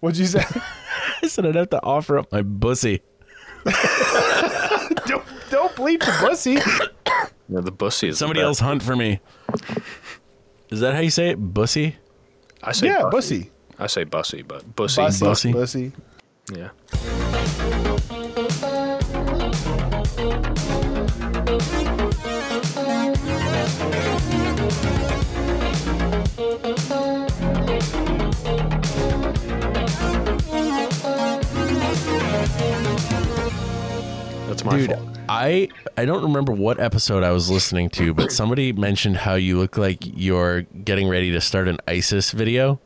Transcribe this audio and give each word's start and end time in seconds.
What'd 0.00 0.18
you 0.18 0.26
say? 0.26 0.44
I 1.22 1.26
said 1.28 1.46
I'd 1.46 1.54
have 1.54 1.70
to 1.70 1.82
offer 1.82 2.18
up 2.18 2.30
my 2.32 2.42
bussy. 2.42 3.00
don't, 5.06 5.24
don't 5.50 5.74
bleep 5.74 6.00
the 6.00 6.14
pussy. 6.20 6.58
Yeah, 7.48 7.60
the 7.60 7.70
bussy 7.70 8.08
is 8.08 8.16
the 8.16 8.18
Somebody 8.18 8.40
best. 8.40 8.46
else 8.46 8.58
hunt 8.58 8.82
for 8.82 8.96
me. 8.96 9.20
Is 10.68 10.80
that 10.80 10.94
how 10.94 11.00
you 11.00 11.10
say 11.10 11.28
it? 11.30 11.36
Bussy? 11.36 11.94
I 12.60 12.72
say 12.72 12.88
Yeah, 12.88 13.02
bussy. 13.08 13.38
bussy. 13.38 13.50
I 13.78 13.86
say 13.86 14.02
bussy, 14.02 14.42
but 14.42 14.74
bussy. 14.74 15.00
Bussy. 15.02 15.24
Bussy. 15.24 15.52
Bussy. 15.52 15.92
Yeah. 16.52 16.70
My 34.66 34.76
Dude, 34.76 34.90
fault. 34.90 35.18
I 35.28 35.68
I 35.96 36.04
don't 36.04 36.22
remember 36.22 36.52
what 36.52 36.78
episode 36.78 37.22
I 37.22 37.30
was 37.30 37.50
listening 37.50 37.88
to, 37.90 38.12
but 38.12 38.30
somebody 38.32 38.72
mentioned 38.72 39.18
how 39.18 39.34
you 39.34 39.58
look 39.58 39.78
like 39.78 39.98
you're 40.02 40.62
getting 40.62 41.08
ready 41.08 41.32
to 41.32 41.40
start 41.40 41.68
an 41.68 41.78
ISIS 41.88 42.32
video. 42.32 42.80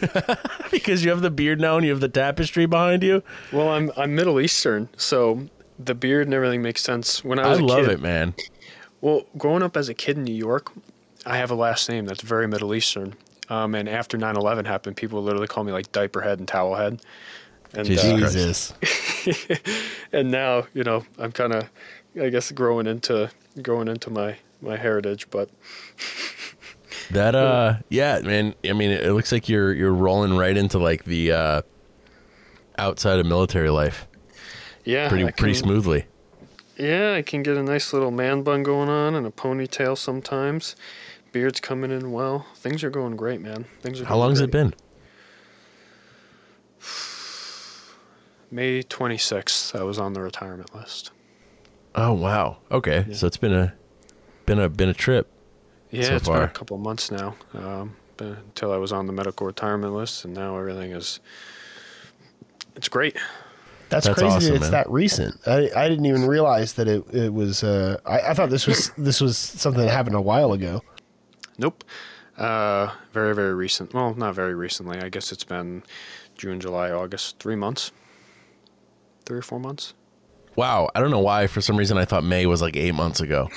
because 0.70 1.04
you 1.04 1.10
have 1.10 1.22
the 1.22 1.30
beard 1.30 1.60
now 1.60 1.76
and 1.76 1.84
you 1.84 1.90
have 1.90 2.00
the 2.00 2.08
tapestry 2.08 2.66
behind 2.66 3.02
you. 3.02 3.22
Well, 3.52 3.68
I'm 3.70 3.90
I'm 3.96 4.14
Middle 4.14 4.40
Eastern, 4.40 4.88
so 4.96 5.48
the 5.78 5.94
beard 5.94 6.26
and 6.26 6.34
everything 6.34 6.62
makes 6.62 6.82
sense. 6.82 7.24
When 7.24 7.38
I 7.38 7.44
I 7.44 7.48
was 7.48 7.58
a 7.60 7.64
love 7.64 7.86
kid, 7.86 7.90
it, 7.94 8.00
man. 8.00 8.34
Well, 9.00 9.22
growing 9.38 9.62
up 9.62 9.76
as 9.76 9.88
a 9.88 9.94
kid 9.94 10.16
in 10.16 10.24
New 10.24 10.34
York, 10.34 10.72
I 11.24 11.36
have 11.38 11.50
a 11.50 11.54
last 11.54 11.88
name 11.88 12.06
that's 12.06 12.22
very 12.22 12.48
Middle 12.48 12.74
Eastern. 12.74 13.14
Um, 13.48 13.74
and 13.74 13.88
after 13.88 14.18
9/11 14.18 14.66
happened, 14.66 14.96
people 14.96 15.22
literally 15.22 15.46
call 15.46 15.64
me 15.64 15.72
like 15.72 15.92
diaper 15.92 16.20
head 16.20 16.38
and 16.38 16.48
towel 16.48 16.74
head. 16.74 17.00
And 17.74 17.86
Jesus 17.86 18.72
uh, 18.72 19.56
and 20.12 20.30
now, 20.30 20.66
you 20.72 20.84
know, 20.84 21.04
I'm 21.18 21.32
kind 21.32 21.52
of, 21.52 21.68
I 22.20 22.28
guess, 22.28 22.50
growing 22.52 22.86
into 22.86 23.30
growing 23.62 23.88
into 23.88 24.10
my 24.10 24.36
my 24.60 24.76
heritage. 24.76 25.28
But 25.30 25.50
That 27.10 27.34
uh 27.34 27.76
yeah, 27.88 28.20
man. 28.20 28.54
I 28.64 28.72
mean 28.72 28.90
it, 28.90 29.12
looks 29.12 29.32
like 29.32 29.48
you're 29.48 29.72
you're 29.72 29.92
rolling 29.92 30.36
right 30.36 30.56
into 30.56 30.78
like 30.78 31.04
the 31.04 31.32
uh 31.32 31.62
outside 32.78 33.18
of 33.18 33.26
military 33.26 33.70
life. 33.70 34.06
yeah, 34.84 35.08
Pretty 35.08 35.24
I 35.24 35.30
pretty 35.30 35.54
smoothly. 35.54 36.06
Yeah, 36.76 37.14
I 37.14 37.22
can 37.22 37.42
get 37.42 37.56
a 37.56 37.62
nice 37.62 37.92
little 37.92 38.10
man 38.10 38.42
bun 38.42 38.62
going 38.62 38.88
on 38.88 39.14
and 39.14 39.26
a 39.26 39.30
ponytail 39.30 39.96
sometimes. 39.96 40.76
Beard's 41.32 41.60
coming 41.60 41.90
in 41.90 42.12
well. 42.12 42.46
Things 42.56 42.84
are 42.84 42.90
going 42.90 43.16
great, 43.16 43.40
man. 43.40 43.64
Things 43.80 44.00
are. 44.00 44.04
How 44.04 44.16
long's 44.16 44.40
great. 44.40 44.48
it 44.48 44.52
been? 44.52 44.74
May 48.50 48.82
26th. 48.82 49.78
I 49.78 49.82
was 49.82 49.98
on 49.98 50.12
the 50.12 50.20
retirement 50.20 50.74
list. 50.74 51.10
Oh 51.94 52.12
wow. 52.12 52.58
Okay. 52.70 53.06
So 53.12 53.26
it's 53.26 53.36
been 53.36 53.54
a 53.54 53.74
been 54.44 54.58
a 54.58 54.68
been 54.68 54.88
a 54.88 54.94
trip. 54.94 55.30
Yeah, 55.90 56.04
so 56.04 56.16
it's 56.16 56.28
been 56.28 56.34
far. 56.34 56.44
a 56.44 56.48
couple 56.48 56.76
of 56.76 56.82
months 56.82 57.10
now. 57.10 57.34
Um, 57.54 57.96
but 58.16 58.28
until 58.28 58.72
I 58.72 58.76
was 58.76 58.92
on 58.92 59.06
the 59.06 59.12
medical 59.12 59.46
retirement 59.46 59.94
list, 59.94 60.24
and 60.24 60.34
now 60.34 60.56
everything 60.58 60.92
is. 60.92 61.20
It's 62.74 62.88
great. 62.88 63.16
That's, 63.88 64.06
That's 64.06 64.18
crazy 64.18 64.36
awesome, 64.36 64.48
that 64.48 64.54
it's 64.56 64.62
man. 64.62 64.70
that 64.72 64.90
recent. 64.90 65.40
I, 65.46 65.70
I 65.76 65.88
didn't 65.88 66.06
even 66.06 66.26
realize 66.26 66.74
that 66.74 66.88
it, 66.88 67.04
it 67.14 67.32
was. 67.32 67.62
Uh, 67.62 67.98
I, 68.04 68.20
I 68.20 68.34
thought 68.34 68.50
this 68.50 68.66
was 68.66 68.90
this 68.98 69.20
was 69.20 69.38
something 69.38 69.82
that 69.82 69.90
happened 69.90 70.16
a 70.16 70.20
while 70.20 70.52
ago. 70.52 70.82
Nope. 71.58 71.84
Uh, 72.36 72.92
very 73.12 73.34
very 73.34 73.54
recent. 73.54 73.94
Well, 73.94 74.14
not 74.14 74.34
very 74.34 74.54
recently. 74.54 74.98
I 74.98 75.08
guess 75.08 75.32
it's 75.32 75.44
been 75.44 75.82
June, 76.36 76.60
July, 76.60 76.90
August. 76.90 77.38
Three 77.38 77.56
months. 77.56 77.92
Three 79.26 79.38
or 79.38 79.42
four 79.42 79.58
months. 79.60 79.92
Wow. 80.54 80.88
I 80.94 81.00
don't 81.00 81.10
know 81.10 81.20
why 81.20 81.46
for 81.48 81.60
some 81.60 81.76
reason 81.76 81.98
I 81.98 82.04
thought 82.06 82.24
May 82.24 82.46
was 82.46 82.62
like 82.62 82.76
8 82.76 82.92
months 82.94 83.20
ago. 83.20 83.50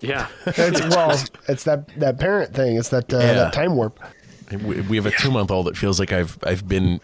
Yeah. 0.00 0.28
It's, 0.46 0.80
well, 0.96 1.10
it's 1.48 1.64
that 1.64 1.88
that 1.98 2.18
parent 2.18 2.54
thing. 2.54 2.76
It's 2.78 2.88
that 2.90 3.12
uh, 3.12 3.18
Yeah. 3.18 3.32
that 3.34 3.52
time 3.52 3.74
warp. 3.76 3.98
We, 4.50 4.80
we 4.82 4.96
have 4.96 5.06
a 5.06 5.10
2 5.10 5.30
month 5.30 5.50
old 5.50 5.66
that 5.66 5.76
feels 5.76 5.98
like 6.00 6.12
I've 6.12 6.38
I've 6.44 6.66
been 6.66 7.00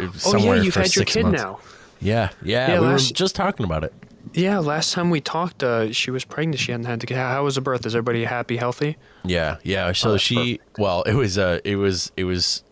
uh, 0.00 0.04
oh 0.08 0.12
somewhere 0.12 0.56
yeah, 0.56 0.62
you've 0.62 0.74
for 0.74 0.80
had 0.80 0.94
your 0.96 1.02
6 1.04 1.12
kid 1.12 1.22
months. 1.24 1.42
now. 1.42 1.58
Yeah. 2.00 2.30
Yeah, 2.42 2.72
Yeah, 2.74 2.80
we 2.80 2.86
were 2.88 2.96
just 2.98 3.34
talking 3.36 3.64
about 3.66 3.84
it. 3.84 3.92
Yeah, 4.34 4.60
last 4.60 4.92
time 4.92 5.10
we 5.10 5.20
talked, 5.20 5.62
uh, 5.62 5.92
she 5.92 6.10
was 6.10 6.24
pregnant. 6.24 6.58
She 6.60 6.70
hadn't 6.72 6.86
had 6.86 7.00
to. 7.02 7.14
How 7.14 7.28
how 7.28 7.44
was 7.44 7.56
the 7.56 7.60
birth? 7.60 7.84
Is 7.84 7.94
everybody 7.94 8.24
happy, 8.24 8.56
healthy? 8.56 8.96
Yeah, 9.24 9.56
yeah. 9.64 9.92
So 9.92 10.08
Oh, 10.08 10.12
that's 10.12 10.22
she, 10.24 10.60
well, 10.78 11.02
it 11.02 11.14
was, 11.14 11.36
uh, 11.38 11.58
it 11.64 11.76
was, 11.76 12.10
it 12.16 12.24
was 12.24 12.62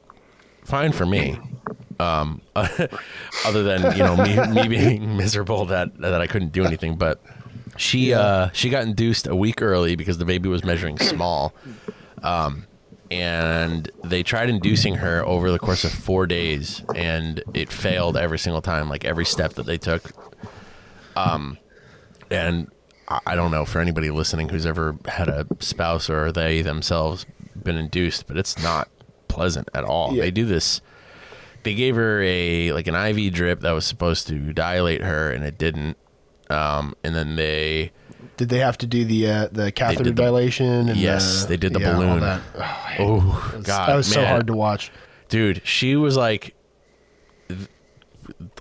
fine 0.64 0.92
for 0.92 1.04
me. 1.04 1.38
Um, 2.00 2.40
other 2.56 3.62
than 3.62 3.96
you 3.96 4.02
know 4.02 4.16
me, 4.16 4.36
me 4.62 4.68
being 4.76 5.16
miserable 5.16 5.66
that 5.66 5.98
that 5.98 6.20
I 6.20 6.26
couldn't 6.26 6.52
do 6.52 6.64
anything, 6.64 6.96
but 6.96 7.20
she, 7.76 8.12
uh, 8.12 8.50
she 8.52 8.68
got 8.68 8.82
induced 8.82 9.26
a 9.26 9.34
week 9.34 9.62
early 9.62 9.96
because 9.96 10.18
the 10.18 10.24
baby 10.24 10.48
was 10.48 10.64
measuring 10.64 10.98
small. 10.98 11.54
Um, 12.22 12.66
and 13.10 13.90
they 14.04 14.22
tried 14.22 14.50
inducing 14.50 14.96
her 14.96 15.24
over 15.26 15.50
the 15.50 15.58
course 15.58 15.84
of 15.84 15.92
four 15.92 16.26
days, 16.26 16.82
and 16.94 17.42
it 17.54 17.72
failed 17.72 18.16
every 18.16 18.38
single 18.38 18.62
time, 18.62 18.88
like 18.88 19.04
every 19.04 19.24
step 19.24 19.54
that 19.54 19.66
they 19.66 19.78
took. 19.78 20.12
Um, 21.16 21.58
and 22.30 22.70
I 23.26 23.34
don't 23.34 23.50
know 23.50 23.64
for 23.64 23.80
anybody 23.80 24.10
listening 24.10 24.50
who's 24.50 24.66
ever 24.66 24.96
had 25.06 25.28
a 25.28 25.46
spouse 25.58 26.08
or 26.08 26.30
they 26.30 26.62
themselves 26.62 27.26
been 27.60 27.76
induced, 27.76 28.28
but 28.28 28.36
it's 28.36 28.62
not 28.62 28.88
pleasant 29.26 29.68
at 29.74 29.84
all. 29.84 30.14
Yeah. 30.14 30.22
They 30.22 30.30
do 30.30 30.44
this. 30.44 30.80
They 31.62 31.74
gave 31.74 31.96
her 31.96 32.22
a 32.22 32.72
like 32.72 32.86
an 32.86 32.94
IV 32.94 33.32
drip 33.34 33.60
that 33.60 33.72
was 33.72 33.84
supposed 33.86 34.28
to 34.28 34.52
dilate 34.52 35.02
her, 35.02 35.30
and 35.32 35.44
it 35.44 35.58
didn't. 35.58 35.96
Um, 36.48 36.94
and 37.04 37.14
then 37.14 37.36
they 37.36 37.92
Did 38.36 38.48
they 38.48 38.58
have 38.58 38.76
to 38.78 38.86
do 38.86 39.04
the 39.04 39.28
uh, 39.30 39.48
the 39.52 39.70
catheter 39.70 40.04
the- 40.04 40.12
dilation? 40.12 40.88
And 40.88 40.96
Yes, 40.98 41.42
the- 41.42 41.48
they 41.50 41.56
did 41.56 41.72
the 41.74 41.80
yeah, 41.80 41.92
all 41.94 42.00
balloon. 42.00 42.22
Oh, 42.22 42.42
oh 42.98 43.60
god, 43.62 43.88
that 43.88 43.94
was 43.96 44.10
so 44.10 44.24
hard 44.24 44.46
to 44.48 44.54
watch. 44.54 44.90
dude. 45.28 45.60
She 45.64 45.96
was 45.96 46.16
like, 46.16 46.54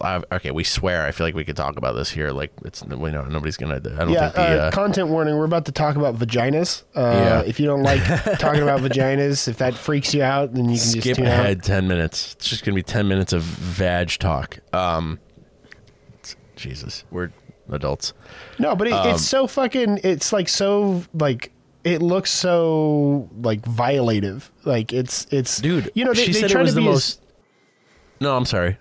I, 0.02 0.22
okay, 0.32 0.52
we 0.52 0.64
swear. 0.64 1.06
I 1.06 1.12
feel 1.12 1.26
like 1.28 1.36
we 1.36 1.44
could 1.44 1.56
talk 1.58 1.78
about 1.78 1.94
this 1.96 2.10
here. 2.10 2.32
Like 2.32 2.52
it's 2.66 2.84
we 2.84 3.12
know 3.12 3.24
nobody's 3.26 3.58
gonna. 3.58 3.76
I 3.76 3.80
don't 3.80 4.10
Yeah, 4.10 4.30
think 4.30 4.34
the. 4.36 4.42
uh, 4.42 4.68
Uh, 4.68 4.72
content 4.72 5.08
warning. 5.10 5.36
We're 5.38 5.46
about 5.46 5.66
to 5.66 5.72
talk 5.72 5.96
about 5.96 6.16
vaginas. 6.16 6.84
Uh, 6.96 7.02
Yeah. 7.02 7.42
If 7.42 7.60
you 7.60 7.66
don't 7.68 7.84
like 7.84 8.04
talking 8.40 8.62
about 8.62 8.82
vaginas, 8.82 9.48
if 9.48 9.58
that 9.58 9.74
freaks 9.76 10.14
you 10.14 10.24
out, 10.24 10.54
then 10.54 10.66
you 10.66 10.78
can 10.80 10.92
just 10.92 11.02
skip 11.02 11.20
out. 11.20 11.26
ahead 11.26 11.64
10 11.64 11.88
minutes 11.88 12.34
it's 12.34 12.48
just 12.50 12.64
gonna 12.66 12.76
be 12.76 12.84
10 12.84 13.08
minutes 13.08 13.34
of 13.34 13.42
vag 13.44 14.10
talk 14.20 14.60
um 14.74 15.20
jesus 16.56 17.06
we're 17.12 17.32
adults 17.72 18.14
No, 18.58 18.76
but 18.76 18.88
it, 18.88 18.94
Um, 18.94 19.10
it's 19.14 19.26
so 19.26 19.48
fucking. 19.48 20.00
It's 20.04 20.34
like 20.34 20.50
so 20.50 21.04
like 21.14 21.52
it 21.84 22.02
looks 22.02 22.30
so 22.32 23.30
like 23.42 23.62
violative. 23.62 24.50
Like 24.66 24.92
it's 24.92 25.26
it's 25.32 25.62
dude 25.62 25.90
You 25.94 26.04
know 26.06 26.14
they, 26.14 26.26
she 26.26 26.34
they 26.34 26.42
said 26.42 26.52
it 26.52 26.58
was 26.60 26.72
to 26.72 26.76
the 26.76 26.82
be 26.82 26.88
as- 26.88 26.94
most 26.94 27.22
no 28.22 28.36
i'm 28.36 28.44
sorry 28.46 28.78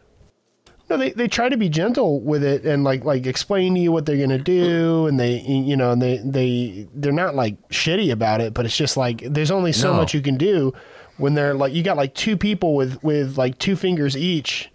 No, 0.91 0.97
they, 0.97 1.11
they 1.11 1.29
try 1.29 1.49
to 1.51 1.57
be 1.59 1.69
gentle 1.69 2.21
with 2.21 2.43
it 2.43 2.65
and 2.65 2.83
like 2.83 3.05
like 3.05 3.27
explain 3.27 3.75
to 3.75 3.81
you 3.81 3.93
what 3.93 4.07
they're 4.07 4.17
gonna 4.17 4.39
do 4.39 5.07
and 5.07 5.21
they 5.21 5.41
you 5.41 5.77
know 5.77 5.91
and 5.93 6.01
they 6.01 6.17
they 6.25 6.89
they're 6.95 7.13
not 7.13 7.35
like 7.35 7.57
shitty 7.69 8.11
about 8.11 8.41
it 8.41 8.55
but 8.55 8.65
it's 8.65 8.77
just 8.77 8.97
like 8.97 9.21
there's 9.23 9.51
only 9.51 9.73
so 9.73 9.93
No. 9.93 9.99
much 9.99 10.15
you 10.15 10.23
can 10.23 10.37
do 10.39 10.73
when 11.19 11.35
they're 11.35 11.53
like 11.55 11.75
you 11.75 11.83
got 11.83 11.99
like 11.99 12.15
two 12.15 12.37
people 12.39 12.75
with 12.75 13.03
with 13.03 13.37
like 13.37 13.59
two 13.59 13.77
fingers 13.77 14.17
each 14.17 14.71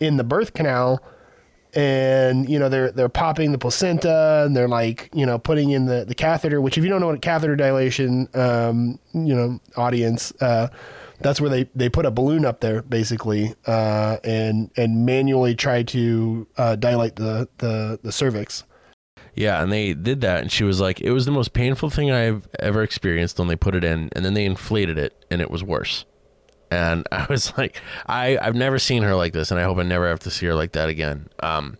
in 0.00 0.16
the 0.16 0.24
birth 0.24 0.54
canal 0.54 1.02
and 1.74 2.48
you 2.48 2.58
know 2.58 2.68
they're 2.68 2.90
they're 2.90 3.08
popping 3.08 3.52
the 3.52 3.58
placenta 3.58 4.42
and 4.46 4.56
they're 4.56 4.66
like 4.68 5.08
you 5.12 5.24
know 5.24 5.38
putting 5.38 5.70
in 5.70 5.86
the 5.86 6.04
the 6.04 6.14
catheter 6.14 6.60
which 6.60 6.76
if 6.76 6.82
you 6.82 6.90
don't 6.90 7.00
know 7.00 7.06
what 7.06 7.20
catheter 7.22 7.54
dilation 7.54 8.28
um 8.34 8.98
you 9.12 9.34
know 9.34 9.60
audience 9.76 10.32
uh 10.40 10.66
that's 11.20 11.40
where 11.40 11.50
they 11.50 11.68
they 11.74 11.88
put 11.88 12.06
a 12.06 12.10
balloon 12.10 12.44
up 12.44 12.60
there 12.60 12.82
basically 12.82 13.54
uh 13.66 14.16
and 14.24 14.70
and 14.76 15.04
manually 15.06 15.54
try 15.54 15.82
to 15.82 16.46
uh 16.56 16.76
dilate 16.76 17.16
the 17.16 17.48
the 17.58 17.98
the 18.02 18.12
cervix. 18.12 18.64
Yeah 19.34 19.62
and 19.62 19.72
they 19.72 19.94
did 19.94 20.20
that 20.22 20.42
and 20.42 20.50
she 20.52 20.64
was 20.64 20.80
like 20.80 21.00
it 21.00 21.12
was 21.12 21.24
the 21.24 21.32
most 21.32 21.52
painful 21.52 21.90
thing 21.90 22.10
i've 22.10 22.48
ever 22.58 22.82
experienced 22.82 23.38
when 23.38 23.48
they 23.48 23.56
put 23.56 23.74
it 23.74 23.84
in 23.84 24.10
and 24.14 24.24
then 24.24 24.34
they 24.34 24.44
inflated 24.44 24.98
it 24.98 25.24
and 25.30 25.40
it 25.40 25.50
was 25.50 25.62
worse. 25.62 26.04
And 26.70 27.06
i 27.12 27.26
was 27.28 27.56
like 27.56 27.80
i 28.06 28.38
i've 28.40 28.56
never 28.56 28.78
seen 28.78 29.02
her 29.02 29.14
like 29.14 29.32
this 29.32 29.50
and 29.50 29.60
i 29.60 29.64
hope 29.64 29.78
i 29.78 29.82
never 29.82 30.08
have 30.08 30.20
to 30.20 30.30
see 30.30 30.46
her 30.46 30.54
like 30.54 30.72
that 30.72 30.88
again. 30.88 31.28
Um 31.42 31.78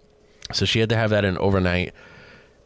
so 0.52 0.64
she 0.64 0.80
had 0.80 0.88
to 0.88 0.96
have 0.96 1.10
that 1.10 1.24
in 1.24 1.38
overnight 1.38 1.94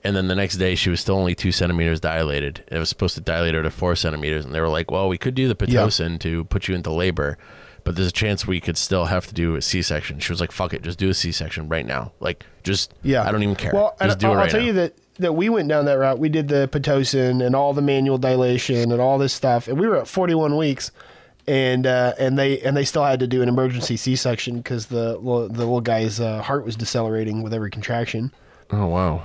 and 0.04 0.14
then 0.14 0.28
the 0.28 0.34
next 0.34 0.56
day 0.56 0.74
she 0.74 0.90
was 0.90 1.00
still 1.00 1.16
only 1.16 1.34
two 1.34 1.50
centimeters 1.52 1.98
dilated. 2.00 2.62
It 2.70 2.78
was 2.78 2.88
supposed 2.88 3.14
to 3.14 3.20
dilate 3.20 3.54
her 3.54 3.62
to 3.62 3.70
four 3.70 3.96
centimeters, 3.96 4.44
and 4.44 4.54
they 4.54 4.60
were 4.60 4.68
like, 4.68 4.90
"Well, 4.90 5.08
we 5.08 5.18
could 5.18 5.34
do 5.34 5.48
the 5.52 5.56
Yeah. 5.66 5.80
pitocin 5.80 6.18
to 6.20 6.44
put 6.44 6.68
you 6.68 6.74
into 6.74 6.92
labor, 6.92 7.38
but 7.84 7.96
there's 7.96 8.08
a 8.08 8.12
chance 8.12 8.46
we 8.46 8.60
could 8.60 8.76
still 8.76 9.06
have 9.06 9.26
to 9.28 9.34
do 9.34 9.56
a 9.56 9.62
C-section." 9.62 10.18
She 10.20 10.32
was 10.32 10.40
like, 10.40 10.52
"Fuck 10.52 10.74
it, 10.74 10.82
just 10.82 10.98
do 10.98 11.08
a 11.08 11.14
C-section 11.14 11.68
right 11.68 11.86
now. 11.86 12.12
Like, 12.20 12.44
just 12.62 12.92
yeah 13.02 13.26
I 13.26 13.32
don't 13.32 13.42
even 13.42 13.56
care. 13.56 13.72
well 13.74 13.96
just 14.02 14.18
do 14.18 14.26
I'll, 14.28 14.32
it 14.32 14.36
right 14.36 14.44
I'll 14.44 14.50
tell 14.50 14.60
now." 14.60 14.66
you 14.66 14.72
that 14.74 14.94
that 15.18 15.32
we 15.34 15.48
went 15.48 15.68
down 15.68 15.84
that 15.84 15.98
route 15.98 16.18
we 16.18 16.28
did 16.28 16.48
the 16.48 16.68
pitocin 16.72 17.44
and 17.44 17.54
all 17.54 17.72
the 17.72 17.82
manual 17.82 18.18
dilation 18.18 18.90
and 18.90 19.00
all 19.00 19.16
this 19.16 19.32
stuff 19.32 19.68
and 19.68 19.78
we 19.78 19.86
were 19.86 19.96
at 19.96 20.08
41 20.08 20.56
weeks 20.56 20.90
and 21.46 21.86
uh, 21.86 22.14
and 22.18 22.38
they 22.38 22.58
and 22.62 22.76
they 22.76 22.84
still 22.84 23.04
had 23.04 23.20
to 23.20 23.26
do 23.26 23.42
an 23.42 23.48
emergency 23.48 23.96
C-section 23.96 24.56
because 24.56 24.86
the 24.86 25.16
little- 25.18 25.48
the 25.48 25.58
little 25.58 25.80
guy's 25.82 26.18
uh, 26.18 26.42
heart 26.42 26.64
was 26.64 26.74
decelerating 26.74 27.42
with 27.42 27.52
every 27.54 27.70
contraction. 27.70 28.32
Oh 28.72 28.86
wow. 28.86 29.24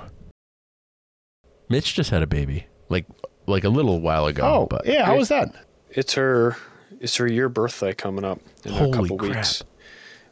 Mitch 1.70 1.94
just 1.94 2.10
had 2.10 2.22
a 2.22 2.26
baby, 2.26 2.66
like 2.90 3.06
like 3.46 3.64
a 3.64 3.68
little 3.70 4.00
while 4.00 4.26
ago. 4.26 4.42
Oh, 4.44 4.66
but 4.66 4.84
yeah, 4.84 5.06
how 5.06 5.16
was 5.16 5.28
that? 5.30 5.54
It's 5.90 6.12
her 6.14 6.56
it's 7.00 7.16
her 7.16 7.26
year 7.26 7.48
birthday 7.48 7.94
coming 7.94 8.24
up 8.24 8.40
in 8.64 8.72
Holy 8.72 8.90
a 8.90 8.92
couple 8.92 9.16
crap. 9.16 9.36
weeks. 9.36 9.62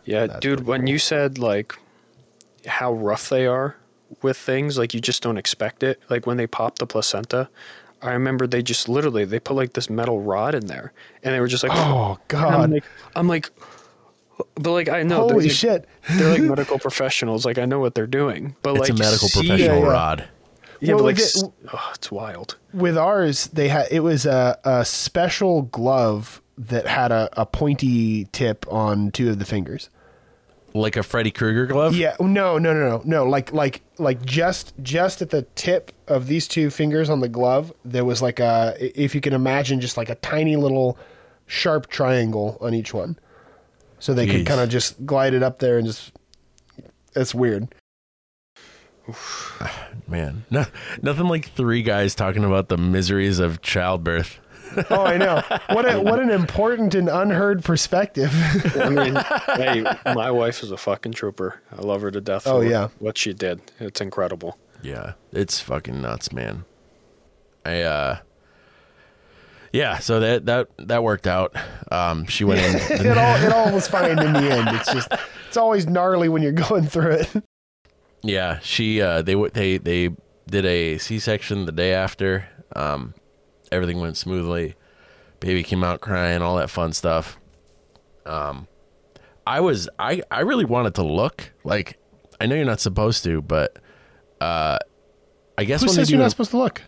Yeah, 0.05 0.27
That's 0.27 0.41
dude, 0.41 0.59
pretty 0.59 0.69
when 0.71 0.87
you 0.87 0.99
said 0.99 1.39
like 1.39 1.75
how 2.67 2.93
rough 2.93 3.29
they 3.31 3.47
are 3.47 3.77
with 4.23 4.37
things, 4.37 4.77
like 4.79 4.93
you 4.95 5.01
just 5.01 5.23
don't 5.23 5.39
expect 5.39 5.83
it. 5.83 6.03
Like 6.11 6.27
when 6.27 6.37
they 6.37 6.47
pop 6.47 6.79
the 6.79 6.87
placenta, 6.87 7.49
I 8.03 8.11
remember 8.13 8.47
they 8.47 8.63
just 8.63 8.89
literally 8.89 9.25
they 9.25 9.39
put 9.41 9.55
like 9.55 9.73
this 9.75 9.89
metal 9.91 10.21
rod 10.21 10.55
in 10.55 10.67
there 10.67 10.93
and 11.23 11.35
they 11.35 11.41
were 11.41 11.49
just 11.49 11.63
like 11.63 11.73
Oh 11.75 12.19
And 12.31 12.41
I'm 12.41 12.51
God! 12.61 12.71
like, 12.71 12.85
I'm 13.17 13.29
like 13.29 13.51
but 14.55 14.71
like 14.73 14.89
I 14.89 15.03
know 15.03 15.27
they're 15.27 15.35
Holy 15.35 15.45
like- 15.49 15.53
shit! 15.53 15.87
They're 16.11 16.31
like 16.33 16.43
medical 16.57 16.79
professionals, 16.79 17.45
like 17.45 17.59
I 17.59 17.65
know 17.65 17.81
what 17.81 17.95
they're 17.95 18.07
doing. 18.07 18.55
But 18.63 18.77
it's 18.77 18.81
like 18.89 18.91
a 18.91 18.95
medical 18.95 19.29
professional 19.29 19.59
Yeah, 19.59 19.79
yeah. 19.79 19.83
rod. 19.93 20.29
Yeah, 20.81 20.95
Well, 20.95 21.05
but 21.05 21.05
like 21.07 21.19
like 21.19 21.25
it- 21.27 21.53
oh, 21.73 21.91
it's 21.95 22.11
wild. 22.11 22.57
With 22.73 22.97
ours, 22.97 23.47
they 23.49 23.69
had 23.69 23.89
it 23.91 24.01
was 24.01 24.27
a, 24.27 24.59
a 24.65 24.85
special 24.85 25.63
glove 25.63 26.41
that 26.57 26.87
had 26.87 27.13
a, 27.13 27.29
a 27.41 27.47
pointy 27.47 28.27
tip 28.33 28.67
on 28.73 29.11
two 29.11 29.31
of 29.31 29.39
the 29.39 29.45
fingers. 29.45 29.91
Like 30.75 30.97
a 30.97 31.03
Freddy 31.03 31.31
Krueger 31.31 31.67
glove? 31.67 31.97
Yeah, 31.97 32.15
oh, 32.21 32.27
no, 32.27 32.59
no, 32.59 32.75
no, 32.75 32.89
no, 32.99 33.03
no. 33.05 33.25
Like, 33.25 33.53
like, 33.53 33.81
like 33.99 34.23
just, 34.25 34.75
just 34.83 35.23
at 35.23 35.31
the 35.31 35.43
tip 35.55 35.93
of 36.07 36.27
these 36.27 36.47
two 36.47 36.69
fingers 36.71 37.09
on 37.09 37.21
the 37.21 37.29
glove, 37.29 37.73
there 37.85 38.05
was 38.05 38.21
like 38.21 38.39
a, 38.39 38.77
if 38.79 39.15
you 39.15 39.21
can 39.23 39.33
imagine, 39.33 39.81
just 39.81 39.97
like 39.97 40.11
a 40.11 40.15
tiny 40.17 40.57
little 40.57 40.99
sharp 41.47 41.87
triangle 41.89 42.59
on 42.61 42.75
each 42.75 42.93
one, 42.93 43.19
so 43.99 44.13
they 44.13 44.27
could 44.27 44.47
kind 44.47 44.61
of 44.61 44.69
just 44.69 45.05
glide 45.07 45.33
it 45.33 45.43
up 45.43 45.59
there 45.59 45.79
and 45.79 45.87
just. 45.87 46.13
It's 47.17 47.35
weird. 47.35 47.75
Man. 50.09 50.45
No, 50.51 50.65
nothing 51.03 51.27
like 51.27 51.51
three 51.51 51.83
guys 51.83 52.15
talking 52.15 52.45
about 52.45 52.69
the 52.69 52.77
miseries 52.79 53.39
of 53.39 53.63
childbirth. 53.63 54.41
Oh, 54.91 55.05
I 55.05 55.17
know. 55.17 55.43
What 55.71 55.91
a 55.91 56.01
what 56.03 56.21
an 56.21 56.31
important 56.31 56.95
and 56.95 57.09
unheard 57.09 57.65
perspective. 57.65 58.31
I 58.77 58.89
mean, 58.91 59.15
hey, 59.57 59.85
my 60.15 60.31
wife 60.31 60.63
is 60.63 60.71
a 60.71 60.77
fucking 60.77 61.13
trooper. 61.13 61.61
I 61.73 61.83
love 61.83 62.03
her 62.03 62.11
to 62.11 62.21
death. 62.21 62.47
Oh, 62.47 62.61
yeah. 62.61 62.89
what 62.99 63.19
she 63.19 63.33
did. 63.33 63.61
It's 63.81 64.01
incredible. 64.01 64.59
Yeah, 64.83 65.15
it's 65.33 65.61
fucking 65.61 66.01
nuts, 66.01 66.33
man. 66.33 66.65
I 67.65 67.83
uh 67.83 68.19
Yeah, 69.73 69.99
so 69.99 70.21
that 70.21 70.47
that 70.47 70.69
that 70.79 71.03
worked 71.03 71.27
out. 71.27 71.55
Um 71.91 72.27
she 72.27 72.45
went 72.45 72.61
in 72.61 73.07
it 73.07 73.19
all 73.19 73.37
it 73.37 73.53
all 73.53 73.73
was 73.73 73.89
fine 73.89 74.19
in 74.19 74.33
the 74.33 74.51
end. 74.51 74.69
It's 74.77 74.93
just 74.93 75.13
it's 75.49 75.57
always 75.57 75.87
gnarly 75.87 76.29
when 76.29 76.43
you're 76.43 76.53
going 76.53 76.87
through 76.87 77.13
it. 77.13 77.43
Yeah, 78.23 78.59
she 78.61 79.01
uh 79.01 79.23
they 79.23 79.33
w- 79.33 79.51
they 79.53 79.79
they 79.79 80.11
did 80.49 80.65
a 80.65 80.99
C-section 80.99 81.67
the 81.67 81.73
day 81.73 81.93
after. 81.93 82.47
Um 82.75 83.15
everything 83.71 84.01
went 84.01 84.17
smoothly. 84.17 84.75
Baby 85.41 85.63
came 85.63 85.85
out 85.85 86.01
crying, 86.01 86.43
all 86.43 86.57
that 86.57 86.71
fun 86.71 86.93
stuff. 86.93 87.39
Um 88.27 88.67
I 89.47 89.61
was 89.61 89.89
I 89.99 90.23
I 90.31 90.41
really 90.41 90.65
wanted 90.65 90.95
to 90.97 91.03
look. 91.03 91.53
Like 91.65 91.99
I 92.41 92.47
know 92.47 92.55
you're 92.55 92.65
not 92.65 92.81
supposed 92.81 93.25
to, 93.25 93.41
but 93.43 93.77
uh 94.41 94.79
I 95.57 95.65
guess 95.65 95.81
Who 95.81 95.87
when 95.87 95.97
they 95.97 96.01
says 96.03 96.09
do 96.09 96.15
you're 96.15 96.23
not 96.23 96.31
supposed 96.31 96.51
to 96.53 96.59
look? 96.59 96.83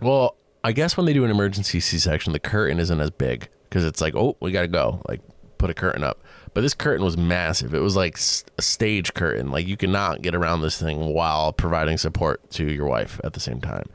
Well, 0.00 0.36
I 0.64 0.72
guess 0.72 0.96
when 0.96 1.06
they 1.06 1.12
do 1.12 1.24
an 1.24 1.30
emergency 1.30 1.80
C-section, 1.80 2.32
the 2.32 2.38
curtain 2.38 2.78
isn't 2.78 3.00
as 3.00 3.10
big 3.10 3.48
because 3.64 3.84
it's 3.84 4.00
like, 4.00 4.14
oh, 4.14 4.36
we 4.40 4.52
gotta 4.52 4.68
go, 4.68 5.02
like 5.08 5.20
put 5.58 5.70
a 5.70 5.74
curtain 5.74 6.04
up. 6.04 6.22
But 6.54 6.60
this 6.60 6.74
curtain 6.74 7.04
was 7.04 7.16
massive. 7.16 7.74
It 7.74 7.80
was 7.80 7.96
like 7.96 8.18
a 8.58 8.62
stage 8.62 9.14
curtain. 9.14 9.50
Like 9.50 9.66
you 9.66 9.76
cannot 9.76 10.20
get 10.20 10.34
around 10.34 10.60
this 10.60 10.78
thing 10.80 11.14
while 11.14 11.52
providing 11.52 11.96
support 11.96 12.50
to 12.52 12.70
your 12.70 12.86
wife 12.86 13.20
at 13.24 13.32
the 13.32 13.40
same 13.40 13.60
time. 13.60 13.86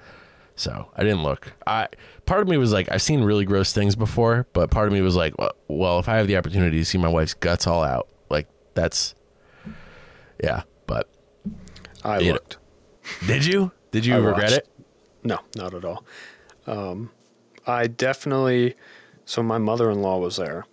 So 0.55 0.89
I 0.95 1.03
didn't 1.03 1.21
look. 1.21 1.53
I 1.67 1.87
part 2.25 2.41
of 2.41 2.47
me 2.47 2.57
was 2.57 2.73
like, 2.73 2.91
I've 2.91 3.01
seen 3.03 3.21
really 3.23 3.45
gross 3.45 3.73
things 3.73 3.95
before, 3.95 4.47
but 4.53 4.71
part 4.71 4.87
of 4.87 4.93
me 4.93 5.01
was 5.01 5.15
like, 5.15 5.35
well, 5.67 5.99
if 5.99 6.09
I 6.09 6.15
have 6.17 6.25
the 6.25 6.35
opportunity 6.35 6.79
to 6.79 6.85
see 6.85 6.97
my 6.97 7.07
wife's 7.07 7.35
guts 7.35 7.67
all 7.67 7.83
out, 7.83 8.07
like 8.29 8.47
that's, 8.73 9.13
yeah. 10.43 10.63
But 10.87 11.07
I 12.03 12.19
looked. 12.19 12.57
did 13.27 13.45
you? 13.45 13.71
Did 13.91 14.03
you 14.05 14.15
I 14.15 14.17
regret 14.17 14.51
watched. 14.51 14.57
it? 14.57 14.69
No, 15.23 15.39
not 15.55 15.75
at 15.75 15.85
all. 15.85 16.03
Um, 16.65 17.11
I 17.67 17.85
definitely. 17.85 18.75
So 19.25 19.43
my 19.43 19.59
mother-in-law 19.59 20.17
was 20.19 20.37
there, 20.37 20.65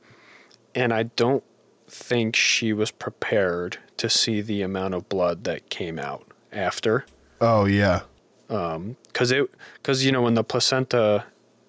and 0.75 0.95
I 0.95 1.05
don't 1.05 1.45
think 1.95 2.35
she 2.35 2.73
was 2.73 2.91
prepared 2.91 3.79
to 3.99 4.11
see 4.11 4.41
the 4.41 4.63
amount 4.63 4.95
of 4.95 5.09
blood 5.09 5.45
that 5.45 5.71
came 5.71 5.99
out 5.99 6.27
after. 6.53 7.07
Oh 7.41 7.67
yeah. 7.67 8.03
Um, 8.51 8.97
because 9.07 9.31
it 9.31 9.49
because 9.75 10.05
you 10.05 10.11
know 10.11 10.21
when 10.21 10.35
the 10.35 10.45
placenta 10.45 11.25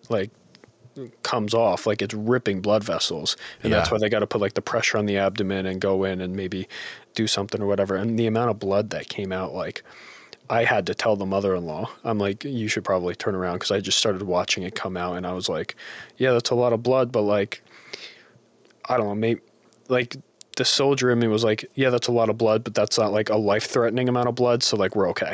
like 0.10 0.32
comes 1.24 1.54
off 1.54 1.86
like 1.86 2.02
it's 2.02 2.14
ripping 2.14 2.62
blood 2.62 2.82
vessels 2.82 3.36
and 3.64 3.74
that's 3.74 3.92
why 3.92 3.98
they 3.98 4.08
got 4.08 4.20
to 4.20 4.28
put 4.28 4.40
like 4.40 4.54
the 4.54 4.62
pressure 4.62 4.98
on 4.98 5.06
the 5.06 5.18
abdomen 5.18 5.66
and 5.66 5.82
go 5.82 6.06
in 6.06 6.22
and 6.22 6.34
maybe 6.38 6.70
do 7.16 7.28
something 7.28 7.62
or 7.62 7.66
whatever 7.66 7.96
and 7.96 8.18
the 8.18 8.28
amount 8.28 8.50
of 8.50 8.60
blood 8.60 8.92
that 8.92 9.10
came 9.10 9.34
out 9.34 9.54
like 9.54 9.84
i 10.50 10.64
had 10.64 10.86
to 10.86 10.96
tell 10.96 11.18
the 11.18 11.26
mother-in-law 11.26 11.90
i'm 12.06 12.18
like 12.18 12.46
you 12.46 12.70
should 12.70 12.86
probably 12.86 13.14
turn 13.14 13.36
around 13.36 13.56
because 13.56 13.72
i 13.72 13.80
just 13.82 13.98
started 13.98 14.24
watching 14.24 14.64
it 14.64 14.74
come 14.74 14.96
out 14.96 15.18
and 15.18 15.28
i 15.28 15.34
was 15.34 15.50
like 15.50 15.76
yeah 16.16 16.32
that's 16.32 16.52
a 16.52 16.56
lot 16.56 16.72
of 16.72 16.82
blood 16.82 17.12
but 17.12 17.24
like 17.24 17.62
i 18.88 18.96
don't 18.96 19.08
know 19.08 19.16
maybe 19.16 19.42
like 19.90 20.16
the 20.58 20.66
soldier 20.66 21.12
in 21.12 21.20
me 21.20 21.28
was 21.28 21.44
like 21.44 21.66
yeah 21.76 21.90
that's 21.90 22.08
a 22.08 22.12
lot 22.12 22.30
of 22.30 22.38
blood 22.38 22.64
but 22.64 22.74
that's 22.74 22.98
not 22.98 23.12
like 23.12 23.30
a 23.30 23.36
life-threatening 23.36 24.08
amount 24.10 24.28
of 24.30 24.36
blood 24.36 24.64
so 24.64 24.78
like 24.78 24.96
we're 24.96 25.10
okay 25.10 25.34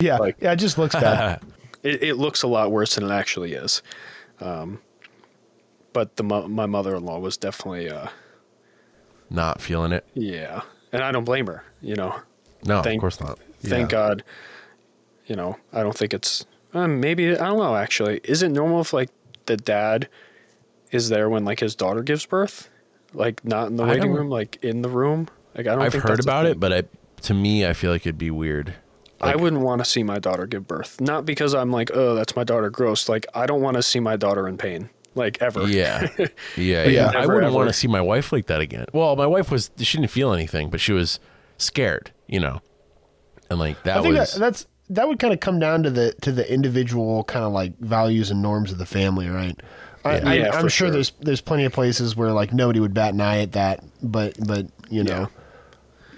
Yeah. 0.00 0.16
Like- 0.18 0.36
yeah. 0.40 0.52
It 0.52 0.56
just 0.56 0.78
looks 0.78 0.94
bad. 0.94 1.40
it, 1.82 2.02
it 2.02 2.14
looks 2.16 2.42
a 2.42 2.48
lot 2.48 2.70
worse 2.72 2.94
than 2.96 3.04
it 3.04 3.10
actually 3.12 3.52
is. 3.54 3.82
Um, 4.40 4.80
but 5.92 6.16
the 6.16 6.22
my 6.22 6.66
mother 6.66 6.94
in 6.96 7.04
law 7.04 7.18
was 7.18 7.36
definitely 7.36 7.90
uh, 7.90 8.08
Not 9.30 9.60
feeling 9.60 9.92
it. 9.92 10.04
yeah, 10.14 10.62
and 10.92 11.02
I 11.02 11.10
don't 11.12 11.24
blame 11.24 11.46
her. 11.48 11.64
You 11.80 11.96
know, 11.96 12.14
No, 12.64 12.82
Thank- 12.82 12.98
of 12.98 13.00
course 13.00 13.20
not. 13.20 13.38
thank 13.60 13.90
Yeah. 13.92 13.98
God. 13.98 14.24
You 15.26 15.36
know, 15.36 15.56
I 15.72 15.82
don't 15.82 15.96
think 15.96 16.14
it's 16.14 16.46
uh, 16.74 16.86
maybe 16.86 17.32
I 17.36 17.46
don't 17.46 17.58
know. 17.58 17.74
Actually, 17.76 18.20
is 18.24 18.42
it 18.42 18.50
normal 18.50 18.80
if 18.80 18.92
like 18.92 19.10
the 19.46 19.56
dad 19.56 20.08
is 20.92 21.08
there 21.08 21.28
when 21.28 21.44
like 21.44 21.60
his 21.60 21.74
daughter 21.74 22.02
gives 22.02 22.24
birth, 22.24 22.68
like 23.14 23.44
not 23.44 23.68
in 23.68 23.76
the 23.76 23.84
I 23.84 23.88
waiting 23.88 24.02
don't- 24.10 24.12
room, 24.16 24.30
like 24.30 24.58
in 24.62 24.82
the 24.82 24.88
room? 24.88 25.28
Like 25.54 25.66
I 25.66 25.74
don't. 25.74 25.82
I've 25.82 25.92
think 25.92 26.04
heard 26.04 26.12
that's 26.18 26.26
a 26.26 26.28
about 26.28 26.42
thing. 26.44 26.52
it, 26.52 26.60
but 26.60 26.72
I, 26.72 26.82
to 27.22 27.34
me, 27.34 27.66
I 27.66 27.72
feel 27.72 27.90
like 27.90 28.02
it'd 28.02 28.18
be 28.18 28.30
weird. 28.30 28.74
I 29.20 29.32
Like- 29.32 29.40
wouldn't 29.40 29.62
want 29.62 29.80
to 29.80 29.84
see 29.84 30.02
my 30.04 30.18
daughter 30.20 30.46
give 30.46 30.68
birth. 30.68 31.00
Not 31.00 31.26
because 31.26 31.52
I'm 31.54 31.72
like, 31.72 31.90
oh, 31.92 32.14
that's 32.14 32.36
my 32.36 32.44
daughter 32.44 32.70
gross. 32.70 33.08
Like 33.08 33.26
I 33.34 33.46
don't 33.46 33.60
want 33.60 33.76
to 33.76 33.82
see 33.82 33.98
my 33.98 34.16
daughter 34.16 34.46
in 34.46 34.56
pain, 34.56 34.90
like 35.16 35.42
ever. 35.42 35.66
Yeah, 35.66 36.06
yeah, 36.18 36.26
yeah. 36.56 36.86
Yeah. 36.86 37.08
I 37.08 37.20
Never, 37.22 37.34
wouldn't 37.34 37.52
want 37.54 37.68
to 37.68 37.72
see 37.72 37.88
my 37.88 38.00
wife 38.00 38.32
like 38.32 38.46
that 38.46 38.60
again. 38.60 38.86
Well, 38.92 39.16
my 39.16 39.26
wife 39.26 39.50
was 39.50 39.70
she 39.78 39.98
didn't 39.98 40.10
feel 40.12 40.32
anything, 40.32 40.70
but 40.70 40.80
she 40.80 40.92
was 40.92 41.18
scared, 41.56 42.12
you 42.28 42.38
know, 42.38 42.60
and 43.50 43.58
like 43.58 43.82
that 43.82 43.98
I 43.98 44.02
think 44.02 44.16
was 44.16 44.34
that, 44.34 44.38
that's 44.38 44.66
that 44.90 45.08
would 45.08 45.18
kind 45.18 45.34
of 45.34 45.40
come 45.40 45.58
down 45.58 45.82
to 45.82 45.90
the 45.90 46.12
to 46.22 46.30
the 46.30 46.50
individual 46.52 47.24
kind 47.24 47.44
of 47.44 47.52
like 47.52 47.76
values 47.80 48.30
and 48.30 48.40
norms 48.40 48.70
of 48.70 48.78
the 48.78 48.86
family, 48.86 49.28
right? 49.28 49.58
I, 50.08 50.18
Yeah. 50.18 50.28
I, 50.28 50.34
Yeah, 50.34 50.50
I'm 50.52 50.62
sure, 50.62 50.70
sure. 50.70 50.90
there's 50.90 51.12
there's 51.20 51.40
plenty 51.40 51.64
of 51.64 51.72
places 51.72 52.16
where 52.16 52.32
like 52.32 52.52
nobody 52.52 52.80
would 52.80 52.94
bat 52.94 53.14
an 53.14 53.20
eye 53.20 53.40
at 53.40 53.52
that, 53.52 53.84
but 54.02 54.34
but 54.46 54.66
you 54.90 55.04
know, 55.04 55.28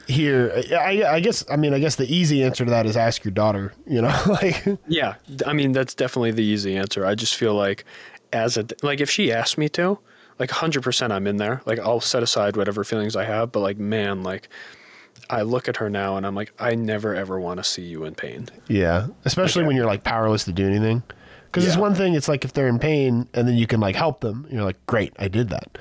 here 0.06 0.62
I, 0.72 1.04
I 1.04 1.20
guess 1.20 1.44
I 1.50 1.56
mean 1.56 1.72
I 1.74 1.78
guess 1.78 1.96
the 1.96 2.12
easy 2.12 2.42
answer 2.42 2.64
to 2.64 2.70
that 2.70 2.86
is 2.86 2.96
ask 2.96 3.24
your 3.24 3.32
daughter. 3.32 3.72
You 3.86 4.02
know, 4.02 4.22
like 4.28 4.64
Yeah, 4.86 5.14
I 5.46 5.52
mean 5.52 5.72
that's 5.72 5.94
definitely 5.94 6.32
the 6.32 6.44
easy 6.44 6.76
answer. 6.76 7.06
I 7.06 7.14
just 7.14 7.36
feel 7.36 7.54
like 7.54 7.84
as 8.32 8.56
a 8.56 8.66
like 8.82 9.00
if 9.00 9.10
she 9.10 9.32
asked 9.32 9.58
me 9.58 9.68
to, 9.70 9.98
like 10.38 10.50
100% 10.50 11.10
I'm 11.10 11.26
in 11.26 11.36
there. 11.36 11.62
Like 11.66 11.78
I'll 11.78 12.00
set 12.00 12.22
aside 12.22 12.56
whatever 12.56 12.84
feelings 12.84 13.16
I 13.16 13.24
have, 13.24 13.52
but 13.52 13.60
like 13.60 13.78
man, 13.78 14.22
like 14.22 14.48
I 15.28 15.42
look 15.42 15.68
at 15.68 15.76
her 15.76 15.90
now 15.90 16.16
and 16.16 16.26
I'm 16.26 16.34
like 16.34 16.52
I 16.58 16.74
never 16.74 17.14
ever 17.14 17.38
want 17.40 17.58
to 17.58 17.64
see 17.64 17.82
you 17.82 18.04
in 18.04 18.14
pain. 18.14 18.48
yeah, 18.68 19.08
especially 19.24 19.64
when 19.64 19.76
you're 19.76 19.86
like 19.86 20.04
powerless 20.04 20.44
to 20.44 20.52
do 20.52 20.66
anything. 20.66 21.02
Because 21.50 21.66
it's 21.66 21.76
one 21.76 21.94
thing. 21.94 22.14
It's 22.14 22.28
like 22.28 22.44
if 22.44 22.52
they're 22.52 22.68
in 22.68 22.78
pain 22.78 23.28
and 23.34 23.48
then 23.48 23.56
you 23.56 23.66
can 23.66 23.80
like 23.80 23.96
help 23.96 24.20
them. 24.20 24.46
You're 24.50 24.62
like, 24.64 24.84
great, 24.86 25.12
I 25.18 25.28
did 25.28 25.48
that. 25.50 25.78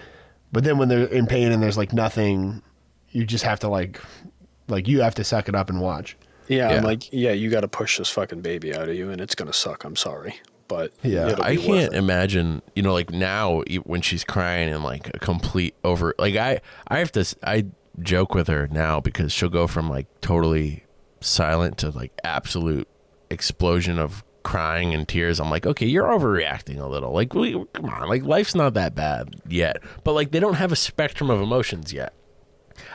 But 0.51 0.63
then 0.63 0.77
when 0.79 0.89
they're 0.89 1.05
in 1.05 1.27
pain 1.27 1.51
and 1.51 1.61
there's 1.61 1.77
like 1.77 1.93
nothing, 1.93 2.63
you 3.11 3.25
just 3.25 3.43
have 3.43 3.59
to 3.59 3.67
like, 3.67 4.01
like 4.67 4.87
you 4.87 5.01
have 5.01 5.15
to 5.15 5.23
suck 5.23 5.47
it 5.47 5.55
up 5.55 5.69
and 5.69 5.79
watch. 5.79 6.17
Yeah, 6.47 6.71
Yeah. 6.71 6.77
I'm 6.77 6.83
like 6.83 7.11
yeah, 7.13 7.31
you 7.31 7.49
got 7.51 7.61
to 7.61 7.67
push 7.67 7.99
this 7.99 8.09
fucking 8.09 8.41
baby 8.41 8.73
out 8.73 8.89
of 8.89 8.95
you 8.95 9.11
and 9.11 9.21
it's 9.21 9.35
going 9.35 9.45
to 9.51 9.57
suck. 9.57 9.83
I'm 9.83 9.95
sorry. 9.95 10.35
But 10.67 10.91
Yeah, 11.03 11.29
it'll 11.29 11.43
I 11.43 11.51
be 11.51 11.57
worth 11.57 11.65
can't 11.81 11.93
it. 11.93 11.97
imagine, 11.97 12.61
you 12.75 12.81
know, 12.83 12.93
like 12.93 13.11
now 13.11 13.61
e- 13.67 13.77
when 13.77 14.01
she's 14.01 14.23
crying 14.23 14.73
and 14.73 14.83
like 14.83 15.09
a 15.13 15.19
complete 15.19 15.75
over, 15.83 16.13
like 16.19 16.35
I, 16.35 16.61
I 16.87 16.97
have 16.99 17.11
to, 17.13 17.25
I 17.43 17.65
joke 18.01 18.33
with 18.33 18.47
her 18.47 18.67
now 18.67 18.99
because 18.99 19.31
she'll 19.31 19.49
go 19.49 19.67
from 19.67 19.89
like 19.89 20.07
totally 20.21 20.83
silent 21.21 21.77
to 21.79 21.89
like 21.89 22.11
absolute 22.23 22.87
explosion 23.29 23.99
of 23.99 24.23
crying 24.43 24.93
and 24.93 25.07
tears, 25.07 25.39
I'm 25.39 25.49
like, 25.49 25.65
okay, 25.65 25.85
you're 25.85 26.07
overreacting 26.07 26.79
a 26.79 26.87
little. 26.87 27.11
Like, 27.11 27.33
we, 27.33 27.53
come 27.73 27.85
on, 27.85 28.07
like 28.07 28.23
life's 28.23 28.55
not 28.55 28.73
that 28.75 28.95
bad 28.95 29.35
yet. 29.47 29.77
But 30.03 30.13
like, 30.13 30.31
they 30.31 30.39
don't 30.39 30.55
have 30.55 30.71
a 30.71 30.75
spectrum 30.75 31.29
of 31.29 31.41
emotions 31.41 31.91
yet. 31.93 32.13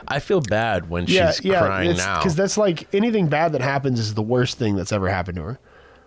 I 0.07 0.19
feel 0.19 0.41
bad 0.41 0.89
when 0.89 1.05
yeah, 1.07 1.31
she's 1.31 1.45
yeah, 1.45 1.59
crying 1.59 1.95
now. 1.97 2.17
because 2.19 2.35
that's 2.35 2.57
like 2.57 2.93
anything 2.93 3.27
bad 3.27 3.51
that 3.53 3.61
happens 3.61 3.99
is 3.99 4.13
the 4.15 4.23
worst 4.23 4.57
thing 4.57 4.75
that's 4.75 4.91
ever 4.91 5.07
happened 5.09 5.35
to 5.37 5.43
her. 5.43 5.59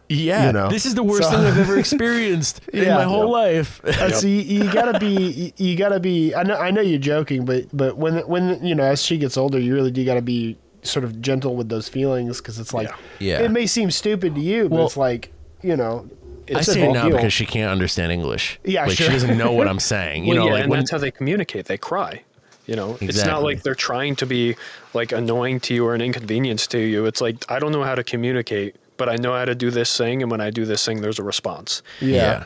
yeah, 0.08 0.46
you 0.48 0.52
know, 0.52 0.68
this 0.68 0.84
is 0.84 0.94
the 0.96 1.02
worst 1.02 1.24
so- 1.24 1.36
thing 1.36 1.46
I've 1.46 1.58
ever 1.58 1.78
experienced 1.84 2.60
in 2.72 2.84
Yeah. 2.84 2.96
my 2.96 3.04
whole 3.04 3.30
life. 3.30 3.80
Uh, 3.84 4.10
So 4.18 4.26
you, 4.26 4.40
you 4.64 4.72
gotta 4.72 4.98
be, 4.98 5.12
you, 5.30 5.52
you 5.70 5.76
gotta 5.76 6.00
be. 6.00 6.34
I 6.34 6.42
know, 6.42 6.56
I 6.56 6.70
know 6.72 6.80
you're 6.80 6.98
joking, 6.98 7.44
but 7.44 7.66
but 7.72 7.96
when 7.96 8.18
when 8.28 8.64
you 8.64 8.74
know 8.74 8.82
as 8.84 9.00
she 9.02 9.16
gets 9.18 9.36
older, 9.36 9.58
you 9.60 9.74
really 9.74 9.90
do 9.92 10.04
gotta 10.04 10.22
be 10.22 10.56
sort 10.88 11.04
of 11.04 11.20
gentle 11.20 11.54
with 11.56 11.68
those 11.68 11.88
feelings 11.88 12.38
because 12.38 12.58
it's 12.58 12.72
like, 12.74 12.90
Yeah. 13.18 13.40
it 13.40 13.50
may 13.50 13.66
seem 13.66 13.90
stupid 13.90 14.34
to 14.34 14.40
you, 14.40 14.68
but 14.68 14.76
Well- 14.76 14.86
it's 14.86 14.96
like 14.96 15.32
you 15.62 15.76
know, 15.76 16.08
I 16.54 16.58
it's 16.60 16.68
a 16.68 16.72
say 16.74 16.82
it 16.88 16.92
now 16.92 17.08
deal. 17.08 17.16
because 17.16 17.32
she 17.32 17.44
can't 17.44 17.70
understand 17.70 18.12
English. 18.12 18.60
Yeah, 18.64 18.86
like 18.86 18.96
sure. 18.96 19.06
she 19.06 19.12
doesn't 19.12 19.36
know 19.36 19.52
what 19.52 19.66
I'm 19.68 19.80
saying. 19.94 20.24
You 20.24 20.34
Well, 20.34 20.38
know, 20.38 20.46
yeah, 20.46 20.52
like 20.52 20.62
and 20.62 20.70
when 20.70 20.80
that's 20.80 20.90
how 20.92 20.98
they 20.98 21.10
communicate. 21.10 21.66
They 21.66 21.76
cry. 21.78 22.22
You 22.66 22.76
know, 22.76 22.96
it's 23.00 23.24
not 23.24 23.42
like 23.42 23.62
they're 23.62 23.74
trying 23.74 24.14
to 24.16 24.26
be 24.26 24.54
like 24.94 25.10
annoying 25.12 25.58
to 25.60 25.74
you 25.74 25.86
or 25.86 25.94
an 25.94 26.00
inconvenience 26.00 26.66
to 26.68 26.78
you. 26.78 27.06
It's 27.06 27.20
like 27.20 27.36
I 27.48 27.58
don't 27.58 27.72
know 27.72 27.82
how 27.82 27.94
to 27.94 28.04
communicate, 28.04 28.76
but 28.98 29.08
I 29.08 29.16
know 29.16 29.32
how 29.32 29.46
to 29.46 29.54
do 29.54 29.70
this 29.70 29.96
thing, 29.96 30.22
and 30.22 30.30
when 30.30 30.40
I 30.42 30.50
do 30.50 30.64
this 30.66 30.84
thing, 30.84 31.00
there's 31.00 31.18
a 31.18 31.22
response. 31.22 31.82
yeah. 32.00 32.16
yeah. 32.16 32.44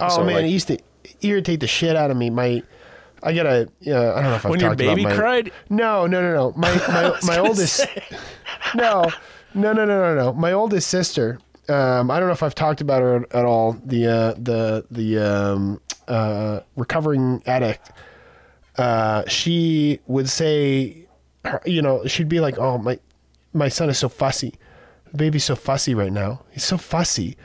Oh 0.00 0.08
So, 0.08 0.24
man, 0.24 0.34
like- 0.36 0.44
it 0.46 0.48
used 0.48 0.66
to 0.68 0.78
irritate 1.22 1.60
the 1.60 1.66
shit 1.68 1.94
out 1.96 2.10
of 2.10 2.16
me. 2.16 2.28
My, 2.28 2.62
I 3.22 3.32
gotta. 3.34 3.68
Uh, 3.86 4.14
I 4.14 4.22
don't 4.22 4.24
know 4.30 4.34
if 4.34 4.44
I've 4.46 4.52
talked 4.52 4.52
about 4.52 4.52
her. 4.52 4.52
when 4.52 4.60
your 4.60 4.74
baby 4.76 5.04
my- 5.04 5.14
cried. 5.14 5.52
No, 5.70 6.06
no, 6.06 6.20
no, 6.22 6.32
no. 6.32 6.52
My 6.56 6.74
my, 6.88 7.18
my 7.24 7.38
oldest. 7.38 7.86
no, 8.74 9.04
no, 9.54 9.72
no, 9.72 9.84
no, 9.84 9.86
no, 9.86 10.14
no. 10.14 10.32
My 10.32 10.52
oldest 10.52 10.88
sister. 10.88 11.38
Um, 11.68 12.10
I 12.10 12.18
don't 12.18 12.28
know 12.28 12.32
if 12.32 12.42
I've 12.42 12.54
talked 12.56 12.80
about 12.80 13.02
her 13.02 13.24
at 13.30 13.44
all. 13.44 13.74
The 13.84 14.06
uh, 14.06 14.34
the 14.36 14.84
the 14.90 15.18
um, 15.18 15.80
uh, 16.08 16.60
recovering 16.76 17.42
addict. 17.46 17.92
Uh, 18.76 19.22
she 19.28 20.00
would 20.06 20.28
say, 20.30 21.06
her, 21.44 21.60
you 21.66 21.82
know, 21.82 22.04
she'd 22.06 22.28
be 22.28 22.40
like, 22.40 22.58
"Oh 22.58 22.78
my, 22.78 22.98
my 23.52 23.68
son 23.68 23.88
is 23.90 23.98
so 23.98 24.08
fussy. 24.08 24.54
The 25.12 25.18
baby's 25.18 25.44
so 25.44 25.54
fussy 25.54 25.94
right 25.94 26.12
now. 26.12 26.42
He's 26.50 26.64
so 26.64 26.76
fussy." 26.78 27.36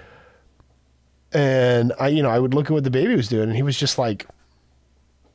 And 1.34 1.92
I, 2.00 2.08
you 2.08 2.24
know, 2.24 2.30
I 2.30 2.40
would 2.40 2.54
look 2.54 2.68
at 2.68 2.72
what 2.72 2.84
the 2.86 2.90
baby 2.90 3.16
was 3.16 3.28
doing, 3.28 3.50
and 3.50 3.56
he 3.56 3.62
was 3.64 3.78
just 3.78 3.98
like, 3.98 4.26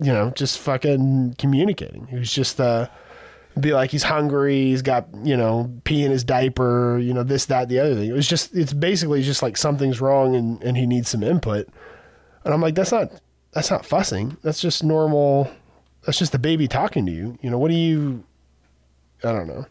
you 0.02 0.12
know, 0.12 0.30
just 0.30 0.58
fucking 0.58 1.36
communicating. 1.38 2.06
He 2.08 2.16
was 2.16 2.32
just 2.32 2.60
uh 2.60 2.88
be 3.60 3.72
like 3.74 3.90
he's 3.90 4.04
hungry, 4.04 4.56
he's 4.64 4.80
got, 4.82 5.08
you 5.24 5.36
know, 5.36 5.70
pee 5.84 6.04
in 6.04 6.10
his 6.10 6.24
diaper, 6.24 6.98
you 6.98 7.12
know, 7.12 7.22
this, 7.22 7.44
that, 7.46 7.68
the 7.68 7.78
other 7.80 7.94
thing. 7.94 8.08
It 8.08 8.14
was 8.14 8.26
just 8.26 8.54
it's 8.56 8.72
basically 8.72 9.22
just 9.22 9.42
like 9.42 9.56
something's 9.58 10.00
wrong 10.00 10.34
and, 10.34 10.62
and 10.62 10.76
he 10.76 10.86
needs 10.86 11.10
some 11.10 11.22
input. 11.22 11.68
And 12.44 12.54
I'm 12.54 12.60
like, 12.62 12.74
that's 12.74 12.92
not 12.92 13.12
that's 13.52 13.70
not 13.70 13.84
fussing. 13.84 14.36
That's 14.42 14.60
just 14.60 14.82
normal 14.82 15.50
that's 16.04 16.18
just 16.18 16.32
the 16.32 16.38
baby 16.38 16.66
talking 16.66 17.04
to 17.06 17.12
you. 17.12 17.38
You 17.42 17.50
know, 17.50 17.58
what 17.58 17.68
do 17.68 17.74
you 17.76 18.24
I 19.22 19.32
don't 19.32 19.46
know. 19.46 19.66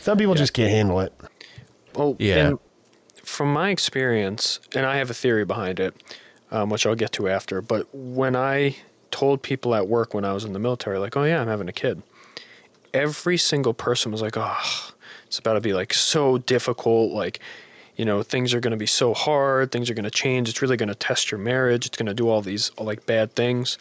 Some 0.00 0.18
people 0.18 0.34
just 0.34 0.52
can't 0.52 0.70
handle 0.70 1.00
it. 1.00 1.12
Well, 1.94 2.16
Yeah. 2.18 2.48
and 2.48 2.58
from 3.22 3.52
my 3.52 3.70
experience, 3.70 4.58
and 4.74 4.84
I 4.86 4.96
have 4.96 5.08
a 5.10 5.14
theory 5.14 5.44
behind 5.44 5.78
it, 5.78 5.94
um, 6.50 6.68
which 6.70 6.84
I'll 6.86 6.94
get 6.96 7.12
to 7.12 7.28
after. 7.28 7.62
But 7.62 7.86
when 7.94 8.34
I 8.34 8.76
told 9.10 9.42
people 9.42 9.74
at 9.74 9.88
work 9.88 10.14
when 10.14 10.24
I 10.24 10.32
was 10.32 10.44
in 10.44 10.52
the 10.52 10.58
military, 10.58 10.98
like, 10.98 11.16
"Oh 11.16 11.24
yeah, 11.24 11.40
I'm 11.40 11.48
having 11.48 11.68
a 11.68 11.72
kid," 11.72 12.02
every 12.94 13.36
single 13.36 13.74
person 13.74 14.12
was 14.12 14.22
like, 14.22 14.36
"Oh, 14.36 14.90
it's 15.26 15.38
about 15.38 15.54
to 15.54 15.60
be 15.60 15.72
like 15.72 15.94
so 15.94 16.38
difficult. 16.38 17.12
Like, 17.12 17.40
you 17.96 18.04
know, 18.04 18.22
things 18.22 18.54
are 18.54 18.60
going 18.60 18.72
to 18.72 18.76
be 18.76 18.86
so 18.86 19.14
hard. 19.14 19.72
Things 19.72 19.90
are 19.90 19.94
going 19.94 20.04
to 20.04 20.10
change. 20.10 20.48
It's 20.48 20.62
really 20.62 20.76
going 20.76 20.88
to 20.88 20.94
test 20.94 21.30
your 21.30 21.38
marriage. 21.38 21.86
It's 21.86 21.96
going 21.96 22.06
to 22.06 22.14
do 22.14 22.28
all 22.28 22.42
these 22.42 22.70
like 22.78 23.06
bad 23.06 23.34
things," 23.34 23.78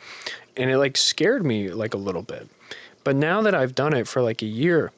and 0.57 0.69
it 0.69 0.77
like 0.77 0.97
scared 0.97 1.45
me 1.45 1.69
like 1.71 1.93
a 1.93 1.97
little 1.97 2.23
bit. 2.23 2.47
But 3.03 3.15
now 3.15 3.41
that 3.41 3.55
I've 3.55 3.75
done 3.75 3.93
it 3.93 4.07
for 4.07 4.21
like 4.21 4.41
a 4.41 4.45
year, 4.45 4.91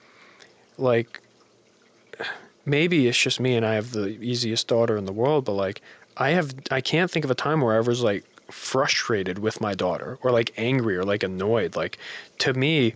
like 0.77 1.21
maybe 2.65 3.07
it's 3.07 3.17
just 3.17 3.39
me 3.39 3.55
and 3.55 3.65
I 3.65 3.75
have 3.75 3.91
the 3.91 4.07
easiest 4.21 4.67
daughter 4.67 4.97
in 4.97 5.05
the 5.05 5.13
world, 5.13 5.45
but 5.45 5.53
like 5.53 5.81
I 6.17 6.31
have 6.31 6.53
I 6.69 6.81
can't 6.81 7.09
think 7.09 7.25
of 7.25 7.31
a 7.31 7.35
time 7.35 7.61
where 7.61 7.75
I 7.75 7.79
was 7.79 8.01
like 8.01 8.25
frustrated 8.51 9.39
with 9.39 9.61
my 9.61 9.73
daughter 9.73 10.19
or 10.21 10.31
like 10.31 10.53
angry 10.57 10.95
or 10.97 11.03
like 11.03 11.23
annoyed. 11.23 11.75
Like 11.75 11.97
to 12.39 12.53
me, 12.53 12.95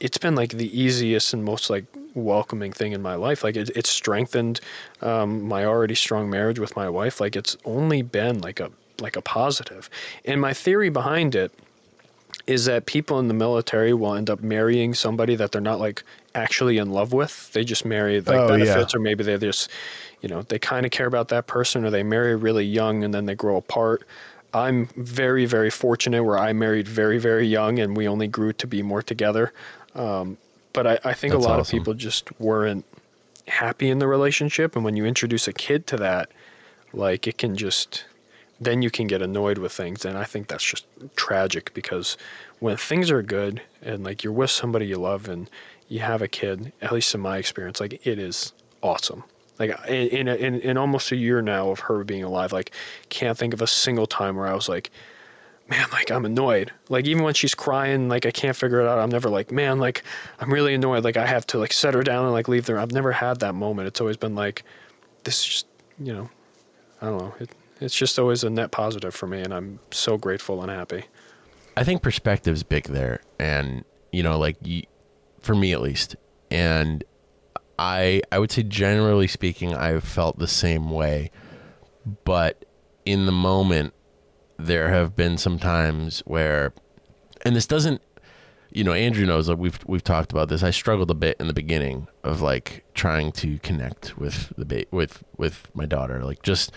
it's 0.00 0.18
been 0.18 0.34
like 0.34 0.52
the 0.52 0.78
easiest 0.78 1.32
and 1.32 1.44
most 1.44 1.70
like 1.70 1.84
welcoming 2.14 2.72
thing 2.72 2.92
in 2.92 3.02
my 3.02 3.14
life. 3.14 3.44
Like 3.44 3.56
it, 3.56 3.70
it's 3.74 3.90
strengthened 3.90 4.60
um, 5.02 5.42
my 5.42 5.64
already 5.64 5.94
strong 5.94 6.30
marriage 6.30 6.58
with 6.58 6.76
my 6.76 6.88
wife. 6.88 7.20
Like 7.20 7.36
it's 7.36 7.56
only 7.64 8.02
been 8.02 8.40
like 8.40 8.60
a 8.60 8.70
like 9.00 9.16
a 9.16 9.22
positive. 9.22 9.90
And 10.24 10.40
my 10.40 10.52
theory 10.54 10.88
behind 10.88 11.34
it 11.34 11.52
is 12.46 12.64
that 12.66 12.86
people 12.86 13.18
in 13.18 13.28
the 13.28 13.34
military 13.34 13.92
will 13.92 14.14
end 14.14 14.30
up 14.30 14.40
marrying 14.40 14.94
somebody 14.94 15.34
that 15.36 15.52
they're 15.52 15.60
not 15.60 15.80
like 15.80 16.02
actually 16.34 16.78
in 16.78 16.90
love 16.90 17.12
with. 17.12 17.52
They 17.52 17.64
just 17.64 17.84
marry 17.84 18.20
like 18.20 18.28
Oh, 18.28 18.54
yeah. 18.54 18.74
benefits, 18.74 18.94
or 18.94 19.00
maybe 19.00 19.24
they 19.24 19.36
just, 19.38 19.70
you 20.20 20.28
know, 20.28 20.42
they 20.42 20.58
kind 20.58 20.86
of 20.86 20.92
care 20.92 21.06
about 21.06 21.28
that 21.28 21.46
person, 21.46 21.84
or 21.84 21.90
they 21.90 22.02
marry 22.02 22.36
really 22.36 22.64
young 22.64 23.02
and 23.04 23.12
then 23.12 23.26
they 23.26 23.34
grow 23.34 23.56
apart. 23.56 24.04
I'm 24.56 24.86
very, 24.96 25.44
very 25.44 25.70
fortunate 25.70 26.24
where 26.24 26.38
I 26.38 26.52
married 26.52 26.88
very, 26.88 27.18
very 27.18 27.46
young 27.46 27.78
and 27.78 27.96
we 27.96 28.08
only 28.08 28.26
grew 28.28 28.52
to 28.54 28.66
be 28.66 28.82
more 28.82 29.02
together. 29.02 29.52
Um, 29.94 30.38
but 30.72 30.86
I, 30.86 30.98
I 31.04 31.12
think 31.12 31.32
That's 31.32 31.44
a 31.44 31.48
lot 31.48 31.60
awesome. 31.60 31.78
of 31.78 31.80
people 31.80 31.94
just 31.94 32.38
weren't 32.40 32.84
happy 33.48 33.90
in 33.90 33.98
the 33.98 34.06
relationship. 34.06 34.74
And 34.74 34.84
when 34.84 34.96
you 34.96 35.04
introduce 35.04 35.46
a 35.46 35.52
kid 35.52 35.86
to 35.88 35.96
that, 35.98 36.30
like 36.92 37.26
it 37.26 37.38
can 37.38 37.56
just 37.56 38.04
then 38.58 38.80
you 38.80 38.90
can 38.90 39.06
get 39.06 39.20
annoyed 39.20 39.58
with 39.58 39.72
things 39.72 40.04
and 40.04 40.16
i 40.16 40.24
think 40.24 40.48
that's 40.48 40.64
just 40.64 40.86
tragic 41.14 41.72
because 41.74 42.16
when 42.58 42.76
things 42.76 43.10
are 43.10 43.22
good 43.22 43.60
and 43.82 44.02
like 44.02 44.24
you're 44.24 44.32
with 44.32 44.50
somebody 44.50 44.86
you 44.86 44.96
love 44.96 45.28
and 45.28 45.50
you 45.88 46.00
have 46.00 46.22
a 46.22 46.28
kid 46.28 46.72
at 46.80 46.92
least 46.92 47.14
in 47.14 47.20
my 47.20 47.36
experience 47.36 47.80
like 47.80 48.06
it 48.06 48.18
is 48.18 48.52
awesome 48.82 49.22
like 49.58 49.76
in 49.88 50.28
in, 50.28 50.60
in, 50.60 50.76
almost 50.76 51.12
a 51.12 51.16
year 51.16 51.42
now 51.42 51.70
of 51.70 51.80
her 51.80 52.04
being 52.04 52.24
alive 52.24 52.52
like 52.52 52.72
can't 53.08 53.38
think 53.38 53.54
of 53.54 53.62
a 53.62 53.66
single 53.66 54.06
time 54.06 54.36
where 54.36 54.46
i 54.46 54.54
was 54.54 54.68
like 54.68 54.90
man 55.68 55.86
like 55.92 56.10
i'm 56.10 56.24
annoyed. 56.24 56.72
Like 56.88 57.06
even 57.06 57.24
when 57.24 57.34
she's 57.34 57.54
crying 57.54 58.08
like 58.08 58.24
i 58.24 58.30
can't 58.30 58.56
figure 58.56 58.80
it 58.80 58.86
out. 58.86 58.98
I'm 58.98 59.10
never 59.10 59.28
like 59.28 59.50
man 59.50 59.78
like 59.78 60.04
i'm 60.40 60.52
really 60.52 60.74
annoyed. 60.74 61.04
Like 61.04 61.16
i 61.16 61.26
have 61.26 61.46
to 61.48 61.58
like 61.58 61.72
set 61.72 61.94
her 61.94 62.02
down 62.02 62.24
and 62.24 62.32
like 62.32 62.48
leave 62.48 62.66
there 62.66 62.78
i've 62.78 62.92
never 62.92 63.12
had 63.12 63.40
that 63.40 63.54
moment. 63.54 63.88
It's 63.88 64.00
always 64.00 64.16
been 64.16 64.34
like 64.34 64.62
this 65.24 65.40
is 65.40 65.46
just 65.46 65.66
you 65.98 66.12
know 66.12 66.30
I 67.00 67.06
don't 67.06 67.18
know. 67.18 67.34
It, 67.40 67.50
it's 67.80 67.94
just 67.94 68.18
always 68.18 68.42
a 68.44 68.50
net 68.50 68.70
positive 68.70 69.14
for 69.14 69.26
me, 69.26 69.42
and 69.42 69.52
I'm 69.52 69.78
so 69.90 70.16
grateful 70.16 70.62
and 70.62 70.70
happy. 70.70 71.04
I 71.76 71.84
think 71.84 72.02
perspective's 72.02 72.62
big 72.62 72.84
there, 72.84 73.20
and 73.38 73.84
you 74.12 74.22
know, 74.22 74.38
like 74.38 74.56
for 75.40 75.54
me 75.54 75.72
at 75.72 75.80
least, 75.80 76.16
and 76.50 77.04
I 77.78 78.22
I 78.32 78.38
would 78.38 78.50
say 78.50 78.62
generally 78.62 79.26
speaking, 79.26 79.74
I've 79.74 80.04
felt 80.04 80.38
the 80.38 80.48
same 80.48 80.90
way, 80.90 81.30
but 82.24 82.64
in 83.04 83.26
the 83.26 83.32
moment, 83.32 83.94
there 84.58 84.88
have 84.88 85.14
been 85.14 85.36
some 85.38 85.58
times 85.58 86.20
where, 86.26 86.72
and 87.44 87.54
this 87.54 87.66
doesn't, 87.66 88.00
you 88.70 88.82
know, 88.84 88.92
Andrew 88.92 89.26
knows 89.26 89.48
like 89.48 89.58
we've 89.58 89.78
we've 89.86 90.04
talked 90.04 90.32
about 90.32 90.48
this. 90.48 90.62
I 90.62 90.70
struggled 90.70 91.10
a 91.10 91.14
bit 91.14 91.36
in 91.38 91.46
the 91.46 91.52
beginning 91.54 92.08
of 92.24 92.40
like 92.40 92.84
trying 92.94 93.32
to 93.32 93.58
connect 93.58 94.16
with 94.18 94.52
the 94.56 94.64
ba- 94.64 94.86
with 94.90 95.22
with 95.36 95.70
my 95.74 95.86
daughter, 95.86 96.24
like 96.24 96.42
just 96.42 96.72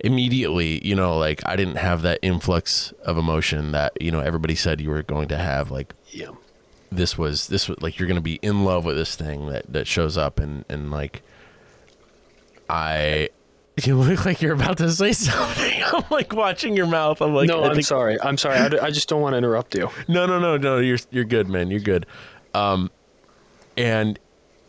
immediately, 0.00 0.84
you 0.86 0.94
know, 0.94 1.16
like 1.16 1.40
I 1.46 1.56
didn't 1.56 1.76
have 1.76 2.02
that 2.02 2.18
influx 2.22 2.92
of 3.04 3.16
emotion 3.16 3.72
that, 3.72 3.92
you 4.00 4.10
know, 4.10 4.20
everybody 4.20 4.54
said 4.54 4.80
you 4.80 4.90
were 4.90 5.02
going 5.02 5.28
to 5.28 5.38
have. 5.38 5.70
Like 5.70 5.94
Yeah. 6.10 6.30
This 6.96 7.16
was 7.18 7.48
this 7.48 7.68
was 7.68 7.80
like 7.80 7.98
you're 7.98 8.08
gonna 8.08 8.20
be 8.20 8.36
in 8.36 8.64
love 8.64 8.84
with 8.84 8.96
this 8.96 9.16
thing 9.16 9.48
that, 9.48 9.72
that 9.72 9.86
shows 9.86 10.16
up 10.16 10.38
and, 10.40 10.64
and 10.68 10.90
like 10.90 11.22
I 12.68 13.30
you 13.84 13.96
look 13.96 14.24
like 14.26 14.42
you're 14.42 14.54
about 14.54 14.78
to 14.78 14.90
say 14.90 15.12
something. 15.12 15.82
I'm 15.82 16.04
like 16.10 16.32
watching 16.34 16.76
your 16.76 16.86
mouth. 16.86 17.20
I'm 17.22 17.34
like 17.34 17.48
no, 17.48 17.62
I 17.62 17.68
I'm 17.68 17.74
think- 17.74 17.86
sorry. 17.86 18.20
I'm 18.20 18.36
sorry. 18.36 18.58
I, 18.58 18.68
d- 18.68 18.78
I 18.78 18.90
just 18.90 19.08
don't 19.08 19.20
want 19.22 19.32
to 19.34 19.38
interrupt 19.38 19.74
you. 19.74 19.88
no, 20.08 20.26
no, 20.26 20.38
no, 20.38 20.56
no. 20.56 20.78
You're 20.78 20.98
you're 21.10 21.24
good, 21.24 21.48
man. 21.48 21.70
You're 21.70 21.80
good. 21.80 22.06
Um, 22.54 22.90
and 23.76 24.18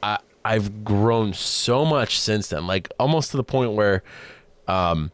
I 0.01 0.19
I've 0.45 0.83
grown 0.83 1.33
so 1.33 1.83
much 1.85 2.19
since 2.19 2.47
then, 2.49 2.65
like 2.67 2.89
almost 2.99 3.31
to 3.31 3.37
the 3.37 3.43
point 3.43 3.73
where, 3.73 4.03
um, 4.67 5.11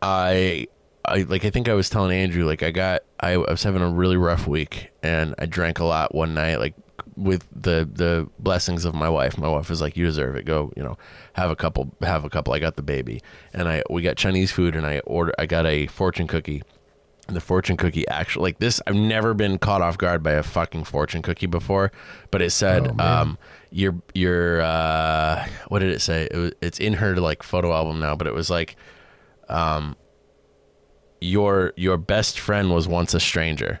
I 0.00 0.68
I 1.04 1.22
like 1.22 1.44
I 1.44 1.50
think 1.50 1.68
I 1.68 1.74
was 1.74 1.90
telling 1.90 2.12
Andrew 2.16 2.44
like 2.44 2.62
I 2.62 2.70
got 2.70 3.02
I, 3.22 3.32
I 3.32 3.50
was 3.50 3.62
having 3.62 3.82
a 3.82 3.88
really 3.88 4.16
rough 4.16 4.46
week 4.46 4.90
and 5.02 5.34
I 5.38 5.46
drank 5.46 5.78
a 5.78 5.84
lot 5.84 6.14
one 6.14 6.34
night 6.34 6.58
like 6.58 6.74
with 7.16 7.46
the 7.54 7.88
the 7.92 8.28
blessings 8.38 8.84
of 8.84 8.94
my 8.94 9.08
wife. 9.08 9.36
My 9.38 9.48
wife 9.48 9.68
was 9.70 9.80
like, 9.80 9.96
"You 9.96 10.04
deserve 10.06 10.34
it. 10.36 10.44
Go, 10.44 10.72
you 10.76 10.82
know, 10.82 10.96
have 11.34 11.50
a 11.50 11.56
couple, 11.56 11.94
have 12.02 12.24
a 12.24 12.30
couple." 12.30 12.54
I 12.54 12.58
got 12.58 12.76
the 12.76 12.82
baby, 12.82 13.20
and 13.52 13.68
I 13.68 13.82
we 13.90 14.02
got 14.02 14.16
Chinese 14.16 14.50
food, 14.50 14.74
and 14.74 14.86
I 14.86 15.00
order. 15.00 15.32
I 15.38 15.46
got 15.46 15.66
a 15.66 15.86
fortune 15.88 16.26
cookie 16.26 16.62
And 17.28 17.36
the 17.36 17.40
fortune 17.40 17.76
cookie 17.76 18.08
actually 18.08 18.42
like 18.42 18.58
this 18.58 18.80
I've 18.86 18.96
never 18.96 19.34
been 19.34 19.58
caught 19.58 19.82
off 19.82 19.96
guard 19.98 20.22
by 20.22 20.32
a 20.32 20.42
fucking 20.42 20.84
fortune 20.84 21.22
cookie 21.22 21.46
before, 21.46 21.92
but 22.30 22.42
it 22.42 22.50
said 22.50 22.88
Oh, 22.98 23.04
um 23.04 23.38
your 23.70 23.94
your 24.14 24.60
uh 24.62 25.46
what 25.68 25.80
did 25.80 25.90
it 25.90 26.00
say? 26.00 26.28
It 26.30 26.36
was, 26.36 26.52
it's 26.60 26.78
in 26.80 26.94
her 26.94 27.14
like 27.16 27.42
photo 27.42 27.72
album 27.72 28.00
now, 28.00 28.16
but 28.16 28.26
it 28.26 28.34
was 28.34 28.48
like 28.50 28.76
um 29.48 29.96
your 31.22 31.72
your 31.76 31.96
best 31.96 32.38
friend 32.38 32.70
was 32.70 32.88
once 32.88 33.14
a 33.14 33.20
stranger. 33.20 33.80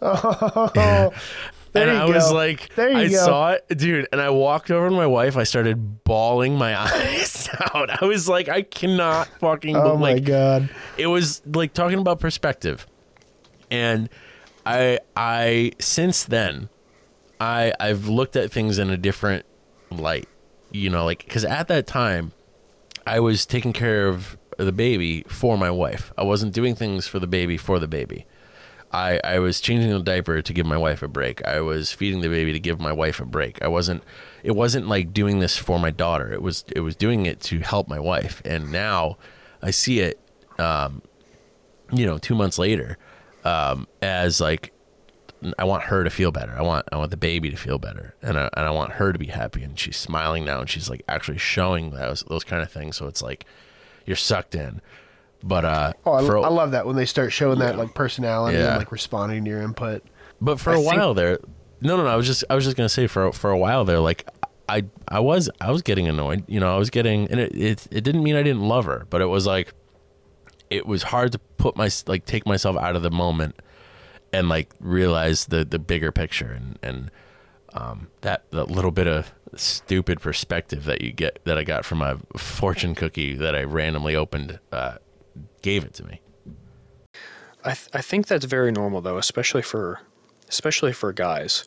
Oh, 0.00 0.70
and 1.74 1.90
I 1.90 2.04
was 2.06 2.32
like, 2.32 2.76
I 2.78 3.08
go. 3.08 3.24
saw 3.24 3.50
it, 3.52 3.66
dude. 3.76 4.08
And 4.12 4.20
I 4.20 4.30
walked 4.30 4.70
over 4.70 4.88
to 4.88 4.94
my 4.94 5.06
wife. 5.06 5.36
I 5.36 5.44
started 5.44 6.04
bawling 6.04 6.56
my 6.56 6.78
eyes 6.80 7.48
out. 7.74 8.02
I 8.02 8.04
was 8.04 8.28
like, 8.28 8.48
I 8.48 8.62
cannot 8.62 9.28
fucking. 9.38 9.76
oh 9.76 9.96
my 9.96 10.14
like, 10.14 10.24
god. 10.24 10.70
It 10.98 11.06
was 11.06 11.42
like 11.46 11.72
talking 11.72 11.98
about 11.98 12.20
perspective, 12.20 12.86
and 13.70 14.08
I, 14.66 14.98
I 15.16 15.72
since 15.78 16.24
then, 16.24 16.68
I, 17.40 17.72
I've 17.78 18.08
looked 18.08 18.36
at 18.36 18.50
things 18.50 18.78
in 18.78 18.90
a 18.90 18.96
different 18.96 19.46
light. 19.90 20.28
You 20.72 20.90
know, 20.90 21.04
like 21.04 21.24
because 21.24 21.44
at 21.44 21.68
that 21.68 21.86
time, 21.86 22.32
I 23.06 23.20
was 23.20 23.46
taking 23.46 23.72
care 23.72 24.08
of 24.08 24.36
the 24.64 24.72
baby 24.72 25.22
for 25.28 25.56
my 25.58 25.70
wife. 25.70 26.12
I 26.16 26.24
wasn't 26.24 26.52
doing 26.52 26.74
things 26.74 27.06
for 27.06 27.18
the 27.18 27.26
baby 27.26 27.56
for 27.56 27.78
the 27.78 27.88
baby. 27.88 28.26
I, 28.92 29.20
I 29.24 29.38
was 29.38 29.60
changing 29.60 29.90
the 29.90 30.00
diaper 30.00 30.42
to 30.42 30.52
give 30.52 30.66
my 30.66 30.76
wife 30.76 31.02
a 31.02 31.08
break. 31.08 31.42
I 31.46 31.60
was 31.60 31.92
feeding 31.92 32.20
the 32.20 32.28
baby 32.28 32.52
to 32.52 32.60
give 32.60 32.78
my 32.78 32.92
wife 32.92 33.20
a 33.20 33.24
break. 33.24 33.62
I 33.62 33.68
wasn't 33.68 34.02
it 34.42 34.52
wasn't 34.52 34.86
like 34.86 35.14
doing 35.14 35.38
this 35.38 35.56
for 35.56 35.78
my 35.78 35.90
daughter. 35.90 36.32
It 36.32 36.42
was 36.42 36.64
it 36.74 36.80
was 36.80 36.94
doing 36.94 37.24
it 37.24 37.40
to 37.42 37.60
help 37.60 37.88
my 37.88 37.98
wife. 37.98 38.42
And 38.44 38.70
now 38.70 39.16
I 39.62 39.70
see 39.70 40.00
it 40.00 40.20
um 40.58 41.02
you 41.90 42.04
know, 42.06 42.18
2 42.18 42.34
months 42.34 42.58
later 42.58 42.98
um 43.44 43.88
as 44.02 44.40
like 44.40 44.72
I 45.58 45.64
want 45.64 45.84
her 45.84 46.04
to 46.04 46.10
feel 46.10 46.30
better. 46.30 46.52
I 46.52 46.62
want 46.62 46.86
I 46.92 46.98
want 46.98 47.10
the 47.10 47.16
baby 47.16 47.50
to 47.50 47.56
feel 47.56 47.78
better, 47.78 48.14
and 48.22 48.38
I 48.38 48.48
and 48.54 48.66
I 48.66 48.70
want 48.70 48.92
her 48.92 49.12
to 49.12 49.18
be 49.18 49.26
happy. 49.26 49.62
And 49.62 49.78
she's 49.78 49.96
smiling 49.96 50.44
now, 50.44 50.60
and 50.60 50.70
she's 50.70 50.88
like 50.88 51.02
actually 51.08 51.38
showing 51.38 51.90
those 51.90 52.22
those 52.28 52.44
kind 52.44 52.62
of 52.62 52.70
things. 52.70 52.96
So 52.96 53.06
it's 53.06 53.22
like 53.22 53.44
you're 54.06 54.16
sucked 54.16 54.54
in. 54.54 54.80
But 55.42 55.64
uh, 55.64 55.92
Oh, 56.06 56.12
I, 56.14 56.24
for 56.24 56.36
a- 56.36 56.42
I 56.42 56.48
love 56.48 56.70
that 56.72 56.86
when 56.86 56.96
they 56.96 57.06
start 57.06 57.32
showing 57.32 57.58
that 57.58 57.76
like 57.76 57.94
personality 57.94 58.58
Yeah. 58.58 58.68
and 58.70 58.78
like 58.78 58.92
responding 58.92 59.44
to 59.44 59.50
your 59.50 59.62
input. 59.62 60.04
But 60.40 60.60
for 60.60 60.70
I 60.70 60.74
a 60.74 60.76
think- 60.78 60.92
while 60.94 61.14
there, 61.14 61.38
no, 61.80 61.96
no, 61.96 62.04
no. 62.04 62.08
I 62.08 62.16
was 62.16 62.26
just, 62.26 62.44
I 62.48 62.54
was 62.54 62.64
just 62.64 62.76
gonna 62.76 62.88
say 62.88 63.06
for 63.08 63.32
for 63.32 63.50
a 63.50 63.58
while 63.58 63.84
there, 63.84 63.98
like 63.98 64.28
I, 64.68 64.84
I 65.08 65.18
was, 65.20 65.50
I 65.60 65.70
was 65.72 65.82
getting 65.82 66.06
annoyed. 66.08 66.44
You 66.46 66.60
know, 66.60 66.72
I 66.72 66.78
was 66.78 66.90
getting, 66.90 67.28
and 67.30 67.40
it, 67.40 67.54
it, 67.54 67.86
it 67.90 68.00
didn't 68.04 68.22
mean 68.22 68.36
I 68.36 68.42
didn't 68.44 68.62
love 68.62 68.84
her, 68.86 69.06
but 69.10 69.20
it 69.20 69.26
was 69.26 69.44
like, 69.46 69.74
it 70.70 70.86
was 70.86 71.02
hard 71.02 71.32
to 71.32 71.38
put 71.38 71.76
my, 71.76 71.90
like, 72.06 72.24
take 72.24 72.46
myself 72.46 72.76
out 72.78 72.94
of 72.96 73.02
the 73.02 73.10
moment 73.10 73.56
and 74.32 74.48
like 74.48 74.70
realize 74.80 75.46
the 75.46 75.62
the 75.64 75.78
bigger 75.78 76.10
picture 76.10 76.50
and 76.52 76.78
and 76.82 77.10
um 77.74 78.06
that 78.22 78.44
that 78.52 78.70
little 78.70 78.90
bit 78.92 79.06
of 79.06 79.34
stupid 79.56 80.20
perspective 80.20 80.84
that 80.84 81.02
you 81.02 81.12
get 81.12 81.44
that 81.44 81.58
I 81.58 81.64
got 81.64 81.84
from 81.84 82.02
a 82.02 82.18
fortune 82.36 82.94
cookie 82.94 83.34
that 83.36 83.54
I 83.54 83.62
randomly 83.64 84.16
opened 84.16 84.58
uh, 84.70 84.96
gave 85.62 85.84
it 85.84 85.94
to 85.94 86.04
me. 86.04 86.20
I 87.64 87.74
th- 87.74 87.88
I 87.92 88.00
think 88.00 88.26
that's 88.26 88.44
very 88.44 88.72
normal 88.72 89.00
though, 89.00 89.18
especially 89.18 89.62
for 89.62 90.00
especially 90.48 90.92
for 90.92 91.12
guys, 91.12 91.64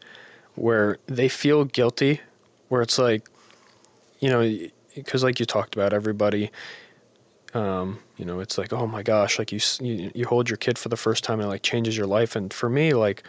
where 0.56 0.98
they 1.08 1.30
feel 1.30 1.66
guilty, 1.66 2.22
where 2.70 2.82
it's 2.82 3.00
like, 3.00 3.28
you 4.20 4.30
know, 4.30 4.70
because 4.96 5.24
like 5.24 5.40
you 5.40 5.46
talked 5.46 5.76
about, 5.76 5.94
everybody, 5.94 6.52
um, 7.54 8.00
you 8.18 8.26
know, 8.26 8.40
it's 8.40 8.58
like, 8.58 8.74
oh 8.74 8.86
my 8.86 9.04
gosh, 9.04 9.40
like 9.40 9.52
you, 9.52 9.60
you 9.80 10.12
you 10.14 10.26
hold 10.26 10.50
your 10.50 10.58
kid 10.58 10.78
for 10.78 10.90
the 10.90 10.98
first 10.98 11.24
time 11.24 11.40
and 11.40 11.48
it 11.48 11.50
like 11.50 11.64
changes 11.64 11.98
your 11.98 12.08
life, 12.08 12.36
and 12.36 12.54
for 12.54 12.70
me, 12.70 12.94
like, 12.94 13.24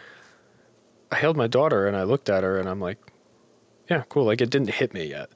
I 1.11 1.15
held 1.15 1.37
my 1.37 1.47
daughter 1.47 1.87
and 1.87 1.95
I 1.95 2.03
looked 2.03 2.29
at 2.29 2.43
her 2.43 2.59
and 2.59 2.67
I'm 2.67 2.81
like, 2.81 2.97
yeah, 3.89 4.03
cool, 4.09 4.25
like 4.25 4.41
it 4.41 4.49
didn't 4.49 4.69
hit 4.71 4.93
me 4.93 5.05
yet, 5.05 5.29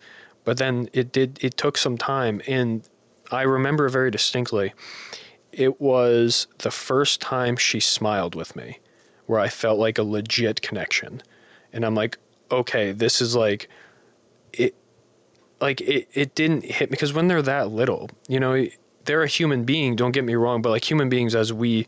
but 0.43 0.57
then 0.57 0.89
it 0.93 1.11
did. 1.11 1.39
It 1.41 1.57
took 1.57 1.77
some 1.77 1.97
time, 1.97 2.41
and 2.47 2.87
I 3.31 3.43
remember 3.43 3.87
very 3.89 4.11
distinctly 4.11 4.73
it 5.51 5.81
was 5.81 6.47
the 6.59 6.71
first 6.71 7.21
time 7.21 7.57
she 7.57 7.79
smiled 7.79 8.35
with 8.35 8.55
me 8.55 8.79
where 9.25 9.39
I 9.39 9.49
felt 9.49 9.79
like 9.79 9.97
a 9.97 10.03
legit 10.03 10.61
connection. 10.61 11.21
And 11.73 11.85
I'm 11.85 11.95
like, 11.95 12.17
okay, 12.51 12.91
this 12.91 13.21
is 13.21 13.35
like 13.35 13.69
it 14.53 14.75
like 15.59 15.81
it, 15.81 16.07
it 16.13 16.35
didn't 16.35 16.65
hit 16.65 16.89
me 16.89 16.91
because 16.91 17.13
when 17.13 17.27
they're 17.27 17.41
that 17.41 17.71
little, 17.71 18.09
you 18.27 18.39
know, 18.39 18.65
they're 19.05 19.23
a 19.23 19.27
human 19.27 19.63
being, 19.63 19.95
don't 19.95 20.11
get 20.11 20.23
me 20.23 20.35
wrong, 20.35 20.61
but 20.61 20.69
like 20.69 20.89
human 20.89 21.09
beings 21.09 21.35
as 21.35 21.53
we 21.53 21.85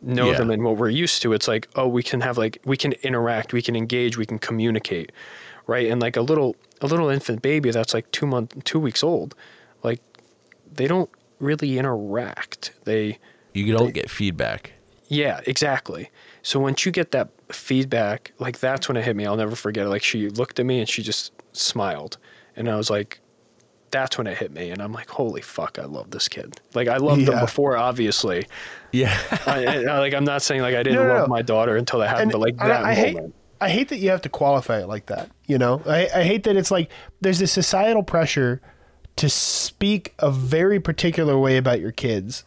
know 0.00 0.28
Yeah. 0.28 0.38
them 0.38 0.50
and 0.50 0.62
what 0.62 0.76
we're 0.76 0.88
used 0.88 1.22
to, 1.22 1.32
it's 1.32 1.48
like, 1.48 1.68
oh, 1.76 1.88
we 1.88 2.02
can 2.02 2.20
have 2.20 2.38
like 2.38 2.58
we 2.64 2.76
can 2.76 2.92
interact, 3.02 3.52
we 3.52 3.62
can 3.62 3.76
engage, 3.76 4.16
we 4.16 4.26
can 4.26 4.38
communicate. 4.38 5.12
Right. 5.68 5.88
And 5.90 6.00
like 6.02 6.16
a 6.16 6.22
little 6.22 6.56
a 6.80 6.86
little 6.88 7.08
infant 7.08 7.42
baby 7.42 7.70
that's 7.70 7.94
like 7.94 8.10
two 8.10 8.26
month 8.26 8.64
two 8.64 8.80
weeks 8.80 9.04
old, 9.04 9.36
like 9.84 10.00
they 10.72 10.88
don't 10.88 11.10
really 11.38 11.78
interact. 11.78 12.72
They 12.84 13.18
You 13.54 13.72
don't 13.76 13.94
get 13.94 14.10
feedback. 14.10 14.72
yeah, 15.08 15.40
exactly. 15.46 16.10
So 16.42 16.58
once 16.58 16.84
you 16.86 16.90
get 16.92 17.10
that 17.12 17.28
feedback, 17.52 18.32
like 18.38 18.58
that's 18.60 18.88
when 18.88 18.96
it 18.96 19.04
hit 19.04 19.14
me. 19.14 19.26
I'll 19.26 19.36
never 19.36 19.54
forget 19.56 19.86
it. 19.86 19.90
Like 19.90 20.02
she 20.02 20.28
looked 20.30 20.58
at 20.58 20.66
me 20.66 20.80
and 20.80 20.88
she 20.88 21.02
just 21.02 21.32
smiled. 21.52 22.16
And 22.56 22.68
I 22.68 22.76
was 22.76 22.88
like, 22.90 23.20
that's 23.90 24.18
when 24.18 24.26
it 24.26 24.36
hit 24.38 24.52
me. 24.52 24.70
And 24.70 24.80
I'm 24.82 24.92
like, 24.92 25.08
holy 25.08 25.40
fuck, 25.42 25.78
I 25.78 25.84
love 25.84 26.10
this 26.10 26.28
kid. 26.28 26.58
Like 26.74 26.88
I 26.88 26.96
loved 26.96 27.22
Yeah. 27.22 27.34
him 27.34 27.40
before, 27.40 27.76
obviously. 27.76 28.46
Yeah. 28.92 29.16
I, 29.46 29.66
I- 29.86 29.98
like 29.98 30.14
I'm 30.14 30.24
not 30.24 30.40
saying 30.42 30.62
like 30.62 30.74
I 30.74 30.82
didn't 30.82 31.00
No, 31.00 31.06
no, 31.08 31.14
love 31.14 31.28
no. 31.28 31.34
my 31.34 31.42
daughter 31.42 31.76
until 31.76 31.98
that 32.00 32.08
happened, 32.08 32.32
And 32.32 32.32
but 32.32 32.40
like 32.40 32.54
I- 32.58 32.68
that 32.68 32.84
I, 32.84 32.94
hate, 32.94 33.14
moment. 33.14 33.34
I 33.60 33.70
hate 33.70 33.88
that 33.88 33.98
you 33.98 34.10
have 34.10 34.22
to 34.22 34.28
qualify 34.28 34.80
it 34.80 34.88
like 34.88 35.06
that. 35.06 35.30
You 35.46 35.58
know, 35.58 35.82
I, 35.86 36.08
I 36.14 36.22
hate 36.24 36.44
that 36.44 36.56
it's 36.56 36.70
like 36.70 36.90
there's 37.20 37.38
this 37.38 37.52
societal 37.52 38.02
pressure 38.02 38.60
to 39.16 39.28
speak 39.28 40.14
a 40.20 40.30
very 40.30 40.78
particular 40.78 41.38
way 41.38 41.56
about 41.56 41.80
your 41.80 41.92
kids. 41.92 42.44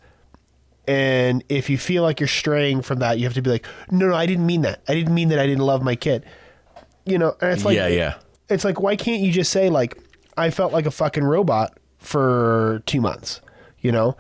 And 0.88 1.44
if 1.50 1.70
you 1.70 1.78
feel 1.78 2.04
like 2.04 2.20
you're 2.20 2.28
straying 2.28 2.82
from 2.82 3.00
that, 3.00 3.20
you 3.20 3.26
have 3.26 3.34
to 3.34 3.42
be 3.42 3.50
like, 3.50 3.66
no, 3.92 4.08
no, 4.08 4.16
I 4.16 4.26
didn't 4.26 4.46
mean 4.46 4.62
that. 4.62 4.82
I 4.88 4.94
didn't 4.94 5.14
mean 5.14 5.30
that 5.30 5.40
I 5.40 5.46
didn't 5.46 5.64
love 5.64 5.84
my 5.84 5.96
kid. 5.96 6.26
You 7.06 7.18
know, 7.18 7.36
and 7.42 7.52
it's 7.52 7.66
like, 7.66 7.76
yeah, 7.76 7.88
yeah. 7.88 8.16
it's 8.50 8.64
like, 8.64 8.80
why 8.80 8.96
can't 8.96 9.22
you 9.22 9.32
just 9.32 9.52
say 9.52 9.70
like, 9.70 9.98
I 10.38 10.50
felt 10.50 10.72
like 10.72 10.86
a 10.86 10.92
fucking 10.92 11.24
robot 11.24 11.78
for 11.98 12.84
two 12.86 13.02
months? 13.02 13.42
You 13.80 13.92
know, 13.92 14.18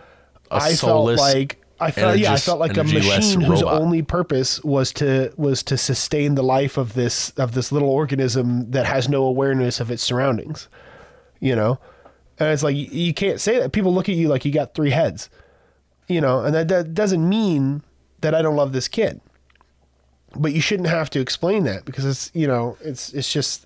A 0.50 0.56
I 0.56 0.74
felt 0.74 1.18
like 1.18 1.61
I 1.82 1.92
felt 1.92 2.20
yeah, 2.20 2.34
I 2.34 2.38
felt 2.38 2.60
like 2.60 2.78
a 2.78 2.84
machine 2.84 3.42
whose 3.42 3.64
robot. 3.64 3.82
only 3.82 4.02
purpose 4.04 4.64
was 4.64 4.94
to 4.94 5.34
was 5.36 5.64
to 5.64 5.78
sustain 5.78 6.36
the 6.36 6.44
life 6.44 6.78
of 6.78 6.94
this 6.94 7.32
of 7.32 7.54
this 7.54 7.72
little 7.72 7.90
organism 7.90 8.70
that 8.72 8.86
has 8.86 9.10
no 9.10 9.24
awareness 9.24 9.80
of 9.80 9.90
its 9.90 10.04
surroundings. 10.04 10.68
You 11.40 11.56
know, 11.56 11.80
and 12.38 12.50
it's 12.50 12.62
like 12.62 12.76
you, 12.76 12.86
you 12.86 13.14
can't 13.14 13.42
say 13.42 13.60
that. 13.60 13.72
People 13.72 13.94
look 13.94 14.10
at 14.10 14.16
you 14.16 14.28
like 14.28 14.46
you 14.46 14.52
got 14.52 14.76
three 14.76 14.92
heads. 14.92 15.30
You 16.08 16.22
know, 16.22 16.44
and 16.44 16.54
that, 16.54 16.68
that 16.68 16.94
doesn't 16.94 17.28
mean 17.28 17.84
that 18.22 18.36
I 18.36 18.42
don't 18.42 18.56
love 18.56 18.74
this 18.74 18.88
kid. 18.88 19.22
But 20.36 20.54
you 20.54 20.62
shouldn't 20.62 20.90
have 20.90 21.10
to 21.12 21.20
explain 21.20 21.64
that 21.64 21.84
because 21.86 22.06
it's 22.06 22.32
you 22.34 22.48
know 22.48 22.78
it's 22.82 23.12
it's 23.14 23.32
just 23.32 23.66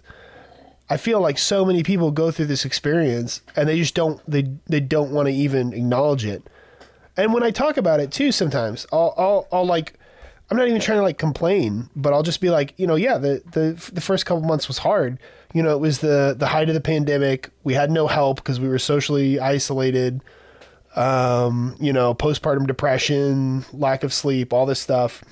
I 0.90 0.98
feel 0.98 1.20
like 1.20 1.38
so 1.38 1.66
many 1.66 1.84
people 1.84 2.12
go 2.12 2.32
through 2.32 2.46
this 2.46 2.66
experience 2.66 3.42
and 3.56 3.68
they 3.68 3.78
just 3.78 3.96
don't 3.96 4.22
they 4.30 4.52
they 4.68 4.80
don't 4.80 5.12
want 5.12 5.28
to 5.28 5.34
even 5.34 5.74
acknowledge 5.74 6.26
it. 6.26 6.44
And 7.18 7.34
when 7.34 7.44
I 7.44 7.52
talk 7.52 7.78
about 7.78 8.00
it 8.00 8.12
too, 8.12 8.32
sometimes 8.32 8.86
I'll 8.92 9.14
I'll, 9.18 9.48
I'll 9.52 9.66
like 9.66 9.94
I'm 10.50 10.58
not 10.58 10.68
even 10.68 10.82
trying 10.82 11.00
to 11.00 11.04
like 11.04 11.18
complain, 11.18 11.90
but 11.96 12.14
I'll 12.14 12.24
just 12.24 12.42
be 12.42 12.50
like, 12.50 12.74
you 12.78 12.88
know, 12.88 12.96
yeah, 12.96 13.18
the 13.18 13.42
the 13.52 13.92
the 13.94 14.02
first 14.02 14.26
couple 14.26 14.44
months 14.44 14.68
was 14.68 14.80
hard. 14.80 15.20
You 15.54 15.64
know, 15.64 15.72
it 15.72 15.80
was 15.80 16.00
the 16.00 16.36
the 16.38 16.48
height 16.48 16.70
of 16.70 16.76
the 16.76 16.82
pandemic. 16.82 17.50
We 17.64 17.74
had 17.74 17.90
no 17.92 18.08
help 18.08 18.38
because 18.38 18.60
we 18.60 18.68
were 18.68 18.80
socially 18.80 19.40
isolated. 19.40 20.22
Um, 20.96 21.76
you 21.78 21.92
know, 21.92 22.14
postpartum 22.16 22.68
depression, 22.68 23.66
lack 23.74 24.04
of 24.04 24.14
sleep, 24.14 24.54
all 24.54 24.66
this 24.66 24.80
stuff 24.80 25.24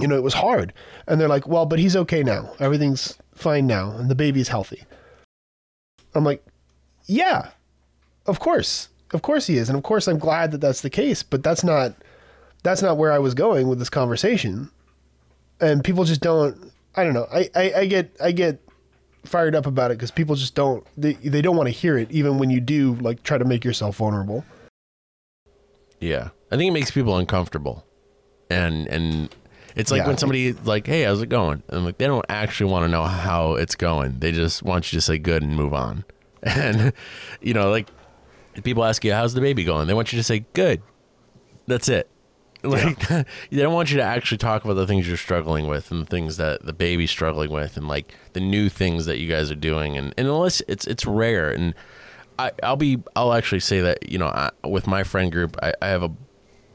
you 0.00 0.06
know, 0.06 0.16
it 0.16 0.22
was 0.22 0.34
hard. 0.34 0.72
And 1.06 1.20
they're 1.20 1.28
like, 1.28 1.46
well, 1.46 1.66
but 1.66 1.78
he's 1.78 1.96
okay 1.96 2.22
now. 2.22 2.52
Everything's 2.58 3.18
fine 3.34 3.66
now. 3.66 3.92
And 3.92 4.10
the 4.10 4.14
baby's 4.14 4.48
healthy. 4.48 4.84
I'm 6.14 6.24
like, 6.24 6.44
yeah, 7.06 7.50
of 8.26 8.40
course. 8.40 8.88
Of 9.12 9.22
course 9.22 9.46
he 9.46 9.56
is. 9.56 9.68
And 9.68 9.76
of 9.76 9.84
course 9.84 10.06
I'm 10.08 10.18
glad 10.18 10.50
that 10.52 10.60
that's 10.60 10.80
the 10.80 10.90
case, 10.90 11.22
but 11.22 11.42
that's 11.42 11.62
not, 11.64 11.94
that's 12.62 12.82
not 12.82 12.96
where 12.96 13.12
I 13.12 13.18
was 13.18 13.34
going 13.34 13.68
with 13.68 13.78
this 13.78 13.90
conversation. 13.90 14.70
And 15.60 15.82
people 15.84 16.04
just 16.04 16.20
don't, 16.20 16.72
I 16.96 17.04
don't 17.04 17.14
know. 17.14 17.26
I, 17.32 17.48
I, 17.54 17.72
I 17.78 17.86
get, 17.86 18.16
I 18.22 18.32
get 18.32 18.60
fired 19.24 19.54
up 19.54 19.66
about 19.66 19.90
it 19.90 19.98
because 19.98 20.10
people 20.10 20.34
just 20.34 20.54
don't, 20.54 20.86
they, 20.96 21.14
they 21.14 21.40
don't 21.42 21.56
want 21.56 21.66
to 21.68 21.72
hear 21.72 21.96
it 21.98 22.10
even 22.10 22.38
when 22.38 22.50
you 22.50 22.60
do 22.60 22.94
like 22.96 23.22
try 23.22 23.38
to 23.38 23.44
make 23.44 23.64
yourself 23.64 23.96
vulnerable. 23.96 24.44
Yeah, 26.00 26.28
I 26.50 26.56
think 26.56 26.68
it 26.68 26.72
makes 26.72 26.90
people 26.90 27.16
uncomfortable, 27.16 27.86
and 28.50 28.86
and 28.88 29.34
it's 29.76 29.90
like 29.90 30.00
Yeah. 30.00 30.08
when 30.08 30.18
somebody 30.18 30.52
like, 30.52 30.86
"Hey, 30.86 31.04
how's 31.04 31.22
it 31.22 31.30
going?" 31.30 31.62
And 31.68 31.86
like 31.86 31.96
they 31.96 32.06
don't 32.06 32.24
actually 32.28 32.70
want 32.70 32.84
to 32.84 32.88
know 32.88 33.04
how 33.04 33.54
it's 33.54 33.74
going. 33.74 34.18
They 34.18 34.30
just 34.30 34.62
want 34.62 34.92
you 34.92 34.98
to 34.98 35.00
say 35.00 35.16
good 35.18 35.42
and 35.42 35.56
move 35.56 35.72
on. 35.72 36.04
And 36.42 36.92
you 37.40 37.54
know, 37.54 37.70
like 37.70 37.88
people 38.62 38.84
ask 38.84 39.04
you, 39.04 39.12
"How's 39.12 39.34
the 39.34 39.40
baby 39.40 39.64
going?" 39.64 39.86
They 39.86 39.94
want 39.94 40.12
you 40.12 40.18
to 40.18 40.22
say 40.22 40.44
good. 40.52 40.82
That's 41.66 41.88
it. 41.88 42.10
Like 42.66 43.06
they 43.08 43.24
don't 43.50 43.74
want 43.74 43.90
you 43.90 43.98
to 43.98 44.02
actually 44.02 44.38
talk 44.38 44.64
about 44.64 44.74
the 44.74 44.86
things 44.88 45.06
you're 45.06 45.16
struggling 45.16 45.68
with 45.68 45.92
and 45.92 46.02
the 46.02 46.06
things 46.06 46.36
that 46.38 46.64
the 46.64 46.72
baby's 46.72 47.10
struggling 47.10 47.50
with 47.50 47.76
and 47.76 47.86
like 47.86 48.12
the 48.32 48.40
new 48.40 48.68
things 48.68 49.06
that 49.06 49.18
you 49.18 49.28
guys 49.28 49.52
are 49.52 49.56
doing 49.56 49.96
and, 49.96 50.12
and 50.16 50.26
unless 50.26 50.62
it's 50.66 50.84
it's 50.86 51.06
rare 51.06 51.50
and 51.50 51.74
I 52.40 52.50
I'll 52.64 52.76
be 52.76 52.98
I'll 53.14 53.34
actually 53.34 53.60
say 53.60 53.80
that 53.82 54.10
you 54.10 54.18
know 54.18 54.26
I, 54.26 54.50
with 54.66 54.88
my 54.88 55.04
friend 55.04 55.30
group 55.30 55.56
I, 55.62 55.74
I 55.80 55.88
have 55.88 56.02
a 56.02 56.10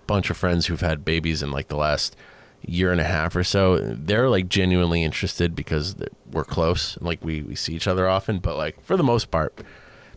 bunch 0.07 0.29
of 0.29 0.37
friends 0.37 0.67
who've 0.67 0.79
had 0.79 1.03
babies 1.03 1.43
in 1.43 1.51
like 1.51 1.67
the 1.67 1.77
last 1.77 2.15
year 2.61 2.91
and 2.91 3.01
a 3.01 3.05
half 3.05 3.35
or 3.35 3.43
so 3.43 3.77
they're 3.79 4.29
like 4.29 4.47
genuinely 4.47 5.03
interested 5.03 5.55
because 5.55 5.95
we're 6.31 6.45
close 6.45 6.95
and 6.95 7.05
like 7.05 7.21
we, 7.23 7.41
we 7.41 7.55
see 7.55 7.73
each 7.73 7.87
other 7.87 8.07
often 8.07 8.39
but 8.39 8.55
like 8.55 8.81
for 8.81 8.95
the 8.95 9.03
most 9.03 9.29
part 9.31 9.61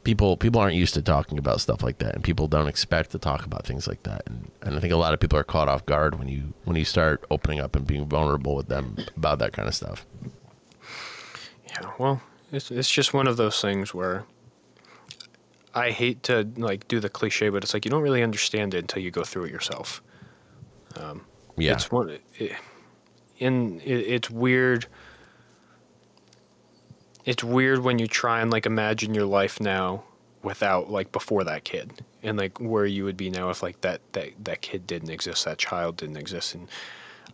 people 0.05 0.37
people 0.37 0.61
aren't 0.61 0.77
used 0.77 0.95
to 0.95 1.03
talking 1.03 1.39
about 1.39 1.61
stuff 1.61 1.83
like 1.83 1.99
that 1.99 2.15
and 2.15 2.23
people 2.23 2.47
don't 2.47 2.69
expect 2.69 3.11
to 3.11 3.19
talk 3.19 3.45
about 3.45 3.67
things 3.67 3.89
like 3.89 4.03
that. 4.05 4.23
And, 4.27 4.51
and 4.63 4.77
i 4.77 4.81
think 4.81 4.93
a 4.93 4.97
lot 4.97 5.15
of 5.15 5.21
people 5.21 5.39
are 5.39 5.45
caught 5.45 5.69
off 5.69 5.85
guard 5.87 6.19
when 6.19 6.29
you 6.29 6.53
when 6.65 6.77
you 6.77 6.85
start 6.85 7.25
opening 7.31 7.61
up 7.61 7.75
and 7.75 7.87
being 7.87 8.07
vulnerable 8.07 8.55
with 8.55 8.69
them 8.69 8.97
about 9.17 9.39
that 9.41 9.53
kind 9.53 9.67
of 9.67 9.75
stuff. 9.75 10.07
Yeah 11.69 11.91
well 11.99 12.21
it's, 12.53 12.71
it's 12.71 12.91
just 12.91 13.13
one 13.13 13.27
of 13.27 13.37
those 13.37 13.61
things 13.61 13.93
where 13.93 14.25
i 15.75 15.91
hate 15.91 16.23
to 16.23 16.49
like 16.57 16.87
do 16.87 17.01
the 17.01 17.09
cliche 17.09 17.49
but 17.49 17.65
it's 17.65 17.75
like 17.75 17.85
you 17.85 17.91
don't 17.91 18.03
really 18.03 18.23
understand 18.23 18.75
it 18.75 18.79
until 18.79 19.03
you 19.03 19.11
go 19.11 19.25
through 19.25 19.45
it 19.45 19.51
yourself. 19.51 20.03
Um, 20.97 21.27
yeah. 21.57 21.73
it's 21.73 21.91
one 21.91 22.19
it, 22.39 22.53
in 23.39 23.81
it, 23.81 24.01
it's 24.01 24.31
weird 24.31 24.87
it's 27.25 27.43
weird 27.43 27.81
when 27.81 27.99
you 27.99 28.07
try 28.07 28.41
and 28.41 28.51
like 28.51 28.67
imagine 28.67 29.15
your 29.15 29.27
life 29.27 29.61
now 29.61 30.05
without 30.43 30.91
like 30.91 31.11
before 31.11 31.43
that 31.45 31.65
kid 31.65 32.05
and 32.23 32.39
like 32.39 32.61
where 32.61 32.87
you 32.87 33.05
would 33.05 33.17
be 33.17 33.31
now 33.31 33.51
if 33.51 33.63
like 33.63 33.81
that 33.81 34.01
that 34.13 34.31
that 34.45 34.61
kid 34.61 34.87
didn't 34.87 35.11
exist 35.11 35.45
that 35.45 35.59
child 35.59 35.97
didn't 35.97 36.17
exist. 36.17 36.55
And 36.55 36.69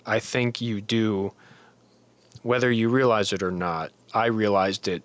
i 0.06 0.18
think 0.18 0.60
you 0.60 0.80
do 0.80 1.32
whether 2.42 2.70
you 2.70 2.88
realize 2.88 3.32
it 3.32 3.42
or 3.42 3.50
not 3.50 3.90
i 4.14 4.26
realized 4.26 4.88
it 4.88 5.02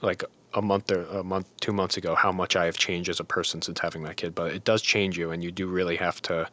like 0.00 0.24
a 0.54 0.62
month 0.62 0.90
or 0.90 1.04
a 1.04 1.22
month 1.22 1.46
two 1.60 1.72
months 1.72 1.96
ago 1.96 2.14
how 2.14 2.32
much 2.32 2.56
i 2.56 2.64
have 2.64 2.76
changed 2.76 3.08
as 3.08 3.20
a 3.20 3.24
person 3.24 3.62
since 3.62 3.80
having 3.80 4.02
that 4.02 4.16
kid. 4.16 4.34
But 4.34 4.52
it 4.52 4.64
does 4.64 4.82
change 4.82 5.16
you 5.18 5.30
and 5.30 5.42
you 5.42 5.50
do 5.50 5.66
really 5.66 5.96
have 5.96 6.20
to 6.22 6.48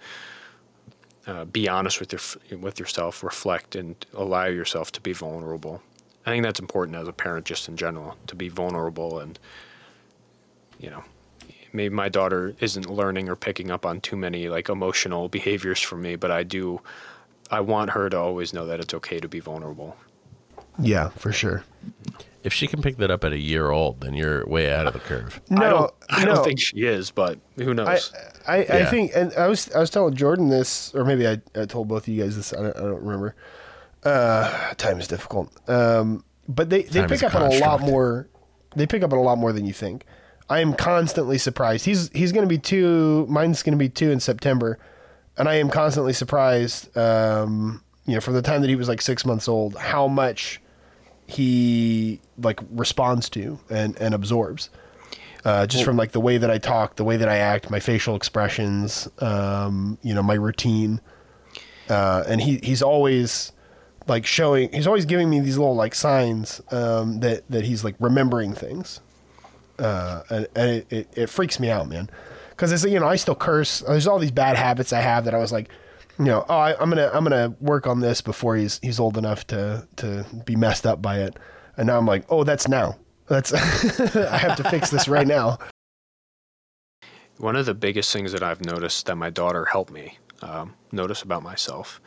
uh, 1.28 1.46
be 1.46 1.68
honest 1.68 2.00
with 2.00 2.12
your 2.14 2.60
with 2.60 2.80
yourself 2.80 3.24
reflect 3.24 3.76
and 3.76 3.96
allow 4.14 4.46
yourself 4.46 4.92
to 4.94 5.02
be 5.02 5.14
vulnerable 5.14 5.82
I 6.26 6.32
think 6.32 6.44
that's 6.44 6.60
important 6.60 6.98
as 6.98 7.08
a 7.08 7.14
parent, 7.14 7.46
just 7.46 7.68
in 7.68 7.78
general, 7.78 8.18
to 8.28 8.36
be 8.36 8.50
vulnerable 8.50 9.20
and, 9.20 9.40
you 10.80 10.90
know, 10.90 11.04
maybe 11.72 11.94
my 11.94 12.10
daughter 12.10 12.56
isn't 12.60 12.90
learning 12.90 13.30
or 13.30 13.36
picking 13.36 13.72
up 13.72 13.86
on 13.86 14.02
too 14.02 14.16
many 14.16 14.50
like 14.50 14.70
emotional 14.70 15.30
behaviors 15.30 15.80
from 15.80 16.02
me, 16.02 16.16
but 16.16 16.32
I 16.32 16.44
do, 16.44 16.82
I 17.52 17.62
want 17.62 17.92
her 17.92 18.10
to 18.10 18.18
always 18.18 18.54
know 18.54 18.66
that 18.66 18.80
it's 18.80 18.94
okay 18.94 19.20
to 19.20 19.28
be 19.28 19.40
vulnerable. 19.40 19.96
Yeah, 20.78 21.10
for 21.10 21.32
sure. 21.32 21.64
If 22.44 22.54
she 22.54 22.68
can 22.68 22.82
pick 22.82 22.98
that 22.98 23.12
up 23.12 23.24
at 23.24 23.34
a 23.34 23.38
year 23.38 23.70
old, 23.70 24.02
then 24.02 24.14
you're 24.14 24.48
way 24.48 24.74
out 24.74 24.88
of 24.88 24.94
the 24.94 25.00
curve. 25.00 25.42
No, 25.50 25.66
I 25.66 25.70
don't, 25.70 25.94
I 26.10 26.26
no. 26.26 26.36
don't 26.36 26.46
think 26.46 26.60
she 26.60 26.86
is, 26.86 27.12
but 27.12 27.38
who 27.58 27.74
knows? 27.74 28.14
I, 28.48 28.58
I, 28.58 28.80
I 28.80 28.86
think, 28.86 29.12
and 29.14 29.34
I 29.34 29.48
was, 29.48 29.70
I 29.74 29.80
was 29.80 29.90
telling 29.90 30.16
Jordan 30.16 30.48
this, 30.50 30.94
or 30.96 31.04
maybe 31.04 31.28
I, 31.28 31.42
I 31.56 31.66
told 31.66 31.90
both 31.90 32.04
of 32.04 32.08
you 32.08 32.24
guys 32.24 32.38
this. 32.38 32.54
I 32.54 32.62
don't, 32.62 32.78
I 32.78 32.82
don't 32.82 33.04
remember. 33.04 33.36
Uh, 34.04 34.74
time 34.76 35.00
is 35.00 35.08
difficult. 35.08 35.52
Um, 35.70 36.24
but 36.48 36.70
they, 36.70 36.84
they 36.84 37.02
Time 37.02 37.10
pick 37.10 37.24
up 37.24 37.36
on 37.36 37.52
a 37.52 37.60
lot 37.60 37.82
more. 37.82 38.28
They 38.76 38.88
pick 38.88 39.04
up 39.04 39.12
on 39.12 39.20
a 39.20 39.22
lot 39.22 39.38
more 39.38 39.52
than 39.52 39.66
you 39.66 39.74
think. 39.74 40.06
I 40.50 40.60
am 40.60 40.74
constantly 40.74 41.38
surprised. 41.38 41.86
He's 41.86 42.10
he's 42.10 42.32
going 42.32 42.44
to 42.44 42.50
be 42.50 42.58
two. 42.58 43.28
Mine's 43.30 43.62
going 43.62 43.74
to 43.74 43.78
be 43.78 43.90
two 43.90 44.10
in 44.10 44.20
September, 44.20 44.80
and 45.38 45.48
I 45.48 45.56
am 45.56 45.70
constantly 45.70 46.14
surprised. 46.14 46.96
Um, 46.98 47.84
you 48.06 48.16
know, 48.16 48.22
from 48.22 48.34
the 48.34 48.42
time 48.42 48.62
that 48.62 48.70
he 48.70 48.76
was 48.76 48.88
like 48.88 49.02
six 49.02 49.26
months 49.26 49.48
old, 49.48 49.78
how 49.78 50.08
much 50.08 50.60
he 51.28 52.20
like 52.42 52.60
responds 52.72 53.30
to 53.30 53.60
and 53.70 53.96
and 53.98 54.16
absorbs. 54.16 54.70
Uh, 55.46 55.66
just 55.66 55.86
from 55.86 55.96
like 55.96 56.12
the 56.12 56.20
way 56.20 56.38
that 56.38 56.52
I 56.52 56.58
talk, 56.58 56.98
the 56.98 57.06
way 57.06 57.16
that 57.16 57.30
I 57.30 57.38
act, 57.38 57.70
my 57.70 57.80
facial 57.80 58.16
expressions, 58.16 59.08
um, 59.20 59.98
you 60.02 60.14
know, 60.14 60.22
my 60.22 60.34
routine, 60.34 61.00
uh, 61.88 62.24
and 62.28 62.42
he 62.42 62.60
he's 62.62 62.82
always 62.82 63.54
like 64.10 64.26
showing. 64.26 64.72
He's 64.74 64.88
always 64.88 65.06
giving 65.06 65.30
me 65.30 65.40
these 65.40 65.58
little 65.58 65.76
like 65.76 65.96
signs 65.96 66.62
um, 66.72 67.20
that 67.22 67.50
that 67.50 67.66
he's 67.66 67.84
like 67.84 67.96
remembering 68.00 68.54
things, 68.54 69.00
uh, 69.78 70.24
and, 70.30 70.48
and 70.56 70.70
it, 70.72 70.88
it, 70.92 71.08
it 71.16 71.30
freaks 71.30 71.60
me 71.60 71.70
out, 71.70 71.88
man. 71.88 72.10
Because 72.50 72.72
it's 72.72 72.84
you 72.84 73.00
know 73.00 73.08
I 73.08 73.16
still 73.16 73.36
curse. 73.36 73.80
There's 73.80 74.08
all 74.08 74.20
these 74.20 74.32
bad 74.32 74.58
habits 74.58 74.92
I 74.92 75.02
have 75.02 75.26
that 75.26 75.34
I 75.34 75.38
was 75.38 75.52
like, 75.52 75.70
you 76.18 76.26
know, 76.26 76.46
oh 76.50 76.58
I, 76.58 76.80
I'm 76.82 76.90
gonna 76.90 77.10
I'm 77.14 77.24
gonna 77.24 77.56
work 77.62 77.88
on 77.88 78.02
this 78.02 78.22
before 78.22 78.56
he's 78.58 78.80
he's 78.82 79.00
old 79.00 79.18
enough 79.18 79.48
to 79.48 79.88
to 79.98 80.26
be 80.46 80.56
messed 80.56 80.86
up 80.86 81.02
by 81.02 81.20
it, 81.20 81.38
and 81.78 81.88
now 81.88 81.98
I'm 81.98 82.06
like, 82.06 82.26
oh 82.30 82.44
that's 82.44 82.68
now. 82.68 82.98
That's 83.28 83.54
I 84.16 84.38
have 84.38 84.58
to 84.58 84.70
fix 84.70 84.90
this 84.90 85.08
right 85.08 85.28
now. 85.28 85.60
One 87.38 87.56
of 87.56 87.66
the 87.66 87.74
biggest 87.74 88.12
things 88.12 88.34
that 88.34 88.44
I've 88.44 88.66
noticed 88.66 89.06
that 89.06 89.16
my 89.16 89.30
daughter 89.30 89.64
helped 89.64 89.92
me 89.92 90.18
um, 90.42 90.74
notice 90.92 91.22
about 91.22 91.42
myself, 91.42 92.02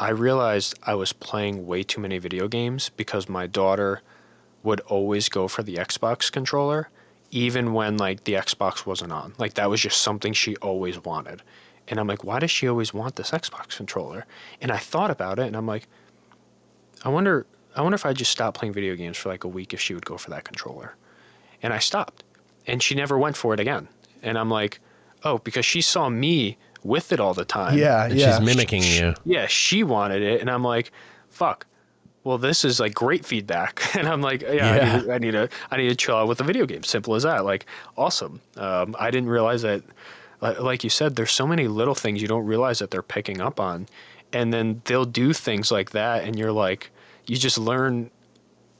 I 0.00 0.10
realized 0.10 0.78
I 0.84 0.94
was 0.94 1.12
playing 1.12 1.66
way 1.66 1.82
too 1.82 2.00
many 2.00 2.18
video 2.18 2.46
games 2.46 2.90
because 2.96 3.28
my 3.28 3.46
daughter 3.46 4.02
would 4.62 4.80
always 4.82 5.28
go 5.28 5.48
for 5.48 5.62
the 5.62 5.76
Xbox 5.76 6.30
controller, 6.30 6.88
even 7.30 7.72
when 7.72 7.96
like 7.96 8.24
the 8.24 8.34
Xbox 8.34 8.86
wasn't 8.86 9.12
on. 9.12 9.34
Like 9.38 9.54
that 9.54 9.68
was 9.70 9.80
just 9.80 10.00
something 10.00 10.32
she 10.32 10.56
always 10.56 11.02
wanted. 11.04 11.42
And 11.88 11.98
I'm 11.98 12.06
like, 12.06 12.22
why 12.22 12.38
does 12.38 12.50
she 12.50 12.68
always 12.68 12.94
want 12.94 13.16
this 13.16 13.30
Xbox 13.30 13.76
controller? 13.76 14.26
And 14.60 14.70
I 14.70 14.76
thought 14.76 15.10
about 15.10 15.38
it 15.38 15.46
and 15.46 15.56
I'm 15.56 15.66
like, 15.66 15.88
I 17.04 17.08
wonder 17.08 17.46
I 17.76 17.82
wonder 17.82 17.94
if 17.94 18.06
I 18.06 18.12
just 18.12 18.32
stopped 18.32 18.58
playing 18.58 18.72
video 18.72 18.96
games 18.96 19.16
for 19.16 19.28
like 19.28 19.44
a 19.44 19.48
week 19.48 19.72
if 19.72 19.80
she 19.80 19.94
would 19.94 20.04
go 20.04 20.16
for 20.16 20.30
that 20.30 20.44
controller. 20.44 20.96
And 21.62 21.72
I 21.72 21.78
stopped. 21.78 22.24
And 22.66 22.82
she 22.82 22.94
never 22.94 23.18
went 23.18 23.36
for 23.36 23.54
it 23.54 23.60
again. 23.60 23.88
And 24.22 24.36
I'm 24.36 24.50
like, 24.50 24.80
oh, 25.22 25.38
because 25.38 25.64
she 25.64 25.80
saw 25.80 26.08
me 26.08 26.58
with 26.84 27.12
it 27.12 27.20
all 27.20 27.34
the 27.34 27.44
time. 27.44 27.76
Yeah, 27.78 28.04
And 28.06 28.14
yeah. 28.14 28.36
she's 28.36 28.44
mimicking 28.44 28.82
you. 28.82 29.14
Yeah, 29.24 29.46
she 29.46 29.82
wanted 29.84 30.22
it. 30.22 30.40
And 30.40 30.50
I'm 30.50 30.62
like, 30.62 30.92
fuck. 31.28 31.66
Well, 32.24 32.38
this 32.38 32.64
is 32.64 32.80
like 32.80 32.94
great 32.94 33.24
feedback. 33.24 33.82
And 33.96 34.08
I'm 34.08 34.20
like, 34.20 34.42
yeah, 34.42 34.52
Yeah. 34.52 34.92
I, 34.92 34.96
need 34.98 35.04
to, 35.04 35.12
I 35.14 35.18
need 35.18 35.30
to, 35.32 35.48
I 35.70 35.76
need 35.76 35.88
to 35.88 35.94
chill 35.96 36.16
out 36.16 36.28
with 36.28 36.38
the 36.38 36.44
video 36.44 36.66
game. 36.66 36.82
Simple 36.82 37.14
as 37.14 37.22
that. 37.22 37.44
Like, 37.44 37.66
awesome. 37.96 38.40
Um, 38.56 38.94
I 38.98 39.10
didn't 39.10 39.28
realize 39.28 39.62
that, 39.62 39.82
like 40.40 40.84
you 40.84 40.90
said, 40.90 41.16
there's 41.16 41.32
so 41.32 41.46
many 41.46 41.66
little 41.66 41.94
things 41.94 42.22
you 42.22 42.28
don't 42.28 42.46
realize 42.46 42.78
that 42.78 42.90
they're 42.90 43.02
picking 43.02 43.40
up 43.40 43.58
on. 43.58 43.88
And 44.32 44.52
then 44.52 44.82
they'll 44.84 45.04
do 45.04 45.32
things 45.32 45.72
like 45.72 45.90
that. 45.90 46.24
And 46.24 46.38
you're 46.38 46.52
like, 46.52 46.90
you 47.26 47.36
just 47.36 47.58
learn 47.58 48.10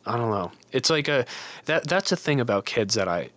I 0.09 0.17
don't 0.17 0.31
know. 0.31 0.51
It's 0.73 0.89
like 0.91 1.07
a 1.09 1.27
that 1.67 1.87
that's 1.87 2.13
a 2.13 2.17
thing 2.17 2.41
about 2.41 2.65
kids 2.65 2.95
that 2.95 3.09
I 3.09 3.29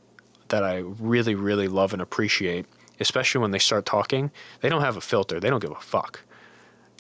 that 0.48 0.64
I 0.64 0.78
really 1.00 1.36
really 1.36 1.68
love 1.68 1.94
and 1.94 2.02
appreciate, 2.02 2.66
especially 3.02 3.42
when 3.42 3.52
they 3.52 3.60
start 3.60 3.86
talking. 3.86 4.32
They 4.62 4.70
don't 4.70 4.82
have 4.82 4.98
a 4.98 5.02
filter. 5.02 5.40
They 5.40 5.50
don't 5.50 5.60
give 5.62 5.72
a 5.72 5.76
fuck. 5.76 6.22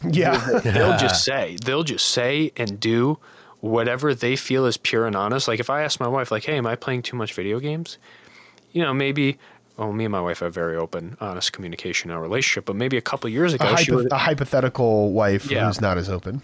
Yeah, 0.04 0.38
They'll 0.64 0.98
just 0.98 1.24
say. 1.24 1.58
They'll 1.64 1.84
just 1.84 2.08
say 2.08 2.52
and 2.58 2.80
do 2.80 3.20
whatever 3.60 4.16
they 4.16 4.36
feel 4.36 4.66
is 4.66 4.76
pure 4.78 5.06
and 5.06 5.16
honest. 5.16 5.48
Like 5.48 5.60
if 5.60 5.70
I 5.70 5.84
ask 5.84 6.00
my 6.00 6.08
wife 6.08 6.32
like, 6.32 6.44
"Hey, 6.44 6.58
am 6.58 6.66
I 6.66 6.76
playing 6.76 7.04
too 7.04 7.16
much 7.16 7.34
video 7.34 7.60
games?" 7.60 7.98
You 8.72 8.82
know, 8.84 8.94
maybe 8.94 9.38
well, 9.78 9.94
me 9.94 10.06
and 10.06 10.12
my 10.12 10.22
wife 10.22 10.40
have 10.40 10.54
very 10.54 10.76
open, 10.76 11.18
honest 11.22 11.54
communication 11.54 12.10
in 12.10 12.16
our 12.16 12.22
relationship, 12.22 12.66
but 12.66 12.76
maybe 12.76 12.98
a 12.98 13.02
couple 13.02 13.30
years 13.30 13.54
a, 13.54 13.56
ago 13.56 13.76
she 13.76 13.86
hypo- 13.92 13.96
would 14.04 14.12
a 14.12 14.18
hypothetical 14.18 15.12
wife 15.12 15.50
Yeah. 15.50 15.68
who's 15.68 15.80
not 15.82 15.98
as 15.98 16.10
open. 16.10 16.42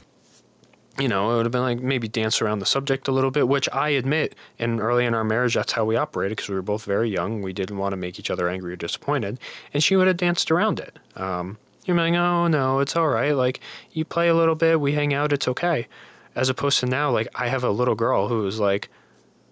You 0.99 1.07
know, 1.07 1.31
it 1.31 1.35
would 1.37 1.45
have 1.45 1.51
been 1.51 1.61
like 1.61 1.79
maybe 1.79 2.07
dance 2.07 2.41
around 2.41 2.59
the 2.59 2.65
subject 2.65 3.07
a 3.07 3.11
little 3.11 3.31
bit, 3.31 3.47
which 3.47 3.69
I 3.71 3.89
admit, 3.89 4.35
and 4.59 4.79
early 4.81 5.05
in 5.05 5.13
our 5.13 5.23
marriage, 5.23 5.53
that's 5.53 5.73
how 5.73 5.85
we 5.85 5.95
operated 5.95 6.37
because 6.37 6.49
we 6.49 6.55
were 6.55 6.61
both 6.61 6.85
very 6.85 7.09
young. 7.09 7.41
We 7.41 7.53
didn't 7.53 7.77
want 7.77 7.93
to 7.93 7.97
make 7.97 8.19
each 8.19 8.31
other 8.31 8.49
angry 8.49 8.73
or 8.73 8.75
disappointed, 8.75 9.39
and 9.73 9.83
she 9.83 9.95
would 9.95 10.07
have 10.07 10.17
danced 10.17 10.49
around 10.51 10.79
it. 10.79 10.97
Um, 11.15 11.57
you're 11.85 11.95
like, 11.95 12.13
oh 12.13 12.47
no, 12.47 12.79
it's 12.79 12.95
all 12.95 13.07
right. 13.07 13.31
Like 13.31 13.59
you 13.91 14.05
play 14.05 14.27
a 14.27 14.33
little 14.35 14.55
bit, 14.55 14.79
we 14.79 14.93
hang 14.93 15.13
out, 15.13 15.31
it's 15.31 15.47
okay. 15.47 15.87
As 16.35 16.49
opposed 16.49 16.79
to 16.81 16.85
now, 16.85 17.11
like 17.11 17.27
I 17.35 17.47
have 17.47 17.63
a 17.63 17.71
little 17.71 17.95
girl 17.95 18.27
who 18.27 18.45
is 18.45 18.59
like, 18.59 18.89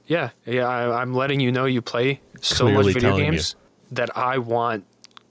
yeah, 0.08 0.30
yeah, 0.46 0.68
I, 0.68 1.02
I'm 1.02 1.14
letting 1.14 1.40
you 1.40 1.52
know 1.52 1.66
you 1.66 1.82
play 1.82 2.20
so 2.42 2.66
Clearly 2.66 2.84
much 2.84 2.94
video 2.94 3.10
telling 3.12 3.26
you. 3.26 3.32
games 3.32 3.56
that 3.92 4.16
I 4.18 4.38
want 4.38 4.86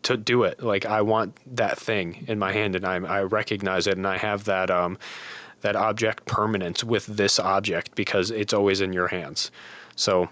to 0.05 0.17
do 0.17 0.45
it. 0.45 0.63
Like 0.63 0.87
I 0.87 1.03
want 1.03 1.37
that 1.57 1.79
thing 1.79 2.25
in 2.29 2.39
my 2.39 2.53
hand, 2.53 2.77
and 2.77 2.85
I 2.85 2.97
I 2.97 3.23
recognize 3.23 3.87
it, 3.87 3.97
and 3.97 4.07
I 4.07 4.19
have 4.19 4.45
that 4.45 4.71
um 4.71 4.99
that 5.65 5.77
object 5.77 6.27
permanence 6.27 6.85
with 6.85 7.07
this 7.07 7.39
object 7.41 7.95
because 7.95 8.31
it's 8.31 8.53
always 8.53 8.81
in 8.83 8.93
your 8.93 9.09
hands. 9.09 9.51
So 9.97 10.29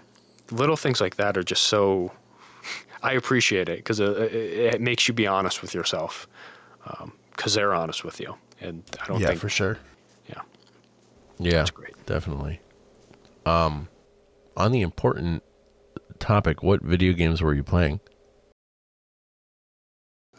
little 0.51 0.77
things 0.77 1.01
like 1.01 1.15
that 1.17 1.35
are 1.37 1.43
just 1.43 1.63
so. 1.63 2.11
I 3.03 3.13
appreciate 3.13 3.67
it 3.67 3.77
because 3.79 3.99
it, 3.99 4.09
it, 4.17 4.75
it 4.75 4.81
makes 4.81 5.07
you 5.09 5.13
be 5.13 5.27
honest 5.27 5.61
with 5.61 5.73
yourself 5.73 6.27
because 7.35 7.53
they're 7.55 7.73
honest 7.73 8.05
with 8.05 8.19
you, 8.21 8.35
and 8.61 8.83
I 9.01 9.07
don't 9.07 9.19
Yeah, 9.19 9.27
think 9.29 9.39
for 9.39 9.49
sure. 9.49 9.77
yeah. 10.29 10.41
Yeah, 11.39 11.51
That's 11.57 11.71
great. 11.71 12.05
definitely. 12.05 12.61
Um, 13.45 13.89
on 14.55 14.71
the 14.71 14.81
important 14.81 15.43
topic, 16.19 16.61
what 16.63 16.81
video 16.81 17.11
games 17.13 17.41
were 17.41 17.53
you 17.53 17.63
playing? 17.63 17.99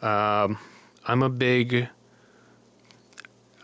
Um, 0.01 0.57
I'm 1.05 1.21
a 1.21 1.29
big 1.29 1.89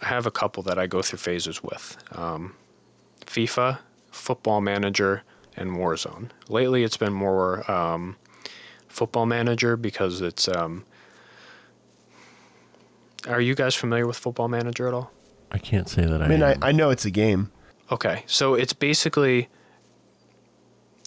I 0.01 0.07
have 0.07 0.25
a 0.25 0.31
couple 0.31 0.63
that 0.63 0.79
I 0.79 0.87
go 0.87 1.01
through 1.01 1.19
phases 1.19 1.63
with. 1.63 1.97
Um, 2.13 2.55
FIFA, 3.25 3.79
Football 4.11 4.61
Manager, 4.61 5.23
and 5.55 5.71
Warzone. 5.71 6.29
Lately, 6.49 6.83
it's 6.83 6.97
been 6.97 7.13
more 7.13 7.69
um, 7.71 8.15
Football 8.87 9.25
Manager 9.25 9.77
because 9.77 10.21
it's. 10.21 10.47
Um, 10.47 10.85
are 13.27 13.41
you 13.41 13.53
guys 13.53 13.75
familiar 13.75 14.07
with 14.07 14.17
Football 14.17 14.47
Manager 14.47 14.87
at 14.87 14.93
all? 14.93 15.11
I 15.51 15.59
can't 15.59 15.87
say 15.87 16.05
that 16.05 16.21
I, 16.21 16.25
I 16.25 16.27
mean, 16.27 16.43
I. 16.43 16.55
I 16.61 16.71
know 16.71 16.89
it's 16.89 17.05
a 17.05 17.11
game. 17.11 17.51
Okay, 17.91 18.23
so 18.25 18.55
it's 18.55 18.73
basically. 18.73 19.49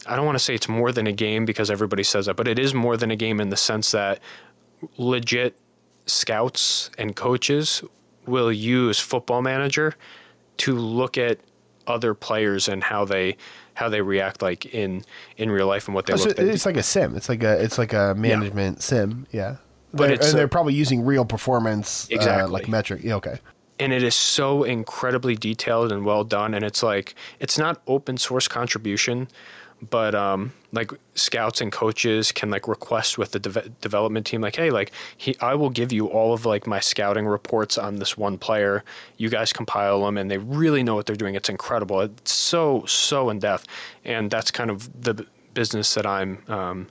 I 0.06 0.16
don't 0.16 0.26
want 0.26 0.36
to 0.36 0.44
say 0.44 0.54
it's 0.54 0.68
more 0.68 0.92
than 0.92 1.06
a 1.06 1.12
game 1.12 1.46
because 1.46 1.70
everybody 1.70 2.02
says 2.02 2.26
that, 2.26 2.36
but 2.36 2.46
it 2.46 2.58
is 2.58 2.74
more 2.74 2.96
than 2.96 3.10
a 3.10 3.16
game 3.16 3.40
in 3.40 3.48
the 3.48 3.56
sense 3.56 3.90
that 3.92 4.20
legit 4.98 5.58
scouts 6.04 6.90
and 6.98 7.16
coaches 7.16 7.82
will 8.26 8.52
use 8.52 8.98
Football 8.98 9.42
Manager 9.42 9.94
to 10.58 10.74
look 10.76 11.18
at 11.18 11.38
other 11.86 12.14
players 12.14 12.68
and 12.68 12.82
how 12.82 13.04
they 13.04 13.36
how 13.74 13.88
they 13.88 14.00
react 14.00 14.40
like 14.40 14.66
in 14.66 15.02
in 15.36 15.50
real 15.50 15.66
life 15.66 15.86
and 15.88 15.94
what 15.94 16.06
they 16.06 16.12
Oh, 16.14 16.16
so 16.16 16.28
look 16.28 16.38
it's 16.38 16.64
like 16.64 16.76
a 16.76 16.82
sim. 16.82 17.16
It's 17.16 17.28
like 17.28 17.42
a 17.42 17.60
it's 17.62 17.76
like 17.78 17.92
a 17.92 18.14
management 18.16 18.82
sim. 18.82 19.26
Yeah, 19.32 19.56
But 19.92 20.20
They're- 20.20 20.32
they're 20.32 20.48
probably 20.48 20.74
using 20.74 21.04
real 21.04 21.24
performance, 21.24 22.08
uh, 22.10 22.14
Exactly. 22.14 22.50
like 22.52 22.68
metric. 22.68 23.02
Yeah, 23.04 23.16
okay. 23.16 23.38
and 23.80 23.92
it 23.92 24.04
is 24.04 24.14
so 24.14 24.62
incredibly 24.62 25.34
detailed 25.34 25.90
and 25.90 26.04
well 26.04 26.22
done 26.22 26.54
and 26.54 26.64
it's 26.64 26.80
like 26.82 27.16
it's 27.40 27.58
not 27.58 27.82
open 27.88 28.16
source 28.16 28.46
contribution 28.46 29.26
but 29.90 30.14
um 30.14 30.52
like 30.72 30.90
scouts 31.14 31.60
and 31.60 31.70
coaches 31.70 32.32
can 32.32 32.50
like 32.50 32.66
request 32.66 33.18
with 33.18 33.32
the 33.32 33.38
deve- 33.38 33.80
development 33.80 34.26
team 34.26 34.40
like 34.40 34.56
hey 34.56 34.70
like 34.70 34.92
he 35.16 35.36
I 35.40 35.54
will 35.54 35.70
give 35.70 35.92
you 35.92 36.06
all 36.06 36.32
of 36.32 36.46
like 36.46 36.66
my 36.66 36.80
scouting 36.80 37.26
reports 37.26 37.78
on 37.78 37.96
this 37.96 38.16
one 38.16 38.38
player. 38.38 38.84
You 39.16 39.28
guys 39.28 39.52
compile 39.52 40.04
them 40.04 40.18
and 40.18 40.30
they 40.30 40.38
really 40.38 40.82
know 40.82 40.94
what 40.94 41.06
they're 41.06 41.16
doing. 41.16 41.34
It's 41.34 41.48
incredible. 41.48 42.00
It's 42.00 42.32
so 42.32 42.84
so 42.86 43.30
in 43.30 43.38
depth. 43.38 43.66
And 44.04 44.30
that's 44.30 44.50
kind 44.50 44.70
of 44.70 45.02
the 45.02 45.26
business 45.54 45.94
that 45.94 46.06
I'm 46.06 46.42
um 46.48 46.88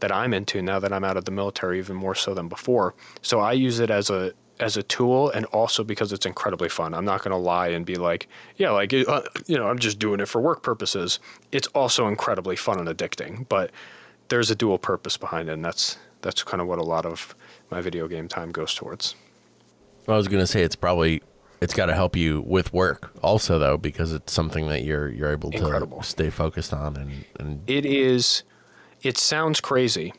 that 0.00 0.10
I'm 0.10 0.34
into 0.34 0.60
now 0.60 0.80
that 0.80 0.92
I'm 0.92 1.04
out 1.04 1.16
of 1.16 1.24
the 1.24 1.30
military 1.30 1.78
even 1.78 1.96
more 1.96 2.16
so 2.16 2.34
than 2.34 2.48
before. 2.48 2.94
So 3.22 3.38
I 3.38 3.52
use 3.52 3.78
it 3.78 3.88
as 3.88 4.10
a 4.10 4.32
as 4.60 4.76
a 4.76 4.82
tool 4.82 5.30
and 5.30 5.44
also 5.46 5.82
because 5.82 6.12
it's 6.12 6.26
incredibly 6.26 6.68
fun. 6.68 6.94
I'm 6.94 7.04
not 7.04 7.22
going 7.22 7.32
to 7.32 7.36
lie 7.36 7.68
and 7.68 7.84
be 7.84 7.96
like, 7.96 8.28
yeah, 8.56 8.70
like 8.70 8.92
uh, 8.92 9.22
you 9.46 9.56
know, 9.56 9.68
I'm 9.68 9.78
just 9.78 9.98
doing 9.98 10.20
it 10.20 10.26
for 10.28 10.40
work 10.40 10.62
purposes. 10.62 11.18
It's 11.50 11.66
also 11.68 12.06
incredibly 12.06 12.56
fun 12.56 12.78
and 12.78 12.88
addicting, 12.88 13.48
but 13.48 13.70
there's 14.28 14.50
a 14.50 14.54
dual 14.54 14.78
purpose 14.78 15.16
behind 15.16 15.48
it 15.48 15.52
and 15.52 15.64
that's 15.64 15.98
that's 16.22 16.42
kind 16.44 16.60
of 16.60 16.68
what 16.68 16.78
a 16.78 16.82
lot 16.82 17.04
of 17.04 17.34
my 17.70 17.80
video 17.80 18.06
game 18.06 18.28
time 18.28 18.50
goes 18.52 18.74
towards. 18.74 19.14
I 20.08 20.16
was 20.16 20.28
gonna 20.28 20.46
say 20.46 20.62
it's 20.62 20.76
probably 20.76 21.22
it's 21.60 21.74
got 21.74 21.86
to 21.86 21.94
help 21.94 22.16
you 22.16 22.40
with 22.42 22.72
work 22.72 23.12
also 23.22 23.58
though 23.58 23.76
because 23.76 24.12
it's 24.12 24.32
something 24.32 24.68
that 24.68 24.82
you're 24.84 25.08
you're 25.08 25.30
able 25.32 25.50
to 25.50 25.58
Incredible. 25.58 26.02
stay 26.02 26.30
focused 26.30 26.72
on 26.72 26.96
and 26.96 27.24
and 27.38 27.68
It 27.70 27.84
is 27.84 28.42
it 29.02 29.18
sounds 29.18 29.60
crazy, 29.60 30.12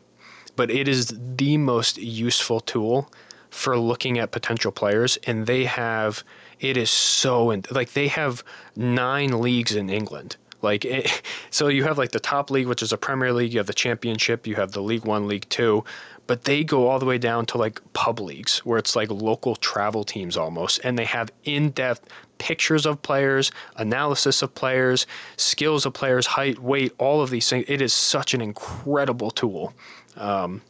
but 0.57 0.69
it 0.69 0.87
is 0.89 1.13
the 1.17 1.57
most 1.57 1.97
useful 1.97 2.59
tool 2.59 3.09
for 3.53 3.77
looking 3.77 4.17
at 4.17 4.31
potential 4.31 4.71
players 4.71 5.17
and 5.27 5.45
they 5.45 5.63
have 5.63 6.23
it 6.59 6.75
is 6.75 6.89
so 6.89 7.51
in, 7.51 7.63
like 7.69 7.93
they 7.93 8.07
have 8.07 8.43
nine 8.75 9.41
leagues 9.41 9.75
in 9.75 9.89
England. 9.91 10.37
Like 10.63 10.85
it, 10.85 11.21
so 11.51 11.67
you 11.67 11.83
have 11.83 11.99
like 11.99 12.11
the 12.11 12.19
top 12.19 12.49
league 12.49 12.67
which 12.67 12.81
is 12.81 12.91
a 12.91 12.97
Premier 12.97 13.31
League, 13.31 13.53
you 13.53 13.59
have 13.59 13.67
the 13.67 13.73
Championship, 13.73 14.47
you 14.47 14.55
have 14.55 14.71
the 14.71 14.81
League 14.81 15.05
1, 15.05 15.27
League 15.27 15.47
2, 15.49 15.83
but 16.25 16.45
they 16.45 16.63
go 16.63 16.87
all 16.87 16.97
the 16.97 17.05
way 17.05 17.19
down 17.19 17.45
to 17.47 17.59
like 17.59 17.79
pub 17.93 18.19
leagues 18.19 18.59
where 18.59 18.79
it's 18.79 18.95
like 18.95 19.11
local 19.11 19.55
travel 19.55 20.03
teams 20.03 20.35
almost 20.35 20.79
and 20.83 20.97
they 20.97 21.05
have 21.05 21.31
in-depth 21.43 22.09
pictures 22.39 22.87
of 22.87 22.99
players, 23.03 23.51
analysis 23.75 24.41
of 24.41 24.53
players, 24.55 25.05
skills 25.37 25.85
of 25.85 25.93
players, 25.93 26.25
height, 26.25 26.57
weight, 26.57 26.91
all 26.97 27.21
of 27.21 27.29
these 27.29 27.47
things. 27.47 27.65
It 27.67 27.83
is 27.83 27.93
such 27.93 28.33
an 28.33 28.41
incredible 28.41 29.29
tool. 29.29 29.73
Um, 30.17 30.63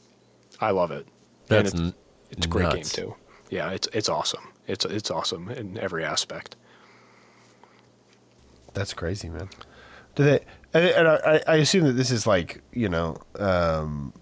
I 0.60 0.72
love 0.72 0.92
it. 0.92 1.08
And 1.50 1.68
that's 1.68 1.94
it's, 2.38 2.46
a 2.46 2.50
great 2.50 2.74
game 2.74 2.84
too. 2.84 3.16
Yeah, 3.50 3.72
it's 3.72 3.88
it's 3.94 4.10
awesome. 4.10 4.48
It's 4.68 4.86
it's 4.86 5.12
awesome 5.12 5.50
in 5.50 5.78
every 5.78 6.04
aspect. 6.04 6.56
That's 8.74 8.94
crazy, 8.94 9.30
man. 9.30 9.50
Do 10.16 10.24
they? 10.24 10.40
And, 10.74 10.86
and 10.86 11.08
I, 11.08 11.42
I 11.48 11.56
assume 11.58 11.84
that 11.86 11.94
this 11.94 12.12
is 12.12 12.26
like 12.26 12.62
you 12.72 12.90
know, 12.90 13.18
um, 13.38 14.14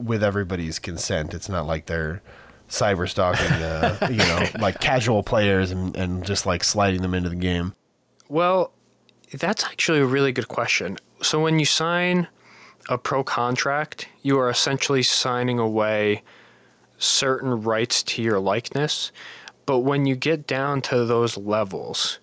with 0.00 0.22
everybody's 0.22 0.78
consent. 0.78 1.34
It's 1.34 1.48
not 1.48 1.66
like 1.66 1.86
they're 1.86 2.22
cyber 2.68 3.08
stalking, 3.08 3.52
uh, 3.52 3.98
you 4.10 4.16
know, 4.16 4.46
like 4.58 4.80
casual 4.80 5.22
players 5.22 5.70
and, 5.70 5.94
and 5.96 6.24
just 6.24 6.46
like 6.46 6.64
sliding 6.64 7.02
them 7.02 7.14
into 7.14 7.28
the 7.28 7.36
game. 7.36 7.74
Well, 8.28 8.72
that's 9.32 9.64
actually 9.64 10.00
a 10.00 10.06
really 10.06 10.32
good 10.32 10.48
question. 10.48 10.96
So 11.20 11.40
when 11.40 11.58
you 11.58 11.66
sign 11.66 12.28
a 12.88 12.98
pro 12.98 13.22
contract, 13.22 14.08
you 14.22 14.38
are 14.38 14.50
essentially 14.50 15.02
signing 15.02 15.58
away 15.58 16.22
certain 17.02 17.62
rights 17.62 18.02
to 18.02 18.22
your 18.22 18.38
likeness. 18.38 19.12
But 19.66 19.80
when 19.80 20.06
you 20.06 20.16
get 20.16 20.46
down 20.46 20.82
to 20.82 21.04
those 21.04 21.36
levels, 21.36 22.18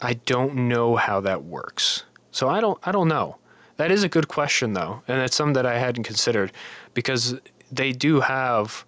I 0.00 0.14
don't 0.14 0.68
know 0.68 0.96
how 0.96 1.20
that 1.20 1.44
works. 1.44 2.04
So 2.30 2.48
I 2.48 2.60
don't 2.60 2.78
I 2.86 2.92
don't 2.92 3.08
know. 3.08 3.36
That 3.76 3.90
is 3.90 4.04
a 4.04 4.08
good 4.08 4.28
question 4.28 4.74
though, 4.74 5.02
and 5.08 5.20
it's 5.20 5.36
something 5.36 5.54
that 5.54 5.66
I 5.66 5.78
hadn't 5.78 6.04
considered 6.04 6.52
because 6.94 7.34
they 7.70 7.92
do 7.92 8.20
have 8.20 8.84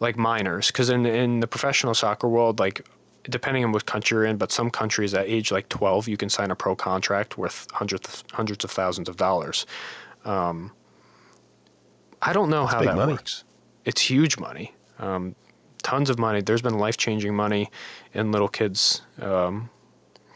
like 0.00 0.16
minors 0.16 0.68
because 0.68 0.90
in 0.90 1.06
in 1.06 1.40
the 1.40 1.46
professional 1.46 1.94
soccer 1.94 2.28
world 2.28 2.58
like 2.58 2.86
depending 3.24 3.64
on 3.64 3.72
what 3.72 3.84
country 3.86 4.16
you're 4.16 4.24
in 4.24 4.36
but 4.36 4.52
some 4.52 4.70
countries 4.70 5.12
at 5.12 5.26
age 5.26 5.50
like 5.50 5.68
12 5.68 6.08
you 6.08 6.16
can 6.16 6.28
sign 6.28 6.50
a 6.50 6.54
pro 6.54 6.76
contract 6.76 7.36
worth 7.36 7.66
hundreds 7.72 8.24
hundreds 8.32 8.64
of 8.64 8.70
thousands 8.70 9.08
of 9.08 9.16
dollars 9.16 9.66
um, 10.24 10.70
i 12.22 12.32
don't 12.32 12.48
know 12.48 12.66
how 12.66 12.80
that 12.80 12.96
money. 12.96 13.12
works 13.12 13.44
it's 13.88 14.00
huge 14.00 14.38
money 14.38 14.74
um, 14.98 15.34
tons 15.82 16.10
of 16.10 16.18
money 16.18 16.40
there's 16.40 16.62
been 16.62 16.78
life-changing 16.78 17.34
money 17.34 17.70
in 18.14 18.30
little 18.30 18.48
kids 18.48 19.02
um, 19.20 19.68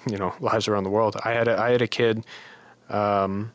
you 0.09 0.17
know 0.17 0.35
lives 0.41 0.67
around 0.67 0.85
the 0.85 0.91
world 0.91 1.17
i 1.25 1.31
had 1.31 1.47
a, 1.47 1.57
I 1.59 1.71
had 1.71 1.83
a 1.83 1.89
kid 1.89 2.25
um, 2.89 3.53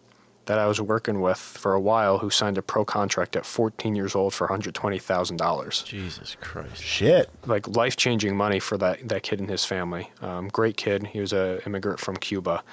that 0.47 0.59
I 0.59 0.65
was 0.65 0.81
working 0.81 1.21
with 1.21 1.37
for 1.37 1.73
a 1.73 1.79
while 1.79 2.17
who 2.17 2.29
signed 2.29 2.57
a 2.57 2.61
pro 2.61 2.83
contract 2.83 3.35
at 3.35 3.45
14 3.45 3.95
years 3.95 4.15
old 4.15 4.33
for 4.33 4.47
$120,000. 4.47 5.85
Jesus 5.85 6.35
Christ. 6.39 6.81
Shit. 6.81 7.29
Like 7.45 7.67
life 7.75 7.95
changing 7.95 8.35
money 8.35 8.59
for 8.59 8.77
that, 8.77 9.07
that 9.07 9.23
kid 9.23 9.39
and 9.39 9.49
his 9.49 9.65
family. 9.65 10.09
Um, 10.21 10.47
great 10.47 10.77
kid. 10.77 11.07
He 11.07 11.19
was 11.19 11.33
an 11.33 11.59
immigrant 11.65 11.99
from 11.99 12.15
Cuba. 12.15 12.63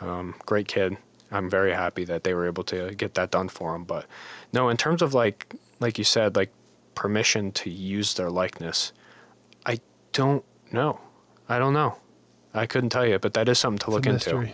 Um, 0.00 0.36
great 0.46 0.68
kid. 0.68 0.96
I'm 1.32 1.50
very 1.50 1.72
happy 1.72 2.04
that 2.04 2.22
they 2.22 2.32
were 2.32 2.46
able 2.46 2.62
to 2.64 2.94
get 2.94 3.14
that 3.14 3.32
done 3.32 3.48
for 3.48 3.74
him. 3.74 3.84
But 3.84 4.06
no, 4.52 4.68
in 4.68 4.76
terms 4.76 5.02
of 5.02 5.12
like, 5.12 5.52
like 5.80 5.98
you 5.98 6.04
said, 6.04 6.36
like 6.36 6.52
permission 6.96 7.52
to 7.52 7.70
use 7.70 8.14
their 8.14 8.30
likeness, 8.30 8.92
I 9.64 9.78
don't 10.12 10.44
know. 10.72 11.00
I 11.48 11.60
don't 11.60 11.72
know. 11.74 11.96
I 12.52 12.66
couldn't 12.66 12.90
tell 12.90 13.06
you, 13.06 13.20
but 13.20 13.34
that 13.34 13.48
is 13.48 13.58
something 13.60 13.78
to 13.80 13.90
look 13.92 14.06
a 14.06 14.10
into. 14.10 14.48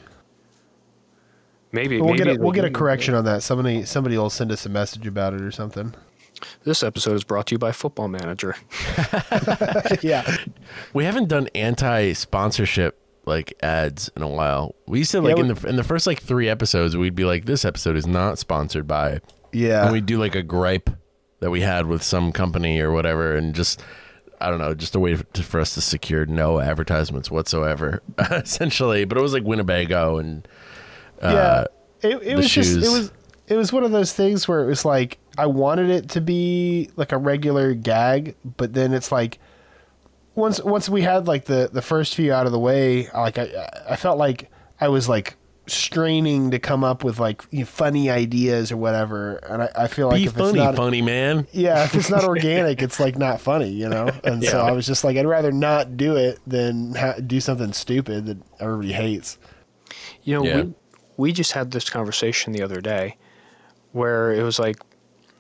Maybe 1.75 2.01
We'll 2.01 2.15
get 2.15 2.29
a, 2.29 2.35
we'll 2.39 2.53
get 2.53 2.67
a 2.67 2.71
correction 2.71 3.15
on 3.15 3.25
that. 3.25 3.43
Somebody 3.43 3.85
somebody 3.85 4.19
will 4.19 4.29
send 4.29 4.53
us 4.53 4.67
a 4.67 4.69
message 4.69 5.07
about 5.07 5.33
it 5.33 5.41
or 5.41 5.51
something. 5.51 5.95
This 6.65 6.83
episode 6.83 7.15
is 7.15 7.25
brought 7.25 7.47
to 7.47 7.55
you 7.55 7.59
by 7.59 7.73
Football 7.73 8.09
Manager. 8.09 8.57
yeah. 10.03 10.37
We 10.93 11.05
haven't 11.05 11.29
done 11.29 11.49
anti-sponsorship 11.55 12.99
like 13.25 13.55
ads 13.63 14.11
in 14.17 14.23
a 14.23 14.29
while. 14.29 14.75
We 14.87 14.99
used 14.99 15.13
to 15.13 15.19
Yeah, 15.19 15.35
like 15.35 15.39
in 15.39 15.49
the 15.49 15.69
in 15.69 15.77
the 15.77 15.85
first 15.85 16.07
like 16.07 16.21
three 16.21 16.49
episodes, 16.49 16.97
we'd 16.97 17.15
be 17.15 17.25
like, 17.25 17.45
"This 17.47 17.65
episode 17.65 17.97
is 17.97 18.07
not 18.07 18.39
sponsored 18.39 18.87
by," 18.87 19.21
Yeah. 19.53 19.85
and 19.85 19.93
we 19.93 20.01
do 20.01 20.19
like 20.19 20.35
a 20.35 20.43
gripe 20.43 20.91
that 21.43 21.51
we 21.51 21.61
had 21.61 21.87
with 21.87 22.03
some 22.03 22.33
company 22.33 22.81
or 22.81 22.93
whatever, 22.93 23.37
and 23.37 23.53
just 23.55 23.83
I 24.41 24.49
don't 24.49 24.59
know, 24.59 24.75
just 24.75 24.95
a 24.95 25.01
way 25.01 25.17
to, 25.17 25.43
for 25.43 25.61
us 25.61 25.75
to 25.75 25.81
secure 25.81 26.25
no 26.25 26.61
advertisements 26.61 27.31
whatsoever, 27.31 28.01
essentially. 28.31 29.05
But 29.05 29.19
it 29.19 29.21
was 29.21 29.33
like 29.33 29.43
Winnebago 29.43 30.19
and 30.19 30.47
uh, 31.21 31.67
yeah. 32.03 32.09
It, 32.09 32.23
it 32.23 32.37
was 32.37 32.49
just 32.49 32.77
it 32.77 32.89
was 32.89 33.13
it 33.49 33.57
was 33.57 33.73
one 33.73 33.85
of 33.85 33.91
those 33.91 34.13
things 34.13 34.47
where 34.47 34.63
it 34.63 34.67
was 34.67 34.85
like 34.85 35.19
I 35.37 35.47
wanted 35.47 35.91
it 35.91 36.11
to 36.11 36.21
be 36.21 36.91
like 36.97 37.13
a 37.13 37.19
regular 37.19 37.75
gag, 37.75 38.37
but 38.45 38.73
then 38.73 38.93
it's 38.93 39.11
like 39.11 39.39
once 40.35 40.63
once 40.63 40.89
we 40.89 41.03
had 41.03 41.27
like 41.27 41.47
the 41.47 41.69
the 41.73 41.83
first 41.83 42.15
few 42.15 42.33
out 42.33 42.47
of 42.47 42.53
the 42.53 42.59
way, 42.59 43.09
like 43.13 43.39
I 43.39 43.69
I 43.89 43.97
felt 43.97 44.17
like 44.17 44.51
I 44.81 44.89
was 44.89 45.09
like 45.09 45.37
straining 45.67 46.51
to 46.51 46.59
come 46.59 46.83
up 46.85 47.05
with 47.05 47.19
like 47.21 47.43
you 47.51 47.61
know, 47.61 47.65
funny 47.67 48.11
ideas 48.11 48.73
or 48.73 48.77
whatever, 48.77 49.37
and 49.49 49.63
I, 49.63 49.69
I 49.77 49.87
feel 49.89 50.09
like 50.09 50.17
be 50.17 50.25
if 50.27 50.33
funny, 50.33 50.49
it's 50.49 50.57
not 50.57 50.75
funny 50.77 51.03
man. 51.03 51.47
yeah, 51.53 51.85
if 51.85 51.95
it's 51.95 52.11
not 52.11 52.25
organic, 52.35 52.83
it's 52.83 52.99
like 52.99 53.17
not 53.17 53.41
funny, 53.41 53.71
you 53.71 53.89
know. 53.89 54.09
And 54.25 54.43
so 54.45 54.61
I 54.61 54.73
was 54.73 54.87
just 54.87 55.05
like, 55.05 55.17
I'd 55.17 55.27
rather 55.27 55.53
not 55.53 55.97
do 55.97 56.17
it 56.17 56.39
than 56.47 56.95
ha- 56.95 57.15
do 57.25 57.41
something 57.41 57.73
stupid 57.73 58.27
that 58.27 58.39
everybody 58.61 58.93
hates. 58.93 59.39
You 60.23 60.35
know, 60.37 60.45
Yeah. 60.45 60.57
we 60.63 60.75
we 61.17 61.33
just 61.33 61.53
had 61.53 61.71
this 61.71 61.89
conversation 61.91 62.53
the 62.53 62.63
other 62.63 62.81
day 62.81 63.17
where 63.93 64.33
it 64.33 64.43
was 64.43 64.59
like 64.59 64.79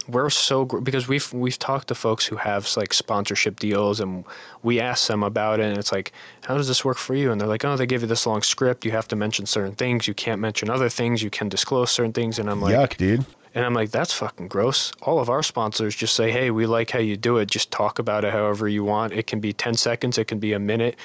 we're 0.09 0.31
so 0.31 0.65
gr- 0.65 0.81
because 0.81 1.09
we've 1.09 1.33
we've 1.33 1.59
talked 1.59 1.89
to 1.89 1.95
folks 1.95 2.27
who 2.27 2.37
have 2.37 2.69
like 2.77 2.93
sponsorship 2.93 3.59
deals 3.61 4.01
and 4.01 4.25
we 4.63 4.81
ask 4.81 5.07
them 5.09 5.23
about 5.23 5.61
it 5.61 5.65
and 5.67 5.79
it's 5.79 5.93
like 5.93 6.13
how 6.45 6.57
does 6.57 6.69
this 6.69 6.85
work 6.85 6.99
for 6.99 7.15
you? 7.15 7.31
And 7.31 7.41
they're 7.41 7.49
like 7.49 7.65
oh 7.65 7.77
they 7.77 7.87
give 7.87 8.03
you 8.03 8.09
this 8.09 8.27
long 8.27 8.43
script. 8.43 8.85
You 8.85 8.91
have 8.93 9.09
to 9.09 9.17
mention 9.17 9.47
certain 9.47 9.75
things. 9.75 10.07
You 10.09 10.15
can't 10.15 10.41
mention 10.41 10.71
other 10.71 10.89
things. 10.89 11.23
You 11.23 11.31
can 11.31 11.49
disclose 11.49 11.91
certain 11.91 12.13
things. 12.13 12.39
And 12.39 12.51
I'm 12.51 12.61
like 12.61 12.75
Yuck, 12.75 12.97
dude. 12.97 13.25
and 13.55 13.65
I'm 13.65 13.75
like 13.75 13.91
that's 13.91 14.13
fucking 14.13 14.49
gross. 14.49 14.93
All 15.03 15.19
of 15.21 15.29
our 15.29 15.43
sponsors 15.43 15.95
just 15.95 16.15
say 16.15 16.31
hey 16.31 16.51
we 16.51 16.67
like 16.67 16.91
how 16.91 16.99
you 16.99 17.17
do 17.17 17.39
it. 17.39 17.51
Just 17.51 17.71
talk 17.71 17.99
about 17.99 18.25
it 18.25 18.33
however 18.33 18.69
you 18.69 18.85
want. 18.85 19.13
It 19.13 19.27
can 19.27 19.41
be 19.41 19.53
10 19.53 19.75
seconds. 19.75 20.19
It 20.19 20.27
can 20.27 20.39
be 20.39 20.53
a 20.53 20.59
minute. 20.59 20.97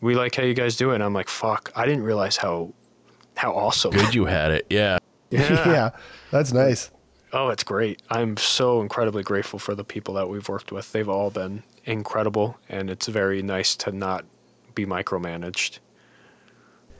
We 0.00 0.14
like 0.14 0.34
how 0.34 0.42
you 0.42 0.54
guys 0.54 0.76
do 0.76 0.90
it. 0.92 0.96
And 0.96 1.04
I'm 1.04 1.14
like 1.14 1.28
fuck. 1.28 1.70
I 1.76 1.84
didn't 1.86 2.04
realize 2.04 2.36
how 2.36 2.72
how 3.36 3.52
awesome. 3.52 3.92
Good 3.92 4.14
you 4.14 4.24
had 4.24 4.50
it. 4.50 4.66
Yeah. 4.70 4.98
yeah, 5.30 5.90
that's 6.30 6.52
nice. 6.52 6.90
Oh, 7.32 7.48
it's 7.48 7.62
great. 7.62 8.02
I'm 8.10 8.36
so 8.36 8.80
incredibly 8.80 9.22
grateful 9.22 9.58
for 9.58 9.74
the 9.74 9.84
people 9.84 10.14
that 10.14 10.28
we've 10.28 10.48
worked 10.48 10.72
with. 10.72 10.90
They've 10.92 11.08
all 11.08 11.30
been 11.30 11.62
incredible, 11.84 12.58
and 12.68 12.90
it's 12.90 13.06
very 13.06 13.40
nice 13.42 13.76
to 13.76 13.92
not 13.92 14.24
be 14.74 14.84
micromanaged. 14.84 15.78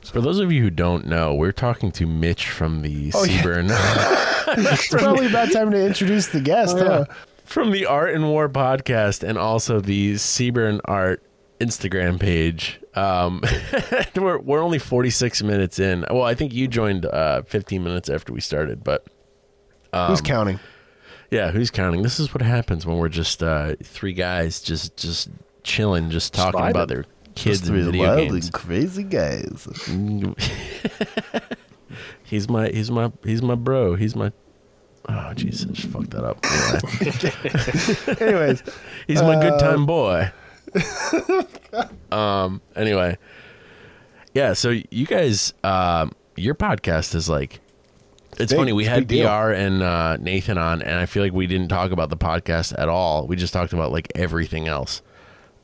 For 0.05 0.21
those 0.21 0.39
of 0.39 0.51
you 0.51 0.63
who 0.63 0.69
don't 0.69 1.05
know, 1.05 1.33
we're 1.35 1.51
talking 1.51 1.91
to 1.93 2.07
Mitch 2.07 2.49
from 2.49 2.81
the 2.81 3.11
Oh, 3.13 3.23
yeah. 3.23 3.41
CBRN 3.41 3.67
It's 4.73 4.87
probably 4.87 5.27
about 5.27 5.51
time 5.51 5.69
to 5.71 5.85
introduce 5.85 6.27
the 6.27 6.41
guest, 6.41 6.77
huh? 6.77 7.05
from 7.45 7.71
the 7.71 7.85
Art 7.85 8.13
and 8.13 8.27
War 8.29 8.49
podcast 8.49 9.27
and 9.27 9.37
also 9.37 9.79
the 9.79 10.13
CBRN 10.13 10.79
Art 10.85 11.21
Instagram 11.59 12.19
page. 12.19 12.79
Um, 12.95 13.43
we're 14.15 14.39
we're 14.39 14.63
only 14.63 14.79
46 14.79 15.43
minutes 15.43 15.77
in. 15.79 16.05
Well, 16.09 16.23
I 16.23 16.33
think 16.33 16.53
you 16.53 16.67
joined 16.67 17.05
uh, 17.05 17.43
15 17.43 17.83
minutes 17.83 18.09
after 18.09 18.33
we 18.33 18.41
started, 18.41 18.83
but 18.83 19.05
Who's 19.93 20.19
Um, 20.19 20.25
counting? 20.25 20.59
yeah, 21.29 21.51
who's 21.51 21.69
counting? 21.71 22.01
This 22.01 22.19
is 22.19 22.33
what 22.33 22.41
happens 22.41 22.85
when 22.85 22.97
we're 22.97 23.09
just 23.09 23.41
uh, 23.43 23.75
three 23.83 24.13
guys 24.13 24.61
just 24.61 24.95
just 24.97 25.29
chilling, 25.63 26.09
just 26.09 26.33
talking 26.33 26.59
vibing. 26.59 26.69
about 26.71 26.87
their 26.87 27.05
kids 27.35 27.67
and 27.67 27.77
video 27.83 28.15
games. 28.29 28.49
crazy 28.51 29.03
guys. 29.03 29.67
He's 32.23 32.47
my 32.47 32.69
he's 32.69 32.89
my 32.91 33.11
he's 33.23 33.41
my 33.41 33.55
bro. 33.55 33.95
He's 33.95 34.15
my 34.15 34.31
Oh 35.09 35.33
Jesus, 35.33 35.65
just 35.71 35.87
fucked 35.89 36.11
that 36.11 36.23
up. 36.23 36.37
Anyways, 38.21 38.63
He's 39.07 39.21
my 39.21 39.41
good 39.41 39.59
time 39.59 39.85
boy. 39.85 40.31
um. 42.11 42.61
Anyway, 42.75 43.17
yeah. 44.33 44.53
So 44.53 44.69
you 44.91 45.05
guys, 45.05 45.53
um, 45.63 46.11
your 46.37 46.55
podcast 46.55 47.15
is 47.15 47.27
like, 47.27 47.60
it's 48.39 48.51
Big. 48.51 48.57
funny. 48.59 48.73
We 48.73 48.83
It's 48.83 48.89
had 48.89 49.07
big 49.07 49.19
deal. 49.19 49.27
BR 49.27 49.51
and 49.51 49.83
uh, 49.83 50.17
Nathan 50.17 50.57
on, 50.57 50.81
and 50.81 50.99
I 50.99 51.05
feel 51.05 51.23
like 51.23 51.33
we 51.33 51.47
didn't 51.47 51.67
talk 51.69 51.91
about 51.91 52.09
the 52.09 52.17
podcast 52.17 52.73
at 52.77 52.89
all. 52.89 53.27
We 53.27 53.35
just 53.35 53.53
talked 53.53 53.73
about 53.73 53.91
like 53.91 54.11
everything 54.15 54.67
else. 54.67 55.01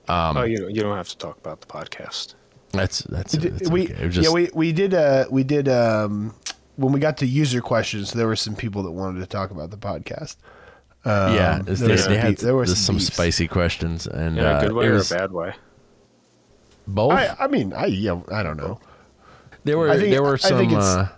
Um, 0.08 0.38
oh, 0.38 0.44
you 0.44 0.58
don't, 0.58 0.76
you 0.76 0.82
don't 0.82 0.96
have 0.96 1.10
to 1.10 1.18
talk 1.18 1.38
about 1.38 1.62
the 1.62 1.68
podcast. 1.68 2.36
That's 2.72 3.00
that's, 3.00 3.36
we, 3.38 3.50
that's 3.50 3.70
we 3.70 3.84
okay. 3.86 3.94
It 4.06 4.10
just, 4.10 4.28
yeah 4.30 4.34
we 4.34 4.50
we 4.54 4.72
did 4.74 4.94
uh 4.94 5.26
we 5.32 5.44
did 5.44 5.70
um 5.70 6.36
when 6.76 6.92
we 6.92 7.00
got 7.00 7.18
to 7.18 7.26
user 7.26 7.62
questions 7.62 8.12
there 8.12 8.28
were 8.28 8.36
some 8.36 8.56
people 8.56 8.84
that 8.84 8.92
wanted 8.92 9.20
to 9.22 9.26
talk 9.26 9.52
about 9.52 9.70
the 9.72 9.78
podcast. 9.78 10.36
Um, 11.06 11.34
yeah. 11.34 11.60
there 11.64 11.76
They, 11.76 11.98
some 11.98 12.12
they 12.14 12.18
had 12.20 12.38
there 12.38 12.56
were 12.56 12.66
there's 12.66 12.78
some 12.78 13.00
spicy 13.00 13.48
questions, 13.48 14.06
and 14.08 14.38
In 14.38 14.44
a 14.44 14.48
uh, 14.48 14.62
good 14.62 14.74
way 14.74 14.86
it 14.86 14.90
or 14.90 14.98
a 15.00 15.04
bad 15.06 15.32
way? 15.32 15.54
both. 16.88 17.14
I 17.14 17.36
I 17.40 17.48
mean 17.48 17.74
I 17.74 17.86
yeah 17.86 18.20
I 18.32 18.44
don't 18.44 18.58
know. 18.58 18.80
there 19.64 19.78
were 19.78 19.90
I 19.90 19.98
think- 19.98 20.10
there 20.12 20.24
were 20.24 20.34
I 20.34 20.38
some. 20.38 20.58
think 20.58 20.72
it's- 20.74 20.86
uh, 20.96 21.10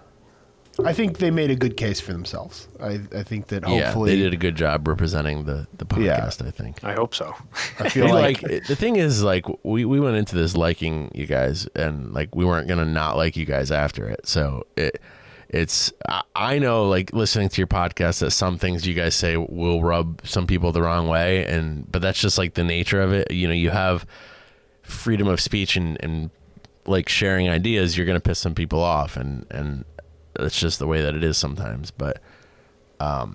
I 0.86 0.94
think 0.94 1.18
they 1.18 1.32
made 1.32 1.52
a 1.52 1.56
good 1.56 1.78
case 1.78 2.00
for 2.00 2.12
themselves. 2.14 2.68
I 2.82 3.00
I 3.16 3.24
think 3.24 3.48
that 3.48 3.68
yeah, 3.68 3.86
hopefully 3.86 4.12
they 4.16 4.22
did 4.22 4.34
a 4.34 4.38
good 4.38 4.56
job 4.56 4.88
representing 4.88 5.46
the 5.46 5.68
the 5.78 5.86
Yeah. 6.02 6.20
podcast. 6.22 6.46
I 6.48 6.52
think. 6.52 6.84
I 6.84 6.94
hope 6.94 7.14
so. 7.16 7.34
I 7.80 7.90
feel 7.96 8.10
like, 8.14 8.42
like, 8.44 8.66
the 8.68 8.76
thing 8.76 8.96
is 8.96 9.24
like 9.24 9.46
we, 9.64 9.86
we 9.86 10.00
went 10.00 10.18
into 10.18 10.36
this 10.36 10.56
liking 10.56 11.12
you 11.14 11.26
guys 11.26 11.68
and 11.76 12.14
like 12.14 12.36
we 12.36 12.46
weren't 12.46 12.68
gonna 12.68 12.86
not 12.86 13.18
like 13.18 13.36
you 13.36 13.46
guys 13.46 13.72
after 13.72 14.08
it 14.08 14.28
so 14.28 14.66
it 14.76 15.02
it's 15.50 15.92
I, 16.08 16.22
I 16.36 16.60
know 16.60 16.88
like 16.88 17.12
listening 17.14 17.50
to 17.50 17.58
your 17.62 17.68
podcast 17.68 18.20
that 18.20 18.32
some 18.32 18.58
things 18.58 18.86
you 18.86 18.94
guys 18.94 19.16
say 19.16 19.36
will 19.38 19.82
rub 19.82 20.22
some 20.24 20.46
people 20.46 20.72
the 20.72 20.82
wrong 20.84 21.08
way 21.08 21.46
and 21.46 21.92
but 21.92 22.02
that's 22.02 22.20
just 22.20 22.38
like 22.38 22.54
the 22.54 22.64
nature 22.64 23.02
of 23.02 23.12
it 23.14 23.32
you 23.32 23.48
know 23.48 23.54
you 23.54 23.72
have 23.72 24.06
freedom 24.84 25.28
of 25.28 25.40
speech 25.42 25.76
and 25.76 25.98
and 26.04 26.30
like 26.86 27.10
sharing 27.10 27.50
ideas 27.50 27.98
you're 27.98 28.06
gonna 28.06 28.20
piss 28.20 28.40
some 28.40 28.54
people 28.56 28.80
off 28.80 29.18
and 29.18 29.46
and 29.50 29.86
that's 30.42 30.60
just 30.60 30.80
the 30.80 30.88
way 30.88 31.02
that 31.02 31.16
it 31.16 31.24
is 31.24 31.38
sometimes 31.38 31.92
but 31.92 32.22
um 33.00 33.34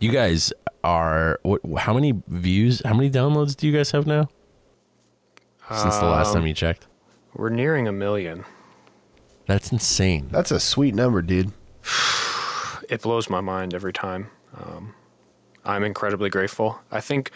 you 0.00 0.10
guys 0.10 0.52
are 0.84 1.38
what 1.42 1.60
how 1.78 1.94
many 1.94 2.12
views 2.28 2.82
how 2.84 2.94
many 2.94 3.10
downloads 3.10 3.54
do 3.56 3.66
you 3.66 3.72
guys 3.72 3.90
have 3.92 4.06
now 4.06 4.28
since 5.70 5.96
the 5.98 6.04
last 6.04 6.28
Um, 6.28 6.34
time 6.34 6.46
you 6.46 6.54
checked 6.54 6.86
We're 7.34 7.48
nearing 7.50 7.86
a 7.88 7.92
million. 7.92 8.44
that's 9.46 9.70
insane 9.72 10.28
that's 10.30 10.50
a 10.50 10.60
sweet 10.60 10.94
number, 10.94 11.22
dude. 11.22 11.52
It 12.88 13.00
blows 13.00 13.30
my 13.30 13.40
mind 13.40 13.72
every 13.72 13.92
time. 13.92 14.28
Um, 14.60 14.94
I'm 15.64 15.82
incredibly 15.82 16.28
grateful. 16.28 16.78
I 16.90 17.00
think 17.00 17.30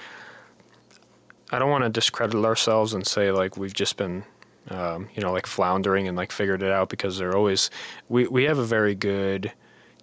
I 1.50 1.58
don't 1.58 1.70
want 1.70 1.84
to 1.84 1.88
discredit 1.90 2.44
ourselves 2.44 2.92
and 2.92 3.06
say 3.06 3.30
like 3.30 3.56
we've 3.56 3.72
just 3.72 3.96
been, 3.96 4.24
um, 4.68 5.08
you 5.14 5.22
know, 5.22 5.32
like 5.32 5.46
floundering 5.46 6.08
and 6.08 6.16
like 6.16 6.32
figured 6.32 6.62
it 6.62 6.70
out 6.70 6.88
because 6.88 7.18
they're 7.18 7.36
always 7.36 7.70
we 8.08 8.26
we 8.26 8.44
have 8.44 8.58
a 8.58 8.64
very 8.64 8.94
good 8.94 9.52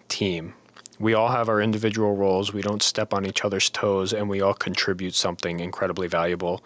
team. 0.08 0.54
We 1.00 1.14
all 1.16 1.30
have 1.30 1.50
our 1.50 1.62
individual 1.62 2.16
roles. 2.16 2.54
We 2.54 2.62
don't 2.62 2.82
step 2.84 3.14
on 3.14 3.26
each 3.26 3.44
other's 3.44 3.70
toes, 3.70 4.14
and 4.14 4.30
we 4.30 4.42
all 4.42 4.54
contribute 4.54 5.16
something 5.16 5.60
incredibly 5.60 6.08
valuable 6.08 6.64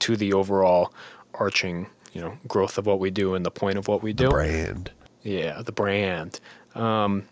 to 0.00 0.16
the 0.16 0.32
overall 0.32 0.92
arching, 1.34 1.86
you 2.12 2.20
know, 2.20 2.36
growth 2.48 2.76
of 2.76 2.86
what 2.86 2.98
we 2.98 3.10
do 3.10 3.34
and 3.34 3.46
the 3.46 3.50
point 3.50 3.78
of 3.78 3.88
what 3.88 4.02
we 4.02 4.12
do. 4.12 4.28
Brand. 4.28 4.90
Yeah, 5.22 5.62
the 5.62 5.72
brand. 5.72 6.40
Um, 6.74 7.24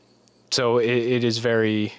so 0.51 0.79
it, 0.79 0.89
it 0.89 1.25
is 1.25 1.39
very. 1.39 1.93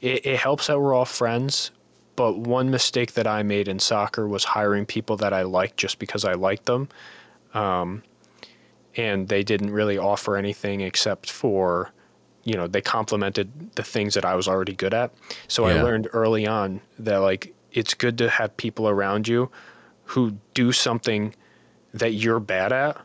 It, 0.00 0.26
it 0.26 0.38
helps 0.38 0.66
that 0.66 0.80
we're 0.80 0.94
all 0.94 1.04
friends, 1.04 1.70
but 2.20 2.36
one 2.36 2.70
mistake 2.70 3.14
that 3.14 3.26
I 3.26 3.42
made 3.42 3.66
in 3.66 3.78
soccer 3.78 4.28
was 4.28 4.44
hiring 4.44 4.84
people 4.84 5.16
that 5.16 5.32
I 5.32 5.40
liked 5.40 5.78
just 5.78 5.98
because 5.98 6.22
I 6.22 6.34
liked 6.34 6.66
them, 6.66 6.90
um, 7.54 8.02
and 8.94 9.26
they 9.26 9.42
didn't 9.42 9.70
really 9.70 9.96
offer 9.96 10.36
anything 10.36 10.82
except 10.82 11.30
for, 11.30 11.92
you 12.44 12.56
know, 12.56 12.66
they 12.66 12.82
complemented 12.82 13.74
the 13.74 13.82
things 13.82 14.12
that 14.12 14.26
I 14.26 14.34
was 14.34 14.48
already 14.48 14.74
good 14.74 14.92
at. 14.92 15.14
So 15.48 15.64
I 15.64 15.80
learned 15.80 16.08
early 16.12 16.46
on 16.46 16.82
that 16.98 17.16
like 17.16 17.54
it's 17.72 17.94
good 17.94 18.18
to 18.18 18.28
have 18.28 18.54
people 18.58 18.86
around 18.86 19.26
you 19.26 19.50
who 20.04 20.36
do 20.52 20.72
something 20.72 21.34
that 21.94 22.12
you're 22.12 22.38
bad 22.38 22.70
at 22.70 23.00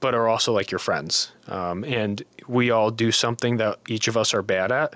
but 0.00 0.14
are 0.14 0.26
also 0.26 0.54
like 0.54 0.70
your 0.70 0.78
friends. 0.78 1.32
Um, 1.48 1.84
and 1.84 2.22
we 2.48 2.70
all 2.70 2.90
do 2.90 3.12
something 3.12 3.58
that 3.58 3.78
each 3.88 4.08
of 4.08 4.16
us 4.16 4.32
are 4.32 4.42
bad 4.42 4.72
at, 4.72 4.94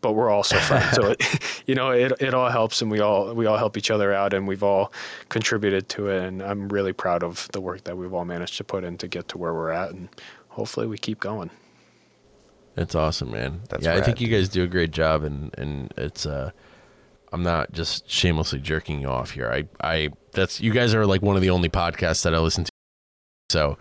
but 0.00 0.12
we're 0.12 0.30
also 0.30 0.56
friends. 0.58 0.92
so 0.92 1.10
it, 1.18 1.62
you 1.66 1.74
know, 1.74 1.90
it, 1.90 2.12
it 2.20 2.34
all 2.34 2.48
helps 2.48 2.82
and 2.82 2.90
we 2.90 3.00
all, 3.00 3.34
we 3.34 3.46
all 3.46 3.56
help 3.56 3.76
each 3.76 3.90
other 3.90 4.12
out 4.12 4.34
and 4.34 4.46
we've 4.46 4.62
all 4.62 4.92
contributed 5.28 5.88
to 5.90 6.08
it. 6.08 6.24
And 6.24 6.42
I'm 6.42 6.68
really 6.68 6.92
proud 6.92 7.22
of 7.22 7.48
the 7.52 7.60
work 7.60 7.84
that 7.84 7.96
we've 7.96 8.12
all 8.12 8.24
managed 8.24 8.56
to 8.58 8.64
put 8.64 8.84
in 8.84 8.98
to 8.98 9.08
get 9.08 9.28
to 9.28 9.38
where 9.38 9.54
we're 9.54 9.70
at. 9.70 9.90
And 9.90 10.08
hopefully 10.48 10.86
we 10.86 10.98
keep 10.98 11.20
going. 11.20 11.50
That's 12.76 12.94
awesome, 12.94 13.32
man. 13.32 13.62
That's 13.70 13.84
yeah, 13.84 13.94
I 13.94 14.02
think 14.02 14.20
you 14.20 14.28
guys 14.28 14.50
do 14.50 14.62
a 14.62 14.66
great 14.66 14.90
job, 14.90 15.24
and 15.24 15.50
and 15.56 15.92
it's 15.96 16.26
uh, 16.26 16.50
I'm 17.32 17.42
not 17.42 17.72
just 17.72 18.08
shamelessly 18.08 18.60
jerking 18.60 19.00
you 19.00 19.08
off 19.08 19.30
here. 19.30 19.50
I 19.50 19.64
I 19.82 20.10
that's 20.32 20.60
you 20.60 20.72
guys 20.72 20.94
are 20.94 21.06
like 21.06 21.22
one 21.22 21.36
of 21.36 21.42
the 21.42 21.48
only 21.48 21.70
podcasts 21.70 22.22
that 22.24 22.34
I 22.34 22.38
listen 22.38 22.64
to. 22.64 22.70
So 23.50 23.78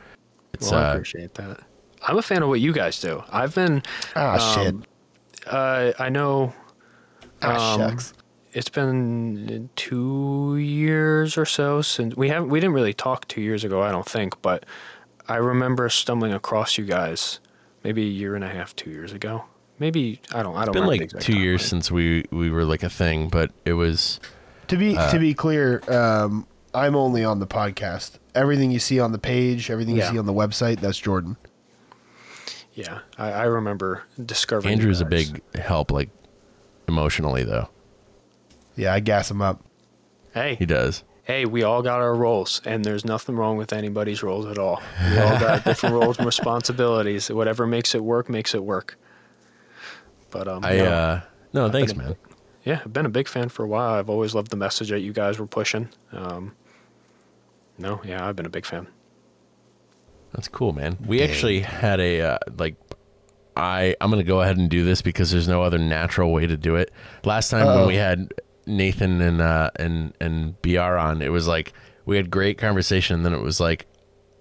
it's 0.54 0.72
Well, 0.72 0.80
I 0.80 0.88
uh, 0.88 0.94
appreciate 0.94 1.34
that. 1.34 1.60
I'm 2.08 2.18
a 2.18 2.22
fan 2.22 2.42
of 2.42 2.48
what 2.48 2.62
you 2.62 2.72
guys 2.72 3.02
do. 3.02 3.22
I've 3.30 3.54
been, 3.54 3.84
Ah 4.16 4.38
shit. 4.38 4.74
Um, 4.74 4.86
uh, 5.48 5.94
I 6.00 6.10
know 6.10 6.54
Ah 7.42 7.74
um, 7.74 7.80
shucks. 7.92 8.14
it's 8.54 8.70
been 8.70 9.70
two 9.76 10.58
years 10.58 11.38
or 11.38 11.46
so 11.46 11.82
since 11.82 12.16
we 12.16 12.30
haven't 12.30 12.50
we 12.50 12.60
didn't 12.60 12.74
really 12.74 12.94
talk 12.94 13.28
two 13.28 13.42
years 13.42 13.64
ago 13.66 13.82
i 13.82 13.92
don't 13.92 14.08
think 14.08 14.42
but 14.42 14.66
i 15.28 15.36
remember 15.36 15.90
stumbling 15.90 16.32
across 16.32 16.78
you 16.78 16.86
guys 16.86 17.40
maybe 17.84 18.04
a 18.04 18.10
year 18.10 18.34
and 18.36 18.44
a 18.44 18.48
half 18.50 18.74
two 18.76 18.90
years 18.90 19.12
ago 19.12 19.44
maybe 19.80 20.22
i 20.34 20.42
don't 20.42 20.56
i 20.56 20.64
don't 20.64 20.76
it's 20.78 20.80
been 20.80 20.88
like 20.88 21.20
two 21.22 21.38
years 21.38 21.62
timeline. 21.64 21.70
since 21.70 21.92
we 21.92 22.26
we 22.32 22.50
were 22.50 22.64
like 22.64 22.84
a 22.84 22.90
thing, 22.90 23.28
but 23.28 23.52
it 23.66 23.74
was 23.74 24.20
To 24.68 24.78
be 24.78 24.96
uh, 24.98 25.12
to 25.12 25.20
be 25.20 25.34
clear, 25.34 25.82
um, 25.92 26.48
I'm 26.74 26.96
only 26.96 27.24
on 27.24 27.40
the 27.40 27.48
podcast. 27.48 28.18
Everything 28.34 28.72
you 28.72 28.80
see 28.80 29.00
on 29.00 29.12
the 29.12 29.20
page, 29.20 29.70
everything 29.70 29.96
Yeah. 29.98 30.06
you 30.08 30.12
see 30.14 30.18
on 30.20 30.26
the 30.26 30.34
website, 30.34 30.80
that's 30.80 30.98
Jordan. 30.98 31.38
Yeah 32.76 33.00
I, 33.18 33.32
I 33.32 33.44
remember 33.46 34.04
discovering 34.24 34.72
Andrew's 34.74 35.02
a 35.02 35.06
big 35.06 35.42
help, 35.56 35.92
like 35.92 36.10
emotionally 36.88 37.44
though. 37.44 37.70
Yeah, 38.76 38.94
I 38.94 39.00
gas 39.00 39.32
him 39.32 39.42
up. 39.42 39.64
hey 40.34 40.56
He 40.56 40.66
does. 40.68 41.04
hey 41.24 41.46
we 41.46 41.64
all 41.64 41.82
got 41.82 42.02
our 42.02 42.14
roles 42.14 42.62
and 42.66 42.84
there's 42.86 43.04
nothing 43.06 43.36
wrong 43.36 43.58
with 43.58 43.74
anybody's 43.74 44.22
roles 44.22 44.46
at 44.46 44.58
all 44.60 44.82
we 45.12 45.18
all 45.18 45.40
got 45.40 45.64
different 45.64 45.96
roles 45.96 46.18
and 46.18 46.26
responsibilities 46.28 47.32
whatever 47.32 47.66
makes 47.66 47.96
it 47.96 48.04
work 48.04 48.30
makes 48.30 48.54
it 48.54 48.64
work 48.64 48.98
but 50.30 50.48
um 50.48 50.64
I 50.66 50.78
no. 50.78 50.86
uh 50.86 51.22
No, 51.54 51.70
thanks, 51.70 51.94
been 51.94 52.02
a- 52.02 52.08
man. 52.10 52.16
Yeah, 52.66 52.82
I've 52.84 52.92
been 52.92 53.06
a 53.06 53.10
big 53.10 53.28
fan 53.28 53.50
for 53.50 53.64
a 53.64 53.68
while. 53.68 53.94
I've 53.94 54.10
always 54.10 54.34
loved 54.34 54.50
the 54.50 54.58
message 54.58 54.90
that 54.90 55.02
you 55.02 55.14
guys 55.14 55.38
were 55.38 55.46
pushing. 55.46 55.88
Um, 56.12 56.54
no, 57.78 58.02
yeah, 58.04 58.28
I've 58.28 58.36
been 58.36 58.48
a 58.48 58.50
big 58.50 58.66
fan. 58.66 58.88
That's 60.36 60.48
cool, 60.50 60.74
man. 60.74 60.98
We 61.06 61.22
actually 61.22 61.62
had 61.62 62.00
a 62.00 62.22
uh, 62.22 62.38
like. 62.58 62.76
I 63.58 63.96
I'm 64.02 64.10
gonna 64.10 64.24
go 64.24 64.42
ahead 64.42 64.58
and 64.58 64.70
do 64.70 64.84
this 64.84 65.02
because 65.02 65.32
there's 65.32 65.48
no 65.48 65.64
other 65.64 65.78
natural 65.78 66.34
way 66.34 66.46
to 66.46 66.58
do 66.58 66.76
it. 66.76 66.92
Last 67.24 67.50
time 67.50 67.66
when 67.66 67.78
Uh-oh. 67.78 67.88
we 67.88 67.96
had 67.96 68.34
Nathan 68.66 69.22
and 69.22 69.40
uh 69.42 69.72
and 69.78 70.14
and 70.20 70.62
Br 70.62 70.78
on, 70.80 71.22
it 71.22 71.32
was 71.32 71.48
like 71.48 71.72
we 72.06 72.18
had 72.18 72.30
great 72.30 72.58
conversation. 72.58 73.16
And 73.16 73.26
then 73.26 73.34
it 73.34 73.40
was 73.42 73.62
like 73.62 73.88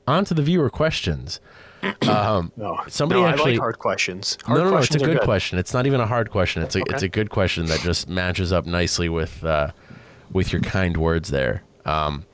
on 0.08 0.24
to 0.24 0.34
the 0.34 0.42
viewer 0.42 0.68
questions. 0.68 1.38
Um, 2.08 2.50
No, 2.56 2.80
Somebody 2.88 3.20
no, 3.20 3.26
actually- 3.28 3.50
I 3.52 3.54
like 3.54 3.60
hard 3.60 3.78
questions. 3.78 4.36
Hard 4.46 4.58
no, 4.58 4.64
no, 4.64 4.70
no. 4.70 4.76
It's 4.78 4.94
a 4.96 4.98
are 4.98 5.06
good, 5.06 5.20
question. 5.20 5.58
It's 5.60 5.72
not 5.74 5.86
even 5.86 6.00
a 6.00 6.06
hard 6.06 6.30
question. 6.30 6.62
It's 6.64 6.74
a 6.74 6.80
it's 6.88 7.02
a 7.04 7.08
good 7.08 7.30
question 7.30 7.66
that 7.66 7.80
just 7.82 8.08
matches 8.08 8.52
up 8.52 8.66
nicely 8.66 9.08
with 9.08 9.44
uh, 9.44 9.70
with 10.32 10.52
your 10.52 10.62
kind 10.62 10.96
words 10.96 11.30
there. 11.30 11.62
Um, 11.84 12.24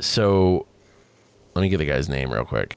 so 0.00 0.66
let 1.54 1.62
me 1.62 1.68
get 1.68 1.78
the 1.78 1.86
guy's 1.86 2.08
name 2.08 2.32
real 2.32 2.44
quick. 2.44 2.76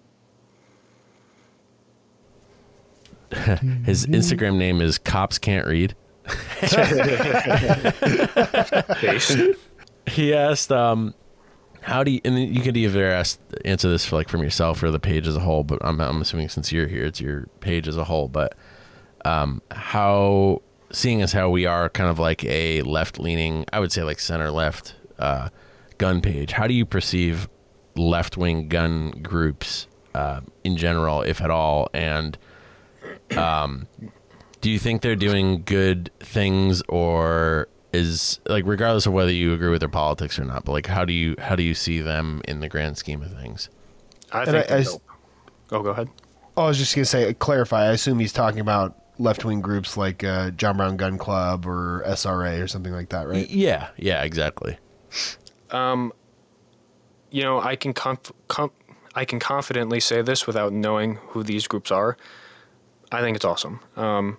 His 3.85 4.05
Instagram 4.05 4.57
name 4.57 4.81
is 4.81 4.97
Cops 4.97 5.37
Can't 5.37 5.67
Read. 5.67 5.95
He 10.07 10.33
asked, 10.33 10.71
um, 10.71 11.15
"How 11.81 12.03
do 12.03 12.11
you?" 12.11 12.21
And 12.23 12.37
you 12.37 12.61
could 12.61 12.77
either 12.77 13.09
ask 13.09 13.39
answer 13.65 13.89
this 13.89 14.05
for 14.05 14.17
like 14.17 14.29
from 14.29 14.43
yourself 14.43 14.83
or 14.83 14.91
the 14.91 14.99
page 14.99 15.27
as 15.27 15.35
a 15.35 15.39
whole. 15.39 15.63
But 15.63 15.83
I'm 15.83 15.99
I'm 15.99 16.21
assuming 16.21 16.49
since 16.49 16.71
you're 16.71 16.87
here, 16.87 17.05
it's 17.05 17.19
your 17.19 17.47
page 17.59 17.87
as 17.87 17.97
a 17.97 18.03
whole. 18.03 18.27
But 18.27 18.55
um, 19.25 19.61
how, 19.71 20.61
seeing 20.91 21.21
as 21.21 21.33
how 21.33 21.49
we 21.49 21.65
are 21.65 21.89
kind 21.89 22.09
of 22.09 22.19
like 22.19 22.45
a 22.45 22.83
left 22.83 23.19
leaning, 23.19 23.65
I 23.73 23.79
would 23.79 23.91
say 23.91 24.03
like 24.03 24.19
center 24.19 24.51
left 24.51 24.95
uh, 25.17 25.49
gun 25.97 26.21
page. 26.21 26.51
How 26.51 26.67
do 26.67 26.73
you 26.73 26.85
perceive 26.85 27.49
left 27.95 28.37
wing 28.37 28.67
gun 28.67 29.11
groups 29.23 29.87
uh, 30.13 30.41
in 30.63 30.77
general, 30.77 31.21
if 31.21 31.41
at 31.41 31.49
all, 31.51 31.89
and 31.93 32.37
um, 33.37 33.87
do 34.61 34.69
you 34.69 34.79
think 34.79 35.01
they're 35.01 35.15
doing 35.15 35.63
good 35.65 36.09
things 36.19 36.81
or 36.89 37.67
is 37.93 38.39
like 38.47 38.65
regardless 38.65 39.05
of 39.05 39.13
whether 39.13 39.31
you 39.31 39.53
agree 39.53 39.69
with 39.69 39.79
their 39.79 39.87
politics 39.87 40.37
or 40.37 40.43
not 40.43 40.65
but 40.65 40.73
like 40.73 40.85
how 40.87 41.05
do 41.05 41.13
you 41.13 41.33
how 41.39 41.55
do 41.55 41.63
you 41.63 41.73
see 41.73 42.01
them 42.01 42.41
in 42.45 42.59
the 42.59 42.67
grand 42.67 42.97
scheme 42.97 43.21
of 43.21 43.31
things 43.39 43.69
I 44.33 44.43
think. 44.43 44.47
I- 44.57 44.61
they're 44.67 44.77
I 44.77 44.79
s- 44.81 44.91
dope. 44.91 45.01
oh, 45.71 45.81
go 45.83 45.89
ahead. 45.91 46.09
Oh, 46.57 46.63
I 46.63 46.67
was 46.67 46.77
just 46.77 46.93
gonna 46.95 47.05
say, 47.05 47.33
clarify. 47.35 47.83
I 47.83 47.91
assume 47.91 48.19
he's 48.19 48.33
talking 48.33 48.59
about 48.59 48.97
left 49.17 49.45
wing 49.45 49.61
groups 49.61 49.95
like 49.95 50.23
uh, 50.25 50.51
John 50.51 50.75
Brown 50.77 50.97
Gun 50.97 51.17
Club 51.17 51.65
or 51.65 52.03
SRA 52.07 52.61
or 52.61 52.67
something 52.67 52.91
like 52.91 53.09
that, 53.09 53.27
right? 53.29 53.49
yeah 53.49 53.89
yeah 53.97 54.23
exactly 54.23 54.77
you 57.35 57.41
know, 57.41 57.59
I 57.59 57.75
can 57.75 57.93
conf- 57.93 58.31
com- 58.47 58.71
I 59.13 59.25
can 59.25 59.39
confidently 59.39 59.99
say 59.99 60.21
this 60.21 60.47
without 60.47 60.71
knowing 60.71 61.15
who 61.15 61.43
these 61.43 61.67
groups 61.67 61.91
are. 61.91 62.15
I 63.11 63.19
think 63.19 63.35
it's 63.35 63.43
awesome. 63.43 63.81
Um, 63.97 64.37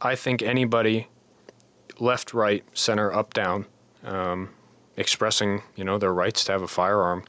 I 0.00 0.14
think 0.14 0.40
anybody, 0.40 1.08
left, 1.98 2.32
right, 2.32 2.62
center, 2.78 3.12
up, 3.12 3.34
down, 3.34 3.66
um, 4.04 4.50
expressing 4.96 5.62
you 5.74 5.82
know 5.82 5.98
their 5.98 6.14
rights 6.14 6.44
to 6.44 6.52
have 6.52 6.62
a 6.62 6.68
firearm, 6.68 7.24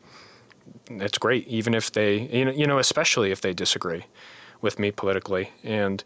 it's 0.92 1.18
great. 1.18 1.48
Even 1.48 1.74
if 1.74 1.92
they, 1.92 2.20
you 2.32 2.46
know, 2.46 2.52
you 2.52 2.68
know, 2.68 2.78
especially 2.78 3.32
if 3.32 3.42
they 3.42 3.52
disagree 3.52 4.06
with 4.62 4.78
me 4.78 4.92
politically. 4.92 5.52
And 5.64 6.04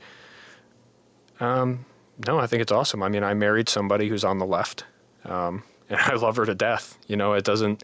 um, 1.42 1.86
no, 2.26 2.40
I 2.40 2.48
think 2.48 2.62
it's 2.62 2.72
awesome. 2.72 3.04
I 3.04 3.10
mean, 3.10 3.26
I 3.26 3.34
married 3.34 3.68
somebody 3.68 4.08
who's 4.08 4.24
on 4.24 4.38
the 4.38 4.46
left, 4.46 4.86
um, 5.26 5.64
and 5.90 6.00
I 6.00 6.16
love 6.16 6.38
her 6.38 6.46
to 6.46 6.56
death. 6.56 6.98
You 7.08 7.18
know, 7.18 7.34
it 7.34 7.44
doesn't, 7.44 7.84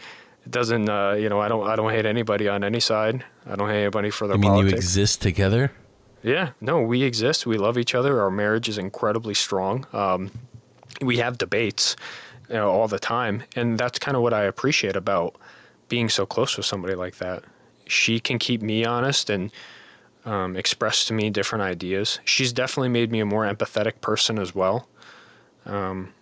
doesn't, 0.50 0.90
uh, 0.90 1.14
you 1.14 1.30
know, 1.30 1.40
I 1.40 1.48
don't, 1.48 1.68
I 1.68 1.76
don't 1.76 1.92
hate 1.92 2.06
anybody 2.06 2.48
on 2.48 2.64
any 2.64 2.80
side. 2.80 3.24
I 3.46 3.56
don't 3.56 3.70
hate 3.70 3.82
anybody 3.82 4.10
for 4.10 4.28
their 4.28 4.36
i 4.36 4.40
mean 4.40 4.56
you 4.56 4.68
exist 4.68 5.22
together 5.22 5.72
Yeah, 6.24 6.52
no, 6.60 6.82
we 6.82 7.04
exist. 7.04 7.46
We 7.46 7.58
love 7.58 7.78
each 7.78 7.96
other. 7.96 8.22
Our 8.22 8.32
marriage 8.32 8.68
is 8.68 8.78
incredibly 8.78 9.34
strong. 9.34 9.86
Um, 9.94 10.32
we 11.02 11.18
have 11.18 11.38
debates 11.38 11.96
you 12.50 12.56
know, 12.56 12.70
all 12.70 12.88
the 12.88 13.00
time, 13.00 13.44
and 13.56 13.78
that's 13.78 14.00
kind 14.00 14.18
of 14.18 14.24
what 14.24 14.34
I 14.34 14.44
appreciate 14.44 14.96
about 14.96 15.36
being 15.88 16.10
so 16.10 16.26
close 16.26 16.58
with 16.58 16.66
somebody 16.66 16.96
like 16.96 17.18
that. 17.18 17.44
She 17.88 18.20
can 18.20 18.38
keep 18.38 18.62
me 18.62 18.86
honest 18.86 19.30
and 19.30 19.52
um, 20.26 20.56
express 20.56 21.06
to 21.06 21.14
me 21.14 21.30
different 21.30 21.64
ideas. 21.64 22.20
She's 22.26 22.54
definitely 22.54 22.90
made 22.90 23.12
me 23.12 23.20
a 23.20 23.26
more 23.26 23.46
empathetic 23.46 24.02
person 24.02 24.38
as 24.38 24.54
well. 24.54 24.88
Um, 25.66 26.14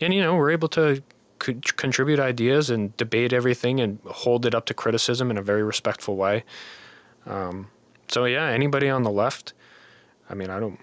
and 0.00 0.12
you 0.12 0.20
know, 0.20 0.36
we're 0.36 0.50
able 0.50 0.68
to 0.68 1.02
co- 1.38 1.54
contribute 1.76 2.18
ideas 2.20 2.70
and 2.70 2.96
debate 2.96 3.32
everything 3.32 3.80
and 3.80 3.98
hold 4.06 4.46
it 4.46 4.54
up 4.54 4.66
to 4.66 4.74
criticism 4.74 5.30
in 5.30 5.38
a 5.38 5.42
very 5.42 5.62
respectful 5.62 6.16
way. 6.16 6.44
Um, 7.26 7.68
so 8.08 8.24
yeah, 8.24 8.46
anybody 8.46 8.88
on 8.88 9.02
the 9.02 9.10
left, 9.10 9.52
I 10.30 10.34
mean, 10.34 10.50
I 10.50 10.60
don't, 10.60 10.78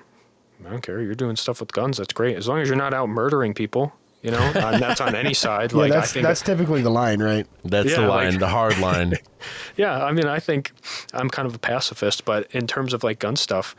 I 0.66 0.70
don't 0.70 0.82
care. 0.82 1.02
You're 1.02 1.16
doing 1.16 1.36
stuff 1.36 1.60
with 1.60 1.72
guns. 1.72 1.98
That's 1.98 2.14
great. 2.14 2.36
As 2.38 2.48
long 2.48 2.60
as 2.60 2.68
you're 2.68 2.78
not 2.78 2.94
out 2.94 3.10
murdering 3.10 3.54
people, 3.54 3.94
you 4.22 4.32
know, 4.32 4.40
and 4.56 4.82
that's 4.82 5.02
on 5.02 5.16
any 5.16 5.34
side. 5.34 5.72
Yeah, 5.72 5.78
like 5.80 5.92
that's 5.92 6.12
I 6.12 6.14
think, 6.14 6.24
that's 6.26 6.42
typically 6.42 6.82
the 6.82 6.90
line, 6.90 7.22
right? 7.22 7.46
that's 7.66 7.90
Yeah, 7.90 8.02
the 8.02 8.08
like- 8.08 8.30
line 8.32 8.40
the 8.40 8.48
hard 8.48 8.78
line 8.80 9.16
yeah. 9.78 10.04
I 10.04 10.12
mean, 10.14 10.26
I 10.28 10.40
think 10.40 10.72
I'm 11.14 11.30
kind 11.30 11.46
of 11.48 11.56
a 11.56 11.60
pacifist, 11.60 12.24
but 12.26 12.50
in 12.52 12.68
terms 12.68 12.94
of 12.94 13.04
like 13.04 13.20
gun 13.20 13.36
stuff, 13.36 13.76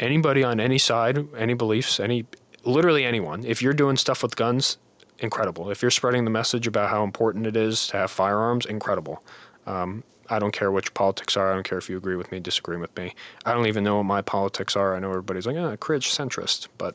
anybody 0.00 0.42
on 0.44 0.58
any 0.60 0.78
side, 0.78 1.26
any 1.36 1.54
beliefs, 1.54 2.00
any, 2.00 2.24
literally 2.64 3.04
anyone, 3.04 3.44
if 3.44 3.62
you're 3.62 3.72
doing 3.74 3.96
stuff 3.96 4.22
with 4.22 4.34
guns, 4.36 4.78
incredible. 5.20 5.70
If 5.70 5.82
you're 5.82 5.90
spreading 5.90 6.24
the 6.24 6.30
message 6.30 6.66
about 6.66 6.90
how 6.90 7.04
important 7.04 7.46
it 7.46 7.56
is 7.56 7.86
to 7.88 7.96
have 7.98 8.10
firearms, 8.10 8.66
incredible. 8.66 9.22
Um, 9.66 10.04
I 10.30 10.38
don't 10.38 10.52
care 10.52 10.70
what 10.70 10.84
your 10.84 10.92
politics 10.92 11.36
are. 11.36 11.50
I 11.50 11.54
don't 11.54 11.62
care 11.64 11.78
if 11.78 11.88
you 11.88 11.96
agree 11.96 12.16
with 12.16 12.30
me, 12.30 12.40
disagree 12.40 12.76
with 12.76 12.94
me. 12.96 13.14
I 13.46 13.54
don't 13.54 13.66
even 13.66 13.82
know 13.84 13.96
what 13.96 14.04
my 14.04 14.20
politics 14.22 14.76
are. 14.76 14.94
I 14.94 14.98
know 14.98 15.08
everybody's 15.10 15.46
like, 15.46 15.56
ah, 15.56 15.76
Cridge 15.76 16.10
centrist, 16.10 16.68
but 16.76 16.94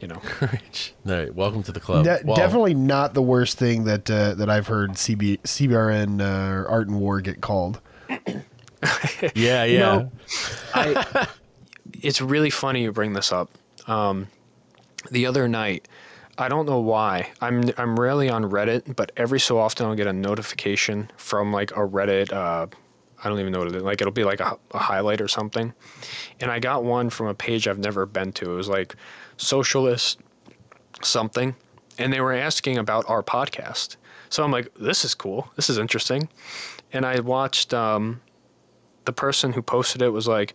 you 0.00 0.08
know, 0.08 0.20
Rich. 0.40 0.92
All 1.06 1.12
right, 1.12 1.34
welcome 1.34 1.62
to 1.62 1.72
the 1.72 1.80
club 1.80 2.04
De- 2.04 2.20
Well, 2.24 2.36
definitely 2.36 2.74
not 2.74 3.14
the 3.14 3.22
worst 3.22 3.56
thing 3.58 3.84
that 3.84 4.10
uh, 4.10 4.34
that 4.34 4.50
I've 4.50 4.66
heard 4.66 4.92
CB, 4.92 5.40
CBRN 5.42 6.20
uh, 6.20 6.52
or 6.54 6.68
Art 6.68 6.88
and 6.88 6.98
War 7.00 7.20
get 7.22 7.40
called. 7.40 7.80
yeah 8.08 8.40
yeah 9.34 9.64
You 9.64 9.78
know, 9.78 10.12
I, 10.74 11.26
it's 12.02 12.20
really 12.20 12.50
funny 12.50 12.82
you 12.82 12.92
bring 12.92 13.14
this 13.14 13.32
up. 13.32 13.50
Um, 13.86 14.28
the 15.10 15.26
other 15.26 15.48
night, 15.48 15.88
I 16.36 16.48
don't 16.48 16.66
know 16.66 16.80
why. 16.80 17.30
I'm 17.40 17.70
I'm 17.76 17.98
rarely 17.98 18.28
on 18.28 18.44
Reddit, 18.44 18.96
but 18.96 19.12
every 19.16 19.40
so 19.40 19.58
often 19.58 19.86
I'll 19.86 19.94
get 19.94 20.06
a 20.06 20.12
notification 20.12 21.10
from 21.16 21.52
like 21.52 21.70
a 21.72 21.86
Reddit. 21.86 22.32
Uh, 22.32 22.66
I 23.22 23.28
don't 23.28 23.38
even 23.40 23.52
know 23.52 23.60
what 23.60 23.68
it 23.68 23.76
is. 23.76 23.82
Like 23.82 24.00
it'll 24.00 24.12
be 24.12 24.24
like 24.24 24.40
a, 24.40 24.58
a 24.72 24.78
highlight 24.78 25.20
or 25.20 25.28
something, 25.28 25.72
and 26.40 26.50
I 26.50 26.58
got 26.58 26.84
one 26.84 27.10
from 27.10 27.28
a 27.28 27.34
page 27.34 27.68
I've 27.68 27.78
never 27.78 28.04
been 28.04 28.32
to. 28.32 28.52
It 28.52 28.54
was 28.54 28.68
like 28.68 28.96
socialist 29.36 30.20
something, 31.02 31.54
and 31.98 32.12
they 32.12 32.20
were 32.20 32.32
asking 32.32 32.78
about 32.78 33.08
our 33.08 33.22
podcast. 33.22 33.96
So 34.28 34.42
I'm 34.42 34.50
like, 34.50 34.74
this 34.74 35.04
is 35.04 35.14
cool. 35.14 35.50
This 35.54 35.70
is 35.70 35.78
interesting, 35.78 36.28
and 36.92 37.06
I 37.06 37.20
watched. 37.20 37.72
Um, 37.72 38.20
the 39.04 39.12
person 39.12 39.52
who 39.52 39.62
posted 39.62 40.02
it 40.02 40.10
was 40.10 40.26
like, 40.26 40.54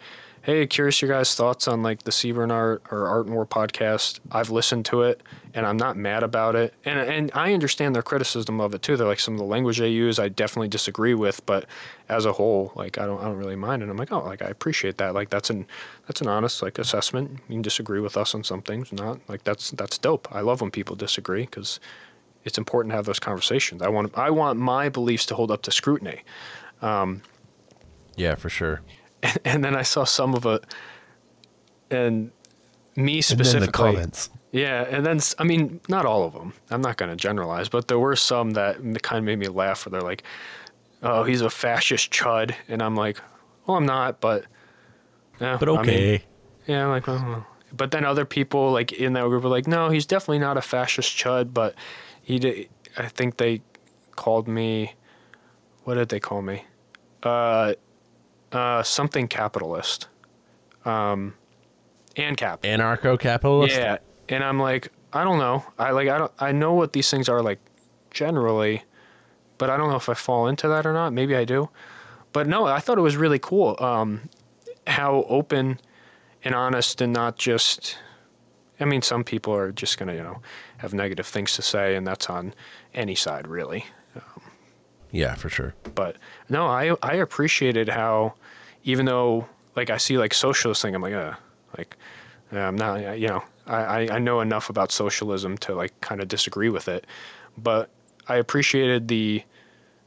"Hey, 0.50 0.66
curious 0.66 1.00
your 1.00 1.12
guys' 1.12 1.36
thoughts 1.36 1.68
on 1.68 1.84
like 1.84 2.02
the 2.02 2.12
CBRN 2.12 2.52
Art 2.52 2.82
or 2.90 3.06
Art 3.06 3.28
and 3.28 3.36
War 3.36 3.46
podcast. 3.46 4.20
I've 4.32 4.50
listened 4.50 4.84
to 4.86 5.04
it 5.04 5.22
and 5.54 5.64
I'm 5.64 5.78
not 5.78 5.96
mad 5.96 6.24
about 6.24 6.56
it, 6.56 6.74
and 6.86 6.98
and 6.98 7.30
I 7.36 7.54
understand 7.54 7.94
their 7.94 8.02
criticism 8.02 8.60
of 8.60 8.74
it 8.74 8.82
too. 8.82 8.98
They're 8.98 9.06
like 9.06 9.20
some 9.20 9.36
of 9.36 9.38
the 9.38 9.46
language 9.46 9.78
they 9.78 9.90
use, 9.90 10.18
I 10.18 10.28
definitely 10.28 10.70
disagree 10.70 11.14
with, 11.14 11.46
but 11.46 11.68
as 12.08 12.26
a 12.26 12.34
whole, 12.34 12.72
like 12.74 12.98
I 12.98 13.06
don't 13.06 13.22
I 13.22 13.26
don't 13.26 13.38
really 13.38 13.56
mind. 13.56 13.84
And 13.84 13.92
I'm 13.92 13.98
like, 13.98 14.12
oh, 14.12 14.24
like 14.24 14.42
I 14.42 14.48
appreciate 14.48 14.98
that. 14.98 15.14
Like 15.14 15.30
that's 15.30 15.52
an 15.52 15.68
that's 16.08 16.20
an 16.20 16.28
honest 16.28 16.64
like 16.64 16.80
assessment. 16.80 17.30
You 17.48 17.54
can 17.54 17.62
disagree 17.62 18.00
with 18.00 18.18
us 18.18 18.34
on 18.34 18.44
some 18.44 18.64
things, 18.64 18.92
not 18.92 19.20
like 19.28 19.44
that's 19.44 19.70
that's 19.70 20.00
dope. 20.00 20.28
I 20.32 20.42
love 20.42 20.62
when 20.62 20.72
people 20.72 20.96
disagree 20.96 21.46
because 21.46 21.80
it's 22.44 22.58
important 22.58 22.92
to 22.92 22.96
have 22.96 23.06
those 23.06 23.20
conversations. 23.20 23.84
I 23.84 23.90
want 23.90 24.18
I 24.18 24.32
want 24.32 24.58
my 24.58 24.90
beliefs 24.90 25.28
to 25.28 25.36
hold 25.36 25.52
up 25.52 25.62
to 25.62 25.72
scrutiny. 25.72 26.24
Um, 26.82 27.22
yeah 28.16 28.34
for 28.34 28.50
sure 28.50 28.82
and 29.46 29.64
then 29.64 29.76
I 29.76 29.84
saw 29.84 30.04
some 30.04 30.34
of 30.36 30.46
it, 30.46 30.64
and 31.92 32.32
me 32.96 33.16
And 33.18 33.26
specifically. 33.26 33.68
the 33.68 33.72
comments. 33.72 34.30
Yeah, 34.52 34.86
and 34.90 35.06
then 35.06 35.20
I 35.38 35.44
mean, 35.44 35.80
not 35.90 36.06
all 36.06 36.24
of 36.24 36.34
them. 36.34 36.54
I'm 36.72 36.82
not 36.82 36.98
going 36.98 37.10
to 37.12 37.16
generalize, 37.16 37.70
but 37.70 37.88
there 37.88 38.00
were 38.00 38.16
some 38.16 38.52
that 38.52 38.78
kind 39.04 39.20
of 39.20 39.24
made 39.24 39.38
me 39.40 39.48
laugh. 39.48 39.86
Where 39.86 39.92
they're 39.92 40.02
like, 40.02 40.24
"Oh, 41.04 41.24
he's 41.24 41.42
a 41.42 41.50
fascist 41.50 42.12
chud," 42.12 42.56
and 42.68 42.82
I'm 42.82 42.96
like, 42.96 43.22
"Well, 43.66 43.78
I'm 43.78 43.86
not, 43.86 44.20
but." 44.22 44.46
Yeah, 45.40 45.56
but 45.58 45.70
I 45.70 45.72
mean, 45.72 45.80
okay 45.82 46.24
yeah, 46.70 46.84
I'm 46.86 46.92
like, 46.92 47.08
well, 47.08 47.48
but 47.74 47.90
then 47.90 48.06
other 48.06 48.26
people 48.26 48.72
like 48.72 48.92
in 48.92 49.14
that 49.14 49.26
group 49.26 49.44
were 49.44 49.50
like, 49.50 49.66
no, 49.66 49.90
he's 49.90 50.06
definitely 50.06 50.38
not 50.38 50.56
a 50.56 50.62
fascist 50.62 51.18
chud, 51.18 51.52
but 51.52 51.74
he 52.22 52.38
did. 52.38 52.70
I 52.96 53.08
think 53.08 53.38
they 53.38 53.62
called 54.16 54.48
me. 54.48 54.94
What 55.86 55.96
did 55.96 56.10
they 56.10 56.20
call 56.20 56.44
me? 56.44 56.64
Uh, 57.24 57.74
uh, 58.52 58.84
something 58.84 59.28
capitalist. 59.28 60.08
Um, 60.86 61.36
and 62.16 62.38
cap. 62.38 62.64
Anarcho 62.64 63.20
capitalist. 63.20 63.76
Yeah, 63.76 63.98
and 64.28 64.44
I'm 64.44 64.60
like, 64.60 64.92
I 65.14 65.24
don't 65.24 65.40
know. 65.40 65.66
I 65.78 65.92
like 65.92 66.08
I 66.10 66.18
don't 66.18 66.32
I 66.40 66.52
know 66.52 66.74
what 66.74 66.94
these 66.94 67.10
things 67.10 67.30
are 67.30 67.42
like 67.42 67.60
generally, 68.12 68.84
but 69.58 69.70
I 69.70 69.78
don't 69.78 69.90
know 69.90 69.96
if 69.96 70.10
I 70.10 70.14
fall 70.14 70.48
into 70.48 70.68
that 70.68 70.86
or 70.86 70.94
not. 70.94 71.14
Maybe 71.14 71.36
I 71.36 71.46
do. 71.46 71.70
But 72.32 72.48
no, 72.48 72.66
I 72.66 72.80
thought 72.80 72.98
it 72.98 73.02
was 73.02 73.18
really 73.18 73.40
cool 73.40 73.76
um, 73.80 74.30
how 74.86 75.26
open 75.28 75.80
and 76.44 76.54
honest 76.54 77.02
and 77.02 77.12
not 77.12 77.38
just 77.38 77.98
I 78.80 78.86
mean 78.86 79.02
some 79.02 79.24
people 79.24 79.54
are 79.54 79.72
just 79.72 79.98
going 79.98 80.10
to, 80.10 80.16
you 80.16 80.24
know, 80.24 80.42
have 80.78 80.94
negative 80.94 81.26
things 81.26 81.54
to 81.54 81.62
say 81.62 81.96
and 81.96 82.06
that's 82.06 82.30
on 82.30 82.54
any 82.94 83.16
side 83.16 83.48
really. 83.48 83.86
Yeah, 85.12 85.34
for 85.36 85.50
sure. 85.50 85.74
But 85.96 86.18
no, 86.50 86.68
I 86.68 86.96
I 87.02 87.14
appreciated 87.16 87.90
how 87.90 88.34
even 88.84 89.06
though 89.06 89.48
like 89.76 89.90
I 89.90 89.98
see 89.98 90.18
like 90.18 90.34
socialist 90.34 90.82
thing, 90.82 90.96
I'm 90.96 91.02
like, 91.02 91.14
uh, 91.14 91.34
like 91.78 91.96
uh, 92.54 92.60
I'm 92.60 92.76
not, 92.76 93.20
you 93.20 93.28
know, 93.28 93.44
I, 93.68 93.76
I- 93.78 94.16
I 94.16 94.20
know 94.20 94.42
enough 94.42 94.70
about 94.70 94.92
socialism 94.92 95.58
to 95.60 95.76
like 95.76 96.00
kind 96.02 96.22
of 96.22 96.28
disagree 96.28 96.70
with 96.70 96.88
it, 96.88 97.06
but 97.58 97.90
I 98.28 98.36
appreciated 98.38 99.08
the 99.08 99.44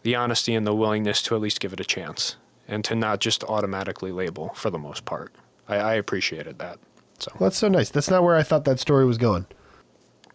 the 0.03 0.15
honesty 0.17 0.55
and 0.55 0.67
the 0.67 0.75
willingness 0.75 1.23
to 1.23 1.35
at 1.37 1.41
least 1.41 1.61
give 1.61 1.73
it 1.73 1.81
a 1.81 1.85
chance 1.85 2.37
and 2.69 2.85
to 2.85 2.95
not 2.95 3.21
just 3.21 3.45
automatically 3.45 4.11
label 4.13 4.49
for 4.55 4.69
the 4.71 4.79
most 4.79 5.05
part. 5.05 5.33
I, 5.69 5.77
I 5.77 5.95
appreciated 5.95 6.59
that. 6.59 6.79
So 7.21 7.31
Well, 7.39 7.49
that's 7.51 7.59
so 7.59 7.69
nice. 7.69 7.89
That's 7.91 8.11
not 8.11 8.25
where 8.25 8.35
I 8.37 8.43
thought 8.43 8.65
that 8.65 8.81
story 8.81 9.05
was 9.05 9.19
going. 9.19 9.47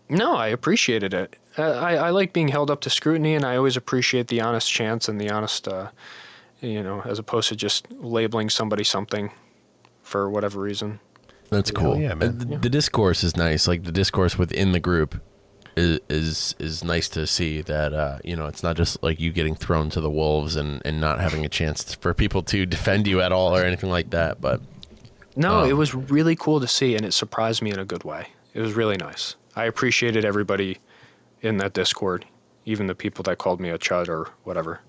no, 0.09 0.35
I 0.37 0.47
appreciated 0.47 1.13
it. 1.13 1.35
Uh, 1.57 1.71
I, 1.71 1.95
I 1.95 2.09
like 2.11 2.33
being 2.33 2.47
held 2.49 2.69
up 2.69 2.81
to 2.81 2.89
scrutiny, 2.89 3.33
and 3.35 3.43
I 3.45 3.57
always 3.57 3.77
appreciate 3.77 4.27
the 4.27 4.41
honest 4.41 4.71
chance 4.71 5.07
and 5.09 5.19
the 5.19 5.29
honest, 5.29 5.67
uh, 5.67 5.89
you 6.61 6.83
know, 6.83 7.01
as 7.05 7.19
opposed 7.19 7.49
to 7.49 7.55
just 7.55 7.91
labeling 7.91 8.49
somebody 8.49 8.83
something 8.83 9.31
for 10.03 10.29
whatever 10.29 10.61
reason. 10.61 10.99
That's 11.49 11.71
Hell 11.71 11.93
cool. 11.93 11.97
yeah, 11.97 12.13
man. 12.13 12.37
The, 12.37 12.57
the 12.57 12.69
discourse 12.69 13.23
is 13.23 13.35
nice. 13.37 13.67
Like 13.67 13.83
the 13.83 13.91
discourse 13.91 14.37
within 14.37 14.71
the 14.73 14.79
group 14.79 15.21
is 15.75 15.99
is 16.09 16.55
is 16.59 16.83
nice 16.83 17.07
to 17.09 17.25
see 17.27 17.61
that 17.61 17.93
uh, 17.93 18.17
you 18.23 18.35
know 18.35 18.47
it's 18.47 18.63
not 18.63 18.75
just 18.75 19.01
like 19.03 19.19
you 19.19 19.31
getting 19.31 19.55
thrown 19.55 19.89
to 19.91 20.01
the 20.01 20.09
wolves 20.09 20.55
and 20.55 20.81
and 20.83 20.99
not 20.99 21.19
having 21.19 21.45
a 21.45 21.49
chance 21.49 21.93
for 21.95 22.13
people 22.13 22.41
to 22.43 22.65
defend 22.65 23.07
you 23.07 23.21
at 23.21 23.31
all 23.31 23.55
or 23.55 23.63
anything 23.63 23.89
like 23.89 24.09
that. 24.09 24.41
But 24.41 24.61
No, 25.35 25.59
Um, 25.61 25.69
it 25.69 25.73
was 25.73 25.95
really 25.95 26.35
cool 26.35 26.59
to 26.59 26.67
see, 26.67 26.95
and 26.95 27.05
it 27.05 27.13
surprised 27.13 27.61
me 27.61 27.71
in 27.71 27.79
a 27.79 27.85
good 27.85 28.03
way. 28.03 28.27
It 28.53 28.61
was 28.61 28.73
really 28.73 28.97
nice. 28.97 29.35
I 29.55 29.65
appreciated 29.65 30.25
everybody 30.25 30.79
in 31.41 31.57
that 31.57 31.73
Discord, 31.73 32.25
even 32.65 32.87
the 32.87 32.95
people 32.95 33.23
that 33.23 33.37
called 33.37 33.59
me 33.59 33.69
a 33.69 33.77
chud 33.77 34.07
or 34.09 34.29
whatever. 34.43 34.81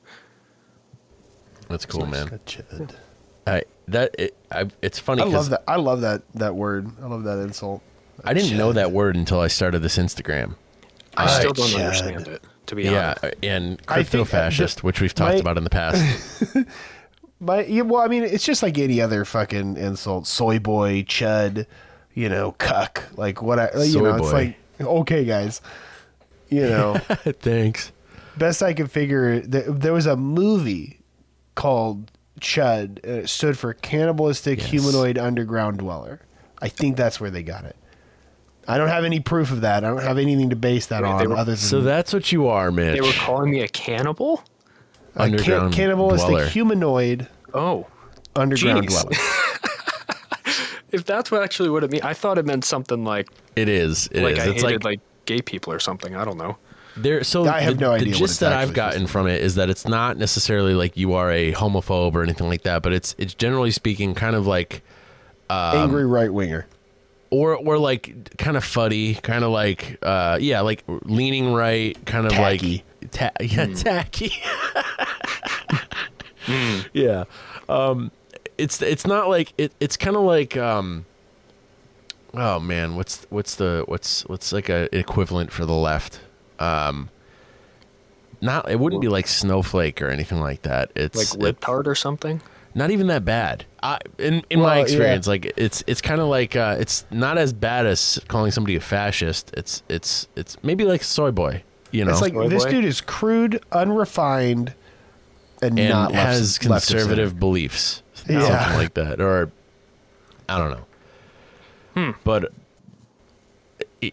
that's 1.69 1.87
cool, 1.87 2.07
man. 2.07 2.29
A 2.29 2.39
chud. 2.39 2.95
I 3.47 3.63
that 3.89 4.15
it, 4.19 4.37
I, 4.53 4.69
it's 4.83 4.99
funny 4.99 5.23
I 5.23 5.27
love 5.27 5.51
that. 5.51 5.63
I 5.69 5.77
love 5.77 6.01
that 6.03 6.23
that 6.35 6.55
word. 6.55 6.91
I 7.03 7.07
love 7.07 7.25
that 7.25 7.39
insult. 7.39 7.83
I 8.25 8.35
didn't 8.35 8.57
know 8.59 8.73
that 8.73 8.91
word 8.93 9.17
until 9.17 9.41
I 9.41 9.47
started 9.49 9.81
this 9.81 9.97
Instagram. 9.97 10.57
I 11.17 11.27
still 11.39 11.53
don't 11.53 11.67
chud. 11.69 11.85
understand 11.85 12.27
it, 12.29 12.43
to 12.67 12.75
be 12.75 12.85
Yeah, 12.85 13.15
honest. 13.23 13.37
and 13.43 13.65
I 13.73 13.75
think, 13.75 13.89
uh, 13.89 13.95
crypto-fascist, 13.95 14.77
the- 14.79 14.83
which 14.87 15.01
we've 15.01 15.15
talked 15.15 15.35
my- 15.35 15.41
about 15.41 15.57
in 15.59 15.65
the 15.65 15.71
past. 15.71 16.55
But 17.41 17.69
yeah, 17.71 17.83
well, 17.83 18.03
I 18.03 18.09
mean, 18.09 18.25
it's 18.25 18.43
just 18.45 18.65
like 18.65 18.77
any 18.79 19.01
other 19.01 19.25
fucking 19.25 19.77
insult. 19.77 20.27
Soy 20.27 20.59
boy, 20.59 21.05
chud, 21.05 21.67
you 22.13 22.29
know, 22.29 22.51
cuck, 22.59 23.05
like 23.17 23.41
what 23.43 23.61
I, 23.61 23.71
you 23.77 23.93
Soy 23.93 24.01
know, 24.03 24.17
it's 24.17 24.33
like 24.33 24.57
okay, 24.81 25.25
guys, 25.25 25.61
you 26.49 26.63
know. 26.63 26.95
Thanks. 27.41 27.93
best 28.37 28.63
I 28.63 28.73
could 28.75 28.91
figure, 28.91 29.41
th- 29.41 29.65
there 29.69 29.93
was 29.93 30.07
a 30.07 30.17
movie 30.17 31.01
called 31.55 32.11
Chud. 32.41 32.99
And 33.05 33.23
it 33.25 33.29
stood 33.29 33.59
for 33.59 33.75
Cannibalistic 33.75 34.61
Yes. 34.61 34.71
Humanoid 34.71 35.19
Underground 35.19 35.79
Dweller. 35.79 36.21
I 36.61 36.69
think 36.69 36.97
that's 36.97 37.21
where 37.21 37.31
they 37.31 37.43
got 37.43 37.65
it. 37.65 37.77
I 38.67 38.77
don't 38.79 38.89
have 38.89 39.05
any 39.05 39.21
proof 39.21 39.51
of 39.51 39.63
that. 39.63 39.83
I 39.85 39.89
don't 39.89 40.03
have 40.03 40.19
anything 40.19 40.51
to 40.51 40.57
base 40.57 40.87
that 40.87 41.03
Wait, 41.03 41.09
on 41.09 41.29
were- 41.31 41.37
other 41.37 41.53
than 41.53 41.57
So 41.57 41.81
that's 41.81 42.13
what 42.13 42.31
you 42.33 42.49
are, 42.49 42.71
Mitch. 42.71 42.95
They 42.95 43.01
were 43.01 43.13
calling 43.13 43.51
me 43.51 43.63
a 43.63 43.69
cannibal? 43.69 44.43
a 45.17 45.31
can- 45.37 45.73
cannibalistic 45.73 46.29
dweller. 46.29 46.47
humanoid 46.49 47.27
Oh. 47.55 47.87
underground 48.37 48.87
Jeez. 48.89 49.01
dweller. 49.03 49.17
If 50.91 51.05
that's 51.05 51.31
what 51.31 51.43
actually 51.43 51.69
what 51.69 51.85
it 51.85 51.91
meant, 51.91 52.03
I 52.05 52.15
thought 52.15 52.39
it 52.39 52.47
meant 52.47 52.65
something 52.65 53.05
like 53.05 53.29
It 53.57 53.69
is. 53.69 54.07
It 54.11 54.17
is. 54.19 54.23
like 54.23 54.39
I 54.39 54.51
it's 54.51 54.63
hated 54.63 54.85
like, 54.85 54.85
like, 54.85 55.01
gay 55.29 55.41
people 55.43 55.73
or 55.73 55.79
something. 55.79 56.17
I 56.17 56.25
don't 56.25 56.39
know. 56.39 56.57
there. 56.97 57.23
So 57.23 57.47
I 57.47 57.61
have 57.61 57.77
the, 57.79 57.81
no 57.83 57.93
idea 57.93 58.15
what 58.15 58.19
gist 58.19 58.41
that 58.41 58.53
I've 58.53 58.71
actually 58.71 58.75
gotten 58.75 59.07
from 59.07 59.27
it 59.29 59.41
is 59.43 59.55
that 59.55 59.71
it's 59.71 59.87
not 59.87 60.17
necessarily 60.17 60.75
like 60.75 60.97
you 60.97 61.13
are 61.13 61.31
a 61.31 61.53
homophobe 61.53 62.15
or 62.15 62.23
anything 62.25 62.49
like 62.49 62.63
that, 62.63 62.83
but 62.83 62.93
it's 62.93 63.15
it's 63.19 63.35
generally 63.35 63.71
speaking 63.71 64.15
kind 64.15 64.35
of 64.35 64.47
like 64.47 64.83
Um, 65.51 65.77
Angry 65.77 66.07
right 66.07 66.33
winger. 66.33 66.67
or 67.31 67.55
or 67.57 67.79
like 67.79 68.37
kind 68.39 68.57
of 68.57 68.65
fuddy, 68.65 69.15
kind 69.15 69.45
of 69.45 69.51
like 69.53 69.99
uh 70.03 70.39
yeah, 70.41 70.61
like 70.63 70.83
leaning 71.05 71.53
right, 71.53 71.95
kind 72.07 72.27
of 72.27 72.33
Tacky. 72.33 72.85
like 73.03 73.11
ta- 73.13 73.31
yeah, 73.41 73.67
tacky. 73.75 74.33
Yeah. 76.95 77.25
Um 77.69 78.11
it's 78.57 78.81
it's 78.83 79.07
not 79.07 79.29
like 79.29 79.53
it 79.59 79.73
it's 79.81 79.97
kind 79.97 80.17
of 80.17 80.23
like 80.23 80.57
um 80.57 81.05
oh 82.41 82.59
man, 82.61 82.97
what's 82.97 83.27
what's 83.31 83.55
the 83.57 83.85
what's 83.87 84.23
what's 84.27 84.53
like 84.53 84.69
a 84.69 84.95
equivalent 84.97 85.53
for 85.53 85.65
the 85.67 85.75
left? 85.75 86.21
Um 86.59 87.11
not 88.41 88.71
it 88.71 88.79
wouldn't 88.79 89.03
be 89.03 89.09
like 89.09 89.27
snowflake 89.27 90.01
or 90.01 90.09
anything 90.09 90.41
like 90.41 90.63
that. 90.63 90.91
It's 90.95 91.17
Like 91.35 91.43
it- 91.49 91.61
libtard 91.61 91.87
or 91.87 91.95
something? 91.95 92.41
not 92.75 92.91
even 92.93 93.09
that 93.09 93.25
bad. 93.25 93.65
I, 93.83 93.99
in 94.19 94.45
in 94.51 94.61
Well, 94.61 94.69
my 94.69 94.77
yeah. 94.77 94.83
experience, 94.83 95.27
like 95.27 95.53
it's 95.57 95.83
it's 95.89 96.01
kind 96.01 96.21
of 96.21 96.29
like 96.29 96.55
uh, 96.55 96.77
it's 96.79 97.05
not 97.11 97.37
as 97.39 97.53
bad 97.53 97.87
as 97.87 98.21
calling 98.29 98.53
somebody 98.53 98.77
a 98.77 98.81
fascist. 98.81 99.51
It's 99.57 99.83
it's 99.89 100.29
it's 100.37 100.57
maybe 100.63 100.85
like 100.85 101.03
soy 101.03 101.31
boy, 101.33 101.63
you 101.91 102.05
know, 102.05 102.13
It's 102.13 102.21
like 102.21 102.35
Soy 102.35 102.49
this 102.49 102.65
boy? 102.65 102.71
dude 102.71 102.85
is 102.85 103.01
crude, 103.01 103.61
unrefined, 103.73 104.75
and, 105.63 105.77
and 105.79 105.89
not 105.89 106.13
has 106.13 106.63
left 106.67 106.87
conservative 106.89 107.31
center. 107.31 107.41
beliefs, 107.41 108.03
Yeah. 108.29 108.47
something 108.47 108.79
like 108.79 108.95
that, 108.95 109.21
or 109.21 109.51
I 110.49 110.59
don't 110.59 110.71
know. 110.71 110.85
Hmm. 112.07 112.11
But 112.25 112.53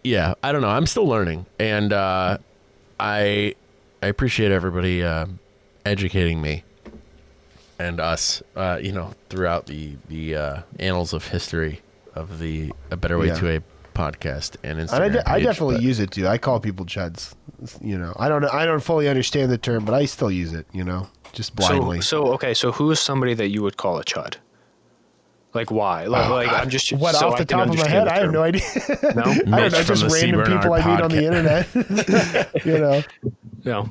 yeah, 0.03 0.33
I 0.43 0.51
don't 0.51 0.61
know. 0.61 0.69
I'm 0.69 0.87
still 0.87 1.07
learning, 1.07 1.45
and 1.59 1.93
uh, 1.93 2.37
I 2.99 3.55
I 4.01 4.07
appreciate 4.07 4.51
everybody 4.51 5.03
uh, 5.03 5.27
educating 5.85 6.41
me 6.41 6.63
and 7.77 7.99
us, 7.99 8.41
uh, 8.55 8.79
you 8.81 8.91
know, 8.91 9.13
throughout 9.29 9.67
the 9.67 9.95
the 10.09 10.35
uh, 10.35 10.61
annals 10.79 11.13
of 11.13 11.27
history 11.27 11.81
of 12.15 12.39
the 12.39 12.71
a 12.91 12.97
better 12.97 13.17
way 13.17 13.27
Yeah. 13.27 13.35
to 13.39 13.57
a 13.57 13.61
podcast 13.93 14.57
and 14.63 14.79
Instagram. 14.79 14.93
And 14.93 15.03
I, 15.03 15.09
de- 15.09 15.29
I 15.29 15.39
definitely 15.41 15.75
but- 15.75 15.83
use 15.83 15.99
it 15.99 16.11
too. 16.11 16.27
I 16.27 16.37
call 16.37 16.59
people 16.59 16.85
chuds. 16.85 17.33
You 17.81 17.97
know, 17.97 18.13
I 18.17 18.27
don't. 18.29 18.43
I 18.45 18.65
don't 18.65 18.81
fully 18.83 19.07
understand 19.07 19.51
the 19.51 19.57
term, 19.57 19.85
but 19.85 19.93
I 19.93 20.05
still 20.05 20.31
use 20.31 20.51
it. 20.53 20.65
You 20.73 20.83
know, 20.83 21.07
just 21.31 21.55
blindly. 21.55 22.01
So, 22.01 22.25
so 22.25 22.33
okay, 22.33 22.53
so 22.53 22.71
who 22.71 22.89
is 22.91 22.99
somebody 22.99 23.33
that 23.35 23.49
you 23.49 23.61
would 23.61 23.77
call 23.77 23.99
a 23.99 24.03
chud? 24.03 24.35
Like 25.55 25.71
why? 25.71 26.05
Like, 26.05 26.29
oh, 26.29 26.35
like 26.35 26.51
I'm 26.51 26.69
just 26.69 26.91
what 26.91 27.15
so 27.15 27.29
off 27.29 27.37
the 27.37 27.45
can 27.45 27.59
top 27.59 27.69
of 27.69 27.77
my 27.77 27.87
head? 27.87 28.09
I 28.09 28.19
have 28.19 28.31
no 28.31 28.43
idea. 28.43 28.61
No, 29.15 29.21
I 29.23 29.33
don't 29.33 29.47
know. 29.47 29.69
Just 29.69 30.03
random 30.03 30.41
CBRN 30.41 30.47
Art 30.47 30.47
people 30.47 30.73
I 30.73 30.85
meet 30.85 31.01
on 31.01 31.11
the 31.11 31.25
internet. 31.25 32.55
you 32.65 32.77
know, 32.77 33.03
no. 33.63 33.89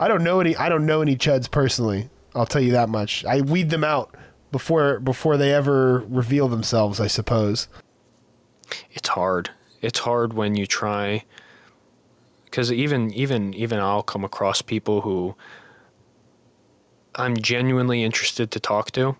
I 0.00 0.08
don't 0.08 0.24
know 0.24 0.40
any. 0.40 0.56
I 0.56 0.70
don't 0.70 0.86
know 0.86 1.02
any 1.02 1.16
chuds 1.16 1.50
personally. 1.50 2.08
I'll 2.34 2.46
tell 2.46 2.62
you 2.62 2.72
that 2.72 2.88
much. 2.88 3.26
I 3.26 3.42
weed 3.42 3.68
them 3.68 3.84
out 3.84 4.16
before 4.50 5.00
before 5.00 5.36
they 5.36 5.52
ever 5.52 6.00
reveal 6.08 6.48
themselves. 6.48 6.98
I 6.98 7.08
suppose. 7.08 7.68
It's 8.90 9.10
hard. 9.10 9.50
It's 9.82 9.98
hard 9.98 10.32
when 10.32 10.56
you 10.56 10.66
try 10.66 11.24
because 12.44 12.72
even 12.72 13.12
even 13.12 13.52
even 13.52 13.80
I'll 13.80 14.02
come 14.02 14.24
across 14.24 14.62
people 14.62 15.02
who 15.02 15.36
I'm 17.16 17.36
genuinely 17.36 18.02
interested 18.02 18.50
to 18.52 18.60
talk 18.60 18.92
to, 18.92 19.16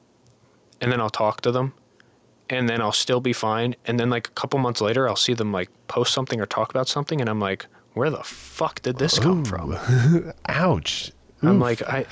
and 0.80 0.90
then 0.92 1.00
I'll 1.00 1.10
talk 1.10 1.40
to 1.42 1.52
them, 1.52 1.74
and 2.50 2.68
then 2.68 2.80
I'll 2.80 2.92
still 2.92 3.20
be 3.20 3.32
fine, 3.32 3.74
and 3.86 3.98
then 3.98 4.10
like 4.10 4.28
a 4.28 4.32
couple 4.32 4.58
months 4.58 4.80
later 4.80 5.08
I'll 5.08 5.16
see 5.16 5.34
them 5.34 5.52
like 5.52 5.70
post 5.88 6.12
something 6.12 6.40
or 6.40 6.46
talk 6.46 6.70
about 6.70 6.88
something, 6.88 7.20
and 7.20 7.28
I'm 7.28 7.40
like, 7.40 7.66
where 7.94 8.10
the 8.10 8.22
fuck 8.22 8.82
did 8.82 8.98
this 8.98 9.18
come 9.18 9.44
from? 9.44 9.76
Ouch. 10.48 11.12
I'm 11.42 11.60
like 11.60 11.82
I. 11.82 12.06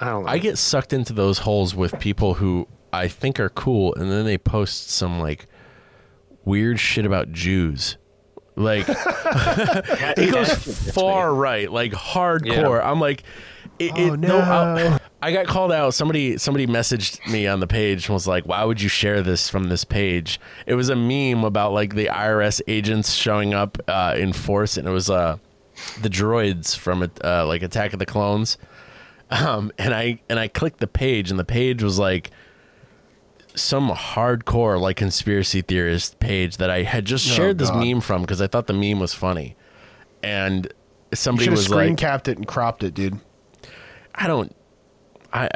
I 0.00 0.06
don't 0.06 0.24
know. 0.24 0.30
I 0.30 0.38
get 0.38 0.56
sucked 0.56 0.94
into 0.94 1.12
those 1.12 1.40
holes 1.40 1.74
with 1.74 1.98
people 2.00 2.34
who 2.34 2.66
I 2.92 3.06
think 3.06 3.38
are 3.38 3.50
cool, 3.50 3.94
and 3.94 4.10
then 4.10 4.24
they 4.24 4.38
post 4.38 4.90
some 4.90 5.20
like 5.20 5.46
weird 6.44 6.80
shit 6.80 7.04
about 7.04 7.32
Jews. 7.32 7.96
Like 8.56 8.86
it 8.88 10.32
goes 10.32 10.52
far 10.92 11.34
right, 11.34 11.70
like 11.70 11.92
hardcore. 11.92 12.82
I'm 12.84 13.00
like, 13.00 13.22
it, 13.80 13.92
Oh, 13.94 14.14
it, 14.14 14.20
no. 14.20 14.38
I, 14.38 14.74
no. 14.88 14.98
I 15.22 15.32
got 15.32 15.46
called 15.46 15.72
out. 15.72 15.94
Somebody 15.94 16.38
somebody 16.38 16.66
messaged 16.66 17.26
me 17.30 17.46
on 17.46 17.60
the 17.60 17.66
page 17.66 18.06
and 18.06 18.14
was 18.14 18.26
like, 18.26 18.46
"Why 18.46 18.64
would 18.64 18.80
you 18.80 18.88
share 18.88 19.22
this 19.22 19.48
from 19.48 19.64
this 19.68 19.84
page?" 19.84 20.40
It 20.66 20.74
was 20.74 20.88
a 20.88 20.96
meme 20.96 21.44
about 21.44 21.72
like 21.72 21.94
the 21.94 22.06
IRS 22.06 22.60
agents 22.68 23.12
showing 23.12 23.52
up 23.52 23.78
uh, 23.88 24.14
in 24.16 24.32
force, 24.32 24.76
and 24.76 24.86
it 24.88 24.92
was 24.92 25.10
uh, 25.10 25.36
the 26.00 26.08
droids 26.08 26.76
from 26.76 27.10
uh, 27.24 27.46
like 27.46 27.62
Attack 27.62 27.92
of 27.92 27.98
the 27.98 28.06
Clones 28.06 28.56
um, 29.30 29.70
and 29.78 29.94
I 29.94 30.20
and 30.28 30.38
I 30.38 30.48
clicked 30.48 30.80
the 30.80 30.86
page, 30.86 31.30
and 31.30 31.38
the 31.38 31.44
page 31.44 31.82
was 31.82 31.98
like 31.98 32.30
some 33.54 33.90
hardcore 33.90 34.80
like 34.80 34.96
conspiracy 34.96 35.62
theorist 35.62 36.18
page 36.20 36.56
that 36.58 36.70
I 36.70 36.82
had 36.82 37.04
just 37.04 37.28
Oh, 37.30 37.34
shared 37.34 37.58
this 37.58 37.72
meme 37.72 38.00
from 38.00 38.22
because 38.22 38.40
I 38.40 38.46
thought 38.46 38.66
the 38.66 38.72
meme 38.72 38.98
was 38.98 39.14
funny, 39.14 39.56
and 40.22 40.72
somebody 41.14 41.48
was 41.48 41.64
screen 41.64 41.90
like, 41.90 41.98
capped 41.98 42.28
it 42.28 42.38
and 42.38 42.46
cropped 42.46 42.82
it, 42.82 42.94
dude. 42.94 43.20
"I 44.20 44.26
don't, 44.28 44.54
I." 45.32 45.48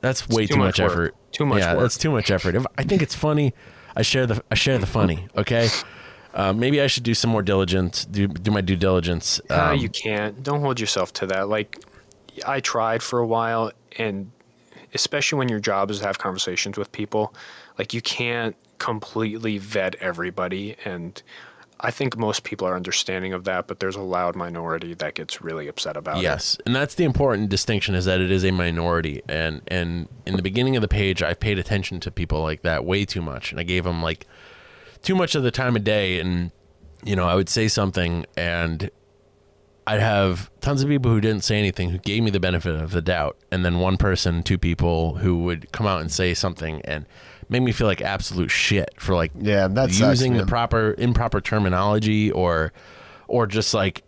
That's 0.00 0.28
way 0.28 0.46
too 0.46 0.54
too, 0.54 0.58
much 0.60 0.78
much, 0.78 0.90
effort. 0.90 1.14
Too 1.32 1.44
much 1.46 1.58
Yeah, 1.60 1.72
work. 1.74 1.82
that's 1.82 1.98
too 1.98 2.10
much 2.10 2.30
effort. 2.30 2.54
If 2.54 2.64
I 2.78 2.82
think 2.84 3.02
it's 3.02 3.14
funny, 3.14 3.52
I 3.96 4.02
share 4.02 4.26
the 4.26 4.42
I 4.50 4.54
share 4.54 4.78
the 4.78 4.86
funny. 4.86 5.26
Okay, 5.36 5.68
uh, 6.34 6.52
maybe 6.52 6.80
I 6.80 6.86
should 6.86 7.02
do 7.02 7.14
some 7.14 7.30
more 7.30 7.42
diligence. 7.42 8.04
Do 8.04 8.28
do 8.28 8.50
my 8.50 8.60
due 8.60 8.76
diligence. 8.76 9.40
Ah, 9.50 9.70
Um, 9.70 9.78
you 9.78 9.88
can't. 9.88 10.42
Don't 10.42 10.60
hold 10.60 10.78
yourself 10.78 11.12
to 11.14 11.26
that. 11.28 11.48
Like, 11.48 11.78
I 12.46 12.60
tried 12.60 13.02
for 13.02 13.18
a 13.18 13.26
while, 13.26 13.72
and 13.98 14.30
especially 14.94 15.38
when 15.38 15.48
your 15.48 15.60
job 15.60 15.90
is 15.90 15.98
to 16.00 16.06
have 16.06 16.18
conversations 16.18 16.76
with 16.78 16.92
people, 16.92 17.34
like 17.78 17.92
you 17.94 18.00
can't 18.02 18.54
completely 18.78 19.58
vet 19.58 19.94
everybody. 19.96 20.76
And 20.84 21.20
I 21.80 21.90
think 21.90 22.16
most 22.16 22.42
people 22.42 22.66
are 22.66 22.74
understanding 22.74 23.32
of 23.32 23.44
that, 23.44 23.66
but 23.66 23.80
there's 23.80 23.96
a 23.96 24.02
loud 24.02 24.34
minority 24.34 24.94
that 24.94 25.14
gets 25.14 25.42
really 25.42 25.68
upset 25.68 25.96
about 25.96 26.18
it. 26.18 26.22
Yes, 26.22 26.56
and 26.64 26.74
that's 26.74 26.94
the 26.94 27.04
important 27.04 27.50
distinction 27.50 27.94
is 27.94 28.06
that 28.06 28.20
it 28.20 28.30
is 28.30 28.44
a 28.44 28.50
minority, 28.50 29.22
and 29.28 29.60
and 29.68 30.08
in 30.24 30.36
the 30.36 30.42
beginning 30.42 30.76
of 30.76 30.82
the 30.82 30.88
page, 30.88 31.22
I 31.22 31.34
paid 31.34 31.58
attention 31.58 32.00
to 32.00 32.10
people 32.10 32.40
like 32.40 32.62
that 32.62 32.84
way 32.84 33.04
too 33.04 33.20
much, 33.20 33.50
and 33.50 33.60
I 33.60 33.62
gave 33.62 33.84
them 33.84 34.02
like 34.02 34.26
too 35.02 35.14
much 35.14 35.34
of 35.34 35.42
the 35.42 35.50
time 35.50 35.76
of 35.76 35.84
day, 35.84 36.18
and 36.18 36.50
you 37.04 37.14
know, 37.14 37.28
I 37.28 37.34
would 37.34 37.50
say 37.50 37.68
something, 37.68 38.24
and 38.36 38.90
I'd 39.86 40.00
have 40.00 40.50
tons 40.60 40.82
of 40.82 40.88
people 40.88 41.12
who 41.12 41.20
didn't 41.20 41.44
say 41.44 41.58
anything 41.58 41.90
who 41.90 41.98
gave 41.98 42.22
me 42.22 42.30
the 42.30 42.40
benefit 42.40 42.74
of 42.74 42.90
the 42.90 43.02
doubt, 43.02 43.36
and 43.52 43.64
then 43.64 43.78
one 43.78 43.98
person, 43.98 44.42
two 44.42 44.58
people 44.58 45.16
who 45.16 45.42
would 45.44 45.70
come 45.72 45.86
out 45.86 46.00
and 46.00 46.10
say 46.10 46.32
something 46.32 46.80
and 46.84 47.06
make 47.48 47.62
me 47.62 47.72
feel 47.72 47.86
like 47.86 48.00
absolute 48.02 48.50
shit 48.50 48.90
for 48.98 49.14
like 49.14 49.32
Yeah, 49.38 49.68
that 49.68 49.90
sucks, 49.92 50.20
using 50.20 50.36
the 50.36 50.46
proper 50.46 50.94
improper 50.98 51.40
terminology 51.40 52.30
or 52.30 52.72
or 53.28 53.46
just 53.46 53.74
like 53.74 54.02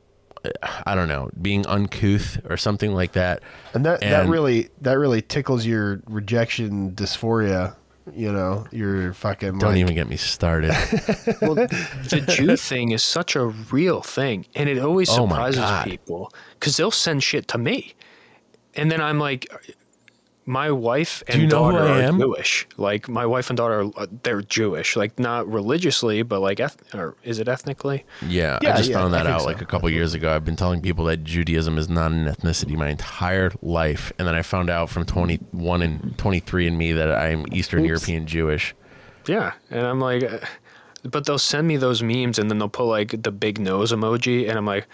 I 0.85 0.95
don't 0.95 1.09
know, 1.09 1.31
being 1.43 1.67
uncouth 1.67 2.41
or 2.49 2.57
something 2.57 2.95
like 2.95 3.13
that. 3.13 3.43
And 3.75 3.85
that 3.85 4.01
that 4.01 4.29
really 4.29 4.69
that 4.81 4.99
really 4.99 5.21
tickles 5.21 5.67
your 5.67 6.01
rejection 6.07 6.93
dysphoria. 6.93 7.75
You 8.15 8.33
know, 8.33 8.67
your 8.73 9.13
fucking 9.13 9.59
Don't 9.59 9.73
like, 9.73 9.77
even 9.79 9.95
get 9.95 10.09
me 10.09 10.17
started. 10.17 10.71
Well, 11.43 11.55
the 11.57 12.25
Jew 12.27 12.57
thing 12.57 12.93
is 12.93 13.03
such 13.03 13.37
a 13.37 13.45
real 13.45 14.01
thing, 14.01 14.47
and 14.55 14.67
it 14.67 14.79
always 14.79 15.11
Oh 15.11 15.27
surprises 15.29 15.61
God. 15.61 15.85
people 15.85 16.33
because 16.59 16.79
they'll 16.79 16.91
send 16.91 17.23
shit 17.23 17.49
to 17.49 17.59
me, 17.59 17.95
and 18.75 18.91
then 18.91 19.03
I'm 19.03 19.19
like, 19.19 19.47
my 20.49 20.71
wife 20.71 21.23
and 21.29 21.43
you 21.43 21.47
know 21.47 21.67
who 21.67 21.73
daughter 21.73 21.85
I 21.85 21.99
are 21.99 22.03
am? 22.05 22.19
Jewish. 22.19 22.67
Like 22.79 23.07
my 23.09 23.27
wife 23.27 23.51
and 23.51 23.57
daughter, 23.57 23.81
are, 23.83 23.91
uh, 23.97 24.07
they're 24.23 24.41
Jewish. 24.41 24.97
Like 24.97 25.19
not 25.19 25.47
religiously, 25.47 26.23
but 26.23 26.41
like, 26.41 26.59
eth- 26.59 26.95
or 26.95 27.15
is 27.23 27.39
it 27.39 27.49
ethnically? 27.49 28.05
Yeah, 28.27 28.59
Yeah, 28.63 28.73
I 28.73 28.77
just 28.79 28.89
yeah, 28.89 28.97
found 28.97 29.13
that 29.13 29.27
out 29.27 29.43
so. 29.43 29.47
like 29.47 29.61
a 29.61 29.67
couple 29.67 29.91
years 29.91 30.15
ago. 30.15 30.35
I've 30.35 30.47
been 30.47 30.57
telling 30.57 30.81
people 30.81 31.05
that 31.05 31.19
Judaism 31.23 31.77
is 31.77 31.91
not 31.91 32.13
an 32.13 32.25
ethnicity 32.25 32.77
my 32.77 32.89
entire 32.89 33.53
life, 33.61 34.11
and 34.19 34.27
then 34.27 34.35
I 34.35 34.41
found 34.43 34.71
out 34.71 34.89
from 34.89 35.05
21 35.05 35.83
and 35.83 36.17
23 36.17 36.67
and 36.67 36.79
me 36.79 36.93
that 36.95 37.13
I'm 37.13 37.45
Eastern 37.53 37.81
Oops. 37.81 37.89
European 37.89 38.27
Jewish. 38.27 38.75
Yeah, 39.27 39.53
and 39.71 39.87
I'm 39.87 40.01
like, 40.01 40.23
uh, 40.23 40.39
but 41.03 41.27
they'll 41.27 41.39
send 41.39 41.69
me 41.69 41.77
those 41.77 42.03
memes, 42.03 42.39
and 42.39 42.51
then 42.51 42.59
they'll 42.59 42.71
put 42.71 42.85
like 42.87 43.23
the 43.23 43.31
big 43.33 43.59
nose 43.61 43.93
emoji, 43.93 44.49
and 44.49 44.57
I'm 44.57 44.67
like. 44.67 44.87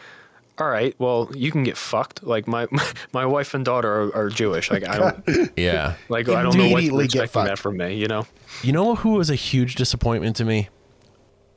All 0.57 0.69
right, 0.69 0.95
well, 1.01 1.29
you 1.35 1.51
can 1.51 1.65
get 1.65 1.77
fucked. 1.77 2.23
Like 2.23 2.47
my 2.47 2.67
my 3.13 3.27
wife 3.27 3.55
and 3.55 3.65
daughter 3.65 3.91
are, 3.93 4.15
are 4.17 4.29
Jewish. 4.29 4.71
Like 4.71 4.87
I 4.89 4.99
don't 4.99 5.51
Yeah. 5.57 5.95
Like 6.09 6.29
I 6.29 6.43
don't 6.43 6.57
know 6.57 6.69
what 6.69 6.73
Immediately 6.83 7.05
you're 7.05 7.09
get 7.09 7.25
expecting 7.25 7.49
that 7.51 7.59
from 7.59 7.77
me, 7.77 7.95
you 7.97 8.07
know? 8.07 8.27
You 8.63 8.73
know 8.73 8.95
who 8.95 9.11
was 9.13 9.31
a 9.31 9.35
huge 9.35 9.75
disappointment 9.75 10.37
to 10.37 10.45
me? 10.45 10.69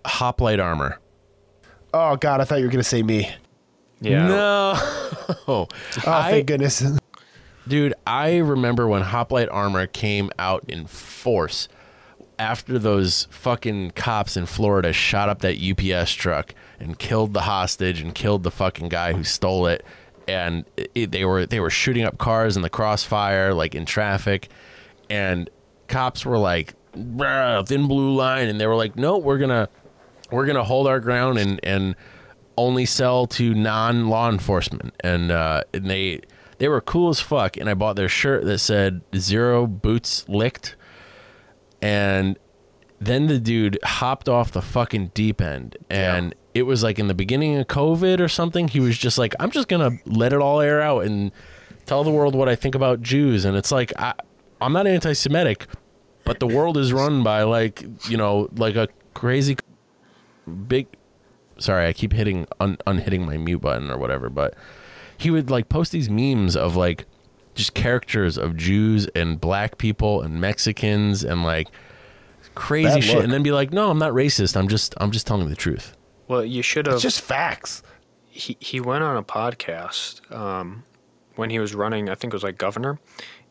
Hoplite 0.06 0.60
Armor. 0.60 1.00
Oh 1.94 2.16
God, 2.16 2.42
I 2.42 2.46
thought 2.46 2.60
you 2.60 2.66
were 2.66 2.72
gonna 2.72 2.84
say 2.84 3.04
me. 3.04 3.30
Yeah. 4.02 4.28
No. 4.28 4.74
Oh, 5.50 5.68
oh, 6.06 6.12
I- 6.12 6.32
thank 6.32 6.48
goodness. 6.48 6.84
Dude, 7.68 7.94
I 8.06 8.38
remember 8.38 8.88
when 8.88 9.02
Hoplite 9.02 9.50
Armor 9.50 9.86
came 9.88 10.30
out 10.40 10.64
in 10.70 10.88
force 10.88 11.68
after 12.40 12.78
those 12.78 13.28
fucking 13.32 13.92
cops 13.92 14.38
in 14.38 14.46
Florida 14.46 14.94
shot 14.94 15.30
up 15.30 15.40
that 15.40 15.58
UPS 15.58 16.12
truck 16.14 16.54
and 16.80 17.00
killed 17.00 17.34
the 17.34 17.42
hostage 17.42 18.02
and 18.02 18.14
killed 18.14 18.44
the 18.44 18.52
fucking 18.52 18.90
guy 18.90 19.14
who 19.14 19.24
stole 19.24 19.68
it 19.68 19.84
and 20.28 20.66
it, 20.94 21.12
they 21.12 21.26
were 21.26 21.46
they 21.46 21.60
were 21.60 21.70
shooting 21.70 22.04
up 22.04 22.18
cars 22.18 22.56
in 22.56 22.62
the 22.62 22.70
crossfire 22.70 23.54
like 23.54 23.74
in 23.74 23.86
traffic 23.86 24.50
and 25.10 25.50
cops 25.88 26.26
were 26.26 26.38
like 26.38 26.76
"Bruh, 26.96 27.66
thin 27.68 27.88
blue 27.88 28.14
line 28.14 28.48
and 28.50 28.60
they 28.60 28.68
were 28.68 28.76
like 28.76 28.96
no 28.96 29.18
we're 29.18 29.40
to 29.40 29.70
we're 30.32 30.46
to 30.46 30.64
hold 30.64 30.88
our 30.88 31.00
ground 31.00 31.38
and 31.40 31.60
and 31.64 31.96
only 32.58 32.86
sell 32.86 33.26
to 33.28 33.54
non 33.54 34.10
law 34.10 34.30
enforcement 34.30 34.94
and 35.02 35.32
uh 35.32 35.64
and 35.74 35.90
they 35.90 36.22
they 36.58 36.68
were 36.68 36.82
cool 36.82 37.10
as 37.10 37.20
fuck 37.20 37.56
and 37.56 37.70
I 37.70 37.74
bought 37.74 37.96
their 37.96 38.10
shirt 38.10 38.44
that 38.46 38.60
said 38.60 39.02
zero 39.16 39.66
boots 39.66 40.28
licked 40.28 40.76
and 41.82 42.38
then 43.00 43.28
the 43.28 43.40
dude 43.40 43.78
hopped 43.84 44.28
off 44.28 44.52
the 44.52 44.62
fucking 44.62 45.12
deep 45.14 45.42
end. 45.42 45.78
And 45.90 46.34
it 46.58 46.64
was 46.64 46.82
like 46.82 46.98
in 46.98 47.08
the 47.08 47.14
beginning 47.14 47.56
of 47.58 47.68
covid 47.68 48.20
or 48.20 48.28
something 48.28 48.68
he 48.68 48.80
was 48.80 48.98
just 48.98 49.20
like 49.20 49.36
i'm 49.40 49.52
just 49.52 49.68
gonna 49.68 49.92
let 50.08 50.34
it 50.34 50.40
all 50.40 50.60
air 50.60 50.82
out 50.82 51.06
and 51.06 51.32
tell 51.86 52.04
the 52.04 52.10
world 52.10 52.34
what 52.34 52.50
i 52.50 52.56
think 52.56 52.74
about 52.74 53.02
jews. 53.02 53.46
And 53.46 53.56
it's 53.56 53.72
like 53.72 53.94
I, 54.00 54.14
i'm 54.60 54.74
not 54.74 54.88
anti-semitic 54.88 55.68
but 56.24 56.40
the 56.40 56.48
world 56.48 56.76
is 56.78 56.92
run 56.92 57.24
by 57.24 57.44
like 57.44 57.86
you 58.10 58.18
know 58.18 58.50
like 58.56 58.76
a 58.76 58.88
crazy 59.14 59.56
big 60.68 60.88
sorry 61.60 61.88
i 61.88 61.94
keep 61.94 62.12
hitting 62.12 62.48
un, 62.60 62.78
unhitting 62.88 63.26
my 63.26 63.38
mute 63.38 63.60
button 63.60 63.92
or 63.92 63.98
whatever 63.98 64.30
but 64.30 64.56
he 65.18 65.30
would 65.30 65.52
like 65.52 65.70
post 65.70 65.92
these 65.92 66.10
memes 66.10 66.56
of 66.56 66.76
like 66.76 67.06
just 67.58 67.74
characters 67.74 68.38
of 68.38 68.56
Jews 68.56 69.08
and 69.16 69.42
black 69.42 69.78
people 69.78 70.22
and 70.22 70.40
Mexicans 70.40 71.24
and 71.24 71.44
like 71.44 71.68
crazy 72.56 72.90
Bad 72.96 73.04
shit 73.04 73.16
look. 73.16 73.24
and 73.26 73.34
then 73.34 73.44
be 73.44 73.52
like 73.52 73.72
no 73.72 73.90
I'm 73.92 74.00
not 74.00 74.14
racist 74.14 74.56
I'm 74.56 74.68
just 74.68 74.94
I'm 74.98 75.12
just 75.12 75.28
telling 75.28 75.50
the 75.50 75.56
truth 75.56 75.96
Well, 76.28 76.44
you 76.46 76.62
should 76.62 76.88
have. 76.88 77.00
Just 77.02 77.22
facts. 77.22 77.84
he, 78.30 78.58
he 78.60 78.80
went 78.80 79.04
on 79.04 79.18
a 79.18 79.24
podcast 79.24 80.32
um, 80.32 80.84
when 81.36 81.50
he 81.52 81.60
was 81.60 81.76
running, 81.76 82.10
I 82.10 82.16
think 82.16 82.34
it 82.34 82.36
was 82.36 82.44
like 82.44 82.58
governor, 82.58 83.00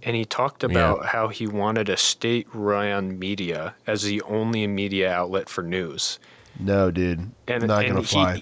and 0.02 0.16
he 0.16 0.24
talked 0.24 0.64
about 0.64 1.06
how 1.06 1.28
he 1.28 1.46
wanted 1.46 1.88
a 1.88 1.96
state 1.96 2.48
run 2.52 3.16
media 3.18 3.74
as 3.86 4.02
the 4.02 4.20
only 4.22 4.66
media 4.66 5.12
outlet 5.12 5.48
for 5.48 5.62
news. 5.62 6.18
No, 6.58 6.90
dude, 6.90 7.30
And, 7.46 7.66
not 7.68 7.84
and 7.84 7.94
gonna 7.94 8.02
fly. 8.06 8.34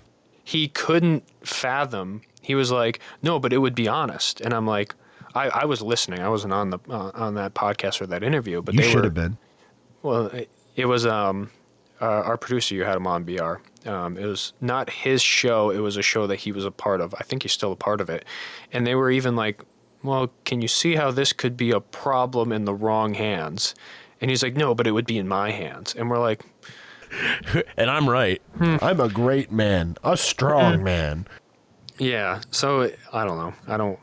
He, 0.45 0.61
he 0.62 0.69
couldn't 0.69 1.25
fathom. 1.43 2.23
He 2.41 2.55
was 2.55 2.71
like, 2.71 3.01
no, 3.23 3.39
but 3.39 3.53
it 3.53 3.59
would 3.59 3.75
be 3.75 3.87
honest. 3.89 4.41
And 4.41 4.55
I'm 4.55 4.67
like, 4.67 4.95
I, 5.35 5.49
I 5.49 5.64
was 5.64 5.82
listening. 5.82 6.20
I 6.20 6.28
wasn't 6.28 6.53
on 6.53 6.70
the 6.70 6.78
uh, 6.89 7.11
on 7.14 7.35
that 7.35 7.55
podcast 7.55 8.01
or 8.01 8.07
that 8.07 8.22
interview, 8.22 8.62
but 8.62 8.74
you 8.74 8.82
they 8.82 8.89
should 8.89 8.97
were, 8.97 9.05
have 9.05 9.14
been. 9.14 9.37
Well, 10.03 10.26
it, 10.26 10.49
it 10.76 10.87
was 10.87 11.07
um, 11.07 11.51
uh, 12.01 12.05
our 12.05 12.37
producer. 12.37 12.74
You 12.74 12.85
had 12.85 12.97
him 12.97 13.07
on 13.07 13.24
BR. 13.24 13.55
Um, 13.89 14.16
it 14.16 14.26
was 14.26 14.53
not 14.61 14.89
his 14.91 15.22
show. 15.22 15.70
It 15.70 15.78
was 15.78 15.97
a 15.97 16.03
show 16.03 16.26
that 16.26 16.37
he 16.37 16.53
was 16.53 16.64
a 16.64 16.70
part 16.70 17.01
of. 17.01 17.14
I 17.14 17.22
think 17.22 17.43
he's 17.43 17.53
still 17.53 17.72
a 17.72 17.76
part 17.76 18.01
of 18.01 18.09
it. 18.09 18.24
And 18.72 18.87
they 18.87 18.95
were 18.95 19.11
even 19.11 19.37
like, 19.37 19.62
"Well, 20.03 20.30
can 20.45 20.62
you 20.62 20.68
see 20.68 20.95
how 20.95 21.11
this 21.11 21.32
could 21.32 21.57
be 21.57 21.70
a 21.70 21.80
problem 21.80 22.53
in 22.53 22.64
the 22.64 22.74
wrong 22.74 23.14
hands?" 23.14 23.74
And 24.20 24.30
he's 24.30 24.43
like, 24.43 24.57
"No, 24.57 24.74
but 24.74 24.87
it 24.87 24.93
would 24.93 25.07
be 25.07 25.18
in 25.18 25.28
my 25.28 25.51
hands." 25.51 25.95
And 25.95 26.11
we're 26.11 26.20
like, 26.20 26.45
and 27.76 27.91
I'm 27.91 28.09
right 28.09 28.41
I'm 28.59 29.01
a 29.01 29.09
great 29.09 29.53
man, 29.53 29.97
a 30.05 30.16
strong 30.16 30.82
man. 30.82 31.26
"Yeah." 31.99 32.41
So 32.51 32.91
I 33.12 33.24
don't 33.24 33.39
know. 33.39 33.55
I 33.66 33.76
don't. 33.76 33.99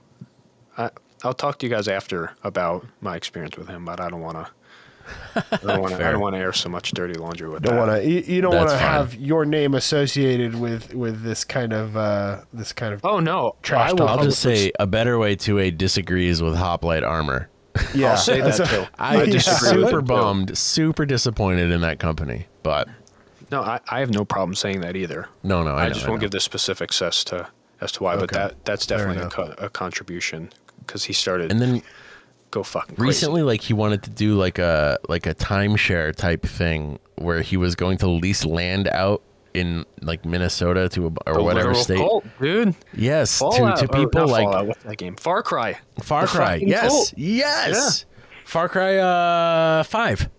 I 1.24 1.28
I'll 1.28 1.34
talk 1.34 1.58
to 1.60 1.66
you 1.66 1.70
guys 1.72 1.88
after 1.88 2.32
about 2.44 2.86
my 3.02 3.16
experience 3.16 3.58
with 3.58 3.68
him, 3.68 3.86
but 3.86 4.00
I 4.00 4.10
don't 4.10 4.22
want 4.22 4.38
to. 4.38 4.52
I 5.36 5.58
don't 5.58 5.82
want 5.82 5.90
to. 5.92 5.96
I 5.96 6.00
Fair. 6.00 6.12
don't 6.14 6.22
want 6.22 6.36
to 6.36 6.40
air 6.40 6.54
so 6.54 6.70
much 6.70 6.92
dirty 6.92 7.16
laundry 7.16 7.50
with 7.50 7.64
Don't 7.64 7.76
that. 7.76 7.88
want 7.88 8.02
to. 8.04 8.10
You, 8.10 8.20
you 8.22 8.42
don't 8.42 8.56
want 8.56 8.70
to 8.70 8.78
have 8.78 9.16
your 9.16 9.46
name 9.46 9.74
associated 9.74 10.56
with 10.56 10.94
with 10.94 11.24
this 11.24 11.44
kind 11.44 11.74
of 11.74 11.98
uh 11.98 12.42
this 12.54 12.72
kind 12.74 12.94
of 12.94 13.04
Oh 13.04 13.20
no! 13.20 13.56
Trash 13.64 13.90
I 13.90 13.94
will. 13.94 14.08
I'll 14.08 14.24
just 14.24 14.42
say 14.42 14.72
A 14.80 14.88
Better 14.88 15.18
Way 15.18 15.36
2A 15.36 15.78
disagrees 15.78 16.42
with 16.42 16.56
hoplite 16.56 17.04
armor 17.04 17.50
yeah. 17.96 18.12
I'll 18.12 18.18
say 18.18 18.42
that 18.42 18.58
that's- 18.58 18.70
too. 18.70 18.86
I, 19.00 19.22
I 19.22 19.26
disagree 19.28 19.82
super 19.84 20.00
it, 20.00 20.02
too. 20.02 20.08
bummed 20.08 20.58
super 20.58 21.06
disappointed 21.06 21.72
in 21.72 21.82
that 21.82 22.00
company 22.00 22.48
but 22.64 22.88
No, 23.50 23.62
I, 23.62 23.80
I 23.90 24.02
have 24.02 24.12
no 24.12 24.26
problem 24.26 24.56
saying 24.56 24.82
that 24.82 24.96
either. 24.98 25.28
no 25.44 25.64
no 25.64 25.72
I, 25.76 25.86
I, 25.86 25.88
know, 25.88 25.94
just 25.94 26.06
I 26.06 26.10
won't 26.10 26.20
know. 26.20 26.26
give 26.26 26.32
the 26.32 26.40
specifics 26.42 27.02
as 27.02 27.24
to 27.26 27.48
as 27.80 27.92
to 27.94 28.04
why, 28.04 28.18
but 28.18 28.30
that 28.32 28.64
that's 28.66 28.86
definitely 28.86 29.24
a, 29.24 29.30
co- 29.30 29.56
a 29.58 29.70
contribution 29.70 30.50
because 30.86 31.04
he 31.06 31.14
started 31.14 31.52
and 31.52 31.60
then 31.62 31.82
go 32.52 32.64
fucking 32.64 32.96
crazy. 32.96 33.08
recently 33.08 33.42
like 33.44 33.62
he 33.62 33.74
wanted 33.74 34.04
to 34.04 34.10
do 34.10 34.36
like 34.36 34.60
a 34.60 34.98
like 35.08 35.26
a 35.26 35.34
timeshare 35.34 36.14
type 36.16 36.44
thing 36.44 37.00
where 37.16 37.42
he 37.42 37.56
was 37.58 37.76
going 37.76 37.98
to 38.00 38.08
lease 38.08 38.44
land 38.46 38.88
out 38.90 39.22
in 39.54 39.86
like 40.02 40.24
Minnesota 40.26 40.88
to 40.90 41.08
a, 41.08 41.12
or 41.30 41.34
The 41.36 41.44
whatever 41.44 41.74
state. 41.74 41.98
cult, 41.98 42.26
dude. 42.42 42.74
Yes, 42.94 43.38
Fallout, 43.40 43.80
to, 43.80 43.88
to 43.88 43.94
people 43.94 44.28
like 44.28 44.46
Fallout, 44.46 44.68
what's 44.68 44.84
that 44.84 44.98
game? 44.98 45.16
Far 45.18 45.44
Cry. 45.44 45.78
Far 46.02 46.22
The 46.22 46.28
Cry. 46.28 46.56
Yes, 46.56 46.88
cult. 46.90 47.14
yes. 47.18 48.06
Far 48.46 48.68
Cry 48.70 48.98
uh 48.98 49.84
5. 49.84 50.30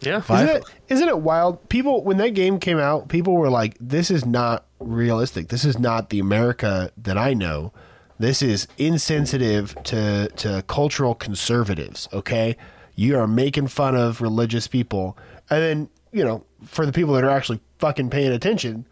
Yeah. 0.00 0.18
Isn't 0.18 0.48
it, 0.48 0.64
isn't 0.88 1.08
it 1.08 1.18
wild? 1.20 1.66
People, 1.70 2.04
when 2.04 2.18
that 2.18 2.30
game 2.34 2.58
came 2.58 2.78
out, 2.78 3.08
people 3.08 3.34
were 3.36 3.48
like, 3.48 3.74
this 3.80 4.10
is 4.10 4.26
not 4.26 4.66
realistic. 4.78 5.48
This 5.48 5.64
is 5.64 5.78
not 5.78 6.10
the 6.10 6.18
America 6.18 6.90
that 6.98 7.16
I 7.16 7.32
know. 7.32 7.72
This 8.18 8.42
is 8.42 8.68
insensitive 8.78 9.74
to, 9.84 10.28
to 10.36 10.62
cultural 10.66 11.14
conservatives, 11.14 12.08
okay? 12.12 12.56
You 12.94 13.18
are 13.18 13.26
making 13.26 13.68
fun 13.68 13.96
of 13.96 14.20
religious 14.20 14.68
people. 14.68 15.18
And 15.50 15.60
then, 15.62 15.88
you 16.12 16.24
know, 16.24 16.44
for 16.64 16.86
the 16.86 16.92
people 16.92 17.14
that 17.14 17.24
are 17.24 17.30
actually 17.30 17.60
fucking 17.78 18.10
paying 18.10 18.32
attention, 18.32 18.86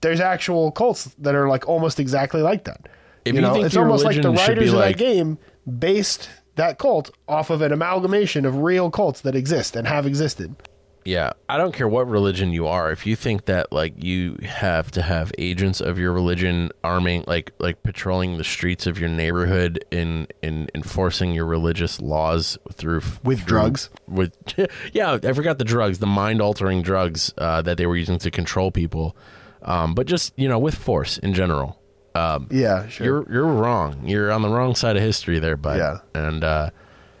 there's 0.00 0.20
actual 0.20 0.72
cults 0.72 1.04
that 1.18 1.34
are 1.34 1.48
like 1.48 1.68
almost 1.68 2.00
exactly 2.00 2.42
like 2.42 2.64
that. 2.64 2.88
If 3.24 3.34
you 3.34 3.40
know, 3.40 3.62
it's 3.62 3.76
almost 3.76 4.04
like 4.04 4.20
the 4.20 4.30
writers 4.30 4.72
of 4.72 4.80
like- 4.80 4.96
that 4.96 5.02
game 5.02 5.38
based 5.78 6.28
that 6.56 6.78
cult 6.78 7.10
off 7.28 7.50
of 7.50 7.62
an 7.62 7.72
amalgamation 7.72 8.44
of 8.44 8.58
real 8.58 8.90
cults 8.90 9.22
that 9.22 9.34
exist 9.34 9.74
and 9.74 9.86
have 9.86 10.06
existed. 10.06 10.54
Yeah, 11.04 11.32
I 11.48 11.56
don't 11.56 11.72
care 11.74 11.88
what 11.88 12.06
religion 12.08 12.52
you 12.52 12.66
are. 12.66 12.92
If 12.92 13.06
you 13.06 13.16
think 13.16 13.46
that 13.46 13.72
like 13.72 14.02
you 14.02 14.38
have 14.44 14.90
to 14.92 15.02
have 15.02 15.32
agents 15.38 15.80
of 15.80 15.98
your 15.98 16.12
religion 16.12 16.70
arming 16.84 17.24
like 17.26 17.52
like 17.58 17.82
patrolling 17.82 18.38
the 18.38 18.44
streets 18.44 18.86
of 18.86 18.98
your 18.98 19.08
neighborhood 19.08 19.84
in 19.90 20.28
in 20.42 20.68
enforcing 20.74 21.32
your 21.32 21.46
religious 21.46 22.00
laws 22.00 22.56
through 22.72 23.02
With 23.24 23.38
through- 23.40 23.46
drugs? 23.46 23.90
with 24.06 24.32
yeah, 24.92 25.18
I 25.22 25.32
forgot 25.32 25.58
the 25.58 25.64
drugs, 25.64 25.98
the 25.98 26.06
mind 26.06 26.40
altering 26.40 26.82
drugs 26.82 27.32
uh, 27.38 27.62
that 27.62 27.76
they 27.78 27.86
were 27.86 27.96
using 27.96 28.18
to 28.18 28.30
control 28.30 28.70
people. 28.70 29.16
Um, 29.62 29.94
but 29.94 30.06
just, 30.06 30.32
you 30.36 30.48
know, 30.48 30.58
with 30.58 30.74
force 30.74 31.18
in 31.18 31.34
general. 31.34 31.78
Um, 32.14 32.48
Yeah, 32.50 32.88
sure. 32.88 33.06
you're 33.06 33.32
you're 33.32 33.46
wrong. 33.46 34.06
You're 34.06 34.30
on 34.30 34.42
the 34.42 34.48
wrong 34.50 34.74
side 34.74 34.96
of 34.96 35.02
history 35.02 35.38
there, 35.38 35.56
bud. 35.56 35.78
Yeah. 35.78 35.98
And 36.14 36.44
uh 36.44 36.70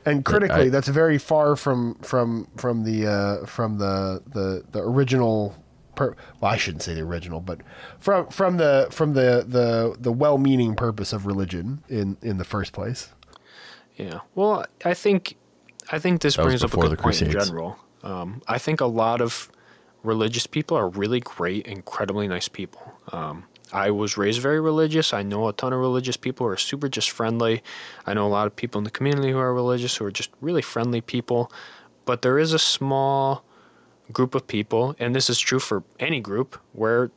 and 0.04 0.24
critically, 0.24 0.66
I- 0.66 0.68
that's 0.68 0.88
very 0.88 1.18
far 1.18 1.56
from 1.56 1.94
from 1.96 2.48
from 2.56 2.84
the 2.84 3.06
uh, 3.06 3.46
from 3.46 3.78
the 3.78 4.22
the 4.26 4.64
the 4.72 4.80
original. 4.82 5.56
Per- 5.94 6.16
well, 6.40 6.50
I 6.50 6.56
shouldn't 6.56 6.82
say 6.82 6.94
the 6.94 7.02
original, 7.02 7.40
but 7.40 7.60
from 8.00 8.26
from 8.28 8.56
the 8.56 8.88
from 8.90 9.12
the 9.12 9.44
the 9.46 9.94
the 10.00 10.10
well-meaning 10.10 10.74
purpose 10.74 11.12
of 11.12 11.26
religion 11.26 11.82
in 11.88 12.16
in 12.22 12.38
the 12.38 12.44
first 12.44 12.72
place. 12.72 13.10
Yeah. 13.96 14.20
Well, 14.34 14.64
I 14.86 14.94
think 14.94 15.36
I 15.90 15.98
think 15.98 16.22
this 16.22 16.36
That 16.36 16.44
brings 16.44 16.64
up 16.64 16.72
a 16.72 16.76
good 16.78 16.92
the 16.92 16.96
point 16.96 17.20
in 17.20 17.30
general. 17.30 17.76
Um, 18.02 18.40
I 18.48 18.56
think 18.58 18.80
a 18.80 18.86
lot 18.86 19.20
of 19.20 19.50
religious 20.02 20.46
people 20.46 20.76
are 20.76 20.88
really 20.88 21.20
great, 21.20 21.66
incredibly 21.66 22.26
nice 22.26 22.48
people. 22.48 22.80
Um, 23.12 23.44
I 23.72 23.90
was 23.90 24.16
raised 24.16 24.40
very 24.40 24.60
religious. 24.60 25.12
I 25.14 25.22
know 25.22 25.48
a 25.48 25.52
ton 25.52 25.72
of 25.72 25.80
religious 25.80 26.16
people 26.16 26.46
who 26.46 26.52
are 26.52 26.56
super 26.58 26.88
just 26.88 27.10
friendly. 27.10 27.62
I 28.06 28.14
know 28.14 28.26
a 28.26 28.28
lot 28.28 28.46
of 28.46 28.54
people 28.54 28.78
in 28.78 28.84
the 28.84 28.90
community 28.90 29.30
who 29.30 29.38
are 29.38 29.54
religious 29.54 29.96
who 29.96 30.04
are 30.04 30.10
just 30.10 30.30
really 30.40 30.62
friendly 30.62 31.00
people. 31.00 31.50
But 32.04 32.22
there 32.22 32.38
is 32.38 32.52
a 32.52 32.58
small 32.58 33.44
group 34.12 34.34
of 34.34 34.46
people, 34.46 34.94
and 34.98 35.14
this 35.14 35.30
is 35.30 35.38
true 35.38 35.58
for 35.60 35.84
any 35.98 36.20
group, 36.20 36.58
where 36.72 37.10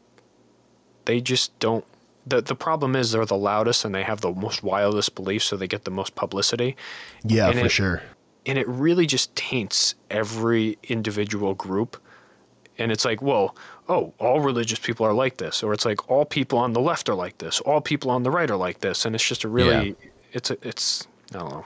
they 1.05 1.19
just 1.21 1.57
don't. 1.59 1.83
The, 2.27 2.41
the 2.41 2.55
problem 2.55 2.95
is 2.95 3.11
they're 3.11 3.25
the 3.25 3.35
loudest 3.37 3.85
and 3.85 3.93
they 3.93 4.03
have 4.03 4.21
the 4.21 4.31
most 4.31 4.63
wildest 4.63 5.13
beliefs, 5.13 5.45
so 5.45 5.57
they 5.57 5.67
get 5.67 5.83
the 5.85 5.91
most 5.91 6.15
publicity 6.15 6.75
Yeah, 7.23 7.49
And 7.49 7.59
for 7.59 7.65
it- 7.65 7.69
sure. 7.71 8.01
and 8.45 8.57
it 8.57 8.67
really 8.67 9.05
just 9.05 9.35
taints 9.35 9.93
every 10.09 10.77
individual 10.83 11.53
group 11.53 11.97
and 12.77 12.91
it's 12.91 13.05
like 13.05 13.21
well 13.21 13.55
oh 13.89 14.13
all 14.19 14.39
religious 14.39 14.79
people 14.79 15.05
are 15.05 15.13
like 15.13 15.37
this. 15.37 15.63
Or 15.63 15.73
it's 15.73 15.85
like 15.85 16.09
all 16.09 16.25
people 16.25 16.59
on 16.59 16.73
the 16.73 16.81
left 16.81 17.09
are 17.09 17.15
like 17.15 17.37
this. 17.37 17.59
All 17.61 17.81
people 17.81 18.11
on 18.11 18.23
the 18.23 18.31
right 18.31 18.49
are 18.49 18.57
like 18.57 18.79
this. 18.79 19.05
And 19.05 19.15
it's 19.15 19.27
just 19.27 19.43
a 19.43 19.47
really 19.47 19.95
it's 20.33 20.51
a, 20.51 20.57
it's 20.67 21.07
i 21.33 21.39
don't 21.39 21.49
know. 21.49 21.65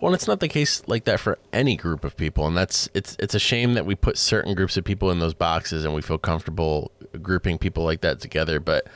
Well, 0.00 0.12
it's 0.12 0.26
not 0.26 0.40
the 0.40 0.48
case 0.48 0.86
like 0.86 1.04
that 1.04 1.20
for 1.20 1.38
any 1.52 1.74
group 1.74 2.04
of 2.04 2.16
people, 2.16 2.46
and 2.46 2.56
that's 2.56 2.88
it's 2.92 3.16
it's 3.18 3.34
a 3.34 3.38
shame 3.38 3.74
that 3.74 3.86
we 3.86 3.94
put 3.94 4.18
certain 4.18 4.54
groups 4.54 4.76
of 4.76 4.84
people 4.84 5.10
in 5.10 5.20
those 5.20 5.32
boxes, 5.32 5.84
and 5.84 5.94
we 5.94 6.02
feel 6.02 6.18
comfortable 6.18 6.92
grouping 7.22 7.56
people 7.56 7.82
like 7.82 8.02
that 8.02 8.20
together. 8.20 8.60
But 8.60 8.86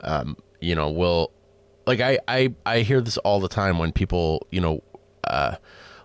um, 0.00 0.36
you 0.60 0.74
know, 0.74 0.90
we'll 0.90 1.30
like 1.86 2.00
I 2.00 2.18
I 2.26 2.54
I 2.66 2.80
hear 2.80 3.00
this 3.00 3.18
all 3.18 3.38
the 3.38 3.48
time 3.48 3.78
when 3.78 3.92
people 3.92 4.48
you 4.50 4.60
know 4.60 4.82
uh, 5.24 5.56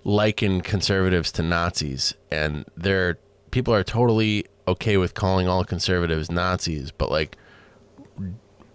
liken 0.04 0.62
conservatives 0.62 1.32
to 1.34 1.42
Nazis, 1.42 2.14
and 2.30 2.66
they're 2.78 3.18
people 3.50 3.74
are 3.74 3.84
totally 3.84 4.46
okay 4.68 4.98
with 4.98 5.14
calling 5.14 5.48
all 5.48 5.64
conservatives 5.64 6.32
Nazis, 6.32 6.92
but 6.92 7.10
like 7.12 7.38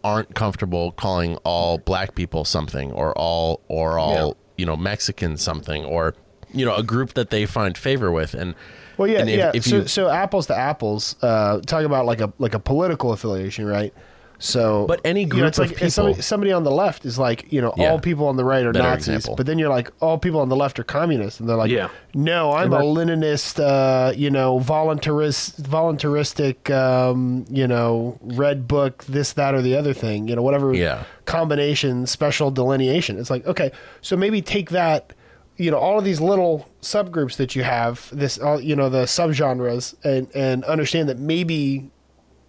aren't 0.04 0.34
comfortable 0.34 0.92
calling 0.92 1.36
all 1.44 1.78
black 1.78 2.14
people 2.14 2.44
something 2.44 2.92
or 2.92 3.12
all 3.18 3.60
or 3.68 3.98
all 3.98 4.36
you 4.56 4.64
know 4.64 4.76
Mexicans 4.76 5.42
something 5.42 5.84
or 5.84 6.14
you 6.52 6.64
know 6.64 6.74
a 6.76 6.82
group 6.82 7.14
that 7.14 7.30
they 7.30 7.44
find 7.46 7.76
favor 7.76 8.10
with 8.12 8.32
and 8.34 8.54
Well, 8.96 9.08
yeah, 9.08 9.20
and 9.20 9.28
if- 9.28 9.38
yeah. 9.38 9.50
if 9.54 9.64
so, 9.64 9.76
you- 9.76 9.88
so 9.88 10.08
apples 10.08 10.46
to 10.46 10.56
apples. 10.56 11.16
Uh, 11.22 11.60
talk 11.60 11.84
about 11.84 12.06
like 12.06 12.20
a 12.20 12.32
like 12.38 12.54
a 12.54 12.58
political 12.60 13.12
affiliation, 13.12 13.66
right? 13.66 13.92
So, 14.40 14.86
But 14.86 15.00
any 15.04 15.22
you 15.22 15.26
know, 15.26 15.30
group 15.36 15.46
it's 15.48 15.58
like 15.58 15.72
of 15.72 15.82
if 15.82 15.92
somebody, 15.92 16.14
people- 16.14 16.22
somebody 16.22 16.52
on 16.52 16.62
the 16.62 16.70
left 16.70 17.04
is 17.04 17.18
like, 17.18 17.52
you 17.52 17.60
know, 17.60 17.74
Yeah. 17.76 17.90
all 17.90 17.98
people 17.98 18.28
on 18.28 18.36
the 18.36 18.44
right 18.44 18.64
are 18.64 18.72
Nazis, 18.72 19.08
example. 19.16 19.34
but 19.34 19.46
then 19.46 19.58
you're 19.58 19.68
like, 19.68 19.90
all 20.00 20.16
people 20.16 20.40
on 20.40 20.48
the 20.48 20.54
left 20.54 20.78
are 20.78 20.84
communists, 20.84 21.40
and 21.40 21.48
they're 21.48 21.56
like, 21.56 21.72
Yeah. 21.72 21.88
no, 22.14 22.52
I'm 22.52 22.72
a 22.72 22.78
Leninist, 22.80 23.58
uh, 23.58 24.12
you 24.14 24.30
know, 24.30 24.60
voluntarist, 24.60 25.60
voluntaristic, 25.60 26.70
um, 26.70 27.46
you 27.50 27.66
know, 27.66 28.16
red 28.22 28.68
book, 28.68 29.04
this, 29.08 29.32
that, 29.32 29.54
or 29.54 29.60
the 29.62 29.76
other 29.76 29.92
thing, 29.92 30.28
you 30.28 30.36
know, 30.36 30.42
whatever 30.42 30.72
Yeah. 30.72 31.02
combination, 31.24 32.06
special 32.06 32.50
delineation. 32.52 33.18
It's 33.18 33.30
like, 33.30 33.46
okay, 33.46 33.72
so 34.02 34.16
maybe 34.16 34.40
take 34.40 34.70
that, 34.70 35.12
you 35.56 35.70
know, 35.72 35.78
all 35.78 35.98
of 35.98 36.04
these 36.04 36.20
little 36.20 36.68
subgroups 36.80 37.36
that 37.38 37.56
you 37.56 37.64
have, 37.64 38.08
this, 38.12 38.38
all, 38.38 38.60
you 38.60 38.76
know, 38.76 38.88
the 38.88 39.02
subgenres, 39.04 39.94
and 40.04 40.28
and 40.32 40.62
understand 40.64 41.08
that 41.08 41.18
maybe 41.18 41.90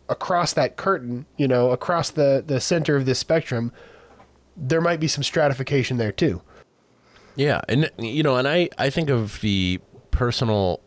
across 0.10 0.54
that 0.54 0.76
curtain, 0.76 1.26
you 1.38 1.48
know, 1.48 1.72
across 1.72 2.10
the 2.10 2.44
the 2.46 2.60
center 2.60 2.96
of 2.96 3.06
this 3.06 3.20
spectrum, 3.20 3.72
there 4.58 4.82
might 4.82 5.00
be 5.00 5.08
some 5.08 5.24
stratification 5.24 5.98
there 5.98 6.12
too. 6.12 6.42
yeah 7.36 7.62
and 7.70 7.90
you 7.98 8.24
know 8.24 8.36
and 8.36 8.48
I 8.48 8.70
I 8.78 8.90
think 8.90 9.10
of 9.10 9.40
the 9.42 9.80
personal 10.12 10.82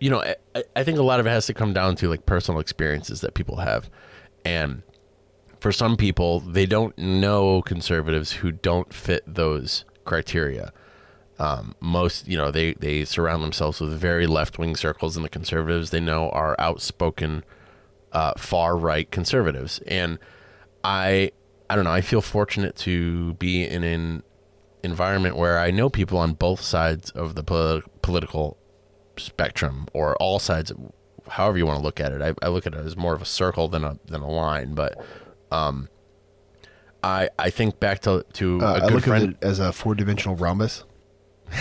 you 0.00 0.10
know 0.10 0.22
I, 0.54 0.64
I 0.76 0.84
think 0.84 0.98
a 0.98 1.02
lot 1.02 1.18
of 1.20 1.26
it 1.26 1.30
has 1.30 1.46
to 1.46 1.54
come 1.54 1.72
down 1.72 1.96
to 1.96 2.08
like 2.08 2.26
personal 2.26 2.60
experiences 2.60 3.20
that 3.22 3.34
people 3.34 3.56
have 3.56 3.90
and 4.44 4.82
for 5.60 5.72
some 5.72 5.96
people 5.96 6.38
they 6.40 6.66
don't 6.66 6.96
know 6.98 7.62
conservatives 7.62 8.32
who 8.32 8.52
don't 8.52 8.92
fit 8.92 9.22
those 9.26 9.84
criteria 10.04 10.72
um, 11.38 11.74
most 11.80 12.28
you 12.28 12.36
know 12.36 12.50
they 12.52 12.74
they 12.74 13.04
surround 13.04 13.42
themselves 13.42 13.80
with 13.80 13.98
very 13.98 14.26
left 14.26 14.58
wing 14.58 14.76
circles 14.76 15.16
and 15.16 15.24
the 15.24 15.28
conservatives 15.30 15.90
they 15.90 16.00
know 16.00 16.28
are 16.30 16.54
outspoken 16.60 17.42
uh, 18.14 18.32
far 18.38 18.76
right 18.76 19.10
conservatives 19.10 19.80
and 19.86 20.18
i 20.84 21.30
i 21.68 21.74
don't 21.74 21.84
know 21.84 21.90
i 21.90 22.00
feel 22.00 22.20
fortunate 22.22 22.76
to 22.76 23.34
be 23.34 23.64
in 23.64 23.82
an 23.84 24.22
environment 24.82 25.36
where 25.36 25.58
i 25.58 25.70
know 25.70 25.88
people 25.90 26.16
on 26.18 26.32
both 26.32 26.60
sides 26.60 27.10
of 27.10 27.34
the 27.34 27.42
poli- 27.42 27.82
political 28.02 28.56
spectrum 29.16 29.86
or 29.92 30.14
all 30.16 30.38
sides 30.38 30.72
however 31.28 31.56
you 31.58 31.66
want 31.66 31.78
to 31.78 31.82
look 31.84 32.00
at 32.00 32.12
it 32.12 32.20
I, 32.22 32.34
I 32.44 32.48
look 32.48 32.66
at 32.66 32.74
it 32.74 32.84
as 32.86 32.96
more 32.96 33.14
of 33.14 33.22
a 33.22 33.26
circle 33.26 33.66
than 33.68 33.82
a 33.84 33.98
than 34.06 34.20
a 34.20 34.30
line 34.30 34.74
but 34.74 35.02
um 35.50 35.88
i 37.02 37.28
i 37.38 37.50
think 37.50 37.80
back 37.80 38.00
to 38.02 38.24
to 38.34 38.60
Uh, 38.60 38.64
a 38.64 38.68
I 38.74 38.80
good 38.80 38.92
look 38.92 39.04
friend 39.04 39.22
at 39.24 39.30
it 39.30 39.36
as 39.42 39.58
a 39.58 39.72
four 39.72 39.94
dimensional 39.94 40.36
rhombus. 40.36 40.84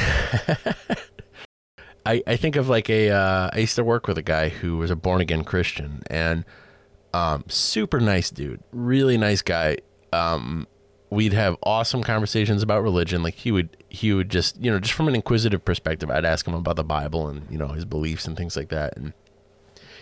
I, 2.05 2.21
I 2.27 2.35
think 2.35 2.55
of 2.55 2.67
like 2.69 2.89
a 2.89 3.09
uh, 3.11 3.49
I 3.53 3.59
used 3.59 3.75
to 3.75 3.83
work 3.83 4.07
with 4.07 4.17
a 4.17 4.23
guy 4.23 4.49
who 4.49 4.77
was 4.77 4.91
a 4.91 4.95
born 4.95 5.21
again 5.21 5.43
Christian 5.43 6.03
and 6.07 6.43
um, 7.13 7.45
super 7.47 7.99
nice 7.99 8.29
dude, 8.29 8.61
really 8.71 9.17
nice 9.17 9.41
guy. 9.41 9.77
Um, 10.11 10.67
we'd 11.09 11.33
have 11.33 11.55
awesome 11.63 12.03
conversations 12.03 12.63
about 12.63 12.83
religion. 12.83 13.23
Like 13.23 13.35
he 13.35 13.51
would 13.51 13.77
he 13.89 14.13
would 14.13 14.29
just 14.29 14.59
you 14.61 14.69
know 14.69 14.79
just 14.79 14.93
from 14.93 15.07
an 15.07 15.15
inquisitive 15.15 15.63
perspective, 15.63 16.09
I'd 16.09 16.25
ask 16.25 16.45
him 16.47 16.55
about 16.55 16.75
the 16.75 16.83
Bible 16.83 17.27
and 17.27 17.49
you 17.49 17.57
know 17.57 17.69
his 17.69 17.85
beliefs 17.85 18.25
and 18.25 18.35
things 18.35 18.57
like 18.57 18.69
that. 18.69 18.97
And 18.97 19.13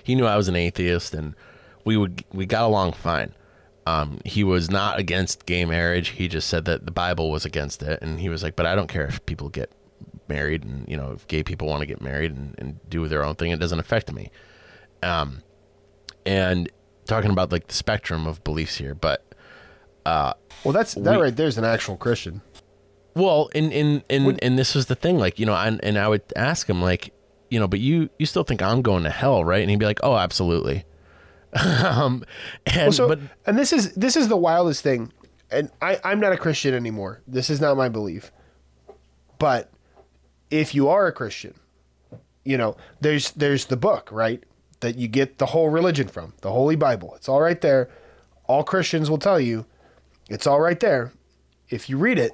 he 0.03 0.15
knew 0.15 0.25
I 0.25 0.37
was 0.37 0.47
an 0.47 0.55
atheist, 0.55 1.13
and 1.13 1.35
we 1.85 1.97
would 1.97 2.23
we 2.31 2.45
got 2.45 2.63
along 2.63 2.93
fine. 2.93 3.33
Um, 3.85 4.19
he 4.25 4.43
was 4.43 4.69
not 4.69 4.99
against 4.99 5.45
gay 5.45 5.65
marriage. 5.65 6.09
He 6.09 6.27
just 6.27 6.47
said 6.47 6.65
that 6.65 6.85
the 6.85 6.91
Bible 6.91 7.31
was 7.31 7.45
against 7.45 7.83
it, 7.83 8.01
and 8.01 8.19
he 8.19 8.29
was 8.29 8.41
like, 8.43 8.55
"But 8.55 8.65
I 8.65 8.75
don't 8.75 8.87
care 8.87 9.05
if 9.05 9.25
people 9.25 9.49
get 9.49 9.71
married, 10.35 10.63
and 10.63 10.87
you 10.87 10.97
know, 10.97 11.11
if 11.11 11.27
gay 11.27 11.43
people 11.43 11.67
want 11.67 11.81
to 11.81 11.85
get 11.93 12.01
married 12.01 12.31
and, 12.31 12.55
and 12.57 12.79
do 12.89 13.07
their 13.07 13.23
own 13.23 13.35
thing, 13.35 13.51
it 13.51 13.59
doesn't 13.59 13.79
affect 13.79 14.11
me." 14.11 14.31
Um, 15.03 15.29
and 16.25 16.69
talking 17.05 17.31
about 17.31 17.51
like 17.51 17.67
the 17.67 17.73
spectrum 17.73 18.27
of 18.27 18.43
beliefs 18.43 18.75
here, 18.77 18.95
but 18.95 19.19
uh 20.05 20.33
Well, 20.63 20.71
that's 20.73 20.93
that 20.95 21.17
We- 21.17 21.23
right 21.23 21.35
there's 21.35 21.57
an 21.57 21.65
actual 21.65 21.97
Christian. 21.97 22.41
Well, 23.15 23.49
and 23.53 23.73
and 23.73 24.03
and, 24.09 24.39
and 24.41 24.57
this 24.57 24.73
was 24.73 24.85
the 24.85 24.95
thing, 24.95 25.17
like 25.17 25.37
you 25.39 25.45
know, 25.45 25.55
and 25.55 25.83
and 25.83 25.97
I 25.97 26.07
would 26.07 26.21
ask 26.35 26.69
him, 26.69 26.81
like, 26.81 27.13
you 27.49 27.59
know, 27.59 27.67
but 27.67 27.79
you 27.81 28.09
you 28.17 28.25
still 28.25 28.43
think 28.45 28.61
I'm 28.61 28.81
going 28.81 29.03
to 29.03 29.09
hell, 29.09 29.43
right? 29.43 29.61
And 29.61 29.69
he'd 29.69 29.79
be 29.79 29.85
like, 29.85 29.99
oh, 30.03 30.15
absolutely. 30.15 30.85
um, 31.83 32.23
and 32.65 32.83
Well, 32.83 32.91
so, 32.93 33.07
but 33.09 33.19
and 33.45 33.57
this 33.59 33.73
is 33.73 33.93
this 33.95 34.15
is 34.15 34.29
the 34.29 34.37
wildest 34.37 34.81
thing, 34.83 35.11
and 35.51 35.69
I 35.81 35.99
I'm 36.05 36.21
not 36.21 36.31
a 36.31 36.37
Christian 36.37 36.73
anymore. 36.73 37.21
This 37.27 37.49
is 37.49 37.59
not 37.59 37.75
my 37.75 37.89
belief. 37.89 38.31
But 39.37 39.69
if 40.51 40.75
you 40.75 40.89
are 40.89 41.07
a 41.07 41.11
Christian, 41.11 41.55
you 42.43 42.57
know, 42.57 42.75
there's 42.99 43.31
there's 43.31 43.65
the 43.65 43.77
book, 43.77 44.09
right? 44.11 44.43
That 44.81 44.97
you 44.97 45.07
get 45.07 45.37
the 45.37 45.47
whole 45.47 45.69
religion 45.69 46.07
from, 46.07 46.33
the 46.41 46.51
Holy 46.51 46.75
Bible. 46.75 47.15
It's 47.15 47.29
all 47.29 47.41
right 47.41 47.59
there. 47.61 47.89
All 48.45 48.63
Christians 48.63 49.09
will 49.09 49.17
tell 49.17 49.39
you 49.39 49.65
it's 50.29 50.45
all 50.45 50.59
right 50.59 50.79
there. 50.79 51.13
If 51.69 51.89
you 51.89 51.97
read 51.97 52.19
it, 52.19 52.33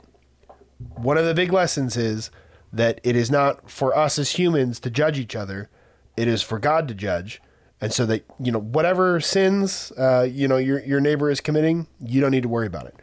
one 0.96 1.18
of 1.18 1.26
the 1.26 1.34
big 1.34 1.54
lessons 1.54 1.96
is 1.96 2.32
that 2.74 3.00
it 3.04 3.16
is 3.16 3.30
not 3.30 3.70
for 3.70 3.96
us 3.96 4.18
as 4.20 4.32
humans 4.32 4.80
to 4.82 4.90
judge 4.90 5.20
each 5.20 5.36
other. 5.36 5.70
It 6.16 6.28
is 6.28 6.42
for 6.42 6.60
God 6.60 6.88
to 6.88 6.94
judge. 6.94 7.42
And 7.80 7.94
so 7.94 8.06
that, 8.08 8.26
you 8.40 8.52
know, 8.52 8.60
whatever 8.60 9.20
sins, 9.20 9.92
uh, 9.98 10.28
you 10.30 10.48
know, 10.48 10.58
your, 10.58 10.80
your 10.84 11.00
neighbor 11.00 11.30
is 11.30 11.40
committing, 11.40 11.88
you 12.00 12.20
don't 12.20 12.32
need 12.32 12.44
to 12.44 12.50
worry 12.50 12.66
about 12.66 12.88
it. 12.88 12.96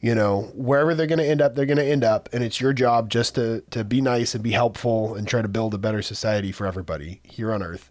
You 0.00 0.14
know, 0.14 0.50
wherever 0.54 0.94
they're 0.94 1.06
going 1.06 1.18
to 1.18 1.28
end 1.28 1.42
up, 1.42 1.54
they're 1.54 1.66
going 1.66 1.76
to 1.76 1.84
end 1.84 2.04
up. 2.04 2.28
And 2.32 2.42
it's 2.42 2.60
your 2.60 2.72
job 2.72 3.10
just 3.10 3.34
to, 3.34 3.62
to 3.70 3.84
be 3.84 4.00
nice 4.00 4.34
and 4.34 4.42
be 4.42 4.52
helpful 4.52 5.14
and 5.14 5.28
try 5.28 5.42
to 5.42 5.48
build 5.48 5.74
a 5.74 5.78
better 5.78 6.00
society 6.00 6.52
for 6.52 6.66
everybody 6.66 7.20
here 7.22 7.52
on 7.52 7.62
earth. 7.62 7.90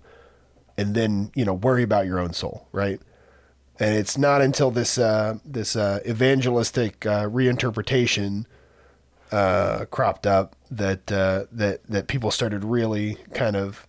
And 0.76 0.96
then, 0.96 1.32
you 1.36 1.46
know, 1.46 1.54
worry 1.54 1.84
about 1.84 2.08
your 2.08 2.20
own 2.20 2.34
soul, 2.34 2.68
right? 2.72 3.00
And 3.80 3.96
it's 3.96 4.18
not 4.18 4.42
until 4.42 4.72
this, 4.72 4.98
uh, 4.98 5.38
this 5.46 5.76
uh, 5.76 6.00
evangelistic 6.06 7.06
uh, 7.06 7.26
reinterpretation 7.26 8.46
uh, 9.32 9.86
cropped 9.86 10.26
up 10.26 10.56
that 10.72 11.12
uh, 11.12 11.46
that 11.52 11.84
that 11.86 12.08
people 12.08 12.32
started 12.32 12.64
really 12.64 13.18
kind 13.34 13.56
of 13.56 13.88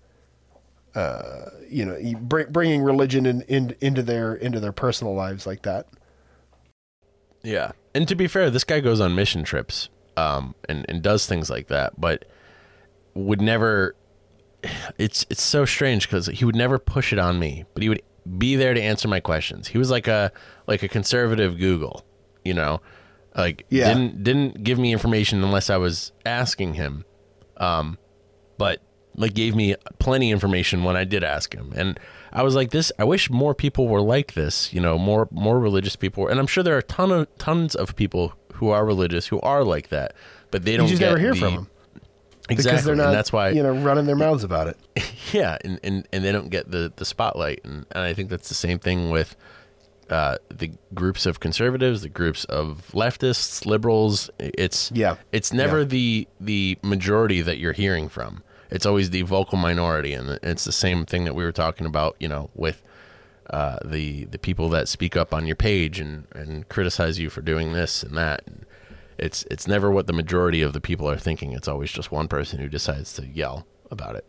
uh, 0.94 1.46
you 1.68 1.84
know 1.84 1.98
bring, 2.20 2.50
bringing 2.50 2.82
religion 2.82 3.26
in, 3.26 3.42
in, 3.42 3.76
into 3.80 4.02
their 4.02 4.34
into 4.34 4.60
their 4.60 4.72
personal 4.72 5.14
lives 5.14 5.46
like 5.46 5.62
that. 5.62 5.86
Yeah, 7.42 7.72
and 7.94 8.06
to 8.08 8.14
be 8.14 8.26
fair, 8.26 8.50
this 8.50 8.64
guy 8.64 8.80
goes 8.80 9.00
on 9.00 9.14
mission 9.14 9.44
trips, 9.44 9.88
um, 10.16 10.54
and 10.68 10.84
and 10.88 11.02
does 11.02 11.26
things 11.26 11.48
like 11.50 11.68
that, 11.68 12.00
but 12.00 12.24
would 13.14 13.40
never. 13.40 13.94
It's 14.98 15.24
it's 15.30 15.42
so 15.42 15.64
strange 15.64 16.06
because 16.06 16.26
he 16.26 16.44
would 16.44 16.54
never 16.56 16.78
push 16.78 17.12
it 17.14 17.18
on 17.18 17.38
me, 17.38 17.64
but 17.72 17.82
he 17.82 17.88
would 17.88 18.02
be 18.36 18.56
there 18.56 18.74
to 18.74 18.80
answer 18.82 19.08
my 19.08 19.18
questions. 19.20 19.68
He 19.68 19.78
was 19.78 19.90
like 19.90 20.06
a 20.06 20.30
like 20.66 20.82
a 20.82 20.88
conservative 20.88 21.56
Google, 21.58 22.04
you 22.44 22.52
know, 22.52 22.82
like 23.34 23.64
Yeah. 23.70 23.88
didn't 23.88 24.22
didn't 24.22 24.62
give 24.62 24.78
me 24.78 24.92
information 24.92 25.42
unless 25.42 25.70
I 25.70 25.78
was 25.78 26.12
asking 26.26 26.74
him, 26.74 27.06
um, 27.56 27.96
but 28.58 28.82
like 29.16 29.32
gave 29.32 29.56
me 29.56 29.76
plenty 29.98 30.30
information 30.30 30.84
when 30.84 30.94
I 30.94 31.04
did 31.04 31.24
ask 31.24 31.54
him, 31.54 31.72
and 31.74 31.98
I 32.32 32.42
was 32.42 32.54
like, 32.54 32.70
this. 32.70 32.92
I 32.98 33.04
wish 33.04 33.28
more 33.30 33.54
people 33.54 33.88
were 33.88 34.00
like 34.00 34.34
this, 34.34 34.72
you 34.72 34.80
know, 34.80 34.98
more 34.98 35.28
more 35.30 35.58
religious 35.58 35.96
people, 35.96 36.28
and 36.28 36.38
I'm 36.38 36.46
sure 36.46 36.62
there 36.62 36.76
are 36.76 36.82
ton 36.82 37.10
of 37.10 37.26
tons 37.38 37.74
of 37.74 37.96
people 37.96 38.34
who 38.54 38.68
are 38.70 38.84
religious 38.84 39.28
who 39.28 39.40
are 39.40 39.64
like 39.64 39.88
that, 39.88 40.14
but 40.50 40.64
they 40.64 40.72
You 40.72 40.78
don't 40.78 40.88
just 40.88 41.00
get 41.00 41.06
never 41.08 41.18
hear 41.18 41.32
the- 41.34 41.40
from 41.40 41.54
them 41.54 41.68
exactly, 42.48 42.72
because 42.72 42.84
they're 42.84 42.94
not. 42.96 43.06
and 43.06 43.14
that's 43.14 43.32
why 43.32 43.50
you 43.50 43.62
know 43.62 43.72
running 43.72 44.06
their 44.06 44.16
mouths 44.16 44.44
about 44.44 44.68
it. 44.68 44.76
yeah, 45.32 45.56
and, 45.64 45.78
and, 45.82 46.06
and 46.12 46.24
they 46.24 46.32
don't 46.32 46.50
get 46.50 46.70
the, 46.70 46.92
the 46.96 47.04
spotlight. 47.04 47.60
And, 47.64 47.86
and 47.92 48.02
I 48.04 48.12
think 48.14 48.28
that's 48.28 48.48
the 48.48 48.54
same 48.54 48.78
thing 48.78 49.10
with 49.10 49.36
uh, 50.10 50.36
the 50.48 50.72
groups 50.92 51.24
of 51.26 51.38
conservatives, 51.40 52.02
the 52.02 52.08
groups 52.08 52.44
of 52.46 52.90
leftists, 52.92 53.64
liberals. 53.66 54.28
It's 54.38 54.90
Yeah. 54.92 55.16
it's 55.32 55.52
never 55.52 55.78
Yeah. 55.80 55.84
the 55.84 56.28
the 56.40 56.78
majority 56.82 57.40
that 57.42 57.58
you're 57.58 57.72
hearing 57.72 58.08
from. 58.08 58.42
It's 58.70 58.86
always 58.86 59.10
the 59.10 59.22
vocal 59.22 59.58
minority, 59.58 60.12
and 60.12 60.38
it's 60.42 60.64
the 60.64 60.72
same 60.72 61.04
thing 61.04 61.24
that 61.24 61.34
we 61.34 61.44
were 61.44 61.52
talking 61.52 61.86
about. 61.86 62.16
You 62.20 62.28
know, 62.28 62.50
with 62.54 62.82
uh, 63.50 63.78
the 63.84 64.26
the 64.26 64.38
people 64.38 64.68
that 64.70 64.88
speak 64.88 65.16
up 65.16 65.34
on 65.34 65.46
your 65.46 65.56
page 65.56 65.98
and, 65.98 66.26
and 66.32 66.68
criticize 66.68 67.18
you 67.18 67.30
for 67.30 67.40
doing 67.40 67.72
this 67.72 68.02
and 68.02 68.16
that. 68.16 68.42
It's 69.18 69.44
it's 69.50 69.66
never 69.66 69.90
what 69.90 70.06
the 70.06 70.12
majority 70.12 70.62
of 70.62 70.72
the 70.72 70.80
people 70.80 71.10
are 71.10 71.18
thinking. 71.18 71.52
It's 71.52 71.68
always 71.68 71.90
just 71.90 72.10
one 72.10 72.28
person 72.28 72.58
who 72.58 72.68
decides 72.68 73.12
to 73.14 73.26
yell 73.26 73.66
about 73.90 74.16
it. 74.16 74.24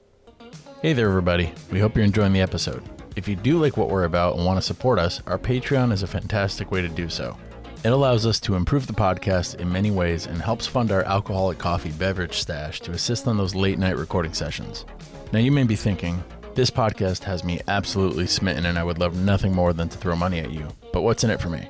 Hey 0.82 0.94
there, 0.94 1.08
everybody. 1.08 1.54
We 1.72 1.80
hope 1.80 1.96
you're 1.96 2.04
enjoying 2.04 2.34
the 2.34 2.42
episode. 2.42 2.84
If 3.16 3.28
you 3.28 3.36
do 3.36 3.60
like 3.60 3.78
what 3.78 3.89
we're 3.89 4.06
about 4.06 4.36
and 4.36 4.46
want 4.46 4.58
to 4.58 4.62
support 4.62 4.98
us, 4.98 5.22
our 5.28 5.38
Patreon 5.38 5.92
is 5.92 6.02
a 6.02 6.08
fantastic 6.08 6.72
way 6.72 6.82
to 6.82 6.89
do 6.89 7.08
so. 7.08 7.38
It 7.84 7.91
allows 7.91 8.27
us 8.27 8.39
to 8.41 8.53
improve 8.53 8.86
the 8.86 8.93
podcast 8.93 9.55
in 9.55 9.71
many 9.71 9.89
ways 9.89 10.27
and 10.27 10.39
helps 10.39 10.67
fund 10.67 10.91
our 10.91 11.01
alcoholic 11.01 11.57
coffee 11.57 11.89
beverage 11.89 12.36
stash 12.36 12.79
to 12.82 12.91
assist 12.91 13.27
on 13.27 13.38
those 13.38 13.55
late 13.55 13.79
night 13.79 13.97
recording 13.97 14.36
sessions. 14.36 14.86
Now, 15.34 15.39
you 15.39 15.51
may 15.51 15.63
be 15.63 15.75
thinking, 15.75 16.23
this 16.53 16.69
podcast 16.69 17.23
has 17.23 17.43
me 17.43 17.59
absolutely 17.67 18.27
smitten 18.27 18.67
and 18.67 18.77
I 18.77 18.84
would 18.84 18.99
love 18.99 19.15
nothing 19.15 19.55
more 19.55 19.73
than 19.73 19.89
to 19.89 19.97
throw 19.97 20.15
money 20.15 20.38
at 20.41 20.51
you. 20.51 20.67
But 20.93 21.01
what's 21.01 21.23
in 21.23 21.32
it 21.32 21.41
for 21.41 21.49
me? 21.49 21.67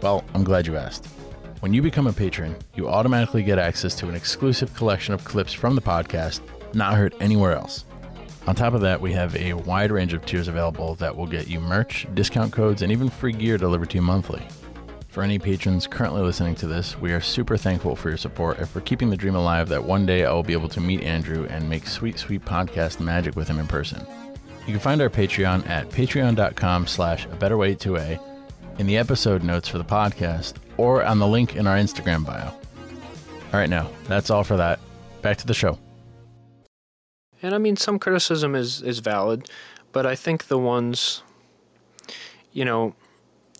Well, 0.00 0.22
I'm 0.32 0.44
glad 0.44 0.64
you 0.64 0.76
asked. 0.76 1.06
When 1.58 1.74
you 1.74 1.82
become 1.82 2.06
a 2.06 2.12
patron, 2.12 2.54
you 2.76 2.88
automatically 2.88 3.42
get 3.42 3.58
access 3.58 3.96
to 3.96 4.08
an 4.08 4.14
exclusive 4.14 4.72
collection 4.76 5.12
of 5.12 5.24
clips 5.24 5.52
from 5.52 5.74
the 5.74 5.82
podcast 5.82 6.40
not 6.72 6.94
heard 6.94 7.16
anywhere 7.18 7.56
else. 7.56 7.84
On 8.46 8.54
top 8.54 8.74
of 8.74 8.80
that, 8.82 9.00
we 9.00 9.12
have 9.12 9.34
a 9.34 9.54
wide 9.54 9.90
range 9.90 10.12
of 10.12 10.24
tiers 10.24 10.46
available 10.46 10.94
that 10.96 11.16
will 11.16 11.26
get 11.26 11.48
you 11.48 11.58
merch, 11.58 12.06
discount 12.14 12.52
codes, 12.52 12.82
and 12.82 12.92
even 12.92 13.08
free 13.08 13.32
gear 13.32 13.58
delivered 13.58 13.90
to 13.90 13.96
you 13.96 14.02
monthly. 14.02 14.46
For 15.18 15.24
any 15.24 15.40
patrons 15.40 15.88
currently 15.88 16.22
listening 16.22 16.54
to 16.54 16.68
this, 16.68 16.96
we 16.96 17.12
are 17.12 17.20
super 17.20 17.56
thankful 17.56 17.96
for 17.96 18.08
your 18.08 18.16
support 18.16 18.58
and 18.58 18.68
for 18.68 18.80
keeping 18.80 19.10
the 19.10 19.16
dream 19.16 19.34
alive 19.34 19.68
that 19.68 19.82
one 19.82 20.06
day 20.06 20.24
I 20.24 20.30
will 20.30 20.44
be 20.44 20.52
able 20.52 20.68
to 20.68 20.80
meet 20.80 21.02
Andrew 21.02 21.44
and 21.50 21.68
make 21.68 21.88
sweet, 21.88 22.20
sweet 22.20 22.44
podcast 22.44 23.00
magic 23.00 23.34
with 23.34 23.48
him 23.48 23.58
in 23.58 23.66
person. 23.66 24.06
You 24.64 24.74
can 24.74 24.78
find 24.78 25.02
our 25.02 25.10
Patreon 25.10 25.68
at 25.68 25.88
patreon.com 25.88 26.86
slash 26.86 27.24
a 27.24 27.34
better 27.34 27.56
way 27.56 27.74
to 27.74 27.96
a 27.96 28.20
in 28.78 28.86
the 28.86 28.96
episode 28.96 29.42
notes 29.42 29.66
for 29.66 29.78
the 29.78 29.84
podcast 29.84 30.54
or 30.76 31.02
on 31.02 31.18
the 31.18 31.26
link 31.26 31.56
in 31.56 31.66
our 31.66 31.76
Instagram 31.76 32.24
bio. 32.24 32.50
All 32.50 33.58
right, 33.58 33.68
now, 33.68 33.90
that's 34.04 34.30
all 34.30 34.44
for 34.44 34.56
that. 34.56 34.78
Back 35.20 35.38
to 35.38 35.48
the 35.48 35.52
show. 35.52 35.80
And 37.42 37.56
I 37.56 37.58
mean, 37.58 37.74
some 37.74 37.98
criticism 37.98 38.54
is 38.54 38.82
is 38.82 39.00
valid, 39.00 39.50
but 39.90 40.06
I 40.06 40.14
think 40.14 40.46
the 40.46 40.58
ones, 40.58 41.24
you 42.52 42.64
know, 42.64 42.94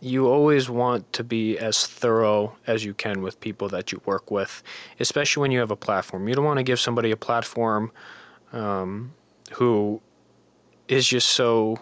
you 0.01 0.28
always 0.28 0.70
want 0.70 1.12
to 1.14 1.24
be 1.24 1.59
as 1.59 1.86
thorough 1.86 2.57
as 2.66 2.84
you 2.84 2.94
can 2.94 3.22
with 3.22 3.40
people 3.40 3.68
that 3.68 3.90
you 3.90 4.01
work 4.05 4.30
with, 4.30 4.62
especially 5.01 5.40
when 5.40 5.51
you 5.51 5.59
have 5.59 5.70
a 5.70 5.76
platform. 5.76 6.28
You 6.28 6.34
don't 6.34 6.44
want 6.44 6.59
to 6.59 6.62
give 6.62 6.78
somebody 6.78 7.11
a 7.11 7.16
platform 7.16 7.90
um, 8.53 9.12
who 9.53 10.01
is 10.88 11.07
just 11.07 11.28
so. 11.28 11.78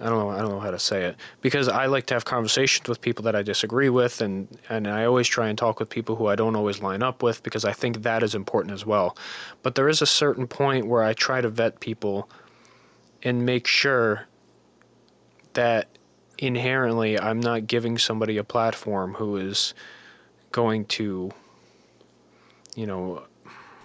I 0.00 0.04
don't 0.04 0.18
know. 0.18 0.30
I 0.30 0.38
don't 0.38 0.50
know 0.50 0.60
how 0.60 0.70
to 0.70 0.78
say 0.78 1.06
it 1.06 1.16
because 1.40 1.66
I 1.66 1.86
like 1.86 2.06
to 2.06 2.14
have 2.14 2.24
conversations 2.24 2.88
with 2.88 3.00
people 3.00 3.24
that 3.24 3.34
I 3.34 3.42
disagree 3.42 3.88
with, 3.88 4.20
and 4.20 4.46
and 4.68 4.86
I 4.86 5.06
always 5.06 5.26
try 5.26 5.48
and 5.48 5.58
talk 5.58 5.80
with 5.80 5.88
people 5.88 6.14
who 6.14 6.28
I 6.28 6.36
don't 6.36 6.54
always 6.54 6.80
line 6.80 7.02
up 7.02 7.22
with 7.22 7.42
because 7.42 7.64
I 7.64 7.72
think 7.72 8.02
that 8.02 8.22
is 8.22 8.34
important 8.34 8.74
as 8.74 8.86
well. 8.86 9.16
But 9.62 9.74
there 9.74 9.88
is 9.88 10.00
a 10.00 10.06
certain 10.06 10.46
point 10.46 10.86
where 10.86 11.02
I 11.02 11.14
try 11.14 11.40
to 11.40 11.48
vet 11.48 11.80
people 11.80 12.30
and 13.24 13.44
make 13.44 13.66
sure 13.66 14.27
that 15.58 15.88
inherently 16.38 17.18
I'm 17.18 17.40
not 17.40 17.66
giving 17.66 17.98
somebody 17.98 18.36
a 18.38 18.44
platform 18.44 19.14
who 19.14 19.36
is 19.36 19.74
going 20.52 20.84
to, 20.86 21.32
you 22.76 22.86
know, 22.86 23.24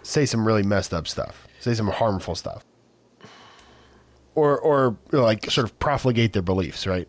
Say 0.04 0.26
some 0.28 0.46
really 0.46 0.62
messed 0.64 0.94
up 0.94 1.08
stuff. 1.08 1.48
Say 1.60 1.74
some 1.74 1.88
harmful 1.88 2.36
stuff. 2.36 2.64
Or 4.36 4.60
or 4.60 4.98
like 5.12 5.50
sort 5.50 5.66
of 5.66 5.78
profligate 5.80 6.34
their 6.34 6.42
beliefs, 6.42 6.86
right? 6.86 7.08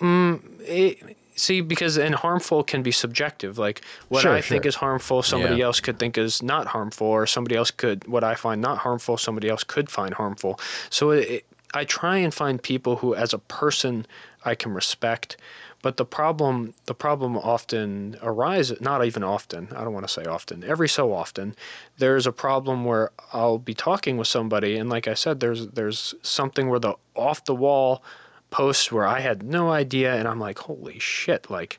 Mm, 0.00 0.40
it, 0.60 1.16
see 1.36 1.60
because 1.62 1.96
and 1.96 2.14
harmful 2.14 2.62
can 2.64 2.82
be 2.82 2.90
subjective 2.92 3.58
like 3.58 3.82
what 4.08 4.22
Sure, 4.22 4.32
i 4.32 4.40
think 4.40 4.64
is 4.66 4.74
harmful 4.74 5.22
somebody 5.22 5.56
Yeah. 5.56 5.66
else 5.66 5.80
could 5.80 5.98
think 5.98 6.16
is 6.18 6.42
not 6.42 6.66
harmful 6.66 7.06
or 7.06 7.26
somebody 7.26 7.56
else 7.56 7.70
could 7.70 8.06
what 8.08 8.24
i 8.24 8.34
find 8.34 8.60
not 8.62 8.78
harmful 8.78 9.16
somebody 9.18 9.48
else 9.50 9.62
could 9.62 9.90
find 9.90 10.14
harmful 10.14 10.58
so 10.88 11.10
it, 11.10 11.28
it, 11.30 11.44
i 11.76 11.84
try 11.84 12.16
and 12.16 12.34
find 12.34 12.62
people 12.62 12.96
who 12.96 13.14
as 13.14 13.32
a 13.32 13.38
person 13.38 14.06
i 14.44 14.54
can 14.54 14.72
respect 14.72 15.36
but 15.82 15.96
the 15.98 16.04
problem 16.04 16.74
the 16.86 16.94
problem 16.94 17.36
often 17.36 18.16
arises 18.22 18.80
not 18.80 19.04
even 19.04 19.22
often 19.22 19.68
i 19.76 19.84
don't 19.84 19.92
want 19.92 20.06
to 20.06 20.12
say 20.12 20.24
often 20.24 20.64
every 20.64 20.88
so 20.88 21.12
often 21.12 21.54
there's 21.98 22.26
a 22.26 22.32
problem 22.32 22.84
where 22.84 23.10
i'll 23.32 23.58
be 23.58 23.74
talking 23.74 24.16
with 24.16 24.28
somebody 24.28 24.76
and 24.76 24.88
like 24.90 25.06
i 25.06 25.14
said 25.14 25.40
there's 25.40 25.68
there's 25.68 26.14
something 26.22 26.68
where 26.68 26.80
the 26.80 26.94
off 27.14 27.44
the 27.44 27.54
wall 27.54 28.02
posts 28.50 28.90
where 28.90 29.06
I 29.06 29.20
had 29.20 29.42
no 29.42 29.70
idea, 29.70 30.14
and 30.14 30.26
I'm 30.26 30.40
like, 30.40 30.58
holy 30.58 30.98
shit, 30.98 31.50
like, 31.50 31.78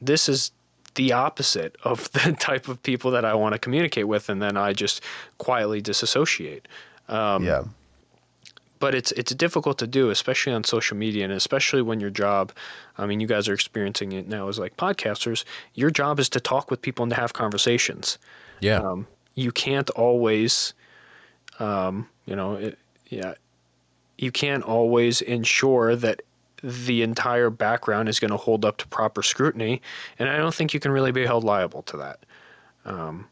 this 0.00 0.28
is 0.28 0.52
the 0.94 1.12
opposite 1.12 1.76
of 1.84 2.10
the 2.12 2.32
type 2.32 2.68
of 2.68 2.82
people 2.82 3.10
that 3.12 3.24
I 3.24 3.34
want 3.34 3.54
to 3.54 3.58
communicate 3.58 4.08
with, 4.08 4.28
and 4.28 4.40
then 4.40 4.56
I 4.56 4.72
just 4.72 5.02
quietly 5.38 5.80
disassociate. 5.80 6.68
Um, 7.08 7.44
yeah. 7.44 7.64
But 8.84 8.94
it's 8.94 9.12
it's 9.12 9.34
difficult 9.34 9.78
to 9.78 9.86
do, 9.86 10.10
especially 10.10 10.52
on 10.52 10.62
social 10.62 10.94
media, 10.94 11.24
and 11.24 11.32
especially 11.32 11.80
when 11.80 12.00
your 12.00 12.10
job. 12.10 12.52
I 12.98 13.06
mean, 13.06 13.18
you 13.18 13.26
guys 13.26 13.48
are 13.48 13.54
experiencing 13.54 14.12
it 14.12 14.28
now 14.28 14.48
as 14.48 14.58
like 14.58 14.76
podcasters. 14.76 15.44
Your 15.72 15.90
job 15.90 16.20
is 16.20 16.28
to 16.28 16.38
talk 16.40 16.70
with 16.70 16.82
people 16.82 17.02
and 17.02 17.10
to 17.14 17.16
have 17.16 17.32
conversations 17.32 18.18
Yeah. 18.60 18.80
um, 18.80 19.06
you 19.34 19.52
can't 19.52 19.88
always, 19.90 20.74
um, 21.58 22.06
you 22.26 22.36
know, 22.36 22.54
it, 22.56 22.78
yeah, 23.08 23.34
you 24.18 24.30
can't 24.30 24.62
always 24.62 25.22
ensure 25.22 25.96
that 25.96 26.20
the 26.62 27.00
entire 27.02 27.48
background 27.48 28.08
is 28.10 28.20
going 28.20 28.30
to 28.32 28.36
hold 28.36 28.64
up 28.64 28.76
to 28.78 28.86
proper 28.88 29.22
scrutiny, 29.22 29.80
and 30.18 30.28
I 30.28 30.36
don't 30.36 30.54
think 30.54 30.74
you 30.74 30.80
can 30.80 30.92
really 30.92 31.12
be 31.12 31.24
held 31.24 31.42
liable 31.44 31.82
to 31.84 31.96
that. 31.96 32.18
Um, 32.84 33.28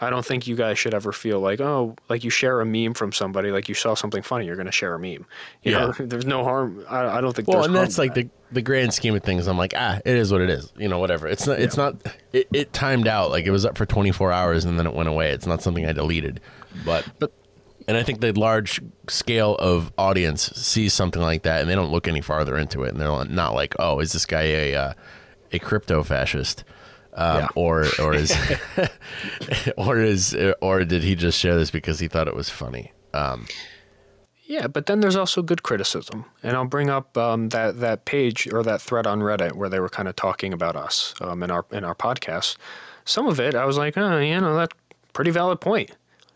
I 0.00 0.10
don't 0.10 0.24
think 0.26 0.46
you 0.46 0.56
guys 0.56 0.78
should 0.78 0.92
ever 0.92 1.12
feel 1.12 1.38
like, 1.40 1.60
oh, 1.60 1.94
like 2.08 2.24
you 2.24 2.30
share 2.30 2.60
a 2.60 2.66
meme 2.66 2.94
from 2.94 3.12
somebody, 3.12 3.50
like 3.52 3.68
you 3.68 3.74
saw 3.74 3.94
something 3.94 4.22
funny, 4.22 4.46
you're 4.46 4.56
going 4.56 4.66
to 4.66 4.72
share 4.72 4.94
a 4.94 4.98
meme. 4.98 5.24
You 5.62 5.72
Yeah. 5.72 5.78
know, 5.86 5.92
there's 6.00 6.26
no 6.26 6.42
harm. 6.42 6.84
I, 6.90 7.18
I 7.18 7.20
don't 7.20 7.34
think 7.34 7.46
Well, 7.48 7.58
there's 7.58 7.66
and 7.66 7.74
harm 7.76 7.84
that's 7.84 7.98
like 7.98 8.14
that. 8.14 8.24
the 8.24 8.54
the 8.54 8.62
grand 8.62 8.92
scheme 8.94 9.14
of 9.16 9.22
things. 9.22 9.46
I'm 9.46 9.58
like, 9.58 9.72
ah, 9.76 10.00
it 10.04 10.16
is 10.16 10.30
what 10.30 10.40
it 10.40 10.50
is. 10.50 10.72
You 10.76 10.88
know, 10.88 10.98
whatever. 10.98 11.26
It's 11.28 11.46
not. 11.46 11.58
It's 11.60 11.76
not. 11.76 11.96
It, 12.32 12.48
it 12.52 12.72
timed 12.72 13.08
out. 13.08 13.30
Like 13.30 13.46
it 13.46 13.50
was 13.50 13.64
up 13.64 13.76
for 13.78 13.86
24 13.86 14.30
hours 14.32 14.64
and 14.64 14.78
then 14.78 14.86
it 14.86 14.94
went 14.94 15.08
away. 15.08 15.30
It's 15.30 15.46
not 15.46 15.62
something 15.62 15.86
I 15.86 15.92
deleted. 15.92 16.40
But 16.84 17.06
But- 17.18 17.32
and 17.86 17.96
I 17.98 18.02
think 18.02 18.20
the 18.22 18.32
large 18.32 18.80
scale 19.08 19.56
of 19.56 19.92
audience 19.98 20.50
sees 20.56 20.94
something 20.94 21.20
like 21.20 21.42
that 21.42 21.60
and 21.60 21.68
they 21.68 21.74
don't 21.74 21.90
look 21.92 22.08
any 22.08 22.22
farther 22.22 22.56
into 22.56 22.82
it 22.84 22.88
and 22.92 23.00
they're 23.00 23.24
not 23.26 23.54
like, 23.54 23.74
oh, 23.78 23.98
is 24.00 24.12
this 24.12 24.24
guy 24.24 24.42
a 24.42 24.74
uh, 24.74 24.92
a 25.52 25.58
crypto 25.58 26.02
fascist? 26.02 26.64
Um, 27.14 27.38
Yeah. 27.38 27.48
Or 27.54 27.86
or 28.00 28.14
is 28.14 28.36
or 29.76 29.98
is 30.00 30.36
or 30.60 30.84
did 30.84 31.02
he 31.02 31.14
just 31.14 31.38
share 31.38 31.56
this 31.56 31.70
because 31.70 32.00
he 32.00 32.08
thought 32.08 32.28
it 32.28 32.36
was 32.36 32.50
funny? 32.50 32.92
Um, 33.12 33.46
Yeah, 34.46 34.66
but 34.66 34.86
then 34.86 35.00
there's 35.00 35.16
also 35.16 35.40
good 35.40 35.62
criticism, 35.62 36.26
and 36.42 36.56
I'll 36.56 36.66
bring 36.66 36.90
up 36.90 37.16
um, 37.16 37.48
that 37.50 37.80
that 37.80 38.04
page 38.04 38.46
or 38.52 38.62
that 38.64 38.82
thread 38.82 39.06
on 39.06 39.20
Reddit 39.20 39.52
where 39.52 39.68
they 39.68 39.80
were 39.80 39.88
kind 39.88 40.08
of 40.08 40.16
talking 40.16 40.52
about 40.52 40.76
us 40.76 41.14
um, 41.20 41.42
in 41.42 41.50
our 41.50 41.64
in 41.70 41.84
our 41.84 41.94
podcast. 41.94 42.56
Some 43.04 43.26
of 43.26 43.38
it, 43.38 43.54
I 43.54 43.64
was 43.64 43.76
like, 43.78 43.96
oh, 43.96 44.18
you 44.18 44.40
know, 44.40 44.56
that's 44.56 44.74
pretty 45.12 45.30
valid 45.30 45.60
point. 45.60 45.92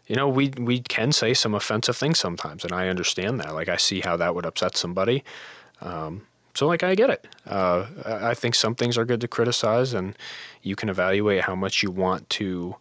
You 0.06 0.16
know, 0.16 0.28
we 0.28 0.50
we 0.58 0.80
can 0.80 1.12
say 1.12 1.34
some 1.34 1.54
offensive 1.54 1.96
things 1.96 2.18
sometimes, 2.18 2.64
and 2.64 2.72
I 2.72 2.88
understand 2.88 3.40
that. 3.40 3.54
Like, 3.54 3.68
I 3.68 3.76
see 3.76 4.00
how 4.00 4.16
that 4.16 4.34
would 4.34 4.46
upset 4.46 4.76
somebody. 4.76 5.22
Um, 5.82 6.26
so, 6.58 6.66
like, 6.66 6.82
I 6.82 6.96
get 6.96 7.08
it. 7.10 7.28
Uh, 7.46 7.86
I 8.04 8.30
I 8.30 8.34
think 8.34 8.56
some 8.56 8.74
things 8.74 8.98
are 8.98 9.04
good 9.04 9.20
to 9.20 9.28
criticize, 9.28 9.94
and 9.94 10.16
you 10.62 10.74
can 10.74 10.88
evaluate 10.88 11.42
how 11.42 11.54
much 11.54 11.84
you 11.84 11.92
want 11.92 12.28
to 12.30 12.74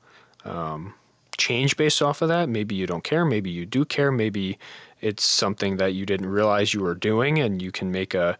change 1.37 1.77
based 1.77 2.01
off 2.01 2.23
of 2.23 2.29
that. 2.29 2.49
Maybe 2.49 2.73
you 2.73 2.87
don't 2.87 3.03
care. 3.03 3.23
Maybe 3.23 3.51
you 3.51 3.67
do 3.67 3.85
care. 3.85 4.11
Maybe 4.11 4.57
it's 4.99 5.23
something 5.23 5.77
that 5.77 5.93
you 5.93 6.07
didn't 6.07 6.25
realize 6.25 6.73
you 6.73 6.81
were 6.81 6.95
doing, 6.95 7.37
and 7.39 7.61
you 7.61 7.71
can 7.71 7.91
make 7.91 8.15
a, 8.15 8.37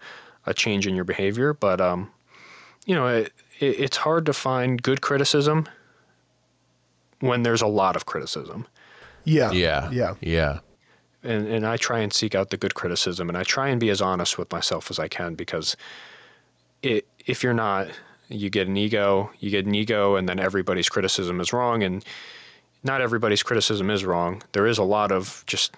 a 0.48 0.54
change 0.56 0.88
in 0.88 0.96
your 0.96 1.04
behavior. 1.04 1.54
But 1.54 1.80
um, 1.80 2.10
you 2.88 2.96
know, 2.96 3.08
it, 3.08 3.32
it, 3.60 3.80
it's 3.80 3.98
hard 3.98 4.26
to 4.26 4.34
find 4.34 4.82
good 4.82 5.02
criticism 5.02 5.70
when 7.20 7.44
there's 7.44 7.62
a 7.62 7.68
lot 7.68 7.96
of 7.96 8.08
criticism. 8.08 8.66
Yeah. 9.24 9.52
yeah. 9.52 9.92
Yeah. 9.92 10.16
Yeah. 10.20 10.60
And 11.28 11.48
and 11.48 11.68
I 11.68 11.78
try 11.78 12.00
and 12.00 12.14
seek 12.14 12.36
out 12.36 12.50
the 12.50 12.58
good 12.58 12.74
criticism, 12.74 13.30
and 13.30 13.38
I 13.38 13.44
try 13.44 13.68
and 13.68 13.80
be 13.80 13.90
as 13.90 14.02
honest 14.02 14.38
with 14.38 14.52
myself 14.52 14.90
as 14.90 15.00
I 15.00 15.08
can 15.08 15.36
because 15.36 15.76
it 16.82 17.08
if 17.26 17.44
you're 17.44 17.54
not, 17.54 17.88
you 18.30 18.50
get 18.50 18.68
an 18.68 18.78
ego. 18.78 19.30
You 19.40 19.52
get 19.52 19.66
an 19.66 19.76
ego, 19.76 20.16
and 20.16 20.28
then 20.28 20.40
everybody's 20.40 20.90
criticism 20.90 21.40
is 21.42 21.52
wrong, 21.52 21.84
and 21.84 22.04
not 22.84 23.02
everybody's 23.02 23.44
criticism 23.44 23.90
is 23.90 24.06
wrong. 24.06 24.42
There 24.54 24.68
is 24.68 24.78
a 24.78 24.84
lot 24.84 25.12
of 25.12 25.44
just 25.46 25.76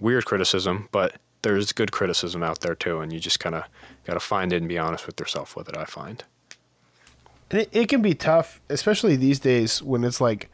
weird 0.00 0.26
criticism, 0.26 0.88
but 0.92 1.16
there's 1.42 1.72
good 1.72 1.92
criticism 1.92 2.42
out 2.42 2.60
there 2.60 2.74
too, 2.74 3.00
and 3.00 3.12
you 3.12 3.18
just 3.20 3.40
kind 3.40 3.54
of 3.54 3.64
got 4.04 4.14
to 4.14 4.20
find 4.20 4.52
it 4.52 4.56
and 4.56 4.68
be 4.68 4.78
honest 4.78 5.06
with 5.06 5.18
yourself 5.18 5.56
with 5.56 5.68
it. 5.68 5.76
I 5.76 5.84
find. 5.84 6.22
It, 7.50 7.68
it 7.72 7.88
can 7.88 8.02
be 8.02 8.14
tough, 8.14 8.60
especially 8.68 9.16
these 9.16 9.38
days 9.38 9.82
when 9.82 10.04
it's 10.04 10.20
like, 10.20 10.48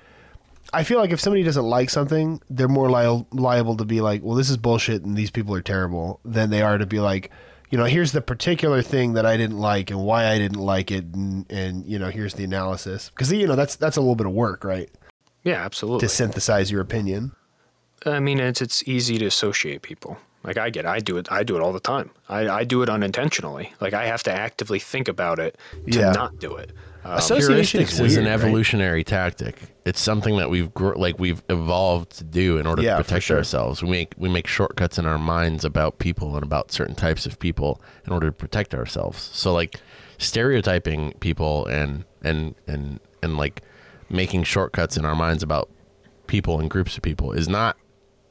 I 0.72 0.84
feel 0.84 0.98
like 0.98 1.10
if 1.10 1.20
somebody 1.20 1.42
doesn't 1.42 1.64
like 1.64 1.88
something, 1.90 2.42
they're 2.50 2.68
more 2.68 2.90
li- 2.90 3.24
liable 3.32 3.76
to 3.78 3.84
be 3.84 4.00
like, 4.00 4.22
well, 4.22 4.36
this 4.36 4.50
is 4.50 4.56
bullshit 4.56 5.02
and 5.02 5.16
these 5.16 5.30
people 5.30 5.54
are 5.54 5.62
terrible 5.62 6.20
than 6.24 6.50
they 6.50 6.60
are 6.62 6.76
to 6.78 6.86
be 6.86 7.00
like, 7.00 7.30
you 7.70 7.78
know, 7.78 7.84
here's 7.84 8.12
the 8.12 8.20
particular 8.20 8.82
thing 8.82 9.14
that 9.14 9.24
I 9.26 9.36
didn't 9.36 9.58
like 9.58 9.90
and 9.90 10.00
why 10.00 10.26
I 10.26 10.38
didn't 10.38 10.60
like 10.60 10.90
it. 10.90 11.04
And, 11.14 11.50
and 11.50 11.86
you 11.86 11.98
know, 11.98 12.08
here's 12.10 12.34
the 12.34 12.44
analysis. 12.44 13.10
Because, 13.10 13.32
you 13.32 13.46
know, 13.46 13.56
that's, 13.56 13.76
that's 13.76 13.96
a 13.96 14.00
little 14.00 14.14
bit 14.16 14.26
of 14.26 14.32
work, 14.32 14.64
right? 14.64 14.90
Yeah, 15.42 15.64
absolutely. 15.64 16.00
To 16.06 16.08
synthesize 16.08 16.70
your 16.70 16.80
opinion. 16.80 17.32
I 18.06 18.20
mean, 18.20 18.38
it's 18.38 18.60
it's 18.62 18.86
easy 18.86 19.18
to 19.18 19.26
associate 19.26 19.82
people. 19.82 20.18
Like 20.44 20.56
I 20.56 20.70
get, 20.70 20.84
it. 20.84 20.88
I 20.88 21.00
do 21.00 21.16
it. 21.18 21.30
I 21.32 21.42
do 21.42 21.56
it 21.56 21.62
all 21.62 21.72
the 21.72 21.80
time. 21.80 22.10
I, 22.28 22.48
I 22.48 22.64
do 22.64 22.82
it 22.82 22.88
unintentionally. 22.88 23.72
Like 23.80 23.92
I 23.92 24.06
have 24.06 24.22
to 24.24 24.32
actively 24.32 24.78
think 24.78 25.08
about 25.08 25.38
it 25.38 25.58
to 25.90 25.98
Yeah. 25.98 26.12
not 26.12 26.38
do 26.38 26.54
it. 26.56 26.72
Um, 27.12 27.18
Association 27.18 27.80
Heuristics 27.80 28.04
is, 28.04 28.16
an 28.16 28.24
right? 28.24 28.32
evolutionary 28.32 29.02
tactic. 29.04 29.56
It's 29.84 30.00
something 30.00 30.36
that 30.36 30.50
we've 30.50 30.72
gr- 30.74 30.94
like 30.94 31.18
we've 31.18 31.42
evolved 31.48 32.10
to 32.18 32.24
do 32.24 32.58
in 32.58 32.66
order 32.66 32.82
Yeah, 32.82 32.96
to 32.98 33.04
protect 33.04 33.24
sure. 33.24 33.38
ourselves. 33.38 33.82
We 33.82 33.88
make 33.90 34.14
we 34.18 34.28
make 34.28 34.46
shortcuts 34.46 34.98
in 34.98 35.06
our 35.06 35.18
minds 35.18 35.64
about 35.64 35.98
people 35.98 36.34
and 36.34 36.42
about 36.42 36.70
certain 36.72 36.94
types 36.94 37.24
of 37.26 37.38
people 37.38 37.80
in 38.06 38.12
order 38.12 38.26
to 38.26 38.32
protect 38.32 38.74
ourselves. 38.74 39.30
So 39.32 39.52
like 39.52 39.80
stereotyping 40.18 41.12
people 41.20 41.66
and 41.66 42.04
and 42.22 42.54
and 42.66 43.00
and 43.22 43.36
like 43.38 43.62
making 44.10 44.42
shortcuts 44.44 44.96
in 44.96 45.04
our 45.04 45.14
minds 45.14 45.42
about 45.42 45.70
people 46.26 46.60
and 46.60 46.68
groups 46.68 46.96
of 46.96 47.02
people 47.02 47.32
is 47.32 47.48
not 47.48 47.76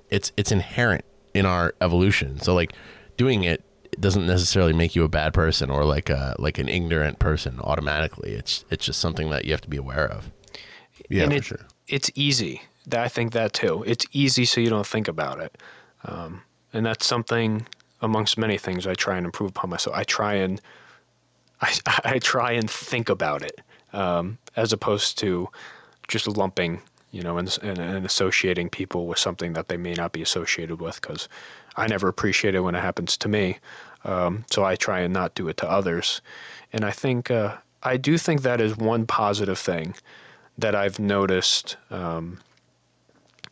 it's 0.10 0.32
it's 0.38 0.52
inherent 0.52 1.04
in 1.34 1.46
our 1.46 1.74
evolution. 1.82 2.40
So 2.40 2.54
like 2.54 2.74
doing 3.18 3.44
it 3.44 3.64
doesn't 4.00 4.26
necessarily 4.26 4.74
make 4.74 4.96
you 4.96 5.04
a 5.04 5.10
bad 5.10 5.34
person 5.34 5.70
or 5.70 5.84
like 5.86 6.10
a 6.10 6.36
like 6.40 6.58
an 6.58 6.70
ignorant 6.70 7.20
person 7.20 7.60
automatically. 7.62 8.32
It's 8.34 8.66
it's 8.70 8.86
just 8.86 9.00
something 9.00 9.30
that 9.30 9.46
you 9.46 9.52
have 9.52 9.62
to 9.62 9.70
be 9.70 9.78
aware 9.78 10.08
of. 10.08 10.32
Yeah, 11.10 11.24
and 11.24 11.32
for 11.32 11.38
it, 11.38 11.44
sure. 11.44 11.68
it's 11.88 12.12
easy. 12.16 12.62
That- 12.88 13.04
I 13.04 13.08
think 13.08 13.34
that 13.34 13.54
too. 13.54 13.84
It's 13.86 14.06
easy 14.12 14.46
so 14.46 14.62
you 14.62 14.70
don't 14.70 14.88
think 14.88 15.08
about 15.08 15.40
it, 15.40 15.58
um, 16.06 16.42
and 16.74 16.86
that's 16.86 17.06
something 17.06 17.66
amongst 18.02 18.38
many 18.38 18.58
things 18.58 18.86
I 18.86 18.94
try 18.94 19.18
and 19.18 19.26
improve 19.26 19.50
upon 19.50 19.70
myself. 19.70 19.96
I 19.96 20.04
try 20.04 20.36
and 20.36 20.62
I, 21.62 21.74
I 22.04 22.20
try 22.20 22.52
and 22.52 22.70
think 22.70 23.10
about 23.10 23.42
it 23.42 23.60
um, 23.94 24.38
as 24.56 24.74
opposed 24.74 25.18
to 25.20 25.50
just 26.08 26.28
lumping, 26.28 26.82
you 27.12 27.22
know, 27.22 27.38
and, 27.38 27.58
and, 27.62 27.80
and 27.80 28.06
associating 28.06 28.70
people 28.70 29.08
with 29.08 29.20
something 29.20 29.54
that 29.54 29.68
they 29.68 29.78
may 29.78 29.94
not 29.94 30.12
be 30.12 30.22
associated 30.22 30.80
with. 30.80 31.02
Because 31.02 31.28
I 31.76 31.88
never 31.88 32.08
appreciate 32.08 32.56
it 32.56 32.62
when 32.62 32.76
it 32.76 32.82
happens 32.82 33.18
to 33.18 33.30
me, 33.30 33.58
um, 34.08 34.46
so 34.50 34.64
I 34.64 34.76
try 34.76 35.02
and 35.02 35.14
not 35.14 35.36
do 35.36 35.48
it 35.50 35.58
to 35.58 35.70
others. 35.70 36.22
And 36.74 36.84
I 36.84 36.92
think 36.92 37.30
uh, 37.30 37.58
I 37.84 37.98
do 37.98 38.18
think 38.18 38.42
that 38.42 38.60
is 38.60 38.76
one 38.78 39.06
positive 39.06 39.60
thing 39.60 39.94
that 40.58 40.74
I've 40.74 41.00
noticed. 41.00 41.78
Um, 41.92 42.40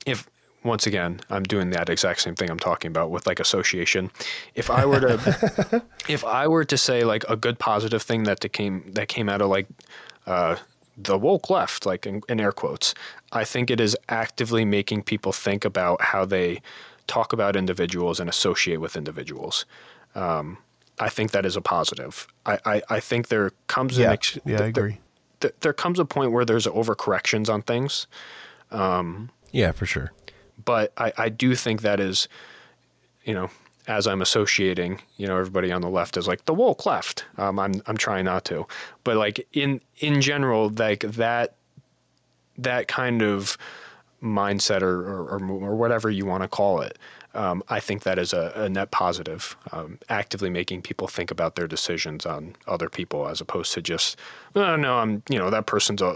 if 0.06 0.28
once 0.64 0.88
again, 0.88 1.20
I'm 1.30 1.44
doing 1.44 1.70
that 1.72 1.90
exact 1.90 2.22
same 2.22 2.36
thing 2.36 2.50
I'm 2.50 2.60
talking 2.60 2.90
about 2.90 3.12
with 3.12 3.28
like 3.28 3.40
association. 3.40 4.10
If 4.56 4.72
I 4.72 4.86
were 4.86 5.00
to, 5.00 5.84
if 6.10 6.24
I 6.24 6.48
were 6.48 6.66
to 6.66 6.78
say 6.78 7.04
like 7.04 7.24
a 7.30 7.36
good 7.36 7.60
positive 7.60 8.02
thing 8.02 8.24
that 8.24 8.52
came 8.52 8.92
that 8.94 9.08
came 9.08 9.30
out 9.30 9.42
of 9.42 9.50
like 9.50 9.68
uh, 10.26 10.56
the 10.98 11.18
woke 11.18 11.50
left, 11.50 11.86
like 11.86 12.06
in, 12.06 12.22
in 12.30 12.40
air 12.40 12.52
quotes, 12.52 12.96
I 13.32 13.44
think 13.44 13.70
it 13.70 13.80
is 13.80 13.96
actively 14.10 14.66
making 14.66 15.04
people 15.04 15.32
think 15.32 15.66
about 15.66 16.02
how 16.02 16.26
they 16.26 16.62
talk 17.08 17.34
about 17.34 17.56
individuals 17.56 18.20
and 18.20 18.30
associate 18.30 18.78
with 18.78 18.96
individuals. 18.96 19.66
Um, 20.16 20.58
I 21.00 21.10
think 21.10 21.32
that 21.32 21.46
is 21.46 21.56
a 21.58 21.62
positive. 21.62 22.28
I, 22.46 22.58
I, 22.66 22.82
I 22.90 23.00
think 23.02 23.28
there 23.28 23.52
comes 23.68 23.98
Yeah. 23.98 24.08
an 24.08 24.14
ex- 24.14 24.40
Yeah, 24.46 24.62
I 24.62 24.66
agree. 24.68 25.00
th- 25.42 25.54
there 25.60 25.74
comes 25.74 26.00
a 26.00 26.06
point 26.06 26.32
where 26.32 26.46
there's 26.46 26.66
overcorrections 26.68 27.50
on 27.54 27.62
things, 27.62 28.08
Yeah, 28.72 29.72
for 29.74 29.86
sure. 29.86 30.12
but 30.64 30.94
I, 30.98 31.12
I 31.18 31.30
do 31.30 31.54
think 31.56 31.82
that 31.82 32.00
is, 32.00 32.28
you 33.26 33.34
know, 33.34 33.50
as 33.88 34.08
I'm 34.08 34.22
associating, 34.22 35.02
you 35.18 35.28
know, 35.28 35.38
everybody 35.38 35.72
on 35.72 35.82
the 35.82 35.90
left 35.90 36.16
is 36.18 36.28
like 36.28 36.46
the 36.46 36.54
woke 36.54 36.86
left. 36.86 37.26
Um, 37.38 37.60
I'm 37.60 37.82
I'm 37.86 37.98
trying 37.98 38.26
not 38.26 38.44
to, 38.46 38.66
but 39.04 39.16
like 39.18 39.46
in 39.54 39.80
in 40.00 40.22
general, 40.22 40.70
like 40.70 41.02
that 41.02 41.56
that 42.58 42.88
kind 42.88 43.22
of 43.22 43.58
mindset 44.24 44.82
or 44.82 45.02
or, 45.08 45.38
or, 45.38 45.52
or 45.70 45.76
whatever 45.76 46.10
you 46.10 46.26
want 46.26 46.42
to 46.44 46.48
call 46.48 46.82
it. 46.82 46.98
Um, 47.36 47.64
I 47.70 47.80
think 47.80 48.04
that 48.04 48.18
is 48.18 48.34
a, 48.34 48.52
a 48.56 48.70
net 48.70 48.92
positive, 48.92 49.58
um, 49.72 50.00
actively 50.10 50.50
making 50.50 50.82
people 50.82 51.08
think 51.08 51.32
about 51.32 51.56
their 51.56 51.68
decisions 51.68 52.26
on 52.26 52.56
other 52.66 52.90
people 52.90 53.28
as 53.28 53.42
opposed 53.42 53.74
to 53.74 53.82
just, 53.82 54.18
oh, 54.56 54.76
no, 54.76 54.96
I'm, 54.96 55.22
you 55.30 55.38
know, 55.38 55.50
that 55.50 55.66
person's 55.66 56.02
a, 56.02 56.16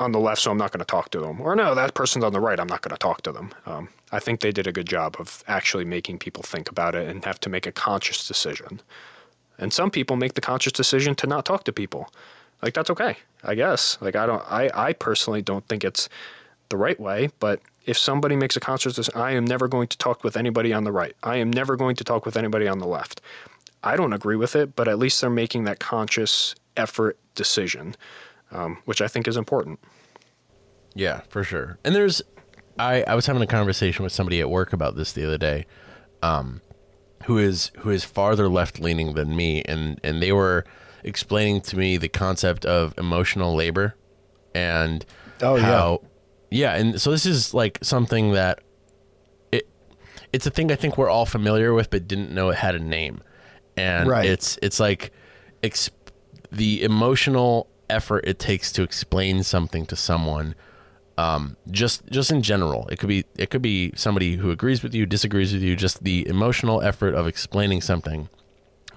on 0.00 0.12
the 0.12 0.18
left, 0.18 0.40
so 0.40 0.50
I'm 0.50 0.58
not 0.58 0.72
going 0.72 0.80
to 0.80 0.86
talk 0.86 1.10
to 1.10 1.20
them. 1.20 1.40
Or 1.40 1.54
no, 1.54 1.74
that 1.74 1.94
person's 1.94 2.24
on 2.24 2.32
the 2.32 2.40
right, 2.40 2.58
I'm 2.58 2.66
not 2.66 2.82
going 2.82 2.94
to 2.94 2.98
talk 2.98 3.22
to 3.22 3.32
them. 3.32 3.52
Um, 3.66 3.88
I 4.12 4.18
think 4.18 4.40
they 4.40 4.50
did 4.50 4.66
a 4.66 4.72
good 4.72 4.88
job 4.88 5.16
of 5.18 5.44
actually 5.46 5.84
making 5.84 6.18
people 6.18 6.42
think 6.42 6.70
about 6.70 6.94
it 6.94 7.08
and 7.08 7.24
have 7.24 7.40
to 7.40 7.50
make 7.50 7.66
a 7.66 7.72
conscious 7.72 8.26
decision. 8.26 8.80
And 9.58 9.72
some 9.72 9.90
people 9.90 10.16
make 10.16 10.34
the 10.34 10.40
conscious 10.40 10.72
decision 10.72 11.14
to 11.16 11.26
not 11.26 11.44
talk 11.44 11.64
to 11.64 11.72
people. 11.72 12.10
Like 12.62 12.74
that's 12.74 12.90
okay, 12.90 13.16
I 13.44 13.54
guess. 13.54 13.98
Like 14.00 14.16
I 14.16 14.26
don't 14.26 14.42
I, 14.50 14.70
I 14.74 14.92
personally 14.92 15.42
don't 15.42 15.66
think 15.68 15.84
it's 15.84 16.08
the 16.68 16.76
right 16.76 16.98
way, 16.98 17.30
but 17.38 17.60
if 17.86 17.96
somebody 17.96 18.36
makes 18.36 18.56
a 18.56 18.60
conscious 18.60 18.94
decision, 18.94 19.20
I 19.20 19.32
am 19.32 19.44
never 19.44 19.68
going 19.68 19.88
to 19.88 19.98
talk 19.98 20.24
with 20.24 20.36
anybody 20.36 20.72
on 20.72 20.84
the 20.84 20.92
right. 20.92 21.14
I 21.22 21.36
am 21.36 21.52
never 21.52 21.76
going 21.76 21.96
to 21.96 22.04
talk 22.04 22.26
with 22.26 22.36
anybody 22.36 22.68
on 22.68 22.78
the 22.80 22.86
left. 22.86 23.20
I 23.82 23.96
don't 23.96 24.12
agree 24.12 24.36
with 24.36 24.56
it, 24.56 24.74
but 24.74 24.88
at 24.88 24.98
least 24.98 25.20
they're 25.20 25.30
making 25.30 25.64
that 25.64 25.78
conscious 25.78 26.54
effort 26.76 27.18
decision, 27.36 27.94
um, 28.50 28.78
which 28.84 29.00
I 29.00 29.06
think 29.06 29.28
is 29.28 29.36
important. 29.36 29.78
Yeah, 30.94 31.20
for 31.28 31.44
sure. 31.44 31.78
And 31.84 31.94
there's, 31.94 32.22
I 32.78 33.02
I 33.04 33.14
was 33.14 33.26
having 33.26 33.42
a 33.42 33.46
conversation 33.46 34.02
with 34.02 34.12
somebody 34.12 34.40
at 34.40 34.50
work 34.50 34.72
about 34.72 34.96
this 34.96 35.12
the 35.12 35.24
other 35.24 35.38
day, 35.38 35.66
um, 36.22 36.62
who 37.26 37.38
is 37.38 37.70
who 37.78 37.90
is 37.90 38.04
farther 38.04 38.48
left 38.48 38.80
leaning 38.80 39.14
than 39.14 39.36
me, 39.36 39.62
and 39.62 40.00
and 40.02 40.20
they 40.20 40.32
were 40.32 40.64
explaining 41.04 41.60
to 41.60 41.76
me 41.76 41.96
the 41.96 42.08
concept 42.08 42.64
of 42.64 42.94
emotional 42.98 43.54
labor, 43.54 43.94
and 44.54 45.04
Oh, 45.42 45.56
how 45.58 46.00
yeah, 46.02 46.08
and 46.50 47.00
so 47.00 47.10
this 47.10 47.26
is 47.26 47.52
like 47.54 47.78
something 47.82 48.32
that 48.32 48.60
it 49.52 49.68
it's 50.32 50.46
a 50.46 50.50
thing 50.50 50.70
I 50.70 50.76
think 50.76 50.96
we're 50.98 51.10
all 51.10 51.26
familiar 51.26 51.72
with, 51.74 51.90
but 51.90 52.06
didn't 52.08 52.30
know 52.32 52.50
it 52.50 52.56
had 52.56 52.74
a 52.74 52.78
name, 52.78 53.20
and 53.76 54.08
Right. 54.08 54.26
it's 54.26 54.58
it's 54.62 54.78
like 54.80 55.12
exp- 55.62 55.90
the 56.52 56.82
emotional 56.82 57.68
effort 57.90 58.24
it 58.26 58.38
takes 58.38 58.72
to 58.72 58.82
explain 58.82 59.42
something 59.42 59.86
to 59.86 59.96
someone. 59.96 60.54
Um, 61.18 61.56
just 61.70 62.04
just 62.10 62.30
in 62.30 62.42
general, 62.42 62.86
it 62.88 62.98
could 62.98 63.08
be 63.08 63.24
it 63.38 63.48
could 63.50 63.62
be 63.62 63.92
somebody 63.96 64.36
who 64.36 64.50
agrees 64.50 64.82
with 64.82 64.94
you, 64.94 65.06
disagrees 65.06 65.52
with 65.52 65.62
you. 65.62 65.74
Just 65.74 66.04
the 66.04 66.26
emotional 66.28 66.82
effort 66.82 67.14
of 67.14 67.26
explaining 67.26 67.80
something 67.80 68.28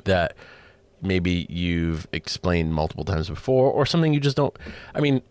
that 0.04 0.36
maybe 1.02 1.46
you've 1.50 2.08
explained 2.12 2.74
multiple 2.74 3.06
times 3.06 3.30
before, 3.30 3.72
or 3.72 3.86
something 3.86 4.14
you 4.14 4.20
just 4.20 4.36
don't. 4.36 4.54
I 4.94 5.00
mean, 5.00 5.22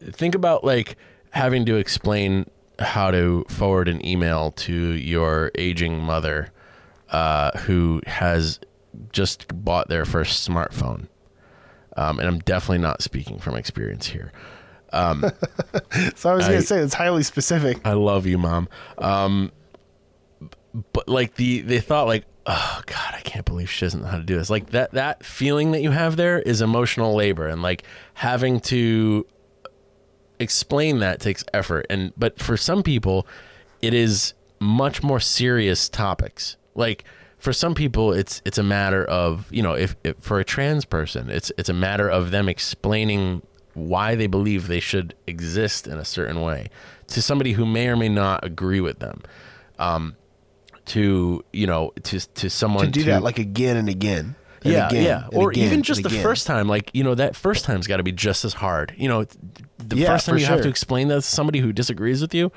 think 0.00 0.36
about 0.36 0.62
like 0.62 0.96
having 1.30 1.64
to 1.66 1.76
explain 1.76 2.48
how 2.78 3.10
to 3.10 3.44
forward 3.48 3.88
an 3.88 4.04
email 4.06 4.52
to 4.52 4.72
your 4.72 5.50
aging 5.56 5.98
mother 6.00 6.52
uh, 7.10 7.56
who 7.60 8.00
has 8.06 8.60
just 9.12 9.46
bought 9.64 9.88
their 9.88 10.04
first 10.04 10.48
smartphone. 10.48 11.08
Um, 11.96 12.18
and 12.20 12.28
I'm 12.28 12.38
definitely 12.40 12.78
not 12.78 13.02
speaking 13.02 13.38
from 13.38 13.56
experience 13.56 14.06
here. 14.08 14.32
So 16.16 16.30
I 16.30 16.34
was 16.34 16.46
going 16.46 16.60
to 16.60 16.66
say 16.66 16.78
it's 16.78 16.94
highly 16.94 17.22
specific. 17.22 17.78
I 17.84 17.92
love 17.92 18.26
you, 18.26 18.38
mom. 18.38 18.68
Um, 18.98 19.52
but 20.92 21.08
like 21.08 21.34
the 21.34 21.60
they 21.62 21.80
thought 21.80 22.06
like, 22.06 22.24
oh 22.46 22.82
god, 22.86 23.14
I 23.14 23.20
can't 23.20 23.44
believe 23.44 23.70
she 23.70 23.84
doesn't 23.84 24.02
know 24.02 24.08
how 24.08 24.18
to 24.18 24.22
do 24.22 24.36
this. 24.36 24.50
Like 24.50 24.70
that 24.70 24.92
that 24.92 25.24
feeling 25.24 25.72
that 25.72 25.82
you 25.82 25.90
have 25.90 26.16
there 26.16 26.40
is 26.40 26.60
emotional 26.60 27.14
labor, 27.14 27.48
and 27.48 27.62
like 27.62 27.84
having 28.14 28.60
to 28.60 29.26
explain 30.40 30.98
that 31.00 31.20
takes 31.20 31.44
effort. 31.52 31.86
And 31.90 32.12
but 32.16 32.38
for 32.38 32.56
some 32.56 32.82
people, 32.82 33.26
it 33.82 33.94
is 33.94 34.34
much 34.60 35.02
more 35.02 35.20
serious 35.20 35.88
topics. 35.88 36.56
Like 36.74 37.04
for 37.38 37.52
some 37.52 37.74
people, 37.74 38.12
it's 38.12 38.42
it's 38.44 38.58
a 38.58 38.62
matter 38.62 39.04
of 39.04 39.46
you 39.50 39.62
know 39.62 39.74
if, 39.74 39.96
if 40.04 40.16
for 40.18 40.40
a 40.40 40.44
trans 40.44 40.84
person, 40.84 41.30
it's 41.30 41.52
it's 41.58 41.68
a 41.68 41.74
matter 41.74 42.08
of 42.08 42.30
them 42.30 42.48
explaining 42.48 43.42
why 43.74 44.14
they 44.14 44.26
believe 44.26 44.66
they 44.66 44.80
should 44.80 45.14
exist 45.26 45.86
in 45.86 45.98
a 45.98 46.04
certain 46.04 46.40
way 46.40 46.68
to 47.06 47.22
somebody 47.22 47.52
who 47.52 47.64
may 47.64 47.88
or 47.88 47.96
may 47.96 48.08
not 48.08 48.44
agree 48.44 48.80
with 48.80 48.98
them. 48.98 49.22
Um, 49.78 50.16
to 50.86 51.44
you 51.52 51.66
know 51.66 51.92
to 52.02 52.20
to 52.34 52.50
someone 52.50 52.86
To 52.86 52.90
do 52.90 53.04
that 53.04 53.22
like 53.22 53.38
again 53.38 53.76
and 53.76 53.88
again. 53.88 54.34
Yeah, 54.72 54.88
again 54.88 55.04
yeah, 55.04 55.26
or 55.38 55.50
again 55.50 55.64
even 55.66 55.82
just 55.82 56.02
the 56.02 56.08
again. 56.08 56.22
first 56.22 56.46
time. 56.46 56.68
Like 56.68 56.90
you 56.92 57.02
know, 57.04 57.14
that 57.14 57.36
first 57.36 57.64
time's 57.64 57.86
got 57.86 57.98
to 57.98 58.02
be 58.02 58.12
just 58.12 58.44
as 58.44 58.54
hard. 58.54 58.94
You 58.96 59.08
know, 59.08 59.24
the 59.78 59.96
Yeah, 59.96 60.08
first 60.08 60.26
time 60.26 60.38
you 60.38 60.46
have 60.46 60.62
to 60.62 60.68
explain 60.68 61.08
that 61.08 61.16
to 61.16 61.22
somebody 61.22 61.60
who 61.60 61.72
disagrees 61.72 62.20
with 62.20 62.34
you. 62.34 62.52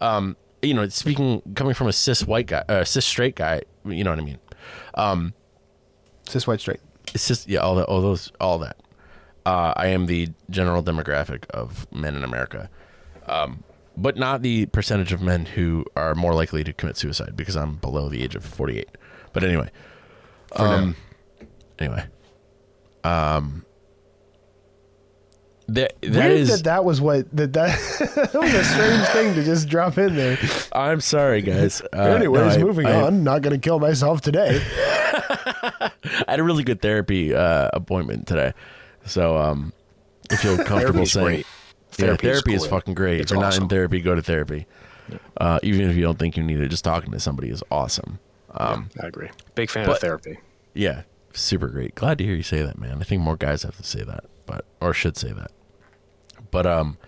Um, 0.00 0.36
you 0.62 0.74
know, 0.74 0.88
speaking 0.88 1.42
coming 1.54 1.74
from 1.74 1.86
a 1.88 1.92
cis 1.92 2.24
white 2.26 2.46
guy, 2.46 2.64
uh, 2.68 2.84
cis 2.84 3.04
straight 3.04 3.36
guy. 3.36 3.62
You 3.84 4.04
know 4.04 4.10
what 4.10 4.18
I 4.18 4.22
mean? 4.22 4.38
Cis 6.28 6.46
white 6.46 6.60
straight. 6.60 6.80
It's 7.14 7.26
just 7.28 7.48
yeah, 7.48 7.60
all 7.60 7.74
that, 7.76 7.84
all 7.86 8.00
those, 8.00 8.32
all 8.40 8.58
that. 8.60 8.76
Uh, 9.44 9.72
I 9.76 9.88
am 9.88 10.06
the 10.06 10.28
general 10.50 10.82
demographic 10.82 11.46
of 11.50 11.90
men 11.92 12.14
in 12.14 12.22
America, 12.22 12.70
um, 13.26 13.64
but 13.96 14.16
not 14.16 14.42
the 14.42 14.66
percentage 14.66 15.12
of 15.12 15.20
men 15.20 15.46
who 15.46 15.84
are 15.96 16.14
more 16.14 16.32
likely 16.32 16.62
to 16.64 16.72
commit 16.72 16.96
suicide 16.96 17.34
because 17.36 17.56
I'm 17.56 17.74
below 17.76 18.08
the 18.08 18.22
age 18.22 18.36
of 18.36 18.44
48. 18.44 18.88
But 19.32 19.42
anyway, 19.42 19.70
um, 20.54 20.94
anyway, 21.82 22.04
um, 23.04 23.64
that 25.68 25.94
that 26.02 26.10
Weird 26.12 26.32
is. 26.32 26.48
that 26.56 26.64
that 26.64 26.84
was 26.84 27.00
what 27.00 27.30
that 27.36 27.52
that, 27.52 27.78
that 28.32 28.34
was 28.34 28.52
a 28.54 28.64
strange 28.64 29.06
thing 29.08 29.34
to 29.34 29.44
just 29.44 29.68
drop 29.68 29.96
in 29.98 30.16
there. 30.16 30.38
I'm 30.72 31.00
sorry, 31.00 31.42
guys. 31.42 31.82
Uh, 31.92 32.00
Anyways, 32.02 32.56
no, 32.56 32.62
I- 32.62 32.64
moving 32.66 32.86
I- 32.86 33.02
on. 33.02 33.22
Not 33.24 33.42
going 33.42 33.58
to 33.58 33.62
kill 33.64 33.78
myself 33.78 34.20
today. 34.20 34.60
I 34.74 35.90
had 36.28 36.40
a 36.40 36.44
really 36.44 36.64
good 36.64 36.80
therapy 36.82 37.34
uh, 37.34 37.68
appointment 37.72 38.26
today, 38.26 38.52
so 39.06 39.36
um, 39.38 39.72
I 40.30 40.36
feel 40.36 40.56
comfortable 40.64 41.06
saying. 41.06 41.26
great. 41.26 41.46
Yeah, 41.98 42.16
Therapy 42.16 42.54
is 42.54 42.62
is 42.64 42.66
fucking 42.68 42.94
great. 42.94 43.20
It's 43.20 43.30
if 43.30 43.36
you're 43.36 43.44
not 43.44 43.56
in 43.56 43.68
therapy, 43.68 44.00
go 44.00 44.14
to 44.14 44.22
therapy. 44.22 44.66
Uh, 45.36 45.58
even 45.62 45.90
if 45.90 45.96
you 45.96 46.00
don't 46.02 46.18
think 46.18 46.38
you 46.38 46.42
need 46.42 46.58
it, 46.58 46.68
just 46.68 46.84
talking 46.84 47.12
to 47.12 47.20
somebody 47.20 47.50
is 47.50 47.62
awesome. 47.70 48.18
Um, 48.52 48.88
I 49.02 49.06
agree. 49.08 49.28
Big 49.54 49.68
fan 49.70 49.84
but- 49.86 49.96
of 49.96 49.98
therapy. 50.00 50.38
yeah, 50.74 51.02
super 51.34 51.68
great. 51.68 51.94
Glad 51.94 52.18
to 52.18 52.24
hear 52.24 52.34
you 52.34 52.42
say 52.42 52.62
that, 52.62 52.78
man. 52.78 52.98
I 53.00 53.04
think 53.04 53.22
more 53.22 53.36
guys 53.36 53.62
have 53.62 53.76
to 53.76 53.82
say 53.82 54.02
that, 54.02 54.24
but 54.46 54.64
or 54.80 54.92
should 54.94 55.16
say 55.16 55.32
that. 55.32 55.50
But 56.50 56.66
um, 56.66 56.98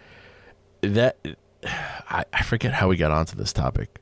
that 0.82 1.18
I, 1.64 2.24
I 2.32 2.42
forget 2.42 2.74
how 2.74 2.88
we 2.88 2.96
got 2.96 3.10
onto 3.10 3.36
this 3.36 3.52
topic. 3.52 4.00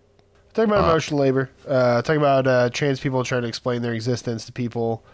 Talking 0.54 0.70
about 0.70 0.84
emotional 0.84 1.20
labor. 1.20 1.50
Uh, 1.66 2.02
talking 2.02 2.20
about 2.20 2.46
uh, 2.46 2.70
trans 2.70 3.00
people 3.00 3.24
trying 3.24 3.42
to 3.42 3.48
explain 3.48 3.82
their 3.82 3.94
existence 3.94 4.44
to 4.46 4.52
people. 4.52 5.04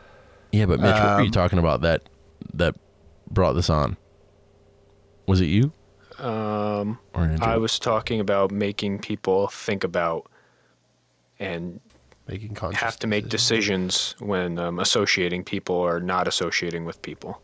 Yeah, 0.53 0.67
but 0.67 0.81
Mitch, 0.81 0.95
what 0.95 1.17
were 1.17 1.21
you 1.21 1.27
Um, 1.27 1.31
talking 1.31 1.59
about 1.59 1.83
that 1.83 2.03
that 2.55 2.75
brought 3.31 3.53
this 3.53 3.71
on? 3.71 3.97
Was 5.27 5.41
it 5.41 5.47
you 5.47 5.73
Um, 6.19 6.99
or 7.13 7.23
Andrew? 7.23 7.47
I 7.47 7.59
was 7.59 7.79
talking 7.79 8.19
about 8.19 8.51
making 8.51 8.99
people 9.01 9.49
think 9.49 9.85
about 9.85 10.31
and 11.39 11.81
Making 12.29 12.55
conscious 12.55 12.81
have 12.81 12.99
to 13.01 13.07
make 13.07 13.29
decisions 13.29 14.15
when 14.19 14.59
um, 14.59 14.79
associating 14.79 15.45
people 15.45 15.75
or 15.77 15.99
not 16.01 16.29
associating 16.29 16.85
with 16.85 17.01
people. 17.03 17.41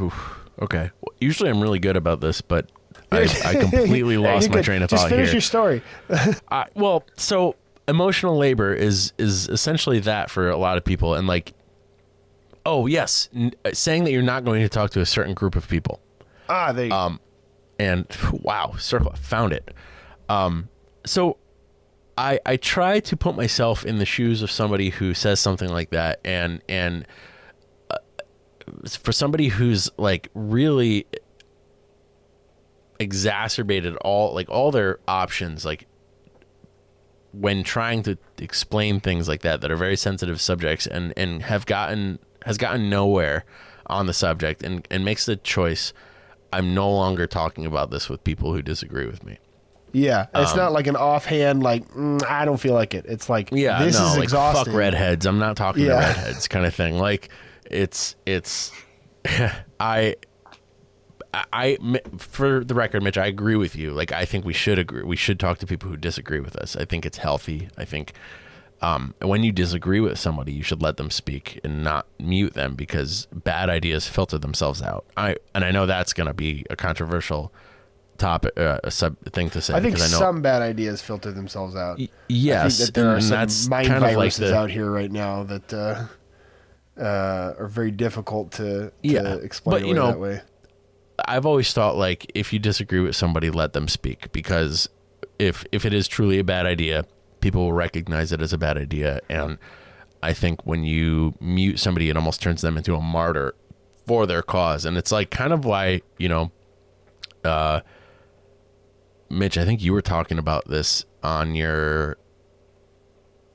Oof. 0.00 0.38
Okay. 0.60 0.90
Well, 1.00 1.14
usually 1.20 1.50
I'm 1.50 1.60
really 1.60 1.78
good 1.78 1.96
about 1.96 2.20
this, 2.20 2.40
but 2.40 2.68
I, 3.12 3.28
I 3.44 3.54
completely 3.54 4.16
lost 4.18 4.50
my 4.50 4.56
good. 4.56 4.64
train 4.64 4.82
of 4.82 4.90
Just 4.90 5.02
thought 5.04 5.10
finish 5.10 5.28
here. 5.28 5.34
your 5.34 5.40
story. 5.40 5.82
I, 6.50 6.66
well, 6.74 7.04
so 7.16 7.56
emotional 7.86 8.36
labor 8.36 8.72
is 8.72 9.12
is 9.18 9.48
essentially 9.48 9.98
that 10.00 10.30
for 10.30 10.48
a 10.50 10.56
lot 10.56 10.76
of 10.76 10.84
people, 10.84 11.14
and 11.14 11.26
like, 11.26 11.54
oh 12.66 12.86
yes, 12.86 13.28
n- 13.34 13.52
saying 13.72 14.04
that 14.04 14.10
you're 14.12 14.22
not 14.22 14.44
going 14.44 14.62
to 14.62 14.68
talk 14.68 14.90
to 14.90 15.00
a 15.00 15.06
certain 15.06 15.34
group 15.34 15.56
of 15.56 15.68
people, 15.68 16.00
Ah, 16.48 16.72
there 16.72 16.86
you 16.86 16.92
Um, 16.92 17.20
and 17.78 18.06
wow, 18.32 18.74
circle 18.78 19.12
found 19.16 19.52
it. 19.52 19.72
Um, 20.28 20.68
so 21.06 21.36
I 22.18 22.40
I 22.44 22.56
try 22.56 22.98
to 23.00 23.16
put 23.16 23.36
myself 23.36 23.86
in 23.86 23.98
the 23.98 24.04
shoes 24.04 24.42
of 24.42 24.50
somebody 24.50 24.90
who 24.90 25.14
says 25.14 25.38
something 25.38 25.68
like 25.68 25.90
that, 25.90 26.20
and 26.24 26.60
and 26.68 27.06
uh, 27.90 27.98
for 28.88 29.12
somebody 29.12 29.48
who's 29.48 29.88
like 29.96 30.28
really 30.34 31.06
exacerbated 32.98 33.94
all 33.98 34.34
like 34.34 34.50
all 34.50 34.72
their 34.72 34.98
options 35.06 35.64
like 35.64 35.86
when 37.30 37.62
trying 37.62 38.02
to 38.02 38.18
explain 38.38 38.98
things 38.98 39.28
like 39.28 39.42
that 39.42 39.60
that 39.60 39.70
are 39.70 39.76
very 39.76 39.96
sensitive 39.96 40.40
subjects 40.40 40.84
and 40.84 41.14
and 41.16 41.42
have 41.44 41.64
gotten 41.64 42.18
has 42.44 42.58
gotten 42.58 42.90
nowhere 42.90 43.44
on 43.86 44.06
the 44.06 44.12
subject 44.12 44.64
and 44.64 44.88
and 44.90 45.04
makes 45.04 45.26
the 45.26 45.36
choice 45.36 45.92
I'm 46.52 46.74
no 46.74 46.90
longer 46.90 47.26
talking 47.26 47.66
about 47.66 47.90
this 47.90 48.08
with 48.08 48.24
people 48.24 48.52
who 48.52 48.62
disagree 48.62 49.06
with 49.06 49.22
me. 49.22 49.38
Yeah, 49.92 50.26
it's 50.34 50.54
not 50.54 50.72
like 50.72 50.86
an 50.86 50.96
offhand 50.96 51.62
like 51.62 51.88
mm, 51.92 52.22
I 52.28 52.44
don't 52.44 52.58
feel 52.58 52.74
like 52.74 52.94
it. 52.94 53.06
It's 53.06 53.28
like 53.28 53.52
Um, 53.52 53.58
Yeah, 53.58 53.82
this 53.84 53.98
no, 53.98 54.06
is 54.06 54.14
like 54.16 54.24
exhausting. 54.24 54.64
fuck 54.72 54.74
redheads. 54.78 55.26
I'm 55.26 55.38
not 55.38 55.56
talking 55.56 55.84
to 55.84 55.92
redheads 55.94 56.46
kind 56.48 56.66
of 56.66 56.74
thing. 56.74 56.98
Like 56.98 57.30
it's 57.70 58.16
it's 58.26 58.70
I 59.80 60.14
I 61.34 61.44
I- 61.52 61.78
for 62.18 62.64
the 62.64 62.74
record, 62.74 63.02
Mitch, 63.02 63.18
I 63.18 63.26
agree 63.26 63.56
with 63.56 63.76
you. 63.76 63.90
Like 63.92 64.12
I 64.12 64.24
think 64.24 64.44
we 64.44 64.52
should 64.54 64.78
agree. 64.78 65.02
We 65.02 65.16
should 65.16 65.38
talk 65.38 65.58
to 65.58 65.66
people 65.66 65.88
who 65.90 65.96
disagree 65.96 66.40
with 66.40 66.56
us. 66.56 66.76
I 66.76 66.84
think 66.84 67.04
it's 67.04 67.18
healthy. 67.18 67.68
I 67.76 67.84
think 67.84 68.12
um, 68.80 69.14
when 69.20 69.42
you 69.42 69.50
disagree 69.52 69.98
with 70.00 70.18
somebody, 70.18 70.52
you 70.52 70.62
should 70.62 70.80
let 70.82 70.96
them 70.98 71.10
speak 71.10 71.58
and 71.64 71.82
not 71.82 72.06
mute 72.20 72.54
them 72.54 72.74
because 72.76 73.26
bad 73.32 73.68
ideas 73.68 74.06
filter 74.08 74.38
themselves 74.38 74.80
out. 74.82 75.04
I 75.16 75.36
and 75.54 75.64
I 75.64 75.70
know 75.72 75.84
that's 75.86 76.12
going 76.12 76.28
to 76.28 76.34
be 76.34 76.64
a 76.70 76.76
controversial 76.76 77.52
topic, 78.18 78.58
uh, 78.58 78.78
a 78.84 78.90
sub 78.90 79.16
thing 79.32 79.50
to 79.50 79.60
say. 79.60 79.74
I 79.74 79.80
think 79.80 79.94
I 79.94 80.06
some 80.06 80.42
bad 80.42 80.62
ideas 80.62 81.00
filter 81.00 81.32
themselves 81.32 81.74
out. 81.74 81.98
Y- 81.98 82.08
I 82.10 82.10
yes, 82.28 82.76
think 82.76 82.88
that 82.88 82.94
there 83.00 83.08
are 83.14 83.20
some 83.20 83.70
mind 83.70 83.88
kind 83.88 84.04
of 84.04 84.10
like 84.10 84.14
viruses 84.14 84.50
the 84.50 84.56
out 84.56 84.70
here 84.70 84.90
right 84.90 85.10
now 85.10 85.44
that 85.44 85.72
uh, 85.72 86.06
uh, 87.00 87.54
are 87.58 87.68
very 87.68 87.90
difficult 87.90 88.52
to, 88.52 88.90
to 88.90 88.92
Yeah, 89.02 89.34
explain 89.36 89.80
but, 89.80 89.88
you 89.88 89.94
know, 89.94 90.08
that 90.08 90.20
way. 90.20 90.42
I've 91.26 91.46
always 91.46 91.72
thought 91.72 91.96
like 91.96 92.30
if 92.34 92.52
you 92.52 92.58
disagree 92.58 93.00
with 93.00 93.16
somebody, 93.16 93.50
let 93.50 93.72
them 93.72 93.88
speak 93.88 94.30
because 94.32 94.88
if 95.38 95.64
if 95.72 95.84
it 95.84 95.92
is 95.92 96.06
truly 96.08 96.38
a 96.38 96.44
bad 96.44 96.66
idea, 96.66 97.04
people 97.40 97.62
will 97.62 97.72
recognize 97.72 98.32
it 98.32 98.40
as 98.40 98.52
a 98.52 98.58
bad 98.58 98.76
idea. 98.78 99.20
And 99.28 99.58
I 100.22 100.32
think 100.32 100.64
when 100.66 100.84
you 100.84 101.34
mute 101.40 101.78
somebody, 101.78 102.08
it 102.08 102.16
almost 102.16 102.42
turns 102.42 102.60
them 102.60 102.76
into 102.76 102.94
a 102.94 103.00
martyr 103.00 103.54
for 104.06 104.26
their 104.26 104.42
cause. 104.42 104.84
And 104.84 104.96
it's 104.96 105.10
like 105.12 105.30
kind 105.30 105.52
of 105.52 105.64
why 105.64 106.02
you 106.18 106.28
know, 106.28 106.52
uh, 107.44 107.80
Mitch, 109.30 109.58
I 109.58 109.64
think 109.64 109.82
you 109.82 109.92
were 109.92 110.02
talking 110.02 110.38
about 110.38 110.68
this 110.68 111.04
on 111.22 111.54
your 111.54 112.16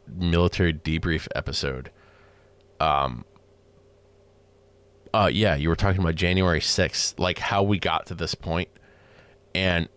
military 0.08 0.74
debrief 0.74 1.28
episode. 1.36 1.90
uh 5.14 5.30
yeah 5.32 5.56
you 5.56 5.70
were 5.70 5.76
talking 5.76 6.02
about 6.02 6.16
january 6.16 6.60
6th 6.60 7.18
like 7.20 7.40
how 7.40 7.64
we 7.64 7.80
got 7.80 8.06
to 8.08 8.16
this 8.16 8.36
point. 8.36 8.68
and 9.56 9.88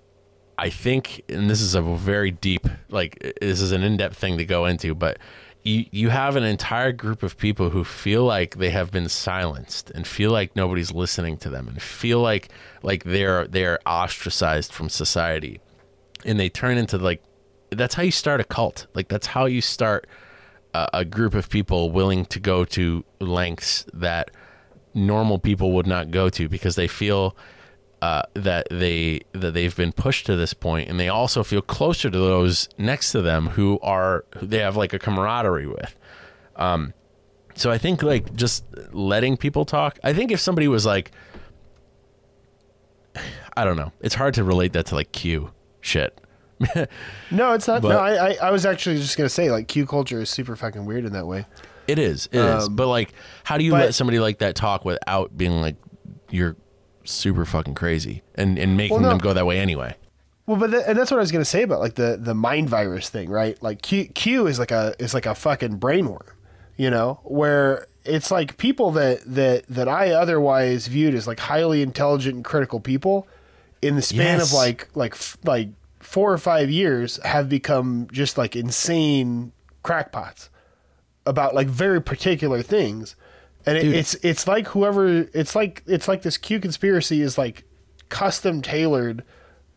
I 0.59 0.70
think, 0.70 1.23
and 1.28 1.51
this 1.51 1.61
is 1.61 1.74
a 1.74 1.82
very 1.82 2.31
deep, 2.31 2.66
like 2.89 3.35
this 3.43 3.61
is 3.61 3.73
an 3.73 3.82
in-depth 3.82 4.16
thing 4.16 4.39
to 4.39 4.44
go 4.47 4.65
into, 4.65 4.94
but 4.94 5.19
you 5.65 5.85
you 5.90 6.09
have 6.09 6.35
an 6.36 6.44
entire 6.44 6.93
group 6.93 7.23
of 7.23 7.36
people 7.36 7.70
who 7.70 7.85
feel 7.85 8.24
like 8.24 8.57
they 8.57 8.70
have 8.70 8.90
been 8.90 9.09
silenced 9.11 9.90
and 9.90 10.07
feel 10.07 10.31
like 10.31 10.57
nobody's 10.57 10.93
listening 10.93 11.36
to 11.39 11.51
them 11.51 11.69
and 11.69 11.82
feel 11.82 12.20
like 12.20 12.48
like 12.82 13.05
they're 13.05 13.47
they're 13.47 13.81
ostracized 13.86 14.73
from 14.73 14.89
society, 14.89 15.61
and 16.27 16.39
they 16.39 16.48
turn 16.48 16.77
into 16.77 16.98
like 16.98 17.23
that's 17.70 17.94
how 17.94 18.03
you 18.03 18.11
start 18.11 18.40
a 18.40 18.44
cult. 18.44 18.86
Like 18.94 19.09
that's 19.09 19.28
how 19.28 19.47
you 19.47 19.61
start 19.61 20.07
a, 20.74 20.89
a 20.94 21.05
group 21.05 21.35
of 21.35 21.48
people 21.48 21.90
willing 21.90 22.27
to 22.27 22.40
go 22.40 22.65
to 22.65 23.05
lengths 23.20 23.86
that 23.94 24.31
normal 24.94 25.39
people 25.39 25.73
would 25.73 25.86
not 25.86 26.11
go 26.11 26.28
to 26.31 26.48
because 26.48 26.74
they 26.77 26.89
feel 26.89 27.36
uh, 28.03 28.23
that 28.35 28.66
they 28.70 29.20
that 29.32 29.55
they've 29.55 29.77
been 29.77 29.93
pushed 29.93 30.27
to 30.27 30.36
this 30.36 30.53
point, 30.53 30.89
and 30.89 31.01
they 31.01 31.09
also 31.09 31.43
feel 31.43 31.62
closer 31.62 32.11
to 32.11 32.19
those 32.19 32.69
next 32.77 33.12
to 33.12 33.23
them 33.23 33.48
who 33.48 33.78
are 33.81 34.24
who 34.39 34.47
they 34.47 34.59
have 34.59 34.77
like 34.77 34.93
a 34.93 34.98
camaraderie 34.98 35.66
with. 35.66 35.97
Um, 36.57 36.93
so 37.55 37.70
I 37.70 37.78
think 37.78 38.03
like 38.03 38.35
just 38.35 38.65
letting 38.93 39.36
people 39.36 39.65
talk. 39.65 39.98
I 40.05 40.12
think 40.12 40.31
if 40.31 40.40
somebody 40.40 40.69
was 40.69 40.85
like, 40.85 41.11
I 43.57 43.65
don't 43.65 43.77
know, 43.77 43.93
it's 44.01 44.15
hard 44.15 44.35
to 44.35 44.44
relate 44.44 44.74
that 44.74 44.86
to 44.86 44.94
like 44.94 45.12
Q 45.12 45.51
shit. 45.87 46.21
No, 47.31 47.53
it's 47.53 47.69
not. 47.69 47.83
But- 47.83 47.89
no, 47.91 47.99
I, 47.99 48.31
I 48.31 48.37
I 48.45 48.51
was 48.51 48.65
actually 48.67 48.97
just 48.97 49.17
gonna 49.17 49.29
say 49.29 49.51
like 49.51 49.69
Q 49.69 49.87
culture 49.87 50.21
is 50.21 50.31
super 50.31 50.57
fucking 50.57 50.85
weird 50.87 51.05
in 51.05 51.13
that 51.13 51.27
way. 51.27 51.47
It 51.87 51.99
is, 51.99 52.29
it 52.33 52.41
is. 52.41 52.67
Um, 52.67 52.77
But 52.77 52.89
like, 52.89 53.13
how 53.45 53.59
do 53.59 53.65
you 53.65 53.71
but- 53.73 53.81
let 53.87 53.95
somebody 53.95 54.19
like 54.19 54.39
that 54.39 54.55
talk 54.55 54.85
without 54.85 55.37
being 55.37 55.61
like 55.61 55.77
you're 56.31 56.57
super 57.05 57.45
fucking 57.45 57.75
crazy 57.75 58.23
and 58.35 58.59
and 58.59 58.77
making 58.77 58.95
Well, 58.95 59.03
no. 59.03 59.09
them 59.11 59.19
go 59.19 59.33
that 59.35 59.47
way 59.47 59.59
anyway? 59.61 59.97
Well, 60.47 60.57
but 60.59 60.73
and 60.73 60.97
that's 60.99 61.11
what 61.11 61.19
I 61.19 61.21
was 61.21 61.33
gonna 61.33 61.45
say 61.45 61.63
about 61.63 61.81
like 61.81 61.95
the 61.97 62.17
the 62.21 62.35
mind 62.35 62.71
virus 62.71 63.09
thing, 63.11 63.29
right? 63.29 63.61
Like 63.63 63.83
Q 63.83 64.07
Q 64.09 64.47
is 64.47 64.59
like 64.59 64.71
a 64.71 64.95
is 64.99 65.13
like 65.13 65.27
a 65.27 65.35
fucking 65.35 65.79
brainworm, 65.79 66.27
you 66.77 66.89
know, 66.91 67.21
where 67.25 67.87
it's 68.05 68.31
like 68.31 68.57
people 68.57 68.93
that 68.93 69.21
that 69.27 69.67
that 69.69 69.89
I 69.89 70.11
otherwise 70.13 70.87
viewed 70.87 71.15
as 71.15 71.27
like 71.27 71.41
highly 71.41 71.83
intelligent 71.83 72.37
and 72.37 72.45
critical 72.45 72.79
people, 72.81 73.27
in 73.87 73.97
the 73.97 74.03
span 74.03 74.39
Yes. 74.39 74.51
of 74.51 74.53
like 74.55 74.89
like 74.95 75.17
like 75.45 75.69
four 76.01 76.33
or 76.33 76.39
five 76.39 76.71
years 76.71 77.19
have 77.25 77.49
become 77.49 78.09
just 78.13 78.37
like 78.39 78.55
insane 78.57 79.53
crackpots 79.83 80.49
about 81.25 81.55
like 81.55 81.67
very 81.69 82.01
particular 82.01 82.63
things. 82.63 83.17
And 83.65 83.77
it, 83.77 83.87
it's 83.87 84.15
it's 84.23 84.47
like 84.47 84.69
whoever 84.69 85.07
it's 85.35 85.55
like 85.57 85.83
it's 85.87 86.07
like 86.09 86.23
this 86.23 86.37
Q 86.39 86.61
conspiracy 86.61 87.21
is 87.21 87.37
like 87.37 87.65
custom 88.09 88.63
tailored 88.63 89.25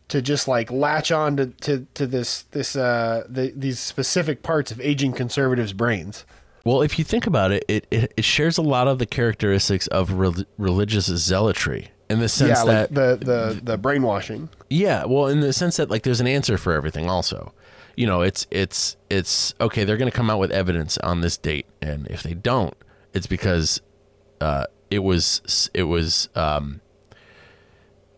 to 0.08 0.22
just 0.22 0.46
like 0.48 0.70
latch 0.70 1.10
on 1.12 1.36
to, 1.36 1.46
to, 1.46 1.86
to 1.94 2.06
this 2.06 2.42
this 2.50 2.76
uh 2.76 3.24
the, 3.28 3.52
these 3.56 3.78
specific 3.80 4.42
parts 4.42 4.70
of 4.70 4.80
aging 4.80 5.12
conservatives' 5.12 5.72
brains. 5.72 6.24
Well, 6.64 6.82
if 6.82 6.98
you 6.98 7.04
think 7.04 7.26
about 7.26 7.52
it, 7.52 7.64
it, 7.68 7.86
it, 7.90 8.12
it 8.18 8.24
shares 8.24 8.58
a 8.58 8.62
lot 8.62 8.86
of 8.86 8.98
the 8.98 9.06
characteristics 9.06 9.86
of 9.86 10.12
rel- 10.12 10.44
religious 10.58 11.06
zealotry 11.06 11.88
in 12.10 12.18
the 12.18 12.28
sense 12.28 12.58
yeah, 12.58 12.64
that 12.64 12.92
like 12.92 13.20
the, 13.20 13.24
the 13.24 13.60
the 13.62 13.78
brainwashing. 13.78 14.50
Yeah, 14.68 15.04
well, 15.06 15.26
in 15.28 15.40
the 15.40 15.52
sense 15.52 15.76
that 15.78 15.88
like 15.88 16.02
there's 16.02 16.20
an 16.20 16.26
answer 16.26 16.58
for 16.58 16.72
everything. 16.74 17.08
Also, 17.08 17.54
you 17.96 18.06
know, 18.06 18.20
it's 18.20 18.46
it's 18.50 18.96
it's 19.08 19.54
okay. 19.60 19.84
They're 19.84 19.96
going 19.96 20.10
to 20.10 20.16
come 20.16 20.28
out 20.28 20.38
with 20.38 20.50
evidence 20.50 20.98
on 20.98 21.22
this 21.22 21.38
date, 21.38 21.66
and 21.80 22.06
if 22.08 22.22
they 22.22 22.34
don't, 22.34 22.74
it's 23.14 23.26
because 23.26 23.80
uh, 24.40 24.66
it 24.90 24.98
was 24.98 25.70
it 25.72 25.84
was 25.84 26.28
um, 26.34 26.80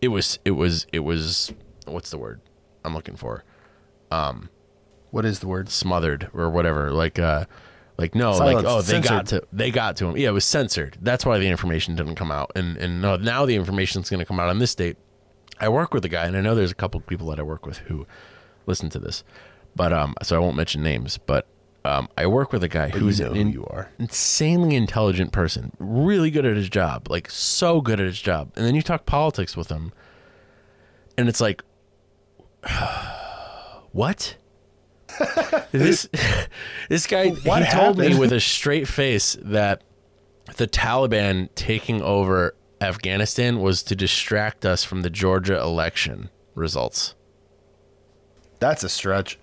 it 0.01 0.09
was 0.09 0.39
it 0.45 0.53
was 0.53 0.87
it 0.93 1.01
was 1.01 1.53
what's 1.87 2.11
the 2.11 2.19
word 2.19 2.41
I'm 2.85 2.95
looking 2.95 3.17
for? 3.17 3.45
Um, 4.11 4.49
What 5.11 5.25
is 5.25 5.41
the 5.41 5.47
word? 5.47 5.69
Smothered 5.69 6.31
or 6.33 6.49
whatever. 6.51 6.91
Like 6.91 7.19
uh, 7.19 7.45
like 7.99 8.15
no, 8.15 8.33
Silenced, 8.33 8.65
like 8.65 8.73
oh 8.73 8.83
they 8.83 9.01
got 9.01 9.27
to 9.27 9.43
they 9.53 9.71
got 9.71 9.97
to 9.97 10.07
him. 10.07 10.17
Yeah, 10.17 10.29
it 10.29 10.33
was 10.33 10.45
censored. 10.45 10.99
That's 11.01 11.27
why 11.27 11.39
the 11.39 11.49
information 11.49 11.95
didn't 11.95 12.15
come 12.15 12.33
out. 12.33 12.51
And 12.57 12.77
and 12.77 13.03
no, 13.03 13.17
now 13.17 13.47
the 13.47 13.55
information's 13.55 14.09
going 14.09 14.21
to 14.21 14.27
come 14.27 14.41
out 14.41 14.49
on 14.49 14.59
this 14.59 14.75
date. 14.75 14.97
I 15.61 15.69
work 15.69 15.95
with 15.95 16.05
a 16.05 16.09
guy, 16.09 16.25
and 16.27 16.37
I 16.37 16.41
know 16.41 16.55
there's 16.55 16.73
a 16.73 16.77
couple 16.77 16.99
of 16.99 17.07
people 17.07 17.29
that 17.29 17.39
I 17.39 17.43
work 17.43 17.67
with 17.67 17.79
who 17.79 18.07
listen 18.67 18.89
to 18.91 18.99
this, 18.99 19.23
but 19.77 19.93
um, 19.93 20.15
so 20.23 20.37
I 20.37 20.39
won't 20.39 20.57
mention 20.57 20.83
names, 20.83 21.19
but 21.19 21.47
um, 21.85 22.09
I 22.17 22.27
work 22.27 22.53
with 22.53 22.65
a 22.65 22.69
guy 22.69 22.89
who's 22.89 23.19
you 23.19 23.27
know 23.27 23.33
an 23.33 23.49
who 23.49 23.53
you 23.53 23.67
are. 23.67 23.91
insanely 23.99 24.75
intelligent 24.75 25.33
person, 25.33 25.73
really 25.79 26.31
good 26.31 26.47
at 26.47 26.57
his 26.57 26.69
job, 26.69 27.11
like 27.11 27.31
so 27.31 27.81
good 27.81 28.01
at 28.01 28.07
his 28.07 28.21
job, 28.21 28.53
and 28.57 28.67
then 28.67 28.75
you 28.75 28.83
talk 28.83 29.05
politics 29.07 29.57
with 29.57 29.69
him, 29.69 29.93
and 31.19 31.29
it's 31.29 31.41
like, 31.41 31.63
what? 33.93 34.37
This 35.73 36.09
this 36.89 37.07
guy 37.07 37.31
What 37.31 37.65
he 37.65 37.71
told 37.71 37.99
me 37.99 38.19
with 38.19 38.33
a 38.33 38.41
straight 38.41 38.89
face 38.89 39.37
that 39.43 39.83
the 40.57 40.67
Taliban 40.67 41.49
taking 41.55 42.03
over 42.03 42.55
Afghanistan 42.81 43.61
was 43.61 43.83
to 43.85 43.97
distract 43.97 44.67
us 44.67 44.85
from 44.85 45.03
the 45.03 45.11
Georgia 45.11 45.61
election 45.61 46.31
results. 46.55 47.15
That's 48.59 48.85
a 48.85 48.89
stretch. 48.89 49.39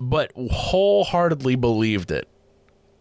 But 0.00 0.32
wholeheartedly 0.36 1.56
believed 1.56 2.10
it. 2.10 2.28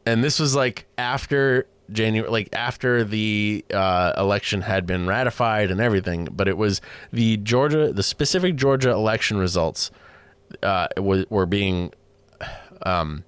And 0.06 0.24
this 0.24 0.40
was 0.40 0.56
like 0.56 0.86
after 0.98 1.68
January 1.92 2.30
like 2.30 2.50
after 2.54 3.04
the 3.04 3.64
uh, 3.74 4.14
election 4.18 4.62
had 4.62 4.86
been 4.86 5.06
ratified 5.08 5.72
and 5.72 5.80
everything, 5.80 6.28
but 6.32 6.48
it 6.48 6.58
was 6.58 6.82
the 7.12 7.38
Georgia 7.38 7.92
the 7.94 8.04
specific 8.04 8.56
Georgia 8.56 8.92
election 8.92 9.38
results 9.38 9.92
uh 10.62 10.88
was, 10.98 11.26
were 11.30 11.46
being 11.46 11.92
um 12.84 13.24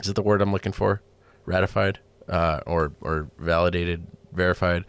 is 0.00 0.08
it 0.08 0.14
the 0.14 0.22
word 0.22 0.42
I'm 0.42 0.52
looking 0.52 0.72
for? 0.72 1.02
Ratified 1.46 1.98
uh 2.28 2.60
or 2.66 2.92
or 3.00 3.28
validated, 3.38 4.06
verified. 4.32 4.84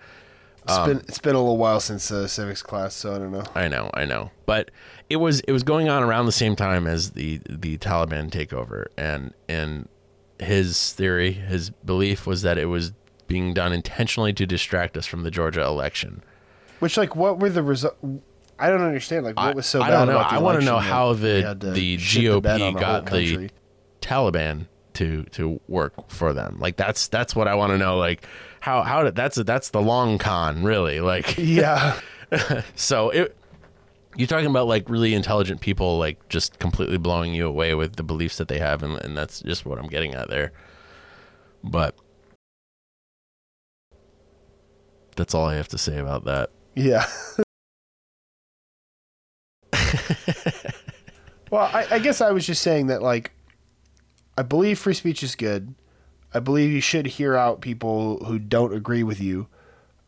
It's 0.66 0.78
been 0.80 0.98
it's 1.00 1.20
been 1.20 1.36
a 1.36 1.40
little 1.40 1.58
while 1.58 1.82
since 1.82 2.10
uh, 2.10 2.26
civics 2.26 2.62
class, 2.62 2.96
so 2.96 3.14
I 3.14 3.18
don't 3.18 3.32
know. 3.34 3.44
I 3.54 3.68
know, 3.68 3.90
I 3.94 4.06
know. 4.06 4.32
But 4.46 4.72
it 5.10 5.18
was 5.18 5.42
it 5.42 5.52
was 5.52 5.64
going 5.64 5.90
on 5.90 6.04
around 6.04 6.26
the 6.26 6.32
same 6.32 6.56
time 6.56 6.88
as 6.88 7.12
the 7.12 7.42
the 7.50 7.78
Taliban 7.78 8.30
takeover 8.30 8.86
and 8.98 9.34
and 9.50 9.90
his 10.40 10.94
theory, 10.94 11.34
his 11.34 11.70
belief 11.70 12.26
was 12.26 12.42
that 12.44 12.58
it 12.58 12.66
was 12.66 12.94
being 13.28 13.54
done 13.54 13.74
intentionally 13.74 14.34
to 14.34 14.46
distract 14.46 14.98
us 14.98 15.06
from 15.06 15.24
the 15.24 15.32
Georgia 15.32 15.64
election. 15.64 16.24
Which 16.80 16.98
like 16.98 17.16
what 17.16 17.40
were 17.40 17.50
the 17.50 17.64
result? 17.64 17.98
I 18.60 18.70
don't 18.70 18.82
understand. 18.82 19.26
Like 19.26 19.36
what 19.38 19.56
was 19.56 19.66
so 19.66 19.82
I 19.82 19.90
bad 19.90 20.00
don't 20.00 20.08
know. 20.08 20.20
about 20.20 20.30
the 20.32 20.36
I 20.36 20.40
want 20.40 20.60
to 20.60 20.66
know 20.66 20.80
how 20.80 21.14
the 21.14 21.58
the 21.60 21.98
shit 21.98 22.32
the 22.32 22.42
bed 22.42 22.62
on 22.62 22.74
GOP 22.74 22.76
the 22.76 22.80
got 22.80 23.06
the? 23.08 23.50
Taliban 24.02 24.68
to 24.94 25.24
to 25.24 25.60
work 25.68 26.10
for 26.10 26.34
them. 26.34 26.58
Like 26.60 26.76
that's 26.78 27.08
that's 27.08 27.36
what 27.36 27.48
I 27.48 27.56
want 27.56 27.72
to 27.72 27.78
know. 27.78 27.98
Like 27.98 28.26
how 28.60 28.84
how 28.84 29.04
did 29.04 29.16
that's 29.16 29.36
that's 29.38 29.70
the 29.70 29.82
long 29.82 30.18
con 30.18 30.64
really. 30.64 31.00
Like 31.02 31.36
yeah. 31.38 32.00
so 32.76 33.10
it 33.10 33.36
you're 34.16 34.28
talking 34.28 34.46
about 34.48 34.68
like 34.68 34.90
really 34.90 35.14
intelligent 35.14 35.62
people 35.62 35.98
like 35.98 36.30
just 36.30 36.60
completely 36.60 36.98
blowing 36.98 37.34
you 37.34 37.48
away 37.48 37.74
with 37.74 37.96
the 37.96 38.04
beliefs 38.04 38.38
that 38.38 38.48
they 38.48 38.60
have 38.60 38.84
and, 38.84 38.98
and 39.04 39.18
that's 39.18 39.42
just 39.42 39.66
what 39.66 39.80
i'm 39.80 39.88
getting 39.88 40.14
at 40.14 40.30
there 40.30 40.52
but 41.64 41.96
that's 45.16 45.34
all 45.34 45.46
i 45.46 45.56
have 45.56 45.68
to 45.68 45.78
say 45.78 45.98
about 45.98 46.26
that 46.26 46.50
Yeah. 46.76 47.06
well, 51.52 51.70
I, 51.74 51.88
I 51.92 52.00
guess 52.00 52.22
I 52.22 52.32
was 52.32 52.46
just 52.46 52.62
saying 52.62 52.88
that, 52.88 53.02
like, 53.02 53.32
I 54.38 54.42
believe 54.42 54.80
free 54.80 54.94
speech 54.94 55.24
is 55.24 55.36
good. 55.36 55.76
I 56.34 56.40
believe 56.40 56.72
you 56.72 56.82
should 56.82 57.06
hear 57.06 57.36
out 57.36 57.62
people 57.62 58.24
who 58.26 58.40
don't 58.40 58.74
agree 58.74 59.04
with 59.04 59.22
you. 59.22 59.48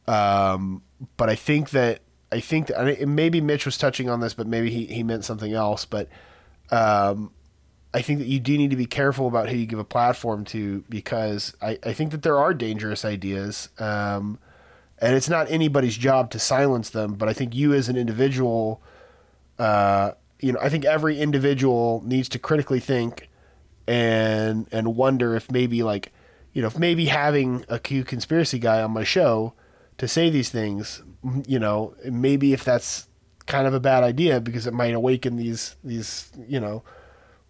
Um, 0.07 0.81
but 1.17 1.29
I 1.29 1.35
think 1.35 1.71
that 1.71 2.01
I 2.31 2.39
think 2.39 2.67
that 2.67 3.07
maybe 3.07 3.39
Mitch 3.41 3.65
was 3.65 3.77
touching 3.77 4.09
on 4.09 4.19
this, 4.19 4.33
but 4.33 4.47
maybe 4.47 4.69
he, 4.69 4.85
he 4.85 5.03
meant 5.03 5.23
something 5.25 5.53
else. 5.53 5.85
But 5.85 6.09
um, 6.71 7.31
I 7.93 8.01
think 8.01 8.19
that 8.19 8.27
you 8.27 8.39
do 8.39 8.57
need 8.57 8.71
to 8.71 8.75
be 8.75 8.87
careful 8.87 9.27
about 9.27 9.49
who 9.49 9.55
you 9.55 9.65
give 9.65 9.79
a 9.79 9.85
platform 9.85 10.43
to 10.45 10.83
because 10.89 11.55
I, 11.61 11.77
I 11.83 11.93
think 11.93 12.11
that 12.11 12.23
there 12.23 12.37
are 12.37 12.53
dangerous 12.53 13.05
ideas. 13.05 13.69
Um, 13.79 14.39
and 14.99 15.15
it's 15.15 15.29
not 15.29 15.49
anybody's 15.49 15.97
job 15.97 16.31
to 16.31 16.39
silence 16.39 16.89
them, 16.89 17.13
but 17.13 17.29
I 17.29 17.33
think 17.33 17.53
you 17.53 17.73
as 17.73 17.89
an 17.89 17.95
individual, 17.95 18.81
uh, 19.59 20.11
you 20.39 20.51
know, 20.51 20.59
I 20.61 20.69
think 20.69 20.85
every 20.85 21.19
individual 21.19 22.01
needs 22.05 22.29
to 22.29 22.39
critically 22.39 22.79
think 22.79 23.29
and 23.87 24.67
and 24.71 24.95
wonder 24.95 25.35
if 25.35 25.51
maybe 25.51 25.83
like, 25.83 26.11
you 26.53 26.61
know, 26.61 26.67
if 26.67 26.77
maybe 26.77 27.05
having 27.05 27.65
a 27.69 27.79
Q 27.79 28.03
conspiracy 28.03 28.59
guy 28.59 28.81
on 28.81 28.91
my 28.91 29.03
show 29.03 29.53
to 29.97 30.07
say 30.07 30.29
these 30.29 30.49
things, 30.49 31.03
you 31.47 31.59
know, 31.59 31.95
maybe 32.05 32.53
if 32.53 32.63
that's 32.63 33.07
kind 33.45 33.67
of 33.67 33.73
a 33.73 33.79
bad 33.79 34.03
idea 34.03 34.39
because 34.39 34.65
it 34.65 34.73
might 34.73 34.93
awaken 34.93 35.35
these 35.35 35.75
these 35.83 36.31
you 36.47 36.59
know 36.59 36.83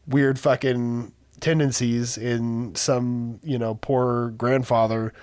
weird 0.08 0.38
fucking 0.38 1.14
tendencies 1.40 2.18
in 2.18 2.76
some 2.76 3.40
you 3.44 3.58
know 3.58 3.76
poor 3.76 4.30
grandfather 4.32 5.14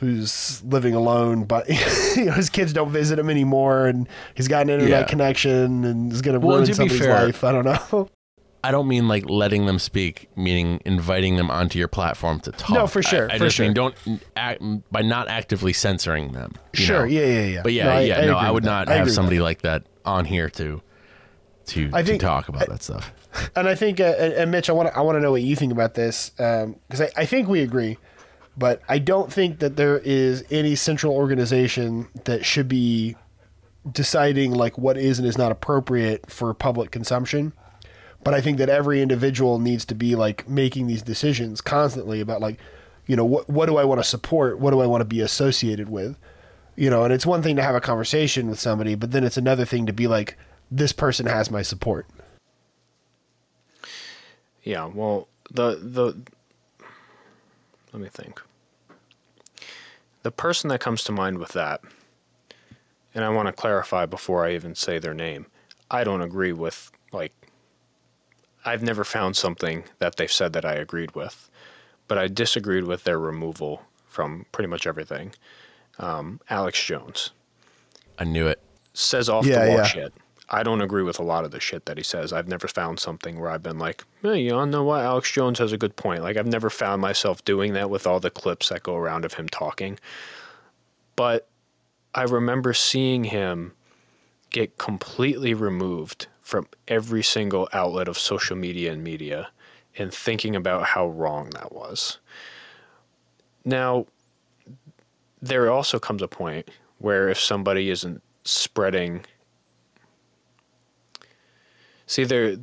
who's 0.00 0.62
living 0.64 0.94
alone, 0.94 1.44
but 1.44 1.68
you 2.16 2.24
know, 2.24 2.32
his 2.32 2.50
kids 2.50 2.72
don't 2.72 2.90
visit 2.90 3.18
him 3.18 3.30
anymore, 3.30 3.86
and 3.86 4.08
he's 4.34 4.48
got 4.48 4.62
an 4.62 4.70
internet 4.70 5.00
Yeah. 5.02 5.06
connection 5.06 5.84
and 5.84 6.12
is 6.12 6.22
going 6.22 6.40
to 6.40 6.44
Well, 6.44 6.56
ruin 6.56 6.66
to 6.66 6.72
be 6.72 6.74
somebody's 6.74 7.00
fair- 7.00 7.24
life. 7.26 7.44
I 7.44 7.52
don't 7.52 7.64
know. 7.64 8.08
I 8.62 8.72
don't 8.72 8.88
mean 8.88 9.08
like 9.08 9.28
letting 9.30 9.64
them 9.64 9.78
speak, 9.78 10.28
meaning 10.36 10.82
inviting 10.84 11.36
them 11.36 11.50
onto 11.50 11.78
your 11.78 11.88
platform 11.88 12.40
to 12.40 12.52
talk. 12.52 12.70
No, 12.70 12.86
for 12.86 13.02
sure, 13.02 13.30
I, 13.30 13.36
I 13.36 13.38
for 13.38 13.44
just 13.44 13.58
mean 13.58 13.72
don't 13.72 13.94
act 14.36 14.60
by 14.92 15.00
not 15.00 15.28
actively 15.28 15.72
censoring 15.72 16.32
them. 16.32 16.52
sure, 16.74 17.00
know? 17.00 17.04
yeah, 17.04 17.24
yeah, 17.24 17.44
yeah. 17.46 17.62
But 17.62 17.72
yeah, 17.72 17.84
No, 17.84 17.90
I- 17.92 18.00
yeah, 18.00 18.18
I 18.20 18.24
no, 18.26 18.36
I 18.36 18.50
would 18.50 18.64
not 18.64 18.88
have 18.88 19.10
somebody 19.10 19.40
like 19.40 19.62
that 19.62 19.84
on 20.04 20.24
here 20.26 20.50
to 20.50 20.82
to 21.68 21.90
I 21.94 22.02
to 22.02 22.18
talk 22.18 22.48
about 22.50 22.68
that 22.68 22.82
stuff. 22.82 23.12
and 23.56 23.66
I 23.68 23.74
think, 23.74 23.98
uh, 24.00 24.04
and, 24.04 24.50
Mitch, 24.50 24.68
I 24.68 24.72
want 24.72 24.88
to, 24.90 24.96
I 24.96 25.00
want 25.02 25.16
to 25.16 25.20
know 25.20 25.30
what 25.30 25.42
you 25.42 25.54
think 25.56 25.72
about 25.72 25.94
this 25.94 26.30
because 26.30 27.00
I, 27.00 27.08
I 27.16 27.24
think 27.26 27.48
we 27.48 27.60
agree, 27.62 27.96
but 28.60 28.82
I 28.90 28.98
don't 28.98 29.32
think 29.32 29.60
that 29.60 29.76
there 29.76 29.98
is 30.00 30.44
any 30.50 30.74
central 30.74 31.14
organization 31.14 32.08
that 32.24 32.44
should 32.44 32.68
be 32.68 33.16
deciding 33.90 34.52
like 34.52 34.76
what 34.76 34.98
is 34.98 35.18
and 35.18 35.26
is 35.26 35.38
not 35.38 35.50
appropriate 35.50 36.30
for 36.30 36.52
public 36.52 36.90
consumption. 36.90 37.54
But 38.22 38.34
I 38.34 38.42
think 38.42 38.58
that 38.58 38.68
every 38.68 39.00
individual 39.00 39.58
needs 39.58 39.86
to 39.86 39.94
be 39.94 40.14
like 40.14 40.46
making 40.46 40.88
these 40.88 41.00
decisions 41.00 41.62
constantly 41.62 42.20
about 42.20 42.42
like, 42.42 42.60
you 43.06 43.16
know, 43.16 43.24
what 43.24 43.48
what 43.48 43.64
do 43.64 43.78
I 43.78 43.84
want 43.84 43.98
to 43.98 44.04
support? 44.06 44.58
What 44.58 44.72
do 44.72 44.80
I 44.80 44.86
want 44.86 45.00
to 45.00 45.06
be 45.06 45.22
associated 45.22 45.88
with? 45.88 46.18
You 46.76 46.90
know, 46.90 47.02
and 47.04 47.14
it's 47.14 47.24
one 47.24 47.42
thing 47.42 47.56
to 47.56 47.62
have 47.62 47.74
a 47.74 47.80
conversation 47.80 48.50
with 48.50 48.60
somebody, 48.60 48.94
but 48.94 49.12
then 49.12 49.24
it's 49.24 49.38
another 49.38 49.64
thing 49.64 49.86
to 49.86 49.92
be 49.94 50.06
like, 50.06 50.36
this 50.70 50.92
person 50.92 51.24
has 51.24 51.50
my 51.50 51.62
support. 51.62 52.06
Yeah, 54.62 54.84
well, 54.84 55.28
the 55.50 55.80
the 55.80 56.14
let 57.94 58.02
me 58.02 58.08
think. 58.08 58.42
The 60.22 60.30
person 60.30 60.68
that 60.68 60.80
comes 60.80 61.02
to 61.04 61.12
mind 61.12 61.38
with 61.38 61.52
that, 61.52 61.80
and 63.14 63.24
I 63.24 63.30
want 63.30 63.46
to 63.48 63.52
clarify 63.52 64.06
before 64.06 64.44
I 64.44 64.54
even 64.54 64.74
say 64.74 64.98
their 64.98 65.14
name. 65.14 65.46
I 65.90 66.04
don't 66.04 66.20
agree 66.22 66.52
with 66.52 66.90
like 67.12 67.32
I've 68.64 68.82
never 68.82 69.04
found 69.04 69.36
something 69.36 69.84
that 69.98 70.16
they've 70.16 70.30
said 70.30 70.52
that 70.52 70.64
I 70.64 70.74
agreed 70.74 71.14
with, 71.14 71.48
but 72.08 72.18
I 72.18 72.28
disagreed 72.28 72.84
with 72.84 73.04
their 73.04 73.18
removal 73.18 73.82
from 74.06 74.44
pretty 74.52 74.68
much 74.68 74.86
everything. 74.86 75.32
Um, 75.98 76.40
Alex 76.50 76.82
Jones 76.84 77.30
I 78.18 78.24
knew 78.24 78.46
it. 78.46 78.60
says 78.94 79.28
off 79.28 79.46
Yeah, 79.46 79.64
the 79.64 79.68
wall 79.70 79.78
yeah. 79.78 79.84
shit. 79.84 80.14
I 80.52 80.64
don't 80.64 80.80
agree 80.80 81.04
with 81.04 81.20
a 81.20 81.22
lot 81.22 81.44
of 81.44 81.52
the 81.52 81.60
shit 81.60 81.86
that 81.86 81.96
he 81.96 82.02
says. 82.02 82.32
I've 82.32 82.48
never 82.48 82.66
found 82.66 82.98
something 82.98 83.38
where 83.38 83.50
I've 83.50 83.62
been 83.62 83.78
like, 83.78 84.04
hey, 84.20 84.40
you 84.40 84.50
know 84.66 84.82
what? 84.82 85.04
Alex 85.04 85.30
Jones 85.30 85.60
has 85.60 85.72
a 85.72 85.78
good 85.78 85.94
point. 85.94 86.22
Like, 86.22 86.36
I've 86.36 86.46
never 86.46 86.70
found 86.70 87.00
myself 87.00 87.44
doing 87.44 87.72
that 87.74 87.88
with 87.88 88.06
all 88.06 88.18
the 88.18 88.30
clips 88.30 88.70
that 88.70 88.82
go 88.82 88.96
around 88.96 89.24
of 89.24 89.34
him 89.34 89.48
talking. 89.48 89.98
But 91.14 91.48
I 92.14 92.22
remember 92.22 92.74
seeing 92.74 93.24
him 93.24 93.72
get 94.50 94.76
completely 94.76 95.54
removed 95.54 96.26
from 96.40 96.66
every 96.88 97.22
single 97.22 97.68
outlet 97.72 98.08
of 98.08 98.18
social 98.18 98.56
media 98.56 98.92
and 98.92 99.04
media 99.04 99.50
and 99.96 100.12
thinking 100.12 100.56
about 100.56 100.84
how 100.84 101.08
wrong 101.08 101.50
that 101.50 101.72
was. 101.72 102.18
Now, 103.64 104.06
there 105.40 105.70
also 105.70 106.00
comes 106.00 106.22
a 106.22 106.28
point 106.28 106.68
where 106.98 107.28
if 107.28 107.38
somebody 107.38 107.90
isn't 107.90 108.20
spreading 108.44 109.24
see 112.10 112.24
there 112.24 112.56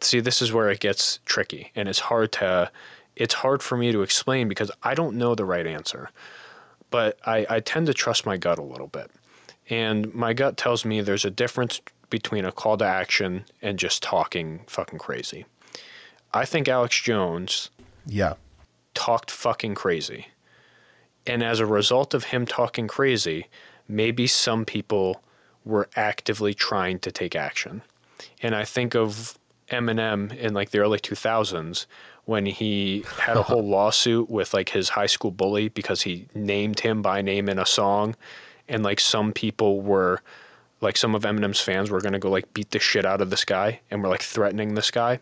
see 0.00 0.20
this 0.20 0.42
is 0.42 0.52
where 0.52 0.68
it 0.68 0.80
gets 0.80 1.20
tricky 1.24 1.70
and 1.76 1.88
it's 1.88 1.98
hard 2.10 2.30
to 2.32 2.70
it's 3.16 3.34
hard 3.34 3.62
for 3.62 3.76
me 3.82 3.92
to 3.92 4.02
explain 4.02 4.48
because 4.48 4.70
i 4.82 4.92
don't 4.94 5.16
know 5.16 5.34
the 5.34 5.44
right 5.54 5.66
answer 5.66 6.10
but 6.90 7.18
i, 7.26 7.38
I 7.48 7.60
tend 7.60 7.86
to 7.86 7.94
trust 7.94 8.26
my 8.26 8.36
gut 8.36 8.58
a 8.58 8.62
little 8.72 8.88
bit 8.98 9.10
and 9.70 10.12
my 10.14 10.32
gut 10.34 10.56
tells 10.56 10.84
me 10.84 11.00
there's 11.00 11.24
a 11.24 11.30
difference 11.30 11.80
between 12.10 12.44
a 12.44 12.52
call 12.52 12.76
to 12.78 12.84
action 12.84 13.44
and 13.62 13.78
just 13.78 14.02
talking 14.02 14.60
fucking 14.66 14.98
crazy 14.98 15.46
i 16.34 16.44
think 16.44 16.68
alex 16.68 17.00
jones 17.00 17.70
Yeah. 18.06 18.34
talked 18.94 19.30
fucking 19.30 19.74
crazy. 19.76 20.26
And 21.26 21.42
as 21.42 21.60
a 21.60 21.66
result 21.66 22.14
of 22.14 22.24
him 22.24 22.46
talking 22.46 22.88
crazy, 22.88 23.46
maybe 23.86 24.26
some 24.26 24.64
people 24.64 25.22
were 25.64 25.86
actively 25.94 26.54
trying 26.54 26.98
to 27.00 27.12
take 27.12 27.36
action. 27.36 27.82
And 28.42 28.54
I 28.54 28.64
think 28.64 28.94
of 28.94 29.38
Eminem 29.70 30.36
in 30.36 30.54
like 30.54 30.70
the 30.70 30.78
early 30.78 30.98
2000s 30.98 31.86
when 32.24 32.46
he 32.46 33.04
had 33.18 33.36
a 33.36 33.42
whole 33.50 33.66
lawsuit 33.66 34.30
with 34.30 34.52
like 34.54 34.70
his 34.70 34.90
high 34.90 35.06
school 35.06 35.30
bully 35.30 35.68
because 35.68 36.02
he 36.02 36.26
named 36.34 36.80
him 36.80 37.02
by 37.02 37.22
name 37.22 37.48
in 37.48 37.58
a 37.58 37.66
song 37.66 38.14
and 38.68 38.82
like 38.82 39.00
some 39.00 39.32
people 39.32 39.80
were 39.80 40.20
like 40.80 40.96
some 40.96 41.14
of 41.14 41.22
Eminem's 41.22 41.60
fans 41.60 41.90
were 41.90 42.00
going 42.00 42.12
to 42.12 42.18
go 42.18 42.30
like 42.30 42.52
beat 42.54 42.70
the 42.70 42.78
shit 42.78 43.04
out 43.04 43.20
of 43.20 43.30
this 43.30 43.44
guy 43.44 43.80
and 43.90 44.02
were 44.02 44.08
like 44.08 44.22
threatening 44.22 44.74
this 44.74 44.90
guy 44.90 45.18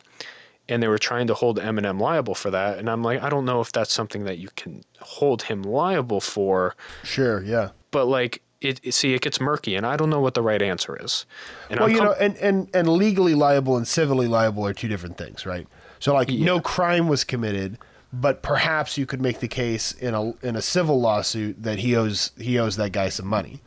and 0.68 0.82
they 0.82 0.88
were 0.88 0.98
trying 0.98 1.26
to 1.26 1.34
hold 1.34 1.58
Eminem 1.58 1.98
liable 2.00 2.34
for 2.34 2.50
that. 2.50 2.78
And 2.78 2.90
I'm 2.90 3.02
like, 3.02 3.22
I 3.22 3.30
don't 3.30 3.46
know 3.46 3.60
if 3.60 3.72
that's 3.72 3.92
something 3.92 4.24
that 4.24 4.38
you 4.38 4.50
can 4.54 4.82
hold 5.00 5.42
him 5.42 5.62
liable 5.62 6.20
for, 6.20 6.76
Sure. 7.04 7.42
Yeah. 7.42 7.70
but 7.90 8.04
like, 8.04 8.42
it, 8.60 8.80
it- 8.82 8.92
see, 8.92 9.14
it 9.14 9.20
gets 9.22 9.40
murky, 9.40 9.74
and 9.76 9.86
I 9.86 9.96
don't 9.96 10.10
know 10.10 10.20
what 10.20 10.34
the 10.34 10.42
right 10.42 10.60
answer 10.62 10.96
is. 11.02 11.26
And 11.70 11.80
Well, 11.80 11.88
I'm 11.88 11.94
you 11.94 11.98
com- 11.98 12.06
know, 12.08 12.14
and, 12.14 12.36
and, 12.38 12.68
and 12.74 12.88
legally 12.88 13.34
liable 13.34 13.76
and 13.76 13.86
civilly 13.86 14.26
liable 14.26 14.66
are 14.66 14.72
two 14.74 14.88
different 14.88 15.16
things, 15.18 15.44
right? 15.46 15.66
So, 16.00 16.14
like, 16.14 16.28
no 16.30 16.60
crime 16.60 17.08
was 17.08 17.24
committed, 17.24 17.78
but 18.12 18.42
perhaps 18.42 18.96
you 18.96 19.04
could 19.06 19.20
make 19.20 19.40
the 19.40 19.48
case 19.48 19.92
in 19.92 20.14
a 20.14 20.30
in 20.46 20.54
a 20.56 20.62
civil 20.62 21.00
lawsuit 21.00 21.62
that 21.62 21.80
he 21.80 21.94
owes 21.96 22.30
he 22.38 22.58
owes 22.58 22.76
that 22.76 22.92
guy 22.92 23.08
some 23.08 23.26
money. 23.26 23.60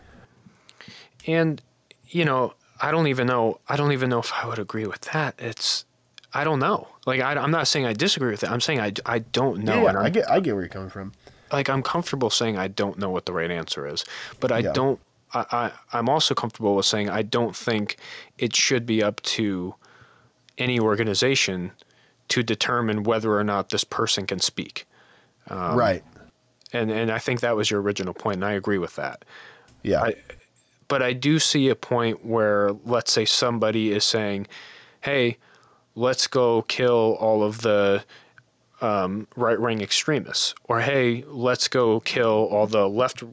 and 1.27 1.61
you 2.07 2.25
know, 2.25 2.53
I 2.81 2.91
don't 2.91 3.07
even 3.07 3.27
know. 3.27 3.59
I 3.69 3.75
don't 3.75 3.91
even 3.91 4.09
know 4.09 4.19
if 4.19 4.31
I 4.33 4.45
would 4.47 4.59
agree 4.59 4.85
with 4.85 5.01
that. 5.13 5.35
It's, 5.39 5.85
I 6.33 6.43
don't 6.43 6.59
know. 6.59 6.87
Like, 7.05 7.21
I, 7.21 7.33
am 7.41 7.51
not 7.51 7.67
saying 7.67 7.85
I 7.85 7.93
disagree 7.93 8.31
with 8.31 8.43
it. 8.43 8.49
I'm 8.51 8.59
saying 8.61 8.79
I, 8.81 8.91
I 9.05 9.19
don't 9.19 9.63
know. 9.63 9.83
yeah, 9.83 9.89
I'm, 9.89 9.97
I 9.97 10.09
get 10.09 10.29
I 10.29 10.39
get 10.39 10.53
where 10.53 10.63
you're 10.63 10.69
coming 10.69 10.89
from. 10.89 11.13
Like 11.51 11.69
I'm 11.69 11.81
comfortable 11.83 12.29
saying 12.29 12.57
I 12.57 12.67
don't 12.67 12.97
know 12.97 13.09
what 13.09 13.25
the 13.25 13.33
right 13.33 13.51
answer 13.51 13.87
is, 13.87 14.05
but 14.39 14.51
I 14.51 14.59
Yeah. 14.59 14.73
don't. 14.73 14.99
I, 15.33 15.45
I 15.51 15.71
I'm 15.97 16.09
also 16.09 16.33
comfortable 16.33 16.75
with 16.75 16.85
saying 16.85 17.09
I 17.09 17.21
don't 17.21 17.55
think 17.55 17.97
it 18.37 18.55
should 18.55 18.85
be 18.85 19.01
up 19.01 19.21
to 19.21 19.75
any 20.57 20.79
organization 20.79 21.71
to 22.29 22.43
determine 22.43 23.03
whether 23.03 23.37
or 23.37 23.43
not 23.43 23.69
this 23.69 23.83
person 23.83 24.25
can 24.25 24.39
speak. 24.39 24.85
Um, 25.49 25.77
right. 25.77 26.03
And 26.73 26.91
and 26.91 27.11
I 27.11 27.19
think 27.19 27.39
that 27.41 27.55
was 27.55 27.69
your 27.71 27.81
original 27.81 28.13
point, 28.13 28.35
and 28.37 28.45
I 28.45 28.53
agree 28.53 28.77
with 28.77 28.95
that. 28.95 29.25
Yeah. 29.83 30.03
I, 30.03 30.15
but 30.87 31.01
I 31.01 31.13
do 31.13 31.39
see 31.39 31.69
a 31.69 31.75
point 31.75 32.25
where, 32.25 32.71
let's 32.85 33.11
say, 33.11 33.25
somebody 33.25 33.91
is 33.91 34.03
saying, 34.03 34.47
"Hey, 35.01 35.37
let's 35.95 36.27
go 36.27 36.61
kill 36.63 37.17
all 37.19 37.43
of 37.43 37.61
the 37.61 38.03
um, 38.81 39.27
right-wing 39.35 39.81
extremists," 39.81 40.53
or 40.65 40.79
"Hey, 40.81 41.23
let's 41.27 41.67
go 41.67 41.99
kill 42.01 42.47
all 42.51 42.67
the 42.67 42.87
left 42.89 43.23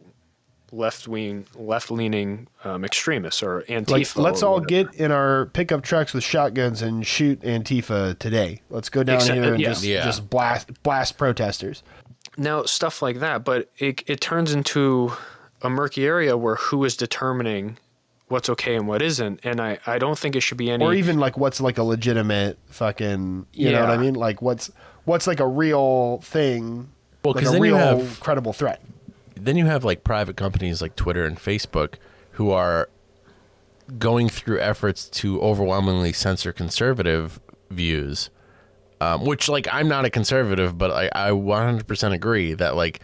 left-wing 0.71 1.47
left-leaning 1.57 2.47
um, 2.65 2.85
extremists 2.85 3.43
or 3.43 3.63
Antifa." 3.63 3.91
like, 3.91 4.17
let's 4.17 4.43
or 4.43 4.47
all 4.51 4.61
get 4.61 4.93
in 4.95 5.11
our 5.11 5.47
pickup 5.47 5.83
trucks 5.83 6.13
with 6.13 6.23
shotguns 6.25 6.83
and 6.83 7.07
shoot 7.07 7.41
Antifa 7.43 8.19
today. 8.19 8.61
Let's 8.71 8.89
go 8.91 9.03
down 9.03 9.17
Except- 9.17 9.35
here 9.39 9.53
and 9.55 9.63
yeah. 9.63 9.69
just 9.69 9.85
Yeah. 9.85 10.05
just 10.05 10.29
blast 10.29 10.83
blast 10.83 11.17
protesters. 11.19 11.83
now 12.37 12.63
stuff 12.65 13.01
like 13.03 13.21
that. 13.21 13.45
But 13.45 13.71
it 13.79 14.03
it 14.07 14.21
turns 14.21 14.53
into 14.53 15.13
a 15.63 15.71
murky 15.71 16.05
area 16.05 16.37
where 16.37 16.57
who 16.57 16.85
is 16.85 16.97
determining 16.97 17.79
what's 18.29 18.51
okay 18.51 18.77
and 18.77 18.87
what 18.87 19.01
isn't, 19.01 19.41
and 19.45 19.61
I 19.63 19.79
I 19.87 19.99
don't 19.99 20.19
think 20.19 20.37
it 20.37 20.41
should 20.43 20.59
be 20.59 20.71
any 20.71 20.85
or 20.85 20.93
even 20.93 21.19
like 21.19 21.39
what's 21.39 21.61
like 21.63 21.79
a 21.79 21.83
legitimate 21.83 22.59
fucking 22.67 23.47
you 23.55 23.73
know 23.73 23.81
what 23.81 23.91
I 23.91 23.97
mean? 23.97 24.15
Like 24.15 24.43
what's 24.43 24.71
what's 25.09 25.27
like 25.27 25.41
a 25.41 25.47
real 25.47 26.19
thing, 26.19 26.91
Well, 27.25 27.35
like 27.35 27.45
a 27.45 27.59
real 27.59 27.77
have- 27.77 28.21
credible 28.21 28.53
threat. 28.53 28.81
then 29.35 29.57
you 29.57 29.67
have 29.67 29.85
like 29.85 30.05
private 30.05 30.37
companies 30.37 30.81
like 30.83 30.95
Twitter 30.97 31.25
and 31.25 31.37
Facebook 31.39 31.95
who 32.33 32.51
are 32.51 32.89
going 33.99 34.29
through 34.29 34.61
efforts 34.61 35.09
to 35.09 35.41
overwhelmingly 35.41 36.13
censor 36.13 36.53
conservative 36.53 37.41
views. 37.71 38.31
Um, 39.01 39.25
which 39.25 39.49
like 39.49 39.69
I'm 39.73 39.87
not 39.89 40.05
a 40.05 40.11
conservative, 40.11 40.77
but 40.77 40.91
I, 40.91 41.29
I 41.29 41.31
100% 41.31 42.13
agree 42.13 42.53
that 42.55 42.75
like 42.75 43.01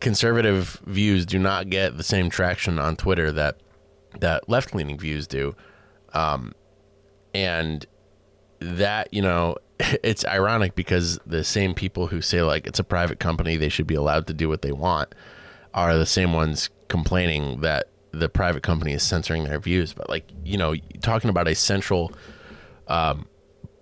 conservative 0.00 0.80
views 0.86 1.26
do 1.26 1.38
not 1.38 1.68
get 1.70 1.96
the 1.98 2.02
same 2.02 2.30
traction 2.30 2.78
on 2.78 2.96
Twitter 2.96 3.30
that 3.32 3.58
that 4.20 4.48
left 4.48 4.74
leaning 4.74 4.98
views 4.98 5.26
do. 5.26 5.54
Um, 6.14 6.54
and 7.34 7.84
that 8.60 9.12
you 9.12 9.20
know 9.20 9.56
it's 9.80 10.24
ironic 10.24 10.74
because 10.74 11.18
the 11.26 11.44
same 11.44 11.74
people 11.74 12.08
who 12.08 12.20
say 12.20 12.42
like 12.42 12.66
it's 12.66 12.78
a 12.78 12.84
private 12.84 13.20
company 13.20 13.56
they 13.56 13.68
should 13.68 13.86
be 13.86 13.94
allowed 13.94 14.26
to 14.26 14.34
do 14.34 14.48
what 14.48 14.62
they 14.62 14.72
want 14.72 15.14
are 15.74 15.96
the 15.96 16.06
same 16.06 16.32
ones 16.32 16.70
complaining 16.88 17.60
that 17.60 17.88
the 18.12 18.28
private 18.28 18.62
company 18.62 18.92
is 18.92 19.02
censoring 19.02 19.44
their 19.44 19.60
views 19.60 19.92
but 19.92 20.08
like 20.08 20.30
you 20.44 20.56
know 20.56 20.74
talking 21.02 21.28
about 21.28 21.46
a 21.46 21.54
central 21.54 22.12
um, 22.88 23.26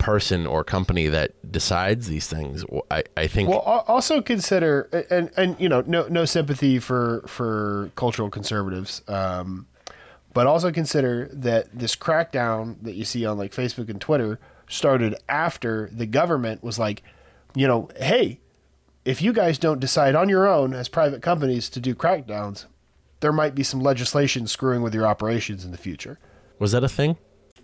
person 0.04 0.46
or 0.46 0.62
company 0.62 1.08
that 1.08 1.32
decides 1.50 2.08
these 2.08 2.28
things. 2.28 2.62
I, 2.90 3.04
I 3.16 3.26
think 3.26 3.48
Well, 3.48 3.60
also 3.60 4.20
consider 4.20 4.82
and 5.10 5.30
and 5.36 5.56
you 5.58 5.66
know 5.66 5.82
no 5.86 6.06
no 6.08 6.26
sympathy 6.26 6.78
for 6.78 7.24
for 7.26 7.90
cultural 7.96 8.28
conservatives, 8.28 9.00
um, 9.08 9.66
but 10.34 10.46
also 10.46 10.70
consider 10.70 11.30
that 11.32 11.68
this 11.72 11.96
crackdown 11.96 12.76
that 12.82 12.94
you 12.94 13.06
see 13.06 13.24
on 13.24 13.38
like 13.38 13.52
Facebook 13.52 13.88
and 13.88 13.98
Twitter 13.98 14.38
started 14.68 15.14
after 15.28 15.88
the 15.92 16.06
government 16.06 16.62
was 16.62 16.78
like, 16.78 17.02
you 17.54 17.66
know, 17.66 17.88
hey, 17.98 18.40
if 19.04 19.20
you 19.22 19.32
guys 19.32 19.58
don't 19.58 19.80
decide 19.80 20.14
on 20.14 20.28
your 20.28 20.46
own 20.48 20.72
as 20.74 20.88
private 20.88 21.22
companies 21.22 21.68
to 21.70 21.80
do 21.80 21.94
crackdowns, 21.94 22.64
there 23.20 23.32
might 23.32 23.54
be 23.54 23.62
some 23.62 23.80
legislation 23.80 24.46
screwing 24.46 24.82
with 24.82 24.94
your 24.94 25.06
operations 25.06 25.64
in 25.64 25.70
the 25.70 25.78
future. 25.78 26.18
was 26.58 26.72
that 26.72 26.84
a 26.84 26.88
thing? 26.88 27.16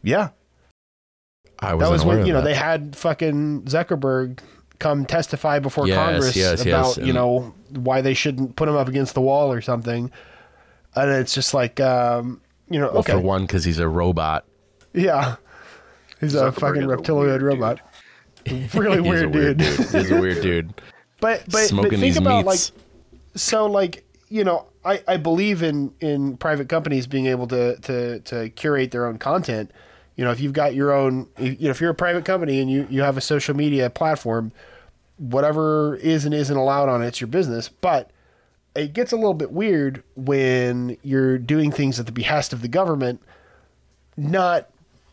Yeah, 0.02 0.31
I 1.59 1.74
was 1.74 1.85
That 1.86 1.93
was 1.93 2.05
when 2.05 2.27
you 2.27 2.32
know 2.32 2.40
that. 2.40 2.44
they 2.44 2.55
had 2.55 2.97
fucking 2.97 3.62
Zuckerberg 3.62 4.40
come 4.78 5.05
testify 5.05 5.59
before 5.59 5.86
Yes, 5.86 5.97
Congress 5.97 6.36
yes, 6.36 6.62
about 6.62 6.97
yes, 6.97 7.06
you 7.06 7.12
know 7.12 7.55
why 7.70 8.01
they 8.01 8.14
shouldn't 8.14 8.56
put 8.56 8.68
him 8.68 8.77
up 8.77 8.89
against 8.89 9.14
the 9.14 9.20
wall 9.20 9.52
or 9.52 9.60
something, 9.60 10.10
and 10.94 11.10
it's 11.10 11.35
just 11.35 11.52
like 11.52 11.81
um, 11.81 12.40
you 12.70 12.81
know 12.81 12.86
well, 12.89 12.98
okay 12.98 13.12
for 13.12 13.20
one, 13.20 13.43
because 13.43 13.64
he's 13.64 13.78
a 13.78 13.89
robot. 13.89 14.47
yeah 14.94 15.36
he's 16.31 16.35
a 16.35 16.53
fucking 16.53 16.83
a 16.83 16.87
reptiloid 16.87 17.27
weird 17.27 17.43
robot 17.43 17.81
really 18.47 19.03
He's 19.03 19.33
weird, 19.33 19.33
dude. 19.33 19.61
He's 19.61 20.11
a 20.11 20.21
weird 20.21 20.43
dude. 20.43 20.75
but 21.21 21.45
but, 21.51 21.67
Smoking 21.67 21.91
but 21.91 21.91
think 21.91 22.01
these 22.01 22.17
about 22.17 22.47
meats. 22.47 22.73
like 22.75 22.83
so 23.37 23.67
like 23.67 24.05
you 24.29 24.45
know 24.45 24.67
I, 24.85 25.03
I 25.07 25.17
believe 25.17 25.63
in 25.63 25.93
in 26.01 26.37
private 26.37 26.69
companies 26.69 27.07
being 27.07 27.27
able 27.27 27.47
to 27.49 27.77
to 27.81 28.21
to 28.21 28.49
curate 28.51 28.91
their 28.91 29.07
own 29.07 29.19
content 29.19 29.71
you 30.17 30.25
know 30.25 30.31
if 30.31 30.41
you've 30.41 30.53
got 30.53 30.75
your 30.75 30.93
own 30.93 31.29
if, 31.39 31.61
you 31.61 31.67
know 31.67 31.71
if 31.71 31.81
you're 31.81 31.91
a 31.91 31.95
private 31.95 32.25
company 32.25 32.61
and 32.61 32.71
you 32.71 32.87
you 32.91 33.03
have 33.03 33.17
a 33.17 33.21
social 33.21 33.55
media 33.55 33.91
platform 33.91 34.53
whatever 35.19 35.97
is 35.97 36.25
and 36.25 36.33
isn't 36.33 36.57
allowed 36.57 36.89
on 36.89 37.03
it, 37.03 37.09
it's 37.09 37.21
your 37.21 37.29
business 37.29 37.69
but 37.69 38.11
it 38.75 38.93
gets 38.93 39.13
a 39.13 39.17
little 39.17 39.35
bit 39.35 39.53
weird 39.53 40.03
when 40.15 40.97
you're 41.03 41.37
doing 41.37 41.71
things 41.71 42.01
at 42.01 42.07
the 42.07 42.13
behest 42.13 42.53
of 42.53 42.63
the 42.63 42.69
government 42.69 43.21
not 44.17 44.71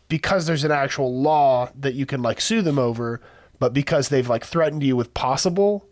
because 0.08 0.46
there's 0.46 0.64
an 0.64 0.72
actual 0.72 1.20
law 1.20 1.70
that 1.78 1.94
you 1.94 2.06
can 2.06 2.22
like 2.22 2.40
sue 2.40 2.62
them 2.62 2.78
over 2.78 3.20
but 3.58 3.72
because 3.72 4.08
they've 4.08 4.28
like 4.28 4.44
threatened 4.44 4.82
you 4.82 4.96
with 4.96 5.12
possible 5.14 5.86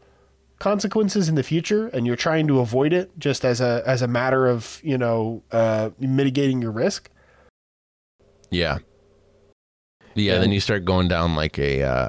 consequences 0.59 1.29
in 1.29 1.35
the 1.35 1.43
future 1.43 1.89
and 1.89 2.07
you're 2.07 2.17
trying 2.17 2.47
to 2.47 2.61
avoid 2.61 2.93
it 2.93 3.11
just 3.19 3.45
as 3.45 3.61
a 3.61 3.83
as 3.87 4.01
a 4.01 4.09
matter 4.09 4.47
of 4.47 4.81
you 4.83 4.97
know 4.97 5.43
uh, 5.53 5.91
mitigating 5.99 6.63
your 6.63 6.73
risk 6.73 7.11
Yeah. 8.51 8.79
Yeah, 10.15 10.39
then 10.39 10.51
you 10.51 10.61
start 10.61 10.85
going 10.87 11.09
down 11.09 11.35
like 11.37 11.59
a 11.59 11.83
uh 11.83 12.09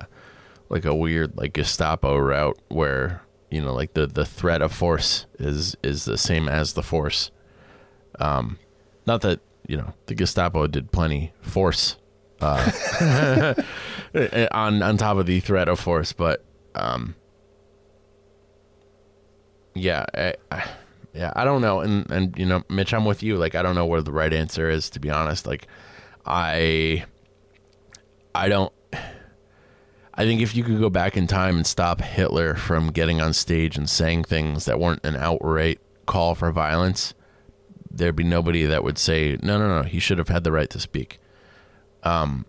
like 0.70 0.86
a 0.86 0.96
weird 0.96 1.38
like 1.38 1.54
Gestapo 1.54 2.18
route 2.18 2.58
where, 2.70 3.22
you 3.52 3.62
know, 3.62 3.74
like 3.74 3.96
the 3.96 4.08
the 4.08 4.26
threat 4.26 4.62
of 4.62 4.72
force 4.72 5.26
is 5.40 5.76
is 5.84 6.06
the 6.06 6.18
same 6.18 6.48
as 6.48 6.74
the 6.74 6.84
force. 6.84 7.32
Um 8.20 8.60
not 9.06 9.22
that, 9.22 9.42
you 9.68 9.78
know, 9.78 9.94
the 10.08 10.16
Gestapo 10.16 10.68
did 10.68 10.92
plenty 10.92 11.34
force 11.42 11.98
uh 12.40 13.54
on 14.52 14.82
on 14.84 14.98
top 14.98 15.18
of 15.18 15.26
the 15.26 15.40
threat 15.40 15.68
of 15.68 15.80
force, 15.80 16.14
but 16.14 16.44
um 16.76 17.16
yeah, 19.80 20.06
I, 20.14 20.34
I, 20.52 20.64
yeah, 21.14 21.32
I 21.36 21.46
don't 21.46 21.62
know, 21.62 21.80
and 21.80 22.10
and 22.12 22.38
you 22.38 22.46
know, 22.46 22.64
Mitch, 22.70 22.94
I'm 22.94 23.06
with 23.06 23.24
you. 23.24 23.38
Like, 23.38 23.56
I 23.56 23.62
don't 23.62 23.76
know 23.76 23.86
where 23.86 24.02
the 24.02 24.12
right 24.12 24.32
answer 24.34 24.70
is, 24.70 24.90
to 24.92 25.00
be 25.00 25.10
honest. 25.10 25.48
Like, 25.48 25.68
I, 26.26 27.06
I 28.36 28.50
don't. 28.50 28.74
I 30.14 30.26
think 30.26 30.42
if 30.42 30.56
you 30.56 30.64
could 30.64 30.80
go 30.80 30.90
back 30.90 31.16
in 31.16 31.28
time 31.28 31.58
and 31.58 31.68
stop 31.68 32.02
Hitler 32.02 32.56
from 32.56 32.92
getting 32.92 33.22
on 33.22 33.34
stage 33.34 33.78
and 33.78 33.88
saying 33.88 34.24
things 34.24 34.66
that 34.66 34.80
weren't 34.80 35.06
an 35.06 35.16
outright 35.16 35.80
call 36.08 36.34
for 36.34 36.52
violence, 36.52 37.14
there'd 37.92 38.16
be 38.16 38.24
nobody 38.24 38.66
that 38.66 38.84
would 38.84 38.98
say, 38.98 39.38
no, 39.42 39.58
no, 39.58 39.82
no, 39.82 39.84
he 39.88 40.00
should 40.00 40.18
have 40.18 40.30
had 40.30 40.44
the 40.44 40.52
right 40.52 40.70
to 40.70 40.80
speak. 40.80 41.20
Um, 42.04 42.46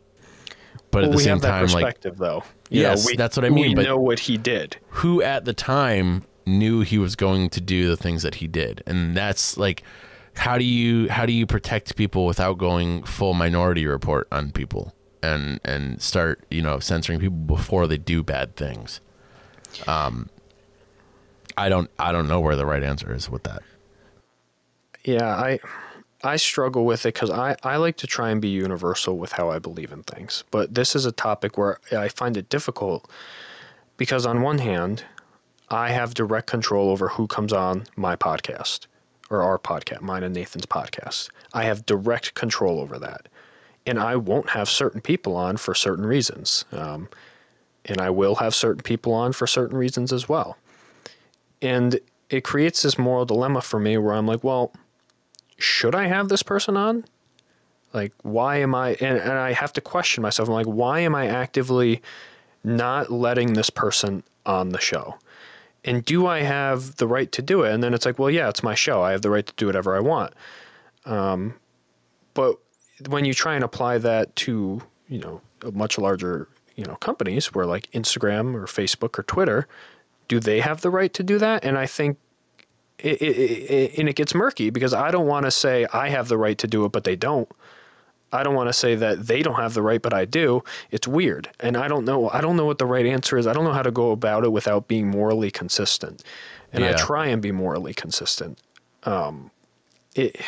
but 0.91 1.05
at 1.05 1.13
the 1.13 1.19
same 1.19 1.41
time, 1.41 1.67
like, 1.67 1.85
perspective, 1.85 2.19
though. 2.19 2.45
You 2.71 2.83
Yes, 2.83 3.07
we, 3.07 3.17
that's 3.17 3.37
what 3.37 3.45
I 3.47 3.51
mean, 3.51 3.69
We 3.69 3.75
but- 3.75 3.85
know 3.85 3.99
what 3.99 4.21
he 4.21 4.37
did. 4.37 4.77
who 4.89 5.23
at 5.23 5.45
the 5.45 5.53
time 5.55 6.25
knew 6.47 6.81
he 6.81 6.97
was 6.99 7.15
going 7.17 7.51
to 7.51 7.61
do 7.61 7.89
the 7.89 7.97
things 7.97 8.23
that 8.23 8.37
he 8.37 8.47
did 8.49 8.83
and 8.87 9.15
that's 9.15 9.59
like 9.59 9.83
how 10.35 10.57
do 10.57 10.65
you 10.65 11.07
how 11.11 11.27
do 11.27 11.33
you 11.35 11.45
protect 11.47 11.95
people 11.95 12.25
without 12.25 12.57
going 12.57 13.03
full 13.03 13.35
minority 13.35 13.85
report 13.87 14.27
on 14.33 14.51
people 14.51 14.95
and 15.23 15.61
and 15.63 16.01
start 16.01 16.43
you 16.51 16.63
know 16.63 16.79
censoring 16.79 17.21
people 17.21 17.37
before 17.37 17.87
they 17.87 17.99
do 17.99 18.23
bad 18.23 18.57
things 18.57 19.03
um 19.87 20.31
i 21.59 21.69
don't 21.69 21.91
i 21.99 22.11
don't 22.13 22.27
know 22.27 22.41
where 22.41 22.57
the 22.57 22.65
right 22.65 22.83
answer 22.83 23.13
is 23.13 23.29
with 23.29 23.43
that 23.43 23.63
Yeah, 25.09 25.35
I 25.35 25.59
I 26.23 26.37
struggle 26.37 26.85
with 26.85 27.07
it 27.07 27.15
because 27.15 27.31
I, 27.31 27.57
I 27.63 27.77
like 27.77 27.97
to 27.99 28.07
try 28.07 28.29
and 28.29 28.43
be 28.43 28.49
universal 28.49 29.17
with 29.17 29.33
how 29.33 29.49
I 29.49 29.59
believe 29.59 29.91
in 29.91 30.03
things. 30.03 30.45
But 30.51 30.75
this 30.75 30.95
is 30.95 31.07
a 31.07 31.13
topic 31.13 31.57
where 31.57 31.79
I 31.91 32.09
find 32.09 32.37
it 32.37 32.51
difficult 32.51 33.11
because 33.97 34.27
on 34.27 34.43
one 34.43 34.59
hand, 34.59 35.05
I 35.71 35.93
have 35.93 36.13
direct 36.13 36.47
control 36.47 36.91
over 36.91 37.09
who 37.09 37.27
comes 37.27 37.55
on 37.55 37.85
my 37.97 38.17
podcast 38.17 38.87
or 39.31 39.43
our 39.43 39.59
podcast, 39.59 40.03
mine 40.03 40.25
and 40.25 40.35
Nathan's 40.35 40.67
podcast. 40.67 41.31
I 41.55 41.65
have 41.65 41.87
direct 41.87 42.35
control 42.35 42.79
over 42.79 42.99
that. 42.99 43.29
And 43.87 43.99
I 43.99 44.17
won't 44.17 44.51
have 44.51 44.69
certain 44.69 45.01
people 45.01 45.37
on 45.37 45.57
for 45.57 45.75
certain 45.75 46.05
reasons. 46.05 46.67
Um, 46.71 47.09
and 47.87 47.99
I 47.99 48.11
will 48.11 48.35
have 48.35 48.55
certain 48.55 48.83
people 48.83 49.15
on 49.15 49.33
for 49.33 49.47
certain 49.47 49.79
reasons 49.79 50.13
as 50.13 50.29
well. 50.29 50.59
And 51.63 51.99
it 52.29 52.45
creates 52.45 52.83
this 52.83 52.99
moral 52.99 53.25
dilemma 53.25 53.63
for 53.63 53.81
me 53.81 53.97
where 53.97 54.13
I'm 54.13 54.27
like, 54.27 54.45
well, 54.45 54.71
should 55.59 55.95
I 55.95 56.07
have 56.07 56.29
this 56.29 56.43
person 56.43 56.77
on? 56.77 57.05
Like, 57.93 58.13
why 58.23 58.59
am 58.59 58.75
I? 58.75 58.91
And, 59.01 59.19
and 59.19 59.33
I 59.33 59.53
have 59.53 59.73
to 59.75 59.81
question 59.81 60.23
myself. 60.23 60.49
I'm 60.49 60.55
like, 60.55 60.67
why 60.67 61.01
am 61.01 61.15
I 61.15 61.27
actively 61.27 62.03
not 62.63 63.11
letting 63.11 63.55
this 63.55 63.71
person 63.71 64.23
on 64.47 64.71
the 64.71 64.81
show? 64.81 65.17
And 65.85 66.05
do 66.05 66.27
I 66.27 66.41
have 66.41 66.97
the 66.97 67.07
right 67.07 67.31
to 67.33 67.43
do 67.43 67.63
it? 67.63 67.73
And 67.73 67.83
then 67.83 67.95
it's 67.95 68.05
like, 68.05 68.19
well, 68.19 68.31
yeah, 68.31 68.49
it's 68.49 68.63
my 68.63 68.75
show. 68.75 69.03
I 69.03 69.13
have 69.13 69.23
the 69.23 69.31
right 69.31 69.47
to 69.47 69.55
do 69.55 69.67
whatever 69.67 69.97
I 69.97 70.01
want. 70.01 70.35
Um, 71.07 71.55
but 72.35 72.57
when 73.09 73.25
you 73.25 73.33
try 73.33 73.55
and 73.55 73.65
apply 73.65 73.99
that 73.99 74.35
to, 74.37 74.83
you 75.09 75.19
know, 75.19 75.41
a 75.63 75.73
much 75.73 75.99
larger, 75.99 76.49
you 76.77 76.85
know, 76.85 76.97
companies 76.97 77.55
where 77.55 77.67
like 77.67 77.91
Instagram 77.93 78.55
or 78.55 78.67
Facebook 78.67 79.19
or 79.19 79.23
Twitter, 79.23 79.67
do 80.27 80.41
they 80.41 80.61
have 80.61 80.83
the 80.83 80.91
right 80.91 81.13
to 81.15 81.23
do 81.23 81.39
that? 81.39 81.65
And 81.65 81.79
I 81.79 81.87
think 81.87 82.19
it, 82.99 83.23
it, 83.23 83.37
it, 83.37 83.99
and 83.99 84.09
it 84.09 84.17
gets 84.17 84.35
murky 84.35 84.71
because 84.71 84.93
I 84.93 85.11
don't 85.11 85.27
want 85.27 85.45
to 85.45 85.51
say 85.51 85.87
I 85.93 86.09
have 86.09 86.29
the 86.29 86.39
right 86.39 86.59
to 86.59 86.67
do 86.67 86.85
it, 86.85 86.93
but 86.93 87.05
they 87.05 87.17
don't. 87.17 87.49
I 88.33 88.43
don't 88.43 88.55
want 88.55 88.69
to 88.69 88.75
say 88.75 88.95
that 88.95 89.27
they 89.27 89.43
don't 89.43 89.57
have 89.57 89.73
the 89.75 89.83
right, 89.83 90.03
but 90.03 90.13
I 90.13 90.27
do. 90.27 90.63
It's 90.91 91.09
weird, 91.09 91.49
and 91.61 91.77
I 91.77 91.89
don't 91.89 92.05
know. 92.05 92.29
I 92.29 92.41
don't 92.41 92.57
know 92.57 92.67
what 92.67 92.79
the 92.79 92.87
right 92.87 93.07
answer 93.07 93.39
is. 93.39 93.47
I 93.47 93.53
don't 93.53 93.65
know 93.65 93.73
how 93.73 93.83
to 93.83 93.91
go 93.91 94.11
about 94.11 94.45
it 94.45 94.53
without 94.53 94.89
being 94.89 95.09
morally 95.09 95.51
consistent, 95.51 96.23
and 96.73 96.85
I 96.85 96.93
try 96.93 97.27
and 97.29 97.41
be 97.41 97.53
morally 97.53 97.95
consistent. 97.95 98.61
Um, 99.05 99.51
it 100.15 100.41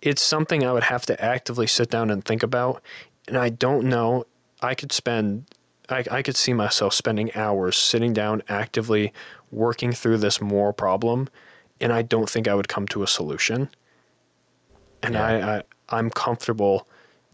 it's 0.00 0.22
something 0.22 0.64
I 0.64 0.72
would 0.72 0.84
have 0.84 1.06
to 1.06 1.24
actively 1.24 1.66
sit 1.66 1.90
down 1.90 2.10
and 2.10 2.24
think 2.24 2.42
about, 2.42 2.82
and 3.26 3.36
I 3.36 3.48
don't 3.48 3.86
know. 3.88 4.26
I 4.60 4.74
could 4.74 4.92
spend. 4.92 5.46
I, 5.88 6.04
I 6.10 6.22
could 6.22 6.36
see 6.36 6.52
myself 6.52 6.94
spending 6.94 7.34
hours 7.34 7.76
sitting 7.76 8.12
down 8.12 8.42
actively 8.48 9.12
working 9.50 9.92
through 9.92 10.18
this 10.18 10.40
moral 10.40 10.72
problem 10.72 11.28
and 11.82 11.92
I 11.92 12.02
don't 12.02 12.28
think 12.30 12.48
I 12.48 12.54
would 12.54 12.68
come 12.68 12.86
to 12.88 13.02
a 13.02 13.06
solution. 13.06 13.68
And 15.02 15.14
Yeah. 15.14 15.26
I, 15.26 15.56
I 15.58 15.62
I'm 15.90 16.10
comfortable 16.10 16.86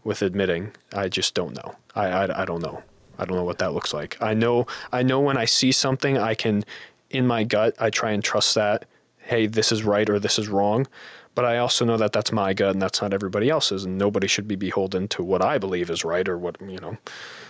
with 0.03 0.21
admitting 0.21 0.71
I 0.93 1.07
just 1.07 1.33
don't 1.35 1.55
know. 1.55 1.75
I, 1.95 2.07
I 2.07 2.41
I 2.41 2.45
don't 2.45 2.61
know. 2.61 2.81
I 3.17 3.25
don't 3.25 3.37
know 3.37 3.43
what 3.43 3.59
that 3.59 3.73
looks 3.73 3.93
like. 3.93 4.17
I 4.21 4.33
know 4.33 4.65
I 4.91 5.03
know 5.03 5.19
when 5.19 5.37
I 5.37 5.45
see 5.45 5.71
something 5.71 6.17
I 6.17 6.33
can 6.35 6.63
in 7.09 7.27
my 7.27 7.43
gut 7.43 7.75
I 7.79 7.89
try 7.89 8.11
and 8.11 8.23
trust 8.23 8.55
that 8.55 8.85
hey 9.19 9.45
this 9.47 9.71
is 9.71 9.83
right 9.83 10.09
or 10.09 10.19
this 10.19 10.39
is 10.39 10.47
wrong. 10.49 10.87
But 11.35 11.45
I 11.45 11.57
also 11.59 11.85
know 11.85 11.95
that 11.97 12.11
that's 12.11 12.31
my 12.31 12.53
gut 12.53 12.71
and 12.71 12.81
that's 12.81 13.01
not 13.01 13.13
everybody 13.13 13.49
else's 13.49 13.85
and 13.85 13.97
nobody 13.97 14.27
should 14.27 14.47
be 14.47 14.55
beholden 14.55 15.07
to 15.09 15.23
what 15.23 15.41
I 15.41 15.57
believe 15.57 15.89
is 15.89 16.03
right 16.03 16.27
or 16.27 16.37
what 16.37 16.59
you 16.61 16.79
know. 16.79 16.97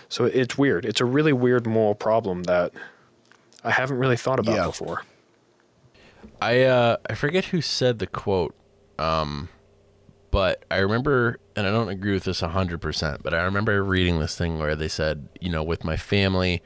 So 0.08 0.26
it's 0.26 0.58
weird. 0.58 0.84
It's 0.84 1.00
a 1.00 1.04
really 1.04 1.32
weird 1.32 1.66
moral 1.66 1.94
problem 1.94 2.42
that 2.44 2.72
I 3.64 3.70
haven't 3.70 3.98
really 3.98 4.16
thought 4.16 4.38
about 4.38 4.54
Yeah. 4.56 4.66
before. 4.66 5.02
I 6.40 6.62
uh 6.62 6.96
I 7.08 7.14
forget 7.14 7.46
who 7.46 7.60
said 7.60 7.98
the 7.98 8.06
quote, 8.06 8.54
um, 8.98 9.48
but 10.30 10.64
I 10.70 10.78
remember, 10.78 11.38
and 11.56 11.66
I 11.66 11.70
don't 11.70 11.88
agree 11.88 12.12
with 12.12 12.24
this 12.24 12.40
hundred 12.40 12.80
percent, 12.80 13.22
but 13.22 13.34
I 13.34 13.42
remember 13.42 13.82
reading 13.82 14.18
this 14.18 14.36
thing 14.36 14.58
where 14.58 14.76
they 14.76 14.88
said, 14.88 15.28
you 15.40 15.50
know, 15.50 15.62
with 15.62 15.84
my 15.84 15.96
family, 15.96 16.62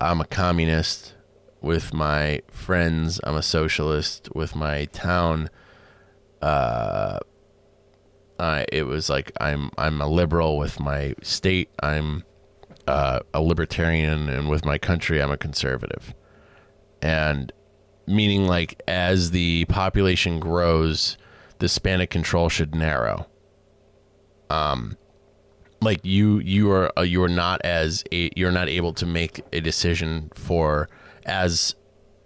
I'm 0.00 0.20
a 0.20 0.26
communist. 0.26 1.14
With 1.60 1.94
my 1.94 2.42
friends, 2.50 3.20
I'm 3.22 3.36
a 3.36 3.42
socialist. 3.42 4.28
With 4.34 4.56
my 4.56 4.86
town, 4.86 5.48
uh, 6.40 7.20
I 8.38 8.66
it 8.72 8.84
was 8.84 9.08
like 9.08 9.30
I'm 9.40 9.70
I'm 9.78 10.00
a 10.00 10.08
liberal. 10.08 10.58
With 10.58 10.80
my 10.80 11.14
state, 11.22 11.70
I'm 11.80 12.24
uh, 12.88 13.20
a 13.32 13.40
libertarian, 13.40 14.28
and 14.28 14.48
with 14.50 14.64
my 14.64 14.76
country, 14.76 15.22
I'm 15.22 15.30
a 15.30 15.36
conservative. 15.36 16.14
And 17.00 17.52
meaning, 18.06 18.46
like, 18.46 18.80
as 18.86 19.30
the 19.30 19.64
population 19.66 20.40
grows, 20.40 21.16
the 21.58 21.68
span 21.68 22.00
of 22.00 22.08
control 22.08 22.48
should 22.48 22.74
narrow. 22.74 23.26
Um, 24.50 24.96
like 25.80 26.04
you, 26.04 26.38
you 26.40 26.70
are 26.70 26.96
uh, 26.98 27.02
you 27.02 27.22
are 27.22 27.28
not 27.28 27.60
as 27.64 28.04
a, 28.12 28.30
you're 28.36 28.52
not 28.52 28.68
able 28.68 28.92
to 28.94 29.06
make 29.06 29.42
a 29.52 29.60
decision 29.60 30.30
for 30.34 30.88
as 31.24 31.74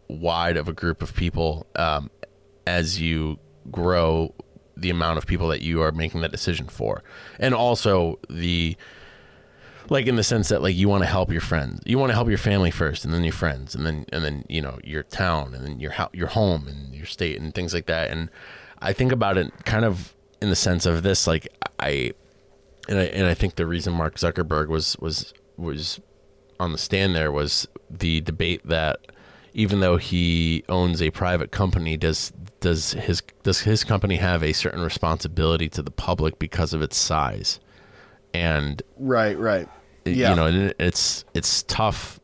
wide 0.09 0.57
of 0.57 0.69
a 0.69 0.73
group 0.73 1.03
of 1.03 1.15
people 1.15 1.67
um, 1.77 2.11
as 2.67 3.01
you 3.01 3.39
grow 3.71 4.35
the 4.77 4.91
amount 4.91 5.19
of 5.19 5.27
people 5.27 5.49
that 5.49 5.63
you 5.63 5.81
are 5.81 5.91
making 5.93 6.21
that 6.21 6.31
decision 6.31 6.67
for 6.67 7.03
and 7.39 7.55
also 7.55 8.19
the 8.29 8.77
like 9.91 10.07
in 10.07 10.17
the 10.17 10.23
sense 10.23 10.49
that 10.49 10.63
like 10.63 10.75
you 10.75 10.89
want 10.89 11.03
to 11.03 11.09
help 11.09 11.31
your 11.31 11.41
friends 11.41 11.81
you 11.87 11.99
want 11.99 12.11
to 12.11 12.15
help 12.15 12.29
your 12.29 12.39
family 12.39 12.71
first 12.71 13.05
and 13.05 13.13
then 13.13 13.25
your 13.25 13.33
friends 13.33 13.75
and 13.75 13.87
then 13.87 14.05
and 14.13 14.25
then 14.25 14.45
you 14.49 14.61
know 14.61 14.79
your 14.85 15.03
town 15.03 15.55
and 15.55 15.65
then 15.65 15.81
your 15.81 15.93
your 16.13 16.29
home 16.29 16.67
and 16.69 16.95
your 16.95 17.07
state 17.07 17.41
and 17.41 17.55
things 17.55 17.73
like 17.73 17.87
that 17.87 18.11
and 18.11 18.31
i 18.81 18.93
think 18.93 19.13
about 19.13 19.39
it 19.39 19.53
kind 19.65 19.85
of 19.85 20.15
in 20.41 20.51
the 20.51 20.57
sense 20.57 20.87
of 20.87 21.03
this 21.03 21.27
like 21.27 21.49
i 21.81 22.13
and 22.89 22.99
i 22.99 23.05
and 23.05 23.27
i 23.27 23.35
think 23.35 23.57
the 23.57 23.67
reason 23.67 23.93
mark 23.93 24.17
zuckerberg 24.17 24.69
was 24.69 24.97
was 24.99 25.33
was 25.57 26.01
on 26.59 26.73
the 26.73 26.79
stand 26.79 27.15
there 27.15 27.33
was 27.33 27.69
the 27.91 28.21
debate 28.23 28.67
that 28.67 29.01
even 29.57 29.81
though 29.81 29.97
he 29.97 30.63
owns 30.69 31.01
a 31.01 31.11
private 31.11 31.51
company, 31.51 31.97
does 31.97 32.31
does 32.61 32.93
his 32.93 33.23
does 33.43 33.61
his 33.61 33.85
company 33.85 34.17
have 34.17 34.43
a 34.43 34.53
certain 34.53 34.83
responsibility 34.83 35.67
to 35.71 35.83
the 35.83 35.91
public 35.91 36.39
because 36.39 36.75
of 36.75 36.83
its 36.83 36.99
size? 36.99 37.59
And 38.35 38.83
Right, 38.99 39.39
right. 39.39 39.67
Yeah. 40.13 40.31
you 40.31 40.37
know, 40.37 40.73
it's 40.79 41.25
it's 41.35 41.63
tough. 41.65 42.21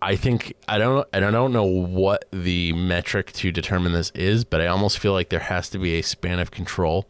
I- 0.00 0.16
think 0.16 0.54
I 0.68 0.78
don't 0.78 1.06
and 1.12 1.24
I 1.24 1.30
don't 1.30 1.52
know 1.52 1.64
what 1.64 2.26
the 2.30 2.72
metric 2.74 3.32
to 3.32 3.50
determine 3.50 3.92
this 3.92 4.10
is, 4.14 4.44
but 4.44 4.60
I 4.60 4.66
almost 4.66 4.98
feel 4.98 5.12
like 5.12 5.30
there 5.30 5.40
has 5.40 5.68
to 5.70 5.78
be 5.78 5.94
a 5.98 6.02
span 6.02 6.38
of 6.38 6.50
control. 6.50 7.08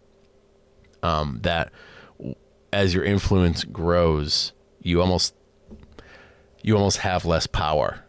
Um, 1.03 1.41
that 1.43 1.71
as 2.73 2.95
your 2.95 3.05
influence 3.05 3.65
grows, 3.65 4.53
you 4.81 5.01
almost 5.01 5.35
you 6.63 6.77
almost 6.77 6.99
have 6.99 7.27
less 7.27 7.47
power 7.47 8.01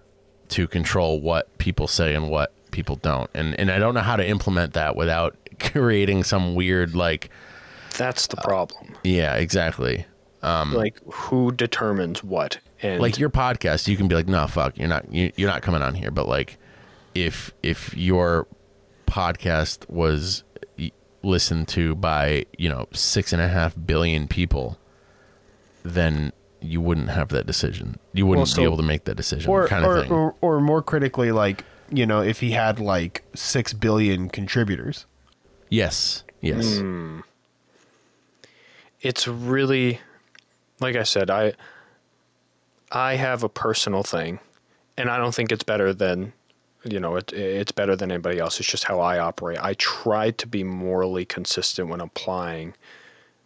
to 0.49 0.67
control 0.67 1.19
what 1.19 1.57
people 1.57 1.87
say 1.87 2.13
and 2.15 2.29
what 2.29 2.53
people 2.71 2.95
don't. 2.97 3.29
And 3.33 3.59
and 3.59 3.69
I 3.69 3.79
don't 3.79 3.93
know 3.93 4.01
how 4.01 4.15
to 4.15 4.25
implement 4.25 4.73
that 4.73 4.95
without 4.95 5.35
creating 5.59 6.23
some 6.23 6.55
weird 6.55 6.95
like 6.95 7.29
That's 7.97 8.27
the 8.27 8.37
problem. 8.37 8.95
yeah, 9.03 9.33
exactly. 9.35 10.05
Like 10.73 10.99
who 11.11 11.51
determines 11.51 12.23
what? 12.23 12.59
And 12.81 12.95
Um, 12.95 12.99
like 13.01 13.17
your 13.17 13.29
podcast, 13.29 13.87
you 13.87 13.97
can 13.97 14.07
be 14.07 14.15
like, 14.15 14.27
"No, 14.27 14.45
fuck, 14.47 14.77
you're 14.77 14.87
not 14.87 15.11
you, 15.11 15.31
you're 15.35 15.49
not 15.49 15.61
coming 15.61 15.81
on 15.81 15.95
here." 15.95 16.11
But 16.11 16.27
like, 16.27 16.57
if 17.13 17.51
if 17.63 17.95
your 17.97 18.47
podcast 19.07 19.89
was 19.89 20.43
listened 21.23 21.67
to 21.69 21.95
by 21.95 22.45
you 22.57 22.69
know 22.69 22.87
six 22.93 23.33
and 23.33 23.41
a 23.41 23.47
half 23.47 23.75
billion 23.85 24.27
people, 24.27 24.77
then 25.83 26.31
you 26.61 26.81
wouldn't 26.81 27.09
have 27.09 27.29
that 27.29 27.45
decision. 27.45 27.97
You 28.13 28.25
wouldn't 28.25 28.47
so- 28.49 28.57
be 28.57 28.63
able 28.63 28.77
to 28.77 28.83
make 28.83 29.05
that 29.05 29.15
decision, 29.15 29.49
Or, 29.51 29.67
kind 29.67 29.85
of 29.85 29.91
or, 29.91 30.01
thing. 30.01 30.11
or 30.11 30.35
or 30.41 30.59
more 30.61 30.81
critically, 30.81 31.31
like 31.31 31.63
you 31.91 32.05
know, 32.05 32.21
if 32.21 32.39
he 32.41 32.51
had 32.51 32.79
like 32.79 33.23
six 33.35 33.71
billion 33.73 34.29
contributors. 34.29 35.05
yes, 35.69 36.23
yes, 36.41 36.77
Hmm. 36.79 37.19
it's 39.01 39.27
really 39.27 39.99
like 40.79 40.95
I 40.95 41.03
said, 41.03 41.29
I 41.29 41.53
I 42.91 43.15
have 43.15 43.43
a 43.43 43.49
personal 43.49 44.03
thing 44.03 44.39
and 44.97 45.09
I 45.09 45.17
don't 45.17 45.33
think 45.33 45.51
it's 45.51 45.63
better 45.63 45.93
than 45.93 46.33
you 46.83 46.99
know, 46.99 47.15
it, 47.15 47.33
it's 47.33 47.71
better 47.71 47.95
than 47.95 48.11
anybody 48.11 48.39
else. 48.39 48.59
It's 48.59 48.69
just 48.69 48.83
how 48.83 48.99
I 48.99 49.17
operate. 49.17 49.57
I 49.59 49.73
try 49.73 50.31
to 50.31 50.47
be 50.47 50.63
morally 50.63 51.25
consistent 51.25 51.89
when 51.89 51.99
applying 51.99 52.75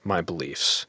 my 0.03 0.21
beliefs. 0.21 0.85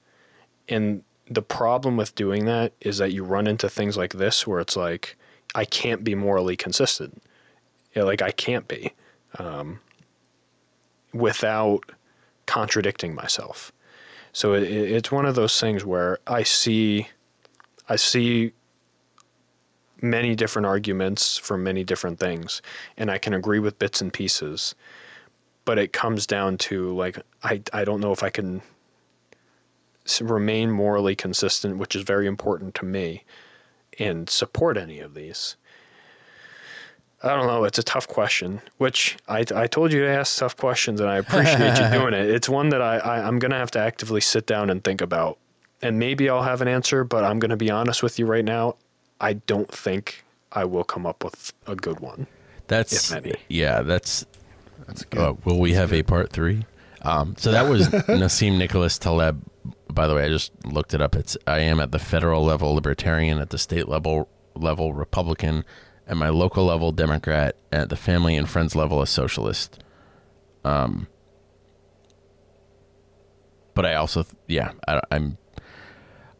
And 0.69 1.05
the 1.29 1.43
problem 1.43 1.97
with 1.97 2.15
doing 2.17 2.47
that 2.47 2.73
is 2.81 2.99
that 2.99 3.13
you 3.13 3.23
run 3.23 3.47
into 3.47 3.69
things 3.69 3.97
like 3.97 4.15
this 4.15 4.47
where 4.47 4.59
it's 4.59 4.77
like, 4.77 5.17
I 5.55 5.65
can't 5.65 6.03
be 6.03 6.15
morally 6.15 6.57
consistent. 6.57 7.23
Like 7.95 8.23
I 8.23 8.33
can't 8.33 8.67
be 8.67 8.93
um, 9.39 9.81
without 11.13 11.93
contradicting 12.47 13.15
myself. 13.15 13.73
So 14.33 14.55
it, 14.55 14.65
it- 14.65 14.91
it's 14.93 15.13
one 15.13 15.27
of 15.27 15.35
those 15.35 15.59
things 15.59 15.85
where 15.85 16.19
I 16.27 16.43
see, 16.43 17.09
I 17.89 17.97
see 17.97 18.53
many 20.03 20.35
different 20.35 20.67
arguments 20.67 21.37
for 21.37 21.59
many 21.59 21.85
different 21.85 22.19
things, 22.19 22.63
and 22.97 23.11
I 23.11 23.19
can 23.19 23.35
agree 23.35 23.59
with 23.59 23.79
bits 23.79 24.01
and 24.01 24.13
pieces. 24.13 24.75
But 25.65 25.79
it 25.79 25.93
comes 25.93 26.27
down 26.27 26.57
to 26.59 26.95
like 26.97 27.19
I 27.43 27.63
I 27.73 27.85
don't 27.85 28.01
know 28.01 28.13
if 28.13 28.23
I 28.23 28.31
can 28.31 28.63
remain 30.21 30.71
morally 30.71 31.15
consistent, 31.15 31.79
which 31.79 31.95
is 31.95 32.03
very 32.03 32.27
important 32.27 32.75
to 32.77 32.85
me, 32.85 33.25
and 33.99 34.29
support 34.29 34.77
any 34.77 35.01
of 35.01 35.15
these. 35.15 35.57
I 37.23 37.29
don't 37.37 37.47
know. 37.47 37.65
It's 37.65 37.79
a 37.79 37.83
tough 37.83 38.09
question, 38.09 38.63
which 38.79 39.19
I, 39.29 39.45
I 39.55 39.67
told 39.67 39.93
you 39.93 40.01
to 40.01 40.09
ask 40.09 40.39
tough 40.39 40.57
questions, 40.57 41.01
and 41.01 41.11
I 41.11 41.19
appreciate 41.19 41.79
you 41.79 41.91
doing 41.99 42.15
it. 42.15 42.31
It's 42.31 42.49
one 42.49 42.71
that 42.71 42.81
I, 42.81 42.97
I, 42.99 43.27
I'm 43.27 43.39
going 43.39 43.51
to 43.51 43.59
have 43.59 43.71
to 43.73 43.79
actively 43.79 44.21
sit 44.23 44.47
down 44.47 44.71
and 44.71 44.83
think 44.83 45.01
about. 45.03 45.39
And 45.83 45.99
maybe 45.99 46.29
I'll 46.31 46.43
have 46.43 46.63
an 46.63 46.69
answer, 46.69 47.05
but 47.05 47.25
I'm 47.25 47.39
going 47.39 47.51
to 47.51 47.57
be 47.57 47.71
honest 47.71 48.03
with 48.03 48.19
you 48.19 48.27
right 48.27 48.45
now. 48.45 48.77
I 49.21 49.35
don't 49.35 49.71
think 49.71 50.25
I 50.53 50.65
will 50.65 50.85
come 50.85 51.05
up 51.07 51.23
with 51.23 51.53
a 51.67 51.77
good 51.77 52.01
one. 52.01 52.27
that's 52.69 53.11
if 53.11 53.17
any. 53.17 53.35
yeah, 53.49 53.83
that's 53.83 54.25
That's 54.87 55.05
good. 55.05 55.21
Uh, 55.21 55.35
will 55.45 55.59
we 55.61 55.75
have 55.75 55.93
a 55.93 56.03
part 56.03 56.33
three? 56.33 56.65
Um, 57.03 57.35
so 57.39 57.53
that 57.53 57.69
was 57.69 57.89
Nassim 58.09 58.57
Nicholas 58.59 58.99
Taleb. 58.99 59.43
By 59.91 60.07
the 60.07 60.15
way, 60.15 60.25
I 60.25 60.29
just 60.29 60.53
looked 60.65 60.95
it 60.95 61.01
up. 61.01 61.15
It's 61.17 61.37
I 61.47 61.61
am 61.61 61.81
at 61.81 61.93
the 61.93 61.99
federal 61.99 62.45
level 62.45 62.75
libertarian, 62.75 63.39
at 63.39 63.51
the 63.51 63.59
state 63.59 63.89
level 63.89 64.29
level 64.55 64.93
Republican, 64.93 65.65
at 66.11 66.17
my 66.17 66.29
local 66.29 66.65
level 66.65 66.91
Democrat, 66.91 67.55
at 67.71 67.89
the 67.89 67.95
family 67.95 68.37
and 68.37 68.49
friends 68.49 68.75
level 68.75 69.01
a 69.01 69.07
socialist. 69.07 69.83
Um, 70.65 71.07
but 73.75 73.87
I 73.87 73.95
also, 73.95 74.27
yeah, 74.49 74.73
I, 74.87 75.01
I'm. 75.13 75.39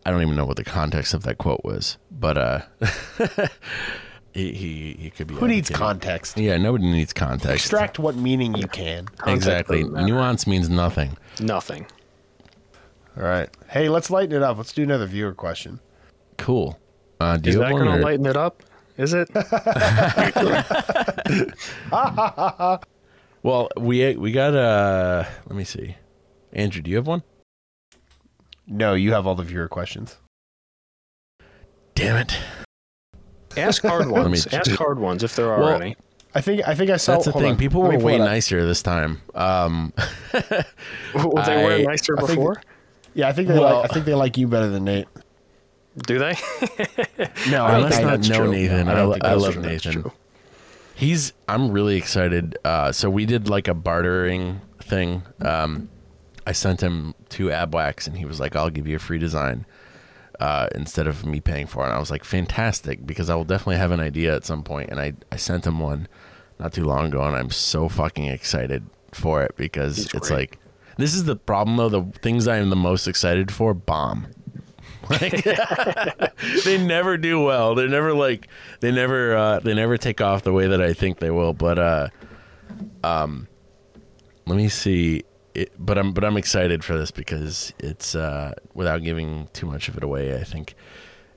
I 0.05 0.11
don't 0.11 0.23
even 0.23 0.35
know 0.35 0.47
what 0.47 0.57
the 0.57 0.65
context 0.65 1.15
of 1.15 1.23
that 1.23 1.39
quote 1.39 1.61
was, 1.63 1.99
but 2.11 2.37
uh, 2.37 2.61
he, 4.33 4.53
he 4.53 4.97
he 4.99 5.11
could 5.11 5.29
be. 5.29 5.35
Who 5.35 5.47
needs 5.47 5.71
context? 5.71 6.37
Yeah, 6.37 6.57
nobody 6.57 6.91
needs 6.91 7.13
context. 7.13 7.67
Extract 7.67 7.99
what 8.01 8.17
meaning 8.17 8.55
you 8.55 8.67
can. 8.67 9.05
Context 9.05 9.37
Exactly. 9.37 9.85
Nuance 9.85 10.49
means 10.49 10.69
nothing. 10.69 11.17
Nothing. 11.39 11.87
All 13.17 13.23
right. 13.23 13.51
Hey, 13.69 13.89
let's 13.89 14.11
lighten 14.11 14.35
it 14.35 14.43
up. 14.43 14.57
Let's 14.57 14.73
do 14.73 14.83
another 14.83 15.07
viewer 15.07 15.35
question. 15.35 15.79
Cool. 16.39 16.79
Uh, 17.21 17.37
do 17.37 17.51
Is 17.51 17.55
you 17.55 17.61
that 17.61 17.71
going 17.71 17.85
to 17.85 18.03
lighten 18.03 18.27
it 18.27 18.37
up? 18.37 18.63
Is 19.01 19.15
it? 19.15 19.31
well, 23.43 23.69
we 23.79 24.15
we 24.17 24.33
got 24.33 24.55
uh 24.55 25.25
let 25.47 25.57
me 25.57 25.65
see. 25.65 25.97
Andrew, 26.53 26.83
do 26.83 26.91
you 26.91 26.97
have 26.97 27.07
one? 27.07 27.23
No, 28.67 28.93
you 28.95 29.13
have 29.13 29.27
all 29.27 29.35
the 29.35 29.43
viewer 29.43 29.69
questions. 29.69 30.17
Damn 31.95 32.17
it. 32.19 32.37
Ask 33.57 33.83
hard 33.83 34.07
me 34.07 34.13
ones. 34.13 34.45
check. 34.45 34.61
Ask 34.69 34.73
hard 34.73 34.99
ones 34.99 35.23
if 35.25 35.35
there 35.35 35.51
are 35.51 35.61
Well, 35.61 35.81
any. 35.81 35.97
I 36.35 36.41
think 36.43 36.67
I 36.69 36.75
think 36.75 36.91
I 36.91 36.97
saw. 36.99 37.13
That's 37.13 37.25
the 37.25 37.33
thing. 37.33 37.53
on. 37.53 37.57
People 37.57 37.83
were 37.83 37.99
way 37.99 38.19
nicer 38.19 38.65
this 38.67 38.83
time. 38.83 39.23
Um 39.35 39.93
Well, 41.15 41.43
they 41.47 41.65
were 41.65 41.73
I- 41.73 41.83
nicer 41.83 42.15
I 42.19 42.27
think- 42.27 42.39
before. 42.39 42.63
Yeah, 43.15 43.29
I 43.29 43.33
think 43.33 43.49
they 43.49 43.59
Well- 43.59 43.81
like. 43.81 43.91
I 43.91 43.95
think 43.95 44.05
they 44.07 44.15
like 44.15 44.37
you 44.37 44.47
better 44.47 44.69
than 44.69 44.85
Nate. 44.85 45.09
Do 45.97 46.19
they? 46.19 46.35
No, 47.51 47.65
I 47.65 47.77
I, 47.77 47.81
must 47.81 48.03
not 48.03 48.11
that's 48.11 48.29
know 48.29 48.37
true. 48.45 48.53
Nathan. 48.53 48.89
I 48.89 48.93
I, 48.93 48.95
don't 48.95 49.07
lo- 49.09 49.13
think 49.15 49.25
I 49.25 49.35
love 49.35 49.53
true. 49.55 49.63
Nathan. 49.63 50.11
He's 50.95 51.33
I'm 51.49 51.71
really 51.73 51.97
excited. 51.97 52.57
Uh 52.65 52.93
so 52.93 53.11
we 53.11 53.27
did 53.27 53.49
like 53.49 53.67
a 53.69 53.75
bartering 53.75 54.61
thing. 54.81 55.23
Um 55.43 55.89
I 56.47 56.53
sent 56.53 56.81
him 56.81 57.15
two 57.29 57.51
ab 57.51 57.75
wax 57.75 58.07
and 58.07 58.17
he 58.17 58.25
was 58.25 58.41
like, 58.41 58.55
I'll 58.57 58.71
give 58.71 58.87
you 58.87 58.97
a 58.97 59.01
free 59.01 59.19
design. 59.19 59.67
Uh, 60.39 60.69
instead 60.75 61.07
of 61.07 61.27
me 61.27 61.39
paying 61.39 61.67
for 61.67 61.83
it. 61.83 61.89
And 61.89 61.93
I 61.97 61.99
was 61.99 62.11
like, 62.11 62.25
fantastic, 62.25 63.05
because 63.07 63.29
I 63.29 63.35
will 63.35 63.45
definitely 63.45 63.77
have 63.77 63.91
an 63.91 64.01
idea 64.01 64.35
at 64.35 64.47
some 64.47 64.63
point. 64.63 64.89
And 64.89 64.99
I, 64.99 65.13
I 65.31 65.37
sent 65.37 65.67
him 65.67 65.81
one 65.81 66.09
not 66.59 66.73
too 66.73 66.85
long 66.85 67.09
ago, 67.09 67.23
and 67.25 67.37
I'm 67.37 67.51
so 67.51 67.91
fucking 67.91 68.25
excited 68.25 68.87
for 69.13 69.43
it 69.43 69.55
because 69.59 69.97
He's 69.97 70.15
it's 70.15 70.29
great. 70.31 70.39
like, 70.39 70.59
this 70.97 71.13
is 71.13 71.25
the 71.25 71.37
problem 71.37 71.77
though. 71.77 71.91
The 71.91 72.19
things 72.21 72.49
I 72.49 72.57
am 72.57 72.71
the 72.71 72.75
most 72.77 73.07
excited 73.07 73.53
for 73.53 73.75
bomb. 73.75 74.29
Like, 75.11 75.45
they 76.65 76.79
never 76.79 77.17
do 77.17 77.43
well. 77.43 77.75
They're 77.75 77.89
never 77.89 78.15
like 78.15 78.49
they 78.81 78.93
never 78.93 79.37
uh, 79.37 79.61
they 79.61 79.75
never 79.75 79.99
take 79.99 80.21
off 80.21 80.43
the 80.43 80.53
way 80.53 80.69
that 80.69 80.81
I 80.81 80.93
think 80.93 81.19
they 81.19 81.31
will. 81.31 81.53
But 81.53 81.79
uh, 81.79 82.09
um, 83.03 83.49
let 84.47 84.57
me 84.57 84.69
see. 84.69 85.25
it, 85.55 85.73
but 85.79 85.99
I'm 85.99 86.13
but 86.13 86.25
I'm 86.25 86.37
excited 86.37 86.85
for 86.85 86.97
this 86.97 87.11
because 87.11 87.73
it's 87.79 88.15
uh, 88.15 88.55
without 88.75 89.03
giving 89.03 89.49
too 89.53 89.67
much 89.67 89.89
of 89.89 89.97
it 89.97 90.05
away. 90.05 90.39
I 90.39 90.45
think 90.45 90.75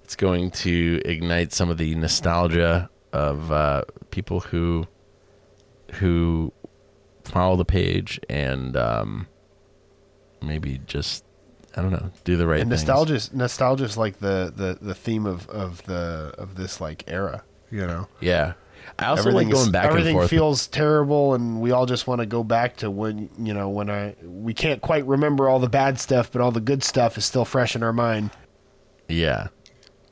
it's 0.04 0.16
going 0.16 0.52
to 0.52 1.02
ignite 1.06 1.52
some 1.54 1.70
of 1.70 1.78
the 1.78 1.96
nostalgia 1.96 2.90
of 3.12 3.52
uh, 3.52 3.84
people 4.12 4.40
who 4.42 4.86
who 5.94 6.52
follow 7.24 7.56
the 7.56 7.66
page 7.66 8.20
and 8.30 8.76
um, 8.76 9.28
maybe 10.42 10.80
just 10.86 11.24
I 11.76 11.82
don't 11.82 11.92
know 11.92 12.12
do 12.24 12.38
the 12.38 12.46
right 12.48 12.62
and 12.62 12.70
things. 12.70 12.86
nostalgia 12.88 13.20
nostalgia 13.36 13.84
is 13.86 13.98
like 13.98 14.20
the, 14.20 14.54
the 14.56 14.78
the 14.82 14.94
theme 14.94 15.26
of 15.26 15.50
of 15.50 15.84
the 15.84 16.34
of 16.38 16.56
this 16.56 16.80
like 16.80 17.04
era 17.08 17.44
you 17.72 17.86
know 17.88 18.08
Yeah, 18.22 18.54
I 19.00 19.06
also 19.08 19.30
everything 19.30 19.48
like 19.48 19.54
going 19.54 19.66
is- 19.66 19.72
back 19.72 19.84
and 19.86 19.92
everything 19.92 20.16
forth. 20.18 20.30
feels 20.30 20.68
terrible 20.68 21.34
and 21.34 21.60
we 21.62 21.72
all 21.72 21.86
just 21.88 22.06
want 22.06 22.20
to 22.20 22.26
go 22.28 22.44
back 22.44 22.76
to 22.78 22.92
when 22.92 23.30
you 23.40 23.54
know 23.54 23.70
when 23.70 23.90
i 23.90 24.16
we 24.24 24.54
can't 24.54 24.82
quite 24.82 25.06
remember 25.08 25.50
all 25.50 25.60
the 25.60 25.68
bad 25.70 26.00
stuff 26.00 26.32
but 26.32 26.42
all 26.42 26.52
the 26.52 26.62
good 26.62 26.84
stuff 26.84 27.18
is 27.18 27.26
still 27.26 27.46
fresh 27.46 27.76
in 27.76 27.82
our 27.82 27.94
mind 27.94 28.30
yeah, 29.10 29.48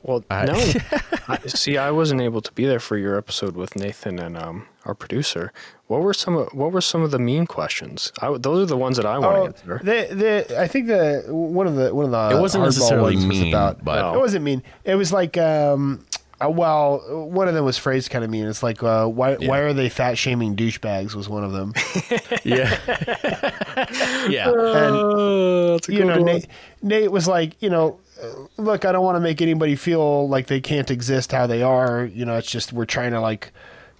Well, 0.02 0.22
I- 0.30 0.44
no. 0.44 0.54
I, 1.28 1.38
see, 1.46 1.78
I 1.78 1.90
wasn't 1.92 2.20
able 2.20 2.40
to 2.42 2.52
be 2.52 2.66
there 2.66 2.78
for 2.80 2.96
your 2.98 3.16
episode 3.16 3.56
with 3.56 3.74
Nathan 3.74 4.18
and 4.18 4.36
um, 4.36 4.66
our 4.84 4.94
producer. 4.94 5.52
What 5.86 6.02
were 6.02 6.14
some 6.14 6.36
of 6.36 6.48
What 6.52 6.72
were 6.72 6.80
some 6.80 7.02
of 7.02 7.10
the 7.10 7.18
mean 7.18 7.46
questions? 7.46 8.12
I, 8.20 8.36
those 8.38 8.62
are 8.64 8.66
the 8.66 8.76
ones 8.76 8.96
that 8.96 9.06
I 9.06 9.18
want 9.18 9.34
to 9.36 9.40
Oh, 9.40 9.74
answer. 9.74 9.80
the, 9.84 10.14
the, 10.48 10.60
I 10.60 10.66
think 10.66 10.86
the 10.88 11.24
one 11.28 11.66
of 11.66 11.76
the 11.76 11.94
one 11.94 12.06
of 12.06 12.10
the 12.10 12.36
It 12.36 12.40
wasn't 12.40 12.64
necessarily 12.64 13.14
ones 13.14 13.26
was 13.26 13.38
mean, 13.40 13.52
about, 13.54 13.84
but- 13.84 14.00
No. 14.00 14.14
it 14.14 14.18
wasn't 14.18 14.44
mean. 14.44 14.62
It 14.84 14.94
was 14.94 15.12
like 15.12 15.36
um, 15.38 16.04
uh, 16.44 16.50
well, 16.50 16.98
one 17.28 17.46
of 17.46 17.54
them 17.54 17.64
was 17.64 17.78
phrased 17.78 18.10
kind 18.10 18.24
of 18.24 18.30
mean. 18.30 18.46
It's 18.48 18.62
like 18.62 18.82
uh, 18.82 19.06
why 19.06 19.34
why 19.36 19.58
are 19.60 19.72
they 19.72 19.88
fat 19.88 20.18
shaming 20.18 20.56
douchebags 20.56 21.14
was 21.14 21.28
one 21.28 21.44
of 21.44 21.52
them. 21.52 21.72
yeah, 22.44 22.76
yeah. 24.28 24.48
and 24.48 24.96
Oh, 24.96 25.72
that's 25.74 25.88
a 25.88 25.92
you 25.92 25.98
good 25.98 26.06
know. 26.06 26.22
Nate, 26.22 26.46
Nate 26.82 27.12
was 27.12 27.28
like, 27.28 27.60
you 27.62 27.70
know, 27.70 27.98
uh, 28.22 28.26
look, 28.56 28.84
I 28.84 28.92
don't 28.92 29.04
want 29.04 29.16
to 29.16 29.20
make 29.20 29.40
anybody 29.40 29.76
feel 29.76 30.28
like 30.28 30.46
they 30.46 30.60
can't 30.60 30.90
exist 30.90 31.32
how 31.32 31.46
they 31.46 31.62
are. 31.62 32.04
You 32.04 32.24
know, 32.24 32.36
it's 32.36 32.50
just 32.50 32.72
we're 32.72 32.84
trying 32.86 33.12
to 33.12 33.20
like, 33.20 33.52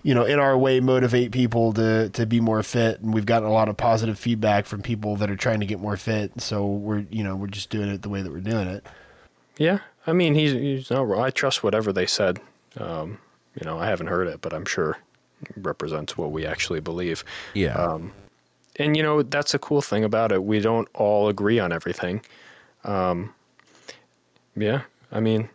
you 0.03 0.15
know, 0.15 0.25
in 0.25 0.39
our 0.39 0.57
way 0.57 0.81
motivate 0.81 1.33
people 1.33 1.73
to 1.75 2.09
to 2.11 2.27
be 2.27 2.41
more 2.41 2.63
fit, 2.63 3.01
and 3.01 3.15
we've 3.15 3.27
gotten 3.27 3.49
a 3.49 3.53
lot 3.53 3.69
of 3.69 3.77
positive 3.77 4.19
feedback 4.19 4.67
from 4.67 4.83
people 4.83 5.17
that 5.17 5.31
are 5.31 5.37
trying 5.37 5.61
to 5.61 5.67
get 5.67 5.81
more 5.81 5.97
fit. 5.97 6.41
So 6.41 6.67
we're, 6.67 7.07
you 7.11 7.23
know, 7.23 7.37
we're 7.37 7.47
just 7.47 7.71
doing 7.71 7.89
it 7.89 8.03
the 8.03 8.09
way 8.09 8.23
that 8.23 8.33
we're 8.33 8.41
doing 8.41 8.69
it. 8.69 8.85
Yeah, 9.59 9.79
I 10.07 10.13
mean, 10.13 10.35
he's 10.35 10.53
he's 10.53 10.91
not 10.91 11.07
wrong. 11.07 11.23
I 11.23 11.31
trust 11.31 11.63
whatever 11.63 11.93
they 11.93 12.07
said. 12.07 12.41
Um, 12.79 13.19
you 13.61 13.65
know, 13.65 13.79
I 13.79 13.87
haven't 13.87 14.09
heard 14.09 14.29
it, 14.29 14.41
but 14.41 14.53
I'm 14.53 14.65
sure 14.65 14.99
it 15.43 15.55
represents 15.57 16.17
what 16.17 16.33
we 16.33 16.47
actually 16.47 16.81
believe. 16.81 17.25
Yeah. 17.55 17.75
Um, 17.75 18.13
and 18.77 18.97
you 18.97 19.03
know, 19.03 19.23
that's 19.23 19.55
a 19.55 19.59
cool 19.59 19.83
thing 19.83 20.03
about 20.05 20.33
it. 20.33 20.43
We 20.43 20.61
don't 20.61 20.89
all 20.95 21.29
agree 21.29 21.59
on 21.59 21.73
everything. 21.73 22.23
Um, 22.85 23.35
yeah, 24.57 24.83
I 25.11 25.21
mean, 25.21 25.49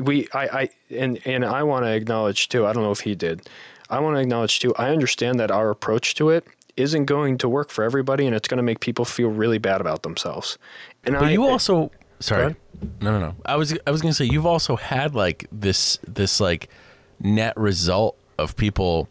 we, 0.00 0.28
I, 0.32 0.46
I, 0.46 0.68
and 0.90 1.20
and 1.26 1.44
I 1.44 1.62
want 1.62 1.84
to 1.84 1.90
acknowledge 1.92 2.48
too. 2.48 2.66
I 2.66 2.72
don't 2.72 2.82
know 2.82 2.90
if 2.90 3.00
he 3.00 3.14
did. 3.14 3.48
I 3.88 4.00
want 4.00 4.16
to 4.16 4.20
acknowledge 4.20 4.60
too. 4.60 4.74
I 4.76 4.90
understand 4.90 5.40
that 5.40 5.50
our 5.50 5.70
approach 5.70 6.14
to 6.16 6.30
it 6.30 6.46
isn't 6.76 7.04
going 7.04 7.38
to 7.38 7.48
work 7.48 7.70
for 7.70 7.84
everybody, 7.84 8.26
and 8.26 8.34
it's 8.34 8.48
going 8.48 8.58
to 8.58 8.62
make 8.62 8.80
people 8.80 9.04
feel 9.04 9.28
really 9.28 9.58
bad 9.58 9.80
about 9.80 10.02
themselves. 10.02 10.58
And 11.04 11.14
But 11.14 11.24
I, 11.24 11.30
you 11.30 11.46
also 11.46 11.90
sorry. 12.20 12.56
No, 13.00 13.12
no, 13.12 13.20
no. 13.20 13.34
I 13.44 13.56
was 13.56 13.76
I 13.86 13.90
was 13.90 14.00
gonna 14.00 14.14
say 14.14 14.24
you've 14.24 14.46
also 14.46 14.76
had 14.76 15.14
like 15.14 15.46
this 15.52 15.98
this 16.06 16.40
like 16.40 16.70
net 17.18 17.56
result 17.56 18.16
of 18.38 18.56
people 18.56 19.08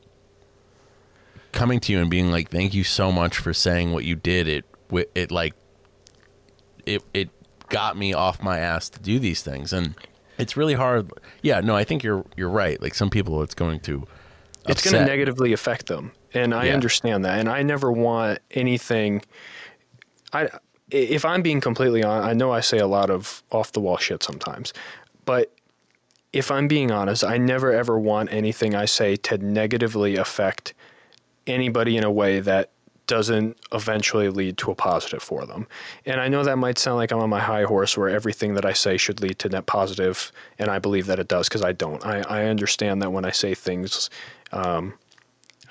coming 1.52 1.80
to 1.82 1.92
you 1.92 2.00
and 2.00 2.10
being 2.10 2.32
like, 2.32 2.50
"Thank 2.50 2.74
you 2.74 2.84
so 2.84 3.12
much 3.12 3.38
for 3.38 3.54
saying 3.54 3.92
what 3.94 4.06
you 4.06 4.16
did." 4.16 4.48
It 4.48 4.66
it 5.14 5.32
like 5.32 5.54
it 6.86 7.04
it 7.14 7.30
got 7.70 7.96
me 7.98 8.14
off 8.14 8.42
my 8.42 8.60
ass 8.60 8.90
to 8.90 9.00
do 9.00 9.20
these 9.20 9.44
things, 9.44 9.72
and 9.72 9.94
it's 10.40 10.58
really 10.58 10.74
hard. 10.74 11.12
Yeah, 11.44 11.60
no, 11.60 11.76
I 11.76 11.84
think 11.84 12.04
you're 12.04 12.26
you're 12.36 12.50
right. 12.50 12.82
Like 12.82 12.96
some 12.96 13.10
people, 13.10 13.44
it's 13.44 13.56
going 13.56 13.80
to 13.82 14.08
it's 14.68 14.84
going 14.84 15.02
to 15.02 15.06
negatively 15.06 15.54
affect 15.54 15.88
them 15.88 16.12
and 16.34 16.54
i 16.54 16.66
Yeah. 16.68 16.74
understand 16.74 17.26
that 17.26 17.40
and 17.40 17.50
i 17.50 17.64
never 17.64 17.92
want 17.92 18.38
anything 18.52 19.22
i 20.34 20.48
if 20.92 21.24
i'm 21.26 21.42
being 21.42 21.60
completely 21.62 22.04
honest 22.04 22.28
i 22.30 22.34
know 22.34 22.52
i 22.52 22.60
say 22.60 22.78
a 22.78 22.86
lot 22.86 23.10
of 23.10 23.42
off 23.52 23.72
the 23.72 23.80
wall 23.80 23.98
shit 23.98 24.22
sometimes 24.22 24.74
but 25.26 25.52
if 26.34 26.52
i'm 26.52 26.68
being 26.68 26.92
honest 26.92 27.24
i 27.24 27.38
never 27.38 27.72
ever 27.72 27.98
want 27.98 28.32
anything 28.32 28.76
i 28.76 28.86
say 28.86 29.16
to 29.16 29.38
negatively 29.40 30.18
affect 30.18 30.74
anybody 31.48 31.98
in 31.98 32.04
a 32.04 32.12
way 32.12 32.40
that 32.42 32.70
doesn't 33.10 33.58
eventually 33.74 34.30
lead 34.30 34.56
to 34.60 34.70
a 34.70 34.76
positive 34.76 35.24
for 35.24 35.44
them. 35.48 35.66
And 36.06 36.22
I 36.22 36.28
know 36.28 36.44
that 36.44 36.60
might 36.60 36.78
sound 36.78 36.98
like 36.98 37.12
I'm 37.12 37.20
on 37.20 37.30
my 37.30 37.40
high 37.40 37.64
horse 37.64 37.98
where 37.98 38.08
everything 38.08 38.54
that 38.54 38.66
I 38.66 38.74
say 38.74 38.98
should 38.98 39.20
lead 39.20 39.40
to 39.40 39.50
net 39.50 39.66
positive, 39.66 40.32
and 40.60 40.70
I 40.70 40.78
believe 40.78 41.08
that 41.08 41.18
it 41.20 41.28
does 41.28 41.50
because 41.50 41.64
I 41.64 41.72
don't. 41.72 42.06
I, 42.06 42.22
I 42.22 42.46
understand 42.46 43.02
that 43.02 43.12
when 43.12 43.26
I 43.26 43.32
say 43.32 43.56
things, 43.56 44.12
um, 44.52 44.94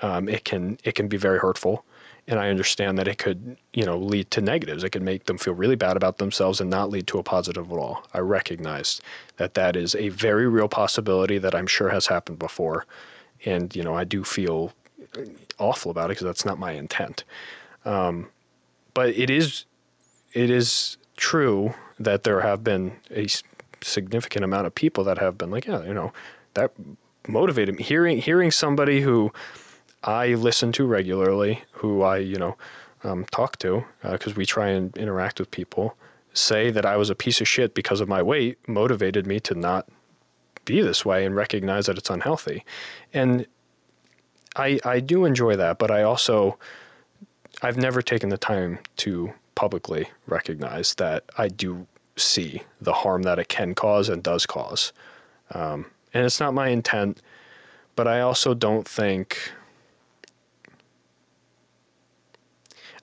um, 0.01 0.27
it 0.27 0.43
can 0.43 0.77
it 0.83 0.95
can 0.95 1.07
be 1.07 1.15
very 1.15 1.39
hurtful, 1.39 1.85
and 2.27 2.41
I 2.41 2.49
understand 2.49 2.97
that 2.99 3.07
it 3.07 3.19
could 3.19 3.55
you 3.73 3.85
know 3.85 3.97
lead 3.97 4.29
to 4.31 4.41
negatives. 4.41 4.83
It 4.83 4.89
could 4.89 5.01
make 5.01 5.23
them 5.23 5.37
feel 5.37 5.53
really 5.53 5.77
bad 5.77 5.95
about 5.95 6.17
themselves 6.17 6.59
and 6.59 6.69
not 6.69 6.89
lead 6.89 7.07
to 7.07 7.19
a 7.19 7.23
positive 7.23 7.71
at 7.71 7.77
all. 7.77 8.05
I 8.13 8.19
recognize 8.19 8.99
that 9.37 9.53
that 9.53 9.77
is 9.77 9.95
a 9.95 10.09
very 10.09 10.49
real 10.49 10.67
possibility 10.67 11.37
that 11.37 11.55
I'm 11.55 11.67
sure 11.67 11.87
has 11.87 12.07
happened 12.07 12.37
before, 12.37 12.85
and 13.45 13.73
you 13.73 13.83
know 13.83 13.95
I 13.95 14.03
do 14.03 14.25
feel 14.25 14.73
awful 15.59 15.91
about 15.91 16.05
it 16.05 16.09
because 16.09 16.25
that's 16.25 16.45
not 16.45 16.59
my 16.59 16.71
intent. 16.71 17.23
Um, 17.85 18.29
but 18.93 19.09
it 19.09 19.29
is 19.29 19.65
it 20.33 20.49
is 20.49 20.97
true 21.17 21.73
that 21.99 22.23
there 22.23 22.41
have 22.41 22.63
been 22.63 22.93
a 23.11 23.27
significant 23.81 24.43
amount 24.43 24.67
of 24.67 24.75
people 24.75 25.03
that 25.05 25.17
have 25.17 25.37
been 25.37 25.51
like, 25.51 25.65
yeah, 25.65 25.83
you 25.83 25.93
know, 25.93 26.11
that 26.53 26.71
motivated 27.27 27.75
me. 27.75 27.83
Hearing 27.83 28.17
hearing 28.17 28.51
somebody 28.51 29.01
who 29.01 29.31
I 30.03 30.29
listen 30.29 30.71
to 30.73 30.85
regularly, 30.85 31.63
who 31.71 32.01
I 32.01 32.17
you 32.17 32.37
know 32.37 32.57
um, 33.03 33.25
talk 33.31 33.57
to 33.59 33.83
because 34.03 34.35
we 34.35 34.45
try 34.45 34.69
and 34.69 34.95
interact 34.97 35.39
with 35.39 35.51
people, 35.51 35.95
say 36.33 36.71
that 36.71 36.85
I 36.85 36.97
was 36.97 37.09
a 37.09 37.15
piece 37.15 37.41
of 37.41 37.47
shit 37.47 37.73
because 37.73 38.01
of 38.01 38.07
my 38.07 38.21
weight 38.21 38.57
motivated 38.67 39.25
me 39.25 39.39
to 39.41 39.55
not 39.55 39.87
be 40.65 40.81
this 40.81 41.05
way 41.05 41.25
and 41.25 41.35
recognize 41.35 41.87
that 41.87 41.97
it's 41.97 42.09
unhealthy. 42.09 42.63
And 43.13 43.45
I 44.55 44.79
I 44.83 44.99
do 44.99 45.25
enjoy 45.25 45.55
that, 45.55 45.77
but 45.77 45.91
I 45.91 46.03
also 46.03 46.57
I've 47.61 47.77
never 47.77 48.01
taken 48.01 48.29
the 48.29 48.37
time 48.37 48.79
to 48.97 49.33
publicly 49.55 50.09
recognize 50.27 50.93
that 50.95 51.25
I 51.37 51.49
do 51.49 51.85
see 52.15 52.63
the 52.81 52.93
harm 52.93 53.23
that 53.23 53.39
it 53.39 53.49
can 53.49 53.75
cause 53.75 54.09
and 54.09 54.23
does 54.23 54.45
cause. 54.45 54.93
Um, 55.51 55.85
and 56.13 56.25
it's 56.25 56.39
not 56.39 56.53
my 56.53 56.69
intent, 56.69 57.21
but 57.95 58.07
I 58.07 58.21
also 58.21 58.53
don't 58.53 58.87
think 58.87 59.51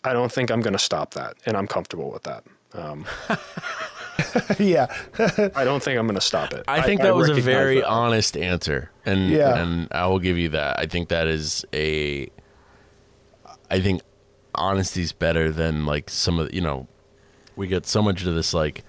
I 0.05 0.12
don't 0.12 0.31
think 0.31 0.51
I'm 0.51 0.60
going 0.60 0.73
to 0.73 0.78
stop 0.78 1.14
that, 1.14 1.36
and 1.47 1.56
I'm 1.56 1.66
comfortable 1.66 2.10
with 2.10 2.23
that. 2.23 2.44
Um, 2.74 3.06
yeah. 4.59 4.86
I 5.55 5.64
don't 5.64 5.82
think 5.82 5.98
I'm 5.98 6.06
going 6.06 6.14
to 6.14 6.20
stop 6.20 6.52
it. 6.52 6.64
I 6.68 6.82
think 6.82 7.02
that 7.02 7.14
was 7.14 7.28
a 7.28 7.34
very 7.34 7.80
that. 7.80 7.88
honest 7.88 8.36
answer, 8.36 8.90
and 9.05 9.30
Yeah. 9.30 9.60
and 9.62 9.88
I 9.93 10.06
will 10.06 10.18
give 10.18 10.38
you 10.38 10.51
that. 10.51 10.78
I 10.78 10.86
think 10.86 11.09
that 11.09 11.26
is 11.26 11.64
a. 11.72 12.28
I 13.70 13.80
think 13.80 14.02
honesty's 14.55 15.12
better 15.12 15.51
than 15.51 15.84
like 15.86 16.09
some 16.09 16.38
of 16.38 16.52
you 16.55 16.60
know, 16.60 16.86
we 17.56 17.66
get 17.66 17.86
so 17.86 18.01
much 18.02 18.24
of 18.24 18.34
this 18.34 18.55
like 18.55 18.84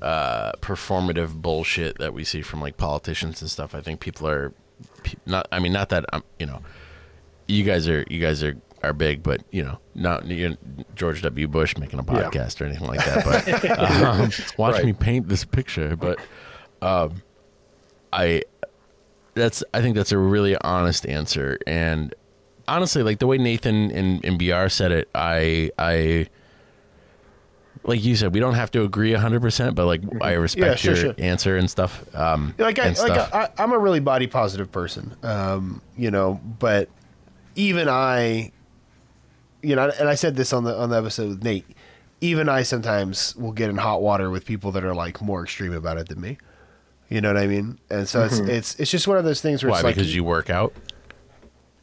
uh 0.00 0.52
performative 0.60 1.34
bullshit 1.40 1.98
that 1.98 2.12
we 2.12 2.24
see 2.24 2.42
from 2.42 2.60
like 2.60 2.76
politicians 2.76 3.40
and 3.40 3.50
stuff. 3.50 3.74
I 3.74 3.80
think 3.80 4.00
people 4.00 4.28
are 4.28 4.52
not. 5.26 5.46
I 5.52 5.58
mean, 5.60 5.72
not 5.72 5.88
that 5.90 6.04
I'm. 6.12 6.22
You 6.38 6.46
know, 6.46 6.62
you 7.46 7.64
guys 7.64 7.88
are 7.88 8.04
you 8.08 8.20
guys 8.20 8.42
are 8.42 8.56
are 8.82 8.92
big, 8.92 9.22
but 9.22 9.42
you 9.50 9.62
know, 9.62 9.78
not 9.94 10.26
you're 10.26 10.56
George 10.94 11.22
W. 11.22 11.48
Bush 11.48 11.76
making 11.76 11.98
a 11.98 12.04
Yeah. 12.04 12.28
podcast 12.30 12.60
or 12.60 12.64
anything 12.64 12.88
like 12.88 13.04
that. 13.04 13.24
But 13.24 13.78
um, 13.78 14.30
watch 14.56 14.74
Right. 14.76 14.84
me 14.86 14.92
paint 14.92 15.28
this 15.28 15.44
picture. 15.44 15.96
But 15.96 16.18
um, 16.80 17.22
I 18.12 18.42
that's 19.34 19.62
I 19.72 19.80
think 19.80 19.96
that's 19.96 20.12
a 20.12 20.18
really 20.18 20.56
honest 20.58 21.06
answer, 21.06 21.58
and 21.66 22.14
honestly, 22.68 23.02
like 23.02 23.18
the 23.18 23.26
way 23.26 23.38
Nathan 23.38 23.90
and, 23.90 24.24
and 24.24 24.38
Br 24.38 24.68
said 24.68 24.92
it, 24.92 25.08
I 25.14 25.70
I 25.78 26.26
like 27.84 28.04
you 28.04 28.14
said, 28.14 28.32
we 28.32 28.38
don't 28.40 28.54
have 28.54 28.70
to 28.72 28.82
agree 28.84 29.12
hundred 29.12 29.40
percent, 29.42 29.74
but 29.74 29.86
like 29.86 30.02
I 30.20 30.32
respect 30.34 30.78
sure, 30.80 30.94
your 30.94 31.02
sure. 31.04 31.14
answer 31.18 31.56
and 31.56 31.68
stuff. 31.70 32.04
Um, 32.14 32.54
like 32.58 32.78
I, 32.78 32.86
like 32.88 32.96
stuff. 32.96 33.30
I, 33.32 33.48
I'm 33.58 33.72
a 33.72 33.78
really 33.78 34.00
body 34.00 34.26
positive 34.26 34.70
person, 34.70 35.16
um, 35.22 35.82
you 35.96 36.10
know. 36.10 36.40
But 36.58 36.88
even 37.56 37.88
I, 37.88 38.52
you 39.62 39.76
know, 39.76 39.90
and 39.98 40.08
I 40.08 40.14
said 40.14 40.36
this 40.36 40.52
on 40.52 40.64
the 40.64 40.76
on 40.76 40.90
the 40.90 40.98
episode 40.98 41.28
with 41.28 41.44
Nate. 41.44 41.66
Even 42.20 42.48
I 42.48 42.62
sometimes 42.62 43.34
will 43.36 43.52
get 43.52 43.68
in 43.68 43.78
hot 43.78 44.00
water 44.00 44.30
with 44.30 44.44
people 44.44 44.70
that 44.72 44.84
are 44.84 44.94
like 44.94 45.20
more 45.20 45.42
extreme 45.42 45.72
about 45.72 45.98
it 45.98 46.08
than 46.08 46.20
me. 46.20 46.38
You 47.08 47.20
know 47.20 47.28
what 47.28 47.36
I 47.36 47.46
mean? 47.46 47.78
And 47.90 48.08
so 48.08 48.24
it's 48.24 48.38
it's 48.38 48.74
it's 48.80 48.90
just 48.90 49.08
one 49.08 49.18
of 49.18 49.24
those 49.24 49.40
things 49.40 49.62
where 49.62 49.70
Why? 49.70 49.78
it's 49.78 49.84
like 49.84 49.94
because 49.96 50.14
you 50.14 50.24
work 50.24 50.50
out. 50.50 50.72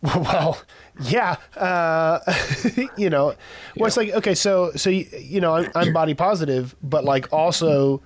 Well, 0.02 0.58
yeah, 1.02 1.36
uh, 1.58 2.20
you 2.98 3.10
know, 3.10 3.36
well, 3.76 3.88
it's 3.88 3.98
like 3.98 4.12
okay, 4.12 4.34
so 4.34 4.72
so 4.78 4.90
you, 4.90 5.06
you 5.20 5.42
know, 5.42 5.56
I'm, 5.56 5.72
I'm 5.76 5.92
body 5.92 6.14
positive, 6.14 6.74
but 6.82 7.04
like 7.04 7.34
also, 7.34 8.02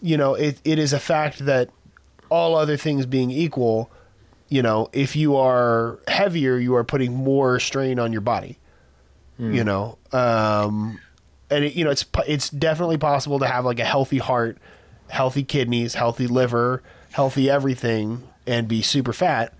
you 0.00 0.16
know, 0.16 0.34
it, 0.34 0.58
it 0.64 0.78
is 0.78 0.94
a 0.94 0.98
fact 0.98 1.44
that 1.44 1.68
all 2.30 2.56
other 2.56 2.78
things 2.78 3.04
being 3.04 3.30
equal, 3.30 3.90
you 4.48 4.62
know, 4.62 4.88
if 4.94 5.14
you 5.16 5.36
are 5.36 5.98
heavier, 6.08 6.56
you 6.56 6.74
are 6.76 6.84
putting 6.84 7.14
more 7.14 7.60
strain 7.60 7.98
on 7.98 8.10
your 8.10 8.22
body. 8.22 8.58
You 9.38 9.64
know, 9.64 9.98
um, 10.12 11.00
and 11.50 11.64
it, 11.64 11.74
you 11.74 11.84
know, 11.84 11.90
it's 11.90 12.04
it's 12.26 12.50
definitely 12.50 12.98
possible 12.98 13.40
to 13.40 13.46
have 13.46 13.64
like 13.64 13.80
a 13.80 13.84
healthy 13.84 14.18
heart, 14.18 14.58
healthy 15.08 15.42
kidneys, 15.42 15.94
healthy 15.94 16.26
liver, 16.26 16.82
healthy 17.12 17.50
everything, 17.50 18.22
and 18.46 18.68
be 18.68 18.82
super 18.82 19.12
fat 19.12 19.52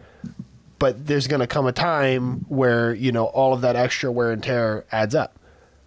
but 0.76 1.06
there's 1.06 1.28
going 1.28 1.40
to 1.40 1.46
come 1.46 1.66
a 1.66 1.72
time 1.72 2.44
where 2.48 2.92
you 2.92 3.12
know 3.12 3.26
all 3.26 3.54
of 3.54 3.60
that 3.62 3.76
extra 3.76 4.10
wear 4.10 4.32
and 4.32 4.42
tear 4.42 4.84
adds 4.90 5.14
up 5.14 5.38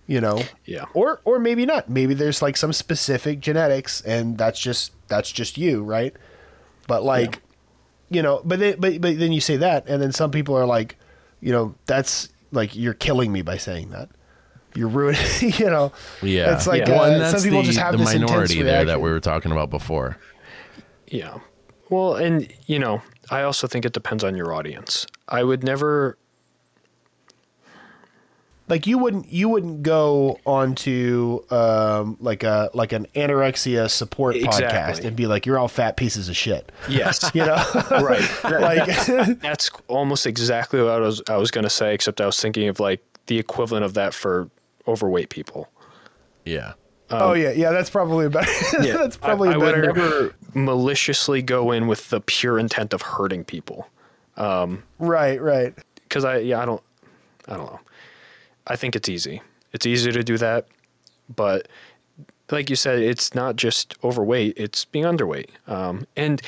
you 0.07 0.21
know? 0.21 0.41
Yeah. 0.65 0.85
or 0.93 1.21
or 1.25 1.37
maybe 1.37 1.65
not. 1.65 1.89
Maybe 1.89 2.13
there's 2.13 2.41
like 2.41 2.57
some 2.57 2.73
specific 2.73 3.41
genetics 3.41 4.01
and 4.01 4.37
that's 4.37 4.59
just 4.59 4.93
that's 5.07 5.31
just 5.31 5.57
you 5.57 5.83
right? 5.83 6.15
But 6.87 7.03
like 7.03 7.41
you 8.09 8.21
know 8.21 8.41
but 8.43 8.59
then 8.59 8.79
but, 8.79 8.99
but 9.01 9.19
then 9.19 9.31
you 9.33 9.41
say 9.41 9.57
that 9.57 9.87
and 9.87 10.01
then 10.01 10.11
some 10.13 10.31
people 10.31 10.57
are 10.57 10.65
like 10.65 10.95
you 11.41 11.51
know 11.51 11.75
that's 11.85 12.29
like 12.51 12.75
you're 12.75 12.93
killing 12.93 13.31
me 13.31 13.41
by 13.41 13.57
saying 13.57 13.89
that 13.89 14.09
you're 14.75 14.87
ruining 14.89 15.19
you 15.41 15.65
know 15.69 15.91
Yeah. 16.21 16.55
it's 16.55 16.67
like 16.67 16.85
Yeah. 16.87 16.91
well, 16.91 17.01
uh, 17.03 17.11
and 17.11 17.21
that's 17.21 17.31
some 17.35 17.43
people 17.43 17.61
the, 17.61 17.67
just 17.67 17.79
have 17.79 17.93
the 17.93 17.97
this 17.99 18.13
minority 18.13 18.61
there 18.61 18.85
that 18.85 19.01
we 19.01 19.09
were 19.09 19.19
talking 19.19 19.51
about 19.51 19.69
before. 19.69 20.17
Yeah. 21.07 21.39
Well, 21.89 22.15
and 22.15 22.51
you 22.65 22.79
know, 22.79 23.01
I 23.31 23.43
also 23.43 23.65
think 23.67 23.85
it 23.85 23.93
depends 23.93 24.23
on 24.23 24.35
your 24.35 24.53
audience. 24.53 25.07
I 25.29 25.43
would 25.43 25.63
never 25.63 26.17
like 28.69 28.85
you 28.85 28.97
wouldn't 28.97 29.31
you 29.31 29.47
wouldn't 29.49 29.81
go 29.83 30.39
onto 30.45 31.39
um 31.51 32.17
like 32.19 32.43
a 32.43 32.69
like 32.73 32.91
an 32.91 33.07
anorexia 33.15 33.89
support 33.89 34.35
podcast 34.35 35.03
and 35.05 35.15
be 35.15 35.25
like 35.27 35.45
you're 35.45 35.57
all 35.57 35.67
fat 35.67 35.95
pieces 35.97 36.27
of 36.29 36.35
shit 36.35 36.71
Yes. 36.89 37.31
you 37.35 37.45
know 37.45 37.55
right. 37.91 38.43
like 38.43 39.39
That's 39.39 39.69
almost 39.87 40.25
exactly 40.25 40.81
what 40.81 40.91
I 40.91 40.99
was 40.99 41.21
I 41.29 41.37
was 41.37 41.51
going 41.51 41.63
to 41.63 41.69
say 41.69 41.93
except 41.93 42.19
I 42.21 42.25
was 42.25 42.39
thinking 42.41 42.67
of 42.67 42.79
like 42.79 43.01
the 43.27 43.37
equivalent 43.39 43.85
of 43.85 43.93
that 43.95 44.13
for 44.13 44.49
overweight 44.87 45.29
people. 45.29 45.69
Yeah. 46.45 46.73
oh 47.09 47.33
yeah 47.33 47.51
yeah 47.51 47.71
that's 47.71 47.89
probably 47.89 48.25
a 48.25 48.29
better 48.29 48.51
that's 48.81 49.17
probably 49.17 49.49
I, 49.49 49.53
a 49.53 49.57
I 49.57 49.59
better 49.59 49.81
would 49.87 49.95
never 49.95 50.35
maliciously 50.53 51.41
go 51.41 51.71
in 51.71 51.87
with 51.87 52.09
the 52.09 52.19
pure 52.21 52.59
intent 52.59 52.93
of 52.93 53.01
hurting 53.01 53.43
people. 53.45 53.87
right 54.37 55.41
right 55.41 55.73
because 56.03 56.25
I 56.25 56.37
yeah 56.39 56.61
I 56.61 56.65
don't 56.65 56.81
I 57.47 57.55
don't 57.55 57.65
know. 57.67 57.79
I 58.67 58.75
think 58.75 58.95
it's 58.95 59.09
easy. 59.09 59.41
It's 59.73 59.85
easy 59.85 60.11
to 60.11 60.23
do 60.23 60.37
that, 60.37 60.67
but 61.35 61.67
like 62.51 62.69
you 62.69 62.75
said, 62.75 62.99
it's 62.99 63.35
not 63.35 63.55
just 63.55 63.95
overweight; 64.03 64.53
it's 64.57 64.85
being 64.85 65.05
underweight. 65.05 65.49
Um, 65.67 66.05
and 66.15 66.41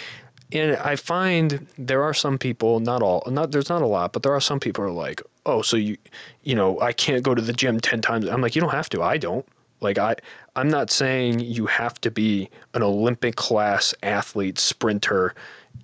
and 0.51 0.77
I 0.77 0.95
find 0.95 1.67
there 1.77 2.03
are 2.03 2.13
some 2.13 2.37
people, 2.37 2.79
not 2.79 3.01
all, 3.01 3.23
not 3.27 3.51
there's 3.51 3.69
not 3.69 3.81
a 3.81 3.87
lot, 3.87 4.13
but 4.13 4.23
there 4.23 4.33
are 4.33 4.41
some 4.41 4.59
people 4.59 4.83
who 4.83 4.89
are 4.89 4.93
like, 4.93 5.21
oh, 5.45 5.61
so 5.61 5.77
you 5.77 5.97
you 6.43 6.55
know 6.55 6.79
I 6.79 6.93
can't 6.93 7.23
go 7.23 7.35
to 7.35 7.41
the 7.41 7.53
gym 7.53 7.79
ten 7.79 8.01
times. 8.01 8.27
I'm 8.27 8.41
like, 8.41 8.55
you 8.55 8.61
don't 8.61 8.71
have 8.71 8.89
to. 8.89 9.01
I 9.01 9.17
don't. 9.17 9.45
Like 9.81 9.97
I, 9.97 10.15
I'm 10.55 10.69
not 10.69 10.91
saying 10.91 11.39
you 11.39 11.65
have 11.67 11.99
to 12.01 12.11
be 12.11 12.49
an 12.73 12.83
Olympic 12.83 13.35
class 13.35 13.93
athlete, 14.03 14.59
sprinter, 14.59 15.35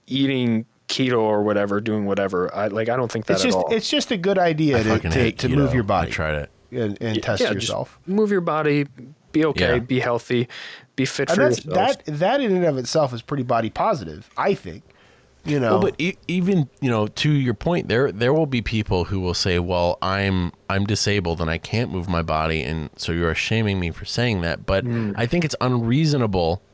eating 0.08 0.66
keto 0.88 1.20
or 1.20 1.44
whatever, 1.44 1.82
doing 1.82 2.06
whatever. 2.06 2.54
I 2.54 2.68
like. 2.68 2.90
I 2.90 2.96
don't 2.96 3.12
think 3.12 3.26
that 3.28 3.34
it's 3.36 3.44
at 3.44 3.48
just 3.48 3.58
all. 3.58 3.74
it's 3.74 3.90
just 3.90 4.12
a 4.12 4.18
good 4.18 4.38
idea 4.38 4.84
to, 4.84 4.90
Fucking 4.90 5.12
to, 5.12 5.32
to 5.32 5.50
move 5.50 5.74
your 5.74 5.84
I 5.84 5.88
body 5.88 6.12
tried 6.12 6.36
it. 6.36 6.50
and, 6.72 6.98
and 7.02 7.22
test 7.24 7.42
Yeah, 7.42 7.52
yourself 7.52 7.98
move 8.06 8.32
your 8.32 8.42
body, 8.42 8.86
be 9.32 9.46
okay, 9.46 9.74
Yeah. 9.76 9.80
be 9.80 10.00
healthy, 10.00 10.48
be 10.96 11.06
fit 11.06 11.30
and 11.30 11.36
for 11.38 11.44
that's 11.44 11.66
yourself. 11.66 12.04
that 12.06 12.20
that 12.20 12.42
in 12.42 12.56
and 12.56 12.66
of 12.66 12.78
itself 12.78 13.14
is 13.14 13.22
pretty 13.22 13.44
body 13.44 13.70
positive 13.70 14.30
i 14.38 14.54
think 14.54 14.82
you 15.44 15.60
know 15.60 15.72
Well, 15.74 15.82
but 15.82 15.96
e- 16.00 16.18
even 16.28 16.70
you 16.82 16.90
know, 16.90 17.06
to 17.08 17.30
your 17.32 17.54
point, 17.54 17.88
there 17.88 18.12
there 18.12 18.34
will 18.34 18.48
be 18.48 18.64
people 18.64 19.04
who 19.06 19.20
will 19.20 19.36
say, 19.36 19.60
"Well, 19.60 20.00
I'm 20.02 20.52
I'm 20.70 20.86
disabled 20.88 21.40
and 21.40 21.52
I 21.52 21.60
can't 21.60 21.92
move 21.92 22.10
my 22.10 22.24
body, 22.24 22.64
and 22.64 22.90
so 22.98 23.12
you're 23.12 23.36
shaming 23.36 23.80
me 23.80 23.92
for 23.92 24.06
saying 24.06 24.42
that." 24.42 24.66
But 24.66 24.86
Hmm. 24.86 25.12
I 25.16 25.28
think 25.28 25.46
it's 25.46 25.56
unreasonable 25.62 26.56
for, 26.58 26.65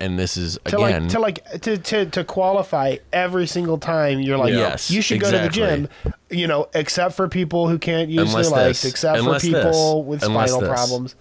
and 0.00 0.18
this 0.18 0.36
is 0.36 0.58
to 0.66 0.76
again, 0.76 1.02
like 1.04 1.12
to 1.12 1.18
like 1.18 1.62
to, 1.62 1.78
to 1.78 2.06
to 2.06 2.24
qualify 2.24 2.96
every 3.12 3.46
single 3.46 3.78
time 3.78 4.20
you're 4.20 4.38
like 4.38 4.52
Yes, 4.52 4.90
you 4.90 5.02
should 5.02 5.20
go 5.20 5.30
to 5.30 5.38
the 5.38 5.48
gym 5.48 5.88
you 6.30 6.46
know 6.46 6.68
except 6.74 7.14
for 7.14 7.28
people 7.28 7.68
who 7.68 7.78
can't 7.78 8.08
use 8.10 8.30
Unless 8.30 8.50
their 8.50 8.58
legs 8.58 8.82
this. 8.82 8.90
except 8.92 9.22
for 9.22 9.38
people 9.38 10.02
this. 10.02 10.08
with 10.08 10.22
spinal 10.22 10.60
this. 10.60 10.68
problems 10.68 11.16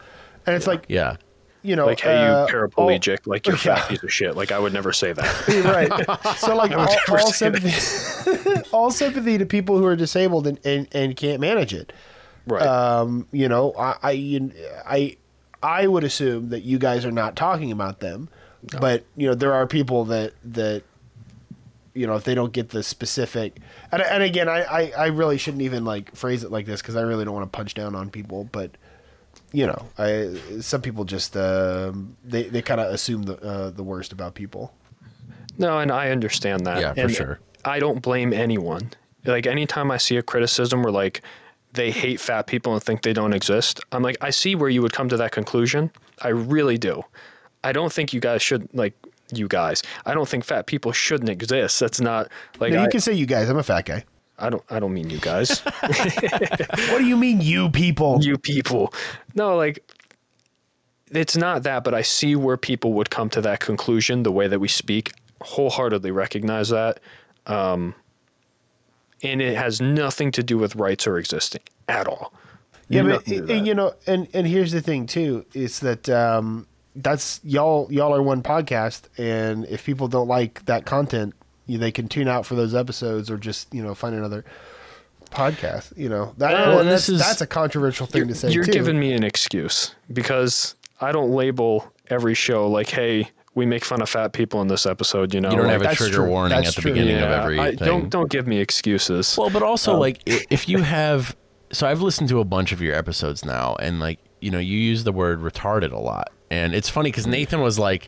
and 0.45 0.56
it's 0.56 0.68
like 0.68 0.86
yeah, 0.88 1.18
you 1.61 1.76
know 1.76 1.86
like, 1.86 1.99
hey, 1.99 2.15
uh, 2.15 2.48
you 2.48 2.53
paraplegic, 2.53 3.27
like 3.27 3.45
you're 3.45 3.56
a 3.56 3.60
yeah. 3.60 3.76
fat 3.76 3.90
piece 3.90 4.03
of 4.03 4.11
shit. 4.11 4.36
Like 4.36 4.52
I 4.52 4.60
would 4.60 4.73
never 4.73 4.94
say 4.94 5.14
that. 5.14 5.49
all- 5.49 6.18
right 6.26 6.38
so 6.38 6.56
like 6.56 6.72
all, 6.76 6.95
all 7.10 7.31
sympathy 7.31 8.61
all 8.72 8.91
sympathy 8.91 9.38
to 9.38 9.45
people 9.45 9.77
who 9.77 9.86
are 9.86 9.95
disabled 9.95 10.48
and, 10.48 10.60
and, 10.65 10.88
and 10.91 11.15
can't 11.15 11.40
manage 11.40 11.73
it 11.73 11.94
right. 12.48 12.61
um, 12.61 13.27
you 13.31 13.48
know, 13.48 13.73
I, 13.77 13.95
I, 14.03 14.52
I, 14.86 15.18
I 15.61 15.88
would 15.88 16.03
assume 16.03 16.49
that 16.49 16.61
you 16.61 16.80
guys 16.80 17.06
are 17.06 17.11
not 17.11 17.36
talking 17.36 17.72
about 17.72 17.99
them, 17.99 18.30
but 18.80 19.06
you 19.15 19.27
know, 19.27 19.36
there 19.36 19.53
are 19.53 19.68
people 19.68 20.06
that 20.06 20.34
that, 20.44 20.84
you 21.94 22.07
know, 22.07 22.15
if 22.15 22.23
they 22.23 22.36
don't 22.36 22.53
get 22.53 22.69
the 22.69 22.84
specific, 22.84 23.57
and, 23.91 24.02
and 24.02 24.23
again, 24.23 24.48
I, 24.48 24.64
I, 24.64 24.91
I 24.98 25.06
really 25.07 25.38
shouldn't 25.38 25.64
even 25.64 25.86
like 25.86 26.15
phrase 26.15 26.44
it 26.44 26.52
like 26.52 26.65
this 26.65 26.81
because 26.81 26.95
I 26.95 27.02
really 27.02 27.26
don't 27.26 27.34
want 27.34 27.52
to 27.52 27.56
punch 27.56 27.73
down 27.73 27.95
on 27.95 28.10
people, 28.10 28.48
but 28.52 28.72
you 29.52 29.65
know, 29.65 29.86
I 29.98 30.40
some 30.61 30.81
people 30.81 31.06
just 31.06 31.36
um, 31.36 32.15
they 32.23 32.44
they 32.44 32.61
kind 32.61 32.80
of 32.80 32.94
assume 32.94 33.23
the 33.23 33.38
uh, 33.41 33.69
the 33.72 33.84
worst 33.84 34.11
about 34.11 34.36
people. 34.36 34.73
no, 35.57 35.80
and 35.80 35.91
I 35.91 36.10
understand 36.11 36.65
that. 36.65 36.80
Yeah, 36.81 36.94
for 36.94 36.99
And 37.02 37.11
sure. 37.11 37.40
I 37.65 37.80
don't 37.80 38.02
blame 38.02 38.31
anyone. 38.34 38.91
Like 39.26 39.45
anytime 39.48 39.91
I 39.91 39.98
see 39.98 40.15
a 40.18 40.22
criticism 40.23 40.81
where 40.84 40.94
like 40.94 41.22
they 41.73 41.91
hate 41.91 42.19
fat 42.19 42.48
people 42.48 42.73
and 42.73 42.81
think 42.81 43.02
they 43.02 43.14
don't 43.14 43.34
exist, 43.34 43.80
I'm 43.91 44.02
like, 44.02 44.18
I 44.22 44.30
see 44.30 44.56
where 44.56 44.69
you 44.69 44.81
would 44.81 44.94
come 44.94 45.10
to 45.10 45.18
that 45.18 45.31
conclusion. 45.31 45.91
I 46.22 46.30
really 46.30 46.77
do. 46.77 47.03
I 47.64 47.72
don't 47.72 47.91
think 47.91 48.14
you 48.14 48.19
guys 48.19 48.41
should 48.41 48.69
like 48.73 48.94
you 49.34 49.48
guys. 49.48 49.84
I 50.06 50.14
don't 50.14 50.27
think 50.27 50.44
fat 50.44 50.65
people 50.65 50.91
shouldn't 50.91 51.30
exist. 51.30 51.80
That's 51.80 52.02
not 52.02 52.30
like 52.60 52.73
Now, 52.73 52.81
I, 52.81 52.84
you 52.86 52.90
can 52.90 53.02
say 53.02 53.14
you 53.14 53.26
guys. 53.26 53.49
I'm 53.49 53.57
a 53.57 53.64
fat 53.64 53.86
guy. 53.86 54.06
I 54.38 54.49
don't 54.49 54.64
I 54.69 54.80
don't 54.80 54.94
mean 54.94 55.10
you 55.10 55.19
guys. 55.19 55.61
What 56.90 56.99
do 56.99 57.06
you 57.06 57.18
mean, 57.18 57.41
you 57.41 57.69
people? 57.69 58.19
you 58.22 58.38
people. 58.38 58.94
No, 59.36 59.56
like 59.56 59.84
it's 61.11 61.36
not 61.36 61.64
that, 61.64 61.84
but 61.84 61.94
I 61.94 62.02
see 62.02 62.36
where 62.36 62.57
people 62.57 62.94
would 62.94 63.10
come 63.10 63.30
to 63.31 63.41
that 63.41 63.60
conclusion 63.60 64.23
the 64.23 64.31
way 64.31 64.48
that 64.48 64.60
we 64.60 64.68
speak. 64.68 65.14
Wholeheartedly 65.41 66.11
recognize 66.11 66.69
that. 66.69 66.99
Um, 67.48 67.95
and 69.23 69.41
it 69.41 69.57
has 69.57 69.81
nothing 69.81 70.31
to 70.31 70.44
do 70.44 70.57
with 70.57 70.76
rights 70.76 71.07
or 71.07 71.18
existing 71.18 71.61
at 71.88 72.07
all. 72.07 72.34
Yeah, 72.90 73.03
but 73.03 73.10
Nothing 73.10 73.48
to 73.48 73.48
do 73.48 73.65
you 73.65 73.73
know, 73.73 73.94
and 74.07 74.27
and 74.34 74.48
here's 74.48 74.72
the 74.72 74.81
thing 74.81 75.06
too 75.06 75.45
is 75.53 75.80
that 75.80 76.10
um, 76.10 76.68
that's 76.95 77.39
y'all 77.43 77.87
y'all 77.91 78.13
are 78.13 78.21
one 78.21 78.41
podcast, 78.43 79.03
and 79.17 79.65
if 79.65 79.85
people 79.85 80.07
don't 80.07 80.27
like 80.27 80.65
that 80.65 80.85
content, 80.85 81.33
they 81.67 81.91
can 81.91 82.07
tune 82.07 82.27
out 82.27 82.45
for 82.45 82.55
those 82.55 82.73
episodes 82.73 83.29
or 83.29 83.37
just 83.37 83.73
you 83.73 83.83
know 83.83 83.93
find 83.95 84.15
another 84.15 84.43
podcast. 85.31 85.95
You 85.97 86.09
know 86.09 86.33
that 86.37 86.51
Well, 86.53 86.69
well, 86.69 86.79
and 86.79 86.89
that's, 86.89 87.09
is- 87.09 87.19
that's 87.19 87.41
a 87.41 87.47
controversial 87.47 88.07
thing 88.07 88.27
to 88.27 88.35
say 88.35 88.51
You're 88.51 88.63
too. 88.63 88.71
giving 88.71 88.99
me 88.99 89.13
an 89.13 89.23
excuse 89.23 89.93
because 90.11 90.75
I 91.01 91.11
don't 91.11 91.31
label 91.31 91.91
every 92.09 92.33
show 92.33 92.67
like, 92.67 92.89
hey, 92.89 93.29
we 93.55 93.65
make 93.65 93.85
fun 93.85 94.01
of 94.01 94.09
fat 94.09 94.33
people 94.33 94.61
in 94.61 94.67
this 94.67 94.85
episode. 94.85 95.33
You 95.33 95.41
know, 95.41 95.51
you 95.51 95.57
don't 95.57 95.67
like, 95.67 95.81
have 95.81 95.91
a 95.91 95.95
trigger 95.95 96.15
true. 96.17 96.27
warning 96.29 96.55
That's 96.55 96.69
at 96.69 96.75
the 96.75 96.81
true. 96.81 96.91
beginning 96.93 97.15
of 97.15 97.29
yeah, 97.29 97.41
every 97.43 97.59
I, 97.59 97.71
don't 97.75 98.09
don't 98.09 98.29
give 98.29 98.47
me 98.47 98.57
excuses. 98.59 99.35
Well, 99.37 99.49
but 99.49 99.63
also 99.63 99.93
Um, 99.93 99.99
like 99.99 100.21
if 100.25 100.67
you 100.67 100.79
have, 100.79 101.35
so 101.71 101.87
I've 101.87 102.01
listened 102.01 102.29
to 102.29 102.39
a 102.39 102.45
bunch 102.45 102.71
of 102.71 102.81
your 102.81 102.95
episodes 102.95 103.45
now, 103.45 103.75
and 103.79 103.99
like 103.99 104.19
you 104.41 104.49
know 104.51 104.59
you 104.59 104.77
use 104.77 105.03
the 105.03 105.11
word 105.11 105.41
retarded 105.41 105.91
a 105.91 105.99
lot, 105.99 106.31
and 106.49 106.73
it's 106.73 106.89
funny 106.89 107.11
because 107.11 107.27
Nathan 107.27 107.61
was 107.61 107.77
like, 107.80 108.07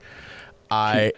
I, 0.70 1.14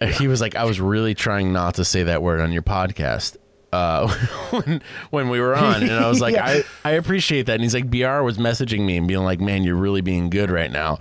he 0.18 0.28
was 0.28 0.40
like, 0.40 0.54
I 0.54 0.64
was 0.64 0.80
really 0.80 1.14
trying 1.14 1.52
not 1.52 1.76
to 1.76 1.84
say 1.84 2.02
that 2.04 2.22
word 2.22 2.40
on 2.40 2.52
your 2.52 2.62
podcast. 2.62 3.36
Uh, 3.72 4.06
when 4.50 4.80
when 5.10 5.28
we 5.30 5.40
were 5.40 5.56
on, 5.56 5.82
and 5.82 5.90
I 5.92 6.08
was 6.08 6.20
like, 6.20 6.34
Yeah. 6.34 6.46
I, 6.46 6.64
I 6.84 6.90
appreciate 6.92 7.46
that. 7.46 7.54
And 7.54 7.62
he's 7.62 7.74
like, 7.74 7.90
Br 7.90 8.20
was 8.22 8.38
messaging 8.38 8.86
me 8.86 8.96
and 8.96 9.08
being 9.08 9.24
like, 9.24 9.40
Man, 9.40 9.64
you're 9.64 9.74
really 9.74 10.00
being 10.00 10.30
good 10.30 10.48
right 10.50 10.70
now. 10.70 10.98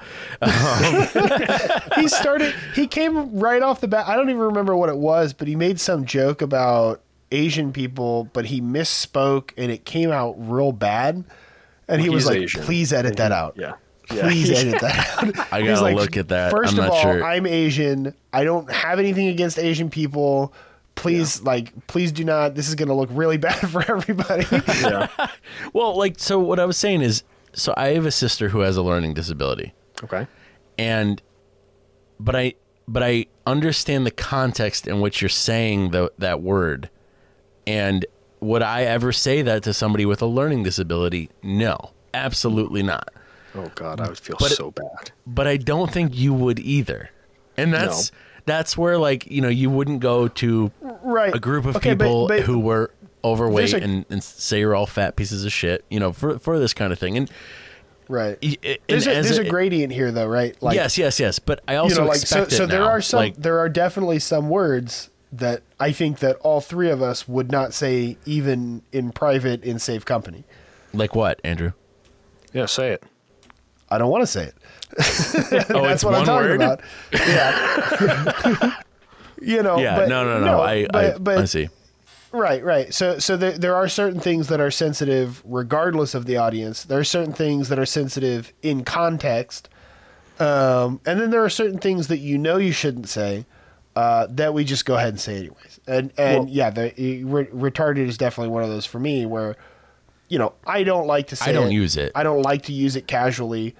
he 1.95 2.07
started. 2.07 2.53
He 2.73 2.87
came 2.87 3.39
right 3.39 3.61
off 3.61 3.79
the 3.81 3.87
bat. 3.87 4.07
I 4.07 4.15
don't 4.15 4.29
even 4.29 4.41
remember 4.41 4.75
what 4.75 4.89
it 4.89 4.97
was, 4.97 5.33
but 5.33 5.47
he 5.47 5.55
made 5.55 5.79
some 5.79 6.05
joke 6.05 6.41
about 6.41 7.01
Asian 7.31 7.73
people, 7.73 8.25
but 8.33 8.45
he 8.45 8.59
misspoke, 8.61 9.51
and 9.57 9.71
it 9.71 9.85
came 9.85 10.11
out 10.11 10.35
real 10.37 10.71
bad. 10.71 11.23
And 11.87 12.01
he 12.01 12.09
was 12.09 12.25
like, 12.25 12.39
Asian. 12.41 12.63
"Please 12.63 12.91
edit 12.93 13.17
that 13.17 13.31
out." 13.31 13.55
yeah. 13.57 13.73
Yeah. 14.15 14.23
Please 14.27 14.49
edit 14.59 14.81
that 14.81 15.17
out. 15.39 15.47
I 15.53 15.61
gotta 15.63 15.95
look 15.95 16.17
at 16.17 16.29
that. 16.29 16.51
First 16.51 16.73
I'm 16.73 16.79
of 16.79 16.85
not 16.85 16.93
all, 16.93 17.01
sure. 17.01 17.23
I'm 17.23 17.45
Asian. 17.45 18.13
I 18.31 18.43
don't 18.43 18.71
have 18.71 18.99
anything 18.99 19.27
against 19.27 19.59
Asian 19.59 19.89
people, 19.89 20.53
please 20.95 21.41
like 21.41 21.87
please 21.87 22.11
do 22.11 22.23
not 22.23 22.53
this 22.53 22.69
is 22.69 22.75
going 22.75 22.87
to 22.87 22.93
look 22.93 23.09
really 23.11 23.37
bad 23.49 23.55
for 23.69 23.81
everybody 23.91 24.45
Yeah. 24.81 25.07
Well, 25.73 25.97
like 25.97 26.19
so 26.19 26.37
what 26.39 26.59
I 26.59 26.65
was 26.65 26.77
saying 26.77 27.01
is 27.01 27.23
so 27.53 27.73
I 27.75 27.89
have 27.89 28.05
a 28.05 28.11
sister 28.11 28.49
who 28.49 28.59
has 28.59 28.77
a 28.77 28.81
learning 28.83 29.13
disability. 29.15 29.73
okay. 30.03 30.27
and 30.77 31.21
but 32.19 32.35
I 32.35 32.53
but 32.87 33.01
I 33.03 33.25
understand 33.45 34.05
the 34.05 34.11
context 34.11 34.87
in 34.87 34.99
which 35.01 35.21
you're 35.21 35.29
saying 35.29 35.91
the, 35.91 36.11
that 36.17 36.41
word. 36.41 36.89
And 37.65 38.05
would 38.39 38.61
I 38.61 38.83
ever 38.83 39.11
say 39.13 39.41
that 39.41 39.63
to 39.63 39.73
somebody 39.73 40.05
with 40.05 40.21
a 40.21 40.25
learning 40.25 40.63
disability? 40.63 41.29
No, 41.41 41.91
absolutely 42.13 42.83
not. 42.83 43.12
Oh 43.55 43.71
God, 43.75 44.01
I 44.01 44.07
would 44.07 44.17
feel 44.17 44.35
But 44.39 44.51
so 44.51 44.71
bad. 44.71 45.11
But 45.27 45.47
I 45.47 45.57
don't 45.57 45.91
think 45.91 46.15
you 46.17 46.33
would 46.33 46.59
either. 46.59 47.09
And 47.57 47.73
that's 47.73 48.11
that's 48.45 48.77
where 48.77 48.97
like, 48.97 49.29
you 49.29 49.41
know, 49.41 49.47
you 49.49 49.69
wouldn't 49.69 49.99
go 49.99 50.27
to 50.27 50.71
right 50.81 51.33
a 51.35 51.39
group 51.39 51.65
of 51.65 51.75
Okay, 51.77 51.91
people 51.91 52.27
but 52.27 52.41
who 52.41 52.59
were 52.59 52.91
overweight 53.23 53.73
a- 53.73 53.81
and, 53.81 54.05
and 54.09 54.23
say 54.23 54.59
you're 54.59 54.75
all 54.75 54.85
fat 54.87 55.15
pieces 55.15 55.45
of 55.45 55.51
shit, 55.51 55.85
you 55.89 55.99
know, 55.99 56.11
for 56.11 56.39
for 56.39 56.59
this 56.59 56.73
kind 56.73 56.91
of 56.91 56.99
thing. 56.99 57.15
And, 57.17 57.31
right 58.09 58.37
y- 58.43 58.57
and 58.63 58.77
there's 58.87 59.07
a, 59.07 59.21
there's 59.21 59.37
a 59.37 59.47
gradient 59.47 59.93
here 59.93 60.11
though 60.11 60.27
right 60.27 60.61
like 60.61 60.75
yes, 60.75 60.97
yes, 60.97 61.19
yes. 61.21 61.39
But 61.39 61.61
I 61.67 61.75
also 61.77 61.95
you 61.95 62.01
know 62.01 62.07
like 62.07 62.17
so 62.17 62.39
expect 62.41 62.51
so 62.51 62.63
it 62.65 62.67
there 62.67 62.81
now. 62.81 62.89
are 62.89 63.01
some 63.01 63.17
like, 63.19 63.35
there 63.37 63.59
are 63.59 63.69
definitely 63.69 64.19
some 64.19 64.49
words 64.49 65.09
that 65.31 65.63
i 65.79 65.91
think 65.91 66.19
that 66.19 66.35
all 66.41 66.59
three 66.61 66.89
of 66.91 67.01
us 67.01 67.27
would 67.29 67.49
not 67.49 67.73
say 67.73 68.17
even 68.25 68.81
in 68.91 69.11
private 69.13 69.63
in 69.63 69.79
safe 69.79 70.03
company 70.05 70.43
like 70.93 71.15
what, 71.15 71.39
Andrew? 71.43 71.71
Yeah, 72.53 72.65
say 72.67 72.91
it. 72.91 73.03
I 73.93 73.97
don't 73.97 74.09
want 74.11 74.21
to 74.23 74.27
say 74.27 74.43
it 74.45 74.55
Oh, 75.73 75.81
that's 75.83 75.95
it's 75.95 76.03
what 76.03 76.11
one 76.11 76.19
i'm 76.21 76.25
talking 76.25 76.49
word. 76.49 76.55
about 76.61 76.81
yeah 77.13 78.81
you 79.41 79.63
know 79.63 79.77
Yeah, 79.79 79.95
but, 79.97 80.09
no, 80.09 80.23
no, 80.23 80.39
no. 80.45 80.61
I, 80.61 80.85
but, 80.87 80.95
I, 80.95 81.17
but 81.17 81.37
I 81.39 81.45
see. 81.45 81.69
Right, 82.31 82.63
right. 82.63 82.91
So, 82.91 83.19
so 83.19 83.37
there, 83.37 83.51
there 83.51 83.75
are 83.75 83.87
certain 83.87 84.19
things 84.19 84.47
that 84.47 84.59
are 84.59 84.71
sensitive 84.71 85.41
regardless 85.45 86.15
of 86.15 86.25
the 86.25 86.37
audience. 86.37 86.83
There 86.83 86.97
are 86.97 87.03
certain 87.03 87.33
things 87.33 87.69
that 87.69 87.77
are 87.77 87.85
sensitive 87.85 88.51
in 88.63 88.83
context, 88.83 89.69
um, 90.39 90.99
and 91.05 91.19
then 91.19 91.29
there 91.29 91.43
are 91.43 91.49
certain 91.49 91.77
things 91.77 92.07
that 92.07 92.17
you 92.17 92.39
know 92.39 92.57
you 92.57 92.71
shouldn't 92.71 93.07
say 93.07 93.45
uh, 93.95 94.25
that 94.31 94.53
we 94.55 94.63
just 94.63 94.85
go 94.85 94.95
ahead 94.95 95.09
and 95.09 95.19
say 95.19 95.37
anyways. 95.37 95.79
And 95.85 96.11
and 96.17 96.45
Well- 96.45 96.47
yeah, 96.49 96.69
the 96.71 96.91
re- 97.23 97.45
retarded 97.47 98.07
is 98.07 98.17
definitely 98.17 98.49
one 98.51 98.63
of 98.63 98.69
those 98.69 98.87
for 98.87 98.97
me 98.99 99.27
where, 99.27 99.55
you 100.27 100.39
know, 100.39 100.53
I 100.65 100.83
don't 100.83 101.05
like 101.05 101.27
to 101.27 101.35
say. 101.35 101.51
I 101.51 101.53
don't 101.53 101.71
use 101.71 101.97
it. 101.97 102.11
I 102.15 102.23
don't 102.23 102.41
like 102.41 102.63
to 102.63 102.73
use 102.73 102.95
it 102.95 103.05
casually, 103.05 103.75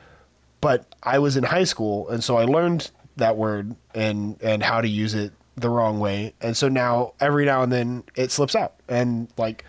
but 0.64 0.96
I 1.04 1.20
was 1.20 1.38
in 1.38 1.44
high 1.44 1.66
school, 1.66 2.10
and 2.10 2.24
so 2.24 2.38
I 2.38 2.46
learned 2.46 2.90
that 3.18 3.38
word 3.38 3.76
and 3.94 4.42
and 4.42 4.64
how 4.64 4.82
to 4.82 4.88
use 4.88 5.14
it 5.14 5.34
the 5.56 5.70
wrong 5.70 6.00
way, 6.00 6.34
and 6.42 6.58
so 6.58 6.68
now 6.70 7.14
every 7.20 7.46
now 7.46 7.62
and 7.62 7.72
then 7.72 8.04
it 8.16 8.32
slips 8.32 8.56
out, 8.56 8.74
and 8.88 9.28
like, 9.38 9.64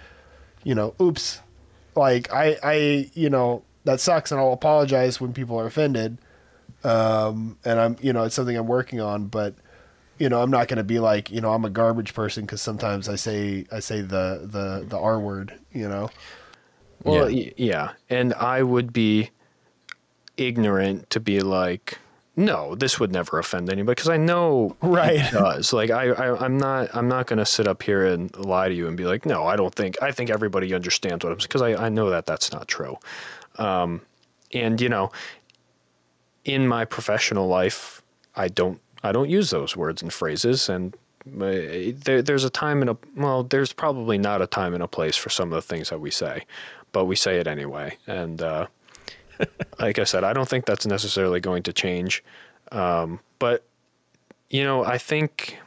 you 0.62 0.74
know, 0.74 0.94
oops, 1.00 1.40
like 1.94 2.32
I 2.32 2.56
I 2.62 3.10
you 3.12 3.28
know 3.28 3.62
that 3.84 4.00
sucks, 4.00 4.32
and 4.32 4.40
I'll 4.40 4.54
apologize 4.54 5.20
when 5.20 5.34
people 5.34 5.60
are 5.60 5.66
offended, 5.66 6.16
um, 6.84 7.58
and 7.64 7.78
I'm 7.80 7.96
you 8.00 8.12
know 8.12 8.24
it's 8.24 8.34
something 8.34 8.56
I'm 8.56 8.66
working 8.66 9.00
on, 9.00 9.26
but. 9.26 9.54
You 10.16 10.28
know, 10.28 10.40
I'm 10.40 10.50
not 10.50 10.68
going 10.68 10.76
to 10.78 10.84
be 10.84 11.00
like, 11.00 11.32
you 11.32 11.40
know, 11.40 11.52
I'm 11.52 11.64
a 11.64 11.70
garbage 11.70 12.14
person 12.14 12.44
because 12.44 12.62
sometimes 12.62 13.08
I 13.08 13.16
say 13.16 13.66
I 13.72 13.80
say 13.80 14.00
the 14.00 14.46
the 14.48 14.86
the 14.88 14.96
R 14.96 15.18
word. 15.18 15.58
You 15.72 15.88
know, 15.88 16.08
Well, 17.02 17.28
Yeah. 17.28 17.50
yeah. 17.56 17.66
yeah, 17.66 17.90
and 18.16 18.32
I 18.34 18.62
would 18.62 18.92
be 18.92 19.30
ignorant 20.36 21.10
to 21.10 21.20
be 21.20 21.40
like, 21.40 21.98
no, 22.36 22.74
this 22.74 22.98
would 22.98 23.12
never 23.12 23.38
offend 23.38 23.70
anybody 23.70 23.92
because 23.94 24.08
I 24.08 24.16
know 24.16 24.76
Right. 24.82 25.16
it 25.20 25.30
does. 25.32 25.72
Like, 25.72 25.90
I, 25.90 26.08
I, 26.10 26.44
I'm 26.44 26.58
not, 26.58 26.94
I'm 26.94 27.06
not 27.08 27.26
going 27.26 27.38
to 27.38 27.46
sit 27.46 27.68
up 27.68 27.82
here 27.82 28.04
and 28.06 28.34
lie 28.36 28.68
to 28.68 28.74
you 28.74 28.88
and 28.88 28.96
be 28.96 29.04
like, 29.04 29.24
no, 29.24 29.44
I 29.46 29.54
don't 29.56 29.74
think, 29.74 30.00
I 30.02 30.10
think 30.10 30.30
everybody 30.30 30.74
understands 30.74 31.24
what 31.24 31.32
I'm 31.32 31.38
saying 31.40 31.48
because 31.48 31.62
I, 31.62 31.86
I 31.86 31.88
know 31.88 32.10
that 32.10 32.26
that's 32.26 32.52
not 32.52 32.66
true. 32.66 32.96
Um, 33.58 34.00
and 34.52 34.80
you 34.80 34.88
know, 34.88 35.12
in 36.44 36.66
my 36.66 36.84
professional 36.84 37.46
life, 37.48 38.02
I 38.36 38.48
don't, 38.48 38.80
I 39.02 39.12
don't 39.12 39.30
use 39.30 39.50
those 39.50 39.76
words 39.76 40.02
and 40.02 40.12
phrases 40.12 40.68
and. 40.68 40.94
uh, 41.40 41.92
There, 42.04 42.20
there's 42.22 42.44
a 42.44 42.50
time 42.50 42.80
and 42.82 42.90
a 42.90 42.96
well. 43.16 43.44
There's 43.44 43.72
probably 43.72 44.18
not 44.18 44.42
a 44.42 44.46
time 44.46 44.74
and 44.74 44.82
a 44.82 44.88
place 44.88 45.16
for 45.16 45.30
some 45.30 45.52
of 45.52 45.56
the 45.56 45.62
things 45.62 45.88
that 45.90 46.00
we 46.00 46.10
say, 46.10 46.44
but 46.92 47.04
we 47.06 47.16
say 47.16 47.38
it 47.38 47.46
anyway. 47.46 47.96
And 48.06 48.42
uh, 48.42 48.66
like 49.78 49.98
I 49.98 50.04
said, 50.04 50.24
I 50.24 50.32
don't 50.32 50.48
think 50.48 50.66
that's 50.66 50.86
necessarily 50.86 51.40
going 51.40 51.62
to 51.64 51.72
change. 51.72 52.22
Um, 52.72 53.20
but 53.38 53.64
you 54.50 54.64
know, 54.64 54.84
I 54.84 54.98
think, 54.98 55.58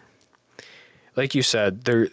like 1.16 1.36
you 1.36 1.42
said, 1.42 1.84
there, 1.86 2.10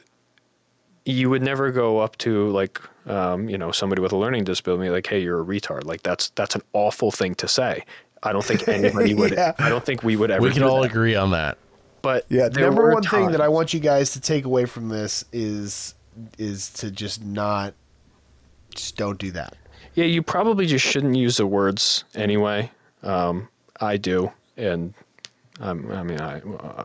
you 1.05 1.31
would 1.31 1.43
never 1.43 1.71
go 1.71 1.99
up 1.99 2.17
to 2.19 2.49
like, 2.51 2.81
um, 3.07 3.49
you 3.49 3.59
know, 3.59 3.71
somebody 3.71 4.01
with 4.01 4.13
a 4.13 4.17
learning 4.17 4.45
disability, 4.45 4.91
like, 4.91 5.07
"Hey, 5.07 5.21
you're 5.21 5.41
a 5.41 5.45
retard." 5.45 5.85
Like 5.85 6.03
that's 6.03 6.31
that's 6.31 6.55
an 6.55 6.63
awful 6.73 7.11
thing 7.11 7.35
to 7.37 7.49
say. 7.49 7.85
I 8.23 8.33
don't 8.33 8.45
think 8.45 8.67
anybody 8.69 9.15
would. 9.15 9.33
Yeah. 9.35 9.53
I 9.59 9.69
don't 9.69 9.85
think 9.85 10.03
we 10.03 10.17
would 10.17 10.31
ever. 10.31 10.43
We 10.43 10.53
can 10.53 10.63
all 10.63 10.83
that. 10.83 10.91
agree 10.91 11.15
on 11.15 11.33
that. 11.33 11.59
But 12.03 12.27
Yeah, 12.29 12.49
there 12.49 12.67
number 12.67 12.83
were 12.83 12.95
one 12.95 13.03
thing 13.03 13.31
that 13.33 13.41
I 13.41 13.49
want 13.49 13.75
you 13.75 13.81
guys 13.81 14.13
to 14.13 14.21
take 14.21 14.45
away 14.45 14.65
from 14.65 14.89
this 14.89 15.25
is 15.33 15.95
is 16.39 16.71
to 16.75 16.91
just 16.91 17.25
not 17.25 17.75
just 18.75 18.97
don't 18.97 19.19
do 19.19 19.31
that. 19.33 19.57
Yeah, 19.95 20.05
you 20.07 20.23
probably 20.23 20.67
just 20.67 20.85
shouldn't 20.85 21.17
use 21.17 21.37
the 21.37 21.47
words 21.47 22.05
anyway. 22.15 22.71
Um, 23.03 23.49
I 23.81 23.97
do, 23.97 24.33
and 24.57 24.95
um, 25.61 25.91
I 25.93 26.03
mean, 26.03 26.21
I, 26.21 26.41
uh, 26.41 26.85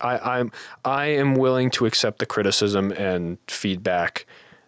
I, 0.00 0.38
I'm, 0.38 0.52
I 0.84 1.06
am 1.06 1.34
willing 1.36 1.70
to 1.70 1.86
accept 1.86 2.18
the 2.18 2.26
criticism 2.26 2.92
and 2.92 3.38
feedback 3.48 4.26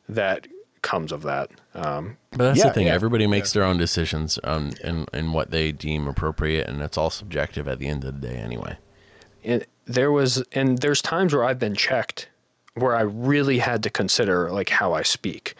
that 0.08 0.46
comes 0.82 1.12
of 1.12 1.22
that. 1.24 1.50
Um, 1.74 2.16
But 2.30 2.38
that's 2.44 2.58
Yeah, 2.58 2.68
the 2.68 2.74
thing. 2.74 2.86
yeah. 2.86 2.94
Everybody 2.94 3.26
makes 3.26 3.52
their 3.52 3.64
own 3.64 3.76
decisions 3.76 4.38
on 4.38 4.72
in, 4.84 5.06
in 5.12 5.32
what 5.32 5.50
they 5.50 5.72
deem 5.72 6.06
appropriate, 6.06 6.68
and 6.68 6.80
it's 6.80 6.96
all 6.96 7.10
subjective 7.10 7.66
at 7.68 7.78
the 7.78 7.88
end 7.88 8.04
of 8.04 8.20
the 8.20 8.28
day, 8.28 8.36
anyway. 8.36 8.78
and 9.44 9.66
there 9.86 10.10
was, 10.12 10.42
and 10.52 10.78
there's 10.78 11.00
times 11.02 11.34
where 11.34 11.44
I've 11.44 11.58
been 11.58 11.74
checked 11.76 12.28
where 12.74 12.94
I 12.96 13.02
really 13.02 13.58
had 13.58 13.82
to 13.84 13.90
consider 13.90 14.50
like 14.50 14.68
how 14.68 14.92
I 14.92 15.02
speak. 15.02 15.54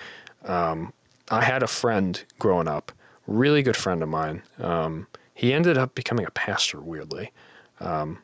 Um, 0.44 0.92
I 1.30 1.44
had 1.44 1.62
a 1.62 1.66
friend 1.66 2.22
growing 2.38 2.68
up, 2.68 2.92
really 3.26 3.62
good 3.62 3.76
friend 3.76 4.02
of 4.02 4.08
mine. 4.08 4.42
Um, 4.58 5.06
he 5.34 5.52
ended 5.52 5.76
up 5.76 5.94
becoming 5.94 6.24
a 6.24 6.30
pastor, 6.30 6.80
weirdly. 6.80 7.32
Um, 7.80 8.18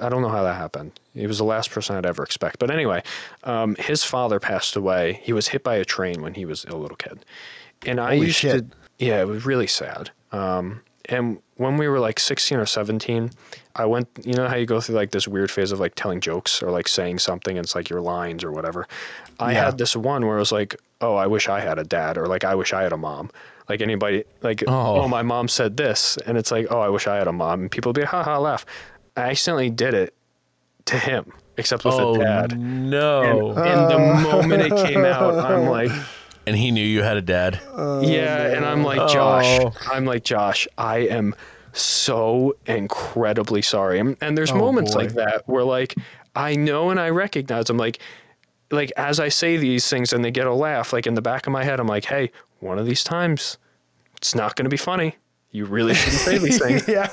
I 0.00 0.08
don't 0.08 0.22
know 0.22 0.28
how 0.28 0.42
that 0.42 0.56
happened. 0.56 0.98
He 1.14 1.26
was 1.26 1.38
the 1.38 1.44
last 1.44 1.70
person 1.70 1.96
I'd 1.96 2.04
ever 2.06 2.22
expect. 2.24 2.58
But 2.58 2.70
anyway, 2.70 3.02
um, 3.44 3.76
his 3.76 4.02
father 4.02 4.40
passed 4.40 4.74
away. 4.76 5.20
He 5.22 5.32
was 5.32 5.48
hit 5.48 5.62
by 5.62 5.76
a 5.76 5.84
train 5.84 6.20
when 6.20 6.34
he 6.34 6.44
was 6.44 6.64
a 6.64 6.76
little 6.76 6.96
kid, 6.96 7.24
and 7.86 8.00
I 8.00 8.14
Holy 8.14 8.26
used 8.26 8.38
shit. 8.38 8.70
to. 8.70 8.76
Yeah, 8.98 9.20
it 9.20 9.28
was 9.28 9.46
really 9.46 9.66
sad. 9.66 10.10
Um, 10.32 10.82
and 11.08 11.38
when 11.56 11.76
we 11.76 11.86
were 11.88 12.00
like 12.00 12.18
16 12.18 12.58
or 12.58 12.66
17, 12.66 13.30
I 13.76 13.84
went. 13.84 14.08
You 14.24 14.34
know 14.34 14.48
how 14.48 14.56
you 14.56 14.66
go 14.66 14.80
through 14.80 14.96
like 14.96 15.10
this 15.10 15.26
weird 15.28 15.50
phase 15.50 15.70
of 15.72 15.80
like 15.80 15.94
telling 15.94 16.20
jokes 16.20 16.62
or 16.62 16.70
like 16.70 16.88
saying 16.88 17.18
something, 17.20 17.56
and 17.56 17.64
it's 17.64 17.74
like 17.74 17.88
your 17.90 18.00
lines 18.00 18.42
or 18.44 18.50
whatever. 18.52 18.86
I 19.40 19.52
Yeah. 19.52 19.64
had 19.66 19.78
this 19.78 19.94
one 19.96 20.26
where 20.26 20.36
i 20.36 20.38
was 20.38 20.52
like, 20.52 20.76
"Oh, 21.00 21.14
I 21.16 21.26
wish 21.26 21.48
I 21.48 21.60
had 21.60 21.78
a 21.78 21.84
dad," 21.84 22.16
or 22.18 22.26
like, 22.26 22.44
"I 22.44 22.54
wish 22.54 22.72
I 22.72 22.82
had 22.82 22.92
a 22.92 22.96
mom." 22.96 23.30
Like 23.68 23.80
anybody, 23.80 24.24
like, 24.42 24.62
Oh. 24.66 25.02
"Oh, 25.02 25.08
my 25.08 25.22
mom 25.22 25.48
said 25.48 25.76
this," 25.76 26.16
and 26.26 26.36
it's 26.38 26.50
like, 26.50 26.66
"Oh, 26.70 26.80
I 26.80 26.88
wish 26.88 27.06
I 27.06 27.16
had 27.16 27.26
a 27.28 27.32
mom," 27.32 27.62
and 27.62 27.70
people 27.70 27.90
would 27.90 28.00
be, 28.00 28.06
"Ha 28.06 28.22
ha," 28.22 28.38
laugh. 28.38 28.64
I 29.16 29.30
accidentally 29.30 29.70
did 29.70 29.94
it 29.94 30.12
to 30.86 30.98
him, 30.98 31.32
except 31.56 31.84
with 31.84 31.94
oh 31.94 32.14
a 32.16 32.18
dad. 32.18 32.58
no! 32.58 33.50
And, 33.52 33.58
and 33.58 33.90
the 33.90 33.98
moment 34.30 34.62
it 34.62 34.76
came 34.86 35.04
out, 35.04 35.34
I'm 35.38 35.66
like, 35.68 35.90
and 36.46 36.56
he 36.56 36.70
knew 36.70 36.84
you 36.84 37.02
had 37.02 37.16
a 37.16 37.22
dad. 37.22 37.60
yeah, 37.76 38.54
and 38.56 38.64
I'm 38.64 38.82
like, 38.82 39.08
Josh, 39.10 39.46
Oh. 39.60 39.72
I'm 39.90 40.04
like, 40.04 40.24
Josh, 40.24 40.66
I 40.78 40.98
am 40.98 41.34
so 41.72 42.56
incredibly 42.66 43.62
sorry. 43.62 43.98
And, 43.98 44.16
and 44.20 44.36
there's 44.38 44.50
Oh, 44.52 44.56
moments 44.58 44.94
boy. 44.94 45.00
like 45.00 45.12
that 45.14 45.42
where 45.48 45.64
like 45.64 45.94
I 46.36 46.54
know 46.56 46.90
and 46.90 47.00
I 47.00 47.10
recognize 47.10 47.68
I'm 47.70 47.76
like 47.76 47.98
like 48.70 48.92
as 48.96 49.20
I 49.20 49.28
say 49.28 49.56
these 49.56 49.88
things 49.88 50.12
and 50.12 50.24
they 50.24 50.30
get 50.30 50.46
a 50.46 50.52
laugh, 50.54 50.92
like 50.92 51.06
in 51.06 51.14
the 51.14 51.22
back 51.22 51.46
of 51.46 51.52
my 51.52 51.64
head, 51.64 51.80
I'm 51.80 51.86
like, 51.86 52.04
hey, 52.06 52.30
one 52.60 52.78
of 52.78 52.86
these 52.86 53.04
times 53.04 53.58
it's 54.16 54.34
not 54.34 54.56
gonna 54.56 54.68
be 54.68 54.76
funny. 54.76 55.16
You 55.50 55.64
really 55.66 55.94
shouldn't 55.94 56.22
say 56.22 56.38
these 56.38 56.58
things. 56.62 56.88
yeah. 56.88 57.08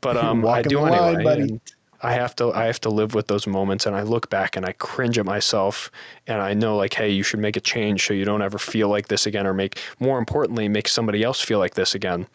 But 0.00 0.16
um, 0.16 0.46
I 0.46 0.62
do 0.62 0.76
the 0.76 0.82
line, 0.82 1.14
anyway. 1.16 1.24
buddy. 1.24 1.42
and 1.42 1.60
I 2.02 2.12
have 2.12 2.36
to 2.36 2.52
I 2.52 2.64
have 2.66 2.80
to 2.80 2.90
live 2.90 3.14
with 3.14 3.28
those 3.28 3.46
moments, 3.46 3.86
and 3.86 3.96
I 3.96 4.02
look 4.02 4.28
back 4.30 4.56
and 4.56 4.66
I 4.66 4.72
cringe 4.72 5.18
at 5.18 5.24
myself, 5.24 5.90
and 6.26 6.40
I 6.42 6.52
know 6.54 6.76
like, 6.76 6.94
hey, 6.94 7.10
you 7.10 7.22
should 7.22 7.40
make 7.40 7.56
a 7.56 7.60
change 7.60 8.06
so 8.06 8.12
you 8.14 8.24
don't 8.24 8.42
ever 8.42 8.58
feel 8.58 8.88
like 8.88 9.08
this 9.08 9.26
again, 9.26 9.46
or 9.46 9.54
make 9.54 9.78
more 10.00 10.18
importantly, 10.18 10.68
make 10.68 10.88
somebody 10.88 11.22
else 11.22 11.40
feel 11.40 11.58
like 11.58 11.74
this 11.74 11.94
again. 11.94 12.26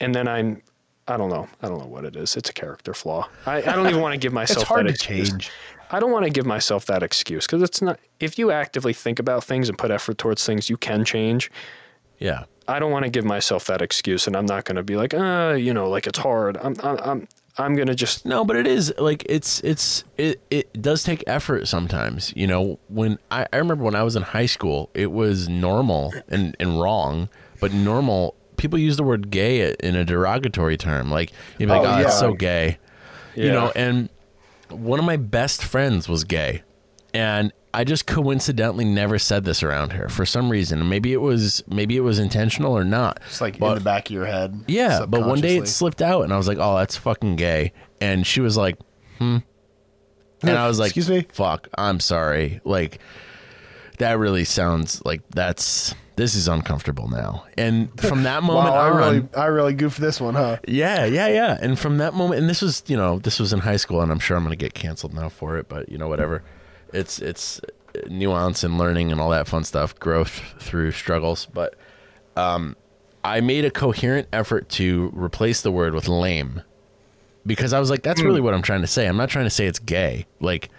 And 0.00 0.14
then 0.14 0.28
I'm. 0.28 0.62
I 1.08 1.16
don't 1.16 1.30
know. 1.30 1.48
I 1.60 1.68
don't 1.68 1.80
know 1.80 1.86
what 1.86 2.04
it 2.04 2.14
is. 2.14 2.36
It's 2.36 2.48
a 2.48 2.52
character 2.52 2.94
flaw. 2.94 3.28
I, 3.44 3.56
I 3.58 3.74
don't 3.74 3.88
even 3.88 4.00
want 4.00 4.12
to 4.12 4.18
give 4.18 4.32
myself 4.42 4.60
It's 4.60 4.68
hard 4.68 4.86
that 4.86 4.90
to 4.90 4.94
excuse. 4.94 5.30
change. 5.30 5.50
I 5.90 5.98
don't 6.00 6.12
want 6.12 6.24
to 6.24 6.30
give 6.30 6.46
myself 6.46 6.86
that 6.86 7.02
excuse 7.02 7.44
because 7.46 7.60
it's 7.62 7.82
not. 7.82 7.98
If 8.20 8.38
you 8.38 8.50
actively 8.52 8.92
think 8.92 9.18
about 9.18 9.44
things 9.44 9.68
and 9.68 9.76
put 9.76 9.90
effort 9.90 10.16
towards 10.18 10.46
things, 10.46 10.70
you 10.70 10.76
can 10.76 11.04
change. 11.04 11.50
Yeah. 12.18 12.44
I 12.68 12.78
don't 12.78 12.92
want 12.92 13.04
to 13.04 13.10
give 13.10 13.24
myself 13.24 13.64
that 13.66 13.82
excuse, 13.82 14.28
and 14.28 14.36
I'm 14.36 14.46
not 14.46 14.64
going 14.64 14.76
to 14.76 14.84
be 14.84 14.94
like, 14.94 15.12
uh, 15.12 15.56
you 15.58 15.74
know, 15.74 15.90
like 15.90 16.06
it's 16.06 16.18
hard. 16.20 16.56
I'm, 16.58 16.76
I'm, 16.82 16.98
I'm, 16.98 17.28
I'm 17.58 17.74
gonna 17.76 17.94
just 17.94 18.24
No, 18.24 18.44
but 18.44 18.56
it 18.56 18.66
is 18.66 18.94
like 18.98 19.24
it's 19.28 19.60
it's 19.60 20.04
it 20.16 20.40
it 20.50 20.80
does 20.80 21.02
take 21.02 21.22
effort 21.26 21.68
sometimes. 21.68 22.32
You 22.34 22.46
know, 22.46 22.78
when 22.88 23.18
I, 23.30 23.46
I 23.52 23.56
remember 23.58 23.84
when 23.84 23.94
I 23.94 24.02
was 24.02 24.16
in 24.16 24.22
high 24.22 24.46
school, 24.46 24.90
it 24.94 25.12
was 25.12 25.48
normal 25.48 26.12
and, 26.28 26.56
and 26.58 26.80
wrong, 26.80 27.28
but 27.60 27.72
normal 27.72 28.34
people 28.56 28.78
use 28.78 28.96
the 28.96 29.02
word 29.02 29.30
gay 29.30 29.74
in 29.80 29.96
a 29.96 30.04
derogatory 30.04 30.76
term. 30.78 31.10
Like 31.10 31.32
you'd 31.58 31.66
be 31.66 31.72
like, 31.72 31.82
Oh, 31.82 31.84
Oh, 31.92 32.02
that's 32.02 32.14
yeah. 32.14 32.20
so 32.20 32.32
gay. 32.32 32.78
You 33.34 33.50
know, 33.52 33.72
and 33.76 34.08
one 34.68 34.98
of 34.98 35.04
my 35.04 35.16
best 35.16 35.64
friends 35.64 36.08
was 36.08 36.24
gay. 36.24 36.62
And 37.14 37.52
I 37.74 37.84
just 37.84 38.06
coincidentally 38.06 38.84
never 38.84 39.18
said 39.18 39.44
this 39.44 39.62
around 39.62 39.92
her 39.92 40.08
for 40.08 40.26
some 40.26 40.50
reason. 40.50 40.88
Maybe 40.88 41.12
it 41.12 41.20
was 41.22 41.62
maybe 41.66 41.96
it 41.96 42.00
was 42.00 42.18
intentional 42.18 42.76
or 42.76 42.84
not. 42.84 43.20
It's 43.26 43.40
like 43.40 43.58
in 43.60 43.74
the 43.74 43.80
back 43.80 44.06
of 44.08 44.10
your 44.12 44.26
head. 44.26 44.64
yeah, 44.68 45.06
but 45.06 45.26
one 45.26 45.40
day 45.40 45.56
it 45.56 45.68
slipped 45.68 46.02
out, 46.02 46.22
and 46.22 46.32
I 46.32 46.36
was 46.36 46.46
like, 46.48 46.58
"Oh, 46.60 46.76
that's 46.76 46.96
fucking 46.96 47.36
gay," 47.36 47.72
and 48.00 48.26
she 48.26 48.40
was 48.40 48.56
like, 48.56 48.78
"Hmm," 49.18 49.38
and 50.42 50.50
I 50.50 50.68
was 50.68 50.78
like, 50.78 50.88
Excuse 50.88 51.08
me? 51.08 51.26
fuck, 51.32 51.68
I'm 51.78 51.98
sorry." 51.98 52.60
Like, 52.64 52.98
that 53.98 54.18
really 54.18 54.44
sounds 54.44 55.02
like 55.06 55.22
that's 55.30 55.94
this 56.16 56.34
is 56.34 56.48
uncomfortable 56.48 57.08
now. 57.08 57.46
And 57.56 57.88
from 57.98 58.24
that 58.24 58.42
moment 58.42 58.74
Wow, 58.74 58.80
I 58.80 58.90
on, 58.90 58.96
really, 58.98 59.28
I 59.34 59.46
really 59.46 59.72
goofed 59.72 59.98
this 59.98 60.20
one, 60.20 60.34
huh? 60.34 60.58
yeah, 60.68 61.06
yeah, 61.06 61.28
yeah. 61.28 61.58
And 61.62 61.78
from 61.78 61.96
that 61.98 62.12
moment, 62.12 62.38
and 62.38 62.50
this 62.50 62.60
was, 62.60 62.82
you 62.86 62.98
know, 62.98 63.18
this 63.18 63.40
was 63.40 63.54
in 63.54 63.60
high 63.60 63.78
school, 63.78 64.02
and 64.02 64.12
I'm 64.12 64.18
sure 64.18 64.36
I'm 64.36 64.42
gonna 64.42 64.56
get 64.56 64.74
canceled 64.74 65.14
now 65.14 65.30
for 65.30 65.56
it, 65.56 65.70
but 65.70 65.88
you 65.88 65.96
know, 65.96 66.08
whatever. 66.08 66.42
It's 66.92 67.18
it's 67.20 67.60
nuance 68.08 68.64
and 68.64 68.78
learning 68.78 69.12
and 69.12 69.20
all 69.20 69.30
that 69.30 69.46
fun 69.48 69.64
stuff, 69.64 69.98
growth 69.98 70.40
through 70.58 70.92
struggles. 70.92 71.46
But 71.46 71.74
um, 72.36 72.76
I 73.24 73.40
made 73.40 73.64
a 73.64 73.70
coherent 73.70 74.28
effort 74.32 74.68
to 74.70 75.10
replace 75.14 75.62
the 75.62 75.70
word 75.70 75.94
with 75.94 76.08
lame 76.08 76.62
because 77.46 77.72
I 77.72 77.80
was 77.80 77.90
like, 77.90 78.02
that's 78.02 78.22
really 78.22 78.40
what 78.40 78.54
I'm 78.54 78.62
trying 78.62 78.80
to 78.82 78.86
say. 78.86 79.06
I'm 79.06 79.16
not 79.16 79.28
trying 79.28 79.46
to 79.46 79.50
say 79.50 79.66
it's 79.66 79.78
gay, 79.78 80.26
like. 80.40 80.70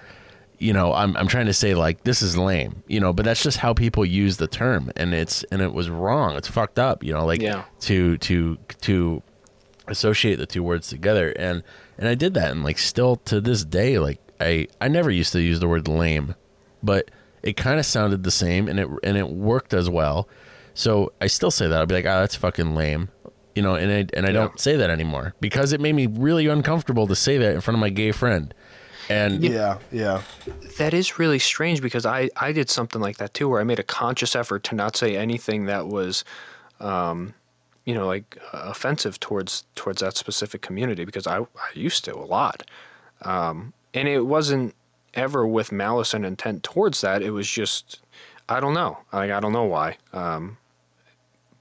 You 0.59 0.71
know, 0.71 0.93
I'm 0.93 1.17
I'm 1.17 1.27
trying 1.27 1.47
to 1.47 1.53
say 1.53 1.73
like 1.73 2.05
this 2.05 2.21
is 2.21 2.37
lame, 2.37 2.83
you 2.87 3.01
know, 3.01 3.11
but 3.11 3.25
that's 3.25 3.43
just 3.43 3.57
how 3.57 3.73
people 3.73 4.05
use 4.05 4.37
the 4.37 4.47
term, 4.47 4.91
and 4.95 5.13
it's 5.13 5.43
and 5.45 5.61
it 5.61 5.73
was 5.73 5.89
wrong. 5.89 6.37
It's 6.37 6.47
fucked 6.47 6.79
up, 6.79 7.03
you 7.03 7.11
know, 7.11 7.25
like 7.25 7.41
Yeah. 7.41 7.65
to 7.81 8.17
to 8.19 8.57
to 8.81 9.21
associate 9.87 10.35
the 10.35 10.45
two 10.45 10.63
words 10.63 10.87
together 10.87 11.31
and 11.31 11.63
and 11.97 12.07
I 12.07 12.15
did 12.15 12.33
that 12.35 12.51
and 12.51 12.63
like 12.63 12.77
still 12.77 13.17
to 13.25 13.41
this 13.41 13.65
day 13.65 13.99
like 13.99 14.22
I 14.39 14.67
I 14.81 14.87
never 14.87 15.11
used 15.11 15.31
to 15.33 15.41
use 15.41 15.59
the 15.59 15.67
word 15.67 15.87
lame 15.87 16.35
but 16.81 17.09
it 17.41 17.57
kind 17.57 17.79
of 17.79 17.85
sounded 17.85 18.23
the 18.23 18.31
same 18.31 18.67
and 18.67 18.79
it 18.79 18.87
and 19.03 19.17
it 19.17 19.29
worked 19.29 19.73
as 19.73 19.89
well. 19.89 20.27
So 20.73 21.13
I 21.21 21.27
still 21.27 21.51
say 21.51 21.67
that. 21.67 21.79
I'll 21.79 21.85
be 21.85 21.95
like 21.95 22.05
oh 22.05 22.19
that's 22.19 22.35
fucking 22.35 22.75
lame 22.75 23.09
you 23.55 23.61
know 23.61 23.75
and 23.75 23.91
I 23.91 24.17
and 24.17 24.25
I 24.25 24.31
don't 24.31 24.59
say 24.59 24.75
that 24.75 24.89
anymore 24.89 25.33
because 25.39 25.73
it 25.73 25.81
made 25.81 25.95
me 25.95 26.07
really 26.07 26.47
uncomfortable 26.47 27.07
to 27.07 27.15
say 27.15 27.37
that 27.37 27.53
in 27.53 27.61
front 27.61 27.75
of 27.75 27.79
my 27.79 27.89
gay 27.89 28.11
friend. 28.11 28.53
And 29.09 29.43
Yeah, 29.43 29.79
yeah. 29.91 30.21
that 30.77 30.93
is 30.93 31.19
really 31.19 31.39
strange 31.39 31.81
because 31.81 32.05
I 32.05 32.29
I 32.37 32.51
did 32.51 32.69
something 32.69 33.01
like 33.01 33.17
that 33.17 33.33
too, 33.33 33.49
where 33.49 33.59
I 33.59 33.63
made 33.63 33.79
a 33.79 33.83
conscious 33.83 34.35
effort 34.35 34.63
to 34.65 34.75
not 34.75 34.95
say 34.95 35.17
anything 35.17 35.65
that 35.65 35.87
was, 35.87 36.23
um, 36.79 37.33
you 37.85 37.93
know, 37.93 38.07
like 38.07 38.37
uh, 38.53 38.63
offensive 38.65 39.19
towards 39.19 39.65
towards 39.75 40.01
that 40.01 40.15
specific 40.15 40.61
community 40.61 41.03
because 41.05 41.27
I 41.27 41.39
I 41.39 41.69
used 41.73 42.05
to 42.05 42.15
a 42.15 42.25
lot, 42.25 42.63
um, 43.23 43.73
and 43.93 44.07
it 44.07 44.25
wasn't 44.25 44.75
ever 45.13 45.45
with 45.45 45.71
malice 45.71 46.13
and 46.13 46.25
intent 46.25 46.63
towards 46.63 47.01
that. 47.01 47.21
It 47.21 47.31
was 47.31 47.49
just 47.49 48.01
I 48.49 48.59
don't 48.59 48.73
know, 48.73 48.97
like 49.11 49.31
I 49.31 49.39
don't 49.39 49.53
know 49.53 49.63
why, 49.63 49.97
um, 50.11 50.57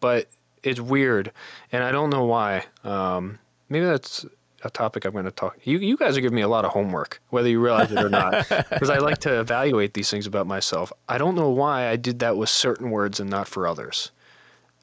but 0.01 0.29
it's 0.63 0.81
weird, 0.81 1.33
and 1.71 1.85
I 1.85 1.93
don't 1.93 2.11
know 2.11 2.25
why. 2.25 2.65
Um, 2.85 3.39
maybe 3.69 3.87
that's 3.87 4.27
a 4.65 4.71
topic 4.71 5.05
I'm 5.05 5.13
going 5.13 5.25
to 5.25 5.31
talk. 5.31 5.59
You 5.65 5.79
you 5.79 5.97
guys 5.97 6.17
are 6.17 6.21
giving 6.21 6.37
me 6.37 6.43
a 6.43 6.49
lot 6.49 6.65
of 6.65 6.73
homework, 6.73 7.21
whether 7.31 7.49
you 7.49 7.61
realize 7.61 7.93
it 7.93 7.99
or 8.03 8.09
not, 8.09 8.49
because 8.71 8.91
I 8.91 8.99
like 8.99 9.19
to 9.19 9.41
evaluate 9.41 9.95
these 9.95 10.11
things 10.11 10.27
about 10.27 10.47
myself. 10.47 10.93
I 11.09 11.19
don't 11.19 11.35
know 11.35 11.51
why 11.51 11.89
I 11.89 11.97
did 11.97 12.19
that 12.21 12.37
with 12.37 12.49
certain 12.49 12.91
words 12.91 13.21
and 13.21 13.31
not 13.31 13.49
for 13.49 13.67
others. 13.67 14.11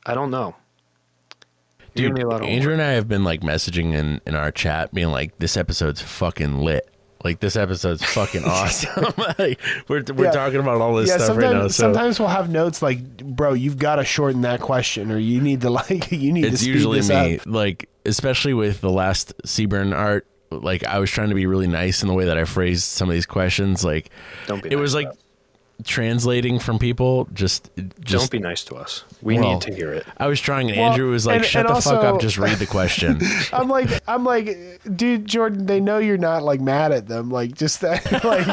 I 0.06 0.14
don't 0.14 0.32
know. 0.32 0.56
You're 1.96 2.10
Dude, 2.10 2.16
giving 2.16 2.16
me 2.16 2.22
a 2.22 2.28
lot 2.28 2.42
of 2.42 2.48
Andrew 2.48 2.72
and 2.72 2.82
I 2.82 2.92
have 2.92 3.08
been 3.08 3.24
like 3.24 3.42
messaging 3.42 3.94
in, 3.94 4.22
in 4.26 4.36
our 4.36 4.52
chat, 4.52 4.94
being 4.94 5.10
like, 5.10 5.38
"This 5.40 5.58
episode's 5.58 6.02
fucking 6.02 6.60
lit. 6.60 6.90
Like 7.24 7.40
this 7.42 7.56
episode's 7.56 8.04
fucking 8.04 8.44
awesome. 8.46 9.14
like, 9.38 9.60
we're 9.90 10.04
we're 10.16 10.26
Yeah. 10.26 10.32
talking 10.32 10.60
about 10.62 10.80
all 10.80 10.96
this 10.96 11.10
yeah, 11.10 11.16
stuff 11.16 11.28
sometimes, 11.28 11.54
right 11.54 11.62
now. 11.62 11.68
So 11.68 11.84
sometimes 11.84 12.20
we'll 12.20 12.30
have 12.30 12.50
notes 12.50 12.82
like, 12.82 13.18
"Bro, 13.18 13.54
you've 13.54 13.78
got 13.78 13.98
to 13.98 14.06
shorten 14.06 14.42
that 14.42 14.62
question, 14.62 15.12
or 15.12 15.18
you 15.18 15.42
need 15.42 15.62
to 15.62 15.70
like, 15.82 16.12
you 16.12 16.32
need 16.32 16.44
to 16.44 16.48
it's 16.50 16.62
speed 16.62 16.76
usually 16.76 17.02
me. 17.02 17.38
up." 17.40 17.46
Like 17.46 17.90
especially 18.06 18.54
with 18.54 18.80
the 18.82 18.90
last 18.90 19.34
CBRN 19.44 19.94
Art. 19.96 20.26
Like 20.52 20.84
I 20.84 20.98
was 20.98 21.12
trying 21.12 21.30
to 21.30 21.36
be 21.36 21.46
really 21.46 21.68
nice 21.68 22.02
in 22.02 22.08
the 22.08 22.14
way 22.16 22.26
that 22.26 22.38
I 22.38 22.46
phrased 22.46 22.84
some 22.84 23.08
of 23.08 23.14
these 23.14 23.28
questions. 23.28 23.84
Like 23.86 24.10
Don't 24.48 24.64
be 24.64 24.70
it 24.70 24.76
nice 24.76 24.82
was 24.82 24.96
like 24.96 25.08
us. 25.08 25.18
Translating 25.86 26.60
from 26.60 26.80
people. 26.80 27.28
Just 27.34 27.70
just 28.02 28.24
Don't 28.24 28.32
be 28.32 28.40
nice 28.40 28.64
to 28.66 28.76
us. 28.76 29.04
We 29.22 29.38
Well, 29.40 29.54
need 29.54 29.62
to 29.62 29.74
hear 29.74 29.92
it. 29.94 30.06
I 30.18 30.28
was 30.28 30.40
trying, 30.40 30.70
and 30.70 30.78
Well, 30.80 30.92
Andrew 30.92 31.12
was 31.12 31.26
like, 31.26 31.38
and- 31.38 31.46
"Shut 31.46 31.66
and 31.68 31.76
the 31.76 31.82
fuck 31.82 32.04
up! 32.04 32.20
Just 32.22 32.38
read 32.38 32.58
the 32.58 32.66
question." 32.66 33.20
I'm 33.54 33.68
like, 33.70 33.90
I'm 34.08 34.24
like, 34.24 34.58
dude, 34.96 35.26
Jordan. 35.26 35.66
They 35.66 35.80
know 35.80 35.98
you're 35.98 36.18
not 36.18 36.44
like 36.44 36.62
mad 36.62 36.92
at 36.92 37.08
them. 37.08 37.30
Like, 37.30 37.54
just 37.56 37.82
that, 37.82 38.06
like, 38.24 38.48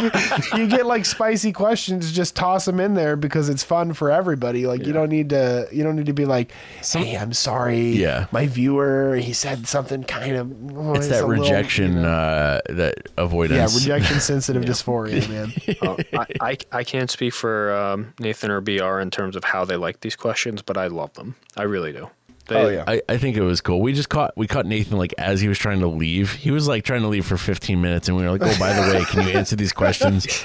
you, 0.55 0.59
you 0.63 0.69
get 0.69 0.87
like 0.87 1.05
spicy 1.05 1.53
questions, 1.53 2.13
just 2.13 2.35
toss 2.37 2.65
them 2.65 2.81
in 2.81 2.95
there 2.95 3.17
because 3.17 3.49
it's 3.49 3.63
fun 3.63 3.93
for 3.93 4.11
everybody. 4.11 4.67
Like, 4.67 4.87
you 4.87 4.93
don't 4.93 5.09
need 5.09 5.31
to, 5.31 5.69
you 5.73 5.83
don't 5.85 5.97
need 5.97 6.07
to 6.07 6.13
be 6.13 6.25
like, 6.25 6.53
hey, 6.83 7.17
I'm 7.17 7.33
sorry, 7.33 7.91
Yeah. 7.91 8.27
my 8.33 8.47
viewer, 8.47 9.17
he 9.17 9.33
said 9.33 9.67
something 9.69 10.05
kind 10.05 10.37
of. 10.37 10.53
oh, 10.77 10.95
it's 10.95 11.09
that 11.09 11.23
a 11.23 11.27
little, 11.27 11.43
rejection, 11.45 11.95
you 11.95 12.03
know." 12.03 12.09
uh, 12.09 12.61
that 12.71 13.09
avoidance 13.17 13.87
yeah, 13.87 13.95
rejection 13.95 14.21
sensitive 14.21 14.65
dysphoria, 14.71 15.29
man. 15.29 15.53
Uh, 15.83 15.97
I, 16.41 16.51
I 16.51 16.57
I 16.73 16.85
can't 16.85 17.11
speak 17.17 17.33
for 17.35 17.73
um, 17.75 18.13
Nathan 18.21 18.51
or 18.51 18.61
Br 18.61 19.01
in 19.01 19.11
terms 19.11 19.37
of 19.37 19.45
how 19.45 19.65
they 19.65 19.77
like 19.77 20.01
these 20.01 20.17
questions, 20.17 20.61
but 20.61 20.77
I 20.77 20.89
love 20.89 21.13
them. 21.15 21.35
I 21.57 21.63
really 21.63 21.93
do. 21.93 22.11
They, 22.49 22.55
Oh, 22.57 22.69
yeah. 22.69 22.85
I, 22.87 23.01
I 23.09 23.17
think 23.17 23.37
it 23.37 23.41
was 23.43 23.61
cool. 23.61 23.81
We 23.81 23.93
just 23.95 24.09
caught 24.09 24.37
we 24.37 24.47
caught 24.47 24.67
Nathan 24.67 24.99
like 24.99 25.15
as 25.19 25.41
he 25.41 25.49
was 25.49 25.59
trying 25.59 25.81
to 25.81 25.89
leave. 25.89 26.33
He 26.33 26.51
was 26.51 26.69
like 26.69 26.85
trying 26.85 27.01
to 27.03 27.09
leave 27.09 27.25
for 27.27 27.37
15 27.37 27.81
minutes, 27.81 28.07
and 28.09 28.17
we 28.17 28.23
were 28.25 28.31
like, 28.31 28.43
"Oh, 28.45 28.57
by 28.59 28.73
the 28.75 28.83
way, 28.83 29.05
can 29.05 29.27
you 29.27 29.33
answer 29.35 29.57
these 29.57 29.73
questions?" 29.73 30.27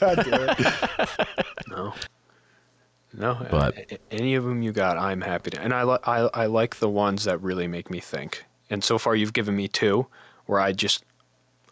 God 0.00 0.16
damn 0.24 0.50
it. 0.50 1.28
No. 1.68 1.94
No, 3.12 3.46
But- 3.50 3.76
a- 3.76 3.94
a- 3.94 3.98
any 4.10 4.34
of 4.34 4.44
them 4.44 4.62
you 4.62 4.72
got, 4.72 4.98
I'm 4.98 5.20
happy 5.22 5.50
to. 5.50 5.60
And 5.60 5.72
I, 5.72 5.84
li- 5.84 5.98
I, 6.04 6.28
I 6.34 6.46
like 6.46 6.76
the 6.76 6.88
ones 6.88 7.24
that 7.24 7.40
really 7.42 7.66
make 7.66 7.90
me 7.90 7.98
think. 7.98 8.44
And 8.70 8.84
so 8.84 8.98
far, 8.98 9.16
you've 9.16 9.32
given 9.32 9.56
me 9.56 9.68
two 9.68 10.06
where 10.46 10.60
I 10.60 10.72
just, 10.72 11.02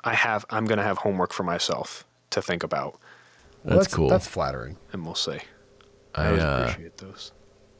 I 0.04 0.14
have, 0.14 0.44
I'm 0.50 0.64
going 0.64 0.78
to 0.78 0.84
have 0.84 0.96
homework 0.98 1.32
for 1.34 1.42
myself 1.42 2.04
to 2.30 2.40
think 2.40 2.62
about, 2.62 2.98
That's, 3.64 3.88
cool. 3.88 4.08
That's 4.08 4.26
flattering. 4.26 4.76
and 4.92 5.04
we'll 5.04 5.14
see. 5.14 5.38
I, 6.14 6.26
I 6.26 6.38
uh, 6.38 6.60
appreciate 6.62 6.98
those. 6.98 7.32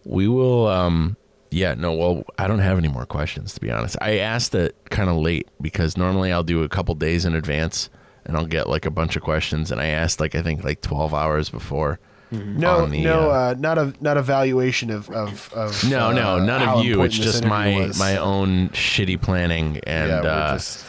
we 0.04 0.28
will. 0.28 0.66
Um, 0.66 1.16
yeah, 1.50 1.74
no. 1.74 1.92
Well, 1.92 2.24
I 2.38 2.48
don't 2.48 2.58
have 2.58 2.78
any 2.78 2.88
more 2.88 3.06
questions 3.06 3.54
to 3.54 3.60
be 3.60 3.70
honest. 3.70 3.96
I 4.00 4.18
asked 4.18 4.54
it 4.54 4.76
kind 4.90 5.08
of 5.08 5.16
late 5.16 5.48
because 5.60 5.96
normally 5.96 6.32
I'll 6.32 6.42
do 6.42 6.62
a 6.62 6.68
couple 6.68 6.94
days 6.94 7.24
in 7.24 7.34
advance, 7.34 7.90
and 8.24 8.36
I'll 8.36 8.46
get 8.46 8.68
like 8.68 8.86
a 8.86 8.90
bunch 8.90 9.14
of 9.14 9.22
questions. 9.22 9.70
And 9.70 9.80
I 9.80 9.86
asked 9.86 10.20
like 10.20 10.34
I 10.34 10.42
think 10.42 10.64
like 10.64 10.80
12 10.80 11.14
hours 11.14 11.50
before. 11.50 12.00
No, 12.30 12.86
the, 12.86 13.04
no, 13.04 13.30
uh, 13.30 13.32
uh, 13.32 13.54
not 13.56 13.78
a 13.78 13.94
not 14.00 14.16
a 14.16 14.22
valuation 14.22 14.90
of 14.90 15.08
of, 15.10 15.52
of 15.52 15.88
No, 15.88 16.08
uh, 16.08 16.12
no, 16.12 16.44
none 16.44 16.62
of 16.68 16.84
you. 16.84 17.02
It's 17.02 17.16
just 17.16 17.44
my 17.44 17.86
was. 17.86 17.98
my 17.98 18.16
own 18.16 18.70
shitty 18.70 19.20
planning 19.20 19.78
and 19.86 20.08
yeah, 20.08 20.22
we're 20.22 20.28
uh, 20.28 20.52
just 20.54 20.84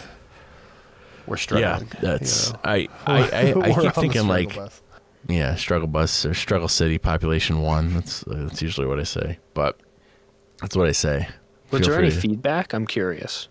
we're 1.28 1.38
yeah. 1.60 1.80
That's 2.02 2.48
you 2.48 2.54
know. 2.54 2.60
I 2.64 2.88
I 3.06 3.22
I, 3.22 3.62
I 3.62 3.74
keep 3.82 3.94
thinking 3.94 4.28
like 4.28 4.56
bus. 4.56 4.82
Yeah, 5.28 5.56
struggle 5.56 5.88
bus 5.88 6.26
or 6.26 6.34
struggle 6.34 6.68
city 6.68 6.98
population 6.98 7.62
one. 7.62 7.94
That's 7.94 8.24
that's 8.28 8.62
usually 8.62 8.88
what 8.88 9.00
I 9.00 9.04
say, 9.04 9.40
but 9.54 9.80
that's 10.62 10.76
what 10.76 10.88
I 10.88 10.92
say. 10.92 11.28
Was 11.72 11.82
Feel 11.82 11.90
there 11.92 12.00
any 12.02 12.12
to- 12.12 12.18
feedback? 12.20 12.74
I'm 12.74 12.86
curious. 12.88 13.48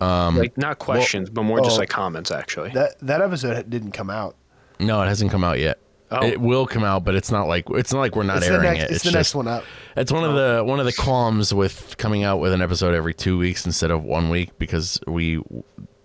Um, 0.00 0.36
like 0.36 0.58
not 0.58 0.78
questions, 0.78 1.30
but 1.30 1.44
more 1.44 1.60
just 1.60 1.78
like 1.78 1.88
comments, 1.88 2.30
actually. 2.30 2.70
that 2.70 2.98
that 3.00 3.22
episode 3.22 3.70
didn't 3.70 3.92
come 3.92 4.10
out. 4.10 4.36
No, 4.78 5.00
it 5.02 5.06
hasn't 5.06 5.30
come 5.30 5.42
out 5.42 5.58
yet. 5.58 5.78
Oh. 6.10 6.24
It 6.24 6.40
will 6.40 6.66
come 6.66 6.84
out, 6.84 7.02
but 7.04 7.14
it's 7.14 7.32
not 7.32 7.48
like 7.48 7.64
it's 7.70 7.92
not 7.92 8.00
like 8.00 8.14
we're 8.14 8.22
not 8.22 8.38
It's 8.38 8.46
airing 8.46 8.62
next. 8.62 8.82
it. 8.84 8.90
It's, 8.90 9.04
the 9.04 9.10
just, 9.10 9.14
next 9.14 9.34
one 9.34 9.48
up. 9.48 9.64
It's 9.96 10.12
one 10.12 10.22
of 10.22 10.34
the 10.34 10.62
one 10.64 10.78
of 10.80 10.86
the 10.86 10.92
qualms 10.92 11.52
with 11.54 11.96
coming 11.96 12.22
out 12.24 12.38
with 12.38 12.52
an 12.52 12.60
episode 12.62 12.94
every 12.94 13.14
two 13.14 13.38
weeks 13.38 13.64
instead 13.64 13.90
of 13.90 14.04
one 14.04 14.28
week 14.28 14.56
because 14.58 15.00
we 15.06 15.40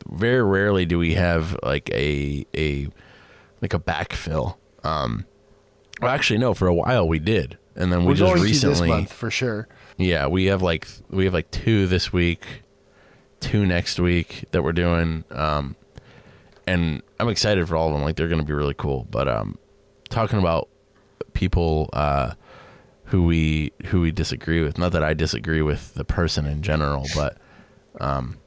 very 0.10 0.41
rarely 0.41 0.86
do 0.86 0.98
we 0.98 1.14
have 1.15 1.57
like 1.61 1.90
a 1.91 2.45
a 2.56 2.88
like 3.61 3.73
a 3.73 3.80
backfill. 3.80 4.56
Um, 4.83 5.25
well, 6.01 6.11
actually, 6.11 6.39
no. 6.39 6.53
For 6.53 6.67
a 6.67 6.73
while 6.73 7.07
we 7.07 7.19
did, 7.19 7.57
and 7.75 7.91
then 7.91 8.01
we 8.01 8.07
We're 8.07 8.15
just 8.15 8.29
going 8.29 8.37
to 8.37 8.43
recently, 8.43 8.73
this 8.73 8.87
month 8.87 9.13
for 9.13 9.29
sure. 9.31 9.67
yeah, 9.97 10.27
we 10.27 10.45
have 10.45 10.61
like 10.61 10.87
we 11.09 11.25
have 11.25 11.33
like 11.33 11.51
two 11.51 11.87
this 11.87 12.11
week, 12.11 12.45
two 13.39 13.65
next 13.65 13.99
week 13.99 14.45
that 14.51 14.63
we're 14.63 14.71
doing. 14.73 15.23
Um, 15.31 15.75
and 16.67 17.01
I'm 17.19 17.29
excited 17.29 17.67
for 17.67 17.75
all 17.75 17.87
of 17.87 17.93
them. 17.93 18.03
Like 18.03 18.15
they're 18.15 18.27
going 18.27 18.41
to 18.41 18.45
be 18.47 18.53
really 18.53 18.73
cool. 18.75 19.07
But 19.11 19.27
um, 19.27 19.57
talking 20.09 20.39
about 20.39 20.69
people 21.33 21.89
uh, 21.93 22.33
who 23.05 23.23
we 23.23 23.71
who 23.87 24.01
we 24.01 24.11
disagree 24.11 24.61
with. 24.61 24.77
Not 24.77 24.91
that 24.93 25.03
I 25.03 25.13
disagree 25.13 25.61
with 25.61 25.93
the 25.93 26.05
person 26.05 26.45
in 26.45 26.61
general, 26.61 27.05
but 27.15 27.37
um, 27.99 28.37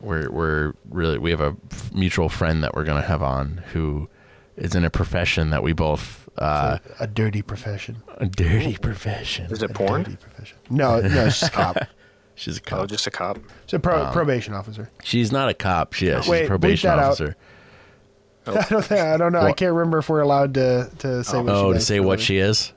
we're 0.00 0.30
we're 0.30 0.72
really 0.88 1.18
we 1.18 1.30
have 1.30 1.40
a 1.40 1.56
f- 1.70 1.92
mutual 1.94 2.28
friend 2.28 2.62
that 2.64 2.74
we're 2.74 2.84
gonna 2.84 3.02
have 3.02 3.22
on 3.22 3.62
who 3.72 4.08
is 4.56 4.74
in 4.74 4.84
a 4.84 4.90
profession 4.90 5.50
that 5.50 5.62
we 5.62 5.72
both 5.72 6.28
uh, 6.38 6.78
a 7.00 7.06
dirty 7.06 7.42
profession. 7.42 8.02
a 8.18 8.26
dirty 8.26 8.76
profession. 8.76 9.46
Is 9.50 9.62
it 9.62 9.70
A 9.70 9.74
porn? 9.74 10.02
dirty 10.04 10.16
profession. 10.16 10.58
No, 10.70 11.00
no, 11.00 11.06
it's 11.26 11.40
just 11.40 11.52
a 11.52 11.54
cop. 11.56 11.76
She's 12.36 12.56
a 12.58 12.60
Oh, 12.60 12.64
cop. 12.64 12.88
just 12.88 13.06
a 13.06 13.10
cop. 13.12 13.38
It's 13.62 13.72
a 13.74 13.78
pro- 13.78 14.10
probation 14.10 14.54
officer. 14.54 14.90
she's 15.04 15.30
not 15.30 15.48
a 15.48 15.54
cop. 15.54 15.92
She, 15.92 16.08
yeah, 16.08 16.20
she's 16.20 16.28
Wait, 16.30 16.40
a 16.40 16.44
bleep 16.44 16.48
probation 16.48 16.88
that 16.90 16.98
out. 16.98 17.04
officer. 17.12 17.36
I 18.46 18.52
don't 18.68 18.84
think, 18.84 19.00
I 19.00 19.16
don't 19.16 19.32
know. 19.32 19.40
I 19.40 19.52
can't 19.52 19.72
remember 19.72 19.98
if 19.98 20.08
we're 20.08 20.20
allowed 20.20 20.54
to 20.54 20.90
to 20.98 21.22
say. 21.24 21.38
what 21.38 21.46
she 21.46 21.52
Oh, 21.54 21.72
to 21.72 21.80
say 21.80 22.00
what 22.00 22.20
she 22.20 22.38
is. 22.38 22.72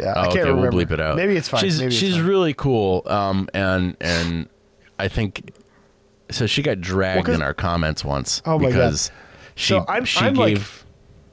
Yeah, 0.00 0.14
Oh, 0.16 0.20
I 0.20 0.24
can't 0.24 0.30
okay, 0.38 0.48
remember. 0.48 0.70
we'll 0.76 0.86
bleep 0.86 0.90
it 0.90 1.00
out. 1.00 1.16
Maybe 1.16 1.36
it's 1.36 1.48
fine. 1.48 1.60
She's 1.60 1.78
Maybe 1.78 1.88
it's 1.88 1.96
she's 1.96 2.16
fine. 2.16 2.26
really 2.26 2.54
cool. 2.54 3.02
Um, 3.06 3.48
and 3.54 3.96
and 4.00 4.48
I 4.98 5.08
think 5.08 5.52
so. 6.30 6.46
She 6.46 6.62
got 6.62 6.80
dragged 6.80 7.16
Well, 7.18 7.24
'cause- 7.26 7.34
in 7.34 7.42
our 7.42 7.54
comments 7.54 8.02
once 8.04 8.40
Oh 8.46 8.58
my 8.58 8.64
God. 8.64 8.72
because 8.72 9.10
she 9.54 9.74
So 9.74 9.84
I'm- 9.88 10.04
she 10.06 10.24
I'm 10.24 10.34
like- 10.34 10.54
gave. 10.56 10.85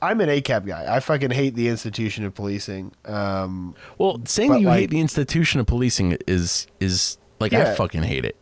I'm 0.03 0.19
an 0.21 0.29
ACAB 0.29 0.65
guy. 0.67 0.85
I 0.93 0.99
fucking 0.99 1.31
hate 1.31 1.55
the 1.55 1.69
institution 1.69 2.25
of 2.25 2.35
policing. 2.35 2.91
Um, 3.05 3.75
well, 3.97 4.21
saying 4.25 4.49
but, 4.49 4.61
you 4.61 4.67
like- 4.67 4.79
hate 4.81 4.89
the 4.89 4.99
institution 4.99 5.59
of 5.59 5.65
policing 5.65 6.17
is 6.27 6.67
is 6.79 7.17
like 7.39 7.53
I 7.53 7.73
fucking 7.75 8.03
hate 8.03 8.25
it. 8.25 8.37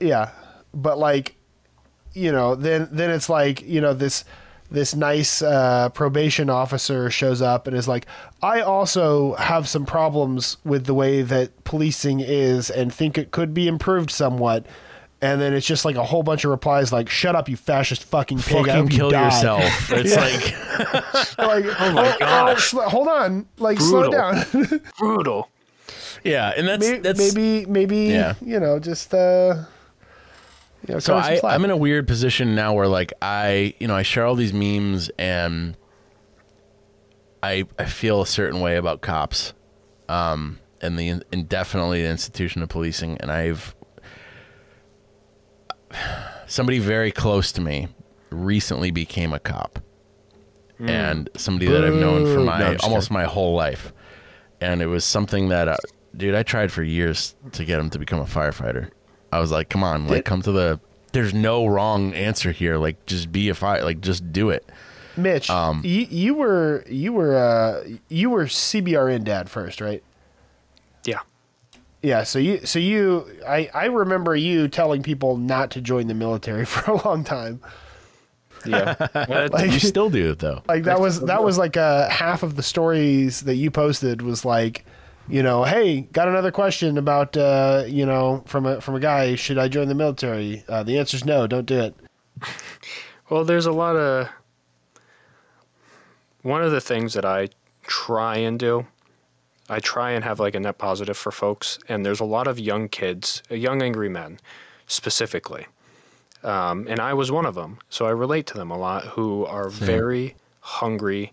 yeah, 0.00 0.30
but 0.74 0.98
like, 0.98 1.36
you 2.12 2.32
know, 2.32 2.54
then 2.54 2.88
then 2.90 3.10
it's 3.10 3.28
like 3.28 3.62
you 3.62 3.80
know 3.80 3.94
this 3.94 4.24
this 4.70 4.94
nice 4.96 5.42
uh, 5.42 5.88
probation 5.90 6.50
officer 6.50 7.08
shows 7.08 7.40
up 7.40 7.68
and 7.68 7.76
is 7.76 7.86
like, 7.86 8.06
I 8.42 8.60
also 8.62 9.34
have 9.34 9.68
some 9.68 9.86
problems 9.86 10.56
with 10.64 10.86
the 10.86 10.94
way 10.94 11.22
that 11.22 11.62
policing 11.62 12.18
is 12.18 12.68
and 12.68 12.92
think 12.92 13.16
it 13.16 13.30
could 13.30 13.54
be 13.54 13.68
improved 13.68 14.10
somewhat. 14.10 14.66
And 15.22 15.40
then 15.40 15.54
it's 15.54 15.66
just 15.66 15.86
like 15.86 15.96
a 15.96 16.04
whole 16.04 16.22
bunch 16.22 16.44
of 16.44 16.50
replies 16.50 16.92
like, 16.92 17.08
"Shut 17.08 17.34
up, 17.34 17.48
you 17.48 17.56
fascist 17.56 18.04
fucking 18.04 18.38
pig! 18.38 18.54
I 18.54 18.58
Fucking 18.58 18.74
hope 18.74 18.92
you 18.92 18.98
kill 18.98 19.10
die." 19.10 19.24
yourself. 19.24 19.90
It's 19.92 20.14
like 20.14 21.38
like, 21.38 21.80
oh 21.80 21.92
my 21.92 22.16
gosh. 22.18 22.72
hold 22.72 23.08
on, 23.08 23.46
like 23.58 23.80
slow 23.80 24.10
down. 24.10 24.44
Brutal. 24.98 25.48
yeah, 26.22 26.52
and 26.56 26.68
that's 26.68 26.86
maybe, 26.86 26.98
that's 26.98 27.18
maybe, 27.34 27.64
maybe, 27.66 27.96
Yeah. 28.12 28.34
you 28.42 28.60
know, 28.60 28.78
just 28.78 29.14
uh, 29.14 29.64
you 30.86 30.94
know, 30.94 30.98
so 30.98 31.14
cut 31.14 31.18
her 31.18 31.22
some 31.24 31.32
I, 31.32 31.36
slack. 31.38 31.54
I'm 31.54 31.64
in 31.64 31.70
a 31.70 31.76
weird 31.78 32.06
position 32.06 32.54
now 32.54 32.74
where 32.74 32.88
like 32.88 33.12
I 33.22 33.74
you 33.78 33.88
know 33.88 33.96
I 33.96 34.02
share 34.02 34.26
all 34.26 34.34
these 34.34 34.52
memes 34.52 35.08
and 35.18 35.76
I 37.42 37.64
I 37.78 37.84
feel 37.86 38.20
a 38.22 38.26
certain 38.26 38.60
way 38.60 38.76
about 38.76 39.00
cops, 39.00 39.52
um, 40.08 40.58
and 40.80 40.98
the 40.98 41.22
indefinitely 41.32 42.02
the 42.02 42.08
institution 42.10 42.62
of 42.62 42.68
policing, 42.68 43.16
and 43.18 43.30
I've 43.30 43.74
somebody 46.46 46.78
very 46.78 47.10
close 47.10 47.52
to 47.52 47.60
me 47.60 47.88
recently 48.30 48.90
became 48.90 49.32
a 49.32 49.38
cop, 49.38 49.78
and 50.78 51.28
somebody 51.36 51.70
that 51.70 51.84
I've 51.84 51.94
known 51.94 52.24
for 52.26 52.40
my 52.40 52.58
No, 52.58 52.76
almost 52.82 53.10
my 53.10 53.24
whole 53.24 53.54
life, 53.54 53.92
and 54.60 54.82
it 54.82 54.86
was 54.86 55.04
something 55.04 55.48
that, 55.48 55.68
uh, 55.68 55.76
dude, 56.16 56.34
I 56.34 56.42
tried 56.42 56.72
for 56.72 56.82
years 56.82 57.34
to 57.52 57.64
get 57.64 57.78
him 57.78 57.90
to 57.90 57.98
become 57.98 58.20
a 58.20 58.24
firefighter. 58.24 58.90
I 59.32 59.40
was 59.40 59.50
like, 59.50 59.68
come 59.68 59.82
on, 59.82 60.06
like 60.06 60.24
come 60.24 60.42
to 60.42 60.52
the. 60.52 60.80
There's 61.12 61.32
no 61.32 61.66
wrong 61.66 62.12
answer 62.14 62.52
here. 62.52 62.76
Like, 62.76 63.06
just 63.06 63.32
be 63.32 63.48
a 63.48 63.54
fire. 63.54 63.82
Like, 63.82 64.00
just 64.00 64.32
do 64.32 64.50
it. 64.50 64.70
Mitch, 65.16 65.48
um, 65.48 65.80
you, 65.82 66.06
you 66.10 66.34
were 66.34 66.84
you 66.88 67.12
were 67.12 67.36
uh, 67.36 67.88
you 68.08 68.28
were 68.30 68.44
CBRN 68.44 69.24
dad 69.24 69.48
first, 69.48 69.80
right? 69.80 70.04
Yeah. 72.06 72.18
Yeah. 72.18 72.22
So 72.24 72.38
you 72.38 72.64
so 72.64 72.78
you 72.78 73.26
I 73.46 73.68
I 73.74 73.84
remember 73.86 74.36
you 74.36 74.68
telling 74.68 75.02
people 75.02 75.36
not 75.36 75.70
to 75.72 75.80
join 75.80 76.06
the 76.06 76.14
military 76.14 76.64
for 76.74 76.90
a 76.92 77.06
long 77.06 77.24
time. 77.24 77.60
Yeah. 78.64 78.94
That- 79.12 79.70
you 79.72 79.80
still 79.80 80.10
do 80.10 80.30
it 80.30 80.38
though. 80.38 80.62
Like 80.68 80.84
that 80.84 81.00
was 81.00 81.20
that 81.22 81.42
was 81.42 81.58
like 81.58 81.76
uh, 81.76 82.08
half 82.08 82.42
of 82.42 82.56
the 82.56 82.62
stories 82.62 83.42
that 83.42 83.56
you 83.56 83.70
posted 83.70 84.22
was 84.22 84.44
like, 84.44 84.84
you 85.28 85.42
know, 85.42 85.64
hey, 85.64 86.02
got 86.12 86.28
another 86.28 86.50
question 86.52 86.98
about 86.98 87.36
uh, 87.36 87.84
you 87.86 88.06
know 88.06 88.42
from 88.46 88.66
a 88.66 88.80
from 88.80 88.94
a 88.94 89.00
guy, 89.00 89.34
should 89.34 89.58
I 89.58 89.68
join 89.68 89.88
the 89.88 89.94
military? 89.94 90.64
Uh, 90.68 90.82
the 90.82 90.96
is 90.98 91.24
no, 91.24 91.46
don't 91.46 91.66
do 91.66 91.78
it. 91.80 91.94
Well, 93.28 93.44
there's 93.44 93.66
a 93.66 93.72
lot 93.72 93.96
of. 93.96 94.28
One 96.42 96.62
of 96.62 96.70
the 96.70 96.80
things 96.80 97.14
that 97.14 97.24
I 97.24 97.48
try 97.82 98.36
and 98.36 98.56
do, 98.56 98.86
I 99.68 99.80
try 99.80 100.12
and 100.12 100.24
have 100.24 100.38
like 100.40 100.54
a 100.54 100.60
net 100.60 100.78
positive 100.78 101.16
for 101.16 101.32
folks, 101.32 101.78
and 101.88 102.04
there's 102.06 102.20
a 102.20 102.24
lot 102.24 102.46
of 102.46 102.58
young 102.58 102.88
kids, 102.88 103.42
uh, 103.50 103.54
young 103.54 103.82
angry 103.82 104.08
men, 104.08 104.38
specifically, 104.86 105.66
um, 106.44 106.86
and 106.88 107.00
I 107.00 107.14
was 107.14 107.32
one 107.32 107.46
of 107.46 107.54
them, 107.54 107.78
so 107.88 108.06
I 108.06 108.10
relate 108.10 108.46
to 108.48 108.54
them 108.54 108.70
a 108.70 108.78
lot, 108.78 109.04
who 109.04 109.44
are 109.46 109.68
very 109.68 110.36
hungry 110.60 111.32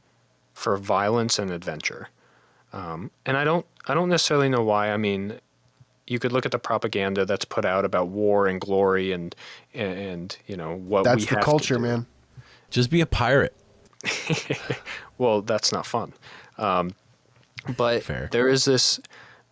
for 0.53 0.77
violence 0.77 1.37
and 1.39 1.51
adventure, 1.51 2.09
um, 2.71 3.11
and 3.25 3.37
I 3.37 3.43
don't, 3.43 3.65
I 3.87 3.93
don't 3.93 4.09
necessarily 4.09 4.49
know 4.49 4.63
why. 4.63 4.91
I 4.91 4.97
mean, 4.97 5.39
you 6.07 6.17
could 6.19 6.31
look 6.31 6.45
at 6.45 6.51
the 6.51 6.59
propaganda 6.59 7.25
that's 7.25 7.45
put 7.45 7.65
out 7.65 7.85
about 7.85 8.07
war 8.07 8.47
and 8.47 8.59
glory 8.59 9.11
and 9.11 9.35
and, 9.73 9.97
and 9.99 10.37
you 10.47 10.57
know 10.57 10.75
what 10.75 11.03
we 11.03 11.09
That's 11.09 11.25
the 11.25 11.29
have 11.35 11.39
to 11.39 11.45
culture, 11.45 11.75
do. 11.75 11.81
man. 11.81 12.05
Just 12.71 12.89
be 12.89 13.01
a 13.01 13.05
pirate. 13.05 13.55
Well, 15.19 15.41
that's 15.43 15.71
not 15.71 15.85
fun. 15.85 16.11
Um, 16.57 16.95
but 17.77 18.03
Fair. 18.03 18.29
there 18.31 18.47
is 18.47 18.65
this, 18.65 18.99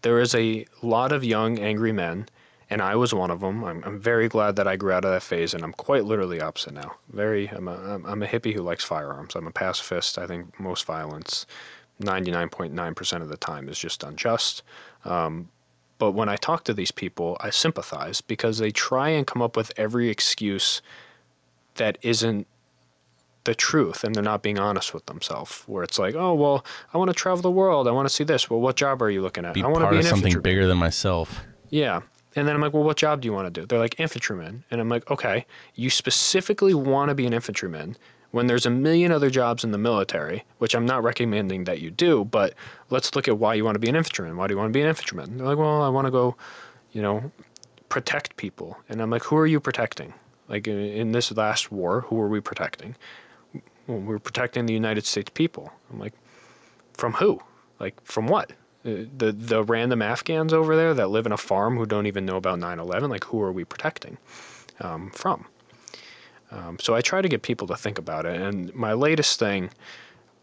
there 0.02 0.20
is 0.20 0.36
a 0.36 0.66
lot 0.82 1.12
of 1.12 1.24
young 1.24 1.60
angry 1.60 1.92
men, 1.92 2.28
and 2.70 2.82
I 2.82 2.96
was 2.96 3.14
one 3.14 3.32
of 3.32 3.42
them. 3.42 3.64
I'm, 3.64 3.84
I'm 3.84 4.00
very 4.00 4.30
glad 4.30 4.56
that 4.56 4.68
I 4.68 4.76
grew 4.76 4.92
out 4.92 5.06
of 5.06 5.12
that 5.12 5.24
phase, 5.24 5.54
and 5.54 5.64
I'm 5.64 5.74
quite 5.74 6.06
literally 6.06 6.42
opposite 6.42 6.74
now. 6.74 6.96
Very, 7.12 7.48
I'm 7.50 7.68
a, 7.68 8.02
I'm 8.06 8.24
a 8.24 8.28
hippie 8.28 8.54
who 8.54 8.62
likes 8.62 8.84
firearms. 8.84 9.36
I'm 9.36 9.48
a 9.48 9.52
pacifist. 9.52 10.18
I 10.18 10.26
think 10.26 10.60
most 10.60 10.86
violence, 10.86 11.46
99.9% 12.02 13.22
of 13.22 13.30
the 13.30 13.38
time, 13.38 13.68
is 13.68 13.78
just 13.78 14.04
unjust. 14.04 14.64
Um, 15.06 15.50
but 15.98 16.14
when 16.14 16.30
I 16.30 16.36
talk 16.36 16.64
to 16.64 16.74
these 16.74 16.92
people, 16.92 17.38
I 17.42 17.52
sympathize 17.52 18.22
because 18.22 18.58
they 18.58 18.72
try 18.72 19.10
and 19.10 19.28
come 19.28 19.42
up 19.42 19.56
with 19.56 19.72
every 19.78 20.10
excuse 20.10 20.82
that 21.76 21.98
isn't 22.02 22.48
the 23.44 23.56
truth 23.56 24.04
and 24.04 24.14
they're 24.14 24.24
not 24.24 24.44
being 24.44 24.60
honest 24.60 24.94
with 24.94 25.06
themselves. 25.06 25.64
Where 25.68 25.84
it's 25.84 26.00
like, 26.00 26.16
oh 26.16 26.34
well, 26.34 26.66
I 26.94 26.98
want 26.98 27.10
to 27.10 27.14
travel 27.14 27.42
the 27.42 27.52
world. 27.52 27.88
I 27.88 27.92
want 27.92 28.08
to 28.08 28.14
see 28.14 28.24
this. 28.24 28.50
Well, 28.50 28.60
what 28.60 28.76
job 28.76 29.02
are 29.02 29.10
you 29.10 29.22
looking 29.22 29.46
at? 29.46 29.54
Be 29.54 29.64
I 29.64 29.68
want 29.68 29.78
to 29.78 29.86
part 29.86 29.94
be 29.94 30.00
of 30.00 30.06
something 30.06 30.42
bigger 30.42 30.68
than 30.68 30.78
myself. 30.78 31.44
Yeah. 31.70 32.02
And 32.36 32.48
then 32.48 32.56
I'm 32.56 32.62
like, 32.62 32.74
well, 32.74 32.84
what 32.84 32.96
job 32.96 33.22
do 33.22 33.26
you 33.26 33.34
want 33.34 33.54
to 33.54 33.62
do? 33.62 33.66
They're 33.66 33.80
like 33.80 34.00
infantryman, 34.00 34.64
and 34.72 34.80
I'm 34.80 34.88
like, 34.88 35.10
okay, 35.12 35.46
you 35.76 35.90
specifically 35.90 36.74
want 36.74 37.10
to 37.10 37.16
be 37.16 37.26
an 37.26 37.34
infantryman 37.34 37.98
when 38.32 38.48
there's 38.48 38.66
a 38.66 38.70
million 38.70 39.12
other 39.12 39.30
jobs 39.30 39.64
in 39.64 39.72
the 39.72 39.78
military, 39.78 40.44
which 40.58 40.74
I'm 40.74 40.86
not 40.86 41.04
recommending 41.04 41.66
that 41.66 41.82
you 41.82 41.92
do, 41.92 42.24
but 42.26 42.54
let's 42.90 43.14
look 43.16 43.28
at 43.28 43.38
why 43.38 43.54
you 43.54 43.66
want 43.66 43.76
to 43.76 43.80
be 43.80 43.90
an 43.90 43.96
infantryman. 43.96 44.38
Why 44.38 44.48
do 44.48 44.54
you 44.54 44.58
want 44.58 44.70
to 44.70 44.74
be 44.74 44.82
an 44.82 44.88
infantryman? 44.88 45.38
They're 45.38 45.48
like, 45.48 45.58
well, 45.58 45.82
I 45.82 45.90
want 45.90 46.08
to 46.08 46.12
go, 46.12 46.38
you 46.94 47.02
know, 47.02 47.32
protect 47.90 48.38
people. 48.38 48.78
And 48.88 49.02
I'm 49.02 49.10
like, 49.10 49.24
who 49.24 49.36
are 49.36 49.48
you 49.48 49.60
protecting? 49.60 50.14
Like 50.48 50.68
in, 50.68 50.80
in 50.80 51.12
this 51.12 51.32
last 51.36 51.72
war, 51.72 52.02
who 52.02 52.20
are 52.22 52.30
we 52.30 52.40
protecting? 52.40 52.96
Well, 53.88 54.00
we're 54.00 54.20
protecting 54.20 54.66
the 54.66 54.74
United 54.74 55.06
States 55.06 55.32
people. 55.34 55.72
I'm 55.92 56.00
like, 56.00 56.14
from 56.94 57.14
who? 57.14 57.42
Like, 57.80 58.00
from 58.04 58.28
what? 58.28 58.52
Uh, 58.86 59.06
The 59.18 59.32
the 59.32 59.64
random 59.64 60.02
Afghans 60.02 60.54
over 60.54 60.76
there 60.76 60.94
that 60.94 61.10
live 61.10 61.26
in 61.26 61.32
a 61.32 61.38
farm 61.38 61.78
who 61.78 61.86
don't 61.86 62.08
even 62.08 62.26
know 62.26 62.38
about 62.38 62.60
9/11. 62.60 63.10
Like, 63.10 63.26
who 63.26 63.42
are 63.42 63.52
we 63.52 63.64
protecting 63.66 64.18
um, 64.80 65.12
from? 65.12 65.46
Um, 66.52 66.78
so 66.80 66.94
I 66.96 67.02
try 67.02 67.22
to 67.22 67.30
get 67.30 67.42
people 67.44 67.68
to 67.68 67.76
think 67.76 67.98
about 67.98 68.26
it. 68.26 68.40
And 68.42 68.74
my 68.76 68.94
latest 68.94 69.40
thing, 69.40 69.70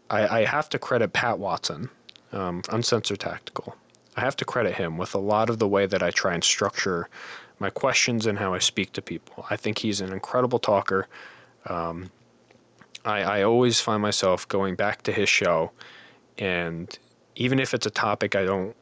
I, 0.09 0.39
I 0.39 0.45
have 0.45 0.67
to 0.69 0.79
credit 0.79 1.13
Pat 1.13 1.37
Watson, 1.37 1.89
um, 2.31 2.63
Uncensored 2.71 3.19
Tactical. 3.19 3.75
I 4.17 4.21
have 4.21 4.35
to 4.37 4.45
credit 4.45 4.75
him 4.75 4.97
with 4.97 5.13
a 5.13 5.19
lot 5.19 5.49
of 5.49 5.59
the 5.59 5.67
way 5.67 5.85
that 5.85 6.01
I 6.01 6.09
try 6.11 6.33
and 6.33 6.43
structure 6.43 7.07
my 7.59 7.69
questions 7.69 8.25
and 8.25 8.39
how 8.39 8.53
I 8.53 8.59
speak 8.59 8.91
to 8.93 9.01
people. 9.01 9.45
I 9.49 9.55
think 9.55 9.77
he's 9.77 10.01
an 10.01 10.11
incredible 10.11 10.59
talker. 10.59 11.07
Um, 11.67 12.09
I, 13.05 13.21
I 13.21 13.43
always 13.43 13.79
find 13.79 14.01
myself 14.01 14.47
going 14.47 14.75
back 14.75 15.03
to 15.03 15.11
his 15.11 15.29
show, 15.29 15.71
and 16.37 16.97
even 17.35 17.59
if 17.59 17.73
it's 17.73 17.85
a 17.85 17.91
topic 17.91 18.35
I 18.35 18.43
don't 18.43 18.75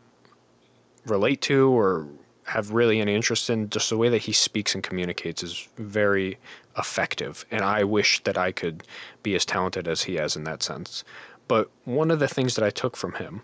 relate 1.06 1.42
to 1.42 1.70
or 1.70 2.08
have 2.48 2.72
really 2.72 3.02
any 3.02 3.14
interest 3.14 3.50
in, 3.50 3.70
just 3.70 3.90
the 3.90 3.98
way 3.98 4.10
that 4.10 4.20
he 4.20 4.32
speaks 4.32 4.74
and 4.74 4.84
communicates 4.84 5.44
is 5.44 5.68
very 5.78 6.38
effective. 6.78 7.46
And 7.52 7.62
I 7.62 7.84
wish 7.84 8.24
that 8.24 8.38
I 8.38 8.52
could 8.52 8.84
be 9.22 9.36
as 9.36 9.46
talented 9.46 9.88
as 9.88 10.04
he 10.04 10.18
is 10.18 10.36
in 10.36 10.46
that 10.46 10.64
sense. 10.64 11.04
But 11.48 11.70
one 11.84 12.10
of 12.10 12.20
the 12.20 12.28
things 12.28 12.56
that 12.56 12.64
I 12.66 12.70
took 12.70 12.96
from 12.96 13.14
him 13.14 13.42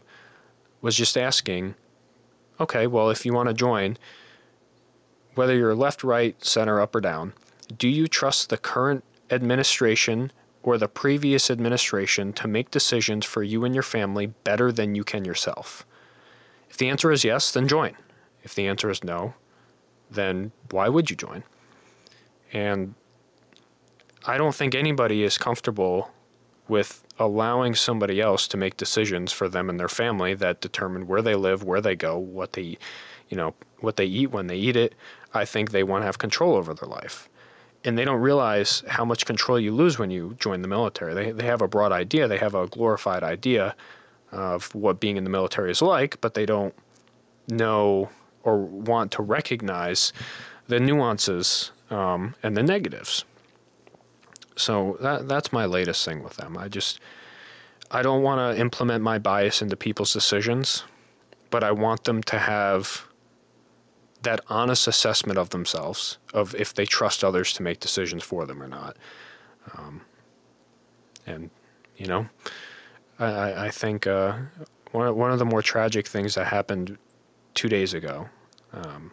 was 0.81 0.95
just 0.95 1.17
asking, 1.17 1.75
okay, 2.59 2.87
well, 2.87 3.09
if 3.09 3.25
you 3.25 3.33
want 3.33 3.49
to 3.49 3.53
join, 3.53 3.97
whether 5.35 5.55
you're 5.55 5.75
left, 5.75 6.03
right, 6.03 6.41
center, 6.43 6.79
up, 6.79 6.95
or 6.95 7.01
down, 7.01 7.33
do 7.77 7.89
you 7.89 8.07
trust 8.07 8.49
the 8.49 8.57
current 8.57 9.03
administration 9.29 10.31
or 10.63 10.77
the 10.77 10.87
previous 10.87 11.51
administration 11.51 12.33
to 12.33 12.47
make 12.47 12.71
decisions 12.71 13.25
for 13.25 13.43
you 13.43 13.65
and 13.65 13.73
your 13.75 13.83
family 13.83 14.27
better 14.27 14.71
than 14.71 14.95
you 14.95 15.03
can 15.03 15.25
yourself? 15.25 15.85
If 16.69 16.77
the 16.77 16.89
answer 16.89 17.11
is 17.11 17.23
yes, 17.23 17.51
then 17.51 17.67
join. 17.67 17.95
If 18.43 18.55
the 18.55 18.67
answer 18.67 18.89
is 18.89 19.03
no, 19.03 19.35
then 20.09 20.51
why 20.71 20.89
would 20.89 21.09
you 21.09 21.15
join? 21.15 21.43
And 22.51 22.95
I 24.25 24.37
don't 24.37 24.55
think 24.55 24.73
anybody 24.73 25.23
is 25.23 25.37
comfortable 25.37 26.11
with 26.67 27.03
allowing 27.19 27.75
somebody 27.75 28.21
else 28.21 28.47
to 28.47 28.57
make 28.57 28.77
decisions 28.77 29.31
for 29.31 29.49
them 29.49 29.69
and 29.69 29.79
their 29.79 29.89
family 29.89 30.33
that 30.35 30.61
determine 30.61 31.07
where 31.07 31.21
they 31.21 31.35
live, 31.35 31.63
where 31.63 31.81
they 31.81 31.95
go, 31.95 32.17
what 32.17 32.53
they, 32.53 32.77
you 33.29 33.37
know, 33.37 33.53
what 33.79 33.97
they 33.97 34.05
eat 34.05 34.31
when 34.31 34.47
they 34.47 34.55
eat 34.55 34.75
it. 34.75 34.95
I 35.33 35.45
think 35.45 35.71
they 35.71 35.83
want 35.83 36.03
to 36.03 36.05
have 36.05 36.17
control 36.17 36.55
over 36.55 36.73
their 36.73 36.87
life. 36.87 37.29
And 37.85 37.97
they 37.97 38.05
don't 38.05 38.21
realize 38.21 38.83
how 38.87 39.03
much 39.03 39.25
control 39.25 39.59
you 39.59 39.73
lose 39.73 39.99
when 39.99 40.09
you 40.09 40.35
join 40.39 40.61
the 40.61 40.67
military. 40.67 41.13
They, 41.13 41.31
they 41.31 41.45
have 41.45 41.61
a 41.61 41.67
broad 41.67 41.91
idea, 41.91 42.27
they 42.27 42.37
have 42.37 42.55
a 42.55 42.67
glorified 42.67 43.23
idea 43.23 43.75
of 44.31 44.73
what 44.73 44.99
being 44.99 45.17
in 45.17 45.23
the 45.23 45.29
military 45.29 45.69
is 45.71 45.81
like, 45.81 46.19
but 46.21 46.33
they 46.33 46.45
don't 46.45 46.73
know 47.47 48.09
or 48.43 48.57
want 48.57 49.11
to 49.11 49.21
recognize 49.21 50.13
the 50.67 50.79
nuances 50.79 51.71
um, 51.89 52.35
and 52.41 52.57
the 52.57 52.63
negatives. 52.63 53.25
So 54.55 54.97
that 55.01 55.27
that's 55.27 55.51
my 55.51 55.65
latest 55.65 56.05
thing 56.05 56.23
with 56.23 56.35
them. 56.37 56.57
I 56.57 56.67
just 56.67 56.99
I 57.91 58.01
don't 58.01 58.23
want 58.23 58.55
to 58.55 58.59
implement 58.59 59.03
my 59.03 59.19
bias 59.19 59.61
into 59.61 59.75
people's 59.75 60.13
decisions, 60.13 60.83
but 61.49 61.63
I 61.63 61.71
want 61.71 62.03
them 62.03 62.21
to 62.23 62.39
have 62.39 63.07
that 64.23 64.41
honest 64.49 64.87
assessment 64.87 65.37
of 65.37 65.49
themselves 65.49 66.17
of 66.33 66.55
if 66.55 66.73
they 66.73 66.85
trust 66.85 67.23
others 67.23 67.53
to 67.53 67.63
make 67.63 67.79
decisions 67.79 68.23
for 68.23 68.45
them 68.45 68.61
or 68.61 68.67
not. 68.67 68.97
Um, 69.77 70.01
and 71.25 71.49
you 71.97 72.07
know, 72.07 72.27
I, 73.19 73.67
I 73.67 73.69
think 73.69 74.07
uh, 74.07 74.37
one 74.91 75.15
one 75.15 75.31
of 75.31 75.39
the 75.39 75.45
more 75.45 75.61
tragic 75.61 76.07
things 76.07 76.35
that 76.35 76.47
happened 76.47 76.97
two 77.53 77.69
days 77.69 77.93
ago. 77.93 78.27
Um, 78.73 79.11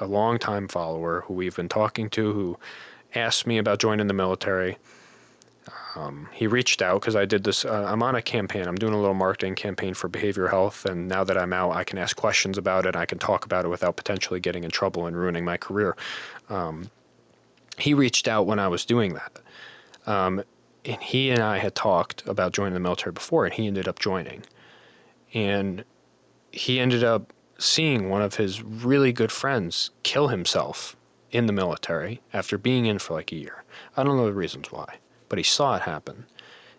a 0.00 0.06
longtime 0.06 0.68
follower 0.68 1.22
who 1.26 1.34
we've 1.34 1.54
been 1.54 1.68
talking 1.68 2.08
to 2.10 2.32
who 2.32 2.58
asked 3.14 3.46
me 3.46 3.58
about 3.58 3.78
joining 3.78 4.06
the 4.06 4.14
military. 4.14 4.78
Um, 5.94 6.28
he 6.32 6.46
reached 6.46 6.80
out 6.80 7.00
because 7.00 7.16
I 7.16 7.24
did 7.24 7.44
this. 7.44 7.64
Uh, 7.64 7.84
I'm 7.86 8.02
on 8.02 8.14
a 8.14 8.22
campaign. 8.22 8.66
I'm 8.66 8.76
doing 8.76 8.94
a 8.94 8.98
little 8.98 9.14
marketing 9.14 9.54
campaign 9.54 9.94
for 9.94 10.08
behavioral 10.08 10.50
health, 10.50 10.86
and 10.86 11.06
now 11.08 11.22
that 11.24 11.36
I'm 11.36 11.52
out, 11.52 11.72
I 11.72 11.84
can 11.84 11.98
ask 11.98 12.16
questions 12.16 12.56
about 12.56 12.86
it. 12.86 12.96
I 12.96 13.04
can 13.04 13.18
talk 13.18 13.44
about 13.44 13.64
it 13.64 13.68
without 13.68 13.96
potentially 13.96 14.40
getting 14.40 14.64
in 14.64 14.70
trouble 14.70 15.06
and 15.06 15.16
ruining 15.16 15.44
my 15.44 15.56
career. 15.56 15.96
Um, 16.48 16.90
he 17.78 17.94
reached 17.94 18.26
out 18.26 18.46
when 18.46 18.58
I 18.58 18.68
was 18.68 18.84
doing 18.84 19.14
that, 19.14 19.40
um, 20.06 20.42
and 20.84 21.02
he 21.02 21.30
and 21.30 21.42
I 21.42 21.58
had 21.58 21.74
talked 21.74 22.26
about 22.26 22.52
joining 22.52 22.74
the 22.74 22.80
military 22.80 23.12
before, 23.12 23.44
and 23.44 23.54
he 23.54 23.66
ended 23.66 23.86
up 23.86 23.98
joining, 23.98 24.42
and 25.34 25.84
he 26.52 26.80
ended 26.80 27.04
up 27.04 27.32
seeing 27.58 28.08
one 28.08 28.22
of 28.22 28.36
his 28.36 28.62
really 28.62 29.12
good 29.12 29.30
friends 29.30 29.90
kill 30.02 30.28
himself 30.28 30.96
in 31.30 31.46
the 31.46 31.52
military 31.52 32.20
after 32.32 32.58
being 32.58 32.86
in 32.86 32.98
for 32.98 33.14
like 33.14 33.32
a 33.32 33.36
year. 33.36 33.64
I 33.96 34.02
don't 34.02 34.16
know 34.16 34.26
the 34.26 34.32
reasons 34.32 34.70
why, 34.70 34.98
but 35.32 35.38
he 35.38 35.42
saw 35.42 35.76
it 35.76 35.80
happen. 35.80 36.26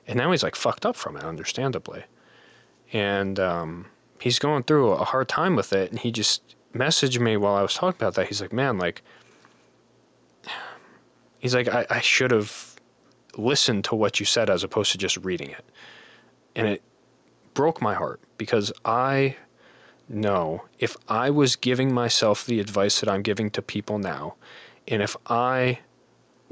And 0.05 0.15
now 0.15 0.29
he's 0.29 0.43
like 0.43 0.55
fucked 0.55 0.85
up 0.85 0.95
from 0.95 1.17
it, 1.17 1.23
understandably. 1.23 2.03
And 2.91 3.39
um, 3.39 3.87
he's 4.21 4.37
going 4.37 4.61
through 4.61 4.91
a 4.91 5.05
hard 5.05 5.27
time 5.27 5.55
with 5.55 5.73
it. 5.73 5.89
And 5.89 5.99
he 5.99 6.11
just 6.11 6.55
messaged 6.71 7.19
me 7.19 7.35
while 7.35 7.55
I 7.55 7.63
was 7.63 7.73
talking 7.73 7.97
about 7.99 8.13
that. 8.13 8.27
He's 8.27 8.41
like, 8.41 8.53
man, 8.53 8.77
like, 8.77 9.01
he's 11.39 11.55
like, 11.55 11.67
I, 11.67 11.87
I 11.89 11.99
should 12.01 12.29
have 12.29 12.75
listened 13.35 13.85
to 13.85 13.95
what 13.95 14.19
you 14.19 14.25
said 14.27 14.51
as 14.51 14.63
opposed 14.63 14.91
to 14.91 14.99
just 14.99 15.17
reading 15.17 15.49
it. 15.49 15.65
And 16.55 16.67
it 16.67 16.83
broke 17.55 17.81
my 17.81 17.95
heart 17.95 18.21
because 18.37 18.71
I 18.85 19.35
know 20.07 20.65
if 20.77 20.95
I 21.07 21.31
was 21.31 21.55
giving 21.55 21.91
myself 21.91 22.45
the 22.45 22.59
advice 22.59 22.99
that 22.99 23.09
I'm 23.09 23.23
giving 23.23 23.49
to 23.49 23.63
people 23.63 23.97
now, 23.97 24.35
and 24.87 25.01
if 25.01 25.17
I 25.25 25.79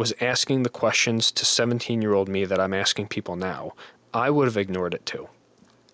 was 0.02 0.16
asking 0.20 0.64
the 0.64 0.70
questions 0.70 1.32
to 1.32 1.46
17 1.46 2.02
year 2.02 2.16
old 2.16 2.28
me 2.28 2.44
that 2.44 2.60
I'm 2.60 2.74
asking 2.74 3.10
people 3.10 3.36
now, 3.36 3.74
I 4.16 4.32
would 4.32 4.48
have 4.48 4.58
ignored 4.58 4.96
it 4.96 5.06
too. 5.06 5.30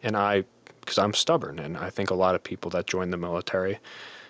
And 0.02 0.16
I, 0.16 0.46
because 0.80 0.98
I'm 0.98 1.14
stubborn, 1.14 1.60
and 1.60 1.76
I 1.76 1.90
think 1.90 2.10
a 2.10 2.14
lot 2.16 2.34
of 2.34 2.42
people 2.42 2.72
that 2.72 2.88
join 2.88 3.10
the 3.10 3.18
military, 3.18 3.80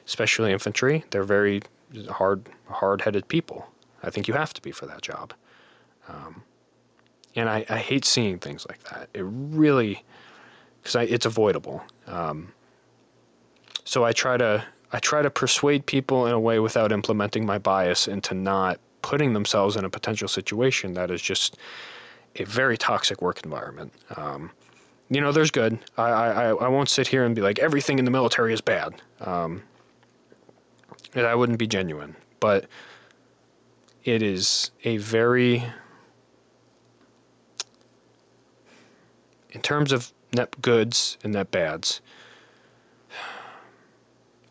especially 0.08 0.52
infantry, 0.52 1.06
they're 1.12 1.22
very 1.22 1.62
hard, 2.10 2.49
hard-headed 2.68 3.28
people. 3.28 3.68
I 4.02 4.10
think 4.10 4.28
you 4.28 4.34
have 4.34 4.52
to 4.56 4.64
be 4.64 4.72
for 4.72 4.88
that 4.88 5.04
job. 5.04 5.36
Um, 6.10 6.41
and 7.36 7.48
I, 7.48 7.64
I 7.70 7.78
hate 7.78 8.04
seeing 8.04 8.40
things 8.40 8.66
like 8.68 8.82
that. 8.86 9.10
It 9.14 9.26
really, 9.28 10.04
because 10.82 11.08
it's 11.08 11.28
avoidable. 11.28 11.84
Um, 12.08 12.52
so 13.86 14.04
I 14.04 14.12
try 14.12 14.38
to 14.38 14.66
I 14.91 14.99
try 14.99 15.22
to 15.22 15.30
persuade 15.30 15.86
people 15.86 16.26
in 16.26 16.34
a 16.34 16.40
way 16.40 16.58
without 16.60 16.91
implementing 16.91 17.45
my 17.45 17.60
bias 17.60 18.08
into 18.08 18.34
not 18.34 18.80
putting 19.02 19.34
themselves 19.34 19.76
in 19.76 19.86
a 19.86 19.90
potential 19.90 20.28
situation 20.28 20.94
that 20.94 21.11
is 21.11 21.22
just 21.22 21.57
a 22.36 22.44
very 22.44 22.78
toxic 22.78 23.22
work 23.22 23.44
environment. 23.44 23.94
Um, 24.15 24.52
you 25.10 25.22
know, 25.22 25.32
there's 25.32 25.52
good. 25.52 25.80
I, 25.98 26.03
I, 26.03 26.44
I 26.49 26.68
won't 26.68 26.90
sit 26.90 27.07
here 27.07 27.24
and 27.26 27.34
be 27.36 27.41
like 27.41 27.60
everything 27.60 27.99
in 27.99 28.06
the 28.06 28.11
military 28.11 28.53
is 28.53 28.61
bad. 28.61 29.02
Um, 29.22 29.64
I 31.15 31.34
wouldn't 31.34 31.57
be 31.57 31.68
genuine, 31.68 32.15
but 32.40 32.65
it 34.03 34.22
is 34.22 34.72
a 34.84 34.98
very, 34.98 35.64
in 39.52 39.61
terms 39.61 39.91
of 39.91 40.11
net 40.34 40.61
goods 40.61 41.18
and 41.24 41.34
net 41.34 41.52
bads, 41.52 42.02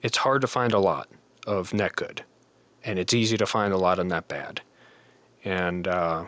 it's 0.03 0.19
hard 0.19 0.41
to 0.41 0.47
find 0.47 0.73
a 0.73 0.79
lot 0.79 1.09
of 1.47 1.75
net 1.75 1.97
good, 1.97 2.23
and 2.87 2.99
it's 2.99 3.13
easy 3.13 3.37
to 3.37 3.47
find 3.47 3.75
a 3.75 3.77
lot 3.77 3.99
of 3.99 4.07
net 4.07 4.29
bad. 4.29 4.63
And 5.45 5.87
uh, 5.87 6.25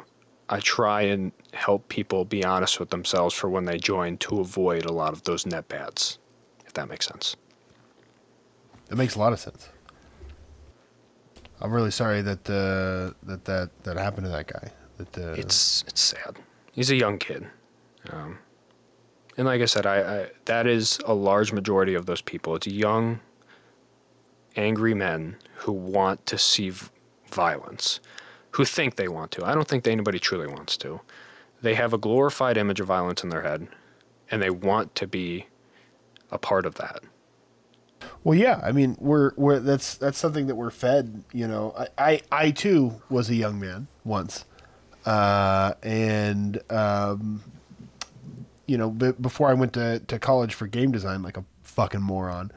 I 0.49 0.61
try 0.61 1.03
and 1.03 1.33
help 1.53 1.89
people 1.89 2.25
be 2.25 2.45
honest 2.45 2.81
with 2.81 2.91
themselves 2.91 3.35
for 3.35 3.49
when 3.49 3.65
they 3.65 3.79
join 3.79 4.19
to 4.19 4.41
avoid 4.41 4.85
a 4.85 4.93
lot 4.93 5.13
of 5.13 5.23
those 5.23 5.47
net 5.47 5.69
bads, 5.69 6.19
if 6.67 6.75
that 6.75 6.89
makes 6.89 7.07
sense. 7.07 7.37
It 8.91 8.97
makes 8.97 9.15
a 9.15 9.19
lot 9.21 9.33
of 9.33 9.39
sense. 9.39 9.69
I'm 11.61 11.73
really 11.73 11.91
sorry 11.91 12.23
that 12.23 12.49
uh, 12.49 13.15
that 13.25 13.45
that 13.45 13.71
that 13.83 13.97
happened 13.97 14.27
to 14.27 14.31
that 14.31 14.47
guy. 14.47 14.71
That 14.97 15.19
uh, 15.19 15.33
it's 15.33 15.85
it's 15.89 16.01
sad. 16.01 16.39
He's 16.73 16.91
a 16.91 16.95
young 16.95 17.19
kid, 17.19 17.47
um, 18.11 18.39
and 19.37 19.47
like 19.47 19.61
I 19.61 19.65
said, 19.65 19.85
I, 19.85 19.97
I 19.99 20.27
that 20.45 20.69
is 20.69 21.01
a 21.05 21.15
large 21.15 21.53
majority 21.53 21.95
of 21.95 22.07
those 22.07 22.21
people. 22.21 22.55
It's 22.55 22.69
young 22.69 23.19
angry 24.59 24.93
men 24.93 25.37
who 25.55 25.73
want 25.73 26.27
to 26.27 26.37
see 26.37 26.71
v- 26.71 26.89
violence, 27.31 28.01
who 28.51 28.65
think 28.65 28.97
they 28.97 29.09
want 29.09 29.31
to. 29.31 29.45
I 29.45 29.55
don't 29.55 29.69
think 29.69 29.87
anybody 29.87 30.19
truly 30.19 30.49
wants 30.49 30.77
to. 30.79 31.01
They 31.63 31.75
have 31.75 31.93
a 31.93 31.99
glorified 31.99 32.57
image 32.57 32.81
of 32.81 32.87
violence 32.89 33.23
in 33.23 33.31
their 33.31 33.43
head, 33.43 33.69
and 34.31 34.43
they 34.43 34.51
want 34.51 34.95
to 34.97 35.07
be 35.07 35.47
a 36.31 36.39
part 36.39 36.67
of 36.67 36.75
that. 36.75 37.01
Well, 38.25 38.39
yeah. 38.39 38.61
I 38.63 38.73
mean, 38.73 38.97
we're 38.99 39.33
we're 39.37 39.61
that's 39.61 39.95
that's 39.95 40.19
something 40.19 40.49
that 40.49 40.57
we're 40.57 40.71
fed. 40.71 41.25
You 41.33 41.49
know, 41.49 41.75
I 41.79 41.89
I, 41.99 42.21
I 42.31 42.51
too 42.51 43.01
was 43.09 43.31
a 43.31 43.35
young 43.35 43.59
man 43.61 43.87
once, 44.05 44.45
uh, 45.07 45.75
and 45.83 46.61
um, 46.71 47.43
you 48.67 48.77
know, 48.77 48.91
b- 48.91 49.13
before 49.21 49.49
I 49.49 49.55
went 49.55 49.73
to 49.75 50.01
to 50.01 50.19
college 50.19 50.55
for 50.55 50.67
game 50.67 50.93
design, 50.93 51.23
like 51.23 51.37
a 51.37 51.45
fucking 51.63 52.03
moron. 52.03 52.51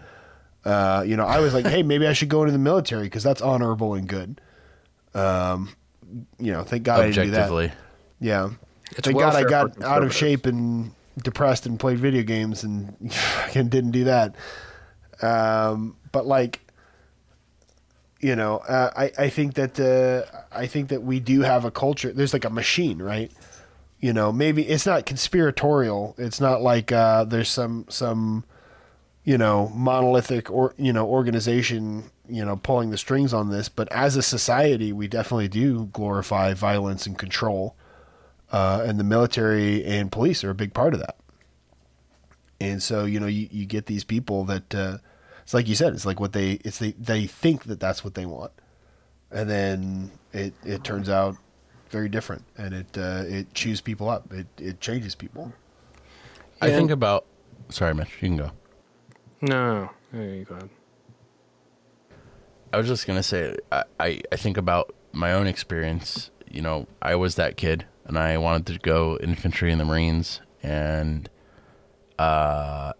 Uh, 0.64 1.04
you 1.06 1.18
know, 1.18 1.26
I 1.26 1.40
was 1.40 1.54
like, 1.54 1.66
hey, 1.66 1.82
maybe 1.84 2.06
I 2.06 2.14
should 2.14 2.30
go 2.30 2.42
into 2.44 2.52
the 2.52 2.60
military 2.60 3.04
because 3.04 3.24
that's 3.24 3.42
honorable 3.42 3.96
and 3.96 4.08
good. 4.08 4.40
Um, 5.14 5.70
you 6.40 6.52
know, 6.52 6.64
thank 6.64 6.84
God 6.84 7.02
I 7.02 7.10
didn't 7.10 7.26
do 7.26 7.32
that. 7.32 7.76
Yeah, 8.20 8.52
It's 8.92 9.02
thank 9.08 9.18
God 9.18 9.36
I 9.36 9.44
got 9.44 9.82
out 9.82 10.04
of 10.04 10.14
shape 10.14 10.46
and 10.46 10.92
depressed 11.18 11.66
and 11.66 11.80
played 11.80 11.98
video 11.98 12.24
games 12.24 12.64
and 12.64 13.12
fucking 13.14 13.70
didn't 13.70 13.92
do 13.92 14.04
that. 14.06 14.36
Um, 15.22 15.98
but 16.12 16.26
like, 16.28 16.62
you 18.20 18.36
know, 18.36 18.58
uh, 18.58 18.92
I 18.96 19.12
I 19.26 19.30
think 19.30 19.56
that 19.56 19.80
uh, 19.80 20.24
I 20.52 20.68
think 20.68 20.90
that 20.90 21.02
we 21.02 21.20
do 21.20 21.42
have 21.42 21.66
a 21.66 21.72
culture. 21.72 22.12
There's 22.12 22.34
like 22.34 22.46
a 22.46 22.50
machine, 22.52 23.02
right? 23.02 23.32
You 24.00 24.14
know, 24.14 24.32
maybe 24.32 24.68
it's 24.68 24.86
not 24.86 25.06
conspiratorial. 25.06 26.16
It's 26.18 26.40
not 26.40 26.62
like 26.62 26.92
uh, 26.92 27.24
there's 27.24 27.50
some 27.50 27.86
some 27.90 28.44
you 29.24 29.38
know 29.38 29.70
monolithic 29.76 30.50
or 30.50 30.74
you 30.78 30.92
know 30.94 31.06
organization 31.08 32.10
you 32.28 32.44
know 32.44 32.56
pulling 32.56 32.90
the 32.92 32.98
strings 32.98 33.34
on 33.34 33.50
this. 33.50 33.70
But 33.70 33.92
as 33.92 34.16
a 34.16 34.22
society, 34.22 34.92
we 34.94 35.08
definitely 35.08 35.48
do 35.48 35.86
glorify 35.88 36.54
violence 36.54 37.06
and 37.06 37.18
control, 37.18 37.76
uh, 38.52 38.84
and 38.86 39.00
the 39.00 39.04
military 39.04 39.84
and 39.86 40.12
police 40.12 40.44
are 40.44 40.50
a 40.50 40.56
big 40.56 40.74
part 40.74 40.94
of 40.94 41.00
that. 41.02 41.18
And 42.60 42.82
so 42.82 43.06
you 43.06 43.20
know 43.20 43.28
you, 43.28 43.48
you 43.52 43.66
get 43.66 43.88
these 43.88 44.04
people 44.04 44.44
that 44.46 44.74
uh, 44.76 44.98
it's 45.42 45.54
like 45.54 45.68
you 45.68 45.76
said 45.76 45.94
it's 45.94 46.06
like 46.06 46.20
what 46.20 46.34
they 46.34 46.54
it's 46.64 46.80
they 46.80 46.92
they 46.92 47.26
think 47.28 47.64
that 47.66 47.80
that's 47.80 48.04
what 48.04 48.14
they 48.14 48.26
want, 48.26 48.52
and 49.32 49.50
then 49.50 50.12
it 50.32 50.54
it 50.64 50.84
turns 50.84 51.10
out 51.10 51.36
very 51.90 52.08
different, 52.08 52.44
and 52.58 52.74
it 52.74 52.98
uh, 52.98 53.24
it 53.28 53.54
chews 53.54 53.82
people 53.82 54.10
up. 54.10 54.32
It 54.32 54.48
it 54.58 54.80
changes 54.80 55.16
people. 55.16 55.54
I 56.62 56.68
Yeah. 56.68 56.76
think 56.78 56.92
about. 56.92 57.26
Sorry, 57.70 57.94
Mitch. 57.96 58.14
You 58.22 58.30
can 58.30 58.38
go. 58.38 58.52
No, 59.42 59.90
you 60.14 60.46
go. 60.48 60.70
I 62.74 62.78
was 62.78 62.88
just 62.88 63.08
gonna 63.08 63.24
say, 63.24 63.58
I, 63.72 63.84
I, 64.00 64.22
I 64.32 64.36
think 64.36 64.58
about 64.58 64.94
my 65.12 65.34
own 65.34 65.48
experience, 65.48 66.32
you 66.50 66.62
know, 66.62 66.88
I 67.02 67.16
was 67.16 67.36
that 67.36 67.58
kid 67.58 67.86
and 68.06 68.18
I 68.18 68.38
wanted 68.38 68.68
to 68.68 68.80
go 68.80 69.18
infantry 69.22 69.72
in 69.72 69.78
the 69.78 69.86
Marines 69.86 70.42
and 70.64 71.30
uh 72.20 72.94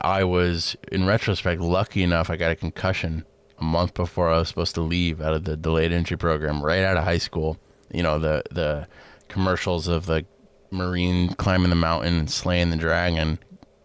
I 0.00 0.24
was 0.24 0.76
in 0.90 1.06
retrospect 1.06 1.60
lucky 1.60 2.02
enough 2.02 2.28
I 2.28 2.36
got 2.36 2.50
a 2.50 2.56
concussion 2.56 3.24
a 3.58 3.64
month 3.64 3.94
before 3.94 4.30
I 4.30 4.38
was 4.38 4.48
supposed 4.48 4.74
to 4.74 4.80
leave 4.80 5.20
out 5.20 5.32
of 5.32 5.44
the 5.44 5.56
delayed 5.56 5.92
entry 5.92 6.18
program 6.18 6.62
right 6.62 6.82
out 6.82 6.96
of 6.96 7.04
high 7.04 7.18
school. 7.18 7.56
You 7.92 8.02
know, 8.02 8.18
the 8.18 8.42
the 8.50 8.88
commercials 9.28 9.86
of 9.88 10.06
the 10.06 10.26
Marine 10.70 11.28
climbing 11.34 11.70
the 11.70 11.76
mountain 11.76 12.18
and 12.18 12.30
slaying 12.30 12.70
the 12.70 12.76
dragon 12.76 13.38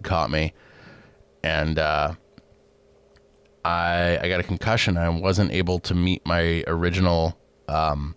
caught 0.03 0.31
me. 0.31 0.53
And 1.43 1.79
uh 1.79 2.15
I 3.63 4.17
I 4.21 4.29
got 4.29 4.39
a 4.39 4.43
concussion. 4.43 4.97
I 4.97 5.09
wasn't 5.09 5.51
able 5.51 5.79
to 5.79 5.93
meet 5.93 6.25
my 6.25 6.63
original 6.67 7.37
um, 7.67 8.15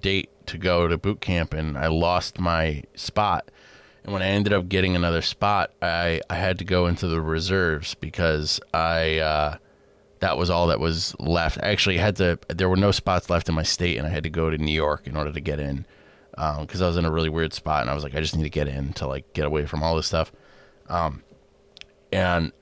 date 0.00 0.30
to 0.46 0.58
go 0.58 0.88
to 0.88 0.98
boot 0.98 1.20
camp, 1.20 1.54
and 1.54 1.78
I 1.78 1.86
lost 1.86 2.38
my 2.38 2.82
spot. 2.94 3.50
And 4.04 4.12
when 4.12 4.22
I 4.22 4.26
ended 4.26 4.52
up 4.52 4.68
getting 4.68 4.96
another 4.96 5.22
spot, 5.22 5.72
I 5.80 6.20
I 6.28 6.34
had 6.34 6.58
to 6.58 6.64
go 6.64 6.86
into 6.86 7.06
the 7.06 7.20
reserves 7.20 7.94
because 7.94 8.60
I 8.74 9.18
uh, 9.18 9.56
that 10.20 10.36
was 10.36 10.50
all 10.50 10.66
that 10.68 10.80
was 10.80 11.14
left. 11.18 11.58
I 11.62 11.70
actually 11.70 11.98
had 11.98 12.16
to. 12.16 12.38
There 12.48 12.68
were 12.68 12.76
no 12.76 12.90
spots 12.90 13.30
left 13.30 13.48
in 13.48 13.54
my 13.54 13.62
state, 13.62 13.96
and 13.98 14.06
I 14.06 14.10
had 14.10 14.24
to 14.24 14.30
go 14.30 14.50
to 14.50 14.58
New 14.58 14.74
York 14.74 15.06
in 15.06 15.16
order 15.16 15.32
to 15.32 15.40
get 15.40 15.60
in 15.60 15.86
because 16.32 16.80
um, 16.80 16.84
I 16.84 16.88
was 16.88 16.96
in 16.96 17.04
a 17.04 17.10
really 17.10 17.28
weird 17.28 17.52
spot, 17.52 17.82
and 17.82 17.90
I 17.90 17.94
was 17.94 18.02
like, 18.02 18.14
I 18.14 18.20
just 18.20 18.36
need 18.36 18.44
to 18.44 18.50
get 18.50 18.66
in 18.66 18.92
to 18.94 19.06
like 19.06 19.32
get 19.32 19.44
away 19.46 19.66
from 19.66 19.82
all 19.82 19.94
this 19.94 20.06
stuff. 20.06 20.32
Um, 20.88 21.22
and 22.12 22.52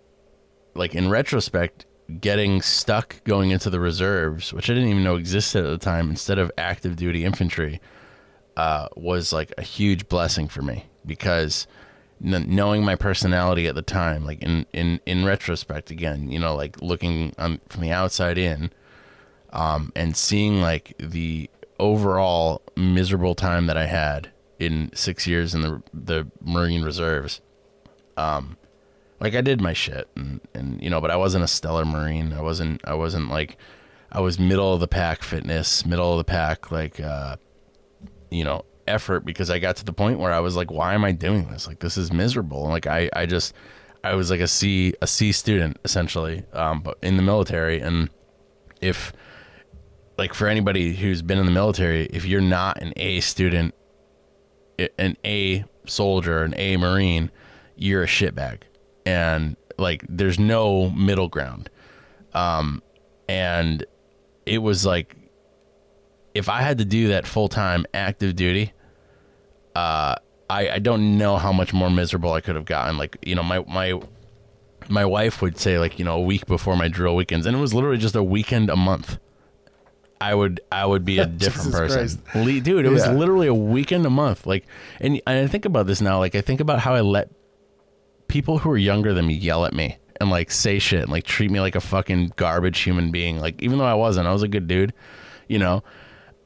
like 0.75 0.95
in 0.95 1.11
retrospect, 1.11 1.87
getting 2.21 2.63
stuck 2.63 3.23
going 3.25 3.51
into 3.51 3.71
the 3.71 3.81
reserves, 3.81 4.53
which 4.53 4.71
I 4.71 4.75
didn't 4.75 4.89
even 4.89 5.05
know 5.05 5.17
existed 5.17 5.65
at 5.65 5.71
the 5.71 5.79
time, 5.79 6.11
instead 6.11 6.39
of 6.39 6.51
active 6.57 6.97
duty 6.97 7.25
infantry, 7.25 7.81
uh, 8.57 8.89
was 8.97 9.33
like 9.33 9.53
a 9.59 9.63
huge 9.63 10.09
blessing 10.09 10.49
for 10.49 10.63
me 10.63 10.87
because 11.07 11.67
knowing 12.21 12.85
my 12.85 12.97
personality 12.97 13.67
at 13.67 13.75
the 13.75 13.83
time, 13.83 14.25
like 14.25 14.43
in, 14.43 14.67
in, 14.73 15.01
in 15.07 15.25
retrospect, 15.25 15.91
again, 15.91 16.31
you 16.31 16.39
know, 16.39 16.55
like 16.55 16.81
looking 16.83 17.33
um, 17.39 17.61
from 17.69 17.81
the 17.81 17.93
outside 17.93 18.37
in, 18.37 18.71
um, 19.53 19.93
and 19.97 20.17
seeing 20.17 20.61
like 20.61 20.95
the 20.99 21.49
overall 21.79 22.63
miserable 22.77 23.35
time 23.35 23.67
that 23.67 23.77
I 23.77 23.87
had 23.87 24.31
in 24.59 24.91
six 24.95 25.27
years 25.27 25.55
in 25.55 25.63
the 25.63 25.83
the 25.95 26.31
Marine 26.43 26.83
Reserves, 26.83 27.41
um, 28.17 28.57
like 29.21 29.35
I 29.35 29.43
did 29.43 29.61
my 29.61 29.73
shit 29.73 30.09
and, 30.17 30.41
and 30.55 30.83
you 30.83 30.91
know, 30.91 31.01
but 31.01 31.11
I 31.11 31.17
wasn't 31.17 31.45
a 31.45 31.49
stellar 31.49 31.85
Marine. 31.85 32.33
I 32.33 32.41
wasn't 32.41 32.81
I 32.85 32.95
wasn't 32.95 33.29
like 33.29 33.59
I 34.11 34.21
was 34.21 34.39
middle 34.39 34.75
of 34.75 34.81
the 34.81 34.89
pack 34.89 35.23
fitness, 35.23 35.85
middle 35.85 36.13
of 36.13 36.19
the 36.19 36.25
pack 36.25 36.71
like 36.71 36.99
uh 36.99 37.37
you 38.31 38.45
know, 38.45 38.65
effort 38.87 39.25
because 39.25 39.51
I 39.51 39.59
got 39.59 39.77
to 39.77 39.85
the 39.85 39.93
point 39.93 40.19
where 40.19 40.33
I 40.33 40.41
was 40.41 40.57
like, 40.57 40.71
why 40.71 40.95
am 40.95 41.05
I 41.05 41.13
doing 41.13 41.51
this? 41.51 41.67
Like 41.67 41.81
this 41.81 41.97
is 41.97 42.13
miserable. 42.13 42.63
And 42.63 42.73
like 42.73 42.87
I, 42.87 43.11
I 43.15 43.27
just 43.27 43.53
I 44.03 44.15
was 44.15 44.31
like 44.31 44.41
a 44.41 44.49
C 44.49 44.95
a 45.03 45.07
C 45.07 45.33
student 45.33 45.79
essentially, 45.85 46.45
um, 46.53 46.81
but 46.81 46.99
in 47.03 47.17
the 47.17 47.23
military 47.23 47.81
and 47.81 48.09
if 48.81 49.13
like 50.17 50.33
for 50.33 50.49
anybody 50.49 50.95
who's 50.95 51.21
been 51.21 51.39
in 51.39 51.47
the 51.47 51.53
military, 51.53 52.07
if 52.07 52.25
you're 52.25 52.41
not 52.41 52.81
an 52.81 52.95
A 52.97 53.21
student, 53.21 53.75
an 54.99 55.17
A 55.25 55.65
soldier, 55.87 56.43
an 56.43 56.55
A 56.57 56.79
Marine, 56.79 57.31
you're 57.77 58.03
a 58.03 58.07
shitbag 58.07 58.63
and 59.07 59.57
like 59.79 60.05
there's 60.09 60.39
no 60.39 60.91
middle 60.91 61.29
ground. 61.29 61.71
Um, 62.35 62.83
and 63.29 63.85
it 64.47 64.59
was 64.59 64.85
like 64.87 65.17
if 66.35 66.49
I 66.49 66.63
had 66.63 66.79
to 66.79 66.85
do 66.85 67.09
that 67.09 67.27
full 67.27 67.49
time 67.49 67.87
active 67.93 68.37
duty, 68.37 68.73
uh, 69.75 70.15
I 70.49 70.71
I 70.71 70.79
don't 70.79 71.19
know 71.19 71.37
how 71.37 71.53
much 71.53 71.73
more 71.73 71.91
miserable 71.91 72.33
I 72.33 72.41
could 72.41 72.57
have 72.57 72.65
gotten. 72.65 72.97
Like 72.99 73.17
you 73.23 73.35
know 73.35 73.43
my 73.43 73.61
my 73.61 74.01
my 74.89 75.05
wife 75.05 75.43
would 75.43 75.59
say 75.59 75.79
like 75.79 75.99
you 75.99 76.05
know 76.05 76.17
a 76.17 76.21
week 76.21 76.47
before 76.47 76.77
my 76.77 76.89
drill 76.89 77.17
weekends, 77.17 77.47
and 77.47 77.57
it 77.57 77.61
was 77.61 77.75
literally 77.75 77.99
just 77.99 78.15
a 78.15 78.23
weekend 78.23 78.71
a 78.71 78.77
month. 78.77 79.19
I 80.21 80.35
would 80.35 80.61
I 80.71 80.85
would 80.85 81.05
be 81.05 81.19
a 81.19 81.27
different 81.45 81.73
person, 81.73 82.23
Le- 82.35 82.61
dude. 82.61 82.85
It 82.85 82.91
was 82.91 83.07
literally 83.09 83.47
a 83.47 83.55
weekend 83.55 84.05
a 84.05 84.11
month. 84.11 84.47
Like, 84.47 84.67
and, 85.01 85.21
and 85.27 85.39
I 85.39 85.47
think 85.47 85.65
about 85.65 85.87
this 85.87 86.01
now. 86.03 86.19
Like, 86.19 86.35
I 86.35 86.43
think 86.43 86.61
about 86.61 86.81
how 86.81 86.95
I 86.95 87.01
let 87.01 87.31
people 88.31 88.59
who 88.59 88.71
are 88.71 88.79
younger 88.79 89.13
than 89.13 89.27
me 89.27 89.35
yell 89.35 89.67
at 89.67 89.75
me 89.75 89.99
and 90.21 90.31
like 90.31 90.51
say 90.53 90.79
shit 90.79 91.03
and 91.03 91.11
like 91.11 91.25
treat 91.25 91.51
me 91.51 91.61
like 91.61 91.75
a 91.75 91.81
fucking 91.81 92.33
garbage 92.37 92.79
human 92.79 93.11
being. 93.11 93.41
Like 93.41 93.61
even 93.61 93.79
though 93.79 93.85
I 93.85 93.95
wasn't, 93.95 94.29
I 94.29 94.33
was 94.33 94.45
a 94.45 94.49
good 94.49 94.69
dude, 94.69 94.95
you 95.49 95.59
know. 95.59 95.83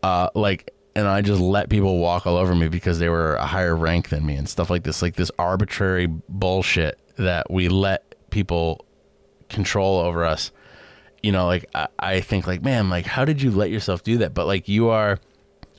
Uh, 0.03 0.31
like 0.35 0.73
and 0.97 1.07
I 1.07 1.21
just 1.21 1.41
let 1.41 1.69
people 1.69 1.99
walk 1.99 2.27
all 2.27 2.37
over 2.37 2.55
me 2.55 2.69
because 2.69 2.99
they 2.99 3.09
were 3.09 3.37
a 3.37 3.47
higher 3.47 3.77
rank 3.77 4.09
than 4.09 4.25
me 4.25 4.37
and 4.37 4.49
stuff 4.49 4.71
like 4.71 4.85
this. 4.85 5.03
Like 5.03 5.17
this 5.17 5.31
arbitrary 5.39 6.07
bullshit 6.07 6.99
that 7.17 7.51
we 7.51 7.69
let 7.69 8.15
people 8.31 8.87
control 9.49 9.99
over 9.99 10.25
us. 10.25 10.53
You 11.23 11.33
know, 11.33 11.47
like 11.47 11.67
I, 11.75 11.89
I 11.99 12.21
think 12.21 12.47
like, 12.47 12.63
man, 12.63 12.89
like 12.89 13.05
how 13.05 13.27
did 13.27 13.43
you 13.43 13.51
let 13.51 13.71
yourself 13.71 14.03
do 14.03 14.19
that? 14.19 14.33
But 14.33 14.47
like 14.47 14.69
you 14.69 14.89
are 14.89 15.19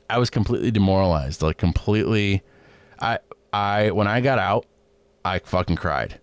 I 0.08 0.18
was 0.18 0.30
completely 0.30 0.70
demoralized, 0.70 1.42
like 1.42 1.56
completely 1.56 2.42
I 3.00 3.18
I 3.52 3.90
when 3.90 4.06
I 4.06 4.20
got 4.20 4.38
out 4.38 4.66
I 5.26 5.40
fucking 5.40 5.76
cried. 5.76 6.20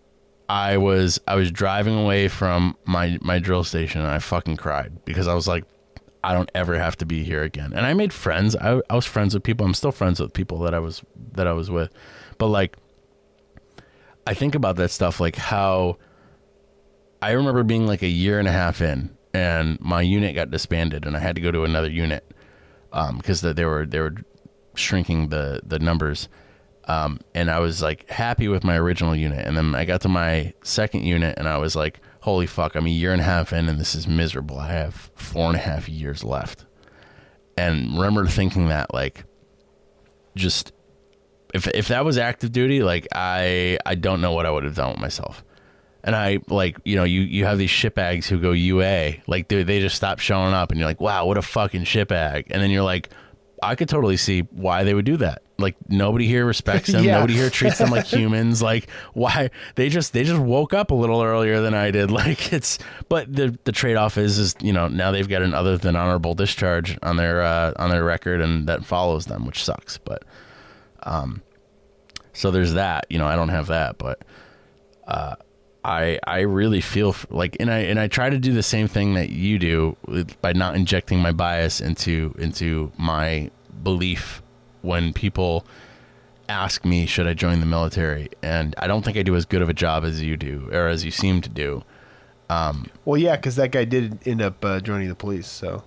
I 0.47 0.77
was 0.77 1.19
I 1.27 1.35
was 1.35 1.51
driving 1.51 1.97
away 1.97 2.29
from 2.29 2.77
my 2.85 3.17
my 3.21 3.39
drill 3.39 3.65
station 3.65 3.99
and 3.99 4.09
I 4.09 4.19
fucking 4.19 4.55
cried 4.55 5.03
because 5.03 5.27
I 5.27 5.33
was 5.33 5.45
like 5.45 5.65
I 6.23 6.33
don't 6.33 6.49
ever 6.55 6.79
have 6.79 6.95
to 6.97 7.05
be 7.05 7.23
here 7.23 7.43
again. 7.43 7.73
And 7.73 7.85
I 7.85 7.93
made 7.93 8.13
friends. 8.13 8.55
I, 8.55 8.79
I 8.89 8.95
was 8.95 9.05
friends 9.05 9.33
with 9.33 9.43
people. 9.43 9.65
I'm 9.65 9.73
still 9.73 9.91
friends 9.91 10.21
with 10.21 10.31
people 10.31 10.59
that 10.59 10.73
I 10.73 10.79
was 10.79 11.03
that 11.33 11.47
I 11.47 11.51
was 11.51 11.69
with. 11.69 11.91
But 12.37 12.47
like 12.47 12.77
I 14.25 14.33
think 14.33 14.55
about 14.55 14.77
that 14.77 14.89
stuff 14.89 15.19
like 15.19 15.35
how 15.35 15.97
I 17.21 17.31
remember 17.31 17.63
being 17.63 17.85
like 17.85 18.03
a 18.03 18.07
year 18.07 18.39
and 18.39 18.47
a 18.47 18.53
half 18.53 18.79
in 18.79 19.17
and 19.33 19.81
my 19.81 20.01
unit 20.01 20.33
got 20.33 20.49
disbanded 20.49 21.05
and 21.05 21.17
I 21.17 21.19
had 21.19 21.35
to 21.35 21.41
go 21.41 21.51
to 21.51 21.65
another 21.65 21.89
unit 21.89 22.23
um 22.93 23.17
because 23.17 23.41
they 23.41 23.65
were 23.65 23.85
they 23.85 23.99
were 23.99 24.15
shrinking 24.75 25.27
the 25.27 25.59
the 25.65 25.79
numbers 25.79 26.29
um, 26.85 27.19
and 27.33 27.49
I 27.49 27.59
was 27.59 27.81
like 27.81 28.09
happy 28.09 28.47
with 28.47 28.63
my 28.63 28.77
original 28.77 29.15
unit. 29.15 29.45
And 29.45 29.55
then 29.55 29.73
I 29.75 29.85
got 29.85 30.01
to 30.01 30.09
my 30.09 30.53
second 30.63 31.03
unit 31.03 31.37
and 31.37 31.47
I 31.47 31.57
was 31.57 31.75
like, 31.75 31.99
holy 32.21 32.45
fuck, 32.47 32.75
I'm 32.75 32.85
a 32.85 32.89
year 32.89 33.11
and 33.11 33.21
a 33.21 33.25
half 33.25 33.53
in 33.53 33.69
and 33.69 33.79
this 33.79 33.95
is 33.95 34.07
miserable. 34.07 34.59
I 34.59 34.71
have 34.71 35.11
four 35.15 35.47
and 35.47 35.55
a 35.55 35.61
half 35.61 35.87
years 35.87 36.23
left. 36.23 36.65
And 37.57 37.95
remember 37.95 38.25
thinking 38.25 38.67
that 38.67 38.93
like 38.93 39.23
just 40.35 40.73
if 41.53 41.67
if 41.67 41.87
that 41.89 42.03
was 42.03 42.17
active 42.17 42.51
duty, 42.51 42.81
like 42.83 43.07
I 43.13 43.77
I 43.85 43.95
don't 43.95 44.21
know 44.21 44.33
what 44.33 44.45
I 44.45 44.51
would 44.51 44.63
have 44.63 44.75
done 44.75 44.91
with 44.91 44.99
myself. 44.99 45.43
And 46.05 46.17
I 46.17 46.39
like, 46.49 46.77
you 46.83 46.97
know, 46.97 47.05
you, 47.05 47.21
you 47.21 47.45
have 47.45 47.57
these 47.57 47.69
ship 47.69 47.95
shitbags 47.95 48.25
who 48.25 48.37
go 48.37 48.51
UA, 48.51 49.13
like 49.27 49.47
they 49.47 49.63
they 49.63 49.79
just 49.79 49.95
stop 49.95 50.19
showing 50.19 50.53
up 50.53 50.71
and 50.71 50.79
you're 50.79 50.89
like, 50.89 50.99
wow, 50.99 51.25
what 51.25 51.37
a 51.37 51.41
fucking 51.41 51.85
ship 51.85 52.09
shitbag. 52.09 52.47
And 52.49 52.61
then 52.61 52.71
you're 52.71 52.83
like, 52.83 53.09
I 53.61 53.75
could 53.75 53.87
totally 53.87 54.17
see 54.17 54.41
why 54.51 54.83
they 54.83 54.93
would 54.93 55.05
do 55.05 55.15
that. 55.17 55.43
Like 55.63 55.75
nobody 55.89 56.27
here 56.27 56.45
respects 56.45 56.91
them. 56.91 57.03
yeah. 57.05 57.15
Nobody 57.15 57.33
here 57.33 57.49
treats 57.49 57.79
them 57.79 57.89
like 57.89 58.05
humans. 58.13 58.61
Like 58.61 58.87
why 59.13 59.49
they 59.73 59.89
just 59.89 60.13
they 60.13 60.23
just 60.23 60.39
woke 60.39 60.73
up 60.73 60.91
a 60.91 60.93
little 60.93 61.23
earlier 61.23 61.61
than 61.61 61.73
I 61.73 61.89
did. 61.89 62.11
Like 62.23 62.53
it's 62.53 62.77
but 63.09 63.33
the 63.33 63.57
the 63.63 63.71
trade 63.71 63.95
off 63.95 64.17
is 64.17 64.37
is 64.37 64.55
you 64.61 64.71
know 64.71 64.87
now 64.87 65.09
they've 65.11 65.27
got 65.27 65.41
an 65.41 65.53
other 65.55 65.77
than 65.77 65.95
honorable 65.95 66.35
discharge 66.35 66.97
on 67.01 67.17
their 67.17 67.41
uh, 67.41 67.73
on 67.77 67.89
their 67.89 68.03
record 68.03 68.39
and 68.39 68.67
that 68.67 68.85
follows 68.85 69.25
them, 69.25 69.45
which 69.45 69.63
sucks. 69.63 69.97
But 69.97 70.23
um, 71.03 71.41
so 72.33 72.51
there's 72.51 72.73
that. 72.73 73.05
You 73.09 73.17
know 73.17 73.25
I 73.25 73.35
don't 73.35 73.49
have 73.49 73.67
that, 73.67 73.97
but 73.97 74.21
uh, 75.07 75.35
I 75.83 76.19
I 76.25 76.41
really 76.41 76.81
feel 76.81 77.15
like 77.29 77.57
and 77.59 77.71
I 77.71 77.79
and 77.79 77.99
I 77.99 78.07
try 78.07 78.29
to 78.29 78.37
do 78.37 78.53
the 78.53 78.63
same 78.63 78.87
thing 78.87 79.15
that 79.15 79.29
you 79.29 79.57
do 79.57 79.97
by 80.41 80.53
not 80.53 80.75
injecting 80.75 81.19
my 81.19 81.31
bias 81.31 81.81
into 81.81 82.35
into 82.37 82.91
my 82.97 83.49
belief 83.81 84.42
when 84.83 85.13
people 85.13 85.65
ask 86.47 86.85
me 86.85 87.05
should 87.05 87.25
I 87.25 87.33
join 87.33 87.61
the 87.61 87.65
military 87.65 88.29
and 88.43 88.75
I 88.77 88.85
don't 88.85 89.03
think 89.03 89.17
I 89.17 89.23
do 89.23 89.35
as 89.35 89.45
good 89.45 89.61
of 89.61 89.69
a 89.69 89.73
job 89.73 90.03
as 90.03 90.21
you 90.21 90.37
do 90.37 90.69
or 90.71 90.87
as 90.87 91.03
you 91.03 91.09
seem 91.09 91.41
to 91.41 91.49
do. 91.49 91.83
Um, 92.49 92.87
well, 93.05 93.17
yeah, 93.17 93.35
because 93.35 93.55
that 93.55 93.71
guy 93.71 93.85
did 93.85 94.19
end 94.27 94.41
up 94.41 94.63
uh, 94.63 94.79
joining 94.79 95.09
the 95.09 95.15
police. 95.15 95.47
So. 95.47 95.83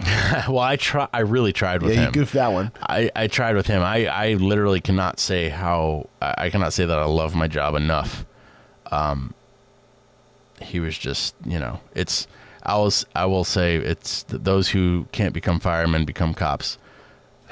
well, 0.48 0.60
I 0.60 0.76
try. 0.76 1.08
I 1.12 1.20
really 1.20 1.52
tried 1.52 1.82
with 1.82 1.92
him. 1.92 1.98
yeah, 1.98 2.02
him. 2.06 2.14
you 2.14 2.20
goofed 2.20 2.32
that 2.32 2.52
one. 2.52 2.72
I, 2.80 3.10
I 3.14 3.26
tried 3.26 3.54
with 3.54 3.66
him. 3.66 3.82
I, 3.82 4.06
I 4.06 4.34
literally 4.34 4.80
cannot 4.80 5.20
say 5.20 5.50
how 5.50 6.08
I 6.20 6.50
cannot 6.50 6.72
say 6.72 6.84
that 6.86 6.98
I 6.98 7.04
love 7.04 7.34
my 7.34 7.46
job 7.46 7.74
enough 7.74 8.24
um, 8.94 9.34
he 10.60 10.80
was 10.80 10.96
just, 10.96 11.34
you 11.44 11.58
know, 11.58 11.80
it's. 11.94 12.26
I 12.62 12.78
was. 12.78 13.04
I 13.14 13.26
will 13.26 13.44
say 13.44 13.76
it's 13.76 14.24
those 14.28 14.68
who 14.68 15.06
can't 15.12 15.34
become 15.34 15.60
firemen 15.60 16.04
become 16.04 16.32
cops. 16.32 16.78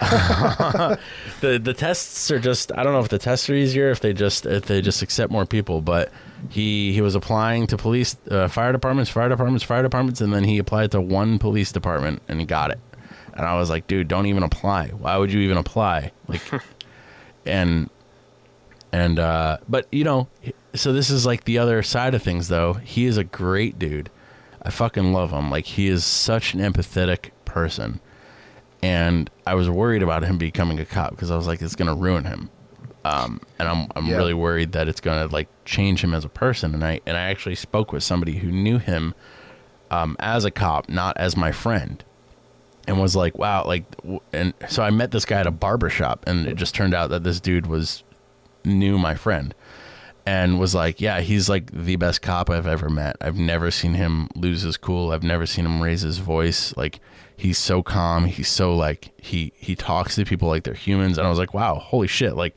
the 1.40 1.58
the 1.62 1.74
tests 1.74 2.30
are 2.30 2.38
just 2.38 2.72
I 2.76 2.82
don't 2.82 2.92
know 2.92 3.00
if 3.00 3.08
the 3.08 3.18
tests 3.18 3.48
are 3.50 3.54
easier 3.54 3.90
if 3.90 4.00
they 4.00 4.12
just 4.12 4.46
if 4.46 4.66
they 4.66 4.80
just 4.80 5.02
accept 5.02 5.30
more 5.30 5.46
people 5.46 5.80
but 5.80 6.12
he 6.50 6.92
he 6.92 7.00
was 7.00 7.14
applying 7.14 7.66
to 7.68 7.76
police 7.76 8.16
uh, 8.30 8.48
fire 8.48 8.72
departments 8.72 9.10
fire 9.10 9.28
departments 9.28 9.64
fire 9.64 9.82
departments 9.82 10.20
and 10.20 10.32
then 10.32 10.44
he 10.44 10.58
applied 10.58 10.90
to 10.90 11.00
one 11.00 11.38
police 11.38 11.72
department 11.72 12.22
and 12.28 12.40
he 12.40 12.46
got 12.46 12.70
it 12.70 12.80
And 13.34 13.46
I 13.46 13.54
was 13.56 13.70
like, 13.70 13.86
dude, 13.86 14.08
don't 14.08 14.26
even 14.26 14.42
apply. 14.42 14.88
Why 14.88 15.16
would 15.16 15.32
you 15.32 15.40
even 15.40 15.56
apply? 15.56 16.12
Like, 16.28 16.42
and 17.46 17.88
and 18.92 19.18
uh, 19.18 19.56
but 19.68 19.86
you 19.90 20.04
know, 20.04 20.28
so 20.74 20.92
this 20.92 21.08
is 21.10 21.24
like 21.24 21.44
the 21.44 21.58
other 21.58 21.82
side 21.82 22.14
of 22.14 22.22
things, 22.22 22.48
though. 22.48 22.74
He 22.74 23.06
is 23.06 23.16
a 23.16 23.24
great 23.24 23.78
dude. 23.78 24.10
I 24.62 24.70
fucking 24.70 25.12
love 25.14 25.30
him. 25.30 25.50
Like 25.50 25.64
he 25.64 25.88
is 25.88 26.04
such 26.04 26.52
an 26.54 26.60
empathetic 26.60 27.30
person, 27.46 28.00
and 28.82 29.30
I 29.46 29.54
was 29.54 29.70
worried 29.70 30.02
about 30.02 30.24
him 30.24 30.38
becoming 30.38 30.78
a 30.80 30.84
cop 30.84 31.10
because 31.10 31.30
I 31.30 31.36
was 31.36 31.46
like, 31.46 31.62
it's 31.62 31.76
gonna 31.76 31.94
ruin 31.94 32.24
him. 32.24 32.50
Um, 33.04 33.40
and 33.58 33.68
I'm 33.68 33.86
I'm 33.96 34.06
Yeah. 34.06 34.16
really 34.16 34.34
worried 34.34 34.72
that 34.72 34.88
it's 34.88 35.00
gonna 35.00 35.26
like 35.26 35.48
change 35.64 36.02
him 36.04 36.14
as 36.14 36.24
a 36.24 36.28
person. 36.28 36.74
And 36.74 36.84
I 36.84 37.00
and 37.06 37.16
I 37.16 37.22
actually 37.22 37.54
spoke 37.56 37.92
with 37.92 38.02
somebody 38.02 38.36
who 38.38 38.50
knew 38.50 38.78
him 38.78 39.14
um, 39.90 40.16
as 40.20 40.44
a 40.44 40.50
cop, 40.50 40.88
not 40.88 41.16
as 41.18 41.36
my 41.36 41.52
friend, 41.52 42.02
and 42.88 42.98
was 43.00 43.14
like, 43.14 43.36
wow, 43.36 43.64
like, 43.66 43.84
w- 43.98 44.20
and 44.32 44.54
so 44.68 44.82
I 44.82 44.88
met 44.90 45.10
this 45.10 45.24
guy 45.26 45.38
at 45.40 45.46
a 45.46 45.50
barber 45.50 45.90
shop, 45.90 46.24
and 46.26 46.46
it 46.46 46.54
just 46.56 46.74
turned 46.74 46.94
out 46.94 47.10
that 47.10 47.24
this 47.24 47.40
dude 47.40 47.66
was 47.66 48.02
knew 48.64 48.96
my 48.98 49.14
friend 49.14 49.54
and 50.24 50.60
was 50.60 50.74
like, 50.74 51.00
yeah, 51.00 51.20
he's 51.20 51.48
like 51.48 51.70
the 51.72 51.96
best 51.96 52.22
cop 52.22 52.48
I've 52.48 52.66
ever 52.66 52.88
met. 52.88 53.16
I've 53.20 53.36
never 53.36 53.70
seen 53.70 53.94
him 53.94 54.28
lose 54.34 54.62
his 54.62 54.76
cool. 54.76 55.10
I've 55.10 55.22
never 55.22 55.46
seen 55.46 55.66
him 55.66 55.82
raise 55.82 56.02
his 56.02 56.18
voice. 56.18 56.76
Like 56.76 57.00
he's 57.36 57.58
so 57.58 57.82
calm. 57.82 58.26
He's 58.26 58.48
so 58.48 58.74
like 58.74 59.12
he 59.16 59.52
he 59.56 59.74
talks 59.74 60.14
to 60.16 60.24
people 60.24 60.48
like 60.48 60.64
they're 60.64 60.74
humans. 60.74 61.18
And 61.18 61.26
I 61.26 61.30
was 61.30 61.38
like, 61.38 61.54
wow, 61.54 61.76
holy 61.76 62.06
shit, 62.06 62.36
like 62.36 62.56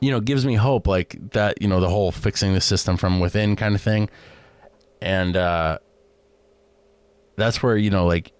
you 0.00 0.10
know, 0.10 0.20
gives 0.20 0.46
me 0.46 0.54
hope 0.54 0.86
like 0.86 1.18
that, 1.32 1.60
you 1.60 1.68
know, 1.68 1.78
the 1.78 1.90
whole 1.90 2.10
fixing 2.10 2.54
the 2.54 2.60
system 2.60 2.96
from 2.96 3.20
within 3.20 3.54
kind 3.54 3.74
of 3.74 3.82
thing. 3.82 4.08
And 5.02 5.36
uh 5.36 5.78
that's 7.36 7.62
where, 7.62 7.76
you 7.76 7.90
know, 7.90 8.06
like 8.06 8.32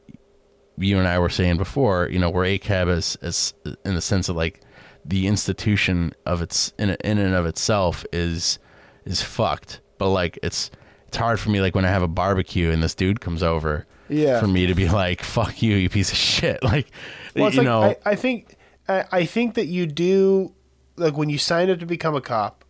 you 0.78 0.98
and 0.98 1.06
I 1.06 1.18
were 1.18 1.28
saying 1.28 1.58
before, 1.58 2.08
you 2.10 2.18
know, 2.18 2.30
where 2.30 2.44
ACAB 2.44 2.88
is, 2.88 3.18
is 3.20 3.54
in 3.84 3.94
the 3.94 4.00
sense 4.00 4.28
of 4.28 4.36
like 4.36 4.62
the 5.04 5.26
institution 5.26 6.12
of 6.26 6.42
its 6.42 6.72
in 6.78 6.90
in 7.04 7.18
and 7.18 7.34
of 7.34 7.46
itself 7.46 8.04
is 8.12 8.58
is 9.04 9.22
fucked. 9.22 9.80
But 9.98 10.10
like 10.10 10.38
it's 10.42 10.70
it's 11.08 11.16
hard 11.16 11.40
for 11.40 11.50
me 11.50 11.60
like 11.60 11.74
when 11.74 11.84
I 11.84 11.88
have 11.88 12.02
a 12.02 12.08
barbecue 12.08 12.70
and 12.70 12.82
this 12.82 12.94
dude 12.94 13.20
comes 13.20 13.42
over, 13.42 13.86
Yeah. 14.08 14.38
for 14.40 14.46
me 14.46 14.66
to 14.66 14.74
be 14.74 14.88
like, 14.88 15.22
"Fuck 15.22 15.62
you, 15.62 15.74
you 15.76 15.88
piece 15.88 16.10
of 16.12 16.18
shit." 16.18 16.62
Like, 16.64 16.86
Well, 17.34 17.46
it's 17.48 17.56
you 17.56 17.62
like, 17.62 17.66
know, 17.66 17.82
I, 17.82 17.96
I 18.12 18.14
think 18.14 18.56
I, 18.88 19.04
I 19.12 19.24
think 19.24 19.54
that 19.54 19.66
you 19.66 19.86
do 19.86 20.54
like 20.96 21.16
when 21.16 21.28
you 21.28 21.38
sign 21.38 21.70
up 21.70 21.78
to 21.80 21.86
become 21.86 22.14
a 22.14 22.20
cop, 22.20 22.64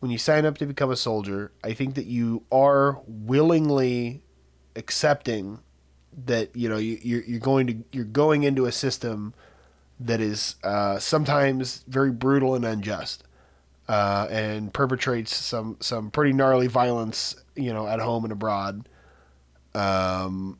when 0.00 0.10
you 0.10 0.18
sign 0.18 0.44
up 0.46 0.58
to 0.58 0.66
become 0.66 0.90
a 0.90 0.96
soldier, 0.96 1.52
I 1.62 1.72
think 1.74 1.94
that 1.94 2.06
you 2.06 2.44
are 2.50 3.00
willingly 3.06 4.22
accepting 4.76 5.60
that 6.24 6.54
you 6.56 6.68
know 6.68 6.76
you, 6.78 6.98
you're 7.02 7.22
you're 7.22 7.40
going 7.40 7.66
to 7.68 7.76
you're 7.92 8.04
going 8.04 8.42
into 8.42 8.66
a 8.66 8.72
system 8.72 9.34
that 10.00 10.20
is 10.20 10.56
uh, 10.62 10.98
sometimes 10.98 11.84
very 11.88 12.10
brutal 12.10 12.54
and 12.54 12.64
unjust, 12.64 13.24
uh, 13.88 14.26
and 14.30 14.72
perpetrates 14.72 15.34
some 15.34 15.76
some 15.80 16.10
pretty 16.10 16.32
gnarly 16.32 16.66
violence, 16.66 17.36
you 17.56 17.72
know, 17.72 17.86
at 17.86 18.00
home 18.00 18.24
and 18.24 18.32
abroad. 18.32 18.88
Um, 19.74 20.58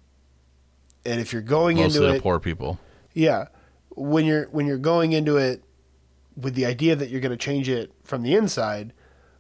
and 1.05 1.21
if 1.21 1.33
you're 1.33 1.43
going 1.43 1.77
mostly 1.79 1.99
into 1.99 2.13
the 2.13 2.17
it, 2.17 2.23
poor 2.23 2.39
people. 2.39 2.79
yeah, 3.15 3.47
when 3.91 4.25
you're 4.25 4.47
when 4.47 4.67
you're 4.67 4.79
going 4.79 5.13
into 5.13 5.37
it 5.37 5.63
with 6.37 6.55
the 6.55 6.67
idea 6.67 6.95
that 6.95 7.09
you're 7.11 7.21
going 7.21 7.31
to 7.31 7.37
change 7.37 7.69
it 7.69 7.93
from 8.05 8.23
the 8.23 8.35
inside, 8.35 8.93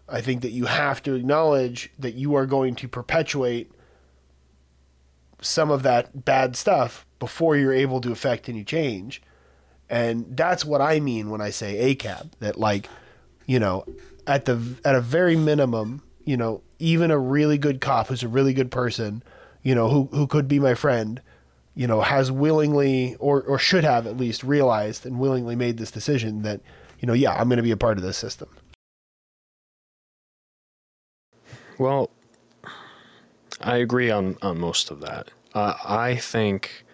I 0.08 0.20
think 0.20 0.42
that 0.42 0.50
you 0.50 0.66
have 0.66 1.02
to 1.04 1.14
acknowledge 1.14 1.90
that 1.98 2.14
you 2.14 2.34
are 2.34 2.46
going 2.46 2.74
to 2.76 2.88
perpetuate 2.88 3.70
some 5.40 5.70
of 5.70 5.82
that 5.84 6.24
bad 6.24 6.56
stuff 6.56 7.06
before 7.18 7.56
you're 7.56 7.72
able 7.72 8.00
to 8.00 8.10
affect 8.10 8.48
any 8.48 8.64
change. 8.64 9.22
And 9.90 10.36
that's 10.36 10.64
what 10.64 10.80
I 10.80 11.00
mean 11.00 11.30
when 11.30 11.40
I 11.40 11.50
say 11.50 11.94
ACAB. 11.94 12.30
That 12.40 12.58
like, 12.58 12.88
you 13.46 13.58
know, 13.58 13.84
at 14.26 14.44
the 14.44 14.60
at 14.84 14.94
a 14.94 15.00
very 15.00 15.36
minimum, 15.36 16.02
you 16.24 16.36
know, 16.36 16.62
even 16.78 17.10
a 17.10 17.18
really 17.18 17.58
good 17.58 17.80
cop 17.80 18.08
who's 18.08 18.22
a 18.22 18.28
really 18.28 18.52
good 18.52 18.70
person, 18.70 19.22
you 19.62 19.74
know, 19.74 19.88
who 19.88 20.08
who 20.12 20.26
could 20.26 20.46
be 20.48 20.58
my 20.58 20.74
friend, 20.74 21.22
you 21.74 21.86
know, 21.86 22.02
has 22.02 22.30
willingly 22.30 23.16
or 23.18 23.42
or 23.42 23.58
should 23.58 23.84
have 23.84 24.06
at 24.06 24.16
least 24.16 24.44
realized 24.44 25.06
and 25.06 25.18
willingly 25.18 25.56
made 25.56 25.78
this 25.78 25.90
decision 25.90 26.42
that, 26.42 26.60
you 27.00 27.06
know, 27.06 27.14
yeah, 27.14 27.32
I'm 27.32 27.48
going 27.48 27.56
to 27.56 27.62
be 27.62 27.70
a 27.70 27.76
part 27.76 27.96
of 27.96 28.04
this 28.04 28.16
system. 28.18 28.48
Well, 31.78 32.10
I 33.60 33.76
agree 33.76 34.10
on, 34.10 34.36
on 34.42 34.58
most 34.58 34.90
of 34.90 35.00
that. 35.00 35.28
Uh, 35.54 35.74
I 35.84 36.16
think 36.16 36.84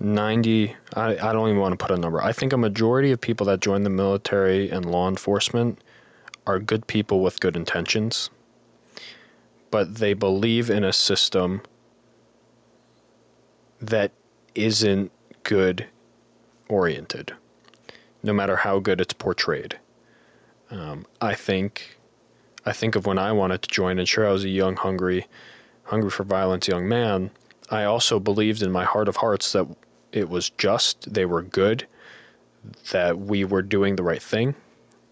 90, 0.00 0.74
I, 0.94 1.16
I 1.16 1.32
don't 1.32 1.48
even 1.48 1.60
want 1.60 1.78
to 1.78 1.84
put 1.84 1.96
a 1.96 2.00
number. 2.00 2.22
I 2.22 2.32
think 2.32 2.52
a 2.52 2.56
majority 2.56 3.12
of 3.12 3.20
people 3.20 3.46
that 3.46 3.60
join 3.60 3.82
the 3.82 3.90
military 3.90 4.70
and 4.70 4.84
law 4.84 5.08
enforcement 5.08 5.78
are 6.46 6.58
good 6.58 6.86
people 6.86 7.20
with 7.20 7.40
good 7.40 7.56
intentions, 7.56 8.30
but 9.70 9.96
they 9.96 10.14
believe 10.14 10.70
in 10.70 10.84
a 10.84 10.92
system 10.92 11.62
that 13.80 14.12
isn't 14.54 15.10
good 15.42 15.86
oriented, 16.68 17.32
no 18.22 18.32
matter 18.32 18.56
how 18.56 18.78
good 18.78 19.00
it's 19.00 19.14
portrayed. 19.14 19.78
Um, 20.70 21.06
I 21.20 21.34
think 21.34 21.98
I 22.66 22.72
think 22.72 22.96
of 22.96 23.06
when 23.06 23.18
I 23.18 23.32
wanted 23.32 23.62
to 23.62 23.68
join, 23.68 23.98
and 23.98 24.08
sure, 24.08 24.26
I 24.26 24.32
was 24.32 24.44
a 24.44 24.48
young, 24.48 24.76
hungry, 24.76 25.26
hungry 25.84 26.10
for 26.10 26.24
violence 26.24 26.66
young 26.66 26.88
man. 26.88 27.30
I 27.70 27.84
also 27.84 28.18
believed 28.18 28.62
in 28.62 28.72
my 28.72 28.84
heart 28.84 29.08
of 29.08 29.16
hearts 29.16 29.52
that 29.52 29.66
it 30.14 30.28
was 30.28 30.50
just, 30.50 31.12
they 31.12 31.26
were 31.26 31.42
good, 31.42 31.86
that 32.92 33.18
we 33.18 33.44
were 33.44 33.62
doing 33.62 33.96
the 33.96 34.02
right 34.02 34.22
thing. 34.22 34.54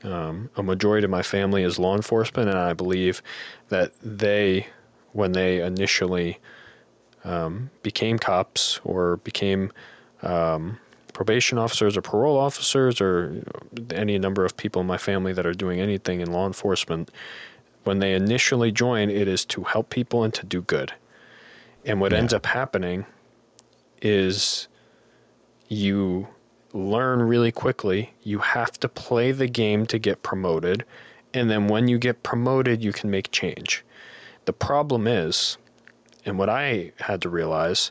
Um, 0.04 0.48
a 0.56 0.62
majority 0.62 1.04
of 1.04 1.10
my 1.10 1.22
family 1.22 1.62
is 1.62 1.78
law 1.78 1.94
enforcement, 1.96 2.48
and 2.48 2.58
I 2.58 2.72
believe 2.72 3.22
that 3.68 3.92
they, 4.02 4.66
when 5.12 5.32
they 5.32 5.60
initially 5.60 6.38
um, 7.24 7.70
became 7.82 8.18
cops 8.18 8.80
or 8.84 9.18
became 9.18 9.70
um, 10.22 10.78
probation 11.12 11.58
officers 11.58 11.96
or 11.96 12.02
parole 12.02 12.38
officers 12.38 13.00
or 13.00 13.44
any 13.92 14.18
number 14.18 14.44
of 14.44 14.56
people 14.56 14.80
in 14.80 14.86
my 14.86 14.98
family 14.98 15.32
that 15.32 15.46
are 15.46 15.54
doing 15.54 15.80
anything 15.80 16.20
in 16.20 16.32
law 16.32 16.46
enforcement, 16.46 17.10
when 17.84 17.98
they 17.98 18.14
initially 18.14 18.72
join, 18.72 19.10
it 19.10 19.28
is 19.28 19.44
to 19.44 19.64
help 19.64 19.90
people 19.90 20.24
and 20.24 20.32
to 20.34 20.46
do 20.46 20.62
good. 20.62 20.92
And 21.84 22.00
what 22.00 22.12
Yeah. 22.12 22.18
ends 22.18 22.32
up 22.32 22.46
happening 22.46 23.04
is 24.00 24.68
you 25.72 26.28
learn 26.72 27.22
really 27.22 27.50
quickly. 27.52 28.12
You 28.22 28.38
have 28.38 28.78
to 28.80 28.88
play 28.88 29.32
the 29.32 29.46
game 29.46 29.86
to 29.86 29.98
get 29.98 30.22
promoted. 30.22 30.84
And 31.34 31.50
then 31.50 31.68
when 31.68 31.88
you 31.88 31.98
get 31.98 32.22
promoted, 32.22 32.82
you 32.82 32.92
can 32.92 33.10
make 33.10 33.30
change. 33.30 33.84
The 34.44 34.52
problem 34.52 35.06
is, 35.06 35.56
and 36.24 36.38
what 36.38 36.48
I 36.48 36.92
had 36.98 37.22
to 37.22 37.28
realize, 37.28 37.90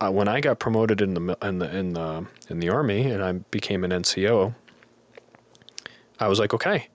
uh, 0.00 0.10
when 0.10 0.28
I 0.28 0.40
got 0.40 0.58
promoted 0.58 1.00
in 1.00 1.14
the 1.14 1.38
in 1.42 1.58
the 1.58 1.74
in 1.74 1.94
the 1.94 2.26
in 2.50 2.60
the 2.60 2.68
army 2.68 3.10
and 3.10 3.22
I 3.22 3.32
became 3.32 3.82
an 3.82 3.92
NCO, 3.92 4.54
I 6.20 6.28
was 6.28 6.38
like, 6.38 6.52
okay, 6.52 6.88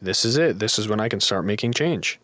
this 0.00 0.24
is 0.24 0.36
it. 0.36 0.58
This 0.58 0.78
is 0.78 0.88
when 0.88 0.98
I 0.98 1.08
can 1.08 1.20
start 1.20 1.44
making 1.44 1.72
change. 1.72 2.18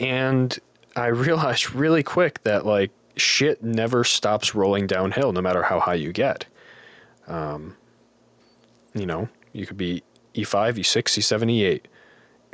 And 0.00 0.58
I 0.96 1.06
realized 1.28 1.74
really 1.74 2.02
quick 2.02 2.42
that 2.42 2.66
like 2.66 2.90
shit 3.20 3.62
never 3.62 4.04
stops 4.04 4.54
rolling 4.54 4.86
downhill, 4.86 5.32
no 5.32 5.40
matter 5.40 5.62
how 5.62 5.80
high 5.80 5.94
you 5.94 6.12
get. 6.12 6.46
Um, 7.26 7.76
you 8.94 9.06
know, 9.06 9.28
you 9.52 9.66
could 9.66 9.76
be 9.76 10.02
E5, 10.34 10.74
E6, 10.78 11.02
E7, 11.18 11.42
E8, 11.50 11.80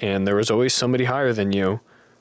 and 0.00 0.26
there 0.26 0.38
is 0.38 0.50
always 0.50 0.74
somebody 0.74 1.04
higher 1.04 1.32
than 1.32 1.52
you 1.52 1.80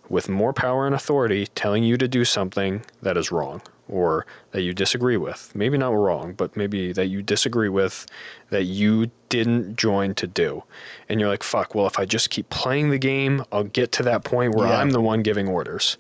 with 0.10 0.30
more 0.30 0.54
power 0.54 0.86
and 0.86 0.94
authority 0.94 1.48
telling 1.56 1.84
you 1.84 1.98
to 1.98 2.08
do 2.08 2.26
something 2.26 2.84
that 3.02 3.18
is 3.18 3.32
wrong 3.32 3.62
or 3.90 4.26
that 4.52 4.62
you 4.62 4.74
disagree 4.74 5.18
with. 5.18 5.52
Maybe 5.56 5.78
not 5.78 5.94
wrong, 5.94 6.34
but 6.34 6.56
maybe 6.56 6.94
that 6.94 7.08
you 7.08 7.22
disagree 7.22 7.70
with 7.70 8.06
that 8.50 8.64
you 8.64 9.10
didn't 9.30 9.76
join 9.76 10.14
to 10.16 10.28
do. 10.28 10.64
And 11.10 11.20
you're 11.20 11.30
like, 11.30 11.44
fuck, 11.44 11.74
well, 11.76 11.88
if 11.88 11.98
I 12.00 12.06
just 12.06 12.30
keep 12.30 12.50
playing 12.50 12.90
the 12.92 12.98
game, 12.98 13.44
I'll 13.52 13.64
get 13.64 13.92
to 13.94 14.04
that 14.04 14.24
point 14.24 14.56
where 14.56 14.68
Yeah. 14.68 14.78
I'm 14.78 14.92
the 14.92 15.02
one 15.02 15.22
giving 15.22 15.48
orders. 15.48 15.98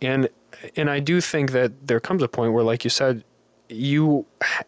And 0.00 0.28
and 0.76 0.90
I 0.90 1.00
do 1.00 1.20
think 1.20 1.52
that 1.52 1.86
there 1.86 2.00
comes 2.00 2.22
a 2.22 2.28
point 2.28 2.52
where 2.52 2.64
like 2.64 2.84
you 2.84 2.90
said 2.90 3.24
you 3.68 4.24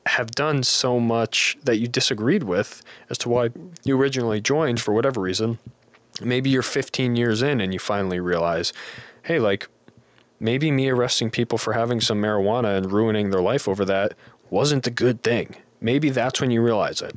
have 0.06 0.30
done 0.32 0.62
so 0.62 1.00
much 1.00 1.56
that 1.64 1.78
you 1.78 1.88
disagreed 1.88 2.42
with 2.42 2.82
as 3.08 3.16
to 3.18 3.28
why 3.30 3.48
you 3.84 3.98
originally 3.98 4.40
joined 4.40 4.80
for 4.80 4.92
whatever 4.92 5.20
reason 5.20 5.58
maybe 6.20 6.50
you're 6.50 6.62
15 6.62 7.16
years 7.16 7.42
in 7.42 7.60
and 7.60 7.72
you 7.72 7.78
finally 7.78 8.20
realize, 8.20 8.72
hey, 9.22 9.38
like 9.38 9.68
maybe 10.38 10.70
me 10.70 10.88
arresting 10.88 11.30
people 11.30 11.58
for 11.58 11.72
having 11.72 12.00
some 12.00 12.20
marijuana 12.20 12.76
and 12.76 12.92
ruining 12.92 13.30
their 13.30 13.42
life 13.42 13.68
over 13.68 13.84
that 13.84 14.14
wasn't 14.50 14.86
a 14.86 14.90
good 14.90 15.22
thing. 15.22 15.54
Maybe 15.80 16.10
that's 16.10 16.40
when 16.40 16.50
you 16.50 16.62
realize 16.62 17.00
it. 17.00 17.16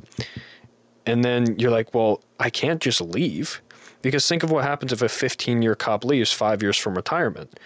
And 1.06 1.24
then 1.24 1.58
you're 1.58 1.70
like, 1.70 1.94
well, 1.94 2.22
I 2.40 2.50
can't 2.50 2.80
just 2.80 3.00
leave. 3.00 3.60
Because 4.00 4.28
think 4.28 4.42
of 4.42 4.50
what 4.50 4.64
happens 4.64 4.92
if 4.92 5.02
a 5.02 5.08
15 5.08 5.62
year 5.62 5.74
cop 5.74 6.04
leaves 6.04 6.32
five 6.32 6.62
years 6.62 6.76
from 6.76 6.94
retirement. 6.94 7.58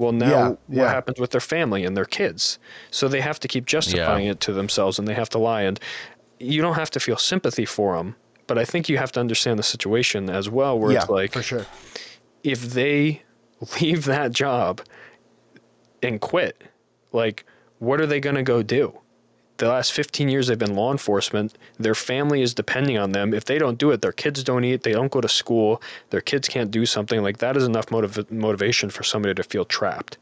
Well, 0.00 0.12
now 0.12 0.26
Yeah, 0.30 0.48
what 0.48 0.58
yeah. 0.70 0.90
happens 0.90 1.20
with 1.20 1.30
their 1.30 1.42
family 1.42 1.84
and 1.84 1.94
their 1.96 2.06
kids? 2.06 2.58
So 2.90 3.06
they 3.06 3.20
have 3.20 3.38
to 3.40 3.48
keep 3.48 3.66
justifying 3.66 4.24
Yeah. 4.24 4.32
it 4.32 4.40
to 4.40 4.52
themselves 4.52 4.98
and 4.98 5.06
they 5.06 5.12
have 5.14 5.28
to 5.30 5.38
lie. 5.38 5.60
And 5.62 5.78
you 6.38 6.62
don't 6.62 6.74
have 6.76 6.90
to 6.92 7.00
feel 7.00 7.18
sympathy 7.18 7.66
for 7.66 7.96
them, 7.96 8.16
but 8.46 8.56
I 8.56 8.64
think 8.64 8.88
you 8.88 8.96
have 8.96 9.12
to 9.12 9.20
understand 9.20 9.58
the 9.58 9.62
situation 9.62 10.30
as 10.30 10.48
well, 10.48 10.78
where 10.78 10.90
yeah, 10.92 11.00
it's 11.02 11.10
like, 11.10 11.32
for 11.34 11.42
sure. 11.42 11.66
if 12.42 12.72
they 12.72 13.22
leave 13.80 14.06
that 14.06 14.32
job 14.32 14.80
and 16.02 16.18
quit, 16.20 16.62
like, 17.12 17.44
what 17.78 18.00
are 18.00 18.06
they 18.06 18.20
going 18.20 18.36
to 18.36 18.42
go 18.42 18.62
do? 18.62 18.98
The 19.60 19.68
last 19.68 19.92
15 19.92 20.30
years 20.30 20.46
they've 20.46 20.58
been 20.58 20.74
law 20.74 20.90
enforcement. 20.90 21.58
Their 21.78 21.94
family 21.94 22.40
is 22.40 22.54
depending 22.54 22.96
on 22.96 23.12
them. 23.12 23.34
If 23.34 23.44
they 23.44 23.58
don't 23.58 23.76
do 23.76 23.90
it, 23.90 24.00
their 24.00 24.10
kids 24.10 24.42
don't 24.42 24.64
eat, 24.64 24.84
they 24.84 24.92
don't 24.92 25.12
go 25.12 25.20
to 25.20 25.28
school, 25.28 25.82
their 26.08 26.22
kids 26.22 26.48
can't 26.48 26.70
do 26.70 26.86
something. 26.86 27.22
Like, 27.22 27.38
that 27.38 27.58
is 27.58 27.64
enough 27.64 27.90
motiv- 27.90 28.30
motivation 28.30 28.88
for 28.88 29.02
somebody 29.02 29.34
to 29.34 29.42
feel 29.42 29.66
trapped. 29.66 30.16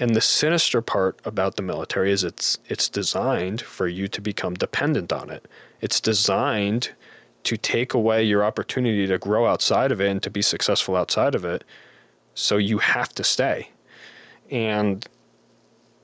And 0.00 0.16
the 0.16 0.20
sinister 0.20 0.82
part 0.82 1.20
about 1.24 1.54
the 1.54 1.62
military 1.62 2.10
is 2.10 2.24
it's 2.24 2.58
it's 2.66 2.88
designed 2.88 3.60
for 3.60 3.86
you 3.86 4.08
to 4.08 4.20
become 4.20 4.54
dependent 4.54 5.12
on 5.12 5.30
it. 5.30 5.46
It's 5.80 6.00
designed 6.00 6.90
to 7.44 7.56
take 7.56 7.94
away 7.94 8.24
your 8.24 8.42
opportunity 8.42 9.06
to 9.06 9.16
grow 9.16 9.46
outside 9.46 9.92
of 9.92 10.00
it 10.00 10.10
and 10.10 10.20
to 10.24 10.30
be 10.30 10.42
successful 10.42 10.96
outside 10.96 11.36
of 11.36 11.44
it. 11.44 11.62
So 12.34 12.56
you 12.56 12.78
have 12.78 13.10
to 13.10 13.22
stay. 13.22 13.70
And 14.50 15.06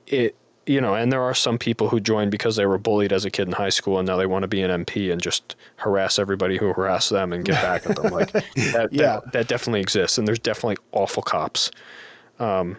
it 0.07 0.37
you 0.69 0.79
know, 0.79 0.93
and 0.93 1.11
there 1.11 1.23
are 1.23 1.33
some 1.33 1.57
people 1.57 1.89
who 1.89 1.99
join 1.99 2.29
because 2.29 2.55
they 2.55 2.65
were 2.67 2.77
bullied 2.77 3.11
as 3.11 3.25
a 3.25 3.31
kid 3.31 3.47
in 3.47 3.53
high 3.53 3.69
school 3.69 3.97
and 3.97 4.07
now 4.07 4.17
they 4.17 4.27
want 4.27 4.43
to 4.43 4.47
be 4.47 4.61
an 4.61 4.85
MP 4.85 5.11
and 5.11 5.19
just 5.19 5.55
harass 5.77 6.19
everybody 6.19 6.57
who 6.57 6.71
harassed 6.71 7.09
them 7.09 7.33
and 7.33 7.43
get 7.43 7.55
back 7.63 7.89
at 7.89 7.95
them. 7.95 8.13
Like 8.13 8.31
that, 8.31 8.89
Yeah. 8.91 9.19
that, 9.23 9.31
that 9.31 9.47
definitely 9.47 9.81
exists. 9.81 10.19
And 10.19 10.27
there's 10.27 10.37
definitely 10.37 10.77
awful 10.91 11.23
cops. 11.23 11.71
Um, 12.37 12.77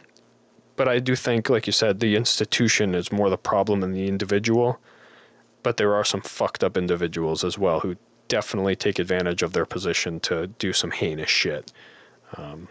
but 0.77 0.87
I 0.89 1.01
do 1.01 1.17
think, 1.17 1.51
like 1.51 1.67
you 1.67 1.73
said, 1.73 1.99
the 1.99 2.15
institution 2.15 2.95
is 2.95 3.11
more 3.11 3.29
the 3.29 3.37
problem 3.37 3.81
than 3.81 3.93
the 3.93 4.07
individual. 4.07 4.79
But 5.65 5.77
there 5.77 5.93
are 5.95 6.05
some 6.05 6.21
fucked 6.23 6.63
up 6.63 6.77
individuals 6.77 7.43
as 7.43 7.59
well 7.59 7.81
who 7.81 7.97
definitely 8.29 8.77
take 8.77 9.01
advantage 9.01 9.43
of 9.43 9.53
their 9.53 9.67
position 9.67 10.21
to 10.21 10.47
do 10.47 10.73
some 10.73 10.93
heinous 10.93 11.29
shit. 11.29 11.73
Um, 12.37 12.69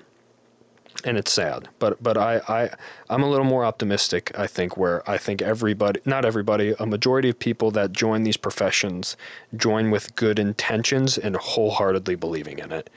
and 1.02 1.18
it's 1.18 1.32
sad, 1.32 1.70
but 1.80 2.02
but 2.02 2.18
I, 2.18 2.42
I 2.48 2.70
I'm 3.10 3.24
a 3.24 3.30
little 3.30 3.46
more 3.46 3.66
optimistic. 3.66 4.32
I 4.38 4.48
think 4.48 4.78
where 4.78 5.08
I 5.10 5.18
think 5.18 5.42
everybody, 5.42 6.00
not 6.06 6.26
everybody, 6.26 6.76
a 6.80 6.86
majority 6.86 7.30
of 7.30 7.40
people 7.40 7.72
that 7.72 7.92
join 7.92 8.24
these 8.24 8.38
professions 8.38 9.18
join 9.56 9.92
with 9.92 10.16
good 10.16 10.40
intentions 10.40 11.18
and 11.18 11.36
wholeheartedly 11.36 12.16
believing 12.16 12.60
in 12.60 12.72
it. 12.72 12.90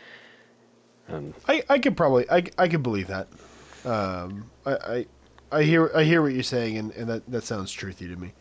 And 1.09 1.35
I, 1.49 1.63
I 1.69 1.79
could 1.79 1.97
probably 1.97 2.29
I, 2.31 2.45
I 2.59 2.69
could 2.69 2.83
believe 2.83 3.09
that. 3.09 3.29
Um, 3.85 4.51
I, 4.65 4.73
I 4.73 5.07
I 5.53 5.63
hear 5.65 5.91
I 5.95 6.05
hear 6.05 6.23
what 6.23 6.33
you're 6.33 6.43
saying, 6.43 6.79
and, 6.79 6.93
and 6.93 7.09
that, 7.09 7.31
that 7.31 7.45
sounds 7.45 7.75
truthy 7.75 8.09
to 8.09 8.17
me. 8.17 8.33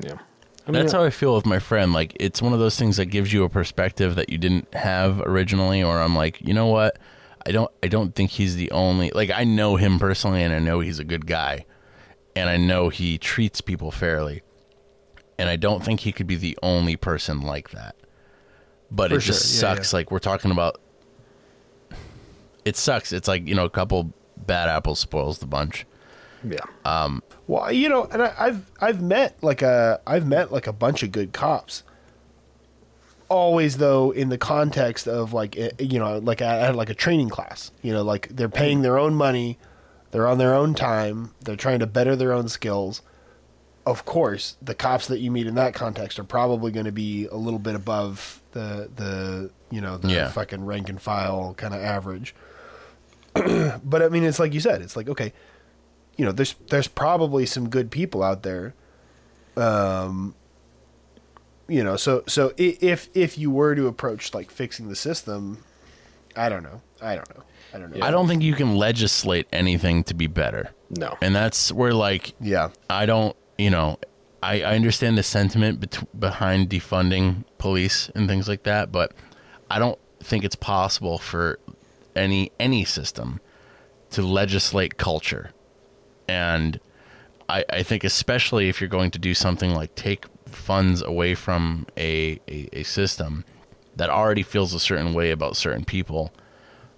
yeah, 0.00 0.18
I 0.66 0.70
mean, 0.70 0.82
That's 0.82 0.92
how 0.92 1.04
I 1.04 1.10
feel 1.10 1.34
with 1.34 1.46
my 1.46 1.58
friend. 1.58 1.92
Like 1.92 2.14
it's 2.20 2.42
one 2.42 2.52
of 2.52 2.58
those 2.58 2.78
things 2.78 2.98
that 2.98 3.06
gives 3.06 3.32
you 3.32 3.44
a 3.44 3.48
perspective 3.48 4.16
that 4.16 4.28
you 4.28 4.36
didn't 4.36 4.72
have 4.74 5.20
originally. 5.20 5.82
Or 5.82 5.98
I'm 5.98 6.14
like, 6.14 6.40
you 6.40 6.52
know 6.52 6.66
what? 6.66 6.98
I 7.46 7.52
don't. 7.52 7.70
I 7.82 7.88
don't 7.88 8.14
think 8.14 8.30
he's 8.30 8.56
the 8.56 8.70
only. 8.70 9.10
Like 9.10 9.30
I 9.30 9.44
know 9.44 9.76
him 9.76 9.98
personally, 9.98 10.42
and 10.42 10.52
I 10.52 10.58
know 10.58 10.80
he's 10.80 10.98
a 10.98 11.04
good 11.04 11.26
guy, 11.26 11.64
and 12.36 12.48
I 12.50 12.56
know 12.56 12.88
he 12.88 13.18
treats 13.18 13.60
people 13.60 13.90
fairly, 13.90 14.42
and 15.38 15.48
I 15.48 15.56
don't 15.56 15.84
think 15.84 16.00
he 16.00 16.12
could 16.12 16.26
be 16.26 16.36
the 16.36 16.58
only 16.62 16.96
person 16.96 17.40
like 17.40 17.70
that. 17.70 17.96
But 18.90 19.10
For 19.10 19.16
it 19.16 19.20
just 19.20 19.58
sure. 19.58 19.68
Yeah, 19.68 19.74
sucks. 19.76 19.92
Like 19.92 20.10
we're 20.10 20.18
talking 20.18 20.50
about. 20.50 20.80
It 22.64 22.76
sucks. 22.76 23.12
It's 23.12 23.28
like 23.28 23.46
you 23.46 23.54
know, 23.54 23.64
a 23.64 23.70
couple 23.70 24.12
bad 24.36 24.68
apples 24.68 24.98
spoils 24.98 25.38
the 25.38 25.46
bunch. 25.46 25.86
yeah, 26.44 26.58
Um 26.84 27.22
Well, 27.46 27.72
you 27.72 27.88
know, 27.88 28.04
and 28.12 28.22
I, 28.22 28.34
I've 28.38 28.70
I've 28.80 29.02
met 29.02 29.42
like 29.42 29.62
a 29.62 30.00
I've 30.06 30.26
met 30.26 30.52
like 30.52 30.66
a 30.66 30.72
bunch 30.72 31.02
of 31.02 31.12
good 31.12 31.32
cops. 31.32 31.82
Always 33.30 33.76
though, 33.76 34.10
in 34.10 34.30
the 34.30 34.38
context 34.38 35.06
of 35.06 35.32
like 35.34 35.56
eh, 35.58 35.70
you 35.78 35.98
know, 35.98 36.18
like 36.18 36.40
I 36.40 36.54
had 36.66 36.74
like 36.76 36.88
a 36.90 36.94
training 36.94 37.28
class, 37.28 37.70
you 37.82 37.92
know, 37.92 38.02
like 38.02 38.28
they're 38.28 38.48
paying 38.48 38.80
their 38.82 38.98
own 38.98 39.14
money, 39.14 39.58
they're 40.12 40.26
on 40.26 40.38
their 40.38 40.54
own 40.54 40.74
time, 40.74 41.34
they're 41.42 41.56
trying 41.56 41.80
to 41.80 41.86
better 41.86 42.16
their 42.16 42.32
own 42.32 42.48
skills. 42.48 43.02
Of 43.84 44.04
course, 44.06 44.56
the 44.62 44.74
cops 44.74 45.08
that 45.08 45.18
you 45.20 45.30
meet 45.30 45.46
in 45.46 45.54
that 45.56 45.74
context 45.74 46.18
are 46.18 46.24
probably 46.24 46.70
going 46.72 46.86
to 46.86 46.92
be 46.92 47.26
a 47.26 47.36
little 47.36 47.58
bit 47.58 47.74
above 47.74 48.40
the 48.52 48.88
the 48.96 49.50
you 49.70 49.80
know 49.82 49.98
the 49.98 50.08
Yeah. 50.08 50.28
fucking 50.30 50.64
rank 50.64 50.88
and 50.88 51.00
file 51.00 51.52
kind 51.54 51.74
of 51.74 51.82
average. 51.82 52.34
but 53.34 54.02
I 54.02 54.08
mean, 54.08 54.24
it's 54.24 54.38
like 54.38 54.54
you 54.54 54.60
said, 54.60 54.80
it's 54.80 54.96
like 54.96 55.08
okay, 55.08 55.34
you 56.16 56.24
know, 56.24 56.32
there's 56.32 56.54
there's 56.70 56.88
probably 56.88 57.44
some 57.44 57.68
good 57.68 57.90
people 57.90 58.22
out 58.22 58.42
there. 58.42 58.74
Um, 59.56 60.34
you 61.68 61.84
know, 61.84 61.96
so 61.96 62.24
so 62.26 62.52
if 62.56 63.08
if 63.14 63.38
you 63.38 63.50
were 63.50 63.74
to 63.74 63.86
approach 63.86 64.34
like 64.34 64.50
fixing 64.50 64.88
the 64.88 64.96
system, 64.96 65.64
I 66.34 66.48
don't 66.48 66.62
know, 66.62 66.80
I 67.00 67.14
don't 67.14 67.28
know, 67.36 67.44
I 67.74 67.78
don't 67.78 67.94
know. 67.94 68.04
I 68.04 68.10
don't 68.10 68.26
think 68.26 68.42
you 68.42 68.54
can 68.54 68.76
legislate 68.76 69.46
anything 69.52 70.04
to 70.04 70.14
be 70.14 70.26
better, 70.26 70.70
no, 70.90 71.16
and 71.20 71.34
that's 71.34 71.70
where 71.70 71.92
like 71.92 72.34
Yeah, 72.40 72.70
I 72.88 73.06
don't, 73.06 73.36
you 73.58 73.70
know, 73.70 73.98
I, 74.42 74.62
I 74.62 74.74
understand 74.74 75.18
the 75.18 75.22
sentiment 75.22 75.80
bet- 75.80 76.20
behind 76.20 76.70
defunding 76.70 77.44
police 77.58 78.10
and 78.14 78.28
things 78.28 78.48
like 78.48 78.62
that, 78.64 78.90
but 78.90 79.12
I 79.70 79.78
don't 79.78 79.98
think 80.20 80.44
it's 80.44 80.56
possible 80.56 81.18
for 81.18 81.58
any 82.16 82.50
any 82.58 82.84
system 82.84 83.40
to 84.10 84.22
legislate 84.22 84.96
culture. 84.96 85.50
And 86.28 86.80
I, 87.48 87.64
I 87.70 87.82
think 87.82 88.04
especially 88.04 88.68
if 88.68 88.80
you're 88.80 88.88
going 88.88 89.10
to 89.12 89.18
do 89.18 89.34
something 89.34 89.74
like 89.74 89.94
take 89.94 90.26
funds 90.58 91.02
away 91.02 91.34
from 91.34 91.86
a, 91.96 92.40
a, 92.48 92.68
a 92.72 92.82
system 92.82 93.44
that 93.96 94.10
already 94.10 94.42
feels 94.42 94.74
a 94.74 94.80
certain 94.80 95.14
way 95.14 95.30
about 95.30 95.56
certain 95.56 95.84
people. 95.84 96.32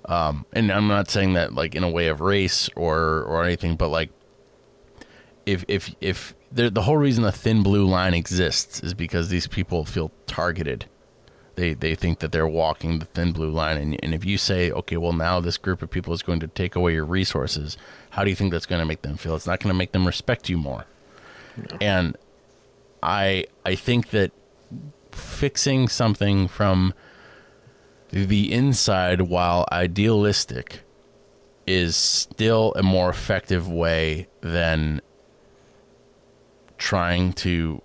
Um, 0.06 0.46
and 0.52 0.70
I'm 0.70 0.88
not 0.88 1.10
saying 1.10 1.34
that 1.34 1.54
like 1.54 1.74
in 1.74 1.84
a 1.84 1.90
way 1.90 2.08
of 2.08 2.20
race 2.20 2.68
or 2.76 3.22
or 3.22 3.44
anything, 3.44 3.76
but 3.76 3.88
like 3.88 4.10
if 5.46 5.64
if 5.68 5.94
if 6.00 6.34
the 6.50 6.70
the 6.70 6.82
whole 6.82 6.96
reason 6.96 7.22
the 7.22 7.32
thin 7.32 7.62
blue 7.62 7.86
line 7.86 8.14
exists 8.14 8.82
is 8.82 8.94
because 8.94 9.28
these 9.28 9.46
people 9.46 9.84
feel 9.84 10.10
targeted. 10.26 10.86
They 11.56 11.74
they 11.74 11.94
think 11.94 12.20
that 12.20 12.32
they're 12.32 12.46
walking 12.46 12.98
the 12.98 13.04
thin 13.04 13.32
blue 13.32 13.50
line, 13.50 13.76
and 13.76 13.98
and 14.02 14.14
if 14.14 14.24
you 14.24 14.38
say, 14.38 14.70
okay, 14.70 14.96
well 14.96 15.12
now 15.12 15.40
this 15.40 15.58
group 15.58 15.82
of 15.82 15.90
people 15.90 16.12
is 16.14 16.22
going 16.22 16.40
to 16.40 16.48
take 16.48 16.74
away 16.74 16.94
your 16.94 17.04
resources, 17.04 17.76
how 18.10 18.24
do 18.24 18.30
you 18.30 18.36
think 18.36 18.52
that's 18.52 18.66
going 18.66 18.80
to 18.80 18.86
make 18.86 19.02
them 19.02 19.16
feel? 19.16 19.36
It's 19.36 19.46
not 19.46 19.60
going 19.60 19.72
to 19.72 19.78
make 19.78 19.92
them 19.92 20.06
respect 20.06 20.48
you 20.48 20.56
more. 20.56 20.86
And 21.80 22.16
I 23.02 23.46
I 23.64 23.74
think 23.74 24.10
that 24.10 24.32
fixing 25.12 25.88
something 25.88 26.48
from 26.48 26.94
the 28.10 28.52
inside 28.52 29.22
while 29.22 29.66
idealistic 29.72 30.82
is 31.66 31.94
still 31.96 32.72
a 32.76 32.82
more 32.82 33.08
effective 33.10 33.68
way 33.68 34.26
than 34.40 35.00
trying 36.78 37.32
to 37.32 37.80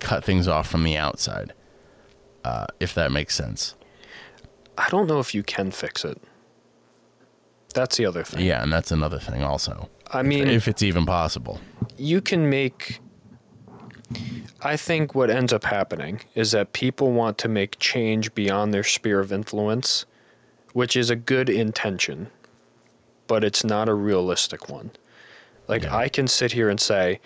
cut 0.00 0.24
things 0.24 0.46
off 0.46 0.68
from 0.68 0.84
the 0.84 0.96
outside. 0.96 1.54
Uh, 2.44 2.66
if 2.78 2.94
that 2.94 3.10
makes 3.10 3.34
sense. 3.34 3.74
I 4.76 4.88
don't 4.90 5.06
know 5.06 5.18
if 5.18 5.34
you 5.34 5.42
can 5.42 5.70
fix 5.70 6.04
it. 6.04 6.20
That's 7.74 7.96
the 7.96 8.04
other 8.06 8.22
thing. 8.22 8.44
Yeah, 8.44 8.62
and 8.62 8.72
that's 8.72 8.92
another 8.92 9.18
thing 9.18 9.42
also. 9.42 9.88
I 10.12 10.22
mean, 10.22 10.46
if 10.48 10.68
it's 10.68 10.82
even 10.82 11.06
possible. 11.06 11.60
you 11.96 12.20
can 12.20 12.50
make 12.50 13.00
I 14.62 14.76
think 14.76 15.14
what 15.14 15.30
ends 15.30 15.52
up 15.52 15.64
happening 15.64 16.20
is 16.34 16.52
that 16.52 16.72
people 16.72 17.12
want 17.12 17.36
to 17.38 17.48
make 17.48 17.78
change 17.78 18.34
beyond 18.34 18.72
their 18.72 18.84
sphere 18.84 19.20
of 19.20 19.32
influence, 19.32 20.06
which 20.72 20.96
is 20.96 21.10
a 21.10 21.16
good 21.16 21.50
intention, 21.50 22.28
but 23.26 23.44
it's 23.44 23.64
not 23.64 23.88
a 23.88 23.94
realistic 23.94 24.68
one. 24.68 24.90
Like 25.68 25.82
Yeah. 25.82 25.96
I 25.96 26.08
can 26.08 26.26
sit 26.26 26.52
here 26.52 26.70
and 26.70 26.80
say, 26.80 27.20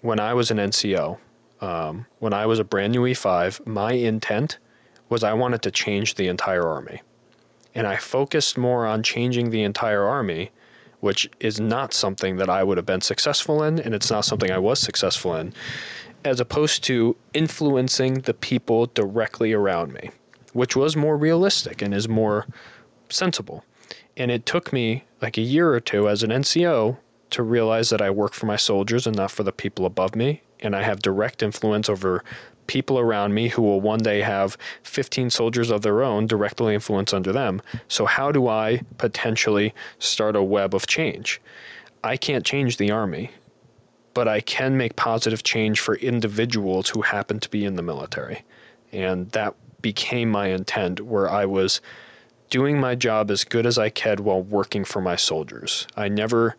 when 0.00 0.20
I 0.20 0.32
was 0.34 0.50
an 0.50 0.58
NCO, 0.58 1.18
um, 1.60 2.06
when 2.18 2.32
I 2.32 2.46
was 2.46 2.58
a 2.58 2.64
brand 2.64 2.92
new 2.92 3.02
E5, 3.02 3.66
my 3.66 3.92
intent 3.92 4.58
was 5.08 5.24
I 5.24 5.32
wanted 5.32 5.62
to 5.62 5.70
change 5.70 6.14
the 6.14 6.28
entire 6.28 6.66
army. 6.66 7.02
And 7.74 7.86
I 7.86 7.96
focused 7.96 8.56
more 8.56 8.86
on 8.86 9.02
changing 9.02 9.50
the 9.50 9.62
entire 9.62 10.04
army, 10.04 10.50
which 11.00 11.30
is 11.40 11.60
not 11.60 11.92
something 11.92 12.36
that 12.36 12.50
I 12.50 12.64
would 12.64 12.76
have 12.76 12.86
been 12.86 13.00
successful 13.00 13.62
in, 13.62 13.78
and 13.78 13.94
it's 13.94 14.10
not 14.10 14.24
something 14.24 14.50
I 14.50 14.58
was 14.58 14.78
successful 14.78 15.34
in, 15.36 15.52
as 16.24 16.40
opposed 16.40 16.82
to 16.84 17.16
influencing 17.32 18.14
the 18.20 18.34
people 18.34 18.86
directly 18.86 19.52
around 19.52 19.92
me, 19.92 20.10
which 20.52 20.74
was 20.74 20.96
more 20.96 21.16
realistic 21.16 21.80
and 21.82 21.94
is 21.94 22.08
more 22.08 22.46
sensible. 23.08 23.64
And 24.16 24.30
it 24.30 24.44
took 24.44 24.72
me 24.72 25.04
like 25.22 25.38
a 25.38 25.42
year 25.42 25.72
or 25.72 25.80
two 25.80 26.08
as 26.08 26.22
an 26.22 26.30
NCO 26.30 26.96
to 27.30 27.42
realize 27.42 27.90
that 27.90 28.02
I 28.02 28.10
work 28.10 28.32
for 28.32 28.46
my 28.46 28.56
soldiers 28.56 29.06
and 29.06 29.16
not 29.16 29.30
for 29.30 29.42
the 29.42 29.52
people 29.52 29.86
above 29.86 30.14
me. 30.16 30.42
and 30.60 30.74
I 30.74 30.82
have 30.82 31.00
direct 31.00 31.42
influence 31.42 31.88
over 31.88 32.24
people 32.68 32.98
around 33.00 33.34
me 33.34 33.48
who 33.48 33.62
will 33.62 33.80
one 33.80 33.98
day 33.98 34.20
have 34.20 34.56
15 34.84 35.30
soldiers 35.30 35.70
of 35.70 35.82
their 35.82 36.02
own 36.02 36.28
directly 36.28 36.74
influence 36.74 37.12
under 37.12 37.32
them. 37.32 37.60
So, 37.88 38.06
how 38.06 38.30
do 38.30 38.46
I 38.46 38.82
potentially 38.98 39.74
start 39.98 40.36
a 40.36 40.42
web 40.42 40.74
of 40.74 40.86
change? 40.86 41.40
I 42.04 42.16
can't 42.16 42.46
change 42.46 42.76
the 42.76 42.92
army, 42.92 43.32
but 44.14 44.28
I 44.28 44.40
can 44.40 44.76
make 44.76 44.94
positive 44.94 45.42
change 45.42 45.80
for 45.80 45.96
individuals 45.96 46.90
who 46.90 47.02
happen 47.02 47.40
to 47.40 47.50
be 47.50 47.64
in 47.64 47.74
the 47.74 47.82
military. 47.82 48.44
And 48.92 49.30
that 49.30 49.54
became 49.82 50.30
my 50.30 50.48
intent, 50.48 51.00
where 51.00 51.28
I 51.28 51.44
was 51.44 51.80
doing 52.50 52.80
my 52.80 52.94
job 52.94 53.30
as 53.30 53.44
good 53.44 53.66
as 53.66 53.78
I 53.78 53.90
could 53.90 54.20
while 54.20 54.42
working 54.42 54.84
for 54.84 55.00
my 55.00 55.16
soldiers. 55.16 55.86
I 55.96 56.08
never 56.08 56.56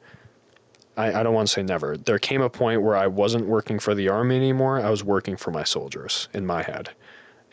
I, 0.99 1.21
I 1.21 1.23
don't 1.23 1.34
want 1.34 1.47
to 1.47 1.53
say 1.53 1.63
never. 1.63 1.95
There 1.95 2.19
came 2.19 2.41
a 2.41 2.49
point 2.49 2.81
where 2.81 2.97
I 2.97 3.07
wasn't 3.07 3.45
working 3.45 3.80
for 3.80 3.95
the 3.95 4.09
army 4.09 4.35
anymore. 4.35 4.81
I 4.81 4.89
was 4.89 5.01
working 5.01 5.38
for 5.38 5.49
my 5.49 5.63
soldiers 5.63 6.27
in 6.34 6.45
my 6.45 6.61
head. 6.61 6.89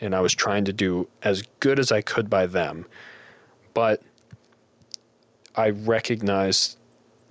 And 0.01 0.13
I 0.13 0.19
was 0.19 0.35
trying 0.35 0.65
to 0.65 0.73
do 0.73 1.07
as 1.23 1.43
good 1.61 1.79
as 1.79 1.89
I 1.89 2.01
could 2.01 2.29
by 2.29 2.45
them. 2.45 2.85
But 3.73 4.01
I 5.55 5.69
recognize 5.69 6.75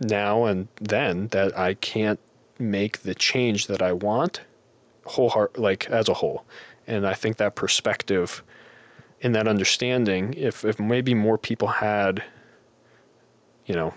now 0.01 0.47
and 0.47 0.69
then 0.81 1.29
that 1.29 1.57
I 1.57 1.75
can't 1.75 2.19
make 2.59 3.01
the 3.03 3.15
change 3.15 3.67
that 3.67 3.83
I 3.83 3.93
want 3.93 4.41
whole 5.05 5.29
heart 5.29 5.59
like 5.59 5.89
as 5.91 6.09
a 6.09 6.15
whole. 6.15 6.47
And 6.87 7.07
I 7.07 7.13
think 7.13 7.37
that 7.37 7.57
perspective 7.57 8.43
and 9.23 9.35
that 9.35 9.47
understanding, 9.47 10.33
if 10.35 10.65
if 10.65 10.81
maybe 10.81 11.15
more 11.15 11.37
people 11.37 11.69
had, 11.69 12.25
you 13.67 13.75
know, 13.75 13.93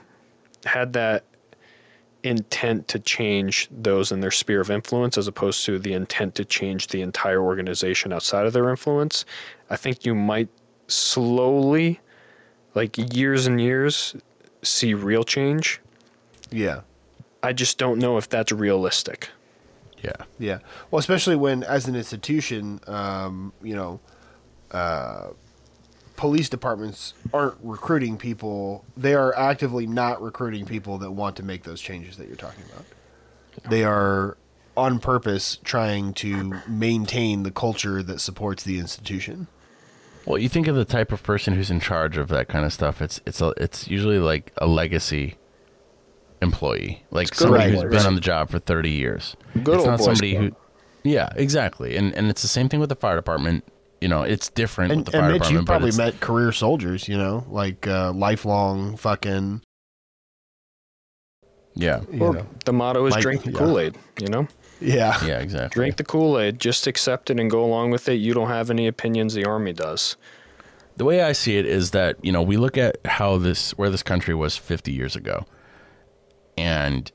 had 0.66 0.94
that 0.94 1.24
intent 2.24 2.88
to 2.90 3.00
change 3.00 3.70
those 3.72 4.12
in 4.12 4.20
their 4.20 4.32
sphere 4.32 4.62
of 4.62 4.70
influence 4.70 5.18
as 5.18 5.28
opposed 5.28 5.66
to 5.66 5.80
the 5.80 5.94
intent 5.94 6.36
to 6.36 6.46
change 6.46 6.88
the 6.88 7.02
entire 7.02 7.42
organization 7.42 8.12
outside 8.12 8.46
of 8.46 8.54
their 8.54 8.70
influence, 8.70 9.26
I 9.70 9.76
think 9.76 10.06
you 10.06 10.16
might 10.16 10.50
slowly, 10.88 12.00
like 12.76 12.98
years 13.14 13.48
and 13.48 13.62
years, 13.62 14.16
see 14.64 14.94
real 14.94 15.24
change. 15.24 15.80
Yeah. 16.52 16.82
I 17.42 17.54
just 17.54 17.78
don't 17.78 18.00
know 18.00 18.18
if 18.18 18.28
that's 18.28 18.52
realistic. 18.52 19.30
Yeah. 20.04 20.12
Yeah. 20.40 20.60
Well, 20.92 21.00
especially 21.00 21.36
when, 21.36 21.64
as 21.64 21.88
an 21.88 21.96
institution, 21.96 22.80
um, 22.88 23.54
you 23.62 23.76
know, 23.76 24.00
uh, 24.72 25.30
police 26.20 26.50
departments 26.50 27.14
aren't 27.34 27.56
recruiting 27.64 28.18
people. 28.18 28.84
They 28.98 29.14
are 29.14 29.34
actively 29.38 29.88
not 29.88 30.22
recruiting 30.22 30.66
people 30.66 30.98
that 30.98 31.12
want 31.12 31.38
to 31.38 31.44
make 31.44 31.64
those 31.64 31.80
changes 31.80 32.18
that 32.18 32.28
you're 32.28 32.36
talking 32.36 32.66
about. 32.74 32.86
They 33.72 33.86
are 33.86 34.36
on 34.76 35.00
purpose 35.00 35.60
trying 35.64 36.14
to 36.16 36.62
maintain 36.68 37.44
the 37.44 37.52
culture 37.52 38.04
that 38.04 38.20
supports 38.20 38.64
the 38.64 38.80
institution. 38.80 39.48
Well, 40.26 40.38
you 40.38 40.50
think 40.50 40.68
of 40.68 40.76
the 40.76 40.84
type 40.84 41.14
of 41.14 41.24
person 41.24 41.54
who's 41.54 41.72
in 41.72 41.80
charge 41.80 42.18
of 42.18 42.28
that 42.28 42.50
kind 42.50 42.66
of 42.66 42.74
stuff. 42.74 43.02
It's 43.02 43.22
it's 43.26 43.40
a, 43.40 43.54
it's 43.56 43.88
usually 43.88 44.20
like 44.20 44.52
a 44.58 44.68
legacy 44.68 45.36
employee, 46.42 47.06
like 47.12 47.34
somebody 47.34 47.64
old 47.64 47.74
who's 47.76 47.84
boys. 47.84 47.92
been 47.92 48.08
on 48.08 48.16
the 48.16 48.22
job 48.22 48.50
for 48.50 48.60
thirty 48.60 48.92
years. 48.92 49.38
Good 49.54 49.68
it's 49.68 49.78
old 49.78 49.86
not 49.88 49.98
boys 50.00 50.06
somebody 50.06 50.32
club. 50.34 50.54
who, 51.06 51.10
yeah, 51.10 51.30
exactly. 51.38 51.96
And 51.96 52.14
and 52.14 52.30
it's 52.30 52.42
the 52.42 52.50
same 52.50 52.68
thing 52.68 52.82
with 52.82 52.90
the 52.90 52.96
fire 52.98 53.16
department. 53.16 53.64
You 54.02 54.08
know, 54.08 54.24
it's 54.24 54.50
different 54.50 54.92
And, 54.92 55.00
with 55.06 55.12
the 55.12 55.18
and 55.18 55.24
fire 55.26 55.32
Mitch, 55.34 55.42
department. 55.42 55.60
you've 55.60 55.66
but 55.66 55.72
probably 55.74 55.98
met 55.98 56.20
career 56.22 56.52
soldiers, 56.54 57.08
you 57.10 57.18
know, 57.18 57.46
like 57.50 57.86
uh, 57.88 58.14
lifelong 58.14 58.96
fucking, 58.98 59.62
yeah, 61.76 62.02
you 62.12 62.20
Well, 62.20 62.34
know. 62.34 62.48
the 62.66 62.74
motto 62.74 63.06
is 63.06 63.14
Like, 63.14 63.22
drink 63.22 63.44
the 63.44 63.52
yeah. 63.52 63.58
Kool 63.58 63.80
Aid, 63.80 63.98
you 64.22 64.28
know? 64.28 64.48
Yeah. 64.82 65.18
yeah, 65.26 65.40
exactly. 65.40 65.78
Drink 65.80 65.98
the 65.98 66.04
Kool 66.06 66.40
Aid, 66.40 66.60
just 66.60 66.88
accept 66.88 67.30
it 67.30 67.40
and 67.40 67.50
go 67.52 67.64
along 67.64 67.92
with 67.92 68.08
it. 68.10 68.14
You 68.16 68.34
don't 68.34 68.48
have 68.48 68.70
any 68.70 68.88
opinions, 68.88 69.34
the 69.34 69.46
Army 69.46 69.74
does. 69.74 70.16
the 70.96 71.06
way 71.06 71.22
I 71.22 71.32
see 71.34 71.58
it 71.58 71.66
is 71.66 71.92
that 71.92 72.16
you 72.24 72.32
know 72.32 72.42
we 72.42 72.56
look 72.58 72.78
at 72.78 72.98
how 73.06 73.38
this 73.38 73.72
where 73.78 73.90
this 73.90 74.04
country 74.04 74.34
was 74.36 74.56
50 74.58 74.92
years 74.94 75.16
ago, 75.18 75.46
and 76.58 77.12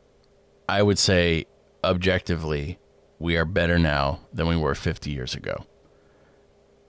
I 0.69 0.83
would 0.83 0.99
say 0.99 1.47
objectively 1.83 2.79
we 3.19 3.37
are 3.37 3.45
better 3.47 3.79
now 3.79 4.21
than 4.33 4.47
we 4.47 4.57
were 4.57 4.75
50 4.75 5.11
years 5.11 5.35
ago. 5.35 5.65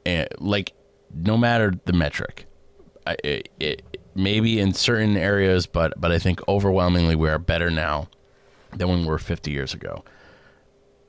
And 0.05 0.27
like 0.39 0.73
no 1.13 1.37
matter 1.37 1.73
the 1.85 1.93
metric, 1.93 2.45
I, 3.07 3.15
it, 3.23 3.49
it 3.59 3.97
maybe 4.15 4.59
in 4.59 4.73
certain 4.73 5.17
areas, 5.17 5.65
but 5.65 5.93
but 5.99 6.11
I 6.11 6.19
think 6.19 6.45
overwhelmingly 6.47 7.15
we 7.15 7.29
are 7.29 7.39
better 7.39 7.69
now 7.69 8.09
than 8.75 8.87
when 8.89 9.01
we 9.01 9.07
were 9.07 9.19
50 9.19 9.51
years 9.51 9.73
ago. 9.73 10.03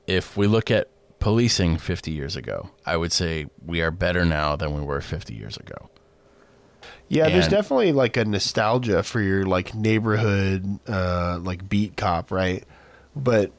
If 0.05 0.37
we 0.37 0.47
look 0.47 0.71
at 0.71 0.89
policing 1.19 1.77
50 1.77 2.11
years 2.11 2.35
ago, 2.35 2.69
I 2.85 2.97
would 2.97 3.11
say 3.11 3.47
we 3.65 3.81
are 3.81 3.91
better 3.91 4.23
now 4.23 4.55
than 4.55 4.73
we 4.73 4.81
were 4.81 5.01
50 5.01 5.33
years 5.33 5.57
ago. 5.57 5.89
Yeah, 7.09 7.29
there's 7.29 7.47
definitely 7.47 7.93
like 7.93 8.17
a 8.17 8.25
nostalgia 8.25 9.01
for 9.01 9.21
your 9.21 9.45
like 9.45 9.73
neighborhood, 9.73 10.79
uh, 10.87 11.39
like 11.41 11.67
beat 11.67 11.95
cop, 11.95 12.31
right? 12.31 12.65
But 13.15 13.51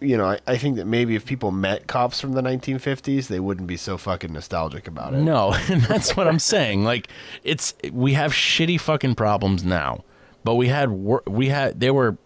you 0.00 0.16
know, 0.16 0.26
I, 0.26 0.38
I 0.46 0.56
think 0.56 0.76
that 0.76 0.86
maybe 0.86 1.14
if 1.14 1.26
people 1.26 1.50
met 1.50 1.86
cops 1.86 2.20
from 2.20 2.32
the 2.32 2.42
1950s, 2.42 3.26
they 3.28 3.40
wouldn't 3.40 3.66
be 3.66 3.76
so 3.76 3.98
fucking 3.98 4.32
nostalgic 4.32 4.88
about 4.88 5.12
it. 5.14 5.18
No, 5.18 5.52
and 5.68 5.82
that's 5.88 6.16
what 6.16 6.26
I'm 6.26 6.38
saying. 6.38 6.84
Like 6.84 7.08
it's 7.44 7.74
we 7.92 8.14
have 8.14 8.32
shitty 8.32 8.80
fucking 8.80 9.14
problems 9.14 9.64
now, 9.64 10.04
but 10.44 10.54
we 10.54 10.68
had 10.68 10.90
we 10.90 11.48
had 11.48 11.80
they 11.80 11.90
were 11.90 12.16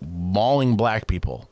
mauling 0.00 0.76
black 0.76 1.06
people 1.06 1.48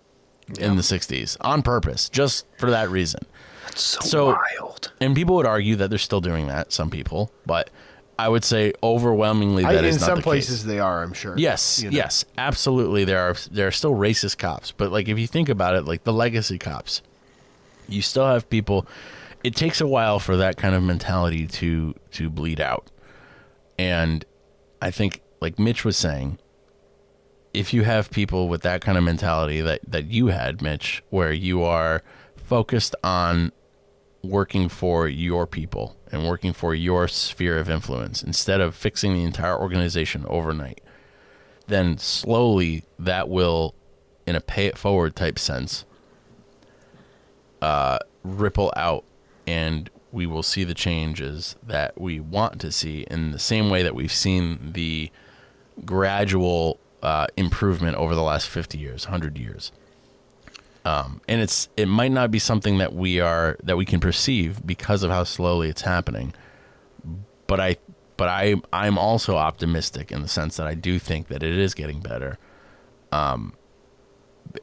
in 0.58 0.76
the 0.76 0.82
60s 0.82 1.36
on 1.40 1.62
purpose 1.62 2.08
just 2.08 2.46
for 2.58 2.70
that 2.70 2.90
reason. 2.90 3.20
That's 3.64 3.80
so, 3.82 4.00
So- 4.00 4.26
wild. 4.60 4.92
And 5.00 5.16
people 5.16 5.34
would 5.36 5.46
argue 5.46 5.74
that 5.76 5.88
they're 5.90 5.98
still 5.98 6.20
doing 6.20 6.46
that, 6.48 6.72
some 6.72 6.90
people, 6.90 7.32
but 7.46 7.70
I 8.18 8.28
would 8.28 8.44
say 8.44 8.72
overwhelmingly 8.82 9.64
I, 9.64 9.74
that 9.74 9.84
in 9.84 9.92
not 9.92 10.00
some 10.00 10.22
places 10.22 10.60
case. 10.60 10.66
they 10.66 10.78
are, 10.78 11.02
I'm 11.02 11.12
sure. 11.12 11.34
Yes, 11.36 11.82
you 11.82 11.90
know? 11.90 11.96
yes, 11.96 12.24
absolutely. 12.38 13.04
There 13.04 13.20
are 13.20 13.34
there 13.50 13.66
are 13.66 13.72
still 13.72 13.94
racist 13.94 14.38
cops, 14.38 14.72
but 14.72 14.92
like 14.92 15.08
if 15.08 15.18
you 15.18 15.26
think 15.26 15.48
about 15.48 15.74
it, 15.74 15.84
like 15.84 16.04
the 16.04 16.12
legacy 16.12 16.58
cops, 16.58 17.02
you 17.88 18.02
still 18.02 18.26
have 18.26 18.48
people. 18.48 18.86
It 19.42 19.54
takes 19.56 19.80
a 19.80 19.86
while 19.86 20.18
for 20.18 20.36
that 20.36 20.56
kind 20.56 20.74
of 20.74 20.82
mentality 20.82 21.46
to 21.46 21.94
to 22.12 22.30
bleed 22.30 22.60
out, 22.60 22.90
and 23.78 24.24
I 24.80 24.90
think, 24.90 25.20
like 25.40 25.58
Mitch 25.58 25.84
was 25.84 25.96
saying, 25.96 26.38
if 27.52 27.72
you 27.72 27.82
have 27.82 28.10
people 28.10 28.48
with 28.48 28.62
that 28.62 28.80
kind 28.80 28.96
of 28.96 29.04
mentality 29.04 29.60
that 29.60 29.80
that 29.88 30.06
you 30.06 30.28
had, 30.28 30.62
Mitch, 30.62 31.02
where 31.10 31.32
you 31.32 31.62
are 31.62 32.02
focused 32.36 32.94
on 33.02 33.52
working 34.24 34.68
for 34.68 35.06
your 35.06 35.46
people 35.46 35.96
and 36.10 36.26
working 36.26 36.52
for 36.52 36.74
your 36.74 37.06
sphere 37.06 37.58
of 37.58 37.68
influence 37.68 38.22
instead 38.22 38.60
of 38.60 38.74
fixing 38.74 39.14
the 39.14 39.22
entire 39.22 39.58
organization 39.58 40.24
overnight, 40.28 40.80
then 41.66 41.98
slowly 41.98 42.84
that 42.98 43.28
will, 43.28 43.74
in 44.26 44.34
a 44.34 44.40
pay 44.40 44.66
it 44.66 44.78
forward 44.78 45.14
type 45.14 45.38
sense, 45.38 45.84
uh, 47.60 47.98
ripple 48.22 48.72
out 48.76 49.04
and 49.46 49.90
we 50.10 50.26
will 50.26 50.42
see 50.42 50.64
the 50.64 50.74
changes 50.74 51.56
that 51.62 52.00
we 52.00 52.20
want 52.20 52.60
to 52.60 52.70
see 52.70 53.04
in 53.10 53.32
the 53.32 53.38
same 53.38 53.68
way 53.68 53.82
that 53.82 53.94
we've 53.94 54.12
seen 54.12 54.72
the 54.72 55.10
gradual 55.84 56.78
uh, 57.02 57.26
improvement 57.36 57.96
over 57.96 58.14
the 58.14 58.22
last 58.22 58.48
50 58.48 58.78
years, 58.78 59.06
100 59.06 59.36
years 59.36 59.72
Um, 60.84 61.20
and 61.26 61.40
it's 61.40 61.68
it 61.76 61.86
might 61.86 62.12
not 62.12 62.30
be 62.30 62.38
something 62.38 62.78
that 62.78 62.94
we 62.94 63.18
are 63.18 63.56
that 63.62 63.76
we 63.76 63.84
can 63.86 64.00
perceive 64.00 64.64
because 64.66 65.02
of 65.02 65.10
how 65.10 65.24
slowly 65.24 65.68
it's 65.68 65.82
happening. 65.82 66.34
But 67.46 67.60
i 67.60 67.76
but 68.16 68.28
i 68.28 68.54
i'm 68.72 68.98
also 68.98 69.36
optimistic 69.36 70.12
in 70.12 70.22
the 70.22 70.28
sense 70.28 70.56
that 70.56 70.66
i 70.66 70.74
do 70.74 70.98
think 70.98 71.28
that 71.28 71.42
it 71.42 71.56
is 71.58 71.74
getting 71.74 72.00
better. 72.00 72.38
Um 73.12 73.54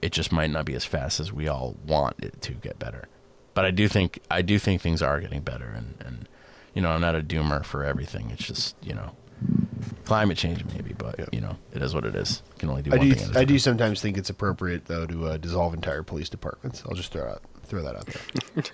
it 0.01 0.11
just 0.11 0.31
might 0.31 0.51
not 0.51 0.65
be 0.65 0.73
as 0.75 0.85
fast 0.85 1.19
as 1.19 1.33
we 1.33 1.47
all 1.47 1.75
want 1.85 2.15
it 2.23 2.39
to 2.41 2.53
get 2.53 2.77
better. 2.77 3.07
But 3.55 3.65
i 3.65 3.71
do 3.71 3.87
think 3.87 4.19
i 4.29 4.43
do 4.43 4.59
think 4.59 4.81
things 4.81 5.01
are 5.01 5.19
getting 5.19 5.41
better 5.41 5.67
and 5.69 5.95
and 6.05 6.29
you 6.75 6.81
know 6.81 6.91
i'm 6.91 7.01
not 7.01 7.15
a 7.15 7.21
doomer 7.21 7.65
for 7.65 7.83
everything. 7.83 8.29
It's 8.29 8.45
just 8.45 8.75
you 8.83 8.93
know 8.93 9.15
climate 10.11 10.37
change 10.37 10.65
maybe 10.73 10.93
but 10.97 11.15
Yeah. 11.19 11.25
you 11.31 11.39
know 11.41 11.55
it 11.73 11.81
is 11.81 11.93
what 11.95 12.05
it 12.05 12.15
is 12.15 12.41
you 12.55 12.59
can 12.59 12.69
only 12.69 12.81
do 12.81 12.91
I 12.91 12.97
one 12.97 13.07
do. 13.07 13.13
thing 13.15 13.29
at 13.29 13.35
a 13.35 13.39
I 13.39 13.45
do 13.45 13.57
sometimes 13.59 14.01
think 14.01 14.17
it's 14.17 14.29
appropriate 14.29 14.85
though 14.85 15.05
to 15.05 15.25
uh, 15.27 15.37
dissolve 15.37 15.73
entire 15.73 16.03
police 16.03 16.27
departments. 16.29 16.83
I'll 16.85 16.95
just 16.95 17.11
throw 17.13 17.27
out 17.29 17.41
throw 17.63 17.81
that 17.83 17.95
out 17.95 18.05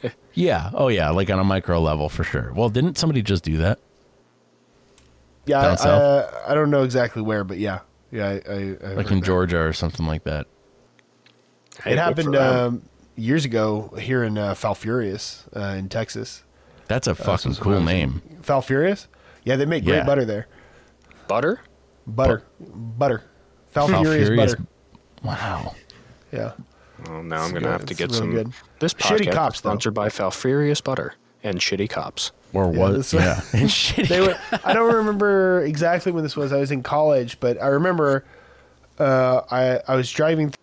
there. 0.02 0.12
Yeah. 0.34 0.72
Oh, 0.74 0.88
yeah. 0.88 1.10
Like 1.12 1.30
on 1.30 1.38
a 1.40 1.44
micro 1.44 1.80
level 1.80 2.10
for 2.10 2.24
sure. 2.24 2.52
Well, 2.56 2.70
didn't 2.70 2.98
somebody 2.98 3.22
just 3.22 3.44
do 3.44 3.58
that? 3.58 3.78
Yeah, 5.46 5.62
Down 5.62 5.72
I, 5.72 5.76
south? 5.76 6.02
uh, 6.02 6.32
I 6.48 6.54
don't 6.56 6.70
know 6.72 6.84
exactly 6.84 7.22
where, 7.22 7.44
but 7.44 7.58
yeah, 7.58 7.80
yeah, 8.12 8.28
I, 8.28 8.32
I, 8.32 8.78
I've 8.92 8.98
Like 8.98 9.12
in 9.12 9.20
that. 9.20 9.26
Georgia 9.26 9.60
or 9.60 9.74
something 9.74 10.06
like 10.08 10.24
that. 10.26 10.48
Hey, 11.84 11.94
It 11.94 11.98
happened 12.00 12.36
um, 12.36 12.82
years 13.16 13.46
ago 13.46 13.94
here 14.00 14.24
in 14.24 14.38
uh, 14.38 14.54
Falfurrias 14.56 15.44
uh, 15.56 15.76
in 15.78 15.90
Texas. 15.90 16.44
That's 16.88 17.08
a 17.08 17.12
Uh, 17.12 17.16
fucking 17.16 17.54
so 17.54 17.62
cool 17.62 17.72
was 17.74 17.80
in- 17.82 17.86
name. 17.86 18.22
Falfurrias? 18.42 19.08
Yeah, 19.44 19.56
they 19.56 19.66
make 19.66 19.86
great 19.86 19.98
Yeah. 19.98 20.06
butter 20.06 20.26
there. 20.26 20.48
Butter. 21.28 21.60
Butter, 22.06 22.44
butter. 22.60 23.24
Falfurrias 23.76 24.30
Falfurrias- 24.30 24.36
butter. 24.38 24.58
Wow. 25.24 25.76
Yeah, 26.32 26.52
Well, 27.08 27.24
now 27.24 27.42
I'm 27.44 27.50
gonna 27.50 27.62
good. 27.62 27.70
have 27.72 27.86
to 27.86 27.92
It's 27.92 28.00
get 28.00 28.10
really 28.12 28.18
some. 28.20 28.32
good. 28.32 28.52
This 28.80 28.94
Shitty 28.94 29.28
podcast 29.28 29.34
Cops, 29.34 29.62
though. 29.62 29.70
sponsored 29.70 29.94
by 29.94 30.10
Falfurrias 30.10 30.84
Butter 30.84 31.14
and 31.44 31.60
Shitty 31.60 31.90
Cops. 31.90 32.32
Or 32.54 32.72
Yeah, 32.74 32.80
what? 32.80 33.14
Yeah. 33.14 33.42
And 33.54 33.70
shitty. 33.70 34.08
they 34.08 34.22
were 34.22 34.38
i 34.64 34.74
don't 34.74 34.94
remember 34.94 35.64
exactly 35.66 36.12
when 36.14 36.24
this 36.24 36.36
was 36.38 36.54
i 36.54 36.58
was 36.58 36.72
in 36.72 36.82
college 36.82 37.40
but 37.42 37.62
i 37.62 37.68
remember 37.68 38.24
uh, 39.00 39.42
I, 39.52 39.80
I 39.88 39.96
was 39.96 40.10
driving 40.12 40.54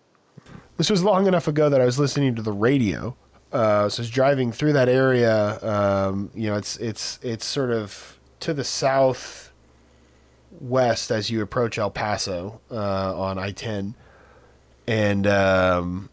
this 0.77 0.89
was 0.89 1.03
long 1.03 1.27
enough 1.27 1.47
ago 1.47 1.69
that 1.69 1.79
i 1.79 1.85
was 1.85 1.99
listening 1.99 2.33
to 2.35 2.41
the 2.41 2.51
radio 2.51 3.15
uh, 3.53 3.87
so 3.87 4.01
i 4.01 4.03
was 4.03 4.09
driving 4.09 4.51
through 4.51 4.73
that 4.73 4.89
area 4.89 5.59
um, 5.63 6.31
you 6.33 6.49
know 6.49 6.55
it's 6.55 6.75
it's 6.77 7.19
it's 7.21 7.45
sort 7.45 7.69
of 7.71 8.19
to 8.41 8.53
the 8.53 8.63
south 8.63 9.51
west 10.59 11.11
as 11.11 11.29
you 11.29 11.41
approach 11.41 11.77
el 11.77 11.91
paso 11.91 12.59
uh, 12.71 13.19
on 13.19 13.37
i-10 13.37 13.93
and 14.87 15.25
um, 15.27 16.09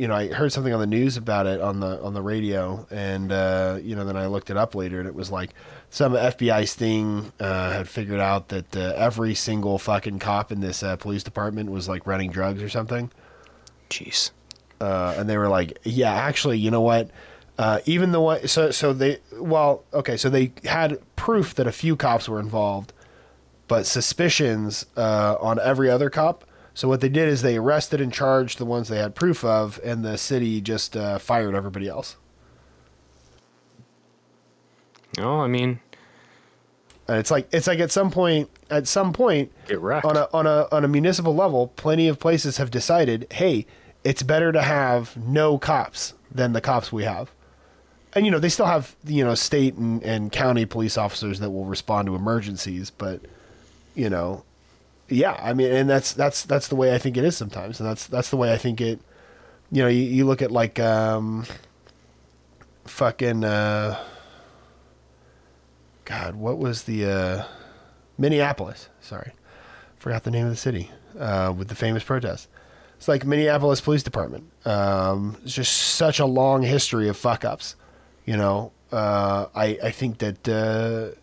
you 0.00 0.08
know, 0.08 0.14
I 0.14 0.28
heard 0.28 0.50
something 0.50 0.72
on 0.72 0.80
the 0.80 0.86
news 0.86 1.18
about 1.18 1.46
it 1.46 1.60
on 1.60 1.80
the 1.80 2.02
on 2.02 2.14
the 2.14 2.22
radio, 2.22 2.86
and 2.90 3.30
uh, 3.30 3.78
you 3.82 3.94
know, 3.94 4.06
then 4.06 4.16
I 4.16 4.28
looked 4.28 4.48
it 4.48 4.56
up 4.56 4.74
later, 4.74 4.98
and 4.98 5.06
it 5.06 5.14
was 5.14 5.30
like 5.30 5.50
some 5.90 6.14
FBI 6.14 6.66
sting 6.66 7.34
uh, 7.38 7.72
had 7.72 7.86
figured 7.86 8.18
out 8.18 8.48
that 8.48 8.74
uh, 8.74 8.94
every 8.96 9.34
single 9.34 9.78
fucking 9.78 10.18
cop 10.18 10.50
in 10.50 10.60
this 10.60 10.82
uh, 10.82 10.96
police 10.96 11.22
department 11.22 11.70
was 11.70 11.86
like 11.86 12.06
running 12.06 12.30
drugs 12.30 12.62
or 12.62 12.70
something, 12.70 13.10
Jeez. 13.90 14.30
uh, 14.80 15.16
and 15.18 15.28
they 15.28 15.36
were 15.36 15.48
like, 15.48 15.78
"Yeah, 15.84 16.14
actually, 16.14 16.56
you 16.56 16.70
know 16.70 16.80
what? 16.80 17.10
Uh, 17.58 17.80
even 17.84 18.12
the 18.12 18.22
one, 18.22 18.48
so 18.48 18.70
so 18.70 18.94
they 18.94 19.18
well, 19.38 19.84
okay, 19.92 20.16
so 20.16 20.30
they 20.30 20.52
had 20.64 20.98
proof 21.14 21.54
that 21.56 21.66
a 21.66 21.72
few 21.72 21.94
cops 21.94 22.26
were 22.26 22.40
involved, 22.40 22.94
but 23.70 23.86
suspicions 23.86 24.84
uh, 24.96 25.36
on 25.40 25.58
every 25.60 25.88
other 25.88 26.10
cop." 26.10 26.44
So 26.74 26.88
what 26.88 27.00
they 27.00 27.08
did 27.08 27.28
is 27.28 27.42
they 27.42 27.56
arrested 27.56 28.00
and 28.00 28.12
charged 28.12 28.58
the 28.58 28.64
ones 28.64 28.88
they 28.88 28.98
had 28.98 29.14
proof 29.14 29.44
of, 29.44 29.80
and 29.84 30.04
the 30.04 30.18
city 30.18 30.60
just 30.60 30.96
uh, 30.96 31.18
fired 31.18 31.54
everybody 31.54 31.88
else. 31.88 32.16
Oh, 35.18 35.40
I 35.40 35.46
mean, 35.48 35.80
And 37.08 37.18
it's 37.18 37.30
like 37.30 37.48
it's 37.52 37.66
like 37.66 37.80
at 37.80 37.90
some 37.90 38.10
point, 38.10 38.48
at 38.70 38.86
some 38.86 39.12
point, 39.12 39.50
get 39.66 39.80
wrecked. 39.80 40.04
on 40.06 40.16
a 40.16 40.28
on 40.32 40.46
a 40.46 40.68
on 40.70 40.84
a 40.84 40.88
municipal 40.88 41.34
level, 41.34 41.68
plenty 41.68 42.06
of 42.08 42.18
places 42.20 42.58
have 42.58 42.70
decided, 42.70 43.26
hey, 43.32 43.66
it's 44.04 44.22
better 44.22 44.52
to 44.52 44.62
have 44.62 45.16
no 45.16 45.58
cops 45.58 46.14
than 46.30 46.52
the 46.52 46.60
cops 46.60 46.92
we 46.92 47.04
have. 47.04 47.30
And 48.14 48.24
you 48.24 48.30
know 48.30 48.38
they 48.38 48.48
still 48.48 48.66
have 48.66 48.94
you 49.04 49.24
know 49.24 49.34
state 49.34 49.74
and, 49.74 50.02
and 50.02 50.30
county 50.32 50.64
police 50.66 50.96
officers 50.96 51.40
that 51.40 51.50
will 51.50 51.64
respond 51.66 52.06
to 52.06 52.14
emergencies, 52.14 52.90
but 52.90 53.22
you 53.94 54.10
know, 54.10 54.44
yeah, 55.08 55.38
I 55.42 55.54
mean, 55.54 55.72
and 55.72 55.90
that's 55.90 56.12
that's 56.12 56.44
that's 56.44 56.68
the 56.68 56.76
way 56.76 56.94
I 56.94 56.98
think 56.98 57.16
it 57.16 57.24
is 57.24 57.36
sometimes, 57.36 57.80
and 57.80 57.88
that's 57.88 58.06
that's 58.06 58.30
the 58.30 58.36
way 58.36 58.52
I 58.52 58.58
think 58.58 58.80
it. 58.80 59.00
You 59.72 59.82
know, 59.82 59.88
you, 59.88 60.02
you 60.02 60.26
look 60.26 60.42
at 60.42 60.50
like 60.50 60.80
um, 60.80 61.46
fucking 62.86 63.44
uh, 63.44 63.98
God, 66.04 66.34
what 66.36 66.58
was 66.58 66.84
the 66.84 67.06
uh, 67.06 67.44
Minneapolis? 68.18 68.88
Sorry, 69.00 69.32
forgot 69.96 70.24
the 70.24 70.30
name 70.30 70.46
of 70.46 70.50
the 70.50 70.56
city 70.56 70.90
uh, 71.18 71.52
with 71.56 71.68
the 71.68 71.74
famous 71.74 72.04
protest. 72.04 72.48
It's 72.96 73.08
like 73.08 73.24
Minneapolis 73.24 73.80
Police 73.80 74.02
Department. 74.02 74.50
Um, 74.66 75.36
it's 75.42 75.54
just 75.54 75.72
such 75.72 76.18
a 76.18 76.26
long 76.26 76.62
history 76.62 77.08
of 77.08 77.16
fuck 77.16 77.44
ups. 77.44 77.74
You 78.26 78.36
know, 78.36 78.72
uh, 78.92 79.46
I 79.54 79.78
I 79.82 79.90
think 79.90 80.18
that 80.18 80.48
uh, 80.48 81.16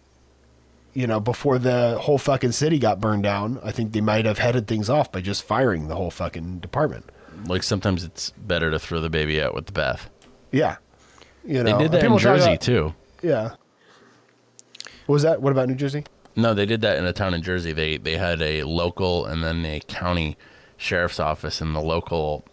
you 0.98 1.06
know 1.06 1.20
before 1.20 1.60
the 1.60 1.96
whole 2.02 2.18
fucking 2.18 2.54
city 2.54 2.80
got 2.80 3.00
burned 3.00 3.22
down, 3.22 3.60
I 3.64 3.72
think 3.72 3.92
they 3.92 4.02
might 4.02 4.26
have 4.26 4.40
headed 4.40 4.66
things 4.68 4.90
off 4.90 5.12
by 5.12 5.22
just 5.22 5.44
firing 5.44 5.88
the 5.90 5.96
whole 5.96 6.10
fucking 6.10 6.58
department. 6.60 7.06
like 7.46 7.62
sometimes 7.62 8.04
it's 8.04 8.32
better 8.32 8.72
to 8.72 8.80
throw 8.80 9.00
the 9.00 9.10
baby 9.10 9.40
out 9.40 9.54
with 9.54 9.68
the 9.68 9.72
bath. 9.72 10.10
Yeah, 10.52 10.78
you 11.46 11.62
know, 11.64 11.78
They 11.78 11.84
did 11.84 11.92
that 11.92 12.04
in 12.04 12.18
Jersey 12.18 12.46
about- 12.54 12.62
too. 12.62 12.96
Yeah. 13.22 13.50
What 15.06 15.14
was 15.14 15.22
that? 15.22 15.40
What 15.42 15.52
about 15.52 15.70
New 15.70 15.76
Jersey? 15.76 16.04
No, 16.36 16.54
they 16.56 16.66
did 16.66 16.82
that 16.82 16.98
in 16.98 17.06
a 17.06 17.14
town 17.14 17.34
in 17.36 17.44
Jersey. 17.44 17.74
They 17.74 17.98
they 17.98 18.18
had 18.18 18.42
a 18.42 18.64
local 18.64 19.26
and 19.26 19.44
then 19.44 19.66
a 19.66 19.80
county 19.82 20.36
sheriff's 20.78 21.20
office, 21.20 21.62
and 21.62 21.76
the 21.76 21.80
local. 21.82 22.44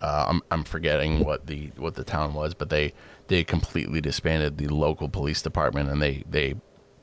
Uh, 0.00 0.26
I'm 0.28 0.42
I'm 0.52 0.62
forgetting 0.64 1.24
what 1.24 1.46
the 1.46 1.72
what 1.76 1.94
the 1.96 2.04
town 2.04 2.34
was, 2.34 2.54
but 2.54 2.68
they 2.70 2.92
they 3.26 3.42
completely 3.42 4.00
disbanded 4.00 4.58
the 4.58 4.68
local 4.68 5.08
police 5.08 5.42
department, 5.42 5.90
and 5.90 6.00
they 6.00 6.22
they 6.30 6.54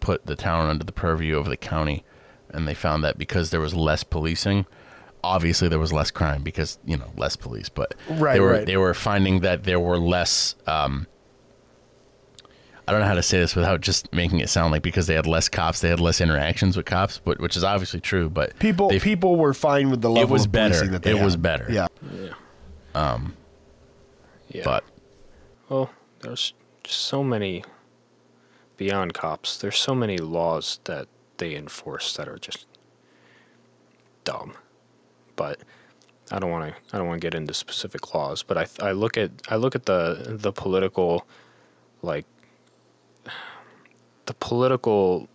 put 0.02 0.26
the 0.26 0.36
town 0.36 0.70
under 0.70 0.84
the 0.84 0.92
purview 0.92 1.38
of 1.38 1.46
the 1.46 1.56
county, 1.56 2.04
and 2.50 2.68
they 2.68 2.74
found 2.74 3.04
that 3.06 3.18
because 3.18 3.50
there 3.52 3.62
was 3.62 3.74
less 3.74 4.04
policing, 4.04 4.66
obviously 5.24 5.70
there 5.70 5.80
was 5.80 5.94
less 5.94 6.12
crime 6.12 6.44
because 6.44 6.78
you 6.86 6.98
know 6.98 7.12
less 7.16 7.36
police, 7.38 7.70
but 7.70 7.96
Right, 8.10 8.34
they 8.34 8.40
were 8.42 8.52
right. 8.52 8.66
they 8.66 8.76
were 8.78 8.94
finding 8.94 9.40
that 9.42 9.64
there 9.64 9.80
were 9.80 9.98
less. 9.98 10.56
Um, 10.68 11.08
I 12.88 12.92
don't 12.92 13.02
know 13.02 13.08
how 13.08 13.14
to 13.14 13.24
say 13.24 13.38
this 13.40 13.56
without 13.56 13.80
just 13.80 14.12
making 14.12 14.40
it 14.40 14.50
sound 14.50 14.72
like 14.74 14.82
because 14.82 15.08
they 15.08 15.14
had 15.14 15.28
less 15.28 15.48
cops, 15.48 15.80
they 15.80 15.88
had 15.88 16.00
less 16.02 16.20
interactions 16.20 16.76
with 16.76 16.86
cops, 16.88 17.22
but 17.24 17.40
which 17.40 17.56
is 17.56 17.64
obviously 17.64 18.02
true. 18.02 18.30
But 18.30 18.58
People 18.60 18.90
they- 18.90 19.00
people 19.00 19.38
were 19.38 19.54
fine 19.54 19.92
with 19.92 20.02
the 20.02 20.10
level 20.10 20.30
It 20.30 20.34
was 20.34 20.46
of 20.46 20.52
better. 20.52 20.88
that 20.88 21.04
they 21.04 21.18
It 21.18 21.24
was 21.24 21.38
better. 21.38 21.68
Yeah. 21.70 21.88
yeah. 24.50 24.64
but 24.66 24.84
well, 25.70 25.90
there's 26.22 26.54
just 26.84 27.00
so 27.02 27.24
many 27.24 27.64
beyond 28.82 29.14
cops. 29.14 29.58
There's 29.60 29.78
so 29.78 29.94
many 29.94 30.18
laws 30.18 30.80
that 30.86 31.08
they 31.38 31.56
enforce 31.56 32.16
that 32.16 32.28
are 32.28 32.40
just 32.40 32.66
dumb. 34.24 34.54
But 35.36 35.60
I 36.32 36.40
don't 36.40 36.50
want 36.50 36.74
to. 36.74 36.76
I 36.92 36.98
don't 36.98 37.06
want 37.08 37.22
to 37.22 37.26
get 37.26 37.36
into 37.36 37.54
specific 37.54 38.16
laws. 38.16 38.42
But 38.42 38.58
I 38.58 38.66
I 38.90 38.92
look 38.94 39.18
at 39.18 39.30
I 39.50 39.56
look 39.58 39.76
at 39.76 39.86
the 39.86 40.26
the 40.30 40.52
political, 40.52 41.28
like 42.02 42.26
the 44.26 44.34
political 44.34 45.28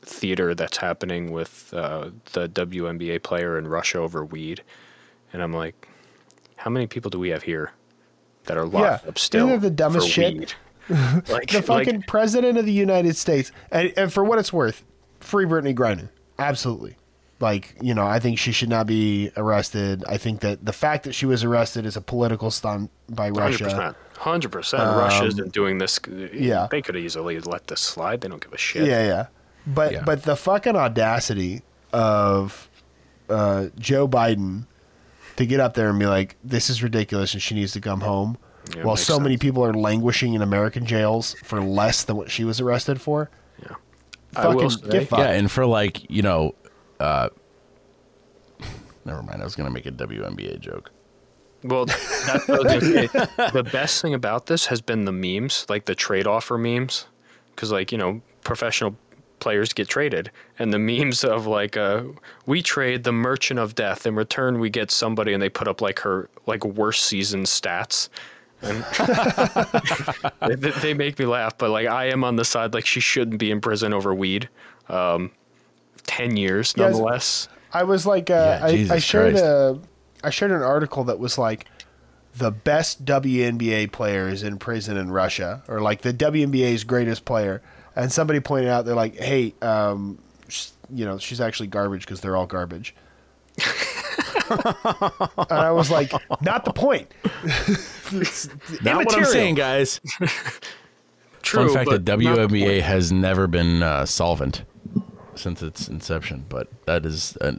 theater 0.00 0.54
that's 0.54 0.78
happening 0.78 1.30
with 1.30 1.74
uh, 1.74 2.08
the 2.32 2.48
WNBA 2.48 3.22
player 3.22 3.58
in 3.58 3.68
Russia 3.68 3.98
over 3.98 4.24
weed, 4.24 4.62
and 5.34 5.42
I'm 5.42 5.52
like, 5.52 5.88
how 6.56 6.70
many 6.70 6.86
people 6.86 7.10
do 7.10 7.18
we 7.18 7.28
have 7.28 7.42
here 7.42 7.72
that 8.44 8.56
are 8.56 8.64
locked 8.64 9.04
Yeah. 9.04 9.08
up 9.10 9.18
still? 9.18 9.48
Isn't 9.48 9.60
the 9.60 9.70
dumbest 9.70 10.06
for 10.06 10.12
shit? 10.12 10.38
weed? 10.38 10.54
like 11.28 11.50
The 11.50 11.62
fucking 11.62 11.96
like, 11.96 12.06
president 12.06 12.58
of 12.58 12.66
the 12.66 12.72
United 12.72 13.16
States, 13.16 13.52
and, 13.70 13.92
and 13.96 14.12
for 14.12 14.24
what 14.24 14.38
it's 14.38 14.52
worth, 14.52 14.84
free 15.20 15.46
Brittney 15.46 15.74
Griner, 15.74 16.08
absolutely. 16.38 16.96
Like 17.40 17.76
you 17.82 17.94
know, 17.94 18.06
I 18.06 18.20
think 18.20 18.38
she 18.38 18.52
should 18.52 18.68
not 18.68 18.86
be 18.86 19.30
arrested. 19.36 20.04
I 20.08 20.18
think 20.18 20.40
that 20.40 20.64
the 20.64 20.72
fact 20.72 21.04
that 21.04 21.14
she 21.14 21.26
was 21.26 21.42
arrested 21.42 21.84
is 21.84 21.96
a 21.96 22.00
political 22.00 22.50
stunt 22.50 22.90
by 23.08 23.30
Russia. 23.30 23.64
percent, 23.64 23.96
hundred 24.16 24.52
percent. 24.52 24.82
Russia 24.82 25.24
isn't 25.26 25.52
doing 25.52 25.78
this. 25.78 25.98
yeah. 26.32 26.68
they 26.70 26.80
could 26.80 26.96
easily 26.96 27.40
let 27.40 27.66
this 27.66 27.80
slide. 27.80 28.20
They 28.20 28.28
don't 28.28 28.42
give 28.42 28.52
a 28.52 28.58
shit. 28.58 28.86
Yeah, 28.86 29.04
yeah. 29.06 29.26
But 29.66 29.92
Yeah. 29.92 30.02
but 30.04 30.22
the 30.22 30.36
fucking 30.36 30.76
audacity 30.76 31.62
of 31.92 32.68
uh, 33.28 33.66
Joe 33.78 34.06
Biden 34.06 34.66
to 35.36 35.46
get 35.46 35.60
up 35.60 35.74
there 35.74 35.88
and 35.90 35.98
be 35.98 36.06
like, 36.06 36.36
"This 36.44 36.70
is 36.70 36.82
ridiculous," 36.82 37.32
and 37.34 37.42
she 37.42 37.54
needs 37.54 37.72
to 37.72 37.80
come 37.80 38.00
home, 38.00 38.38
Yeah, 38.74 38.84
while 38.84 38.94
makes 38.94 39.06
so 39.06 39.20
many 39.20 39.36
people 39.36 39.64
are 39.64 39.74
languishing 39.74 40.34
in 40.34 40.42
American 40.42 40.86
jails 40.86 41.34
for 41.44 41.60
less 41.60 42.04
than 42.04 42.16
what 42.16 42.30
she 42.30 42.44
was 42.44 42.60
arrested 42.60 43.00
for. 43.00 43.30
Yeah. 43.62 43.74
Fucking 44.32 44.54
will 44.54 44.68
get 44.70 44.90
say- 44.92 45.04
fucked. 45.04 45.20
yeah, 45.20 45.30
and 45.30 45.50
for 45.50 45.66
like 45.66 46.10
you 46.10 46.22
know, 46.22 46.54
uh, 46.98 47.28
never 49.04 49.22
mind. 49.22 49.40
I 49.40 49.44
was 49.44 49.54
gonna 49.54 49.70
make 49.70 49.86
a 49.86 49.92
WNBA 49.92 50.60
joke. 50.60 50.90
Well, 51.62 51.86
that's 51.86 52.46
what 52.48 52.70
I 52.70 52.76
was 52.76 52.88
gonna 52.88 53.08
say. 53.08 53.50
the 53.52 53.68
best 53.70 54.02
thing 54.02 54.14
about 54.14 54.46
this 54.46 54.66
has 54.66 54.80
been 54.80 55.04
the 55.04 55.12
memes, 55.12 55.66
like 55.68 55.84
the 55.86 55.94
trade 55.94 56.26
offer 56.26 56.58
memes, 56.58 57.06
because 57.54 57.70
like 57.72 57.92
you 57.92 57.98
know, 57.98 58.20
professional 58.42 58.96
players 59.40 59.72
get 59.72 59.88
traded, 59.88 60.30
and 60.58 60.72
the 60.72 60.78
memes 60.78 61.22
of 61.24 61.46
like, 61.46 61.76
uh, 61.76 62.02
we 62.46 62.62
trade 62.62 63.04
the 63.04 63.12
Merchant 63.12 63.60
of 63.60 63.74
Death 63.74 64.06
in 64.06 64.14
return, 64.14 64.58
we 64.58 64.70
get 64.70 64.90
somebody, 64.90 65.32
and 65.32 65.42
they 65.42 65.48
put 65.50 65.68
up 65.68 65.80
like 65.80 66.00
her 66.00 66.28
like 66.46 66.64
worst 66.64 67.04
season 67.04 67.42
stats. 67.44 68.08
And 70.40 70.60
they, 70.62 70.70
they 70.70 70.94
make 70.94 71.18
me 71.18 71.26
laugh, 71.26 71.56
but 71.58 71.70
like 71.70 71.86
I 71.86 72.06
am 72.06 72.24
on 72.24 72.36
the 72.36 72.44
side 72.44 72.74
like 72.74 72.86
she 72.86 73.00
shouldn't 73.00 73.38
be 73.38 73.50
in 73.50 73.60
prison 73.60 73.92
over 73.92 74.14
weed. 74.14 74.48
Um, 74.88 75.30
Ten 76.06 76.36
years, 76.36 76.74
Yes. 76.76 76.92
nonetheless. 76.92 77.48
I 77.72 77.84
was 77.84 78.04
like, 78.06 78.28
uh, 78.30 78.58
Yeah, 78.60 78.66
I, 78.66 78.94
I 78.94 78.98
shared 78.98 79.32
Christ. 79.32 79.44
a, 79.44 79.78
I 80.22 80.30
shared 80.30 80.50
an 80.50 80.62
article 80.62 81.04
that 81.04 81.18
was 81.18 81.38
like, 81.38 81.66
the 82.36 82.50
best 82.50 83.04
WNBA 83.04 83.90
players 83.92 84.42
in 84.42 84.58
prison 84.58 84.96
in 84.96 85.10
Russia, 85.12 85.62
or 85.68 85.80
like 85.80 86.02
the 86.02 86.12
WNBA's 86.12 86.82
greatest 86.84 87.24
player, 87.24 87.62
and 87.94 88.10
somebody 88.12 88.40
pointed 88.40 88.68
out 88.68 88.84
they're 88.84 88.94
like, 88.96 89.16
hey, 89.16 89.54
um, 89.62 90.18
you 90.92 91.04
know, 91.04 91.16
she's 91.16 91.40
actually 91.40 91.68
garbage 91.68 92.00
because 92.02 92.20
they're 92.20 92.36
all 92.36 92.46
garbage. 92.46 92.94
and 94.50 95.58
I 95.58 95.70
was 95.72 95.90
like, 95.90 96.12
not 96.42 96.64
the 96.64 96.72
point. 96.72 97.10
It's 98.12 98.48
Not 98.82 98.96
what 99.06 99.16
I'm 99.16 99.24
saying, 99.24 99.54
guys. 99.56 100.00
True, 101.42 101.66
Fun 101.66 101.74
fact: 101.74 101.90
the 101.90 101.98
but 101.98 102.04
the 102.06 102.24
WNBA 102.24 102.66
point. 102.66 102.82
has 102.84 103.12
never 103.12 103.46
been 103.46 103.82
uh, 103.82 104.06
solvent 104.06 104.62
since 105.34 105.62
its 105.62 105.88
inception, 105.88 106.46
but 106.48 106.68
that 106.86 107.04
is 107.04 107.36
a 107.40 107.58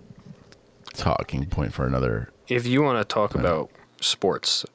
talking 0.94 1.46
point 1.46 1.74
for 1.74 1.86
another. 1.86 2.30
if 2.48 2.66
you 2.66 2.82
want 2.82 2.98
to 2.98 3.14
talk 3.14 3.36
about 3.36 3.70
sports, 4.02 4.66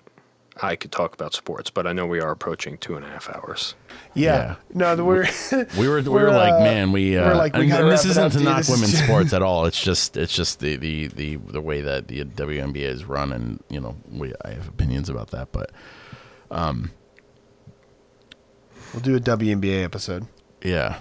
I 0.63 0.77
could 0.77 0.93
talk 0.93 1.15
about 1.15 1.33
sports, 1.35 1.71
but 1.71 1.87
I 1.87 1.93
know 1.93 2.07
we 2.07 2.21
are 2.21 2.31
approaching 2.31 2.77
two 2.79 2.95
and 2.97 3.05
a 3.05 3.09
half 3.09 3.29
hours. 3.31 3.75
Yeah. 4.15 4.57
No, 4.75 4.95
the- 4.97 5.05
we're 5.05 5.27
We 5.79 5.89
were 5.89 6.01
we 6.03 6.09
We're, 6.09 6.25
were 6.25 6.31
like, 6.33 6.53
uh, 6.53 6.61
man, 6.61 6.93
we 6.93 7.17
uh, 7.17 7.29
we're 7.29 7.35
like, 7.37 7.55
we 7.55 7.63
and, 7.71 7.73
and 7.73 7.91
this 7.91 8.05
wrap 8.05 8.07
it 8.07 8.11
isn't 8.11 8.25
up, 8.25 8.33
to 8.33 8.39
dude. 8.39 8.45
knock 8.47 8.69
women's 8.69 8.91
just- 8.93 9.05
sports 9.09 9.33
at 9.33 9.43
all. 9.43 9.67
It's 9.67 9.81
just 9.83 10.17
it's 10.17 10.35
just 10.35 10.61
the, 10.61 10.77
the 10.77 11.07
the 11.09 11.37
the 11.37 11.61
way 11.61 11.81
that 11.81 12.09
the 12.09 12.25
WNBA 12.25 12.77
is 12.83 13.05
run, 13.05 13.33
and 13.33 13.63
you 13.71 13.81
know, 13.81 13.97
we 14.11 14.33
I 14.45 14.51
have 14.51 14.69
opinions 14.69 15.09
about 15.09 15.31
that, 15.31 15.53
but 15.53 15.71
um, 16.51 16.91
we'll 18.93 19.03
do 19.03 19.17
a 19.17 19.21
WNBA 19.21 19.85
episode. 19.85 20.27
yeah, 20.63 21.01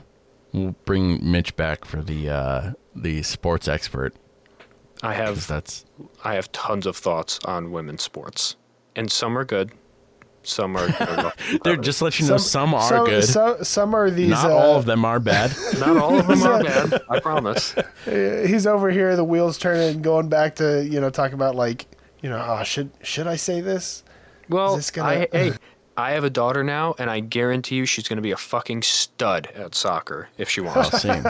we'll 0.53 0.75
bring 0.85 1.19
Mitch 1.31 1.55
back 1.55 1.85
for 1.85 2.01
the 2.01 2.29
uh 2.29 2.71
the 2.95 3.23
sports 3.23 3.67
expert 3.67 4.13
I 5.01 5.15
'cause 5.15 5.17
have 5.25 5.47
that's 5.47 5.85
I 6.23 6.35
have 6.35 6.51
tons 6.51 6.85
of 6.85 6.97
thoughts 6.97 7.39
on 7.45 7.71
women's 7.71 8.03
sports, 8.03 8.55
and 8.95 9.11
some 9.11 9.37
are 9.37 9.45
good, 9.45 9.71
some 10.43 10.75
are. 10.75 10.89
are 10.99 11.33
they're 11.63 11.75
just 11.77 12.01
let 12.01 12.19
you 12.19 12.27
know 12.27 12.37
some, 12.37 12.73
are 12.73 12.81
some, 12.89 13.05
good. 13.05 13.23
Some, 13.23 13.63
some 13.63 13.93
are 13.95 14.09
these. 14.09 14.29
Not 14.29 14.51
uh, 14.51 14.55
all 14.55 14.75
of 14.75 14.85
them 14.85 15.05
are 15.05 15.19
bad. 15.19 15.51
not 15.79 15.97
all 15.97 16.17
of 16.19 16.27
them 16.27 16.43
are 16.43 16.63
bad. 16.89 17.01
I 17.09 17.19
promise. 17.19 17.75
He's 18.05 18.65
over 18.67 18.89
here, 18.89 19.15
the 19.15 19.23
wheels 19.23 19.57
turning, 19.57 19.95
and 19.95 20.03
going 20.03 20.29
back 20.29 20.55
to 20.55 20.85
you 20.85 20.99
know 21.01 21.09
talking 21.09 21.35
about 21.35 21.55
like 21.55 21.85
you 22.21 22.29
know, 22.29 22.43
oh, 22.45 22.63
should 22.63 22.89
should 23.03 23.27
I 23.27 23.35
say 23.35 23.61
this? 23.61 24.03
Well, 24.49 24.75
this 24.75 24.91
gonna- 24.91 25.07
I, 25.09 25.27
hey, 25.31 25.51
I 25.95 26.11
have 26.11 26.23
a 26.23 26.29
daughter 26.29 26.63
now, 26.63 26.95
and 26.97 27.09
I 27.09 27.19
guarantee 27.19 27.75
you 27.75 27.85
she's 27.85 28.07
going 28.07 28.17
to 28.17 28.21
be 28.23 28.31
a 28.31 28.37
fucking 28.37 28.81
stud 28.83 29.47
at 29.53 29.75
soccer 29.75 30.29
if 30.37 30.49
she 30.49 30.61
wants. 30.61 31.01
Same. 31.01 31.23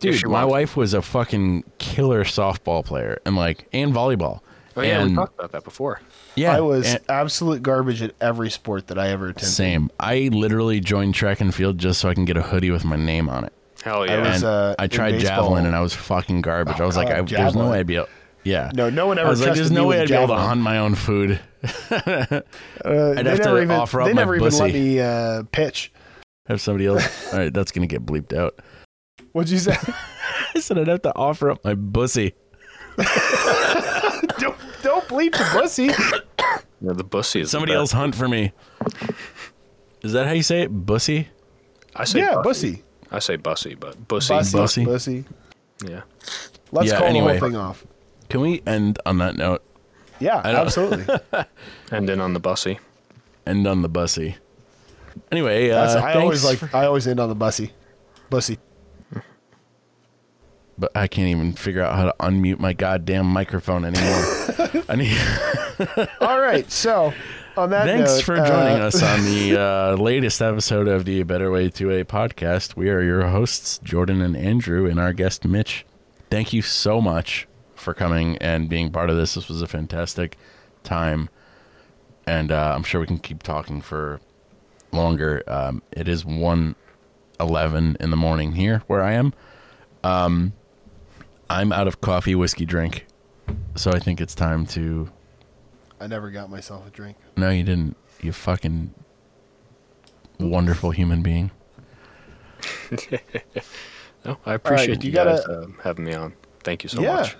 Dude, 0.00 0.16
she 0.16 0.26
my 0.26 0.44
wants- 0.44 0.50
wife 0.52 0.76
was 0.76 0.94
a 0.94 1.00
fucking 1.02 1.62
killer 1.78 2.24
softball 2.24 2.84
player 2.84 3.20
and 3.24 3.34
like 3.36 3.66
and 3.72 3.94
volleyball. 3.94 4.40
oh 4.76 4.82
yeah, 4.82 5.00
and 5.00 5.10
we 5.10 5.16
talked 5.16 5.38
about 5.38 5.52
that 5.52 5.64
before. 5.64 6.00
Yeah, 6.36 6.56
I 6.56 6.60
was 6.60 6.86
and- 6.86 7.00
absolute 7.08 7.62
garbage 7.62 8.02
at 8.02 8.14
every 8.20 8.50
sport 8.50 8.88
that 8.88 8.98
I 8.98 9.08
ever 9.08 9.28
attended. 9.28 9.48
Same. 9.48 9.90
I 9.98 10.28
literally 10.32 10.80
joined 10.80 11.14
track 11.14 11.40
and 11.40 11.54
field 11.54 11.78
just 11.78 12.00
so 12.00 12.08
I 12.08 12.14
can 12.14 12.24
get 12.24 12.36
a 12.36 12.42
hoodie 12.42 12.70
with 12.70 12.84
my 12.84 12.96
name 12.96 13.28
on 13.28 13.44
it. 13.44 13.52
Hell 13.82 14.02
I 14.02 14.06
yeah. 14.06 14.32
was, 14.32 14.44
uh, 14.44 14.74
I 14.78 14.86
tried 14.86 15.12
baseball- 15.12 15.36
javelin 15.36 15.66
and 15.66 15.74
I 15.76 15.80
was 15.80 15.94
fucking 15.94 16.40
garbage. 16.42 16.80
I 16.80 16.86
was 16.86 16.96
like, 16.96 17.08
God, 17.08 17.18
I, 17.18 17.22
there's 17.22 17.54
no 17.54 17.70
way 17.70 17.80
I'd 17.80 17.86
be 17.86 17.96
able. 17.96 18.08
Yeah. 18.44 18.70
No, 18.74 18.90
no 18.90 19.06
one 19.08 19.18
ever. 19.18 19.26
I 19.26 19.30
was 19.30 19.40
like, 19.40 19.54
there's 19.54 19.72
no 19.72 19.86
way 19.86 20.00
I'd 20.00 20.08
be 20.08 20.14
able 20.14 20.28
to 20.34 20.40
hunt 20.40 20.60
my 20.60 20.78
own 20.78 20.94
food. 20.94 21.40
Uh, 22.84 23.14
I'd 23.16 23.24
they 23.26 23.30
have 23.30 23.38
to 23.38 23.44
never 23.46 23.62
even, 23.62 23.70
offer 23.72 24.00
up 24.00 24.06
they 24.06 24.12
my 24.12 24.22
never 24.22 24.36
even 24.36 24.48
let 24.50 24.72
me 24.72 25.00
uh, 25.00 25.42
pitch. 25.50 25.90
Have 26.46 26.60
somebody 26.60 26.86
else. 26.86 27.32
All 27.32 27.40
right, 27.40 27.52
that's 27.52 27.72
gonna 27.72 27.88
get 27.88 28.06
bleeped 28.06 28.32
out. 28.32 28.60
What'd 29.32 29.50
you 29.50 29.58
say? 29.58 29.76
I 30.54 30.60
said 30.60 30.78
I'd 30.78 30.86
have 30.86 31.02
to 31.02 31.16
offer 31.16 31.50
up 31.50 31.64
my 31.64 31.74
pussy. 31.74 32.34
Don't, 35.16 35.32
don't 35.32 35.32
bleep 35.32 35.52
the 35.54 35.58
bussy. 35.60 35.84
Yeah, 36.80 36.92
the 36.92 37.04
bussy 37.04 37.40
is 37.40 37.48
the 37.48 37.50
Somebody 37.52 37.72
best. 37.72 37.78
else 37.78 37.92
hunt 37.92 38.14
for 38.14 38.28
me. 38.28 38.52
Is 40.02 40.12
that 40.12 40.26
how 40.26 40.32
you 40.32 40.42
say 40.42 40.62
it? 40.62 40.68
Bussy? 40.68 41.28
I 41.94 42.04
say 42.04 42.18
yeah, 42.20 42.40
bussy. 42.42 42.70
bussy. 42.72 42.82
I 43.10 43.18
say 43.20 43.36
bussy, 43.36 43.74
but 43.74 44.08
bussy. 44.08 44.34
Bussy. 44.34 44.56
Bussy. 44.58 44.84
Bussy. 44.84 45.24
Yeah. 45.86 46.02
Let's 46.72 46.90
Yeah, 46.90 46.98
call 46.98 47.12
the 47.12 47.18
whole 47.20 47.38
thing 47.38 47.56
off. 47.56 47.84
Can 48.28 48.40
we 48.40 48.62
end 48.66 48.98
on 49.06 49.18
that 49.18 49.36
note? 49.36 49.62
Yeah, 50.20 50.40
I 50.44 50.52
don't- 50.52 50.66
absolutely. 50.66 51.06
And 51.90 52.08
then 52.08 52.20
on 52.20 52.32
the 52.34 52.40
bussy. 52.40 52.78
End 53.46 53.66
on 53.66 53.82
the 53.82 53.88
bussy. 53.88 54.36
Anyway, 55.32 55.68
That's, 55.68 55.94
uh, 55.94 56.00
I 56.00 56.14
always 56.14 56.42
thanks 56.42 56.62
like. 56.62 56.70
for- 56.70 56.76
I 56.76 56.86
always 56.86 57.06
end 57.06 57.20
on 57.20 57.28
the 57.28 57.34
bussy. 57.34 57.72
Bussy. 58.28 58.58
But 60.78 60.92
I 60.94 61.06
can't 61.08 61.28
even 61.28 61.54
figure 61.54 61.82
out 61.82 61.94
how 61.94 62.04
to 62.04 62.14
unmute 62.20 62.58
my 62.58 62.74
goddamn 62.74 63.26
microphone 63.26 63.84
anymore. 63.84 64.84
I 64.88 64.96
need. 64.96 65.16
All 66.20 66.40
right. 66.40 66.70
So, 66.70 67.14
on 67.56 67.70
that 67.70 67.86
Thanks 67.86 68.16
note, 68.16 68.22
for 68.24 68.36
uh, 68.36 68.46
joining 68.46 68.82
us 68.82 69.02
on 69.02 69.24
the 69.24 69.58
uh, 69.58 69.96
latest 69.96 70.42
episode 70.42 70.86
of 70.88 71.06
the 71.06 71.22
Better 71.22 71.50
Way 71.50 71.70
2A 71.70 72.04
podcast. 72.04 72.76
We 72.76 72.90
are 72.90 73.00
your 73.02 73.28
hosts, 73.28 73.78
Jordan 73.78 74.20
and 74.20 74.36
Andrew, 74.36 74.86
and 74.86 75.00
our 75.00 75.14
guest 75.14 75.46
Mitch. 75.46 75.86
Thank 76.28 76.52
you 76.52 76.60
so 76.60 77.00
much 77.00 77.48
for 77.74 77.94
coming 77.94 78.36
and 78.38 78.68
being 78.68 78.90
part 78.90 79.08
of 79.08 79.16
this. 79.16 79.34
This 79.34 79.48
was 79.48 79.62
a 79.62 79.66
fantastic 79.66 80.36
time, 80.82 81.30
and 82.26 82.52
uh, 82.52 82.74
I'm 82.76 82.82
sure 82.82 83.00
we 83.00 83.06
can 83.06 83.18
keep 83.18 83.42
talking 83.42 83.80
for 83.80 84.20
longer. 84.92 85.42
Um, 85.46 85.82
it 85.92 86.08
is 86.08 86.24
one 86.24 86.74
eleven 87.40 87.96
in 88.00 88.10
the 88.10 88.16
morning 88.16 88.52
here 88.52 88.82
where 88.86 89.02
I 89.02 89.12
am. 89.12 89.32
Um, 90.04 90.52
I'm 91.48 91.72
out 91.72 91.86
of 91.86 92.00
coffee 92.00 92.34
whiskey 92.34 92.66
drink, 92.66 93.06
so 93.74 93.90
I 93.92 93.98
think 93.98 94.20
it's 94.20 94.34
time 94.34 94.66
to 94.68 95.10
I 96.00 96.06
never 96.06 96.30
got 96.30 96.50
myself 96.50 96.86
a 96.86 96.90
drink. 96.90 97.16
no, 97.36 97.50
you 97.50 97.62
didn't. 97.62 97.96
You 98.20 98.32
fucking 98.32 98.92
wonderful 100.40 100.90
human 100.90 101.22
being. 101.22 101.50
No, 104.24 104.38
I 104.44 104.54
appreciate 104.54 105.04
you 105.04 105.10
you, 105.10 105.14
gotta- 105.14 105.36
guys 105.36 105.46
uh, 105.46 105.66
having 105.84 106.04
me 106.04 106.12
on. 106.12 106.32
Thank 106.64 106.82
you 106.82 106.88
so 106.88 107.00
yeah, 107.00 107.14
much. 107.14 107.36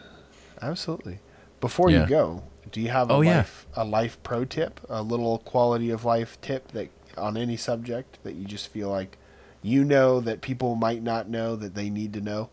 absolutely. 0.63 1.19
Before 1.61 1.91
Yeah. 1.91 2.03
you 2.05 2.09
go, 2.09 2.45
do 2.71 2.81
you 2.81 2.91
have 2.91 3.11
a 3.11 3.15
Oh, 3.15 3.21
yeah. 3.23 3.45
a 3.75 3.85
life 3.85 4.23
pro 4.23 4.45
tip, 4.45 4.79
a 4.89 5.03
little 5.03 5.39
quality 5.39 5.91
of 5.91 6.05
life 6.05 6.41
tip 6.41 6.69
that 6.73 6.91
on 7.19 7.37
any 7.37 7.57
subject 7.57 8.23
that 8.23 8.37
you 8.37 8.45
just 8.45 8.69
feel 8.69 8.89
like 8.89 9.19
you 9.63 9.83
know 9.85 10.21
that 10.21 10.43
people 10.43 10.77
might 10.77 11.03
not 11.03 11.29
know 11.29 11.57
that 11.57 11.75
they 11.75 11.91
need 11.91 12.13
to 12.13 12.21
know? 12.21 12.51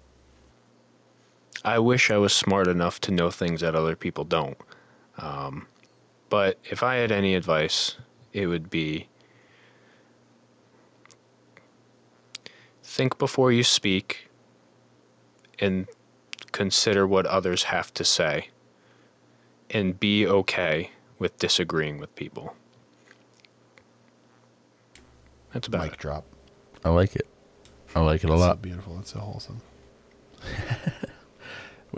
I 1.64 1.80
wish 1.80 2.12
I 2.12 2.18
was 2.18 2.34
smart 2.34 2.68
enough 2.68 3.00
to 3.02 3.12
know 3.12 3.32
things 3.32 3.62
that 3.62 3.76
other 3.76 3.96
people 3.96 4.24
don't. 4.26 4.58
Um, 5.18 5.68
but 6.30 6.60
if 6.66 6.84
I 6.84 6.96
had 6.96 7.12
any 7.12 7.36
advice, 7.36 7.96
it 8.34 8.48
would 8.48 8.70
be 8.70 9.08
think 12.84 13.18
before 13.18 13.52
you 13.52 13.64
speak 13.64 14.30
and 15.60 15.88
consider 16.52 17.08
what 17.08 17.26
others 17.26 17.64
have 17.64 17.94
to 17.94 18.04
say 18.04 18.50
and 19.70 20.00
be 20.00 20.28
okay 20.28 20.92
with 21.18 21.38
disagreeing 21.40 21.98
with 22.00 22.14
people. 22.16 22.56
That's 25.54 25.68
about 25.68 25.84
Mic 25.84 25.94
it. 25.94 26.00
drop. 26.00 26.26
I 26.84 26.90
like 26.90 27.16
it. 27.16 27.28
I 27.96 28.02
like 28.02 28.24
it 28.24 28.30
a 28.30 28.34
It's 28.34 28.44
so 28.44 28.48
lot. 28.48 28.62
beautiful. 28.62 29.00
It's 29.00 29.14
so 29.14 29.20
wholesome. 29.20 29.62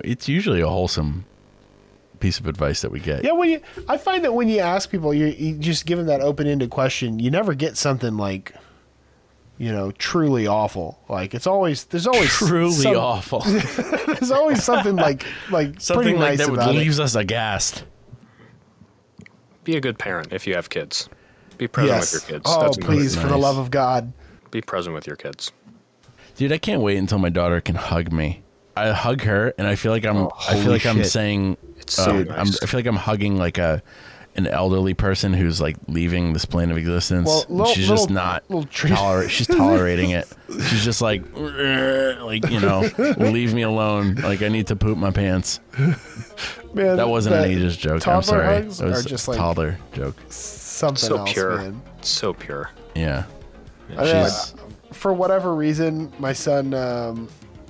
It's 0.04 0.28
usually 0.28 0.62
a 0.62 0.68
wholesome 0.68 1.26
piece 2.20 2.40
of 2.40 2.48
advice 2.48 2.82
that 2.82 2.92
we 2.92 3.00
get. 3.00 3.24
Yeah, 3.24 3.34
when 3.34 3.50
you, 3.50 3.62
I 3.88 3.98
find 3.98 4.24
that 4.24 4.34
when 4.34 4.48
you 4.50 4.60
ask 4.60 4.90
people, 4.90 5.14
you, 5.14 5.28
you 5.28 5.56
just 5.58 5.86
give 5.86 5.98
them 5.98 6.08
that 6.08 6.22
open-ended 6.22 6.70
question. 6.70 7.20
You 7.20 7.30
never 7.32 7.54
get 7.54 7.78
something 7.78 8.18
like, 8.18 8.54
you 9.58 9.72
know, 9.72 9.92
truly 9.92 10.48
awful. 10.48 11.00
Like 11.08 11.34
it's 11.34 11.48
always 11.48 11.86
there's 11.86 12.08
always 12.08 12.30
Truly 12.38 12.72
some- 12.72 12.96
awful. 12.98 13.40
There's 13.42 14.32
always 14.32 14.64
something 14.64 14.96
like 14.96 15.26
like 15.50 15.80
Something 15.80 16.04
pretty 16.04 16.18
like 16.20 16.30
nice 16.32 16.38
that 16.40 16.50
would 16.50 16.60
about 16.60 16.76
it. 16.76 16.80
leaves 16.80 17.00
us 17.00 17.16
aghast. 17.16 17.84
Be 19.64 19.76
a 19.78 19.82
good 19.82 19.98
parent 19.98 20.32
if 20.32 20.46
you 20.46 20.56
have 20.56 20.70
kids. 20.70 21.10
Be 21.58 21.68
present 21.68 21.96
Yes. 21.96 22.14
with 22.14 22.30
your 22.30 22.40
kids. 22.40 22.52
Oh, 22.54 22.62
That's 22.64 22.78
please, 22.78 23.14
important. 23.16 23.22
for 23.22 23.28
the 23.30 23.38
love 23.38 23.58
of 23.58 23.72
God. 23.72 24.12
Be 24.52 24.62
present 24.62 24.94
with 24.94 25.08
your 25.08 25.16
kids. 25.16 25.52
Dude, 26.36 26.52
I 26.52 26.58
can't 26.58 26.82
wait 26.82 26.98
until 26.98 27.18
my 27.18 27.30
daughter 27.30 27.62
can 27.62 27.76
hug 27.76 28.12
me. 28.12 28.44
I 28.76 28.92
hug 28.92 29.22
her 29.22 29.54
and 29.58 29.68
I 29.68 29.76
feel 29.76 29.92
like 29.92 30.06
I'm 30.06 30.28
I 30.50 30.62
feel 30.62 30.72
like 30.72 30.86
I'm 30.86 31.04
saying 31.04 31.58
It's 31.80 31.94
so 31.96 32.12
uh, 32.12 32.24
nice. 32.24 32.30
I'm, 32.38 32.48
I 32.62 32.66
feel 32.68 32.78
like 32.80 32.86
I'm 32.88 32.96
hugging 32.96 33.38
like 33.38 33.58
a 33.58 33.82
an 34.38 34.48
elderly 34.48 34.94
person 34.94 35.34
who's 35.34 35.62
like 35.62 35.78
leaving 35.88 36.34
this 36.34 36.44
plane 36.44 36.70
of 36.70 36.76
existence. 36.78 37.26
Well, 37.28 37.46
little- 37.48 37.74
she's 37.74 37.88
just 37.88 38.10
little- 38.10 38.16
not 38.16 38.44
little 38.50 38.66
toler- 38.66 39.30
she's 39.30 39.48
tolerating 39.48 40.10
it. 40.10 40.28
She's 40.70 40.84
just 40.84 41.02
like 41.02 41.22
like 41.36 42.50
you 42.50 42.60
know, 42.60 42.88
leave 43.18 43.54
me 43.54 43.62
alone. 43.64 44.16
Like 44.16 44.42
I 44.42 44.50
need 44.50 44.68
to 44.68 44.76
poop 44.76 44.98
my 44.98 45.12
pants. 45.12 45.60
Man, 46.74 46.98
That 46.98 47.08
wasn't 47.10 47.36
the 47.36 47.44
an 47.44 47.50
ageist 47.52 47.78
joke. 47.80 48.06
I'm 48.08 48.22
sorry. 48.22 48.46
hugs 48.64 48.82
It 48.82 48.86
was 48.86 49.06
just 49.06 49.28
a 49.28 49.32
like 49.32 49.40
toddler 49.40 49.78
joke. 49.94 50.16
something 50.30 50.98
so 51.10 51.18
else, 51.18 51.32
pure. 51.34 51.58
man. 51.58 51.82
So 52.02 52.34
pure. 52.34 52.70
Yeah. 52.96 53.24
I 53.92 53.96
mean, 54.04 54.06
She's- 54.08 54.54
for 54.92 55.14
whatever 55.14 55.56
reason, 55.56 56.12
my 56.20 56.34
son, 56.34 56.74
um, 56.74 57.28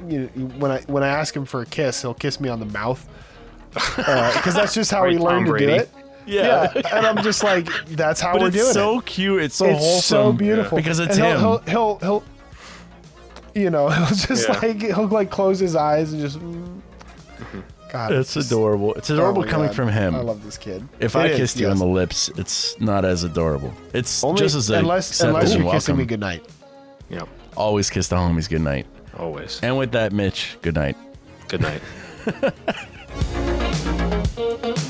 you 0.09 0.29
know, 0.35 0.45
when 0.57 0.71
I 0.71 0.81
when 0.81 1.03
I 1.03 1.07
ask 1.09 1.35
him 1.35 1.45
for 1.45 1.61
a 1.61 1.65
kiss, 1.65 2.01
he'll 2.01 2.13
kiss 2.13 2.39
me 2.39 2.49
on 2.49 2.59
the 2.59 2.65
mouth 2.65 3.07
uh, 3.97 4.33
because 4.35 4.53
that's 4.53 4.73
just 4.73 4.91
how 4.91 5.03
Right, 5.03 5.13
he 5.13 5.17
learned 5.19 5.47
Tom 5.47 5.57
to 5.57 5.65
do 5.65 5.73
it. 5.73 5.89
Yeah, 6.27 6.71
and 6.73 7.05
I'm 7.05 7.23
just 7.23 7.43
like, 7.43 7.67
that's 7.87 8.19
how 8.19 8.33
But 8.33 8.41
we're 8.41 8.47
it's 8.47 8.57
doing 8.57 8.73
so 8.73 8.99
it. 8.99 9.05
cute. 9.05 9.43
It's 9.43 9.55
so 9.55 9.65
it's 9.67 9.77
wholesome. 9.79 10.01
so 10.01 10.31
beautiful 10.33 10.75
Because 10.77 10.99
it's 10.99 11.17
And 11.17 11.25
him. 11.25 11.39
he'll, 11.39 11.57
He'll, 11.59 11.97
he'll 11.99 11.99
he'll 11.99 12.23
you 13.53 13.69
know 13.69 13.89
he'll 13.89 14.05
just 14.07 14.47
Yeah. 14.49 14.57
like 14.59 14.81
he'll 14.81 15.07
like 15.07 15.29
close 15.29 15.59
his 15.59 15.75
eyes 15.75 16.13
and 16.13 16.21
just. 16.21 16.39
God, 17.91 18.11
It's 18.11 18.33
just- 18.33 18.51
adorable. 18.51 18.93
It's 18.95 19.09
oh 19.09 19.13
adorable 19.13 19.43
my 19.43 19.47
coming 19.47 19.67
God. 19.67 19.75
from 19.75 19.89
him. 19.89 20.15
I 20.15 20.19
love 20.19 20.43
this 20.43 20.57
kid. 20.57 20.85
If 20.99 21.15
It 21.15 21.19
I 21.19 21.25
is, 21.27 21.37
kissed 21.37 21.57
you 21.59 21.67
yes. 21.67 21.71
on 21.73 21.77
the 21.79 21.85
lips, 21.93 22.29
it's 22.37 22.79
not 22.81 23.05
as 23.05 23.23
adorable. 23.23 23.71
It's 23.93 24.23
Only, 24.23 24.39
just 24.39 24.55
as 24.55 24.69
unless 24.69 25.21
unless 25.21 25.53
you're 25.55 25.71
kissing 25.71 25.95
me 25.97 26.05
goodnight. 26.05 26.43
Yep. 27.09 27.27
Always 27.55 27.89
kiss 27.89 28.07
the 28.09 28.15
homies 28.17 28.49
goodnight. 28.49 28.87
Always. 29.17 29.59
And 29.63 29.77
with 29.77 29.91
that, 29.91 30.11
Mitch, 30.11 30.57
good 30.61 30.75
night. 30.75 30.97
Good 31.47 31.61
night. 31.61 31.81